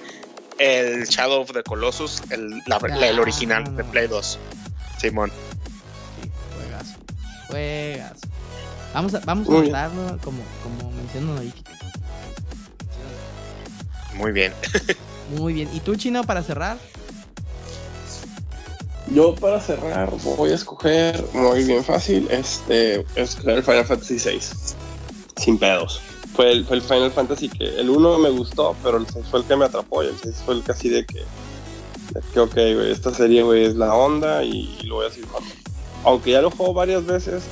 El 0.58 1.06
Shadow 1.06 1.42
of 1.42 1.52
the 1.54 1.64
Colossus, 1.64 2.22
el, 2.32 2.50
la- 2.66 2.80
la- 2.82 3.08
el 3.10 3.20
original 3.20 3.64
de 3.76 3.84
Ah. 3.84 3.92
Play 3.92 4.08
2. 4.08 4.40
Simón. 5.00 5.32
Juegazo. 7.48 8.28
Vamos 8.94 9.14
a, 9.14 9.20
vamos 9.20 9.48
a 9.48 9.52
Muy 9.52 9.62
bien. 9.62 9.74
darlo 9.74 10.18
como, 10.24 10.42
como 10.64 10.92
honorífica. 11.16 11.72
Muy 14.16 14.32
bien. 14.32 14.54
Muy 15.38 15.54
bien. 15.54 15.70
¿Y 15.74 15.80
tú, 15.80 15.96
Chino, 15.96 16.24
para 16.24 16.42
cerrar? 16.44 16.78
Yo 19.14 19.36
para 19.36 19.62
cerrar 19.62 20.12
voy 20.36 20.52
a 20.52 20.56
escoger 20.56 21.24
muy 21.34 21.64
bien 21.64 21.84
fácil, 21.84 22.28
este, 22.30 23.06
escoger 23.16 23.58
el 23.58 23.64
Final 23.64 23.86
Fantasy 23.86 24.16
VI, 24.16 24.40
sin 25.38 25.58
pedos. 25.58 26.02
Fue 26.36 26.52
el, 26.52 26.66
fue 26.66 26.76
el 26.76 26.82
Final 26.82 27.12
Fantasy 27.12 27.48
que 27.48 27.80
el 27.80 27.90
1 27.90 28.20
me 28.20 28.30
gustó, 28.30 28.76
pero 28.84 28.98
el 28.98 29.08
6 29.08 29.26
fue 29.32 29.40
el 29.40 29.46
que 29.46 29.56
me 29.56 29.66
atrapó 29.66 30.04
y 30.04 30.08
el 30.08 30.18
6 30.22 30.36
fue 30.46 30.56
el 30.56 30.64
que 30.64 30.72
así 30.74 30.90
de 30.90 31.06
que, 31.06 31.20
de 31.20 32.22
que 32.34 32.40
ok, 32.40 32.54
güey, 32.54 32.92
esta 32.92 33.14
serie, 33.14 33.44
güey, 33.44 33.64
es 33.64 33.76
la 33.76 33.94
onda 33.94 34.44
y, 34.44 34.78
lo 34.84 34.96
voy 34.96 35.08
a 35.08 35.10
seguir 35.10 35.28
jugando. 35.28 35.50
Aunque 36.04 36.32
ya 36.32 36.42
lo 36.42 36.52
juego 36.52 36.74
varias 36.74 37.06
veces, 37.06 37.44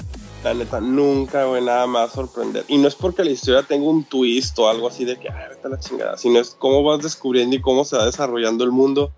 la 0.43 0.53
neta, 0.53 0.80
nunca, 0.80 1.45
güey, 1.45 1.63
nada 1.63 1.88
más 1.88 2.11
sorprender. 2.13 2.63
Y 2.67 2.77
no 2.77 2.88
es 2.88 2.95
porque 2.95 3.23
la 3.23 3.31
historia 3.31 3.63
tenga 3.63 3.88
un 3.89 4.03
twist 4.03 4.57
o 4.59 4.69
algo 4.69 4.88
así 4.88 5.03
de 5.03 5.17
que, 5.17 5.30
ay, 5.30 5.49
vete 5.49 5.67
la 5.69 5.80
chingada, 5.80 6.17
sino 6.17 6.39
es 6.39 6.55
cómo 6.57 6.84
vas 6.84 7.01
descubriendo 7.01 7.55
y 7.55 7.61
cómo 7.61 7.84
se 7.84 7.97
va 7.97 8.05
desarrollando 8.05 8.63
el 8.63 8.72
mundo. 8.72 9.11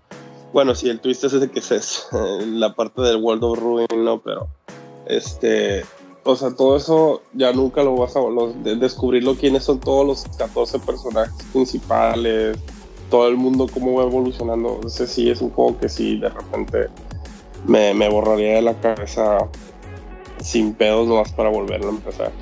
Bueno, 0.52 0.74
sí, 0.74 0.88
el 0.88 1.00
twist 1.00 1.24
es 1.24 1.34
ese 1.34 1.50
que 1.50 1.58
es 1.60 2.06
la 2.46 2.74
parte 2.74 3.02
del 3.02 3.16
World 3.16 3.44
of 3.44 3.58
Ruin, 3.58 3.86
¿no? 4.04 4.20
Pero, 4.22 4.48
este, 5.06 5.84
o 6.24 6.34
sea, 6.34 6.54
todo 6.56 6.76
eso 6.76 7.22
ya 7.34 7.52
nunca 7.52 7.82
lo 7.82 7.94
vas 7.96 8.16
a 8.16 8.20
los- 8.20 8.62
de- 8.64 8.76
descubrirlo 8.76 9.36
quiénes 9.36 9.64
son 9.64 9.78
todos 9.80 10.06
los 10.06 10.36
14 10.38 10.78
personajes 10.80 11.34
principales, 11.52 12.56
todo 13.10 13.28
el 13.28 13.36
mundo, 13.36 13.66
cómo 13.72 13.94
va 13.94 14.04
evolucionando. 14.04 14.80
Ese 14.86 15.06
sí 15.06 15.28
es 15.30 15.40
un 15.42 15.50
juego 15.50 15.78
que 15.78 15.88
sí, 15.90 16.16
de 16.18 16.28
repente 16.30 16.88
me, 17.66 17.94
me 17.94 18.08
borraría 18.08 18.54
de 18.56 18.62
la 18.62 18.74
cabeza 18.80 19.38
sin 20.42 20.74
pedos 20.74 21.08
nomás 21.08 21.32
para 21.32 21.48
volverlo 21.48 21.88
a 21.88 21.90
empezar. 21.90 22.32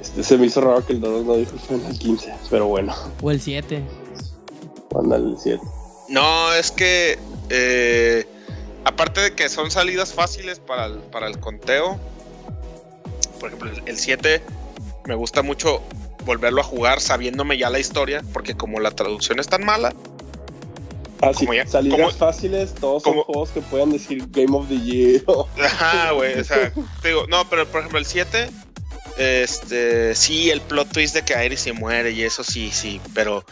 Este, 0.00 0.22
se 0.22 0.38
me 0.38 0.46
hizo 0.46 0.60
raro 0.60 0.84
que 0.84 0.92
el 0.94 1.00
2 1.00 1.24
no 1.26 1.34
dijo 1.36 1.52
el 1.54 1.60
Final 1.60 1.98
15, 1.98 2.34
pero 2.50 2.66
bueno, 2.66 2.94
¿O 3.22 3.30
el 3.30 3.40
7? 3.40 3.82
anda 4.98 5.16
el 5.16 5.36
7. 5.38 5.60
No, 6.08 6.52
es 6.54 6.70
que 6.70 7.18
eh, 7.50 8.26
aparte 8.84 9.20
de 9.20 9.34
que 9.34 9.48
son 9.48 9.70
salidas 9.70 10.12
fáciles 10.12 10.58
para 10.60 10.86
el, 10.86 10.98
para 10.98 11.26
el 11.28 11.38
conteo, 11.40 11.98
por 13.40 13.48
ejemplo, 13.48 13.70
el- 13.70 13.82
el 13.86 13.98
7 13.98 14.42
me 15.06 15.14
gusta 15.14 15.42
mucho 15.42 15.80
volverlo 16.24 16.60
a 16.60 16.64
jugar 16.64 17.00
sabiéndome 17.00 17.58
ya 17.58 17.68
la 17.70 17.78
historia, 17.78 18.22
porque 18.32 18.54
como 18.54 18.78
la 18.80 18.90
traducción 18.92 19.40
es 19.40 19.48
tan 19.48 19.64
mala, 19.64 19.92
Ah, 21.22 21.32
sí, 21.32 21.46
ya- 21.54 21.66
salidas 21.66 21.98
como- 22.00 22.10
fáciles, 22.10 22.74
todos 22.74 23.02
como- 23.04 23.22
son 23.22 23.24
juegos 23.24 23.50
que 23.50 23.60
puedan 23.62 23.90
decir 23.90 24.24
Game 24.30 24.56
of 24.56 24.68
the 24.68 24.78
Year. 24.80 25.22
Ajá, 25.64 26.10
güey, 26.12 26.38
o 26.38 26.44
sea, 26.44 26.72
te 27.00 27.08
digo, 27.08 27.26
no, 27.28 27.48
pero 27.48 27.66
por 27.66 27.80
ejemplo 27.80 27.98
el 28.00 28.06
7, 28.06 28.50
este, 29.18 30.14
sí, 30.14 30.50
el 30.50 30.60
plot 30.60 30.90
twist 30.92 31.14
de 31.14 31.22
que 31.22 31.44
Iris 31.44 31.60
se 31.60 31.72
muere 31.72 32.10
y 32.10 32.22
eso 32.22 32.42
sí, 32.44 32.70
sí, 32.72 33.00
pero 33.14 33.44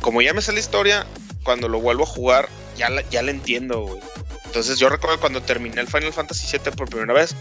como 0.00 0.22
ya 0.22 0.32
me 0.32 0.40
sé 0.42 0.52
la 0.52 0.60
historia, 0.60 1.06
cuando 1.42 1.68
lo 1.68 1.80
vuelvo 1.80 2.04
a 2.04 2.06
jugar, 2.06 2.48
ya 2.76 2.88
la, 2.90 3.02
ya 3.10 3.22
la 3.22 3.30
entiendo, 3.30 3.82
güey. 3.82 4.00
Entonces 4.46 4.78
yo 4.78 4.88
recuerdo 4.88 5.20
cuando 5.20 5.42
terminé 5.42 5.80
el 5.80 5.88
Final 5.88 6.12
Fantasy 6.12 6.46
7 6.46 6.72
por 6.72 6.88
primera 6.88 7.12
vez, 7.12 7.34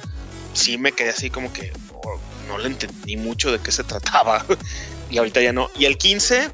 sí 0.53 0.77
me 0.77 0.91
quedé 0.91 1.10
así 1.11 1.30
como 1.30 1.53
que 1.53 1.72
oh, 1.94 2.19
no 2.48 2.57
le 2.57 2.68
entendí 2.68 3.18
mucho 3.18 3.52
de 3.52 3.60
qué 3.60 3.72
se 3.72 3.84
trataba. 3.84 4.45
y 5.10 5.18
ahorita 5.19 5.41
ya 5.41 5.53
no. 5.53 5.69
Y 5.77 5.85
el 5.85 5.98
15, 5.98 6.49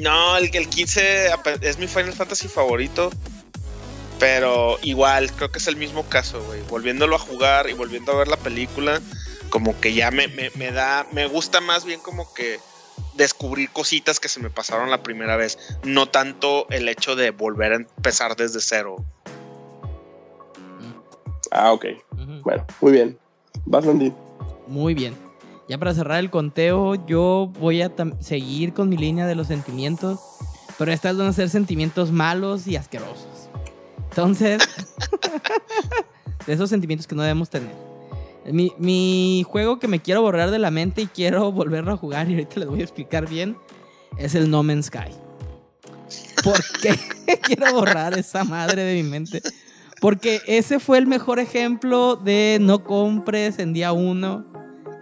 no, 0.00 0.36
el, 0.36 0.50
el 0.54 0.68
15 0.68 1.30
ape- 1.32 1.58
es 1.62 1.78
mi 1.78 1.86
Final 1.86 2.12
Fantasy 2.12 2.48
favorito. 2.48 3.10
Pero 4.18 4.78
igual, 4.82 5.32
creo 5.32 5.50
que 5.50 5.58
es 5.58 5.66
el 5.66 5.76
mismo 5.76 6.04
caso, 6.04 6.42
güey. 6.44 6.60
Volviéndolo 6.68 7.16
a 7.16 7.18
jugar 7.18 7.70
y 7.70 7.72
volviendo 7.72 8.12
a 8.12 8.16
ver 8.16 8.28
la 8.28 8.36
película, 8.36 9.00
como 9.48 9.80
que 9.80 9.94
ya 9.94 10.10
me, 10.10 10.28
me, 10.28 10.50
me 10.56 10.72
da, 10.72 11.06
me 11.12 11.26
gusta 11.26 11.62
más 11.62 11.86
bien 11.86 12.00
como 12.00 12.30
que 12.34 12.60
descubrir 13.14 13.70
cositas 13.70 14.20
que 14.20 14.28
se 14.28 14.38
me 14.40 14.50
pasaron 14.50 14.90
la 14.90 15.02
primera 15.02 15.36
vez, 15.36 15.58
no 15.84 16.06
tanto 16.06 16.66
el 16.70 16.88
hecho 16.88 17.16
de 17.16 17.30
volver 17.30 17.72
a 17.72 17.76
empezar 17.76 18.36
desde 18.36 18.60
cero. 18.60 18.96
Ah, 21.50 21.72
ok. 21.72 21.86
Bueno, 22.42 22.66
muy 22.82 22.92
bien. 22.92 23.18
Vas, 23.64 23.86
Landy. 23.86 24.12
Muy 24.66 24.92
bien. 24.94 25.16
Ya 25.70 25.78
para 25.78 25.94
cerrar 25.94 26.18
el 26.18 26.30
conteo, 26.30 26.96
yo 27.06 27.52
voy 27.60 27.80
a 27.80 27.92
seguir 28.18 28.72
con 28.72 28.88
mi 28.88 28.96
línea 28.96 29.24
de 29.28 29.36
los 29.36 29.46
sentimientos, 29.46 30.18
pero 30.76 30.90
estas 30.90 31.16
van 31.16 31.28
a 31.28 31.32
ser 31.32 31.48
sentimientos 31.48 32.10
malos 32.10 32.66
y 32.66 32.74
asquerosos. 32.74 33.48
Entonces, 34.08 34.60
de 36.46 36.52
esos 36.52 36.70
sentimientos 36.70 37.06
que 37.06 37.14
no 37.14 37.22
debemos 37.22 37.50
tener. 37.50 37.72
Mi, 38.46 38.72
mi 38.78 39.44
juego 39.46 39.78
que 39.78 39.86
me 39.86 40.00
quiero 40.00 40.22
borrar 40.22 40.50
de 40.50 40.58
la 40.58 40.72
mente 40.72 41.02
y 41.02 41.06
quiero 41.06 41.52
volverlo 41.52 41.92
a 41.92 41.96
jugar, 41.96 42.28
y 42.28 42.32
ahorita 42.32 42.58
les 42.58 42.68
voy 42.68 42.80
a 42.80 42.82
explicar 42.82 43.28
bien, 43.28 43.56
es 44.18 44.34
el 44.34 44.50
No 44.50 44.64
Man's 44.64 44.86
Sky. 44.86 45.12
¿Por 46.42 46.60
qué 46.82 46.98
quiero 47.44 47.72
borrar 47.74 48.18
esa 48.18 48.42
madre 48.42 48.82
de 48.82 49.00
mi 49.00 49.08
mente? 49.08 49.40
Porque 50.00 50.40
ese 50.48 50.80
fue 50.80 50.98
el 50.98 51.06
mejor 51.06 51.38
ejemplo 51.38 52.16
de 52.16 52.58
no 52.60 52.82
compres 52.82 53.60
en 53.60 53.72
día 53.72 53.92
uno 53.92 54.49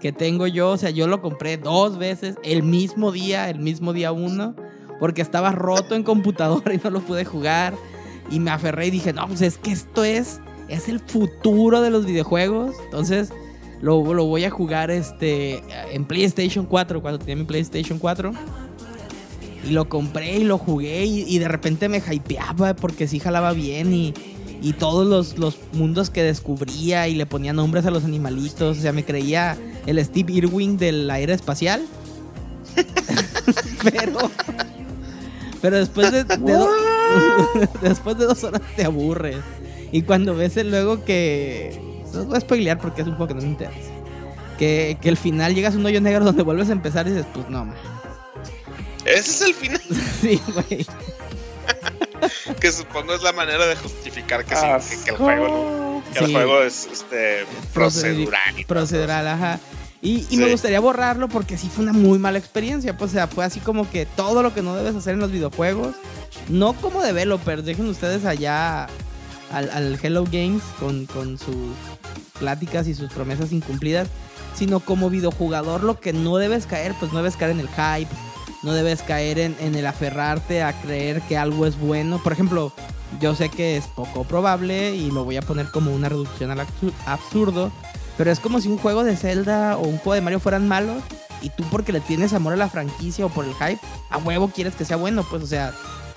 que 0.01 0.13
tengo 0.13 0.47
yo. 0.47 0.71
O 0.71 0.77
sea, 0.77 0.91
yo 0.91 1.07
lo 1.07 1.21
compré 1.21 1.57
dos 1.57 1.99
veces 1.99 2.37
el 2.43 2.63
mismo 2.63 3.13
día, 3.13 3.49
el 3.51 3.59
mismo 3.59 3.93
día 3.93 4.13
uno, 4.13 4.55
porque 5.01 5.23
estaba 5.23 5.53
roto 5.53 5.95
en 5.95 6.03
computadora 6.03 6.75
y 6.75 6.81
no 6.83 6.91
lo 6.91 7.01
pude 7.01 7.25
jugar. 7.25 7.75
Y 8.31 8.41
me 8.41 8.51
aferré 8.51 8.87
y 8.87 8.91
dije, 8.91 9.13
no, 9.13 9.27
pues 9.27 9.41
es 9.41 9.57
que 9.57 9.73
esto 9.73 10.05
es, 10.05 10.41
es 10.69 10.89
el 10.89 11.01
futuro 11.01 11.81
de 11.81 11.91
los 11.91 12.05
videojuegos. 12.05 12.75
Entonces 12.85 13.33
lo, 13.81 14.13
lo 14.13 14.25
voy 14.27 14.45
a 14.45 14.51
jugar 14.51 14.91
este, 14.91 15.63
en 15.93 16.05
PlayStation 16.05 16.67
4, 16.67 17.01
cuando 17.01 17.19
tenía 17.19 17.37
mi 17.37 17.45
PlayStation 17.45 17.99
4. 17.99 18.33
Y 19.65 19.71
lo 19.71 19.89
compré 19.89 20.37
y 20.37 20.45
lo 20.45 20.59
jugué 20.59 21.05
y, 21.05 21.39
de 21.39 21.49
repente 21.49 21.89
me 21.89 21.99
hypeaba 21.99 22.75
porque 22.75 23.09
sí 23.09 23.19
jalaba 23.19 23.53
bien 23.53 23.93
y, 23.93 24.15
y 24.61 24.73
todos 24.73 25.07
los, 25.07 25.39
los 25.39 25.57
mundos 25.73 26.11
que 26.11 26.23
descubría 26.23 27.07
y 27.09 27.15
le 27.15 27.27
ponía 27.27 27.53
nombres 27.53 27.87
a 27.87 27.91
los 27.91 28.05
animalitos. 28.05 28.79
O 28.79 28.81
sea, 28.81 28.93
me 28.93 29.05
creía 29.05 29.57
el 29.87 30.05
Steve 30.05 30.33
Irwin 30.33 30.77
del 30.77 31.11
aire 31.11 31.33
espacial. 31.35 31.83
pero, 33.83 34.31
pero 35.61 35.77
después 35.79 36.13
de, 36.13 36.25
de 36.25 36.37
do- 36.37 36.69
después 37.83 38.19
de 38.19 38.27
dos 38.27 38.45
horas 38.45 38.63
te 38.77 38.85
aburres. 38.85 39.39
Y 39.93 40.03
cuando 40.03 40.35
ves 40.35 40.57
el 40.57 40.71
luego 40.71 41.05
que... 41.05 41.81
No 42.13 42.21
os 42.21 42.27
voy 42.27 42.37
a 42.37 42.41
spoilear 42.41 42.79
porque 42.79 43.03
es 43.03 43.07
un 43.09 43.15
juego 43.15 43.29
que 43.29 43.35
no 43.35 43.43
me 43.43 43.49
interesa. 43.49 43.77
Que, 44.59 44.99
que 45.01 45.09
el 45.09 45.17
final 45.17 45.55
llegas 45.55 45.75
a 45.75 45.79
un 45.79 45.87
hoyo 45.87 46.01
negro 46.01 46.25
donde 46.25 46.43
vuelves 46.43 46.69
a 46.69 46.73
empezar 46.73 47.07
y 47.07 47.11
dices, 47.11 47.27
pues 47.33 47.49
no, 47.49 47.65
man. 47.65 47.77
Ese 49.05 49.31
es 49.31 49.41
el 49.43 49.55
final, 49.55 49.81
Sí, 50.21 50.41
güey. 50.53 50.87
que 52.61 52.73
supongo 52.73 53.15
es 53.15 53.23
la 53.23 53.33
manera 53.33 53.67
de 53.67 53.77
justificar 53.77 54.45
que, 54.45 54.57
sí, 54.57 54.97
que, 54.97 55.05
que 55.05 55.11
el 55.11 55.17
juego, 55.17 56.03
que 56.13 56.25
el 56.25 56.33
juego 56.33 56.63
es 56.63 56.89
este, 56.93 57.45
procedural. 57.73 58.53
y 58.53 58.65
todo. 58.65 58.67
Procedural, 58.67 59.27
ajá. 59.29 59.61
Y, 60.01 60.27
y 60.31 60.37
me 60.37 60.51
gustaría 60.51 60.79
borrarlo 60.79 61.29
porque 61.29 61.59
sí 61.59 61.69
fue 61.69 61.83
una 61.83 61.93
muy 61.93 62.19
mala 62.19 62.39
experiencia. 62.39 62.97
Pues, 62.97 63.11
o 63.11 63.15
sea, 63.15 63.27
fue 63.27 63.45
así 63.45 63.59
como 63.61 63.91
que 63.91 64.07
todo 64.07 64.43
lo 64.43 64.55
que 64.55 64.63
no 64.63 64.77
debes 64.77 64.95
hacer 64.95 65.15
en 65.15 65.21
los 65.21 65.33
videojuegos. 65.33 65.97
No 66.49 66.75
como 66.75 67.03
developer, 67.03 67.63
dejen 67.63 67.89
ustedes 67.89 68.25
allá 68.25 68.87
al, 69.51 69.71
al 69.71 69.99
Hello 70.01 70.25
Games 70.25 70.63
con, 70.79 71.07
con 71.07 71.37
sus 71.37 71.75
pláticas 72.39 72.87
y 72.87 72.95
sus 72.95 73.13
promesas 73.13 73.51
incumplidas. 73.51 74.09
Sino 74.55 74.81
como 74.81 75.11
videojugador 75.11 75.83
lo 75.83 75.99
que 75.99 76.13
no 76.13 76.37
debes 76.37 76.67
caer, 76.67 76.95
pues 76.99 77.13
no 77.13 77.19
debes 77.19 77.37
caer 77.37 77.53
en 77.53 77.61
el 77.61 77.69
hype. 77.69 78.11
No 78.63 78.73
debes 78.73 79.03
caer 79.03 79.39
en, 79.39 79.57
en 79.61 79.75
el 79.77 79.87
aferrarte 79.87 80.63
a 80.63 80.73
creer 80.81 81.23
que 81.23 81.37
algo 81.37 81.67
es 81.67 81.79
bueno. 81.79 82.21
Por 82.23 82.33
ejemplo, 82.33 82.73
yo 83.21 83.35
sé 83.35 83.49
que 83.51 83.77
es 83.77 83.87
poco 83.87 84.25
probable 84.25 84.95
y 84.95 85.11
lo 85.11 85.25
voy 85.25 85.37
a 85.37 85.43
poner 85.43 85.71
como 85.71 85.93
una 85.95 86.09
reducción 86.09 86.51
al 86.51 86.59
absu- 86.61 86.93
absurdo. 87.07 87.71
Pero 88.17 88.33
es 88.33 88.41
como 88.41 88.61
si 88.61 88.67
un 88.69 88.79
juego 88.79 89.05
de 89.05 89.17
Zelda 89.17 89.77
o 89.77 89.83
un 89.83 89.99
juego 89.99 90.15
de 90.15 90.21
Mario 90.23 90.41
fueran 90.41 90.67
malos 90.67 91.03
y 91.41 91.51
tú 91.51 91.63
porque 91.71 91.93
le 91.93 92.01
tienes 92.01 92.33
amor 92.33 92.53
a 92.55 92.57
la 92.57 92.69
franquicia 92.69 93.25
o 93.25 93.29
por 93.29 93.45
el 93.45 93.55
hype, 93.55 93.79
a 94.11 94.19
huevo 94.19 94.49
quieres 94.49 94.75
que 94.75 94.85
sea 94.85 94.97
bueno, 94.97 95.25
pues 95.31 95.41
o 95.45 95.47
sea, 95.47 95.73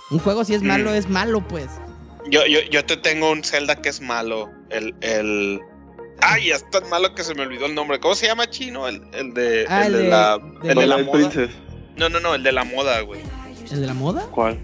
un 0.09 0.17
juego 0.17 0.43
si 0.43 0.55
es 0.55 0.63
malo 0.63 0.89
Mm. 0.89 0.95
es 0.95 1.09
malo, 1.09 1.47
pues. 1.47 1.67
Yo, 2.29 2.45
yo, 2.47 2.59
yo 2.71 2.83
te 2.85 2.97
tengo 2.97 3.29
un 3.31 3.43
Zelda 3.43 3.75
que 3.75 3.89
es 3.89 4.01
malo. 4.01 4.49
El, 4.71 4.95
el... 5.01 5.59
Ay, 6.21 6.49
es 6.51 6.67
tan 6.71 6.89
malo 6.89 7.13
que 7.13 7.23
se 7.23 7.35
me 7.35 7.43
olvidó 7.43 7.67
el 7.67 7.75
nombre. 7.75 7.99
¿Cómo 7.99 8.15
se 8.15 8.25
llama 8.27 8.49
chino? 8.49 8.87
El, 8.87 9.01
el 9.13 9.33
de, 9.35 9.65
Ah, 9.69 9.85
el 9.85 9.93
el 9.93 9.93
de 9.93 10.03
de- 10.05 10.09
la, 10.09 10.37
de- 10.39 10.69
el 10.71 10.75
de 10.79 10.87
la 10.87 10.95
Twilight 10.97 11.05
moda. 11.05 11.29
Princess. 11.29 11.55
No, 12.01 12.09
no, 12.09 12.19
no, 12.19 12.35
el 12.35 12.43
de 12.43 12.51
la 12.51 12.63
moda, 12.65 12.99
güey. 13.01 13.21
¿El 13.71 13.79
de 13.81 13.87
la 13.87 13.93
moda? 13.93 14.25
¿Cuál? 14.31 14.57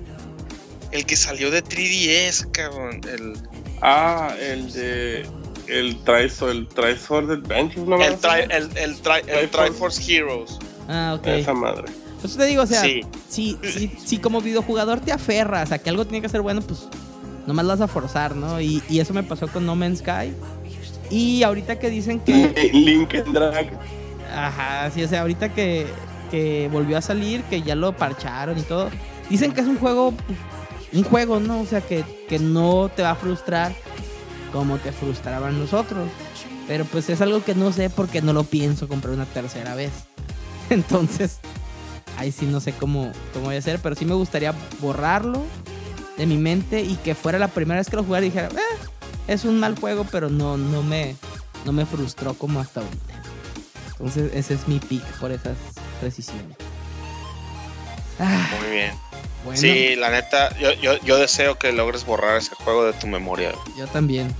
El 0.91 1.05
que 1.05 1.15
salió 1.15 1.51
de 1.51 1.63
3DS, 1.63 2.51
cabrón. 2.51 2.99
El, 3.09 3.33
Ah, 3.81 4.33
el 4.41 4.73
de. 4.73 5.25
El 5.67 5.97
Triso, 6.03 6.49
el 6.49 6.67
Trisword 6.67 7.29
Adventure, 7.29 7.81
¿no? 7.85 8.01
el, 8.01 8.17
tri, 8.17 8.31
el, 8.49 8.69
el, 8.77 9.01
tri- 9.03 9.19
el 9.27 9.49
Triforce. 9.49 9.49
Triforce 9.49 10.15
Heroes. 10.15 10.59
Ah, 10.89 11.15
ok. 11.19 11.27
Esa 11.27 11.53
madre. 11.53 11.83
Pues 12.21 12.35
te 12.37 12.45
digo, 12.45 12.63
o 12.63 12.65
sea, 12.65 12.81
Sí. 12.81 13.01
si, 13.29 13.57
si, 13.63 13.89
si 14.03 14.17
como 14.17 14.41
videojugador 14.41 14.99
te 15.01 15.11
aferras 15.11 15.71
a 15.71 15.77
que 15.77 15.89
algo 15.89 16.05
tiene 16.05 16.21
que 16.21 16.29
ser 16.29 16.41
bueno, 16.41 16.61
pues 16.61 16.87
nomás 17.45 17.65
lo 17.65 17.71
vas 17.73 17.81
a 17.81 17.87
forzar, 17.87 18.35
¿no? 18.35 18.59
Y, 18.61 18.81
y 18.89 18.99
eso 19.01 19.13
me 19.13 19.21
pasó 19.23 19.47
con 19.49 19.65
No 19.65 19.75
Man's 19.75 19.99
Sky. 19.99 20.33
Y 21.11 21.43
ahorita 21.43 21.77
que 21.77 21.89
dicen 21.91 22.19
que... 22.21 22.33
Link 22.73 23.13
and 23.13 23.33
Drag. 23.33 23.69
Ajá, 24.33 24.89
sí, 24.91 25.03
o 25.03 25.07
sea, 25.07 25.21
ahorita 25.21 25.53
que, 25.53 25.85
que 26.29 26.69
volvió 26.71 26.97
a 26.97 27.01
salir, 27.01 27.43
que 27.43 27.61
ya 27.61 27.75
lo 27.75 27.93
parcharon 27.93 28.57
y 28.57 28.61
todo. 28.61 28.89
Dicen 29.29 29.51
que 29.53 29.61
es 29.61 29.67
un 29.67 29.77
juego, 29.77 30.13
un 30.93 31.03
juego, 31.03 31.39
¿no? 31.39 31.61
O 31.61 31.65
sea, 31.65 31.81
que, 31.81 32.03
que 32.29 32.39
no 32.39 32.89
te 32.95 33.03
va 33.03 33.11
a 33.11 33.15
frustrar 33.15 33.73
como 34.51 34.77
te 34.77 34.91
frustraban 34.91 35.59
nosotros. 35.59 36.09
Pero 36.67 36.85
pues 36.85 37.09
es 37.09 37.21
algo 37.21 37.43
que 37.43 37.55
no 37.55 37.71
sé 37.71 37.89
porque 37.89 38.21
no 38.21 38.33
lo 38.33 38.43
pienso 38.43 38.87
comprar 38.87 39.13
una 39.13 39.25
tercera 39.25 39.75
vez. 39.75 39.91
Entonces, 40.69 41.39
ahí 42.17 42.31
sí 42.31 42.45
no 42.45 42.59
sé 42.59 42.73
cómo, 42.73 43.11
cómo 43.33 43.45
voy 43.45 43.55
a 43.55 43.59
hacer, 43.59 43.79
pero 43.81 43.95
sí 43.95 44.05
me 44.05 44.13
gustaría 44.15 44.53
borrarlo 44.79 45.43
de 46.17 46.25
mi 46.25 46.37
mente 46.37 46.81
y 46.81 46.95
que 46.95 47.15
fuera 47.15 47.39
la 47.39 47.47
primera 47.47 47.79
vez 47.79 47.89
que 47.89 47.95
lo 47.95 48.03
jugara 48.03 48.25
y 48.25 48.29
dijera, 48.29 48.49
"Eh, 48.49 48.87
es 49.27 49.45
un 49.45 49.59
mal 49.59 49.79
juego, 49.79 50.05
pero 50.11 50.29
no, 50.29 50.57
no, 50.57 50.81
me, 50.83 51.15
no 51.65 51.71
me 51.71 51.85
frustró 51.85 52.33
como 52.33 52.59
hasta 52.59 52.81
ahorita. 52.81 53.16
Entonces, 53.99 54.31
ese 54.33 54.53
es 54.53 54.67
mi 54.67 54.79
pick 54.79 55.03
por 55.19 55.31
esas 55.31 55.57
precisiones. 55.99 56.55
Ah, 58.19 58.47
Muy 58.61 58.71
bien. 58.71 58.91
bueno, 59.43 59.59
Sí, 59.59 59.95
la 59.95 60.09
neta, 60.09 60.55
yo, 60.57 60.71
yo, 60.73 60.97
yo 61.03 61.17
deseo 61.17 61.57
que 61.57 61.71
logres 61.71 62.05
borrar 62.05 62.37
ese 62.37 62.55
juego 62.55 62.85
de 62.85 62.93
tu 62.93 63.07
memoria. 63.07 63.53
yo 63.77 63.87
también. 63.87 64.33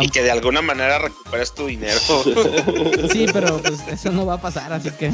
Y 0.00 0.08
que 0.08 0.22
de 0.22 0.32
alguna 0.32 0.60
manera 0.60 0.98
recuperes 0.98 1.54
tu 1.54 1.66
dinero. 1.66 1.98
Sí, 3.12 3.26
pero 3.32 3.58
pues 3.58 3.80
eso 3.88 4.10
no 4.10 4.26
va 4.26 4.34
a 4.34 4.40
pasar, 4.40 4.72
así 4.72 4.90
que 4.90 5.12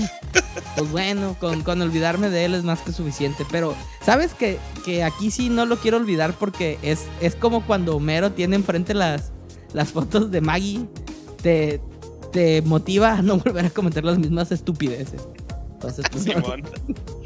pues 0.77 0.91
bueno, 0.91 1.37
con, 1.39 1.63
con 1.63 1.83
olvidarme 1.83 2.31
de 2.31 2.47
él 2.47 2.55
es 2.55 2.65
más 2.65 2.81
que 2.81 2.93
suficiente. 2.93 3.45
Pero, 3.51 3.75
¿sabes 4.05 4.33
que, 4.33 4.59
que 4.85 5.05
aquí 5.05 5.31
sí 5.31 5.51
no 5.51 5.67
lo 5.67 5.77
quiero 5.77 5.99
olvidar 5.99 6.33
porque 6.33 6.79
es, 6.83 7.03
es 7.21 7.35
como 7.37 7.67
cuando 7.67 7.95
Homero 7.97 8.33
tiene 8.33 8.57
enfrente 8.57 8.95
las, 8.95 9.33
las 9.75 9.91
fotos 9.91 10.31
de 10.31 10.41
Maggie, 10.41 10.87
te, 11.43 11.81
te 12.33 12.63
motiva 12.63 13.15
a 13.15 13.23
no 13.23 13.39
volver 13.45 13.67
a 13.67 13.71
cometer 13.71 14.05
las 14.05 14.19
mismas 14.19 14.53
estupideces. 14.53 15.29
Entonces, 15.73 16.05
pues, 16.11 16.25
Simón. 16.25 16.63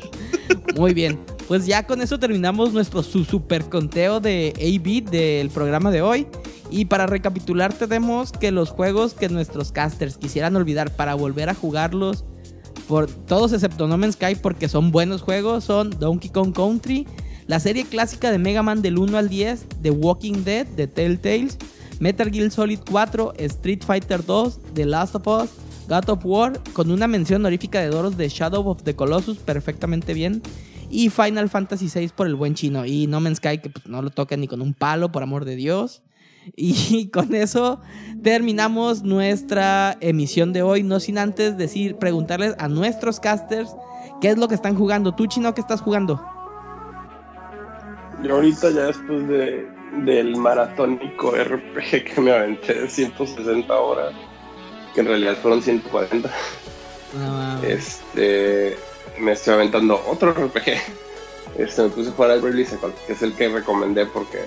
Muy 0.76 0.92
bien, 0.92 1.18
pues 1.48 1.66
ya 1.66 1.86
con 1.86 2.02
eso 2.02 2.18
terminamos 2.18 2.72
nuestro 2.72 3.02
su 3.02 3.24
super 3.24 3.64
conteo 3.68 4.20
de 4.20 4.52
A-Beat 4.56 5.10
del 5.10 5.50
programa 5.50 5.90
de 5.90 6.02
hoy. 6.02 6.26
Y 6.70 6.86
para 6.86 7.06
recapitular 7.06 7.72
tenemos 7.72 8.32
que 8.32 8.50
los 8.50 8.70
juegos 8.70 9.14
que 9.14 9.28
nuestros 9.28 9.70
casters 9.70 10.16
quisieran 10.16 10.56
olvidar 10.56 10.90
para 10.94 11.14
volver 11.14 11.48
a 11.48 11.54
jugarlos, 11.54 12.24
por 12.88 13.06
todos 13.06 13.52
excepto 13.52 13.86
No 13.86 13.96
Man's 13.98 14.14
Sky 14.14 14.34
porque 14.34 14.68
son 14.68 14.90
buenos 14.90 15.22
juegos, 15.22 15.64
son 15.64 15.90
Donkey 15.90 16.30
Kong 16.30 16.52
Country, 16.52 17.06
la 17.46 17.60
serie 17.60 17.84
clásica 17.84 18.30
de 18.30 18.38
Mega 18.38 18.62
Man 18.62 18.82
del 18.82 18.98
1 18.98 19.16
al 19.16 19.28
10, 19.28 19.66
The 19.82 19.90
Walking 19.90 20.44
Dead, 20.44 20.66
de 20.66 20.86
Telltales, 20.86 21.58
Metal 22.00 22.30
Gear 22.30 22.50
Solid 22.50 22.80
4, 22.90 23.34
Street 23.38 23.82
Fighter 23.84 24.22
2, 24.22 24.60
The 24.74 24.86
Last 24.86 25.14
of 25.14 25.26
Us, 25.26 25.50
God 25.88 26.08
of 26.08 26.24
War, 26.24 26.60
con 26.72 26.90
una 26.90 27.06
mención 27.06 27.42
honorífica 27.42 27.80
de 27.80 27.88
Doros 27.88 28.16
de 28.16 28.28
Shadow 28.28 28.68
of 28.68 28.82
the 28.82 28.94
Colossus, 28.94 29.38
perfectamente 29.38 30.14
bien. 30.14 30.42
Y 30.90 31.10
Final 31.10 31.48
Fantasy 31.48 31.88
VI 31.92 32.10
por 32.14 32.26
el 32.26 32.34
buen 32.34 32.54
chino. 32.54 32.86
Y 32.86 33.06
No 33.06 33.20
Man's 33.20 33.38
Sky, 33.38 33.58
que 33.58 33.70
pues, 33.70 33.86
no 33.86 34.00
lo 34.00 34.10
toca 34.10 34.36
ni 34.36 34.46
con 34.46 34.62
un 34.62 34.74
palo, 34.74 35.10
por 35.10 35.22
amor 35.22 35.44
de 35.44 35.56
Dios. 35.56 36.02
Y 36.56 37.08
con 37.12 37.34
eso 37.34 37.80
terminamos 38.22 39.02
nuestra 39.02 39.96
emisión 40.00 40.52
de 40.52 40.62
hoy. 40.62 40.82
No 40.82 41.00
sin 41.00 41.18
antes 41.18 41.56
decir, 41.56 41.96
preguntarles 41.96 42.54
a 42.58 42.68
nuestros 42.68 43.20
casters 43.20 43.74
qué 44.20 44.30
es 44.30 44.38
lo 44.38 44.48
que 44.48 44.54
están 44.54 44.74
jugando. 44.74 45.14
¿Tú, 45.14 45.26
chino, 45.26 45.54
qué 45.54 45.60
estás 45.60 45.80
jugando? 45.80 46.24
Yo 48.22 48.36
ahorita 48.36 48.70
ya 48.70 48.86
después 48.86 49.26
de, 49.28 49.73
del 49.98 50.36
maratónico 50.36 51.32
RPG 51.32 52.04
que 52.04 52.20
me 52.20 52.32
aventé 52.32 52.74
de 52.74 52.88
160 52.88 53.74
horas, 53.74 54.12
que 54.94 55.00
en 55.00 55.06
realidad 55.06 55.36
fueron 55.40 55.62
140. 55.62 56.30
No 57.14 57.30
mames. 57.30 57.70
Este, 57.70 58.76
me 59.18 59.32
estoy 59.32 59.54
aventando 59.54 60.02
otro 60.06 60.32
RPG. 60.32 60.72
Este, 61.58 61.82
me 61.82 61.88
puse 61.90 62.10
a 62.10 62.12
jugar 62.12 62.32
al 62.32 62.40
Bravely 62.40 62.64
Second, 62.64 62.94
que 63.06 63.12
es 63.12 63.22
el 63.22 63.34
que 63.34 63.48
recomendé 63.48 64.06
porque 64.06 64.40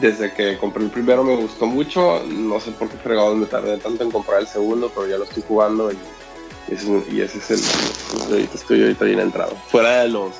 desde 0.00 0.32
que 0.32 0.56
compré 0.58 0.84
el 0.84 0.90
primero 0.90 1.24
me 1.24 1.36
gustó 1.36 1.66
mucho. 1.66 2.22
No 2.26 2.60
sé 2.60 2.72
por 2.72 2.88
qué 2.88 2.96
fregado 2.96 3.34
me 3.34 3.46
tardé 3.46 3.78
tanto 3.78 4.02
en 4.04 4.10
comprar 4.10 4.40
el 4.40 4.46
segundo, 4.46 4.90
pero 4.94 5.06
ya 5.06 5.18
lo 5.18 5.24
estoy 5.24 5.42
jugando 5.46 5.92
y, 5.92 5.98
y 6.68 6.74
ese, 6.74 7.04
y 7.10 7.20
ese 7.20 7.38
es 7.38 7.50
el. 7.50 7.60
pues, 7.60 8.30
ahorita 8.30 8.54
estoy 8.54 8.82
ahorita 8.82 9.04
bien 9.04 9.20
entrado. 9.20 9.56
Fuera 9.68 10.02
de 10.02 10.08
los, 10.08 10.32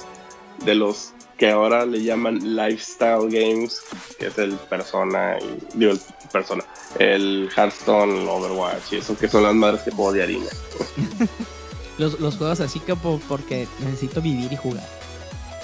de 0.65 0.75
los 0.75 1.13
que 1.39 1.49
ahora 1.51 1.87
le 1.87 2.03
llaman 2.03 2.57
lifestyle 2.57 3.29
games, 3.31 3.81
que 4.19 4.27
es 4.27 4.37
el 4.39 4.55
Persona 4.69 5.37
y 5.39 5.79
digo 5.79 5.93
el 5.93 6.01
Persona, 6.33 6.65
el 6.99 7.49
Hearthstone, 7.57 8.23
el 8.23 8.29
Overwatch 8.29 8.93
y 8.93 8.97
eso 8.97 9.17
que 9.17 9.29
son 9.29 9.45
las 9.45 9.55
madres 9.55 9.83
que 9.83 9.91
juego 9.93 10.13
de 10.13 10.23
harina. 10.25 10.47
Los, 11.99 12.21
los 12.21 12.37
juegos 12.37 12.61
así 12.61 12.79
que 12.79 12.95
po- 12.95 13.21
porque 13.29 13.67
necesito 13.81 14.23
vivir 14.23 14.53
y 14.53 14.57
jugar. 14.57 14.87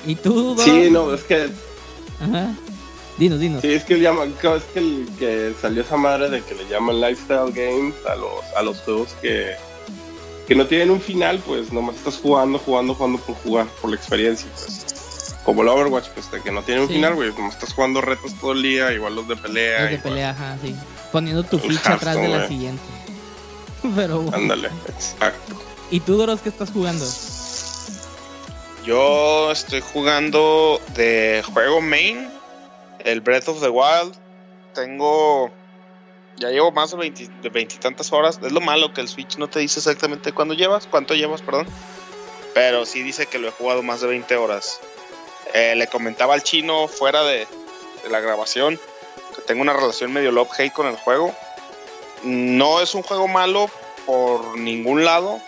¿Y 0.05 0.17
tú? 0.17 0.57
Sí, 0.59 0.91
no, 0.91 1.15
es 1.15 1.23
que 1.23 1.49
Ajá. 2.20 2.53
Dinos, 3.19 3.39
dinos. 3.39 3.62
Sí, 3.62 3.73
es 3.73 3.85
que, 3.85 4.01
llaman, 4.01 4.35
es 4.57 4.65
que, 4.73 4.78
el- 4.81 5.09
que 5.17 5.55
salió 5.62 5.83
esa 5.83 5.97
madre 5.97 6.28
de 6.31 6.43
que 6.43 6.57
le 6.57 6.67
llaman 6.69 7.01
lifestyle 7.01 7.53
games 7.53 7.94
a 8.07 8.17
los, 8.17 8.44
a 8.57 8.62
los 8.62 8.81
juegos 8.81 9.11
que, 9.23 9.53
que 10.49 10.57
no 10.57 10.67
tienen 10.67 10.91
un 10.91 11.01
final, 11.01 11.41
pues 11.47 11.73
nomás 11.73 11.94
estás 11.94 12.17
jugando, 12.17 12.59
jugando, 12.59 12.94
jugando 12.97 13.19
por 13.20 13.36
jugar, 13.36 13.69
por 13.81 13.91
la 13.91 13.97
experiencia. 13.97 14.49
Pues. 14.57 14.86
Como 15.44 15.62
el 15.62 15.68
Overwatch, 15.68 16.08
pues 16.08 16.31
de 16.31 16.40
que 16.40 16.50
no 16.50 16.62
tiene 16.62 16.81
un 16.82 16.89
Sí. 16.89 16.94
final, 16.94 17.14
güey, 17.14 17.31
nomás 17.32 17.55
estás 17.55 17.74
jugando 17.74 18.00
retos 18.00 18.32
todo 18.40 18.52
el 18.52 18.62
día, 18.62 18.92
igual 18.92 19.14
los 19.14 19.28
de 19.28 19.36
pelea. 19.36 19.81
Los 19.82 19.90
de 19.90 19.94
igual- 19.97 20.12
pelea, 20.14 20.31
ajá, 20.31 20.56
sí. 20.62 20.74
Poniendo 21.12 21.42
tu 21.44 21.56
El 21.56 21.62
ficha 21.62 21.92
atrás 21.94 22.16
de 22.16 22.23
la 22.28 22.28
Hearthstone, 22.39 22.48
siguiente. 22.48 22.82
Pero 23.97 24.20
bueno. 24.23 24.36
Ándale, 24.36 24.68
exacto. 24.89 25.55
¿Y 25.90 26.00
tú, 26.00 26.16
Doros, 26.16 26.40
qué 26.40 26.48
estás 26.48 26.70
jugando? 26.70 27.05
Yo 28.84 29.50
estoy 29.50 29.81
jugando 29.81 30.81
de 30.94 31.42
juego 31.52 31.81
main, 31.81 32.28
el 33.00 33.20
Breath 33.20 33.48
of 33.48 33.60
the 33.60 33.68
Wild. 33.68 34.14
Tengo. 34.74 35.50
Ya 36.36 36.48
llevo 36.50 36.73
más 36.73 36.90
de 36.90 36.97
20 36.97 37.28
de 37.42 37.48
veintitantas 37.48 38.12
horas. 38.12 38.40
Es 38.42 38.52
lo 38.52 38.60
malo 38.60 38.92
que 38.92 39.00
el 39.00 39.08
Switch 39.08 39.36
no 39.39 39.48
te 39.48 39.60
dice 39.60 39.78
exactamente 39.78 40.32
cuándo 40.32 40.52
llevas, 40.55 40.86
cuánto 40.86 41.14
llevas, 41.14 41.42
perdón. 41.42 41.66
Pero 42.55 42.84
sí 42.86 43.02
dice 43.02 43.26
que 43.26 43.39
lo 43.39 43.48
he 43.48 43.52
jugado 43.52 43.82
más 43.82 44.00
de 44.00 44.08
20 44.08 44.36
horas. 44.36 44.81
Eh, 45.55 45.74
le 45.76 45.86
comentaba 45.86 46.34
al 46.34 46.42
chino 46.42 46.89
fuera 46.89 47.23
de, 47.24 47.47
la 48.10 48.20
grabación 48.20 48.78
que 49.34 49.41
tengo 49.42 49.62
una 49.62 49.73
relación 49.73 50.12
medio 50.12 50.31
love-hate 50.31 50.73
con 50.73 50.86
el 50.86 50.97
juego. 50.97 51.34
No 52.23 52.81
es 52.83 52.94
un 52.94 53.02
juego 53.02 53.28
malo 53.28 53.70
por 54.05 54.58
ningún 54.58 55.05
lado 55.05 55.41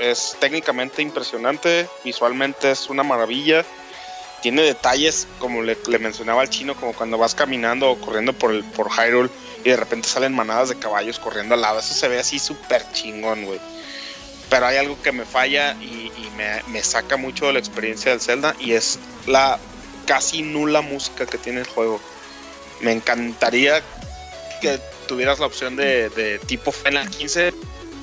es 0.00 0.36
técnicamente 0.40 1.02
impresionante, 1.02 1.86
visualmente 2.02 2.70
es 2.70 2.88
una 2.88 3.02
maravilla. 3.02 3.64
Tiene 4.40 4.62
detalles, 4.62 5.28
como 5.38 5.60
le, 5.60 5.76
le 5.86 5.98
mencionaba 5.98 6.40
al 6.40 6.48
chino, 6.48 6.74
como 6.74 6.94
cuando 6.94 7.18
vas 7.18 7.34
caminando 7.34 7.90
o 7.90 8.00
corriendo 8.00 8.32
por, 8.32 8.52
el, 8.52 8.64
por 8.64 8.90
Hyrule 8.90 9.28
y 9.62 9.68
de 9.68 9.76
repente 9.76 10.08
salen 10.08 10.34
manadas 10.34 10.70
de 10.70 10.78
caballos 10.78 11.18
corriendo 11.18 11.54
al 11.54 11.60
lado. 11.60 11.80
Eso 11.80 11.92
se 11.92 12.08
ve 12.08 12.18
así 12.18 12.38
súper 12.38 12.82
chingón, 12.92 13.44
güey. 13.44 13.60
Pero 14.50 14.66
hay 14.66 14.76
algo 14.76 15.00
que 15.00 15.12
me 15.12 15.24
falla 15.24 15.74
y, 15.80 16.10
me, 16.68 16.82
saca 16.82 17.16
mucho 17.16 17.46
de 17.46 17.52
la 17.54 17.58
experiencia 17.58 18.10
del 18.10 18.20
Zelda 18.20 18.56
y 18.58 18.72
es 18.72 18.98
la 19.26 19.58
casi 20.06 20.42
nula 20.42 20.80
música 20.80 21.26
que 21.26 21.38
tiene 21.38 21.60
el 21.60 21.66
juego. 21.66 22.00
Me 22.80 22.92
encantaría 22.92 23.82
que 24.60 24.80
tuvieras 25.06 25.38
la 25.38 25.46
opción 25.46 25.76
de, 25.76 26.40
tipo 26.46 26.72
Final 26.72 27.08
15 27.10 27.54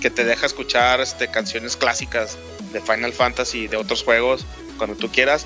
que 0.02 0.10
te 0.10 0.24
deja 0.24 0.46
escuchar 0.46 1.02
este, 1.02 1.30
canciones 1.30 1.76
clásicas 1.76 2.38
de 2.72 2.80
Final 2.82 3.14
Fantasy 3.14 3.64
y 3.64 3.68
de 3.68 3.78
otros 3.78 4.04
juegos 4.04 4.46
cuando 4.78 4.96
tú 4.96 5.12
quieras. 5.12 5.46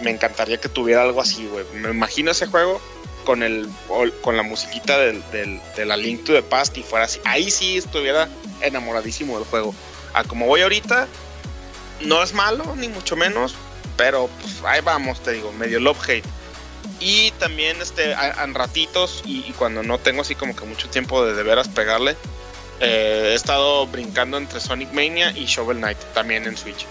Me 0.00 0.10
encantaría 0.10 0.58
que 0.58 0.68
tuviera 0.68 1.02
algo 1.02 1.20
así, 1.20 1.46
güey. 1.46 1.64
Me 1.74 1.90
imagino 1.90 2.30
ese 2.30 2.46
juego 2.46 2.80
con 3.24 3.42
el 3.42 3.68
con 4.22 4.36
la 4.36 4.42
musiquita 4.42 4.98
del, 4.98 5.22
del, 5.30 5.60
de 5.76 5.84
la 5.84 5.96
Link 5.96 6.24
to 6.24 6.32
the 6.32 6.42
Past 6.42 6.76
y 6.78 6.82
fuera 6.82 7.04
así. 7.04 7.20
Ahí 7.24 7.50
sí 7.50 7.76
estuviera 7.76 8.28
enamoradísimo 8.60 9.38
del 9.38 9.46
juego. 9.46 9.74
A 10.14 10.24
como 10.24 10.46
voy 10.46 10.60
ahorita, 10.62 11.06
no 12.02 12.22
es 12.22 12.34
malo, 12.34 12.74
ni 12.76 12.88
mucho 12.88 13.16
menos, 13.16 13.54
pero 13.96 14.28
pues, 14.40 14.62
ahí 14.64 14.80
vamos, 14.82 15.20
te 15.22 15.32
digo, 15.32 15.52
medio 15.52 15.80
love 15.80 15.98
hate. 16.08 16.24
Y 17.00 17.30
también 17.32 17.80
este, 17.80 18.14
a- 18.14 18.46
ratitos 18.46 19.22
y, 19.24 19.44
y 19.48 19.52
cuando 19.52 19.82
no 19.82 19.98
tengo 19.98 20.22
así 20.22 20.34
como 20.34 20.54
que 20.54 20.64
mucho 20.64 20.88
tiempo 20.88 21.24
de 21.24 21.34
de 21.34 21.42
veras 21.42 21.68
pegarle, 21.68 22.16
eh, 22.80 23.30
he 23.30 23.34
estado 23.34 23.86
brincando 23.86 24.36
entre 24.38 24.60
Sonic 24.60 24.92
Mania 24.92 25.30
y 25.36 25.44
Shovel 25.46 25.78
Knight, 25.78 25.98
también 26.14 26.44
en 26.46 26.56
Switch. 26.56 26.86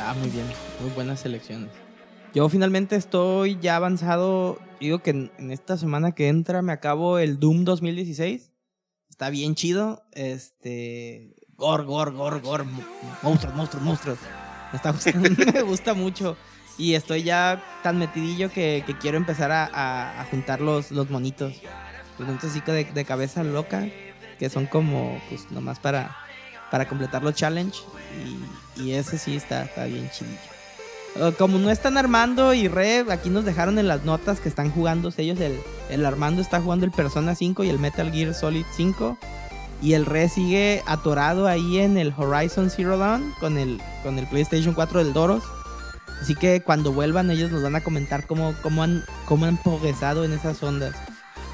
Ah, 0.00 0.14
muy 0.14 0.30
bien. 0.30 0.46
Muy 0.80 0.90
buenas 0.90 1.20
selecciones. 1.20 1.70
Yo 2.34 2.48
finalmente 2.48 2.96
estoy 2.96 3.58
ya 3.60 3.76
avanzado. 3.76 4.58
Digo 4.80 5.00
que 5.00 5.10
en, 5.10 5.30
en 5.38 5.50
esta 5.52 5.76
semana 5.76 6.12
que 6.12 6.28
entra 6.28 6.62
me 6.62 6.72
acabo 6.72 7.18
el 7.18 7.38
Doom 7.38 7.64
2016. 7.64 8.50
Está 9.10 9.30
bien 9.30 9.54
chido. 9.54 10.02
Este. 10.12 11.36
Gor, 11.56 11.84
gor, 11.84 12.12
gor, 12.12 12.40
gor. 12.40 12.64
mo- 12.64 12.82
Monstruos, 13.22 13.54
monstruos, 13.54 13.84
monstruos. 13.84 14.18
Me, 14.72 14.76
está 14.76 14.90
gustando, 14.92 15.28
me 15.52 15.62
gusta 15.62 15.94
mucho. 15.94 16.36
Y 16.78 16.94
estoy 16.94 17.22
ya 17.22 17.62
tan 17.82 17.98
metidillo 17.98 18.50
que, 18.50 18.82
que 18.86 18.96
quiero 18.96 19.16
empezar 19.16 19.50
a, 19.52 19.64
a- 19.66 20.20
a 20.20 20.24
juntar 20.26 20.60
los, 20.60 20.90
los 20.90 21.10
monitos. 21.10 21.54
Los 22.18 22.26
monitos 22.28 22.52
de, 22.54 22.84
de 22.84 23.04
cabeza 23.04 23.42
loca. 23.44 23.86
Que 24.38 24.48
son 24.50 24.66
como, 24.66 25.20
pues, 25.28 25.50
nomás 25.52 25.78
para, 25.78 26.16
para 26.70 26.88
completar 26.88 27.22
los 27.22 27.34
challenge. 27.34 27.80
Y, 28.76 28.82
y 28.82 28.92
ese 28.94 29.18
sí 29.18 29.36
está, 29.36 29.64
está 29.64 29.84
bien 29.84 30.10
chidillo. 30.10 30.38
Eh, 31.16 31.34
Como 31.38 31.58
no 31.58 31.70
están 31.70 31.96
Armando 31.98 32.54
y 32.54 32.66
Re, 32.68 33.04
aquí 33.12 33.28
nos 33.28 33.44
dejaron 33.44 33.78
en 33.78 33.86
las 33.86 34.04
notas 34.04 34.40
que 34.40 34.48
están 34.48 34.70
jugando 34.72 35.12
ellos. 35.16 35.38
El, 35.38 35.60
el 35.90 36.04
Armando 36.06 36.40
está 36.42 36.60
jugando 36.60 36.86
el 36.86 36.90
Persona 36.90 37.34
5 37.36 37.62
y 37.64 37.68
el 37.68 37.78
Metal 37.78 38.10
Gear 38.10 38.34
Solid 38.34 38.64
5. 38.74 39.16
Y 39.82 39.94
el 39.94 40.06
Re 40.06 40.28
sigue 40.28 40.82
atorado 40.86 41.48
ahí 41.48 41.80
en 41.80 41.98
el 41.98 42.14
Horizon 42.16 42.70
Zero 42.70 42.98
Dawn 42.98 43.34
con 43.40 43.58
el, 43.58 43.82
con 44.04 44.18
el 44.18 44.26
PlayStation 44.28 44.74
4 44.74 45.02
del 45.04 45.12
Doros. 45.12 45.42
Así 46.20 46.36
que 46.36 46.62
cuando 46.62 46.92
vuelvan 46.92 47.30
ellos 47.32 47.50
nos 47.50 47.62
van 47.64 47.74
a 47.74 47.82
comentar 47.82 48.26
cómo, 48.28 48.54
cómo, 48.62 48.84
han, 48.84 49.04
cómo 49.26 49.44
han 49.46 49.56
progresado 49.56 50.24
en 50.24 50.32
esas 50.32 50.62
ondas. 50.62 50.94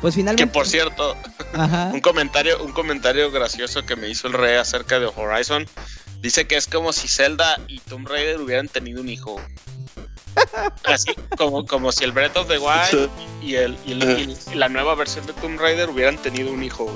Pues 0.02 0.14
finalmente... 0.14 0.44
Que 0.44 0.52
por 0.52 0.66
cierto, 0.66 1.16
Ajá. 1.54 1.86
un 1.94 2.00
comentario, 2.00 2.62
un 2.62 2.72
comentario 2.72 3.30
gracioso 3.30 3.84
que 3.86 3.96
me 3.96 4.10
hizo 4.10 4.28
el 4.28 4.34
rey 4.34 4.56
acerca 4.56 5.00
de 5.00 5.06
Horizon. 5.06 5.66
Dice 6.20 6.46
que 6.46 6.56
es 6.56 6.66
como 6.66 6.92
si 6.92 7.08
Zelda 7.08 7.58
y 7.66 7.78
Tomb 7.80 8.06
Raider 8.08 8.40
hubieran 8.40 8.68
tenido 8.68 9.00
un 9.00 9.08
hijo. 9.08 9.40
Así 10.84 11.14
como, 11.36 11.64
como 11.66 11.90
si 11.92 12.04
el 12.04 12.12
Breath 12.12 12.36
of 12.36 12.48
the 12.48 12.58
Wild 12.58 13.08
y, 13.42 13.54
el, 13.54 13.76
y, 13.86 13.92
el- 13.92 14.36
y 14.52 14.54
la 14.54 14.68
nueva 14.68 14.94
versión 14.94 15.26
de 15.26 15.32
Tomb 15.32 15.58
Raider 15.58 15.88
hubieran 15.88 16.16
tenido 16.18 16.52
un 16.52 16.62
hijo. 16.62 16.90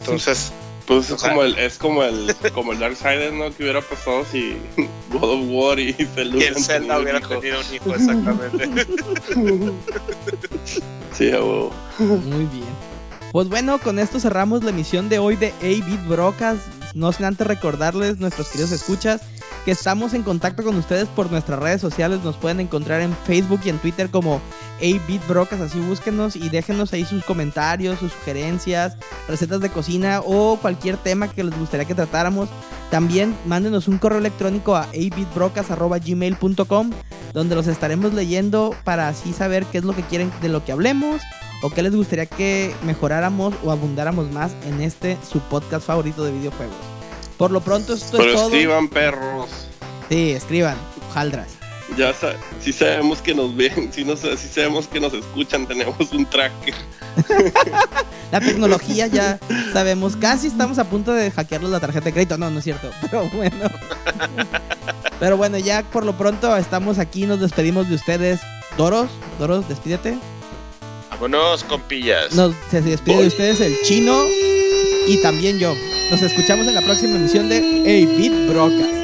Entonces, 0.00 0.52
Pues 0.94 1.10
es 1.10 1.22
como 1.22 1.42
el, 1.42 1.58
es 1.58 1.78
como 1.78 2.02
el, 2.04 2.36
como 2.54 2.72
el 2.72 2.78
Darksiders, 2.78 3.32
¿no? 3.34 3.54
Que 3.54 3.62
hubiera 3.64 3.80
pasado 3.80 4.24
si 4.30 4.56
God 5.12 5.22
of 5.22 5.40
War 5.48 5.78
y 5.78 5.92
Zelda 5.92 6.14
que 6.38 6.48
el 6.48 6.56
hubieran 6.56 6.62
Zelda 6.62 6.96
tenido 6.96 7.02
hubiera 7.02 7.18
un 7.18 7.24
hijo. 7.24 7.38
tenido 7.40 7.60
un 7.60 7.74
hijo, 7.74 7.94
exactamente. 7.94 8.70
Sí, 11.12 11.30
a 11.30 11.36
huevo. 11.40 11.72
Muy 11.98 12.46
bien. 12.46 12.64
Pues 13.32 13.48
bueno, 13.48 13.78
con 13.78 13.98
esto 13.98 14.18
cerramos 14.20 14.62
la 14.64 14.70
emisión 14.70 15.08
de 15.08 15.18
hoy 15.18 15.36
de 15.36 15.48
A-Bit 15.60 16.06
Brocas. 16.08 16.58
No 16.94 17.12
sin 17.12 17.26
antes 17.26 17.46
recordarles, 17.46 18.18
nuestros 18.18 18.48
queridos 18.48 18.72
escuchas, 18.72 19.22
que 19.64 19.72
estamos 19.72 20.14
en 20.14 20.22
contacto 20.22 20.62
con 20.62 20.76
ustedes 20.76 21.08
por 21.08 21.28
nuestras 21.30 21.58
redes 21.58 21.80
sociales. 21.80 22.20
Nos 22.24 22.36
pueden 22.36 22.60
encontrar 22.60 23.00
en 23.00 23.16
Facebook 23.24 23.60
y 23.64 23.70
en 23.70 23.78
Twitter 23.78 24.10
como 24.10 24.40
A-Bit 24.78 25.26
Brocas. 25.28 25.60
Así 25.60 25.80
búsquenos 25.80 26.36
y 26.36 26.48
déjenos 26.48 26.92
ahí 26.92 27.04
sus 27.04 27.24
comentarios, 27.24 27.98
sus 27.98 28.12
sugerencias, 28.12 28.96
recetas 29.28 29.60
de 29.60 29.70
cocina 29.70 30.20
o 30.24 30.56
cualquier 30.56 30.96
tema 30.96 31.28
que 31.28 31.44
les 31.44 31.58
gustaría 31.58 31.86
que 31.86 31.94
tratáramos. 31.94 32.48
También 32.90 33.36
mándenos 33.46 33.88
un 33.88 33.98
correo 33.98 34.18
electrónico 34.18 34.76
a 34.76 34.84
abitbrocas.gmail.com 34.84 36.90
donde 37.32 37.54
los 37.54 37.66
estaremos 37.66 38.12
leyendo 38.12 38.74
para 38.84 39.08
así 39.08 39.32
saber 39.32 39.64
qué 39.66 39.78
es 39.78 39.84
lo 39.84 39.94
que 39.94 40.02
quieren 40.02 40.30
de 40.42 40.48
lo 40.48 40.64
que 40.64 40.72
hablemos 40.72 41.22
o 41.62 41.70
qué 41.70 41.82
les 41.82 41.94
gustaría 41.94 42.26
que 42.26 42.74
mejoráramos 42.84 43.54
o 43.64 43.70
abundáramos 43.70 44.30
más 44.30 44.54
en 44.66 44.82
este 44.82 45.16
su 45.26 45.40
podcast 45.40 45.86
favorito 45.86 46.24
de 46.24 46.32
videojuegos. 46.32 46.91
Por 47.42 47.50
lo 47.50 47.60
pronto 47.60 47.94
esto 47.94 48.18
Pero 48.18 48.30
es 48.30 48.36
todo. 48.36 48.46
escriban 48.46 48.86
perros. 48.86 49.50
Sí, 50.08 50.30
escriban, 50.30 50.76
jaldras. 51.12 51.48
Ya 51.98 52.14
sa 52.14 52.36
si 52.60 52.72
sabemos 52.72 53.20
que 53.20 53.34
nos 53.34 53.56
ven, 53.56 53.92
si, 53.92 54.04
no, 54.04 54.14
si 54.14 54.46
sabemos 54.46 54.86
que 54.86 55.00
nos 55.00 55.12
escuchan, 55.12 55.66
tenemos 55.66 56.12
un 56.12 56.24
tracker. 56.24 56.72
La 58.30 58.38
tecnología 58.38 59.08
ya 59.08 59.40
sabemos, 59.72 60.14
casi 60.14 60.46
estamos 60.46 60.78
a 60.78 60.84
punto 60.84 61.12
de 61.12 61.32
hackearles 61.32 61.72
la 61.72 61.80
tarjeta 61.80 62.04
de 62.04 62.12
crédito. 62.12 62.38
No, 62.38 62.48
no 62.48 62.60
es 62.60 62.64
cierto, 62.64 62.92
pero 63.00 63.28
bueno. 63.30 63.68
Pero 65.18 65.36
bueno, 65.36 65.58
ya 65.58 65.82
por 65.82 66.06
lo 66.06 66.16
pronto 66.16 66.56
estamos 66.56 67.00
aquí, 67.00 67.26
nos 67.26 67.40
despedimos 67.40 67.88
de 67.88 67.96
ustedes. 67.96 68.40
Doros, 68.78 69.10
Doros, 69.40 69.68
despídete. 69.68 70.16
Vámonos, 71.10 71.64
compillas. 71.64 72.36
Nos, 72.36 72.54
se 72.70 72.82
despide 72.82 73.22
de 73.22 73.26
ustedes 73.26 73.60
el 73.60 73.76
chino. 73.82 74.14
Y 75.06 75.16
también 75.18 75.58
yo. 75.58 75.76
Nos 76.10 76.22
escuchamos 76.22 76.66
en 76.66 76.74
la 76.74 76.82
próxima 76.82 77.16
emisión 77.16 77.48
de 77.48 77.62
8-Bit 77.62 78.48
Brocas. 78.48 79.01